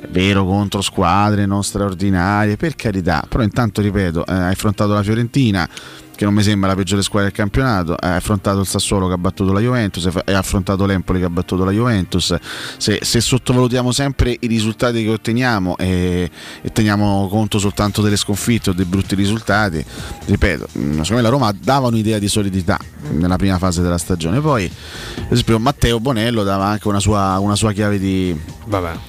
è 0.07 0.11
vero 0.11 0.45
contro 0.45 0.81
squadre 0.81 1.45
non 1.45 1.63
straordinarie, 1.63 2.55
per 2.55 2.75
carità, 2.75 3.23
però 3.27 3.43
intanto 3.43 3.81
ripeto, 3.81 4.25
eh, 4.25 4.33
hai 4.33 4.53
affrontato 4.53 4.93
la 4.93 5.03
Fiorentina 5.03 5.67
che 6.17 6.25
non 6.25 6.33
mi 6.33 6.41
sembra 6.41 6.69
la 6.69 6.75
peggiore 6.75 7.03
squadra 7.03 7.29
del 7.29 7.37
campionato, 7.37 7.93
hai 7.93 8.15
affrontato 8.15 8.59
il 8.59 8.65
Sassuolo 8.65 9.07
che 9.07 9.13
ha 9.13 9.17
battuto 9.17 9.53
la 9.53 9.59
Juventus, 9.59 10.09
hai 10.25 10.33
affrontato 10.33 10.85
l'Empoli 10.85 11.19
che 11.19 11.25
ha 11.25 11.29
battuto 11.29 11.63
la 11.63 11.71
Juventus, 11.71 12.35
se, 12.77 12.99
se 13.01 13.21
sottovalutiamo 13.21 13.91
sempre 13.91 14.35
i 14.39 14.47
risultati 14.47 15.03
che 15.03 15.11
otteniamo 15.11 15.77
e, 15.77 16.29
e 16.61 16.71
teniamo 16.71 17.27
conto 17.29 17.59
soltanto 17.59 18.01
delle 18.01 18.17
sconfitte 18.17 18.71
o 18.71 18.73
dei 18.73 18.85
brutti 18.85 19.13
risultati, 19.13 19.85
ripeto, 20.25 20.67
mh, 20.71 21.01
secondo 21.01 21.15
me 21.15 21.21
la 21.21 21.29
Roma 21.29 21.53
dava 21.57 21.87
un'idea 21.87 22.17
di 22.17 22.27
solidità 22.27 22.79
nella 23.11 23.35
prima 23.35 23.59
fase 23.59 23.83
della 23.83 23.99
stagione, 23.99 24.41
poi 24.41 24.69
per 25.13 25.33
esempio 25.33 25.59
Matteo 25.59 25.99
Bonello 25.99 26.43
dava 26.43 26.65
anche 26.65 26.87
una 26.87 26.99
sua, 26.99 27.37
una 27.37 27.55
sua 27.55 27.71
chiave 27.73 27.99
di, 27.99 28.35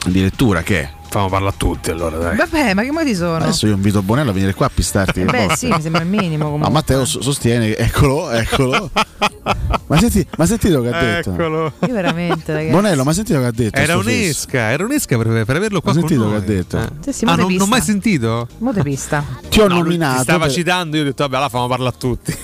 di 0.06 0.20
lettura 0.20 0.62
che 0.62 0.82
è 0.82 0.96
Famo 1.10 1.28
parlare 1.30 1.54
a 1.54 1.56
tutti 1.56 1.90
allora, 1.90 2.18
dai. 2.18 2.36
Vabbè, 2.36 2.74
ma 2.74 2.82
che 2.82 2.90
modi 2.90 3.14
sono? 3.14 3.36
Adesso 3.36 3.66
io 3.66 3.72
invito 3.74 4.02
Bonello 4.02 4.28
a 4.30 4.32
venire 4.34 4.52
qua 4.52 4.66
a 4.66 4.70
pistarti. 4.72 5.20
Eh 5.22 5.24
Beh, 5.24 5.54
sì, 5.56 5.68
mi 5.68 5.80
sembra 5.80 6.02
il 6.02 6.08
minimo 6.08 6.44
comunque. 6.44 6.70
Matteo 6.70 7.06
so- 7.06 7.22
sostiene, 7.22 7.74
eccolo, 7.76 8.30
eccolo. 8.30 8.90
ma, 9.86 9.98
senti, 9.98 10.26
ma 10.36 10.44
sentito 10.44 10.82
che 10.82 10.88
ha 10.90 11.00
detto? 11.00 11.32
Eccolo. 11.32 11.72
Io 11.86 11.92
veramente, 11.94 12.52
ragazzi. 12.52 12.72
Bonello, 12.72 13.04
ma 13.04 13.12
sentito 13.14 13.38
che 13.40 13.46
ha 13.46 13.50
detto? 13.52 13.78
Era 13.78 13.96
un'esca, 13.96 14.58
era 14.70 14.84
un'esca 14.84 15.16
per, 15.16 15.44
per 15.46 15.56
averlo 15.56 15.80
qua 15.80 15.94
Ma 15.94 16.00
con 16.00 16.08
sentito 16.08 16.28
noi. 16.28 16.38
che 16.38 16.44
ha 16.52 16.54
detto? 16.56 16.76
Eh. 16.78 16.88
Sì, 17.00 17.12
sì, 17.12 17.24
ah, 17.24 17.34
non, 17.36 17.54
non 17.54 17.68
mai 17.70 17.80
sentito? 17.80 18.46
Mo 18.58 18.72
te 18.74 18.82
pista. 18.82 19.24
Ti 19.48 19.60
ho 19.60 19.66
No, 19.68 19.76
nominato. 19.78 20.16
Ti 20.18 20.22
stava 20.24 20.44
per- 20.44 20.52
citando, 20.54 20.96
io 20.96 21.02
ho 21.02 21.06
detto, 21.06 21.22
vabbè, 21.22 21.34
allora 21.36 21.48
famo 21.50 21.66
parlare 21.68 21.94
a 21.94 21.98
tutti. 21.98 22.36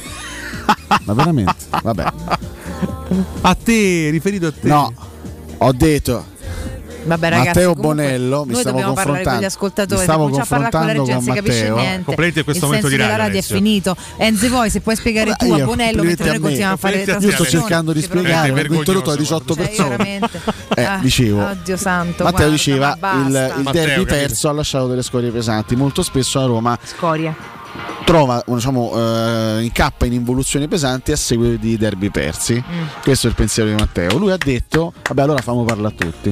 Ma 1.04 1.12
veramente? 1.12 1.54
Vabbè. 1.82 2.04
A 3.42 3.54
te, 3.54 4.08
riferito 4.10 4.46
a 4.46 4.52
te. 4.52 4.68
No, 4.68 4.92
ho 5.58 5.72
detto. 5.72 6.32
Vabbè, 7.04 7.28
ragazzi, 7.28 7.46
Matteo 7.48 7.74
comunque 7.74 8.04
Bonello, 8.04 8.44
mi 8.44 8.62
dobbiamo 8.62 8.92
parlare 8.94 8.94
con 8.94 9.14
gli 9.14 9.14
confrontando. 9.14 9.46
ascoltatori. 9.46 10.00
a 10.00 10.14
con 10.16 10.30
la 10.30 10.36
confrontando 10.38 10.86
regia 10.86 11.12
non 11.12 11.20
si 11.22 11.26
con 11.26 11.36
capisce 11.36 11.60
Matteo. 11.60 11.76
niente. 11.76 12.04
Complimenti 12.04 12.34
per 12.34 12.44
questo 12.44 12.64
il 12.64 12.70
momento 12.70 12.88
senso 12.88 12.88
di 12.88 13.02
della 13.02 13.16
radio, 13.16 13.24
radio 13.24 13.38
è 13.38 13.42
finito. 13.42 13.96
Enze, 14.16 14.48
voi 14.48 14.70
se 14.70 14.80
puoi 14.80 14.96
spiegare 14.96 15.34
tu 15.34 15.52
a 15.52 15.58
Bonello 15.64 16.02
mentre 16.02 16.26
noi 16.26 16.36
a 16.36 16.40
continuiamo 16.40 16.74
a 16.74 16.76
fare 16.76 17.04
le 17.04 17.12
a 17.12 17.18
Io 17.20 17.30
sto 17.32 17.44
cercando 17.46 17.92
di 17.92 18.02
spiegare, 18.02 18.50
ho 18.52 18.74
interrotto 18.74 19.10
da 19.10 19.16
18 19.16 19.54
Cioè, 19.54 19.62
io 19.62 19.68
persone. 19.68 20.18
Eh, 20.76 20.82
Ah, 20.84 20.98
dicevo. 21.00 21.44
Oddio 21.44 21.76
santo. 21.76 22.24
Matteo 22.24 22.30
guarda, 22.38 22.48
diceva 22.48 22.92
il, 22.92 22.98
basta. 22.98 23.26
il 23.26 23.62
Matteo, 23.62 23.72
derby 23.72 24.04
capito? 24.04 24.14
perso 24.14 24.48
ha 24.48 24.52
lasciato 24.52 24.86
delle 24.88 25.02
scorie 25.02 25.30
pesanti. 25.30 25.76
Molto 25.76 26.02
spesso 26.02 26.38
la 26.40 26.46
Roma 26.46 26.78
Scorie. 26.82 27.34
Trova 28.04 28.42
diciamo, 28.46 28.92
eh, 28.94 29.62
incappa 29.62 30.06
in 30.06 30.12
involuzioni 30.12 30.68
pesanti 30.68 31.12
a 31.12 31.16
seguito 31.16 31.56
di 31.56 31.76
derby 31.76 32.10
persi. 32.10 32.54
Mm. 32.54 32.84
Questo 33.02 33.26
è 33.26 33.30
il 33.30 33.36
pensiero 33.36 33.68
di 33.68 33.74
Matteo. 33.74 34.16
Lui 34.18 34.30
ha 34.30 34.36
detto: 34.36 34.92
Vabbè, 35.08 35.22
allora 35.22 35.40
famo 35.40 35.64
parlare 35.64 35.94
a 35.94 35.96
tutti. 35.96 36.30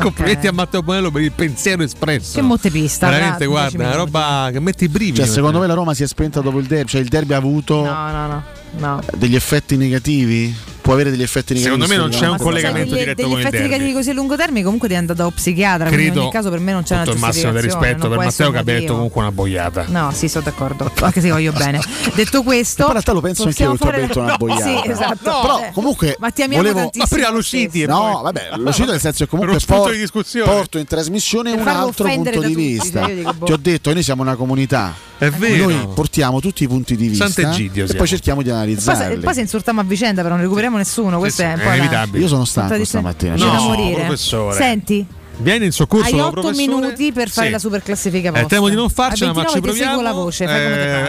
Complimenti 0.00 0.46
a 0.46 0.52
Matteo 0.52 0.82
Bonello 0.82 1.10
per 1.10 1.22
il 1.22 1.32
pensiero 1.32 1.82
espresso. 1.82 2.34
Che 2.34 2.42
montepista. 2.42 3.10
Veramente, 3.10 3.46
guarda, 3.46 3.84
una 3.84 3.96
roba 3.96 4.48
che 4.52 4.60
metti 4.60 4.84
i 4.84 4.88
brividi. 4.88 5.18
Cioè, 5.18 5.26
secondo 5.26 5.58
me 5.58 5.66
la 5.66 5.74
Roma 5.74 5.92
si 5.92 6.02
è 6.02 6.06
spenta 6.06 6.40
dopo 6.40 6.58
il 6.58 6.66
derby. 6.66 6.88
Cioè, 6.88 7.00
il 7.00 7.08
derby 7.08 7.34
ha 7.34 7.36
avuto 7.36 7.84
No, 7.84 8.10
no, 8.10 8.26
no. 8.26 8.42
No. 8.78 9.00
degli 9.16 9.34
effetti 9.36 9.76
negativi. 9.76 10.70
Può 10.82 10.94
avere 10.94 11.10
degli 11.10 11.22
effetti 11.22 11.54
negativi. 11.54 11.80
Secondo 11.80 11.86
me 11.86 11.96
non 11.96 12.10
c'è 12.10 12.28
un 12.28 12.38
collegamento 12.38 12.90
degli- 12.94 12.98
diretto 13.04 13.22
degli 13.22 13.30
con 13.30 13.38
il 13.38 13.46
effetti 13.46 13.56
derby. 13.62 13.70
negativi 13.70 13.96
così 13.96 14.10
a 14.10 14.14
lungo 14.14 14.34
termine 14.34 14.62
comunque 14.64 14.88
devi 14.88 14.98
andare 14.98 15.16
da 15.16 15.26
un 15.26 15.32
psichiatra 15.32 15.86
quindi 15.86 16.06
in 16.06 16.10
Credo, 16.10 16.22
ogni 16.24 16.32
caso 16.32 16.50
per 16.50 16.58
me 16.58 16.72
non 16.72 16.82
c'è 16.82 16.94
una 16.94 17.04
tutto 17.04 17.14
il 17.16 17.22
massimo 17.22 17.52
del 17.52 17.62
rispetto 17.62 18.08
per 18.08 18.18
Matteo 18.18 18.50
che 18.50 18.58
abbia 18.58 18.74
detto 18.80 18.92
comunque 18.94 19.20
una 19.20 19.30
boiata. 19.30 19.84
No, 19.86 20.10
sì, 20.12 20.26
sono 20.28 20.42
d'accordo. 20.44 20.90
Anche 21.02 21.20
se 21.20 21.30
voglio 21.30 21.52
bene. 21.52 21.80
Detto 22.16 22.42
questo, 22.42 22.80
Ma 22.82 22.86
in 22.86 22.92
realtà 22.94 23.12
lo 23.12 23.20
penso 23.20 23.44
anche 23.44 23.62
io 23.62 23.74
che 23.76 23.88
abbia 23.88 24.00
detto 24.06 24.18
una 24.18 24.30
No, 24.32 24.36
boiata. 24.38 24.64
Sì, 24.64 24.90
esatto. 24.90 25.40
Però 25.40 25.58
Cioè, 25.60 25.70
comunque 25.72 26.16
ma 26.18 26.30
ti 26.30 26.42
amiamo 26.42 26.62
volevo- 26.64 26.78
tantissimo. 26.80 27.04
Ma 27.08 27.14
prima 27.16 27.28
lo 27.30 27.34
lo 27.36 27.42
stesso. 27.42 27.62
citi 27.62 27.82
e 27.82 27.86
No, 27.86 28.20
vabbè, 28.24 28.48
lo 28.56 28.72
cito 28.72 28.90
nel 28.90 29.00
senso 29.00 29.24
che 29.24 29.30
comunque 29.36 29.58
por- 29.64 29.92
di 29.94 30.40
porto 30.42 30.78
in 30.78 30.86
trasmissione 30.86 31.52
un 31.52 31.68
altro 31.68 32.08
punto 32.08 32.40
da 32.40 32.46
di 32.48 32.54
vista. 32.56 33.08
boh. 33.36 33.44
Ti 33.46 33.52
ho 33.52 33.56
detto, 33.56 33.92
noi 33.92 34.02
siamo 34.02 34.22
una 34.22 34.34
comunità. 34.34 34.92
È 35.16 35.30
vero. 35.30 35.68
Noi 35.70 35.86
portiamo 35.94 36.40
tutti 36.40 36.64
i 36.64 36.66
punti 36.66 36.96
di 36.96 37.06
vista 37.06 37.28
Sant'Egidio 37.28 37.86
e 37.86 37.94
poi 37.94 38.08
cerchiamo 38.08 38.42
di 38.42 38.48
se, 38.48 38.54
analizzarli. 38.62 39.18
poi 39.22 39.34
se 39.34 39.40
insultiamo 39.40 39.80
a 39.80 39.84
vicenda, 39.84 40.22
però 40.22 40.34
non 40.34 40.42
recuperiamo 40.44 40.76
nessuno. 40.76 41.18
Questo 41.18 41.42
è 41.42 41.52
un 41.54 41.60
po' 41.60 41.68
la- 41.68 42.08
Io 42.18 42.28
sono 42.28 42.44
stanco 42.44 42.68
tradizione. 42.70 43.12
stamattina. 43.12 43.34
No, 43.44 43.52
da 43.52 43.60
morire. 43.60 44.00
professore. 44.02 44.56
Senti, 44.56 45.06
Vieni 45.38 45.64
in 45.64 45.72
soccorso 45.72 46.04
hai 46.06 46.12
dello 46.12 46.26
8 46.26 46.40
professore. 46.40 46.66
minuti 46.68 47.12
per 47.12 47.28
fare 47.30 47.46
Sì. 47.46 47.52
la 47.52 47.58
super 47.58 47.82
classifica 47.82 48.28
Eh, 48.28 48.32
posta. 48.32 48.46
temo 48.48 48.68
di 48.68 48.74
non 48.76 48.90
farcela, 48.90 49.32
ma 49.32 49.44
ci 49.46 49.60
29 49.60 49.72
ti 49.72 49.78
seguo 49.82 49.94
proviamo. 50.02 50.16
la 50.18 50.22
voce, 50.24 50.44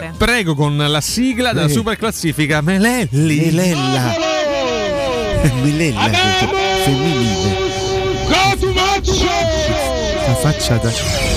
Eh. 0.06 0.11
Prego 0.17 0.56
con 0.56 0.77
la 0.77 1.01
sigla 1.01 1.53
della 1.53 1.67
Eh. 1.67 1.69
super 1.72 1.98
classifica 1.98 2.61
Melelli. 2.61 3.35
Melella. 3.51 4.15
Melella. 5.61 6.01
Femminile. 6.83 7.61
La 10.25 10.35
faccia 10.35 10.77
da. 10.77 11.32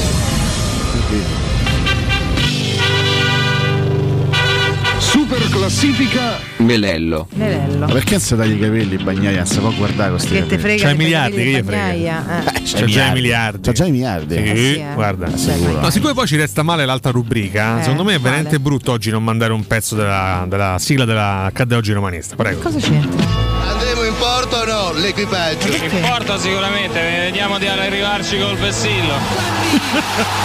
classifica 5.67 6.39
Melello. 6.59 7.27
Melello. 7.35 7.87
Perché 7.87 8.21
se 8.21 8.37
si 8.41 8.53
i 8.53 8.59
capelli 8.59 8.97
Bagnaia? 8.99 9.45
Se 9.45 9.59
può 9.59 9.73
guardare 9.73 10.11
questi 10.11 10.29
Perché 10.35 10.47
te 10.47 10.59
frega 10.59 10.83
C'hai 10.85 10.95
i 10.95 10.97
miliardi, 10.97 11.37
che 11.37 11.45
gli 11.45 11.63
frega. 11.65 12.45
Eh. 12.45 12.57
eh. 12.57 12.63
C'è, 12.63 12.85
i 12.85 13.13
miliardi. 13.13 13.61
C'è 13.61 13.73
già 13.73 13.85
i 13.85 13.91
miliardi. 13.91 14.35
Sì, 14.37 14.43
eh, 14.43 14.57
sì, 14.57 14.75
eh. 14.79 14.95
guarda. 14.95 15.27
Beh, 15.27 15.37
sicuro. 15.37 15.81
Ma 15.81 15.91
siccome 15.91 16.15
poi 16.15 16.27
ci 16.27 16.37
resta 16.37 16.63
male 16.63 16.87
l'altra 16.87 17.11
rubrica, 17.11 17.81
eh, 17.81 17.83
secondo 17.83 18.05
me 18.05 18.15
è 18.15 18.21
veramente 18.21 18.51
vale. 18.51 18.63
brutto 18.63 18.93
oggi 18.93 19.11
non 19.11 19.25
mandare 19.25 19.53
un 19.53 19.67
pezzo 19.67 19.97
della, 19.97 20.47
della 20.49 20.77
sigla 20.79 21.05
della 21.05 21.51
Cadde 21.53 21.75
oggi 21.75 21.93
romanista. 21.93 22.37
Prego. 22.37 22.61
Cosa 22.61 22.79
c'entra? 22.79 23.25
Andremo 23.69 24.05
in 24.05 24.15
porto 24.17 24.57
o 24.57 24.65
no? 24.65 24.93
L'equipaggio. 24.93 25.69
Perché? 25.69 25.97
In 25.97 26.01
porto 26.01 26.39
sicuramente, 26.39 27.01
vediamo 27.01 27.59
di 27.59 27.67
arrivarci 27.67 28.39
col 28.39 28.57
vessillo. 28.57 29.15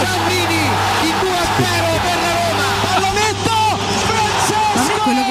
bambini, 0.00 0.54
in 1.04 1.14
2 1.20 1.30
a 1.30 1.74
0. 1.76 1.81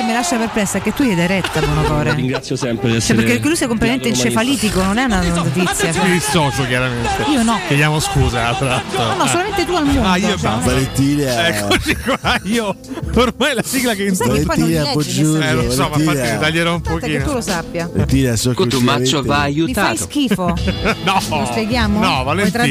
Che 0.02 0.08
mi 0.08 0.14
lascia 0.14 0.38
perplessa 0.38 0.78
è 0.80 0.82
che 0.82 0.94
tu 0.94 1.04
gli 1.04 1.14
dai 1.16 1.28
retta, 1.28 1.60
Bonocore. 1.60 2.14
Ringrazio 2.14 2.56
sempre 2.56 2.88
di 2.88 2.94
Cioè, 2.94 3.02
essere 3.02 3.24
perché 3.24 3.48
lui 3.48 3.56
è 3.58 3.68
completamente 3.68 4.08
encefalitico, 4.10 4.84
non 4.84 4.98
è 4.98 5.04
una 5.04 5.22
notizia. 5.22 5.88
Mi 5.88 5.94
Cioè. 5.94 6.10
dissocio 6.12 6.66
chiaramente. 6.68 7.10
Io 7.32 7.44
no. 7.44 7.60
Chiediamo 7.68 8.00
scusa, 8.00 8.54
tra 8.58 8.68
l'altro. 8.68 9.04
No, 9.04 9.16
no, 9.16 9.28
solamente 9.28 9.66
tu 9.66 9.74
al 9.74 9.86
mondo. 9.86 10.04
Ah, 10.04 10.18
io 10.18 10.38
cioè, 10.38 10.52
è- 10.52 10.64
Valentina. 10.64 11.48
Eccoci 11.48 11.96
qua, 11.96 12.40
io 12.44 12.76
ormai 13.14 13.56
la 13.56 13.62
sigla 13.64 13.94
che 13.94 14.04
li 14.04 14.16
Valentina 14.18 14.82
leggi 14.82 14.94
Boggiulio. 14.94 15.42
Eh, 15.42 15.54
lo 15.54 15.72
so, 15.72 15.90
ma 15.90 15.98
infatti 15.98 16.40
taglierò 16.40 16.70
un 16.72 16.76
Importante 16.78 17.08
che 17.08 17.18
tu 17.18 17.24
pochino. 17.24 17.34
lo 17.34 17.42
sappia. 17.42 17.90
Valentina, 17.92 18.36
so 18.36 18.50
che 18.50 18.56
Cotumaccio 18.56 19.22
va 19.24 19.34
Mi 19.36 19.42
fai 19.42 19.44
aiutato. 19.52 19.96
schifo. 19.98 20.58
No, 21.04 21.20
Lo 21.30 21.46
spieghiamo? 21.46 22.00
No, 22.00 22.24
Valentina. 22.24 22.64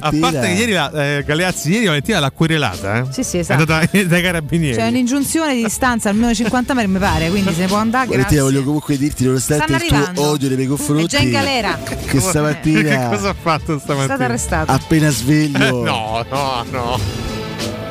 A 0.00 0.12
parte 0.20 0.40
che 0.40 0.52
ieri 0.58 0.72
la, 0.72 0.90
eh, 0.92 1.24
Galeazzi, 1.24 1.70
ieri 1.70 1.86
Valentina 1.86 2.18
l'ha 2.20 2.30
querelata, 2.30 2.98
eh? 2.98 3.04
Sì, 3.10 3.22
sì, 3.22 3.36
È 3.36 3.40
esatto. 3.40 3.60
andata 3.60 3.88
dai 4.04 4.22
carabinieri. 4.22 4.76
C'è 4.76 4.86
un'ingiunzione 4.88 5.54
di 5.54 5.62
distanza 5.62 6.08
almeno 6.08 6.32
50 6.48 6.74
metri, 6.74 6.90
mi 6.90 6.98
pare, 6.98 7.28
quindi 7.30 7.52
se 7.54 7.60
ne 7.60 7.66
può 7.66 7.76
andare. 7.76 8.06
Valentina, 8.08 8.42
voglio 8.42 8.62
comunque 8.64 8.96
dirti, 8.96 9.24
nonostante 9.24 9.72
il 9.74 10.10
tuo 10.14 10.28
odio 10.28 10.48
nei 10.48 10.56
miei 10.56 10.68
confronti, 10.68 11.04
È 11.04 11.06
già 11.06 11.18
in 11.18 11.30
galera. 11.30 11.78
che 11.84 11.96
che 11.96 12.20
stamattina, 12.20 13.08
cosa 13.14 13.30
ha 13.30 13.34
fatto 13.40 13.76
È 13.76 13.78
stato 13.78 13.94
stamattina? 14.00 14.24
arrestato. 14.24 14.72
appena 14.72 15.10
sveglio, 15.10 15.82
No, 15.84 16.24
no, 16.30 16.64
no. 16.70 17.00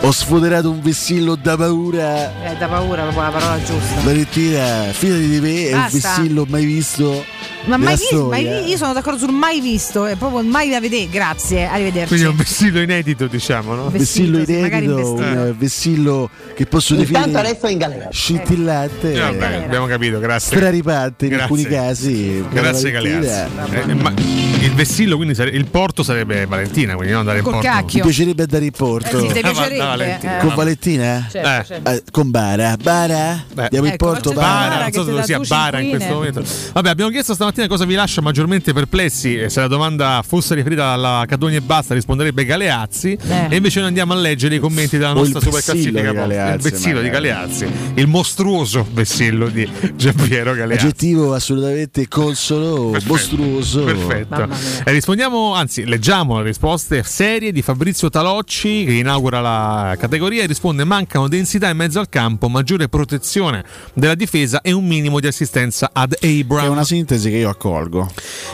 ho 0.01 0.11
sfoderato 0.11 0.69
un 0.71 0.81
vessillo 0.81 1.35
da 1.35 1.55
paura. 1.57 2.51
Eh, 2.51 2.55
da 2.57 2.67
paura 2.67 3.01
proprio 3.03 3.21
la 3.23 3.29
parola 3.29 3.57
giusta. 3.63 4.01
Valentina, 4.03 4.83
fidati 4.91 5.27
di 5.29 5.39
me, 5.39 5.67
è 5.69 5.73
un 5.73 5.79
Basta. 5.81 5.97
vessillo 6.15 6.45
mai 6.47 6.65
visto. 6.65 7.25
Ma 7.67 7.77
mai 7.77 7.95
visto, 7.95 8.27
mai 8.27 8.69
io 8.69 8.77
sono 8.77 8.93
d'accordo 8.93 9.19
sul 9.19 9.33
mai 9.33 9.59
visto, 9.59 10.05
è 10.05 10.15
proprio 10.15 10.41
mai 10.43 10.69
da 10.69 10.79
vedere. 10.79 11.09
Grazie, 11.09 11.65
arrivederci. 11.65 12.07
Quindi 12.07 12.25
è 12.25 12.29
un 12.29 12.35
vessillo 12.35 12.81
inedito, 12.81 13.27
diciamo, 13.27 13.73
no? 13.75 13.89
vessillo 13.89 14.37
magari 14.39 14.85
inedito, 14.85 15.13
un 15.13 15.55
vessillo 15.57 16.29
che 16.55 16.65
posso 16.65 16.93
Intanto 16.93 17.13
definire 17.19 17.39
adesso 17.49 17.65
è 17.67 17.71
in 17.71 17.77
galera. 17.77 18.07
scintillante, 18.11 19.13
Eh, 19.13 19.19
vabbè, 19.19 19.63
abbiamo 19.65 19.85
capito, 19.85 20.19
grazie. 20.19 20.55
straripante 20.57 21.25
in 21.25 21.31
Grazie. 21.31 21.43
alcuni 21.43 21.63
casi. 21.65 22.45
Grazie. 22.51 22.91
Galeazzi. 22.91 23.51
Eh, 23.89 23.93
ma 23.93 24.13
il 24.61 24.73
vessillo, 24.73 25.15
quindi 25.17 25.35
sare- 25.35 25.49
il 25.51 25.65
porto 25.65 26.03
sarebbe 26.03 26.45
Valentina, 26.45 26.93
quindi 26.93 27.11
non 27.11 27.19
andare 27.21 27.39
in 27.39 27.43
Col 27.43 27.53
porto. 27.53 27.67
Cacchio. 27.67 28.03
piacerebbe 28.03 28.43
andare 28.43 28.65
in 28.65 28.71
porto? 28.71 29.17
Eh 29.17 29.19
sì, 29.19 29.25
ma- 29.27 29.31
piacerebbe. 29.33 29.77
da 29.77 29.85
Valentina. 29.85 30.37
eh. 30.37 30.39
Con 30.45 30.55
Valentina? 30.55 31.27
Certo, 31.29 31.49
Eh. 31.49 31.65
certo. 31.65 31.89
Eh, 31.91 32.03
con 32.11 32.31
Bara? 32.31 32.77
Bara? 32.81 33.43
Beh. 33.53 33.61
Andiamo 33.63 33.87
in 33.87 33.93
Ecco, 33.93 34.05
porto, 34.05 34.29
c'è 34.29 34.35
Bara? 34.35 34.67
Bara 34.69 34.81
non 34.83 34.91
so 34.91 35.03
dove 35.03 35.23
sia 35.23 35.39
Bara 35.39 35.79
in 35.79 35.89
questo 35.89 36.13
momento. 36.13 36.43
Vabbè, 36.73 36.89
abbiamo 36.89 37.11
chiesto 37.11 37.33
stamattina 37.33 37.56
cosa 37.65 37.85
vi 37.85 37.95
lascia 37.95 38.21
maggiormente 38.21 38.73
perplessi. 38.73 39.35
E 39.35 39.49
se 39.49 39.59
la 39.59 39.67
domanda 39.67 40.21
fosse 40.25 40.53
riferita 40.53 40.89
alla 40.89 41.23
Cadogna 41.27 41.57
e 41.57 41.61
basta, 41.61 41.95
risponderebbe 41.95 42.45
Galeazzi. 42.45 43.17
Eh. 43.27 43.47
E 43.49 43.55
invece 43.55 43.79
noi 43.79 43.87
andiamo 43.87 44.13
a 44.13 44.17
leggere 44.17 44.55
i 44.55 44.59
commenti 44.59 44.97
della 44.97 45.13
nostra 45.13 45.39
super 45.39 45.63
classifica. 45.63 46.11
il 46.11 46.59
vessillo 46.59 47.01
di. 47.01 47.09
Galeazzi, 47.09 47.65
il 47.95 48.07
mostruoso 48.07 48.85
vessillo 48.91 49.47
di 49.49 49.67
Giampiero 49.95 50.53
Galeazzi. 50.53 50.85
Aggettivo 50.85 51.33
assolutamente 51.33 52.07
consolo, 52.07 52.91
Perfetto. 52.91 53.13
mostruoso. 53.13 53.83
Perfetto. 53.83 54.49
E 54.85 54.91
rispondiamo, 54.91 55.53
anzi, 55.55 55.85
leggiamo 55.85 56.37
le 56.37 56.43
risposte 56.43 57.01
serie 57.03 57.51
di 57.51 57.61
Fabrizio 57.61 58.09
Talocci 58.09 58.83
che 58.85 58.93
inaugura 58.93 59.41
la 59.41 59.95
categoria 59.97 60.43
e 60.43 60.45
risponde: 60.45 60.83
mancano 60.83 61.27
densità 61.27 61.69
in 61.69 61.77
mezzo 61.77 61.99
al 61.99 62.09
campo, 62.09 62.49
maggiore 62.49 62.89
protezione 62.89 63.63
della 63.93 64.15
difesa 64.15 64.61
e 64.61 64.71
un 64.71 64.85
minimo 64.85 65.19
di 65.19 65.27
assistenza 65.27 65.89
ad 65.93 66.15
Abram. 66.21 66.65
È 66.65 66.67
una 66.67 66.83
sintesi 66.83 67.29
che 67.29 67.37
io 67.37 67.47
accolgo. 67.50 68.09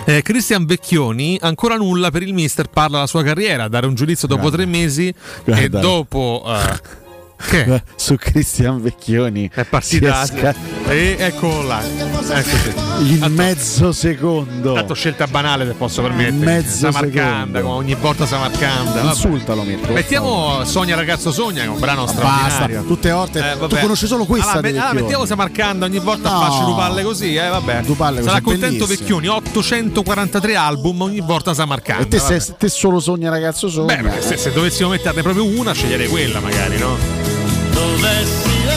Eh, 0.06 0.22
Christian 0.22 0.66
Vecchioni, 0.66 1.38
ancora 1.42 1.76
nulla 1.76 2.12
per 2.12 2.22
il 2.24 2.34
mister, 2.34 2.68
parla 2.70 2.96
della 2.98 3.08
sua 3.08 3.24
carriera, 3.24 3.68
dare 3.68 3.86
un 3.88 3.96
giudizio 3.96 4.28
dopo 4.28 4.42
Guarda. 4.42 4.58
tre 4.58 4.66
mesi 4.66 5.08
e 5.08 5.16
Guarda. 5.44 5.80
dopo... 5.80 6.44
eh, 6.48 7.02
che? 7.48 7.84
Su 7.96 8.16
Cristian 8.16 8.82
Vecchioni 8.82 9.50
È 9.54 9.64
partita 9.66 10.26
sca- 10.26 10.54
e 10.88 11.16
eccolo 11.20 11.64
là. 11.64 11.82
Eccoci. 11.84 12.74
il 13.02 13.30
mezzo 13.32 13.92
secondo. 13.92 14.74
Tanto 14.74 14.94
scelta 14.94 15.28
banale 15.28 15.66
se 15.66 15.74
posso 15.74 16.02
permettermi. 16.02 16.46
Mezzo 16.46 16.92
Samarcanda, 16.92 17.58
secondo. 17.60 17.78
ogni 17.78 17.96
volta 17.96 18.26
Samarcanda. 18.26 19.02
Insultalo, 19.02 19.64
Mirko. 19.64 19.92
Mettiamo 19.94 20.64
Sogna 20.64 20.96
ragazzo 20.96 21.32
sogna 21.32 21.62
che 21.62 21.68
è 21.68 21.70
un 21.70 21.80
brano 21.80 22.06
Basta, 22.06 22.18
straordinario. 22.20 22.84
tutte 22.84 23.12
volte. 23.12 23.40
Eh, 23.52 23.68
tu 23.68 23.76
conosci 23.78 24.08
solo 24.08 24.26
questa 24.26 24.52
Allora, 24.54 24.70
me- 24.72 24.78
allora, 24.80 24.94
mettiamo 24.94 25.26
Samarcanda 25.26 25.86
ogni 25.86 26.00
volta 26.00 26.30
No. 26.30 26.38
a 26.42 26.46
farci 26.48 26.64
due 26.66 26.76
palle 26.76 27.04
così, 27.04 27.36
eh, 27.36 27.48
vabbè. 27.48 27.82
Due 27.82 27.96
palle 27.96 28.18
così, 28.18 28.30
Sarà 28.30 28.42
contento 28.42 28.86
bellissimo. 28.86 28.88
Vecchioni, 29.20 29.28
843 29.28 30.56
album 30.56 31.02
ogni 31.02 31.20
volta 31.22 31.54
Samarcanda. 31.54 32.04
E 32.04 32.08
te, 32.08 32.20
sei- 32.20 32.42
te 32.58 32.70
solo 32.70 33.00
sogna 33.00 33.30
ragazzo 33.30 33.70
sogna. 33.70 33.96
Beh, 33.96 34.02
beh, 34.02 34.22
se, 34.22 34.38
se 34.38 34.52
dovessimo 34.52 34.90
metterne 34.90 35.22
proprio 35.22 35.46
una, 35.46 35.74
sceglierei 35.74 36.08
quella 36.08 36.40
magari, 36.40 36.78
no? 36.78 37.33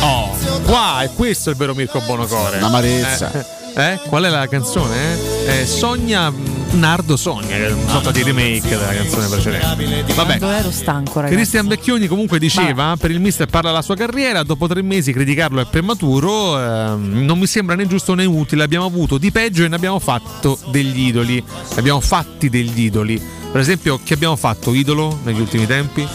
Oh, 0.01 0.37
qua 0.65 1.03
è 1.03 1.11
questo 1.15 1.51
il 1.51 1.57
vero 1.57 1.75
Mirko 1.75 2.01
Bonocore. 2.01 2.61
L'amarezza. 2.61 3.33
Eh, 3.33 3.93
eh? 3.93 4.01
Qual 4.09 4.25
è 4.25 4.29
la 4.29 4.47
canzone? 4.49 5.15
Eh? 5.47 5.61
Eh, 5.61 5.67
Sogna 5.67 6.31
mm, 6.31 6.79
Nardo 6.79 7.17
Sogna, 7.17 7.49
che 7.49 7.67
è 7.69 7.73
una 7.73 7.91
sorta 7.91 8.11
di 8.11 8.23
remake 8.23 8.69
della 8.69 8.95
canzone 8.95 9.29
precedente. 9.29 10.13
Vabbè. 10.15 10.39
Ero 10.43 10.71
stanco, 10.71 11.21
ragazzi. 11.21 11.35
Cristian 11.35 11.67
Vecchioni 11.67 12.07
comunque 12.07 12.39
diceva 12.39 12.97
per 12.99 13.11
il 13.11 13.21
mister 13.21 13.47
parla 13.47 13.71
della 13.71 13.83
sua 13.83 13.97
carriera 13.97 14.43
dopo 14.43 14.67
tre 14.67 14.83
mesi 14.83 15.13
criticarlo 15.13 15.61
è 15.61 15.67
prematuro 15.67 16.59
ehm, 16.59 17.25
non 17.25 17.39
mi 17.39 17.47
sembra 17.47 17.75
né 17.75 17.87
giusto 17.87 18.15
né 18.15 18.25
utile 18.25 18.63
abbiamo 18.63 18.87
avuto 18.87 19.19
di 19.19 19.31
peggio 19.31 19.65
e 19.65 19.69
ne 19.69 19.77
abbiamo 19.77 19.99
fatto 19.99 20.59
degli 20.71 21.09
idoli 21.09 21.35
ne 21.35 21.79
abbiamo 21.79 22.01
fatti 22.01 22.49
degli 22.49 22.83
idoli 22.83 23.21
per 23.51 23.61
esempio 23.61 24.01
chi 24.03 24.13
abbiamo 24.13 24.37
fatto 24.37 24.75
idolo 24.75 25.19
negli 25.23 25.41
ultimi 25.41 25.67
tempi? 25.67 26.07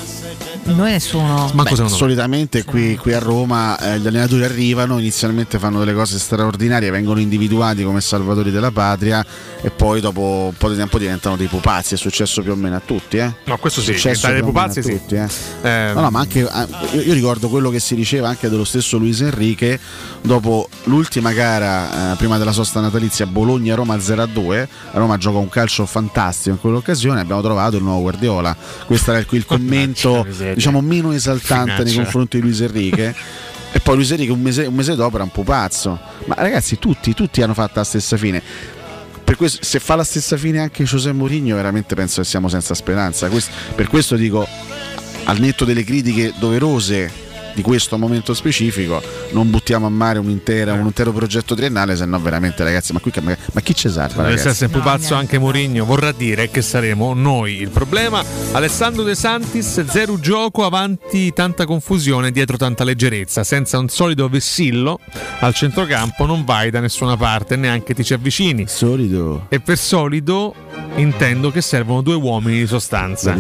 Noi 0.64 0.92
nessuno. 0.92 1.50
Manco 1.54 1.76
Beh, 1.76 1.90
solitamente 1.90 2.64
qui, 2.64 2.96
qui 2.96 3.14
a 3.14 3.20
Roma 3.20 3.78
eh, 3.80 4.00
gli 4.00 4.08
allenatori 4.08 4.44
arrivano, 4.44 5.00
inizialmente 5.00 5.60
fanno 5.60 5.80
delle 5.80 5.94
cose 5.94 6.20
straordinarie, 6.20 6.90
vengono 6.92 7.20
individuati 7.20 7.84
come 7.84 8.00
salvatori 8.02 8.52
della 8.52 8.72
patria 8.72 9.26
e 9.62 9.70
poi 9.70 10.02
dopo 10.02 10.48
un 10.52 10.58
po' 10.58 10.70
di 10.70 10.76
tempo 10.76 10.98
diventano 10.98 11.36
dei 11.36 11.48
pupazzi. 11.48 11.96
È 11.96 11.98
successo 11.98 12.42
più 12.42 12.52
o 12.52 12.56
meno 12.56 12.76
a 12.76 12.82
tutti, 12.84 13.18
eh? 13.18 13.34
No, 13.46 13.58
questo 13.58 13.82
sì, 13.82 13.92
È 13.94 14.32
meno 14.32 14.46
pupazzi 14.46 14.80
a 14.80 14.84
sì. 14.84 14.92
tutti, 14.92 15.16
eh. 15.16 15.28
Eh, 15.62 15.92
No, 15.94 16.02
no, 16.02 16.10
ma 16.10 16.20
anche 16.20 16.48
ah, 16.48 16.68
io, 16.94 17.02
io 17.02 17.14
ricordo 17.14 17.50
quello 17.50 17.70
che 17.70 17.80
si 17.80 17.96
diceva 17.96 18.30
anche 18.30 18.50
dello 18.50 18.64
stesso 18.64 18.98
Luis 18.98 19.22
Enrique 19.22 19.80
dopo 20.22 20.70
l'ultima 20.86 21.32
gara 21.34 22.14
eh, 22.14 22.16
prima 22.16 22.38
della 22.38 22.52
sosta 22.52 22.80
natalizia 22.80 23.26
Bologna-Roma 23.26 23.96
0-2. 23.96 24.68
Roma 24.92 25.18
gioca 25.18 25.38
un 25.38 25.50
calcio 25.50 25.86
fantastico 25.86 26.56
in 26.56 26.62
quell'occasione. 26.62 27.20
Abbiamo 27.20 27.42
trovato 27.42 27.78
il 27.78 27.84
nuovo 27.84 28.02
Guardiola. 28.02 28.56
Questo 28.86 29.12
era 29.12 29.20
il, 29.20 29.28
il 29.30 29.46
commento. 29.46 30.26
diciamo 30.56 30.82
meno 30.82 31.12
esaltante 31.12 31.66
nei 31.84 31.92
Finaccia. 31.92 32.02
confronti 32.02 32.38
di 32.38 32.44
Luis 32.44 32.62
Enrique. 32.62 33.16
E 33.74 33.80
poi 33.80 33.96
Luis 33.96 34.12
Enrique 34.12 34.34
un 34.34 34.42
mese, 34.42 34.66
un 34.66 34.74
mese 34.74 34.96
dopo 34.96 35.16
era 35.16 35.24
un 35.24 35.32
pupazzo. 35.32 35.98
Ma 36.26 36.36
ragazzi, 36.38 36.78
tutti, 36.78 37.14
tutti 37.14 37.42
hanno 37.42 37.54
fatto 37.54 37.80
la 37.80 37.86
stessa 37.86 38.18
fine. 38.18 38.42
Per 39.24 39.38
questo, 39.38 39.64
se 39.64 39.80
fa 39.80 39.96
la 39.96 40.04
stessa 40.04 40.36
fine 40.36 40.60
anche 40.60 40.84
José 40.84 41.14
Mourinho, 41.14 41.56
veramente 41.56 41.96
penso 41.96 42.20
che 42.20 42.28
siamo 42.28 42.50
senza 42.50 42.74
speranza. 42.74 43.30
Questo- 43.30 43.54
per 43.74 43.88
questo 43.88 44.18
dico, 44.18 44.46
al 45.24 45.40
netto 45.40 45.64
delle 45.64 45.86
critiche 45.86 46.34
doverose 46.38 47.10
di 47.54 47.62
questo 47.62 47.98
momento 47.98 48.34
specifico, 48.34 49.02
non 49.32 49.50
buttiamo 49.50 49.86
a 49.86 49.90
mare 49.90 50.20
un'intera- 50.20 50.74
un 50.74 50.86
intero 50.86 51.12
progetto 51.12 51.56
triennale, 51.56 51.96
se 51.96 52.06
no 52.06 52.20
veramente 52.20 52.64
ragazzi, 52.64 52.94
ma, 52.94 53.00
qui, 53.00 53.12
ma, 53.22 53.36
ma 53.52 53.62
chi 53.62 53.76
ci 53.76 53.90
salva? 53.90 54.24
Deve 54.24 54.50
essere 54.50 54.70
pupazzo 54.70 55.16
anche 55.16 55.38
Mourinho, 55.38 55.86
vorrà 55.86 56.12
dire 56.12 56.50
che 56.50 56.62
saremo 56.62 57.14
noi 57.14 57.56
il 57.62 57.70
problema. 57.70 58.24
Alessandro 58.52 59.04
De 59.04 59.16
Santis, 59.16 59.86
zero 59.86 60.20
gioco, 60.20 60.66
avanti 60.66 61.32
tanta 61.34 61.66
confusione, 61.66 62.32
dietro 62.32 62.58
tanta 62.58 62.84
leggerezza. 62.84 63.44
Senza 63.44 63.78
un 63.78 63.90
solido 63.90 64.30
vessillo 64.30 65.00
al 65.40 65.54
centrocampo 65.54 66.26
non 66.26 66.44
vai 66.46 66.70
da 66.70 66.80
nessuna 66.80 67.18
parte, 67.18 67.56
neanche 67.56 67.94
ti 67.94 68.04
ci 68.04 68.14
avvicini. 68.14 68.66
Solido. 68.68 69.46
E 69.50 69.60
per 69.60 69.78
solido 69.78 70.54
intendo 70.96 71.52
che 71.52 71.62
servono 71.62 72.02
due 72.02 72.16
uomini 72.16 72.60
di 72.60 72.68
sostanza. 72.68 73.34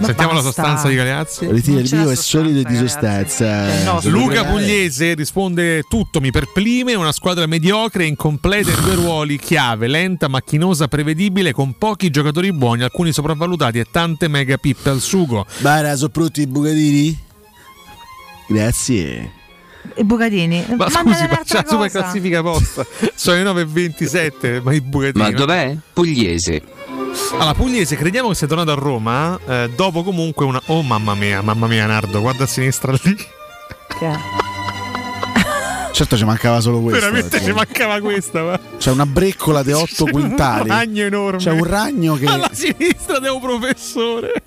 Sentiamo 0.00 0.32
la 0.32 0.42
basta. 0.42 0.62
sostanza 0.62 0.88
di 0.88 0.94
Galeazzi. 0.94 1.50
Ritira 1.50 1.80
il 1.80 1.88
mio 1.92 2.10
è 2.10 2.16
solido 2.16 2.60
e 2.60 2.64
di 2.64 2.76
sostanza. 2.76 4.00
Luca 4.02 4.44
Pugliese 4.44 5.14
risponde 5.14 5.82
tutto 5.88 6.20
mi 6.20 6.30
perplime, 6.30 6.94
una 6.94 7.12
squadra 7.12 7.46
mediocre, 7.46 8.06
incompleta 8.06 8.70
in 8.70 8.80
due 8.82 8.94
ruoli 8.94 9.38
chiave, 9.38 9.86
lenta, 9.86 10.28
macchinosa, 10.28 10.88
prevedibile, 10.88 11.52
con 11.52 11.76
pochi 11.78 12.10
giocatori 12.10 12.52
buoni, 12.52 12.82
alcuni 12.82 13.12
sopravvalutati 13.12 13.78
e 13.78 13.86
tante 13.90 14.28
mega 14.28 14.56
pippe 14.56 14.90
al 14.90 15.00
sugo. 15.00 15.46
Bara, 15.58 15.96
sono 15.96 16.08
pronti 16.10 16.42
i 16.42 16.46
bucatini? 16.46 17.18
Grazie. 18.48 19.32
I 19.96 20.04
bucatini. 20.04 20.64
Ma 20.70 20.88
Mandane 20.90 20.92
scusi, 20.92 21.24
un'altra 21.24 21.36
faccia 21.36 21.60
la 21.62 21.68
super 21.68 21.90
classifica 21.90 22.42
posta. 22.42 22.86
Sono 23.14 23.52
le 23.52 23.64
9.27, 23.64 24.62
ma 24.62 24.72
i 24.72 24.80
bucatini. 24.80 25.22
Ma 25.22 25.30
dov'è? 25.30 25.76
Pugliese. 25.92 26.62
Allora, 27.32 27.54
Pugliese, 27.54 27.96
crediamo 27.96 28.28
che 28.28 28.34
sia 28.34 28.46
tornato 28.46 28.70
a 28.70 28.74
Roma. 28.74 29.38
eh, 29.46 29.70
dopo 29.74 30.02
comunque 30.02 30.44
una. 30.44 30.60
Oh 30.66 30.82
mamma 30.82 31.14
mia, 31.14 31.42
mamma 31.42 31.66
mia, 31.66 31.86
Nardo, 31.86 32.20
guarda 32.20 32.44
a 32.44 32.46
sinistra 32.46 32.92
lì. 32.92 33.14
Che 33.16 34.06
è? 34.06 34.18
Certo 35.92 36.16
ci 36.16 36.24
mancava 36.24 36.60
solo 36.60 36.80
questo. 36.80 36.98
Veramente 37.00 37.40
ci 37.40 37.52
mancava 37.52 38.00
questa, 38.00 38.42
ma. 38.42 38.60
C'è 38.78 38.90
una 38.90 39.06
breccola 39.06 39.62
di 39.62 39.70
8 39.70 40.06
quintali. 40.06 40.68
Un 40.68 40.76
ragno 40.76 41.04
enorme. 41.04 41.38
C'è 41.38 41.50
un 41.52 41.64
ragno 41.64 42.14
che. 42.16 42.26
Alla 42.26 42.50
sinistra 42.52 43.20
del 43.20 43.38
professore. 43.40 44.42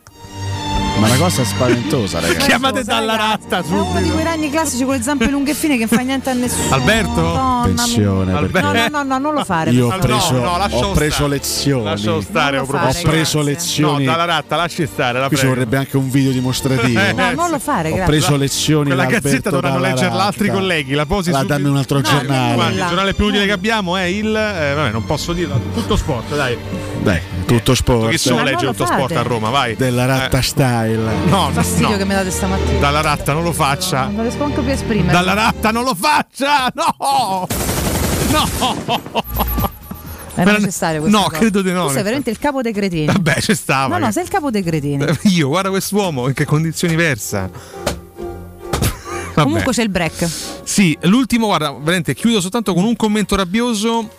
Ma 0.99 1.07
la 1.07 1.15
cosa 1.17 1.41
è 1.43 1.45
spaventosa, 1.45 2.19
ragazzi. 2.19 2.47
Chiamate 2.47 2.83
dalla 2.83 3.15
ratta 3.15 3.59
È 3.59 3.63
uno 3.67 3.99
di 4.01 4.09
quei 4.09 4.23
ragni 4.23 4.49
classici 4.49 4.83
con 4.83 4.95
le 4.95 5.01
zampe 5.03 5.29
lunghe 5.29 5.51
e 5.51 5.53
fine 5.53 5.77
che 5.77 5.85
non 5.87 5.97
fa 5.97 6.03
niente 6.03 6.29
a 6.31 6.33
nessuno. 6.33 6.73
Alberto? 6.73 7.21
Madonna. 7.21 7.63
Pensione. 7.65 8.31
perché 8.33 8.61
No, 8.61 8.71
no, 8.71 8.87
no, 8.89 9.03
no, 9.03 9.17
non 9.19 9.33
lo 9.35 9.43
fare. 9.45 9.69
Io 9.71 9.87
ho 9.87 9.97
preso, 9.99 10.31
No, 10.33 10.57
no, 10.57 10.75
ho 10.75 10.91
preso 10.93 11.27
lezioni. 11.27 11.83
Lascialo 11.83 12.21
stare, 12.21 12.57
ho 12.57 12.61
lo 12.61 12.65
Ho 12.65 12.79
fare, 12.79 13.01
preso 13.03 13.09
grazie. 13.39 13.43
lezioni. 13.43 14.05
No, 14.05 14.11
dalla 14.11 14.25
ratta, 14.25 14.55
lasci 14.55 14.87
stare. 14.87 15.19
La 15.19 15.27
Qui 15.27 15.37
ci 15.37 15.45
vorrebbe 15.45 15.77
anche 15.77 15.97
un 15.97 16.09
video 16.09 16.31
dimostrativo. 16.31 16.99
No, 17.17 17.31
non 17.33 17.49
lo 17.49 17.59
fare, 17.59 17.89
Ho 17.91 17.95
grazie. 17.95 18.05
preso 18.17 18.35
lezioni 18.35 18.89
gazzetta 18.89 19.15
Alberto 19.17 19.49
dovranno 19.49 19.79
leggerla 19.79 20.23
altri 20.25 20.49
colleghi. 20.49 20.93
La 20.93 21.05
posi 21.05 21.31
La 21.31 21.43
dammi 21.43 21.67
un 21.69 21.77
altro 21.77 22.01
giornale. 22.01 22.53
Guarda, 22.55 22.73
il 22.81 22.87
giornale 22.87 23.13
più 23.13 23.25
utile 23.25 23.45
che 23.45 23.51
abbiamo 23.51 23.95
è 23.97 24.03
il. 24.03 24.27
eh, 24.35 24.73
vabbè, 24.73 24.91
non 24.91 25.05
posso 25.05 25.33
dirlo. 25.33 25.59
Tutto 25.73 25.95
sport, 25.95 26.35
dai. 26.35 26.57
Dai, 27.01 27.21
tutto 27.47 27.73
sport. 27.75 28.15
Chi 28.15 28.33
Ma 28.33 28.43
legge 28.43 28.65
tutto 28.67 28.85
fate. 28.85 28.93
sport 29.03 29.15
a 29.15 29.21
Roma, 29.23 29.49
vai. 29.49 29.75
Della 29.75 30.05
ratta 30.05 30.37
Eh, 30.37 30.41
style. 30.41 30.95
No, 31.25 31.45
no, 31.47 31.51
Fastidio 31.51 31.89
no. 31.89 31.97
che 31.97 32.05
mi 32.05 32.13
date 32.13 32.29
stamattina. 32.31 32.79
Dalla 32.79 33.01
ratta 33.01 33.33
non 33.33 33.43
lo 33.43 33.53
faccia. 33.53 34.05
Non 34.07 34.21
riesco 34.21 34.43
anche 34.43 34.61
più 34.61 34.69
a 34.69 34.73
esprimere. 34.73 35.11
Dalla 35.11 35.33
ratta 35.33 35.71
non 35.71 35.83
lo 35.83 35.95
faccia! 35.95 36.71
No! 36.75 37.47
No! 38.29 38.47
È 40.35 40.43
necessario 40.43 40.99
questo. 41.01 41.17
No, 41.19 41.25
credo 41.27 41.61
di 41.63 41.71
no. 41.71 41.87
Tu 41.87 41.93
sei 41.93 42.03
veramente 42.03 42.29
il 42.29 42.37
capo 42.37 42.61
dei 42.61 42.73
cretini. 42.73 43.05
Vabbè, 43.07 43.41
ci 43.41 43.55
stava. 43.55 43.97
No, 43.97 44.05
no, 44.05 44.11
sei 44.11 44.23
il 44.23 44.29
capo 44.29 44.51
dei 44.51 44.61
cretini. 44.61 45.03
Io, 45.23 45.47
guarda 45.47 45.69
quest'uomo 45.69 46.27
in 46.27 46.33
che 46.33 46.45
condizioni 46.45 46.95
versa. 46.95 47.49
Vabbè. 49.33 49.41
Comunque 49.41 49.71
c'è 49.71 49.81
il 49.83 49.89
break. 49.89 50.27
Sì, 50.63 50.95
l'ultimo, 51.01 51.47
guarda, 51.47 51.71
veramente 51.71 52.13
chiudo 52.13 52.39
soltanto 52.41 52.73
con 52.75 52.83
un 52.83 52.95
commento 52.95 53.35
rabbioso 53.35 54.09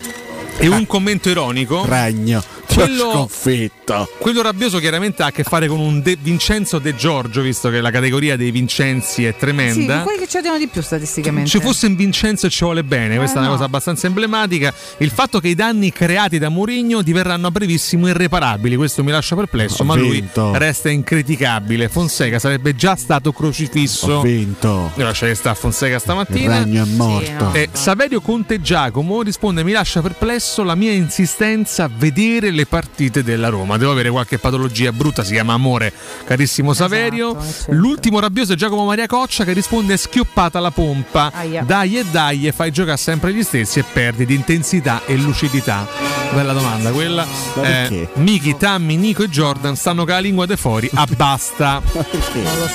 e 0.57 0.67
un 0.67 0.85
commento 0.87 1.29
ironico. 1.29 1.85
Ragno. 1.85 2.41
Quello- 2.85 3.11
sconfitto. 3.11 4.09
Quello 4.19 4.41
rabbioso 4.41 4.79
chiaramente 4.79 5.23
ha 5.23 5.27
a 5.27 5.31
che 5.31 5.43
fare 5.43 5.67
con 5.67 5.79
un 5.79 6.01
De- 6.01 6.17
Vincenzo 6.19 6.79
De 6.79 6.95
Giorgio, 6.95 7.41
visto 7.41 7.69
che 7.69 7.81
la 7.81 7.91
categoria 7.91 8.35
dei 8.37 8.51
Vincenzi 8.51 9.25
è 9.25 9.31
Sì, 9.31 9.37
tremenda. 9.39 10.01
quelli 10.01 10.19
che 10.19 10.27
ci 10.27 10.37
odiano 10.37 10.57
di 10.57 10.67
più 10.67 10.81
statisticamente. 10.81 11.49
ci 11.49 11.59
fosse 11.59 11.87
un 11.87 11.95
Vincenzo 11.95 12.45
e 12.45 12.49
ci 12.49 12.63
vuole 12.63 12.83
bene, 12.83 13.17
questa 13.17 13.37
è 13.37 13.39
una 13.39 13.47
no. 13.47 13.53
cosa 13.53 13.65
abbastanza 13.65 14.07
emblematica. 14.07 14.73
Il 14.97 15.09
fatto 15.11 15.39
che 15.39 15.47
i 15.49 15.55
danni 15.55 15.91
creati 15.91 16.37
da 16.37 16.49
Mourinho 16.49 17.01
diverranno 17.01 17.47
a 17.47 17.51
brevissimo 17.51 18.07
irreparabili, 18.07 18.75
questo 18.75 19.03
mi 19.03 19.11
lascia 19.11 19.35
perplesso, 19.35 19.81
Ho 19.81 19.85
ma 19.85 19.95
lui 19.95 20.09
vinto. 20.11 20.55
resta 20.55 20.89
incriticabile. 20.89 21.89
Fonseca 21.89 22.39
sarebbe 22.39 22.75
già 22.75 22.95
stato 22.95 23.31
crocifisso. 23.31 24.13
Ho 24.13 24.21
vinto. 24.21 24.91
Io 24.95 25.03
lascerei 25.03 25.35
stare 25.35 25.55
a 25.55 25.59
Fonseca 25.59 25.95
Il 25.95 26.01
stamattina. 26.01 26.57
ragno 26.59 26.83
è 26.83 26.87
morto. 26.87 27.53
E 27.53 27.69
Saverio 27.71 28.21
Conte 28.21 28.61
Giacomo 28.61 29.21
risponde: 29.21 29.63
Mi 29.63 29.71
lascia 29.71 30.01
perplesso 30.01 30.63
la 30.63 30.75
mia 30.75 30.91
insistenza 30.91 31.85
a 31.85 31.89
vedere 31.93 32.51
le 32.51 32.65
partite 32.69 33.23
della 33.23 33.49
Roma. 33.49 33.77
Devo 33.77 33.91
avere 33.91 34.09
qualche 34.09 34.37
patologia 34.37 34.91
brutta, 34.91 35.23
si 35.23 35.33
chiama 35.33 35.53
amore, 35.53 35.91
carissimo 36.25 36.73
Saverio. 36.73 37.37
eh, 37.37 37.43
certo. 37.43 37.71
L'ultimo 37.73 38.19
rabbioso 38.19 38.53
è 38.53 38.55
Giacomo 38.55 38.85
Maria 38.85 39.07
Coccia 39.07 39.43
che 39.43 39.53
risponde: 39.53 39.97
Schioppata 39.97 40.59
la 40.59 40.71
pompa. 40.71 41.31
Aia. 41.33 41.63
Dai 41.63 41.97
e 41.97 42.05
dai, 42.05 42.47
e 42.47 42.51
fai 42.51 42.71
giocare 42.71 42.97
sempre 42.97 43.33
gli 43.33 43.43
stessi 43.43 43.79
e 43.79 43.83
perdi 43.83 44.25
di 44.25 44.35
intensità 44.35 45.01
e 45.05 45.15
lucidità. 45.17 45.87
Bella 46.33 46.53
domanda 46.53 46.91
quella. 46.91 47.25
Perché? 47.55 48.09
Miki, 48.15 48.55
Tammy, 48.55 48.95
Nico 48.95 49.23
e 49.23 49.29
Jordan 49.29 49.75
stanno 49.75 50.05
con 50.05 50.13
la 50.13 50.19
lingua 50.19 50.45
de 50.45 50.55
fuori. 50.57 50.89
A 50.93 51.07
basta. 51.17 51.81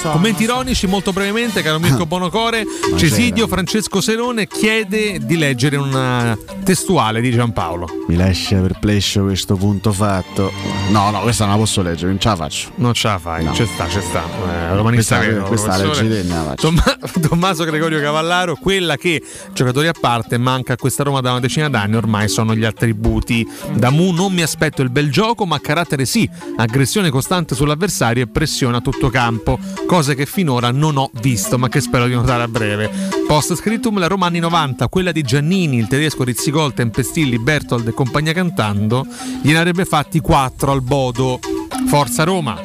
So. 0.00 0.10
Commenti 0.10 0.42
ironici 0.42 0.86
molto 0.86 1.12
brevemente, 1.12 1.62
caro 1.62 1.78
Mirko 1.78 2.04
Bonocore. 2.06 2.64
Ma 2.90 2.96
Cesidio. 2.98 3.46
Francesco 3.46 4.00
Serone 4.00 4.46
chiede 4.48 5.18
di 5.22 5.36
leggere 5.36 5.76
una 5.76 6.36
testuale 6.64 7.20
di 7.20 7.30
Giampaolo. 7.30 7.86
Mi 8.08 8.16
lascia 8.16 8.58
perplesso 8.60 9.22
questo 9.22 9.54
punto 9.56 9.83
fatto. 9.92 10.52
No, 10.90 11.10
no, 11.10 11.20
questa 11.20 11.44
non 11.44 11.54
la 11.54 11.58
posso 11.60 11.82
leggere, 11.82 12.08
non 12.10 12.18
ce 12.20 12.28
la 12.28 12.36
faccio. 12.36 12.68
Non 12.76 12.92
ce 12.94 13.08
la 13.08 13.18
fai, 13.18 13.44
No. 13.44 13.52
c'è 13.52 13.66
sta, 13.66 13.86
c'è 13.86 14.00
sta. 14.00 14.22
Eh, 14.22 14.74
romanista 14.74 15.16
Questa- 15.16 15.32
vero, 15.32 15.46
questa 15.46 15.76
ne 16.02 16.22
la. 16.24 16.54
Tomma- 16.54 16.98
Tommaso 17.28 17.64
Gregorio 17.64 18.00
Cavallaro, 18.00 18.56
quella 18.56 18.96
che 18.96 19.22
giocatori 19.52 19.86
a 19.88 19.94
parte 19.98 20.38
manca 20.38 20.74
a 20.74 20.76
questa 20.76 21.02
Roma 21.02 21.20
da 21.20 21.30
una 21.30 21.40
decina 21.40 21.68
d'anni, 21.68 21.96
ormai 21.96 22.28
sono 22.28 22.54
gli 22.54 22.64
attributi. 22.64 23.46
Da 23.72 23.90
Mu 23.90 24.12
non 24.12 24.32
mi 24.32 24.42
aspetto 24.42 24.82
il 24.82 24.90
bel 24.90 25.10
gioco, 25.10 25.46
ma 25.46 25.58
carattere 25.60 26.04
sì, 26.04 26.28
aggressione 26.56 27.10
costante 27.10 27.54
sull'avversario 27.54 28.22
e 28.24 28.26
pressione 28.26 28.76
a 28.76 28.80
tutto 28.80 29.08
campo, 29.10 29.58
cose 29.86 30.14
che 30.14 30.26
finora 30.26 30.70
non 30.70 30.96
ho 30.96 31.10
visto, 31.20 31.58
ma 31.58 31.68
che 31.68 31.80
spero 31.80 32.06
di 32.06 32.14
notare 32.14 32.42
a 32.42 32.48
breve. 32.48 32.90
Post 33.26 33.54
scrittum 33.56 33.98
la 33.98 34.06
Roma 34.06 34.26
anni 34.26 34.38
90, 34.38 34.88
quella 34.88 35.10
di 35.12 35.22
Giannini, 35.22 35.78
il 35.78 35.88
tedesco 35.88 36.24
Rizzigol, 36.24 36.74
Tempestilli, 36.74 37.38
Bertold 37.38 37.88
e 37.88 37.92
compagnia 37.94 38.32
cantando, 38.32 39.06
gliene 39.42 39.58
avrebbe 39.64 39.86
fatti 39.86 40.20
4 40.20 40.70
al 40.72 40.82
Bodo. 40.82 41.40
Forza 41.86 42.22
Roma! 42.24 42.60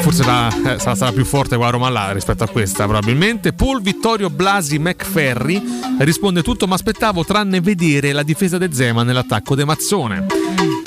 Forse 0.00 0.24
la- 0.24 0.48
eh, 0.48 0.78
sarà, 0.80 0.94
sarà 0.96 1.12
più 1.12 1.24
forte 1.24 1.54
quella 1.54 1.70
Roma 1.70 1.88
là 1.90 2.10
rispetto 2.12 2.42
a 2.42 2.48
questa, 2.48 2.84
probabilmente. 2.84 3.52
Paul 3.52 3.80
Vittorio 3.80 4.28
Blasi 4.28 4.78
McFerry 4.80 5.62
risponde 5.98 6.42
tutto, 6.42 6.66
ma 6.66 6.74
aspettavo 6.74 7.24
tranne 7.24 7.60
vedere 7.60 8.10
la 8.12 8.24
difesa 8.24 8.58
de 8.58 8.68
Zema 8.72 9.04
nell'attacco 9.04 9.54
de 9.54 9.64
Mazzone. 9.64 10.26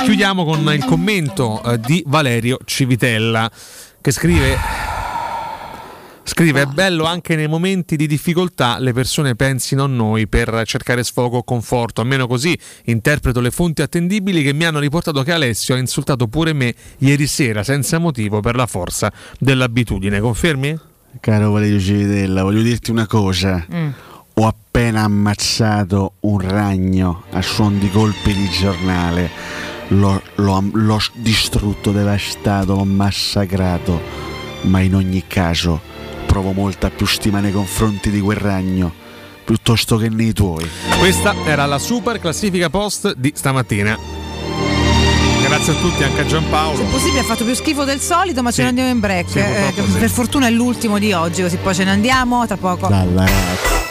Chiudiamo 0.03 0.43
con 0.43 0.69
il 0.74 0.84
commento 0.84 1.64
eh, 1.64 1.80
di 1.80 2.03
Valerio 2.08 2.58
Civitella 2.66 3.50
che 4.01 4.11
scrive. 4.11 4.90
Scrive: 6.34 6.61
È 6.61 6.66
bello 6.66 7.03
anche 7.03 7.35
nei 7.35 7.50
momenti 7.50 7.98
di 7.98 8.08
difficoltà 8.08 8.80
le 8.80 8.93
persone 8.93 9.35
pensino 9.35 9.84
a 9.84 9.88
noi 9.88 10.30
per 10.30 10.64
cercare 10.66 11.03
sfogo 11.03 11.40
o 11.40 11.43
conforto. 11.43 12.00
Almeno 12.00 12.26
così 12.26 12.58
interpreto 12.85 13.42
le 13.42 13.51
fonti 13.51 13.82
attendibili 13.82 14.42
che 14.42 14.53
mi 14.53 14.64
hanno 14.64 14.80
riportato 14.80 15.24
che 15.24 15.34
Alessio 15.34 15.76
ha 15.76 15.77
insultato 15.77 16.27
pure 16.27 16.53
me 16.53 16.74
ieri 17.00 17.27
sera 17.27 17.64
senza 17.64 17.98
motivo 17.98 18.40
per 18.40 18.56
la 18.56 18.66
forza 18.66 19.11
dell'abitudine. 19.40 20.22
Confermi? 20.22 20.80
Caro 21.19 21.51
Valerio 21.51 21.82
Civitella, 21.82 22.43
voglio 22.43 22.61
dirti 22.61 22.92
una 22.92 23.08
cosa. 23.08 23.68
Mm. 23.69 23.90
Ho 24.35 24.48
appena 24.48 25.01
ammazzato 25.01 26.14
un 26.22 26.40
ragno 26.40 27.24
a 27.32 27.42
suon 27.42 27.77
di 27.77 27.90
colpi 27.90 28.34
di 28.34 28.50
giornale. 28.51 29.30
L'ho, 29.90 30.22
l'ho- 30.35 30.69
l'ho 30.72 31.00
distrutto, 31.16 31.92
devastato, 31.92 32.74
l'ho 32.74 32.85
massacrato. 32.85 34.30
Ma 34.61 34.80
in 34.80 34.95
ogni 34.95 35.26
caso 35.27 35.90
provo 36.25 36.51
molta 36.53 36.90
più 36.90 37.06
stima 37.06 37.40
nei 37.40 37.51
confronti 37.51 38.09
di 38.09 38.19
quel 38.19 38.38
ragno, 38.38 38.91
piuttosto 39.43 39.98
che 39.98 40.09
nei 40.09 40.33
tuoi. 40.33 40.67
Questa 41.00 41.33
era 41.45 41.66
la 41.66 41.80
super 41.80 42.19
classifica 42.19 42.69
post 42.69 43.14
di 43.17 43.32
stamattina. 43.35 43.98
Grazie 45.41 45.74
a 45.74 45.75
tutti, 45.75 46.03
anche 46.03 46.22
a 46.22 46.25
Giampaolo. 46.25 46.83
Possibile 46.85 47.19
ha 47.19 47.24
fatto 47.24 47.43
più 47.43 47.53
schifo 47.56 47.83
del 47.83 48.00
solito, 48.00 48.41
ma 48.41 48.51
ce 48.51 48.61
ne 48.64 48.67
andiamo 48.69 48.90
in 48.90 49.00
break. 49.00 49.30
Sì, 49.30 49.40
Eh, 49.40 49.74
sì. 49.75 49.82
Per 50.00 50.09
fortuna 50.09 50.48
è 50.48 50.51
l'ultimo 50.51 50.98
di 50.98 51.11
oggi, 51.11 51.41
così 51.41 51.58
poi 51.58 51.75
ce 51.75 51.83
ne 51.83 51.91
andiamo 51.91 52.45
tra 52.48 52.58
poco. 52.58 52.88
Dalla 52.88 53.25
razza. 53.25 53.90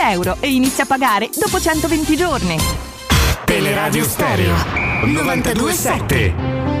euro 0.00 0.36
e 0.40 0.52
inizia 0.52 0.84
a 0.84 0.86
pagare 0.86 1.30
dopo 1.36 1.60
120 1.60 2.16
giorni. 2.16 2.56
Teleradio 3.44 4.04
Stereo 4.04 4.54
927 5.04 6.71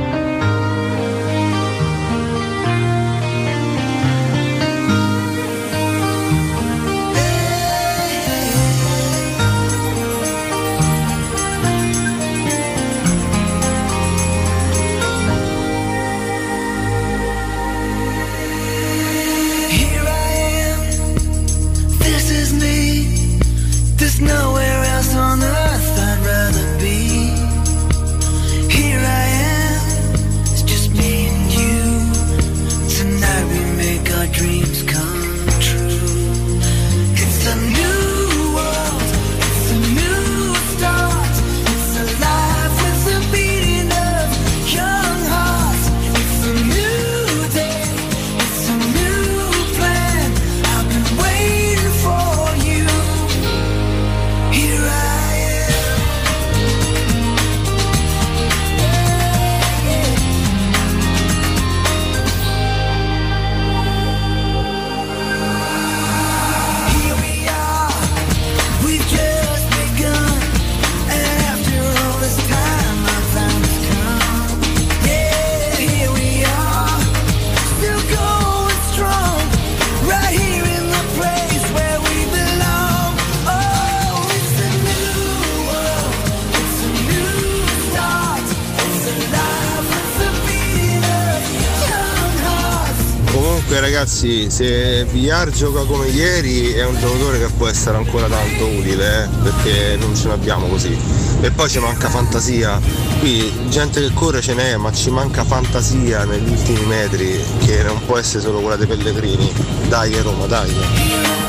ragazzi, 94.22 94.50
se 94.50 95.04
VR 95.04 95.50
gioca 95.50 95.82
come 95.82 96.06
ieri 96.08 96.72
è 96.72 96.84
un 96.84 96.98
giocatore 96.98 97.38
che 97.38 97.48
può 97.56 97.66
essere 97.66 97.96
ancora 97.96 98.28
tanto 98.28 98.66
utile, 98.66 99.24
eh, 99.24 99.28
perché 99.42 99.96
non 99.98 100.14
ce 100.14 100.28
l'abbiamo 100.28 100.68
così. 100.68 100.96
E 101.40 101.50
poi 101.50 101.68
ci 101.68 101.80
manca 101.80 102.08
fantasia. 102.08 102.80
Qui 103.18 103.68
gente 103.68 104.00
che 104.00 104.12
corre 104.14 104.40
ce 104.40 104.54
n'è, 104.54 104.76
ma 104.76 104.92
ci 104.92 105.10
manca 105.10 105.44
fantasia 105.44 106.24
negli 106.24 106.50
ultimi 106.50 106.84
metri, 106.86 107.42
che 107.64 107.82
non 107.82 108.00
può 108.06 108.16
essere 108.16 108.42
solo 108.42 108.60
quella 108.60 108.76
dei 108.76 108.86
Pellegrini. 108.86 109.52
Dai 109.88 110.14
Roma, 110.22 110.46
dai. 110.46 111.41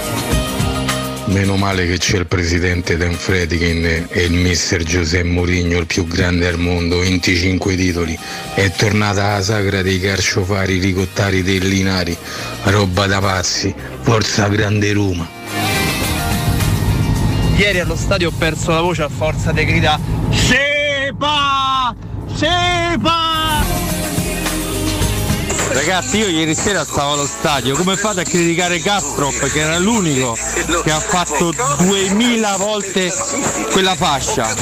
Meno 1.34 1.56
male 1.58 1.88
che 1.88 1.98
c'è 1.98 2.20
il 2.20 2.28
presidente 2.28 2.96
Dan 2.96 3.16
Fredkin 3.16 4.06
e 4.08 4.22
il 4.22 4.34
mister 4.34 4.84
Giuseppe 4.84 5.28
Mourinho, 5.28 5.80
il 5.80 5.88
più 5.88 6.06
grande 6.06 6.48
al 6.48 6.60
mondo, 6.60 7.00
25 7.00 7.76
titoli. 7.76 8.16
È 8.54 8.70
tornata 8.70 9.34
la 9.34 9.42
sagra 9.42 9.82
dei 9.82 10.00
carciofari 10.00 10.78
ricottari 10.78 11.42
dei 11.42 11.60
Linari. 11.60 12.16
Roba 12.66 13.08
da 13.08 13.20
pazzi. 13.20 13.74
Forza 14.02 14.48
grande 14.48 14.94
Roma. 14.94 15.28
Ieri 17.56 17.80
allo 17.80 17.96
stadio 17.96 18.30
ho 18.30 18.34
perso 18.38 18.72
la 18.72 18.82
voce 18.82 19.02
a 19.02 19.10
forza 19.10 19.52
di 19.52 19.66
grida 19.66 20.00
Sepa! 20.30 21.96
Sepa! 22.36 23.33
Ragazzi 25.74 26.18
io 26.18 26.28
ieri 26.28 26.56
sera 26.56 26.86
stavo 26.86 27.14
allo 27.14 27.26
stadio, 27.26 27.76
come 27.76 27.96
fate 27.98 28.22
a 28.22 28.24
criticare 28.24 28.80
Kastrop 28.80 29.52
che 29.52 29.60
era 29.60 29.78
l'unico 29.78 30.38
che 30.84 30.92
ha 30.92 31.00
fatto 31.00 31.52
2000 31.80 32.56
volte 32.58 33.12
quella 33.72 33.96
fascia? 33.96 34.54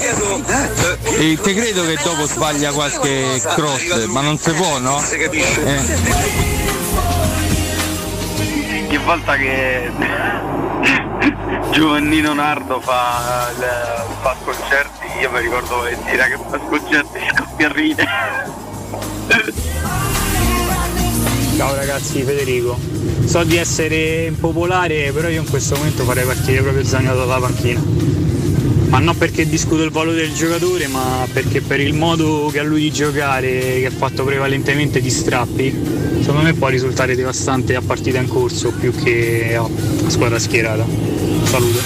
E 1.03 1.37
te 1.41 1.53
credo 1.53 1.85
che 1.85 1.97
dopo 2.03 2.25
sbaglia 2.25 2.71
qualche 2.71 3.41
cross, 3.43 4.05
ma 4.05 4.21
non 4.21 4.37
si 4.37 4.51
può 4.51 4.79
no? 4.79 5.03
Eh. 5.09 6.31
ogni 8.91 8.97
volta 9.05 9.35
che 9.37 9.89
Giovannino 11.71 12.33
Nardo 12.33 12.81
fa, 12.81 13.49
fa 14.21 14.35
sconcerti, 14.41 15.05
io 15.21 15.31
mi 15.31 15.39
ricordo 15.39 15.77
Valentina 15.77 16.25
che 16.25 16.37
fa 16.49 16.59
sconcerti 16.67 17.19
scoppia 17.33 17.67
a 17.67 17.71
ridere. 17.71 18.09
Ciao 21.61 21.75
ragazzi, 21.75 22.23
Federico. 22.23 22.75
So 23.23 23.43
di 23.43 23.55
essere 23.55 24.25
impopolare, 24.25 25.11
però 25.11 25.27
io 25.27 25.41
in 25.41 25.47
questo 25.47 25.75
momento 25.75 26.03
farei 26.05 26.25
partire 26.25 26.59
proprio 26.63 26.83
Zaniolo 26.83 27.19
dalla 27.19 27.37
panchina. 27.37 27.79
Ma 28.89 28.97
non 28.97 29.15
perché 29.15 29.47
discuto 29.47 29.83
il 29.83 29.91
valore 29.91 30.15
del 30.15 30.33
giocatore, 30.33 30.87
ma 30.87 31.23
perché 31.31 31.61
per 31.61 31.79
il 31.79 31.93
modo 31.93 32.49
che 32.51 32.57
ha 32.57 32.63
lui 32.63 32.81
di 32.81 32.91
giocare, 32.91 33.51
che 33.51 33.85
è 33.85 33.91
fatto 33.91 34.23
prevalentemente 34.23 35.01
di 35.01 35.11
strappi, 35.11 36.19
secondo 36.21 36.41
me 36.41 36.53
può 36.53 36.67
risultare 36.67 37.15
devastante 37.15 37.75
a 37.75 37.81
partita 37.85 38.17
in 38.17 38.27
corso 38.27 38.71
più 38.71 38.91
che 38.95 39.55
a 39.55 39.69
squadra 40.09 40.39
schierata. 40.39 40.83
Saluto. 41.43 41.79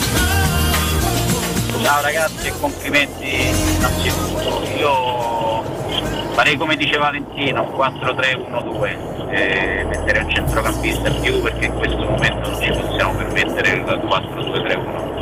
Ciao 1.81 2.01
ragazzi 2.01 2.47
e 2.47 2.53
complimenti 2.61 3.25
innanzitutto. 3.75 4.63
Io 4.79 5.63
farei 6.33 6.55
come 6.55 6.77
dice 6.77 6.95
Valentino, 6.95 7.61
un 7.61 7.77
4-3-1-2. 7.77 9.14
E 9.31 9.85
mettere 9.87 10.19
un 10.19 10.29
centrocampista 10.29 11.07
in 11.07 11.19
più 11.21 11.41
perché 11.41 11.65
in 11.65 11.73
questo 11.73 11.97
momento 11.97 12.49
non 12.49 12.61
ci 12.61 12.69
possiamo 12.69 13.13
permettere 13.17 13.69
il 13.73 13.83
4-2-3-1. 13.83 15.15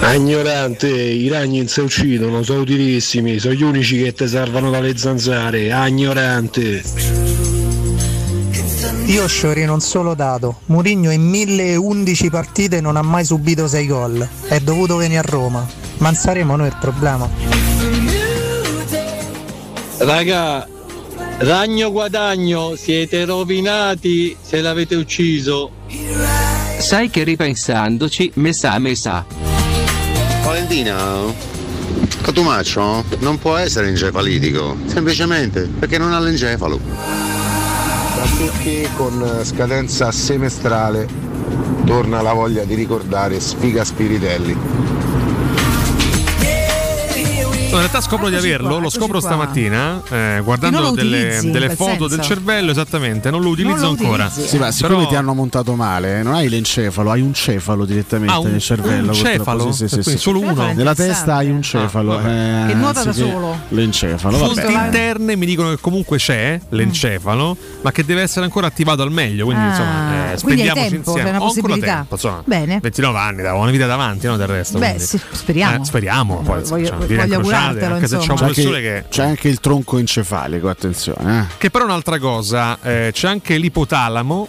Ah, 0.00 0.14
ignorante, 0.14 0.88
i 0.88 1.28
ragni 1.28 1.58
non 1.58 1.68
si 1.68 1.80
uccidono, 1.80 2.42
sono 2.42 2.60
utilissimi, 2.60 3.38
sono 3.38 3.54
gli 3.54 3.62
unici 3.62 4.02
che 4.02 4.12
ti 4.12 4.28
servono 4.28 4.70
dalle 4.70 4.96
zanzare. 4.96 5.68
Ignorante. 5.86 6.82
Io 9.06 9.26
sciorino 9.26 9.72
un 9.72 9.80
solo 9.80 10.14
dato. 10.14 10.60
Murigno 10.66 11.10
in 11.12 11.22
1011 11.22 12.28
partite 12.28 12.80
non 12.80 12.96
ha 12.96 13.02
mai 13.02 13.24
subito 13.24 13.66
6 13.68 13.86
gol. 13.86 14.28
È 14.48 14.58
dovuto 14.60 14.96
venire 14.96 15.20
a 15.20 15.24
Roma. 15.24 15.66
Ma 15.98 16.08
non 16.08 16.14
saremo 16.14 16.56
noi 16.56 16.66
il 16.66 16.76
problema. 16.80 17.28
Raga, 19.98 20.68
ragno 21.38 21.90
guadagno, 21.90 22.74
siete 22.76 23.24
rovinati 23.24 24.36
se 24.40 24.60
l'avete 24.60 24.94
ucciso. 24.94 25.70
Sai 26.78 27.10
che 27.10 27.24
ripensandoci, 27.24 28.32
me 28.34 28.52
sa, 28.52 28.78
me 28.78 28.94
sa. 28.94 29.24
Valentina, 30.44 31.22
Cotumaccio 32.22 33.04
non 33.18 33.38
può 33.38 33.56
essere 33.56 33.88
encefalitico, 33.88 34.76
semplicemente 34.86 35.62
perché 35.62 35.98
non 35.98 36.12
ha 36.12 36.20
l'encefalo. 36.20 36.80
A 36.98 38.26
tutti 38.36 38.88
con 38.96 39.40
scadenza 39.44 40.10
semestrale 40.10 41.06
torna 41.84 42.22
la 42.22 42.32
voglia 42.32 42.64
di 42.64 42.74
ricordare 42.74 43.38
Sfiga 43.40 43.84
Spiritelli. 43.84 44.95
No, 47.76 47.82
in 47.82 47.88
realtà 47.90 48.00
scopro 48.00 48.30
di 48.30 48.36
averlo, 48.36 48.78
lo 48.78 48.88
scopro 48.88 49.20
stamattina, 49.20 50.00
eh, 50.08 50.40
guardando 50.42 50.80
non 50.80 50.94
delle, 50.94 51.24
utilizzi, 51.26 51.50
delle 51.50 51.76
foto 51.76 52.06
del 52.08 52.20
senso. 52.20 52.28
cervello, 52.34 52.70
esattamente, 52.70 53.30
non 53.30 53.42
lo 53.42 53.50
utilizzo 53.50 53.82
lo 53.82 53.88
ancora. 53.90 54.24
utilizzi. 54.26 54.48
Sì, 54.48 54.56
ma 54.58 54.70
siccome 54.70 54.96
Però- 54.96 55.08
ti 55.10 55.14
hanno 55.16 55.34
montato 55.34 55.74
male, 55.74 56.20
eh, 56.20 56.22
non 56.22 56.32
hai 56.34 56.48
l'encefalo, 56.48 57.10
hai 57.10 57.20
un 57.20 57.34
cefalo 57.34 57.84
direttamente 57.84 58.32
Ah, 58.32 58.38
un- 58.38 58.50
nel 58.52 58.60
cervello. 58.62 59.08
un 59.08 59.14
cefalo? 59.14 59.72
Sì, 59.72 59.88
sì, 59.88 60.02
sì, 60.02 60.16
solo 60.16 60.40
uno? 60.40 60.72
Nella 60.72 60.94
testa 60.94 61.34
hai 61.36 61.50
un 61.50 61.60
cefalo. 61.60 62.16
Ah, 62.18 62.30
eh, 62.30 62.66
Che 62.68 62.74
nuota 62.74 63.02
da 63.04 63.12
solo. 63.12 63.58
L'encefalo, 63.68 64.38
Fonti 64.38 64.72
interne 64.72 65.36
mi 65.36 65.44
dicono 65.44 65.68
che 65.68 65.78
comunque 65.78 66.16
c'è 66.16 66.58
l'encefalo, 66.70 67.56
ma 67.82 67.92
che 67.92 68.06
deve 68.06 68.22
essere 68.22 68.46
ancora 68.46 68.68
attivato 68.68 69.02
al 69.02 69.12
meglio. 69.12 69.44
Quindi, 69.44 69.62
Ah, 69.64 69.68
insomma, 69.68 70.32
eh, 70.32 70.36
spendiamoci 70.38 70.88
tempo, 70.88 71.10
insieme. 71.10 71.22
c'è 71.30 71.36
una 71.36 71.44
Ho 71.44 71.52
ancora 71.54 71.76
tempo, 71.78 72.14
insomma. 72.14 72.42
Bene. 72.46 72.78
29 72.80 73.18
anni, 73.18 73.42
da 73.42 73.52
una 73.54 73.70
vita 73.70 73.84
davanti, 73.86 74.26
no? 74.26 74.36
Del 74.38 74.46
resto. 74.46 74.78
Beh, 74.78 74.96
speriamo. 74.98 75.82
Eh, 75.82 75.84
speriamo. 75.84 76.36
Poi, 76.42 76.62
Voglio- 76.62 76.94
insomma, 76.94 77.04
augurartelo, 77.68 77.94
anche 77.94 78.06
se 78.06 78.16
c'è 78.18 78.30
un 78.30 78.36
professore 78.36 78.76
anche, 78.76 79.02
che. 79.02 79.04
c'è 79.08 79.24
anche 79.24 79.48
il 79.48 79.60
tronco 79.60 79.98
encefalico, 79.98 80.68
attenzione. 80.68 81.40
Eh. 81.40 81.44
Che 81.58 81.70
però 81.70 81.84
è 81.84 81.86
un'altra 81.86 82.18
cosa, 82.18 82.78
eh, 82.82 83.10
c'è 83.12 83.28
anche 83.28 83.56
l'ipotalamo 83.56 84.48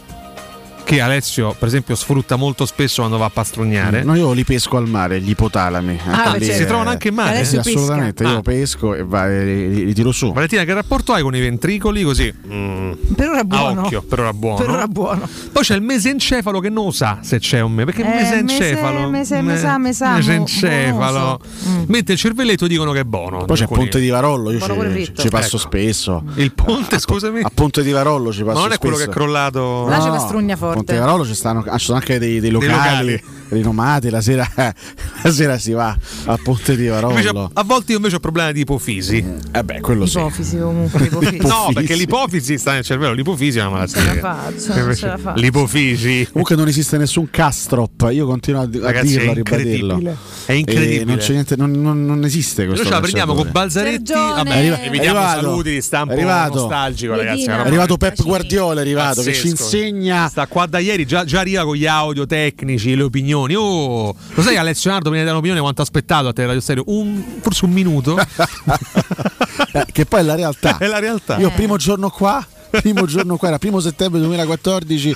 che 0.87 1.01
Alessio 1.01 1.53
per 1.59 1.67
esempio 1.67 1.95
sfrutta 1.95 2.37
molto 2.37 2.65
spesso 2.65 3.01
quando 3.01 3.17
va 3.17 3.25
a 3.25 3.29
pastrugnare. 3.29 4.03
No, 4.03 4.15
io 4.15 4.31
li 4.31 4.45
pesco 4.45 4.77
al 4.77 4.87
mare, 4.87 5.19
gli 5.19 5.31
ipotalami. 5.31 5.99
Ah, 6.07 6.23
Anche 6.27 6.39
lì, 6.39 6.45
si 6.45 6.61
eh, 6.61 6.65
trovano 6.65 6.89
anche 6.91 7.09
in 7.09 7.13
mare? 7.13 7.43
Sì, 7.43 7.57
assolutamente. 7.57 8.23
Ah. 8.23 8.29
Io 8.31 8.41
pesco 8.41 8.95
e 8.95 9.03
va- 9.03 9.29
e 9.29 9.43
li, 9.43 9.85
li 9.85 9.93
tiro 9.93 10.13
su. 10.13 10.31
Valentina, 10.31 10.63
che 10.63 10.73
rapporto 10.73 11.11
hai 11.11 11.21
con 11.23 11.35
i 11.35 11.41
ventricoli? 11.41 12.03
Così. 12.03 12.33
mm, 12.47 12.91
Per 13.15 13.27
ora 13.27 13.39
a 13.41 13.43
buono. 13.43 13.81
occhio, 13.83 14.01
per 14.01 14.19
ora 14.21 14.31
buono. 14.31 14.55
Per 14.63 14.69
ora 14.69 14.87
buono. 14.87 15.27
Poi 15.51 15.61
c'è 15.63 15.75
il 15.75 15.81
mesencefalo 15.81 16.61
che 16.61 16.69
non 16.69 16.85
lo 16.85 16.91
sa 16.91 17.19
se 17.21 17.39
c'è 17.39 17.59
un 17.59 17.73
me, 17.73 17.83
perché 17.83 18.01
il 18.03 18.07
Eh, 18.07 18.13
mesencefalo. 18.15 19.09
mese- 19.09 19.41
mese- 19.41 19.41
mesa- 19.41 19.77
mesa- 19.77 20.15
mesencefalo. 20.15 21.19
mo- 21.19 21.85
Mentre 21.87 22.13
il 22.13 22.19
cervelletto 22.19 22.65
dicono 22.65 22.93
che 22.93 23.01
è 23.01 23.03
buono. 23.03 23.43
Poi 23.45 23.55
c'è 23.57 23.63
Alcuni- 23.63 23.81
Ponte 23.81 23.99
di 23.99 24.07
Varollo, 24.07 24.51
io 24.51 24.59
ci, 24.61 25.11
ci 25.15 25.27
passo 25.29 25.57
Ecco. 25.57 25.57
spesso. 25.57 26.23
Il 26.35 26.53
ponte, 26.53 26.97
scusami. 26.99 27.41
A 27.41 27.51
Ponte 27.53 27.83
di 27.83 27.91
Varollo 27.91 28.31
ci 28.31 28.43
passo 28.43 28.53
Ma 28.55 28.61
non 28.63 28.71
è 28.71 28.75
spesso. 28.75 28.79
quello 28.79 28.95
che 28.97 29.03
è 29.03 29.09
crollato. 29.09 29.87
Là 29.87 29.97
c'è 29.99 30.09
pastrugna 30.09 30.53
A 30.53 30.57
forte. 30.57 30.76
Varollo 30.85 31.25
ci 31.25 31.33
stanno, 31.35 31.63
ah, 31.67 31.77
ci 31.77 31.85
sono 31.85 31.97
anche 31.97 32.19
dei, 32.19 32.39
dei 32.39 32.49
locali, 32.51 32.71
locali. 32.73 33.23
rinomati, 33.49 34.09
la 34.09 34.21
sera, 34.21 34.47
la 34.55 35.31
sera 35.31 35.57
si 35.57 35.71
va 35.71 35.95
a 36.25 36.37
Ponte 36.41 36.75
di 36.75 36.85
Invece, 36.87 37.01
Varollo. 37.01 37.49
a 37.53 37.63
volte 37.63 37.91
io 37.91 37.97
invece 37.97 38.15
ho 38.15 38.19
problemi 38.19 38.53
di 38.53 38.61
ipofisi. 38.61 39.23
Eh 39.51 39.63
beh, 39.63 39.79
quello 39.81 40.05
sì. 40.05 40.17
Ipofisi 40.17 40.57
comunque, 40.57 41.03
ipofisi. 41.07 41.37
No, 41.47 41.69
perché 41.73 41.95
l'ipofisi 41.95 42.57
sta 42.57 42.73
nel 42.73 42.83
cervello, 42.83 43.13
l'ipofisi 43.13 43.57
è 43.57 43.61
una 43.61 43.69
malattia. 43.71 44.01
ce 44.01 44.13
la 44.13 44.19
faccio, 44.19 44.67
non 44.69 44.77
Invece 44.79 44.99
ce 44.99 45.07
la 45.07 45.17
faccio. 45.17 45.39
L'ipofisi. 45.41 46.27
Comunque 46.31 46.55
non 46.55 46.67
esiste 46.67 46.97
nessun 46.97 47.29
castrop, 47.29 48.09
io 48.11 48.25
continuo 48.25 48.61
a, 48.61 48.63
a 48.63 48.69
Ragazzi, 48.81 49.07
dirlo, 49.17 49.31
a 49.31 49.33
ribadirlo. 49.33 50.17
È 50.45 50.51
incredibile. 50.53 51.03
Non, 51.05 51.17
c'è 51.17 51.31
niente, 51.31 51.55
non, 51.55 51.71
non- 51.71 52.05
non 52.05 52.23
esiste 52.23 52.65
Noi 52.65 52.67
questo 52.75 52.85
ce 52.85 52.91
la 52.93 52.99
prendiamo 53.01 53.33
con. 53.33 53.49
Balzaretti. 53.51 54.13
Vabbè, 54.13 54.57
arriva- 54.57 54.81
evitiamo 54.81 55.19
è 55.19 55.21
arrivato. 55.23 55.41
saluti 55.41 55.69
di 55.71 55.81
stampo 55.81 56.11
È 56.13 56.15
arrivato. 56.15 56.59
nostalgico, 56.59 57.15
ragazzi. 57.15 57.45
È 57.45 57.51
arrivato 57.51 57.97
Pep 57.97 58.21
Guardiola, 58.23 58.79
è 58.79 58.83
arrivato 58.83 59.21
che 59.23 59.33
ci 59.33 59.49
Pazzesco. 59.49 59.75
insegna 59.75 60.27
Sta 60.27 60.47
qua 60.47 60.66
da 60.67 60.79
ieri, 60.79 61.05
già, 61.05 61.25
già 61.25 61.39
arriva 61.39 61.63
con 61.63 61.75
gli 61.75 61.85
audio 61.85 62.25
tecnici, 62.25 62.95
le 62.95 63.03
opinioni. 63.03 63.55
Oh, 63.55 64.15
lo 64.33 64.41
sai, 64.41 64.57
Alessio 64.57 64.89
Nardo, 64.89 65.09
prima 65.09 65.17
di 65.17 65.23
dare 65.23 65.31
un'opinione, 65.31 65.59
quanto 65.59 65.81
ha 65.81 65.83
aspettato 65.83 66.27
a 66.27 66.33
te 66.33 66.45
Radio 66.45 66.61
Stereo? 66.61 66.83
Un, 66.87 67.23
forse 67.41 67.65
un 67.65 67.71
minuto. 67.71 68.17
eh, 69.73 69.85
che 69.91 70.05
poi 70.05 70.19
è 70.19 70.23
la 70.23 70.35
realtà. 70.35 70.77
è 70.77 70.87
la 70.87 70.99
realtà. 70.99 71.37
Io 71.37 71.49
primo 71.51 71.77
giorno 71.77 72.09
qua, 72.09 72.45
primo 72.69 73.05
giorno 73.05 73.37
qua, 73.37 73.49
era 73.49 73.57
primo 73.57 73.79
settembre 73.79 74.19
2014. 74.19 75.15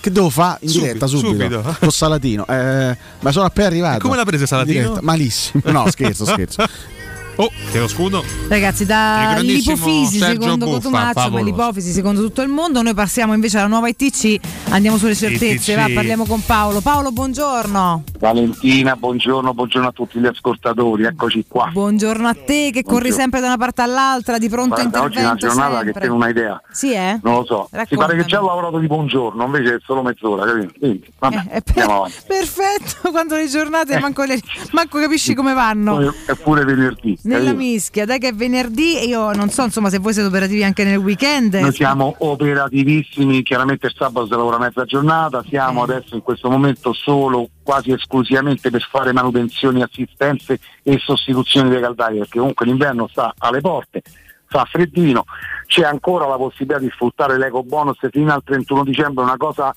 Che 0.00 0.12
devo 0.12 0.28
fare 0.28 0.58
in 0.60 0.68
Subito, 0.68 0.86
diretta 0.86 1.06
subito, 1.06 1.28
subito. 1.28 1.76
con 1.80 1.90
Salatino? 1.90 2.46
Eh, 2.46 2.96
ma 3.20 3.32
sono 3.32 3.46
appena 3.46 3.68
arrivato. 3.68 3.96
E 3.96 4.00
come 4.00 4.16
l'ha 4.16 4.24
presa 4.24 4.44
Salatino? 4.44 4.98
Malissimo. 5.00 5.62
No, 5.70 5.88
scherzo, 5.90 6.26
scherzo. 6.26 6.62
Oh, 7.36 7.50
che 7.72 7.80
lo 7.80 7.88
scudo. 7.88 8.22
Ragazzi, 8.48 8.84
dall'ipofisi 8.86 10.18
secondo 10.18 10.66
Buffa, 10.66 10.76
Cotumaccio, 10.78 11.30
ma 11.30 11.40
l'ipofisi 11.40 11.90
secondo 11.90 12.20
tutto 12.22 12.42
il 12.42 12.48
mondo. 12.48 12.80
Noi 12.80 12.94
passiamo 12.94 13.34
invece 13.34 13.58
alla 13.58 13.66
nuova 13.66 13.88
ITC, 13.88 14.38
andiamo 14.68 14.98
sulle 14.98 15.16
certezze, 15.16 15.74
va, 15.74 15.88
parliamo 15.92 16.26
con 16.26 16.44
Paolo. 16.46 16.80
Paolo, 16.80 17.10
buongiorno. 17.10 18.04
Valentina, 18.20 18.94
buongiorno, 18.94 19.52
buongiorno 19.52 19.88
a 19.88 19.90
tutti 19.92 20.20
gli 20.20 20.26
ascoltatori, 20.26 21.04
eccoci 21.06 21.44
qua. 21.48 21.70
Buongiorno 21.72 22.28
a 22.28 22.34
te 22.34 22.70
che 22.72 22.82
corri 22.84 22.84
Buongiorno. 22.84 23.14
sempre 23.16 23.40
da 23.40 23.46
una 23.46 23.56
parte 23.58 23.82
all'altra, 23.82 24.38
di 24.38 24.48
pronto 24.48 24.74
Guarda, 24.76 25.02
oggi 25.02 25.16
è 25.18 25.20
una 25.22 25.32
intervento 25.32 25.46
giornata 25.48 25.74
sempre. 25.82 25.92
che 25.92 26.00
te 26.00 26.06
non 26.06 26.22
hai 26.22 26.30
idea. 26.30 26.62
Sì, 26.70 26.92
eh? 26.92 27.18
Non 27.20 27.34
lo 27.34 27.44
so. 27.44 27.64
Si 27.64 27.68
pare 27.76 27.86
Raccontami. 27.88 28.22
che 28.22 28.28
già 28.28 28.42
ho 28.42 28.46
lavorato 28.46 28.78
di 28.78 28.86
buongiorno, 28.86 29.44
invece 29.44 29.74
è 29.74 29.78
solo 29.84 30.02
mezz'ora, 30.02 30.44
capito? 30.46 30.72
Quindi, 30.78 31.12
vabbè, 31.18 31.36
Eh, 31.50 31.62
per- 31.62 31.62
andiamo 31.78 31.94
avanti. 31.98 32.16
perfetto, 32.28 33.10
quando 33.10 33.34
le 33.34 33.48
giornate 33.48 33.98
manco, 33.98 34.22
le- 34.22 34.40
manco 34.70 35.00
capisci 35.00 35.34
come 35.34 35.52
vanno. 35.52 35.96
Poi 35.96 36.10
È 36.26 36.34
pure 36.36 36.64
venerdì. 36.64 37.18
Nella 37.24 37.52
capito? 37.52 37.56
mischia, 37.56 38.04
dai 38.04 38.18
che 38.18 38.28
è 38.28 38.32
venerdì 38.34 38.98
e 38.98 39.04
io 39.04 39.32
non 39.32 39.48
so 39.48 39.62
insomma 39.64 39.88
se 39.88 39.98
voi 39.98 40.12
siete 40.12 40.28
operativi 40.28 40.62
anche 40.62 40.84
nel 40.84 40.98
weekend. 40.98 41.54
Noi 41.54 41.72
siamo 41.72 42.14
operativissimi, 42.18 43.42
chiaramente 43.42 43.86
il 43.86 43.94
sabato 43.96 44.26
si 44.26 44.32
lavora 44.32 44.58
mezza 44.58 44.84
giornata, 44.84 45.42
siamo 45.48 45.80
Eh. 45.80 45.92
adesso 45.94 46.14
in 46.14 46.22
questo 46.22 46.50
momento 46.50 46.92
solo 46.92 47.48
quasi 47.62 47.92
esclusivamente 47.92 48.70
per 48.70 48.86
fare 48.90 49.12
manutenzioni, 49.12 49.82
assistenze 49.82 50.58
e 50.82 50.98
sostituzioni 50.98 51.70
dei 51.70 51.80
caldaie, 51.80 52.18
perché 52.18 52.38
comunque 52.38 52.66
l'inverno 52.66 53.08
sta 53.08 53.32
alle 53.38 53.60
porte, 53.62 54.02
fa 54.46 54.66
freddino, 54.70 55.24
c'è 55.66 55.82
ancora 55.84 56.26
la 56.26 56.36
possibilità 56.36 56.78
di 56.78 56.90
sfruttare 56.92 57.38
l'eco 57.38 57.62
bonus 57.62 57.98
fino 58.10 58.32
al 58.32 58.42
31 58.44 58.84
dicembre, 58.84 59.24
una 59.24 59.38
cosa 59.38 59.72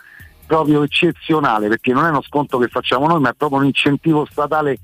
proprio 0.45 0.83
eccezionale, 0.83 1.67
perché 1.67 1.93
non 1.93 2.05
è 2.05 2.09
uno 2.09 2.21
sconto 2.21 2.57
che 2.57 2.67
facciamo 2.67 3.07
noi, 3.07 3.19
ma 3.19 3.29
è 3.29 3.33
proprio 3.35 3.59
un 3.59 3.65
incentivo 3.65 4.27
statale 4.29 4.79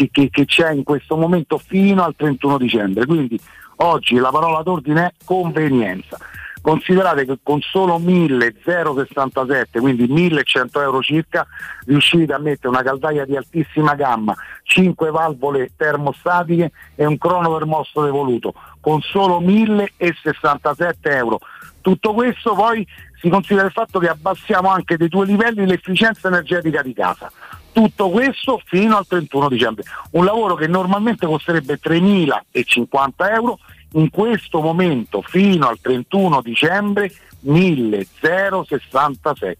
che, 0.00 0.08
che- 0.10 0.30
che 0.30 0.44
c'è 0.46 0.72
in 0.72 0.82
questo 0.82 1.16
momento 1.16 1.58
fino 1.58 2.02
al 2.02 2.14
31 2.16 2.56
dicembre. 2.58 3.04
Quindi 3.04 3.38
oggi 3.76 4.16
la 4.16 4.30
parola 4.30 4.62
d'ordine 4.62 5.06
è 5.06 5.12
convenienza. 5.24 6.16
Considerate 6.62 7.24
che 7.24 7.38
con 7.42 7.60
solo 7.62 7.98
1.067, 7.98 9.80
quindi 9.80 10.06
1.100 10.06 10.82
euro 10.82 11.00
circa, 11.00 11.46
riuscite 11.86 12.34
a 12.34 12.38
mettere 12.38 12.68
una 12.68 12.82
caldaia 12.82 13.24
di 13.24 13.34
altissima 13.34 13.94
gamma, 13.94 14.34
5 14.64 15.10
valvole 15.10 15.70
termostatiche 15.74 16.70
e 16.96 17.06
un 17.06 17.16
cronotermosto 17.16 18.02
devoluto, 18.04 18.52
con 18.80 19.00
solo 19.00 19.40
1.067 19.40 20.92
euro. 21.04 21.38
Tutto 21.80 22.12
questo 22.12 22.54
poi 22.54 22.86
si 23.20 23.30
considera 23.30 23.66
il 23.66 23.72
fatto 23.72 23.98
che 23.98 24.08
abbassiamo 24.08 24.68
anche 24.68 24.98
dei 24.98 25.08
due 25.08 25.24
livelli 25.24 25.66
l'efficienza 25.66 26.28
energetica 26.28 26.82
di 26.82 26.92
casa. 26.92 27.32
Tutto 27.72 28.10
questo 28.10 28.60
fino 28.64 28.96
al 28.96 29.06
31 29.06 29.48
dicembre. 29.48 29.84
Un 30.12 30.24
lavoro 30.24 30.54
che 30.54 30.66
normalmente 30.66 31.26
costerebbe 31.26 31.78
3.050 31.82 33.08
euro, 33.32 33.58
in 33.94 34.08
questo 34.10 34.60
momento 34.60 35.22
fino 35.26 35.66
al 35.68 35.78
31 35.80 36.40
dicembre 36.42 37.10
1.067. 37.46 39.54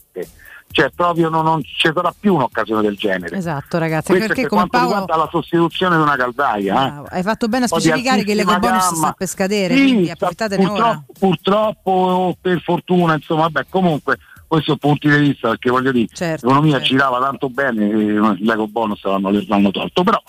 Cioè 0.73 0.89
proprio 0.95 1.29
non, 1.31 1.43
non 1.43 1.65
ci 1.65 1.91
sarà 1.93 2.15
più 2.19 2.33
un'occasione 2.37 2.81
del 2.83 2.95
genere. 2.97 3.37
Esatto 3.37 3.77
ragazzi, 3.79 4.13
Questo 4.13 4.29
perché 4.29 4.43
per 4.43 4.51
come 4.51 4.69
quanto 4.69 4.89
Paolo 4.89 5.01
riguarda 5.01 5.25
la 5.25 5.29
sostituzione 5.29 5.97
di 5.97 6.03
una 6.03 6.15
caldaia. 6.15 7.03
eh. 7.03 7.07
Hai 7.17 7.23
fatto 7.25 7.49
bene 7.49 7.65
a 7.65 7.69
specificare 7.69 8.23
che 8.23 8.35
l'eco 8.35 8.51
altissima 8.53 8.77
bonus 8.79 8.91
gamma. 8.93 9.07
sta 9.09 9.15
per 9.19 9.27
scadere, 9.27 9.75
Sì, 9.75 9.83
quindi 9.83 10.11
approfittatene 10.11 10.65
ora. 10.65 10.73
purtroppo, 10.73 11.13
purtroppo 11.19 11.91
o 11.91 12.37
per 12.41 12.61
fortuna, 12.63 13.15
insomma, 13.15 13.43
vabbè, 13.49 13.67
comunque 13.69 14.19
questi 14.51 14.67
sono 14.67 14.79
punti 14.79 15.09
di 15.09 15.17
vista 15.17 15.51
perché 15.51 15.71
voglio 15.71 15.93
dire, 15.93 16.09
Certo, 16.13 16.45
l'economia 16.47 16.73
certo. 16.79 16.87
girava 16.89 17.21
tanto 17.21 17.49
bene, 17.49 17.89
eh, 17.89 18.37
l'eco 18.41 18.67
bonus 18.67 19.03
l'hanno, 19.05 19.31
l'hanno 19.47 19.71
tolto, 19.71 20.03
però 20.03 20.21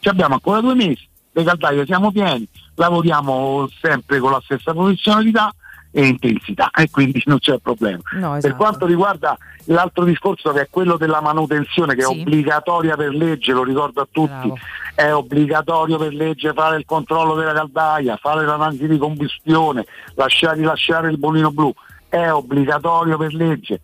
ci 0.00 0.08
abbiamo 0.08 0.34
ancora 0.34 0.60
due 0.60 0.74
mesi, 0.74 1.08
le 1.32 1.42
caldaie 1.44 1.86
siamo 1.86 2.12
pieni, 2.12 2.46
lavoriamo 2.74 3.68
sempre 3.80 4.18
con 4.18 4.32
la 4.32 4.40
stessa 4.44 4.72
professionalità 4.72 5.50
e 5.92 6.06
intensità 6.06 6.68
e 6.78 6.90
quindi 6.90 7.22
non 7.26 7.38
c'è 7.38 7.56
problema. 7.58 8.00
No, 8.12 8.30
Per 8.32 8.38
esatto. 8.38 8.56
quanto 8.56 8.84
riguarda 8.86 9.36
l'altro 9.64 10.04
discorso 10.04 10.52
che 10.52 10.60
è 10.62 10.68
quello 10.70 10.96
della 10.98 11.22
manutenzione 11.22 11.94
che 11.94 12.02
Sì. 12.02 12.18
è 12.18 12.20
obbligatoria 12.20 12.96
per 12.96 13.14
legge, 13.14 13.52
lo 13.52 13.62
ricordo 13.64 14.02
a 14.02 14.08
tutti, 14.10 14.52
è 14.94 15.10
obbligatorio 15.12 15.96
per 15.96 16.12
legge 16.12 16.52
fare 16.52 16.76
il 16.76 16.84
controllo 16.84 17.34
della 17.34 17.54
caldaia, 17.54 18.18
fare 18.20 18.44
l'analisi 18.44 18.86
di 18.86 18.98
combustione, 18.98 19.86
lasciare 20.16 20.56
rilasciare 20.58 21.10
il 21.10 21.16
bolino 21.18 21.50
blu, 21.50 21.72
è 22.10 22.30
obbligatorio 22.30 23.16
per 23.16 23.32
legge. 23.32 23.80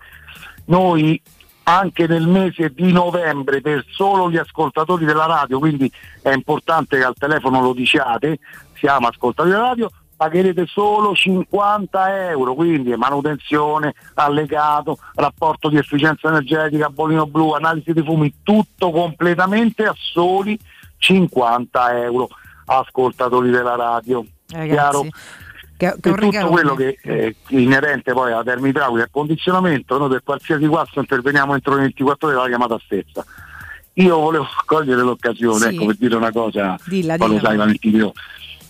Noi 0.66 1.20
anche 1.68 2.06
nel 2.06 2.28
mese 2.28 2.70
di 2.72 2.92
novembre 2.92 3.60
per 3.60 3.84
solo 3.88 4.30
gli 4.30 4.36
ascoltatori 4.36 5.04
della 5.04 5.26
radio, 5.26 5.58
quindi 5.58 5.90
è 6.22 6.30
importante 6.30 6.98
che 6.98 7.04
al 7.04 7.14
telefono 7.16 7.60
lo 7.60 7.72
diciate, 7.72 8.38
siamo 8.74 9.08
ascoltatori 9.08 9.50
della 9.50 9.68
radio, 9.68 9.90
pagherete 10.16 10.66
solo 10.66 11.14
50 11.14 12.28
euro, 12.30 12.54
quindi 12.54 12.94
manutenzione, 12.96 13.94
allegato, 14.14 14.98
rapporto 15.14 15.68
di 15.68 15.76
efficienza 15.76 16.28
energetica, 16.28 16.88
bolino 16.88 17.26
blu, 17.26 17.50
analisi 17.52 17.92
di 17.92 18.02
fumi, 18.02 18.32
tutto 18.42 18.90
completamente 18.90 19.84
a 19.84 19.94
soli 19.96 20.58
50 20.98 22.02
euro, 22.02 22.28
ascoltatori 22.66 23.50
della 23.50 23.74
radio. 23.74 24.24
Chiaro? 24.46 25.00
Ragazzi, 25.00 25.10
che, 25.76 25.86
che 26.00 26.10
tutto 26.10 26.14
regalone. 26.14 26.50
quello 26.52 26.74
che 26.74 26.98
è 27.02 27.34
inerente 27.48 28.12
poi 28.12 28.32
alla 28.32 28.42
termidraulica 28.44 29.00
e 29.00 29.04
al 29.04 29.10
condizionamento, 29.10 29.98
noi 29.98 30.08
per 30.08 30.22
qualsiasi 30.24 30.66
guasto 30.66 31.00
interveniamo 31.00 31.54
entro 31.54 31.74
le 31.74 31.80
24 31.82 32.26
ore 32.26 32.36
dalla 32.36 32.48
chiamata 32.48 32.78
stessa. 32.84 33.24
Io 33.94 34.18
volevo 34.18 34.46
cogliere 34.66 35.02
l'occasione 35.02 35.68
Sì. 35.70 35.74
ecco, 35.74 35.86
per 35.86 35.96
dire 35.96 36.16
una 36.16 36.32
cosa, 36.32 36.76
Dilla, 36.84 37.16
poi 37.16 37.28
lo 37.28 37.34
dilla. 37.34 37.48
sai 37.48 37.56
Valentino, 37.56 38.12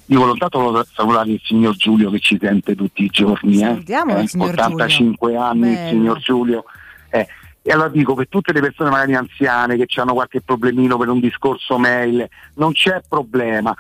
io- 0.09 0.19
volevo 0.19 0.37
tanto 0.37 0.87
salutare 0.95 1.31
il 1.31 1.41
signor 1.45 1.75
Giulio 1.77 2.11
che 2.11 2.19
ci 2.21 2.39
sente 2.41 2.75
tutti 2.77 3.03
i 3.05 3.09
giorni, 3.09 3.61
eh. 3.63 3.71
Il 3.71 3.85
Eh, 3.89 4.27
signor 4.29 4.51
85 4.51 5.37
anni, 5.37 5.69
il 5.71 5.75
Bello. 5.75 5.89
signor 5.91 6.19
Giulio. 6.19 6.65
eh. 7.11 7.27
E 7.69 7.73
allora 7.73 7.89
dico, 7.89 8.15
per 8.15 8.29
tutte 8.29 8.53
le 8.53 8.61
persone 8.61 8.91
magari 8.91 9.17
anziane 9.17 9.77
che 9.77 10.01
hanno 10.01 10.13
qualche 10.15 10.41
problemino 10.41 10.97
per 10.97 11.09
un 11.09 11.19
discorso 11.19 11.77
mail, 11.79 12.25
non 12.55 12.71
c'è 12.73 13.01
problema. 13.09 13.75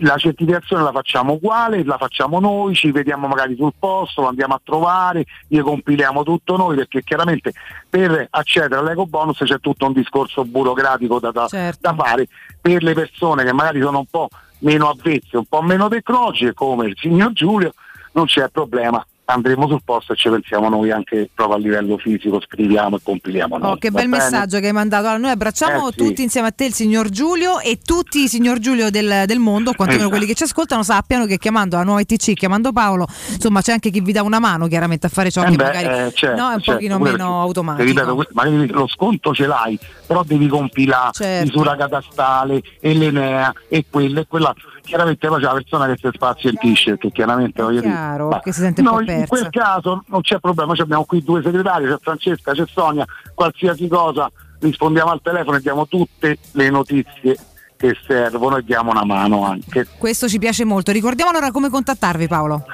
La 0.00 0.16
certificazione 0.18 0.82
la 0.82 0.92
facciamo 0.92 1.34
uguale, 1.34 1.82
la 1.82 1.96
facciamo 1.96 2.38
noi, 2.38 2.74
ci 2.74 2.90
vediamo 2.90 3.26
magari 3.26 3.56
sul 3.56 3.72
posto, 3.78 4.20
lo 4.20 4.28
andiamo 4.28 4.52
a 4.54 4.60
trovare, 4.62 5.24
gli 5.48 5.58
compiliamo 5.60 6.22
tutto 6.22 6.56
noi 6.56 6.76
perché 6.76 7.02
chiaramente 7.02 7.54
per 7.88 8.26
accedere 8.28 8.76
all'eco 8.76 9.06
bonus 9.06 9.38
c'è 9.42 9.58
tutto 9.58 9.86
un 9.86 9.94
discorso 9.94 10.44
burocratico 10.44 11.18
da, 11.18 11.30
da- 11.30 11.46
Certo. 11.46 11.78
da 11.80 11.94
fare 11.94 12.28
per 12.60 12.82
le 12.82 12.92
persone 12.92 13.44
che 13.44 13.54
magari 13.54 13.80
sono 13.80 14.00
un 14.00 14.06
po' 14.06 14.28
meno 14.58 14.90
avvezze, 14.90 15.38
un 15.38 15.46
po' 15.46 15.62
meno 15.62 15.88
tecnologiche 15.88 16.52
come 16.52 16.88
il 16.88 16.96
signor 16.98 17.32
Giulio, 17.32 17.72
non 18.12 18.26
c'è 18.26 18.48
problema. 18.48 19.04
Andremo 19.28 19.66
sul 19.66 19.80
posto 19.84 20.12
e 20.12 20.16
ci 20.16 20.28
pensiamo 20.28 20.68
noi 20.68 20.92
anche 20.92 21.28
proprio 21.34 21.56
a 21.56 21.58
livello 21.58 21.98
fisico, 21.98 22.40
scriviamo 22.40 22.96
e 22.96 23.00
compiliamo 23.02 23.58
noi. 23.58 23.72
Oh, 23.72 23.76
che 23.76 23.90
va 23.90 23.98
bel 24.00 24.08
bene? 24.08 24.22
messaggio 24.22 24.60
che 24.60 24.66
hai 24.68 24.72
mandato. 24.72 25.06
Allora, 25.06 25.18
noi 25.20 25.30
abbracciamo 25.32 25.88
Eh, 25.88 25.90
sì. 25.90 25.96
tutti 25.98 26.22
insieme 26.22 26.46
a 26.46 26.50
te 26.52 26.66
il 26.66 26.72
signor 26.74 27.08
Giulio 27.08 27.58
e 27.58 27.80
tutti 27.84 28.22
i 28.22 28.28
signor 28.28 28.60
Giulio 28.60 28.88
del, 28.88 29.24
del 29.26 29.38
mondo, 29.40 29.72
quantomeno 29.72 29.94
Esatto. 30.04 30.10
quelli 30.10 30.26
che 30.26 30.34
ci 30.34 30.44
ascoltano, 30.44 30.84
sappiano 30.84 31.26
che 31.26 31.38
chiamando 31.38 31.74
la 31.76 31.82
nuova 31.82 32.00
ITC, 32.02 32.34
chiamando 32.34 32.70
Paolo, 32.70 33.08
insomma 33.32 33.62
c'è 33.62 33.72
anche 33.72 33.90
chi 33.90 34.00
vi 34.00 34.12
dà 34.12 34.22
una 34.22 34.38
mano 34.38 34.68
chiaramente 34.68 35.06
a 35.06 35.08
fare 35.08 35.32
ciò 35.32 35.42
Eh 35.42 35.50
che 35.50 35.56
beh, 35.56 35.64
magari 35.64 35.86
eh, 36.06 36.12
certo, 36.14 36.40
no, 36.40 36.50
è 36.50 36.54
un 36.54 36.60
certo, 36.60 36.72
pochino 36.74 36.98
meno 37.00 37.16
che- 37.16 37.22
automatico. 37.24 37.84
ti 37.84 37.90
ripeto, 37.98 38.26
magari 38.32 38.66
lo 38.68 38.86
sconto 38.86 39.34
ce 39.34 39.46
l'hai, 39.46 39.76
però 40.06 40.22
devi 40.22 40.46
compilare 40.46 41.10
Certo. 41.12 41.46
misura 41.46 41.74
catastale 41.74 42.62
e 42.78 42.94
l'Enea 42.94 43.52
e 43.68 43.84
quello 43.90 44.20
e 44.20 44.26
quell'altro. 44.28 44.68
Chiaramente 44.86 45.26
poi 45.26 45.40
c'è 45.40 45.46
la 45.46 45.52
persona 45.52 45.86
che 45.86 45.96
si 46.00 46.08
spazientisce, 46.12 46.90
perché 46.92 47.10
chiaramente 47.10 47.60
voglio 47.60 47.80
dire. 47.80 47.92
chiaro, 47.92 48.28
ma 48.28 48.40
che 48.40 48.52
si 48.52 48.60
sente 48.60 48.82
noi 48.82 49.04
in 49.08 49.26
quel 49.26 49.50
caso 49.50 50.04
non 50.06 50.20
c'è 50.20 50.38
problema, 50.38 50.72
noi 50.72 50.80
abbiamo 50.80 51.04
qui 51.04 51.22
due 51.22 51.42
segretari, 51.42 51.86
c'è 51.86 51.96
Francesca, 52.00 52.52
c'è 52.52 52.64
Sonia, 52.66 53.04
qualsiasi 53.34 53.88
cosa 53.88 54.30
rispondiamo 54.60 55.10
al 55.10 55.20
telefono 55.22 55.56
e 55.56 55.60
diamo 55.60 55.86
tutte 55.86 56.38
le 56.52 56.70
notizie 56.70 57.36
che 57.76 57.96
servono 58.06 58.56
e 58.56 58.64
diamo 58.64 58.90
una 58.90 59.04
mano 59.04 59.44
anche. 59.44 59.86
Questo 59.98 60.28
ci 60.28 60.38
piace 60.38 60.64
molto. 60.64 60.92
Ricordiamo 60.92 61.30
allora 61.30 61.50
come 61.50 61.68
contattarvi 61.68 62.26
Paolo. 62.26 62.64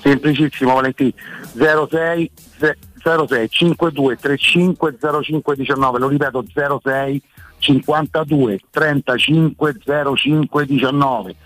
Semplicissimo 0.00 0.74
Valentino 0.74 1.12
06 1.54 2.30
ze- 2.58 2.78
06 3.02 3.48
52 3.48 4.16
35 4.16 4.98
05 5.22 5.54
19 5.54 5.98
lo 5.98 6.08
ripeto 6.08 6.44
06 6.82 7.22
52 7.58 8.60
35 8.70 9.76
05 10.16 10.66
19 10.66 11.36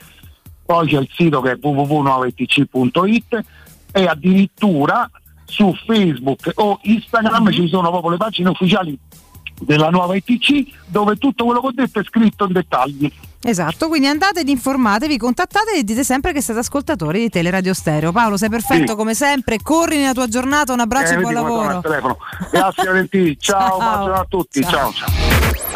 poi 0.65 0.89
c'è 0.89 0.99
il 0.99 1.09
sito 1.13 1.41
che 1.41 1.53
è 1.53 1.59
www.9tc.it 1.61 3.45
e 3.93 4.07
addirittura 4.07 5.11
su 5.45 5.75
Facebook 5.87 6.51
o 6.55 6.79
Instagram 6.83 7.51
ci 7.53 7.69
sono 7.69 7.91
proprio 7.91 8.13
le 8.13 8.17
pagine 8.17 8.49
ufficiali 8.51 8.99
della 9.61 9.91
nuova 9.91 10.17
ITC 10.17 10.67
dove 10.87 11.17
tutto 11.17 11.45
quello 11.45 11.61
che 11.61 11.67
ho 11.67 11.73
detto 11.73 12.01
è 12.01 12.05
scritto 12.05 12.47
in 12.47 12.53
dettagli 12.53 13.13
Esatto, 13.45 13.89
quindi 13.89 14.07
andate 14.07 14.41
ed 14.41 14.49
informatevi, 14.49 15.19
contattate 15.19 15.73
e 15.73 15.83
dite 15.83 16.05
sempre 16.05 16.33
che 16.33 16.41
siete 16.41 16.61
ascoltatori 16.61 17.19
di 17.21 17.29
Teleradio 17.29 17.75
Stereo. 17.75 18.13
Paolo, 18.13 18.37
sei 18.37 18.49
perfetto 18.49 18.91
Sì. 18.93 18.97
come 18.97 19.15
sempre, 19.15 19.59
corri 19.63 19.97
nella 19.99 20.13
tua 20.13 20.29
giornata, 20.29 20.73
un 20.73 20.81
abbraccio 20.81 21.15
Eh, 21.15 21.17
e 21.17 21.21
buon 21.21 21.35
lavoro. 21.35 21.81
grazie 22.51 22.85
Valentino 22.85 23.35
ciao, 23.41 23.79
Ciao. 23.79 24.13
a 24.13 24.27
tutti 24.29 24.63
ciao 24.63 24.93
ciao 24.93 25.09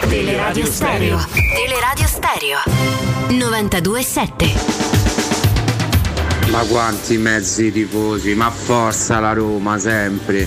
Teleradio 0.08 0.64
Stereo. 0.66 1.18
Teleradio 1.32 2.06
Stereo 2.06 2.58
927 3.30 4.54
Ma 6.50 6.60
quanti 6.62 7.16
mezzi 7.18 7.72
tifosi, 7.72 8.34
ma 8.34 8.50
forza 8.50 9.18
la 9.18 9.32
Roma 9.32 9.78
sempre. 9.78 10.46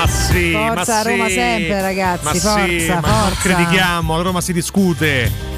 Ma 0.00 0.06
sì, 0.08 0.52
Forza 0.52 0.94
ma 0.94 1.02
Roma 1.02 1.26
sì. 1.28 1.34
sempre, 1.34 1.80
ragazzi, 1.82 2.24
Ma 2.24 2.32
sì, 2.32 2.38
forza, 2.40 3.00
ma 3.00 3.08
non 3.08 3.28
forza. 3.28 3.40
critichiamo, 3.54 4.16
a 4.18 4.22
Roma 4.22 4.40
si 4.40 4.52
discute. 4.52 5.48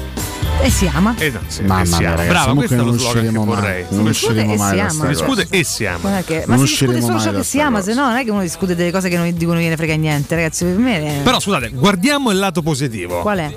E 0.61 0.69
si 0.69 0.89
ama. 0.93 1.15
Eh 1.17 1.29
no, 1.31 1.39
sì, 1.47 1.61
Mamma 1.63 1.81
e 1.83 1.87
mia, 1.87 1.95
siamo. 1.97 2.15
ragazzi, 2.15 2.27
Bravo, 2.29 2.53
questo 2.55 2.73
è 2.75 2.77
lo 2.77 2.91
slogan 2.97 3.23
che 3.31 3.37
vorrei. 3.39 3.85
Non 3.89 4.05
usciremo 4.07 4.55
mai 4.55 4.73
si 4.73 4.79
ama. 4.79 5.05
Discute 5.07 5.47
e 5.49 5.63
siamo. 5.63 5.99
Guarda 6.01 6.21
che- 6.21 6.43
Non 6.45 6.57
ma 6.59 6.65
si 6.65 6.71
discute 6.71 7.01
solo 7.01 7.13
mai 7.13 7.21
ciò 7.23 7.31
che 7.31 7.43
si 7.43 7.59
ama, 7.61 7.81
se 7.81 7.93
no 7.93 8.05
non 8.07 8.15
è 8.17 8.23
che 8.23 8.31
uno 8.31 8.41
discute 8.41 8.75
delle 8.75 8.91
cose 8.91 9.09
che 9.09 9.17
non, 9.17 9.25
di 9.25 9.37
cui 9.37 9.47
non 9.53 9.57
viene 9.57 9.75
frega 9.75 9.95
niente, 9.95 10.35
ragazzi. 10.35 10.63
Per 10.65 10.77
me 10.77 11.19
è- 11.19 11.21
Però 11.23 11.39
scusate, 11.39 11.69
guardiamo 11.69 12.31
il 12.31 12.37
lato 12.37 12.61
positivo. 12.61 13.21
Qual 13.21 13.37
è? 13.39 13.55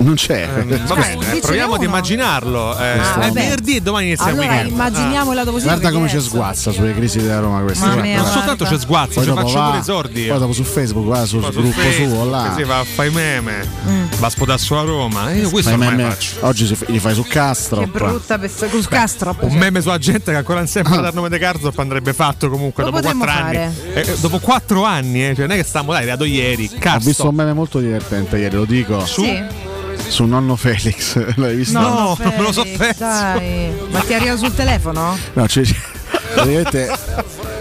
Non 0.00 0.14
c'è. 0.14 0.48
Eh, 0.56 0.76
va 0.86 0.94
bene, 0.94 1.16
dicene 1.18 1.40
proviamo 1.40 1.74
ad 1.74 1.82
immaginarlo. 1.82 2.72
Eh, 2.78 2.82
Ah, 2.82 2.92
è 2.94 3.18
vabbè. 3.18 3.32
venerdì 3.32 3.76
e 3.76 3.80
domani 3.82 4.06
inizia 4.06 4.26
Allora 4.26 4.42
il 4.44 4.48
weekend. 4.48 4.70
immaginiamo 4.72 5.30
il 5.30 5.36
lato 5.36 5.50
positivo. 5.50 5.74
Guarda 5.78 5.92
come 5.94 6.06
che 6.06 6.10
ci 6.12 6.16
è- 6.16 6.20
sguazza 6.20 6.72
sulle 6.72 6.94
crisi 6.94 7.18
della 7.20 7.40
Roma 7.40 7.60
questa. 7.60 7.94
Mia, 7.96 8.16
Non 8.22 8.26
soltanto 8.30 8.64
c'è 8.64 8.78
sguazzo, 8.78 9.14
Poi 9.14 9.22
ci 9.24 9.28
dopo 9.28 9.46
faccio 9.46 9.62
pure 9.66 9.78
i 9.78 9.82
sordi. 9.82 10.22
Poi 10.26 10.38
dopo 10.38 10.52
su 10.54 10.62
Facebook, 10.64 11.06
va 11.06 11.24
sul 11.26 11.44
su 11.44 11.50
gruppo 11.50 11.80
Facebook, 11.80 12.10
suo 12.14 12.30
là. 12.30 12.52
si 12.56 12.62
va 12.64 12.78
a 12.78 12.84
fare 12.84 13.08
i 13.08 13.12
meme, 13.12 13.68
Mm. 13.88 14.04
va 14.18 14.26
a 14.26 14.30
sputare 14.30 14.58
sulla 14.58 14.80
Roma. 14.82 15.30
E 15.32 15.38
io 15.38 15.50
questo 15.50 15.70
Ma 15.70 15.76
i 15.76 15.78
ormai 15.88 15.96
meme- 15.96 16.10
faccio. 16.14 16.36
oggi 16.40 16.66
si- 16.66 16.76
li 16.86 16.98
fai 16.98 17.14
su 17.14 17.24
Castro. 17.28 17.80
Che 17.80 17.86
brutta 17.86 18.38
pesta- 18.38 18.66
con 18.68 18.82
Castrop. 18.88 19.42
Un 19.42 19.52
meme 19.56 19.80
sulla 19.82 19.98
gente 19.98 20.30
che 20.30 20.36
ancora 20.38 20.58
non 20.60 20.66
si 20.68 20.78
è 20.78 20.82
Ah. 20.84 20.94
il 20.96 21.10
nome 21.12 21.28
di 21.28 21.38
Karsdorp 21.38 21.78
andrebbe 21.78 22.14
fatto 22.14 22.48
comunque 22.48 22.84
Lo 22.84 22.90
dopo 22.90 23.02
quattro 23.02 23.30
anni. 23.30 23.56
Eh, 23.92 24.16
dopo 24.20 24.38
quattro 24.38 24.84
anni, 24.84 25.28
eh, 25.28 25.34
cioè 25.34 25.46
non 25.46 25.56
è 25.56 25.60
che 25.60 25.66
stiamo 25.66 25.92
dai, 25.92 26.06
dato 26.06 26.24
ieri. 26.24 26.70
Ho 26.82 26.98
visto 27.00 27.28
un 27.28 27.34
meme 27.34 27.52
molto 27.52 27.78
divertente 27.80 28.38
ieri, 28.38 28.56
lo 28.56 28.64
dico. 28.64 29.04
Sì. 29.04 29.68
Su 30.10 30.24
nonno 30.24 30.56
Felix. 30.56 31.14
L'hai 31.36 31.54
visto? 31.56 31.78
No, 31.78 32.16
non 32.18 32.34
me 32.36 32.42
lo 32.42 32.52
so 32.52 32.64
Felix, 32.64 32.96
dai. 32.96 33.72
Ma 33.90 34.00
ti 34.00 34.12
arriva 34.14 34.36
sul 34.36 34.52
telefono? 34.54 35.16
No, 35.34 35.46
c'è- 35.46 35.62
praticamente 36.34 36.90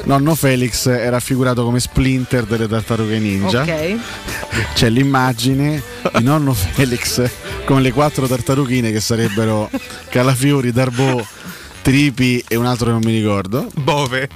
nonno 0.05 0.33
Felix 0.35 0.87
è 0.89 1.09
raffigurato 1.09 1.63
come 1.63 1.79
Splinter 1.79 2.45
delle 2.45 2.67
tartarughe 2.67 3.19
ninja. 3.19 3.61
Ok. 3.61 3.97
C'è 4.73 4.89
l'immagine 4.89 5.81
di 6.17 6.23
nonno 6.23 6.53
Felix 6.53 7.29
con 7.65 7.81
le 7.81 7.91
quattro 7.91 8.25
tartarughine 8.27 8.91
che 8.91 8.99
sarebbero 8.99 9.69
Calafiori, 10.09 10.71
Darbo, 10.71 11.23
Tripi 11.83 12.43
e 12.47 12.55
un 12.55 12.65
altro 12.65 12.87
che 12.87 12.91
non 12.93 13.01
mi 13.03 13.11
ricordo. 13.15 13.69
Bove. 13.75 14.27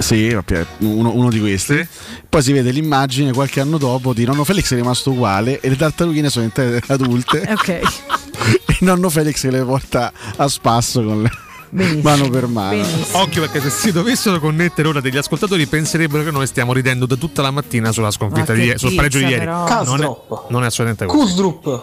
Sì, 0.00 0.34
uno, 0.78 1.14
uno 1.14 1.30
di 1.30 1.38
questi. 1.38 1.86
Poi 2.28 2.42
si 2.42 2.52
vede 2.52 2.70
l'immagine 2.70 3.32
qualche 3.32 3.60
anno 3.60 3.76
dopo 3.76 4.14
di 4.14 4.24
nonno 4.24 4.44
Felix 4.44 4.72
è 4.72 4.76
rimasto 4.76 5.10
uguale 5.10 5.60
e 5.60 5.68
le 5.68 5.76
tartarughine 5.76 6.30
sono 6.30 6.46
intere 6.46 6.80
adulte. 6.88 7.46
Ok. 7.48 7.68
e 8.66 8.76
nonno 8.80 9.10
Felix 9.10 9.44
le 9.46 9.62
porta 9.62 10.10
a 10.36 10.48
spasso 10.48 11.04
con 11.04 11.22
le 11.70 12.00
mano 12.02 12.30
per 12.30 12.46
mano. 12.46 12.82
Occhio 13.12 13.42
perché 13.42 13.60
se 13.60 13.70
si 13.70 13.92
dovessero 13.92 14.40
connettere 14.40 14.88
ora 14.88 15.00
degli 15.00 15.18
ascoltatori 15.18 15.66
penserebbero 15.66 16.24
che 16.24 16.30
noi 16.30 16.46
stiamo 16.46 16.72
ridendo 16.72 17.04
da 17.04 17.16
tutta 17.16 17.42
la 17.42 17.50
mattina 17.50 17.92
sulla 17.92 18.10
sconfitta 18.10 18.54
di 18.54 18.62
ieri, 18.64 18.78
sul 18.78 18.94
pareggio 18.94 19.18
di 19.18 19.26
ieri. 19.26 19.44
Non 19.44 20.02
è, 20.02 20.16
non 20.48 20.62
è 20.62 20.66
assolutamente 20.66 21.04
così. 21.04 21.18
Kusdrup. 21.18 21.82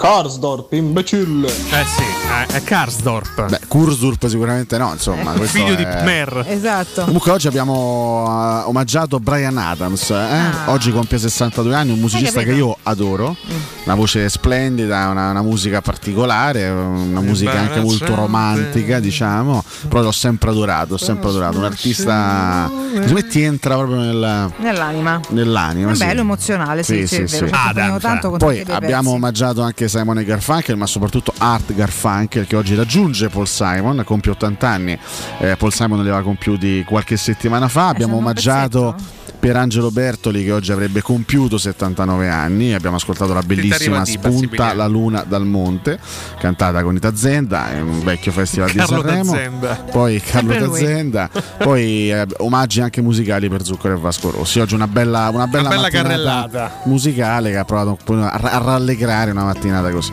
Karsdorp, 0.00 0.72
imbecille. 0.72 1.46
Eh 1.46 1.84
sì, 1.84 2.02
eh, 2.02 2.56
è 2.56 2.62
Karsdorp. 2.64 3.48
Beh, 3.50 3.60
Kursdorp 3.68 4.26
sicuramente 4.28 4.78
no, 4.78 4.92
insomma. 4.92 5.32
questo 5.32 5.58
Figlio 5.58 5.74
di 5.74 5.82
è- 5.82 6.02
Mer. 6.04 6.42
Esatto. 6.48 7.04
Comunque 7.04 7.30
oggi 7.32 7.46
abbiamo 7.48 8.24
eh, 8.26 8.66
omaggiato 8.66 9.20
Brian 9.20 9.58
Adams, 9.58 10.08
eh? 10.08 10.40
oggi 10.66 10.90
compie 10.90 11.18
62 11.18 11.74
anni, 11.74 11.92
un 11.92 11.98
musicista 11.98 12.40
Ah. 12.40 12.44
che 12.44 12.52
io 12.52 12.74
adoro, 12.84 13.36
una 13.84 13.94
voce 13.94 14.26
splendida, 14.30 15.08
una, 15.08 15.30
una 15.30 15.42
musica 15.42 15.82
particolare, 15.82 16.68
una 16.70 17.20
musica 17.20 17.58
anche 17.58 17.80
molto 17.80 18.14
romantica 18.14 19.00
diciamo, 19.00 19.62
però 19.86 20.00
l'ho 20.00 20.12
sempre 20.12 20.48
adorato, 20.48 20.94
ho 20.94 20.98
sempre 20.98 21.28
adorato, 21.28 21.58
un 21.58 21.64
artista 21.64 22.70
che 23.06 23.26
ti 23.26 23.42
entra 23.42 23.76
proprio 23.76 23.98
nel- 23.98 24.50
Nell'anima. 24.56 25.20
nell'anima. 25.28 25.90
È 25.90 25.94
sì. 25.94 26.04
bello, 26.06 26.20
emozionale, 26.22 26.82
sì, 26.82 27.06
sì. 27.06 27.28
Ci 27.28 27.36
accompagniamo 27.44 27.98
tanto 27.98 28.30
con 28.30 28.38
Poi 28.38 28.60
abbiamo 28.66 29.02
pezzi. 29.10 29.14
omaggiato 29.16 29.60
anche 29.62 29.88
Simon 29.90 30.18
e 30.18 30.24
Garfunkel, 30.24 30.76
ma 30.76 30.86
soprattutto 30.86 31.34
Art 31.36 31.74
Garfunkel 31.74 32.46
che 32.46 32.54
oggi 32.54 32.74
raggiunge 32.74 33.28
Paul 33.28 33.48
Simon, 33.48 34.02
compie 34.04 34.30
80 34.30 34.68
anni. 34.68 34.98
Eh, 35.38 35.56
Paul 35.56 35.72
Simon 35.72 36.02
li 36.02 36.08
aveva 36.08 36.22
compiuti 36.22 36.84
qualche 36.86 37.16
settimana 37.16 37.68
fa. 37.68 37.88
Abbiamo 37.88 38.14
sono 38.14 38.18
un 38.18 38.24
omaggiato 38.24 38.94
per 39.40 39.56
Angelo 39.56 39.90
Bertoli 39.90 40.44
che 40.44 40.52
oggi 40.52 40.70
avrebbe 40.70 41.00
compiuto 41.00 41.56
79 41.58 42.28
anni. 42.28 42.74
Abbiamo 42.74 42.96
ascoltato 42.96 43.32
la 43.32 43.42
bellissima 43.42 44.04
Spunta 44.04 44.74
la 44.74 44.86
luna 44.86 45.24
dal 45.26 45.46
monte, 45.46 45.98
cantata 46.38 46.82
con 46.82 46.94
Ita 46.94 47.16
Zenda, 47.16 47.72
è 47.72 47.80
un 47.80 48.04
vecchio 48.04 48.32
festival 48.32 48.70
Carlo 48.72 49.02
di 49.02 49.08
Sanremo. 49.10 49.84
Poi 49.90 50.20
Carlo. 50.20 50.48
D'Azienda, 50.50 51.30
poi 51.58 52.10
eh, 52.12 52.26
omaggi 52.38 52.80
anche 52.80 53.00
musicali 53.00 53.48
per 53.48 53.64
Zucchero 53.64 53.94
e 53.94 53.98
Vasco 53.98 54.30
Rossi. 54.30 54.60
Oggi 54.60 54.74
una 54.74 54.88
bella, 54.88 55.30
una 55.32 55.46
bella, 55.46 55.68
Una 55.68 55.76
bella 55.76 55.88
carrellata. 55.88 56.80
musicale 56.84 57.50
che 57.50 57.56
ha 57.56 57.64
provato 57.64 57.98
a 58.14 58.58
rallegrare 58.58 59.30
una 59.30 59.44
mattinata 59.44 59.90
così. 59.90 60.12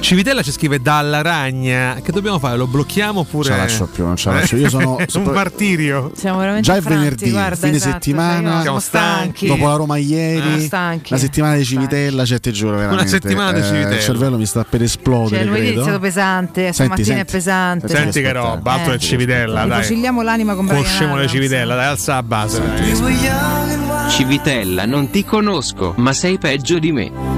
Civitella 0.00 0.42
ci 0.42 0.52
scrive 0.52 0.80
dalla 0.80 1.22
ragna. 1.22 1.96
Che 2.02 2.12
dobbiamo 2.12 2.38
fare? 2.38 2.56
Lo 2.56 2.66
blocchiamo 2.66 3.20
oppure. 3.20 3.48
Non 3.50 3.56
ce 3.58 3.62
la 3.62 3.68
lascio 3.70 3.86
più, 3.86 4.04
non 4.04 4.16
ce 4.16 4.28
la 4.30 4.34
lascio. 4.40 4.56
Io 4.56 4.68
sono- 4.68 4.98
È 4.98 5.06
un 5.14 5.22
martirio. 5.24 6.12
Siamo 6.14 6.38
veramente 6.38 6.66
Già 6.66 6.74
è 6.74 6.78
affranti, 6.78 6.98
venerdì, 7.02 7.30
guarda, 7.30 7.56
fine 7.56 7.76
esatto, 7.76 7.92
settimana, 7.92 8.60
siamo 8.62 8.80
stanchi. 8.80 9.46
dopo 9.46 9.66
la 9.68 9.74
Roma 9.76 9.96
ieri, 9.96 10.54
Eh, 10.56 10.60
stanchi. 10.60 11.12
la 11.12 11.18
settimana 11.18 11.56
di 11.56 11.64
Civitella, 11.64 12.24
cioè 12.24 12.40
ti 12.40 12.52
giuro 12.52 12.76
veramente. 12.76 13.08
settimana 13.08 13.52
di 13.52 13.60
eh, 13.60 13.62
Civitella. 13.64 13.94
Il 13.94 14.00
cervello 14.02 14.36
mi 14.36 14.46
sta 14.46 14.64
per 14.68 14.82
esplodere, 14.82 15.36
Cioè, 15.36 15.44
lunedì 15.46 15.66
è 15.66 15.70
iniziato 15.72 15.98
pesante, 15.98 16.60
Senti, 16.60 16.72
stamattina 16.74 17.18
è 17.20 17.24
pesante. 17.24 17.88
Senti 17.88 18.20
che 18.20 18.32
roba, 18.32 18.72
altro 18.72 18.92
Eh. 18.92 18.96
è 18.96 18.98
Civitella, 18.98 19.64
dai. 19.64 19.78
Rifocilliamo 19.78 20.22
l'anima 20.22 20.54
con 20.54 20.66
Brian 20.66 20.82
Conosciamo 20.82 21.16
le. 21.16 21.26
Civitella, 21.28 21.74
dai, 21.74 21.86
alza 21.86 22.14
la 22.14 22.22
base. 22.22 22.60
dai. 22.60 24.10
Civitella, 24.10 24.84
non 24.86 25.10
ti 25.10 25.24
conosco, 25.24 25.94
ma 25.96 26.12
sei 26.12 26.38
peggio 26.38 26.78
di 26.78 26.92
me. 26.92 27.33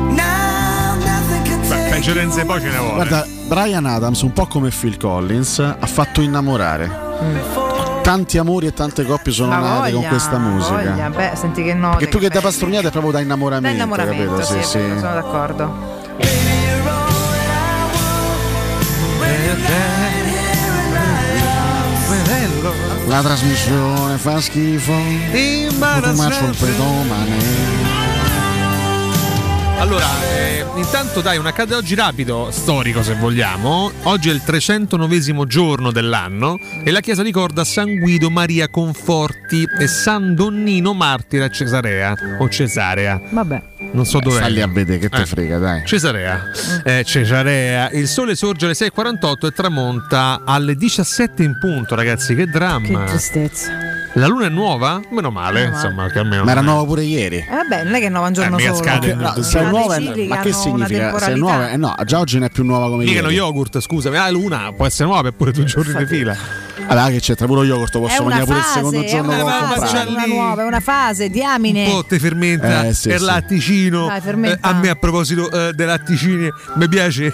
Renze 2.13 2.45
poi 2.45 2.61
ce 2.61 2.69
ne 2.71 2.79
vuole. 2.79 2.95
Guarda, 2.95 3.27
Brian 3.49 3.85
Adams, 3.87 4.21
un 4.23 4.33
po' 4.33 4.47
come 4.47 4.71
Phil 4.71 4.97
Collins, 4.97 5.59
ha 5.59 5.87
fatto 5.87 6.21
innamorare. 6.21 7.05
Tanti 8.03 8.39
amori 8.39 8.67
e 8.67 8.73
tante 8.73 9.05
coppie 9.05 9.33
sono 9.33 9.49
Ma 9.51 9.59
nate 9.59 9.93
con 9.93 10.07
questa 10.07 10.39
musica. 10.39 10.77
voglia. 10.77 11.09
Beh, 11.11 11.33
senti 11.35 11.65
che 11.65 11.75
no. 11.75 11.91
Perché 11.91 12.07
più 12.07 12.19
che 12.21 12.29
da 12.29 12.41
pastrugnata 12.41 12.89
è 12.89 12.91
proprio 12.91 13.13
da 13.13 13.21
innamoramento. 13.21 13.77
Da 13.77 13.83
innamoramento, 13.85 14.35
capito? 14.37 14.45
sì, 14.47 14.63
Sì, 14.63 14.79
sì. 14.79 14.99
sono 14.99 15.15
d'accordo. 15.15 15.95
La 23.09 23.21
trasmissione 23.23 24.17
fa 24.19 24.41
schifo. 24.41 24.93
Faccio 26.13 26.45
un 26.45 26.55
pedomane. 26.59 27.86
Allora, 29.79 30.07
eh, 30.35 30.65
intanto 30.77 31.21
dai 31.21 31.37
un 31.37 31.47
accade 31.47 31.75
oggi 31.75 31.95
rapido, 31.95 32.49
storico 32.51 33.03
se 33.03 33.15
vogliamo. 33.15 33.93
Oggi 34.05 34.31
è 34.31 34.33
il 34.33 34.43
309 34.43 35.47
giorno 35.47 35.93
dell'anno 35.93 36.59
e 36.83 36.91
la 36.91 37.01
chiesa 37.01 37.23
ricorda 37.23 37.63
San 37.63 37.97
Guido 37.99 38.31
Maria 38.31 38.69
Conforti 38.69 39.65
e 39.79 39.87
San 39.87 40.35
Donnino 40.35 40.95
Martire 40.95 41.45
a 41.45 41.51
Cesarea 41.51 42.15
o 42.39 42.49
Cesarea. 42.49 43.21
Vabbè. 43.31 43.63
Non 43.93 44.07
so 44.07 44.19
dove. 44.19 44.49
Lì 44.51 44.61
a 44.63 44.67
vedere 44.67 44.99
che 44.99 45.09
te 45.11 45.21
Eh. 45.23 45.27
frega, 45.27 45.59
dai. 45.59 45.83
Cesarea. 45.87 46.43
Eh, 46.83 47.05
Cesarea. 47.05 47.91
Il 47.91 48.09
sole 48.09 48.35
sorge 48.35 48.65
alle 48.65 48.75
6.48 48.75 49.47
e 49.47 49.51
tramonta 49.53 50.41
alle 50.45 50.75
17 50.75 51.43
in 51.43 51.59
punto, 51.61 51.95
ragazzi. 51.95 52.35
Che 52.35 52.47
dramma. 52.47 53.05
Che 53.05 53.11
tristezza. 53.11 53.86
La 54.19 54.27
luna 54.29 54.47
è 54.47 54.49
nuova? 54.49 55.01
Meno 55.11 55.31
male, 55.31 55.61
Meno 55.61 55.71
male. 55.73 55.87
insomma, 55.87 56.09
che 56.09 56.19
almeno. 56.21 56.45
Ma 56.45 56.51
era 56.53 56.61
è- 56.61 56.65
nuova 56.65 56.85
pure 56.85 57.03
ieri. 57.03 57.37
Eh, 57.37 57.47
vabbè, 57.51 57.85
non 57.85 57.95
è 57.95 57.99
che 57.99 58.07
è 58.07 58.09
nuova 58.09 58.27
un 58.29 58.33
giorno 58.33 58.57
Eh, 58.57 58.63
solo. 58.63 58.75
scade, 58.77 59.15
No, 59.15 59.43
se 59.43 59.59
è 59.59 59.63
nuova, 59.65 59.99
ma 60.01 60.13
che 60.13 60.49
una 60.49 60.53
significa? 60.53 61.19
Se 61.19 61.33
è 61.33 61.35
nuova, 61.35 61.71
eh, 61.71 61.77
no, 61.77 61.95
già 62.07 62.19
oggi 62.19 62.37
non 62.39 62.45
è 62.47 62.51
più 62.51 62.65
nuova 62.65 62.87
come 62.89 63.03
Mica 63.05 63.17
ieri. 63.17 63.25
lo 63.27 63.31
yogurt, 63.31 63.79
scusami. 63.79 64.17
Ah, 64.17 64.31
luna 64.31 64.73
può 64.75 64.87
essere 64.87 65.05
nuova 65.05 65.21
per 65.21 65.33
pure 65.35 65.53
due 65.53 65.65
giorni 65.65 65.93
di 65.95 66.07
fila. 66.07 66.35
Allora 66.89 67.09
che 67.09 67.21
c'entra 67.21 67.45
pure 67.47 67.61
lo 67.61 67.67
yogurt, 67.67 67.95
È 67.95 68.01
posso 68.01 68.23
una 68.23 68.37
mangiare 68.37 68.45
pure 68.47 68.57
il 68.59 68.63
fase, 68.65 68.75
secondo 68.77 69.01
è 69.01 69.05
giorno 69.05 69.27
una 69.27 69.37
che 69.37 69.43
ho 69.43 69.47
fase, 69.77 70.07
una 70.09 70.25
nuova, 70.27 70.63
è 70.63 70.67
una 70.67 70.81
fase, 70.81 71.29
diamine. 71.29 71.85
Un 71.87 71.91
po' 71.93 72.05
te 72.05 72.19
fermenta 72.19 72.87
Eh, 72.87 72.95
sì, 72.95 73.09
il 73.09 73.19
sì. 73.19 73.25
latticino. 73.25 74.07
Dai, 74.07 74.21
fermenta. 74.23 74.67
Eh, 74.69 74.71
a 74.73 74.75
me 74.79 74.89
a 74.89 74.95
proposito 74.95 75.51
eh, 75.51 75.73
dei 75.75 75.87
latticini 75.87 76.49
mi 76.77 76.89
piace 76.89 77.33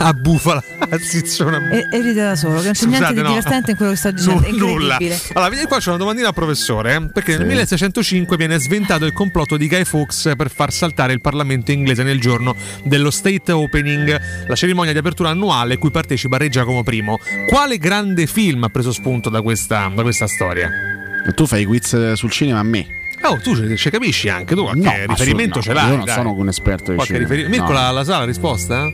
a 0.02 0.12
bufala, 0.14 0.62
a 0.78 0.98
zizzona. 0.98 1.68
E, 1.70 1.86
e 1.92 2.00
ride 2.00 2.22
da 2.22 2.34
solo, 2.36 2.60
che 2.60 2.64
non 2.64 2.72
c'è 2.72 2.86
niente 2.86 2.96
Scusate, 3.06 3.14
di 3.14 3.20
no. 3.22 3.28
divertente 3.28 3.70
in 3.72 3.76
quello 3.76 3.92
che 3.92 3.98
sta 3.98 4.10
dicendo. 4.10 4.42
È 4.46 4.50
nulla. 4.52 4.96
Allora, 5.34 5.50
vedi 5.50 5.66
qua 5.66 5.78
c'è 5.78 5.88
una 5.90 5.98
domandina 5.98 6.28
al 6.28 6.34
professore, 6.34 6.94
eh, 6.94 7.06
perché 7.12 7.32
nel 7.32 7.40
Sì. 7.40 7.46
1605 7.46 8.36
viene 8.36 8.58
sventato 8.58 9.04
il 9.04 9.12
complotto 9.12 9.56
di 9.56 9.68
Guy 9.68 9.84
Fawkes 9.84 10.32
per 10.36 10.50
far 10.50 10.72
saltare 10.72 11.12
il 11.12 11.20
Parlamento 11.20 11.70
inglese 11.72 12.02
nel 12.02 12.18
giorno 12.20 12.54
dello 12.84 13.10
State 13.10 13.52
Opening, 13.52 14.20
la 14.46 14.54
cerimonia 14.54 14.92
di 14.92 14.98
apertura 14.98 15.30
annuale 15.30 15.76
cui 15.76 15.90
partecipa 15.90 16.36
Re 16.38 16.48
Giacomo 16.48 16.82
I. 16.88 17.04
Quale 17.48 17.76
grande 17.78 18.26
film 18.26 18.64
ha 18.64 18.68
preso 18.68 18.92
spunto 18.92 19.28
da 19.28 19.42
questa, 19.42 19.90
da 19.94 20.02
questa 20.02 20.26
storia? 20.26 20.70
Tu 21.34 21.46
fai 21.46 21.62
i 21.62 21.64
quiz 21.66 22.12
sul 22.14 22.30
cinema 22.30 22.60
a 22.60 22.62
me. 22.62 22.86
Oh, 23.22 23.38
tu 23.38 23.54
ci, 23.54 23.76
ci 23.76 23.90
capisci 23.90 24.30
anche, 24.30 24.54
tu 24.54 24.62
qualche 24.62 24.80
No, 24.80 24.90
riferimento 25.08 25.58
assolutamente 25.58 25.60
ce 25.60 25.68
no. 25.68 25.74
l'hai. 25.74 25.88
Io 25.90 25.96
non 25.96 26.04
dai. 26.06 26.14
sono 26.14 26.32
un 26.32 26.48
esperto 26.48 26.90
di 26.90 26.96
Qualche 26.96 27.12
cinema. 27.12 27.28
riferimento. 27.34 27.64
Mirko 27.64 27.78
No. 27.78 27.84
la, 27.86 27.90
la 27.90 28.04
sa 28.04 28.18
la 28.20 28.24
risposta? 28.24 28.86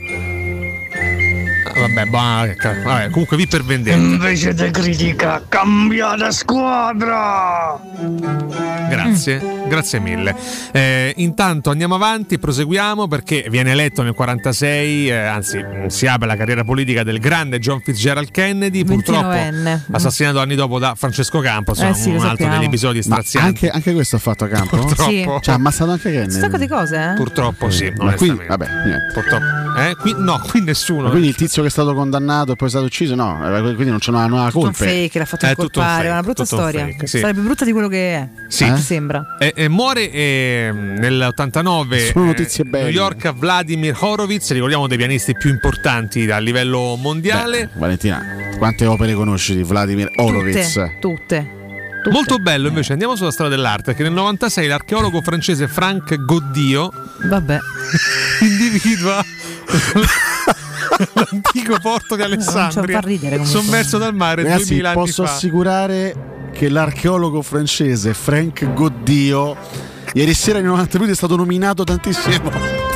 Vabbè, 1.87 2.05
bah, 2.07 2.49
ca- 2.57 2.75
vabbè, 2.83 3.11
comunque 3.11 3.37
vi 3.37 3.47
per 3.47 3.63
vendetta. 3.65 3.97
Invece 3.97 4.55
di 4.55 4.71
critica, 4.71 5.43
cambia 5.49 6.17
la 6.17 6.31
squadra! 6.31 7.79
Grazie. 8.89 9.39
Grazie, 9.39 9.41
grazie 9.69 9.99
mille. 10.01 10.35
Eh, 10.73 11.13
intanto 11.17 11.71
andiamo 11.71 11.95
avanti, 11.97 12.39
proseguiamo 12.39 13.09
perché 13.09 13.47
viene 13.51 13.73
eletto 13.73 14.03
nel 14.03 14.15
46, 14.15 15.09
eh, 15.09 15.15
anzi 15.17 15.59
mh, 15.59 15.87
si 15.89 16.07
apre 16.07 16.27
la 16.27 16.37
carriera 16.37 16.63
politica 16.65 17.03
del 17.03 17.19
grande 17.19 17.59
John 17.59 17.81
Fitzgerald 17.81 18.31
Kennedy, 18.31 18.85
purtroppo 18.85 19.29
29enne. 19.29 19.81
assassinato 19.93 20.39
anni 20.41 20.55
dopo 20.55 20.79
da 20.79 20.95
Francesco 20.97 21.41
Campos, 21.41 21.81
Eh 21.81 21.95
sì, 21.95 22.09
un 22.11 22.17
altro 22.17 22.29
sappiamo. 22.29 22.57
degli 22.57 22.65
episodi 22.67 23.03
strazianti. 23.03 23.49
anche, 23.67 23.71
anche 23.71 23.93
questo 23.93 24.17
ha 24.17 24.21
fatto 24.21 24.45
a 24.45 24.49
campo? 24.49 24.77
Purtroppo. 24.87 25.11
Sì. 25.11 25.25
Cioè, 25.25 25.55
ha 25.55 25.57
ammazzato 25.57 25.91
anche 25.91 26.11
Kennedy. 26.11 26.39
Sacco 26.39 26.57
di 26.59 26.67
cose, 26.69 27.11
eh? 27.11 27.15
Purtroppo 27.15 27.71
sì, 27.71 27.93
Ma 27.97 28.13
qui, 28.15 28.29
vabbè, 28.31 28.67
niente. 28.85 29.13
Purtroppo. 29.15 29.45
Eh? 29.79 29.95
Qui, 30.01 30.15
no, 30.19 30.41
qui 30.49 30.63
nessuno. 30.63 31.03
Ma 31.05 31.11
quindi 31.11 31.29
il 31.29 31.35
tizio 31.35 31.63
che 31.63 31.71
stato 31.83 31.95
condannato 31.95 32.53
e 32.53 32.57
poi 32.57 32.69
è 32.69 32.71
stato 32.71 32.85
ucciso, 32.87 33.15
no, 33.15 33.39
eh, 33.57 33.61
quindi 33.75 33.91
non 33.91 33.99
c'è 33.99 34.11
una 34.11 34.27
nuova 34.27 34.47
Tutto 34.47 34.67
un 34.67 34.73
colpa. 34.73 34.85
fake, 34.85 35.19
l'ha 35.19 35.25
fatto 35.25 35.47
È 35.47 35.49
tutto 35.51 35.61
un 35.61 35.67
incolpare, 35.67 35.95
fake, 35.97 36.07
è 36.07 36.11
una 36.11 36.23
brutta 36.23 36.43
tutto 36.45 36.55
un 36.57 36.61
storia. 36.63 36.85
fake, 36.87 37.07
sì. 37.07 37.17
Storia 37.19 37.35
più 37.35 37.43
brutta 37.45 37.65
di 37.65 37.73
quello 37.73 37.89
che 37.89 38.15
è. 38.15 38.29
Sì. 38.49 38.71
Mi 38.71 38.79
sembra. 38.79 39.37
E, 39.39 39.53
e 39.55 39.69
muore 39.69 40.11
eh, 40.11 40.71
nell'89 40.73 42.11
Sono 42.13 42.25
eh, 42.25 42.27
notizie 42.29 42.65
belle. 42.65 42.85
New 42.85 42.93
York 42.93 43.33
Vladimir 43.35 43.97
Horowitz, 43.99 44.51
ricordiamo 44.53 44.87
dei 44.87 44.97
pianisti 44.97 45.35
più 45.35 45.51
importanti 45.51 46.31
a 46.31 46.39
livello 46.39 46.97
mondiale. 46.97 47.71
Valentina, 47.75 48.23
quante 48.59 48.87
opere 48.87 49.15
conosci 49.15 49.55
di 49.55 49.63
Vladimir 49.63 50.11
Horowitz? 50.17 50.73
Tutte. 51.01 51.01
Tutte. 51.01 51.55
Molto 52.11 52.39
bello 52.39 52.69
invece, 52.69 52.93
andiamo 52.93 53.17
sulla 53.17 53.33
storia 53.33 53.51
dell'arte, 53.57 53.95
che 53.95 54.05
nel 54.05 54.13
96 54.13 54.69
l'archeologo 54.69 55.21
francese 55.23 55.67
Frank 55.67 56.15
Goddio 56.25 56.89
Vabbè. 57.25 57.59
individua 58.43 59.25
l'antico 61.15 61.79
porto 61.81 62.15
di 62.17 62.23
Non 62.23 62.33
Alessandria 62.33 63.01
fa 63.01 63.07
ridere 63.07 63.37
comunque. 63.39 63.61
sommerso 63.61 63.99
dal 63.99 64.15
mare 64.15 64.43
Ragazzi, 64.43 64.65
2000 64.69 64.89
anni 64.91 64.99
posso 64.99 65.25
fa. 65.25 65.33
assicurare 65.33 66.15
che 66.53 66.69
l'archeologo 66.69 67.43
francese 67.43 68.15
Frank 68.15 68.73
Goddio 68.73 69.57
ieri 70.15 70.33
sera 70.35 70.59
in 70.59 70.67
90 70.67 70.89
minuti 70.95 71.13
è 71.13 71.17
stato 71.17 71.37
nominato 71.37 71.85
tantissime 71.85 72.39
volte. 72.39 72.96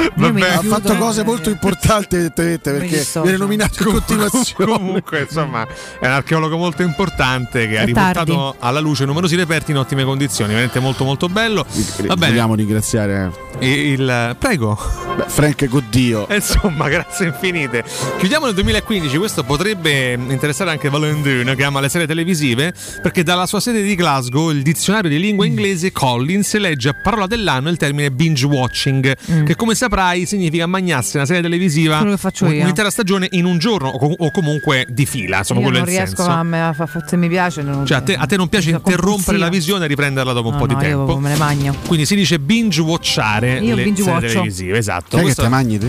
Ha 0.00 0.62
fatto 0.62 0.92
eh. 0.92 0.96
cose 0.98 1.24
molto 1.24 1.50
importanti 1.50 2.16
evidentemente 2.16 2.70
perché 2.72 3.06
viene 3.22 3.36
nominato 3.36 3.82
in 3.86 3.92
continuazione. 3.94 4.72
Comunque, 4.72 5.20
insomma, 5.20 5.66
è 5.98 6.06
un 6.06 6.12
archeologo 6.12 6.56
molto 6.56 6.82
importante 6.82 7.68
che 7.68 7.78
ha 7.78 7.82
È 7.82 7.86
riportato 7.86 8.34
tardi. 8.34 8.56
alla 8.60 8.80
luce 8.80 9.04
numerosi 9.04 9.36
reperti 9.36 9.70
in 9.72 9.78
ottime 9.78 10.04
condizioni, 10.04 10.50
veramente 10.50 10.78
molto 10.80 11.04
molto 11.04 11.28
bello. 11.28 11.66
Va 12.06 12.14
bene, 12.16 12.32
Vogliamo 12.32 12.54
ringraziare 12.54 13.30
E 13.58 13.90
il, 13.92 14.36
prego. 14.38 14.78
beh, 15.16 15.24
Frank 15.28 15.66
Goddio. 15.66 16.26
Insomma, 16.32 16.88
grazie 16.88 17.26
infinite. 17.26 17.84
Chiudiamo 18.18 18.46
nel 18.46 18.54
2015, 18.54 19.16
questo 19.18 19.44
potrebbe 19.44 20.12
interessare 20.12 20.70
anche 20.70 20.88
Valentino 20.88 21.54
che 21.54 21.64
ama 21.64 21.80
le 21.80 21.88
serie 21.88 22.06
televisive, 22.06 22.72
perché 23.02 23.22
dalla 23.22 23.46
sua 23.46 23.60
sede 23.60 23.82
di 23.82 23.94
Glasgow 23.94 24.50
il 24.50 24.62
dizionario 24.62 25.10
di 25.10 25.18
lingua 25.18 25.44
inglese 25.46 25.92
Collins 25.92 26.56
legge 26.56 26.88
a 26.88 26.94
parola 26.94 27.26
dell'anno 27.26 27.68
il 27.68 27.76
termine 27.76 28.10
binge 28.10 28.46
watching, 28.46 29.16
che 29.44 29.56
come 29.56 29.74
saprai 29.90 30.24
significa 30.24 30.66
magnarsi 30.66 31.16
una 31.16 31.26
serie 31.26 31.42
televisiva 31.42 32.00
io. 32.00 32.16
un'intera 32.46 32.90
stagione 32.90 33.26
in 33.32 33.44
un 33.44 33.58
giorno 33.58 33.88
o, 33.88 33.98
com- 33.98 34.14
o 34.16 34.30
comunque 34.30 34.86
di 34.88 35.04
fila, 35.04 35.38
insomma 35.38 35.60
Io 35.60 35.66
quello 35.66 35.82
è 35.82 35.86
non 35.86 35.90
il 35.92 35.98
riesco 35.98 36.22
senso. 36.22 36.30
a 36.30 36.42
me 36.44 36.62
a 36.62 36.72
fa- 36.72 36.86
fa- 36.86 37.04
se 37.06 37.16
mi 37.16 37.28
piace. 37.28 37.62
Non, 37.62 37.84
Cioè 37.84 37.98
a 37.98 38.00
te, 38.00 38.14
a 38.14 38.26
te 38.26 38.36
non 38.36 38.48
piace 38.48 38.70
interrompere 38.70 39.36
la 39.36 39.48
visione 39.48 39.84
e 39.86 39.88
riprenderla 39.88 40.32
dopo 40.32 40.48
un 40.48 40.54
No, 40.54 40.60
po' 40.60 40.66
di 40.68 40.74
no, 40.74 40.82
io 40.82 40.88
tempo. 41.06 41.18
me 41.18 41.28
ne 41.30 41.36
magno. 41.36 41.74
Quindi 41.86 42.06
si 42.06 42.14
dice 42.14 42.38
binge 42.38 42.80
watchare 42.80 43.58
Io 43.58 43.74
le 43.74 43.82
binge 43.82 44.02
serie 44.02 44.28
televisive, 44.28 44.78
esatto. 44.78 45.06
Chi 45.08 45.14
è 45.14 45.18
che 45.18 45.22
Questo- 45.24 45.42
te 45.42 45.48
mangi 45.48 45.78
te? 45.78 45.86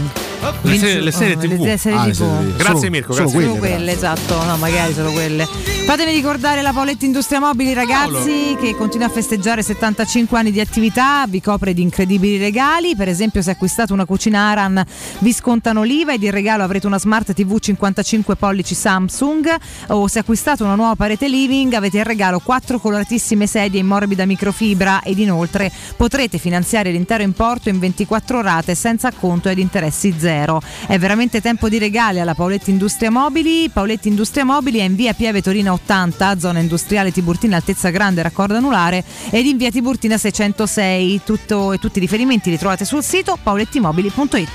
le 0.64 0.78
serie, 0.78 1.02
le 1.02 1.12
serie 1.12 1.38
TV. 1.38 1.62
le 1.64 1.78
serie 1.78 1.98
Ah, 2.00 2.06
le 2.08 2.12
TV. 2.14 2.18
TV. 2.18 2.56
Grazie 2.58 2.76
Solo- 2.76 2.90
Mirko, 2.90 3.14
solo 3.14 3.30
grazie. 3.30 3.48
Solo 3.48 3.60
quelle, 3.60 3.92
esatto, 3.92 4.44
no, 4.44 4.58
magari 4.58 4.94
solo 4.94 5.12
quelle. 5.12 5.48
Fatemi 5.86 6.14
ricordare 6.14 6.62
la 6.62 6.72
Paoletti 6.74 7.06
Industria 7.06 7.40
Mobili, 7.40 7.74
ragazzi, 7.74 8.56
che 8.60 8.76
continua 8.76 9.08
a 9.08 9.10
festeggiare 9.10 9.62
75 9.62 10.38
anni 10.40 10.52
di 10.52 10.60
attività, 10.60 11.26
vi 11.28 11.42
copre 11.42 11.74
di 11.74 11.82
incredibili 11.82 12.38
regali. 12.38 12.96
Per 12.96 13.08
esempio, 13.08 13.42
se 13.42 13.52
acquistate 13.52 13.91
una 13.94 14.06
cucina 14.06 14.50
Aran, 14.50 14.84
vi 15.20 15.34
scontano 15.34 15.84
l'IVA 15.84 16.14
ed 16.14 16.24
in 16.24 16.32
regalo 16.32 16.64
avrete 16.64 16.88
una 16.88 17.00
Smart 17.00 17.34
TV 17.34 17.58
55 17.58 18.36
pollici 18.36 18.76
Samsung. 18.76 19.56
O 19.88 20.08
se 20.08 20.20
acquistate 20.20 20.64
una 20.64 20.76
nuova 20.76 20.95
parete 20.95 21.28
living, 21.28 21.74
avete 21.74 21.98
in 21.98 22.03
regalo 22.03 22.40
quattro 22.40 22.80
coloratissime 22.80 23.48
sedie 23.48 23.80
in 23.80 23.88
morbida 23.88 24.26
microfibra 24.26 25.02
ed 25.03 25.20
inoltre 25.20 25.72
potrete 25.95 26.38
finanziare 26.38 26.92
l'intero 26.92 27.24
importo 27.24 27.70
in 27.70 27.80
24 27.80 28.42
rate 28.42 28.76
senza 28.76 29.10
acconto 29.10 29.50
ed 29.50 29.58
interessi 29.58 30.14
zero. 30.18 30.61
È 30.88 30.98
veramente 30.98 31.42
tempo 31.42 31.70
di 31.70 31.78
regali 31.78 32.20
alla 32.20 32.34
Paoletti 32.34 32.70
Industria 32.70 33.11
Mobili. 33.11 33.70
Paoletti 33.70 34.08
Industria 34.08 34.45
Mobili 34.45 34.80
è 34.80 34.84
in 34.84 34.95
via 34.95 35.14
Pieve 35.14 35.42
Torino 35.42 35.74
80, 35.74 36.40
zona 36.40 36.60
industriale 36.60 37.11
Tiburtina 37.11 37.56
altezza 37.56 37.90
grande 37.90 38.22
raccordo 38.22 38.56
anulare 38.56 39.03
ed 39.30 39.45
in 39.45 39.58
via 39.58 39.72
Tiburtina 39.72 40.18
606. 40.18 41.22
Tutto 41.24 41.72
e 41.74 41.78
tutti 41.78 41.98
i 41.98 42.02
riferimenti 42.02 42.50
li 42.50 42.58
trovate 42.58 42.86
sul 42.86 43.03
sito 43.03 43.38
paulettimobili.it. 43.82 44.50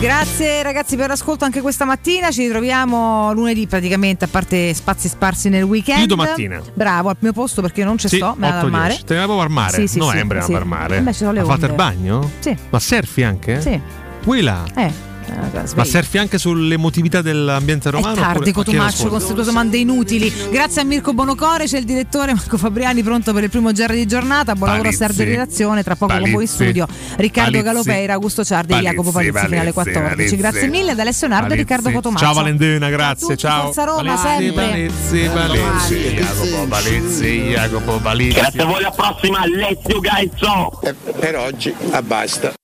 Grazie 0.00 0.62
ragazzi 0.62 0.96
per 0.96 1.08
l'ascolto 1.08 1.46
anche 1.46 1.62
questa 1.62 1.86
mattina, 1.86 2.30
ci 2.30 2.42
ritroviamo 2.42 3.32
lunedì 3.32 3.66
praticamente 3.66 4.26
a 4.26 4.28
parte 4.28 4.74
spazi 4.74 5.08
sparsi 5.08 5.48
nel 5.48 5.62
weekend. 5.62 6.00
Io 6.00 6.06
domattina. 6.06 6.60
Bravo, 6.74 7.08
al 7.08 7.16
mio 7.20 7.32
posto 7.32 7.62
perché 7.62 7.84
non 7.84 7.96
ci 7.96 8.08
Sì, 8.08 8.16
sto, 8.16 8.34
vado 8.36 8.66
al 8.66 8.66
8-10. 8.66 8.70
mare. 8.70 8.98
Te 9.06 9.14
ne 9.14 9.22
avevo 9.22 9.40
al 9.40 9.50
mare. 9.50 9.72
Sì, 9.78 9.86
sì, 9.86 9.98
Novembre 9.98 10.42
sì, 10.42 10.52
andiamo 10.52 10.66
sì. 10.66 10.72
al 10.74 10.80
mare. 10.80 10.96
Eh 10.98 11.00
beh, 11.00 11.12
ci 11.12 11.18
sono 11.18 11.32
le 11.32 11.40
Ma 11.40 11.46
fate 11.46 11.66
il 11.66 11.72
bagno? 11.72 12.30
Sì. 12.40 12.54
Ma 12.68 12.78
surfi 12.80 13.22
anche? 13.22 13.60
Sì. 13.62 13.80
Qui 14.24 14.42
là. 14.42 14.64
Eh. 14.76 14.92
Eh, 15.34 15.74
Ma 15.74 15.84
surfi 15.84 16.18
anche 16.18 16.38
sull'emotività 16.38 17.22
dell'ambiente 17.22 17.90
romano? 17.90 18.14
È 18.14 18.18
tardi, 18.18 18.52
Cotumaccio, 18.52 19.02
con 19.02 19.10
queste 19.10 19.34
tue 19.34 19.44
domande 19.44 19.76
inutili. 19.76 20.32
Grazie 20.50 20.82
a 20.82 20.84
Mirko 20.84 21.12
Bonocore, 21.12 21.64
c'è 21.64 21.78
il 21.78 21.84
direttore 21.84 22.34
Marco 22.34 22.56
Fabriani 22.56 23.02
pronto 23.02 23.32
per 23.32 23.44
il 23.44 23.50
primo 23.50 23.72
GR 23.72 23.92
di 23.92 24.06
giornata. 24.06 24.54
Buon 24.54 24.68
lavoro 24.70 24.88
a 24.88 24.92
Palizzi. 24.92 24.96
Sergio 24.96 25.24
di 25.24 25.30
redazione, 25.30 25.82
tra 25.82 25.96
poco 25.96 26.12
con 26.12 26.20
voi 26.20 26.28
in 26.28 26.34
Palizzi. 26.34 26.54
studio. 26.54 26.86
Riccardo 27.16 27.50
Palizzi. 27.50 27.64
Galopeira, 27.64 28.12
Augusto 28.14 28.44
Ciardi 28.44 28.72
e 28.74 28.80
Jacopo 28.80 29.10
Palizzi, 29.10 29.32
Palizzi 29.32 29.48
fino 29.48 29.60
alle 29.60 29.72
Palizzi, 29.72 29.92
14. 29.92 30.14
Palizzi. 30.16 30.36
Grazie 30.36 30.68
mille 30.68 30.90
ad 30.92 30.98
Alessio 30.98 31.26
Nardo 31.26 31.44
e 31.44 31.48
Palizzi. 31.48 31.68
Riccardo 31.68 31.90
Cotomaccio. 31.90 32.24
Ciao 32.24 32.34
Valentina, 32.34 32.88
grazie, 32.90 33.26
tutti, 33.26 33.38
ciao. 33.38 33.64
Forza 33.64 33.84
Roma, 33.84 34.14
Palizzi, 34.14 34.52
sempre. 34.52 34.64
Palizzi, 34.64 35.30
Palizzi, 35.32 36.14
Jacopo 36.14 36.66
Palizzi, 36.68 37.40
Jacopo 37.50 37.98
Palizzi. 37.98 38.38
Grazie 38.38 38.62
a 38.62 38.64
voi, 38.64 38.76
alla 38.76 38.90
prossima, 38.90 39.46
let's 39.46 39.82
you 39.88 40.00
guys 40.00 40.30
go! 40.40 40.80
Per 41.18 41.36
oggi 41.36 41.74
basta. 42.04 42.63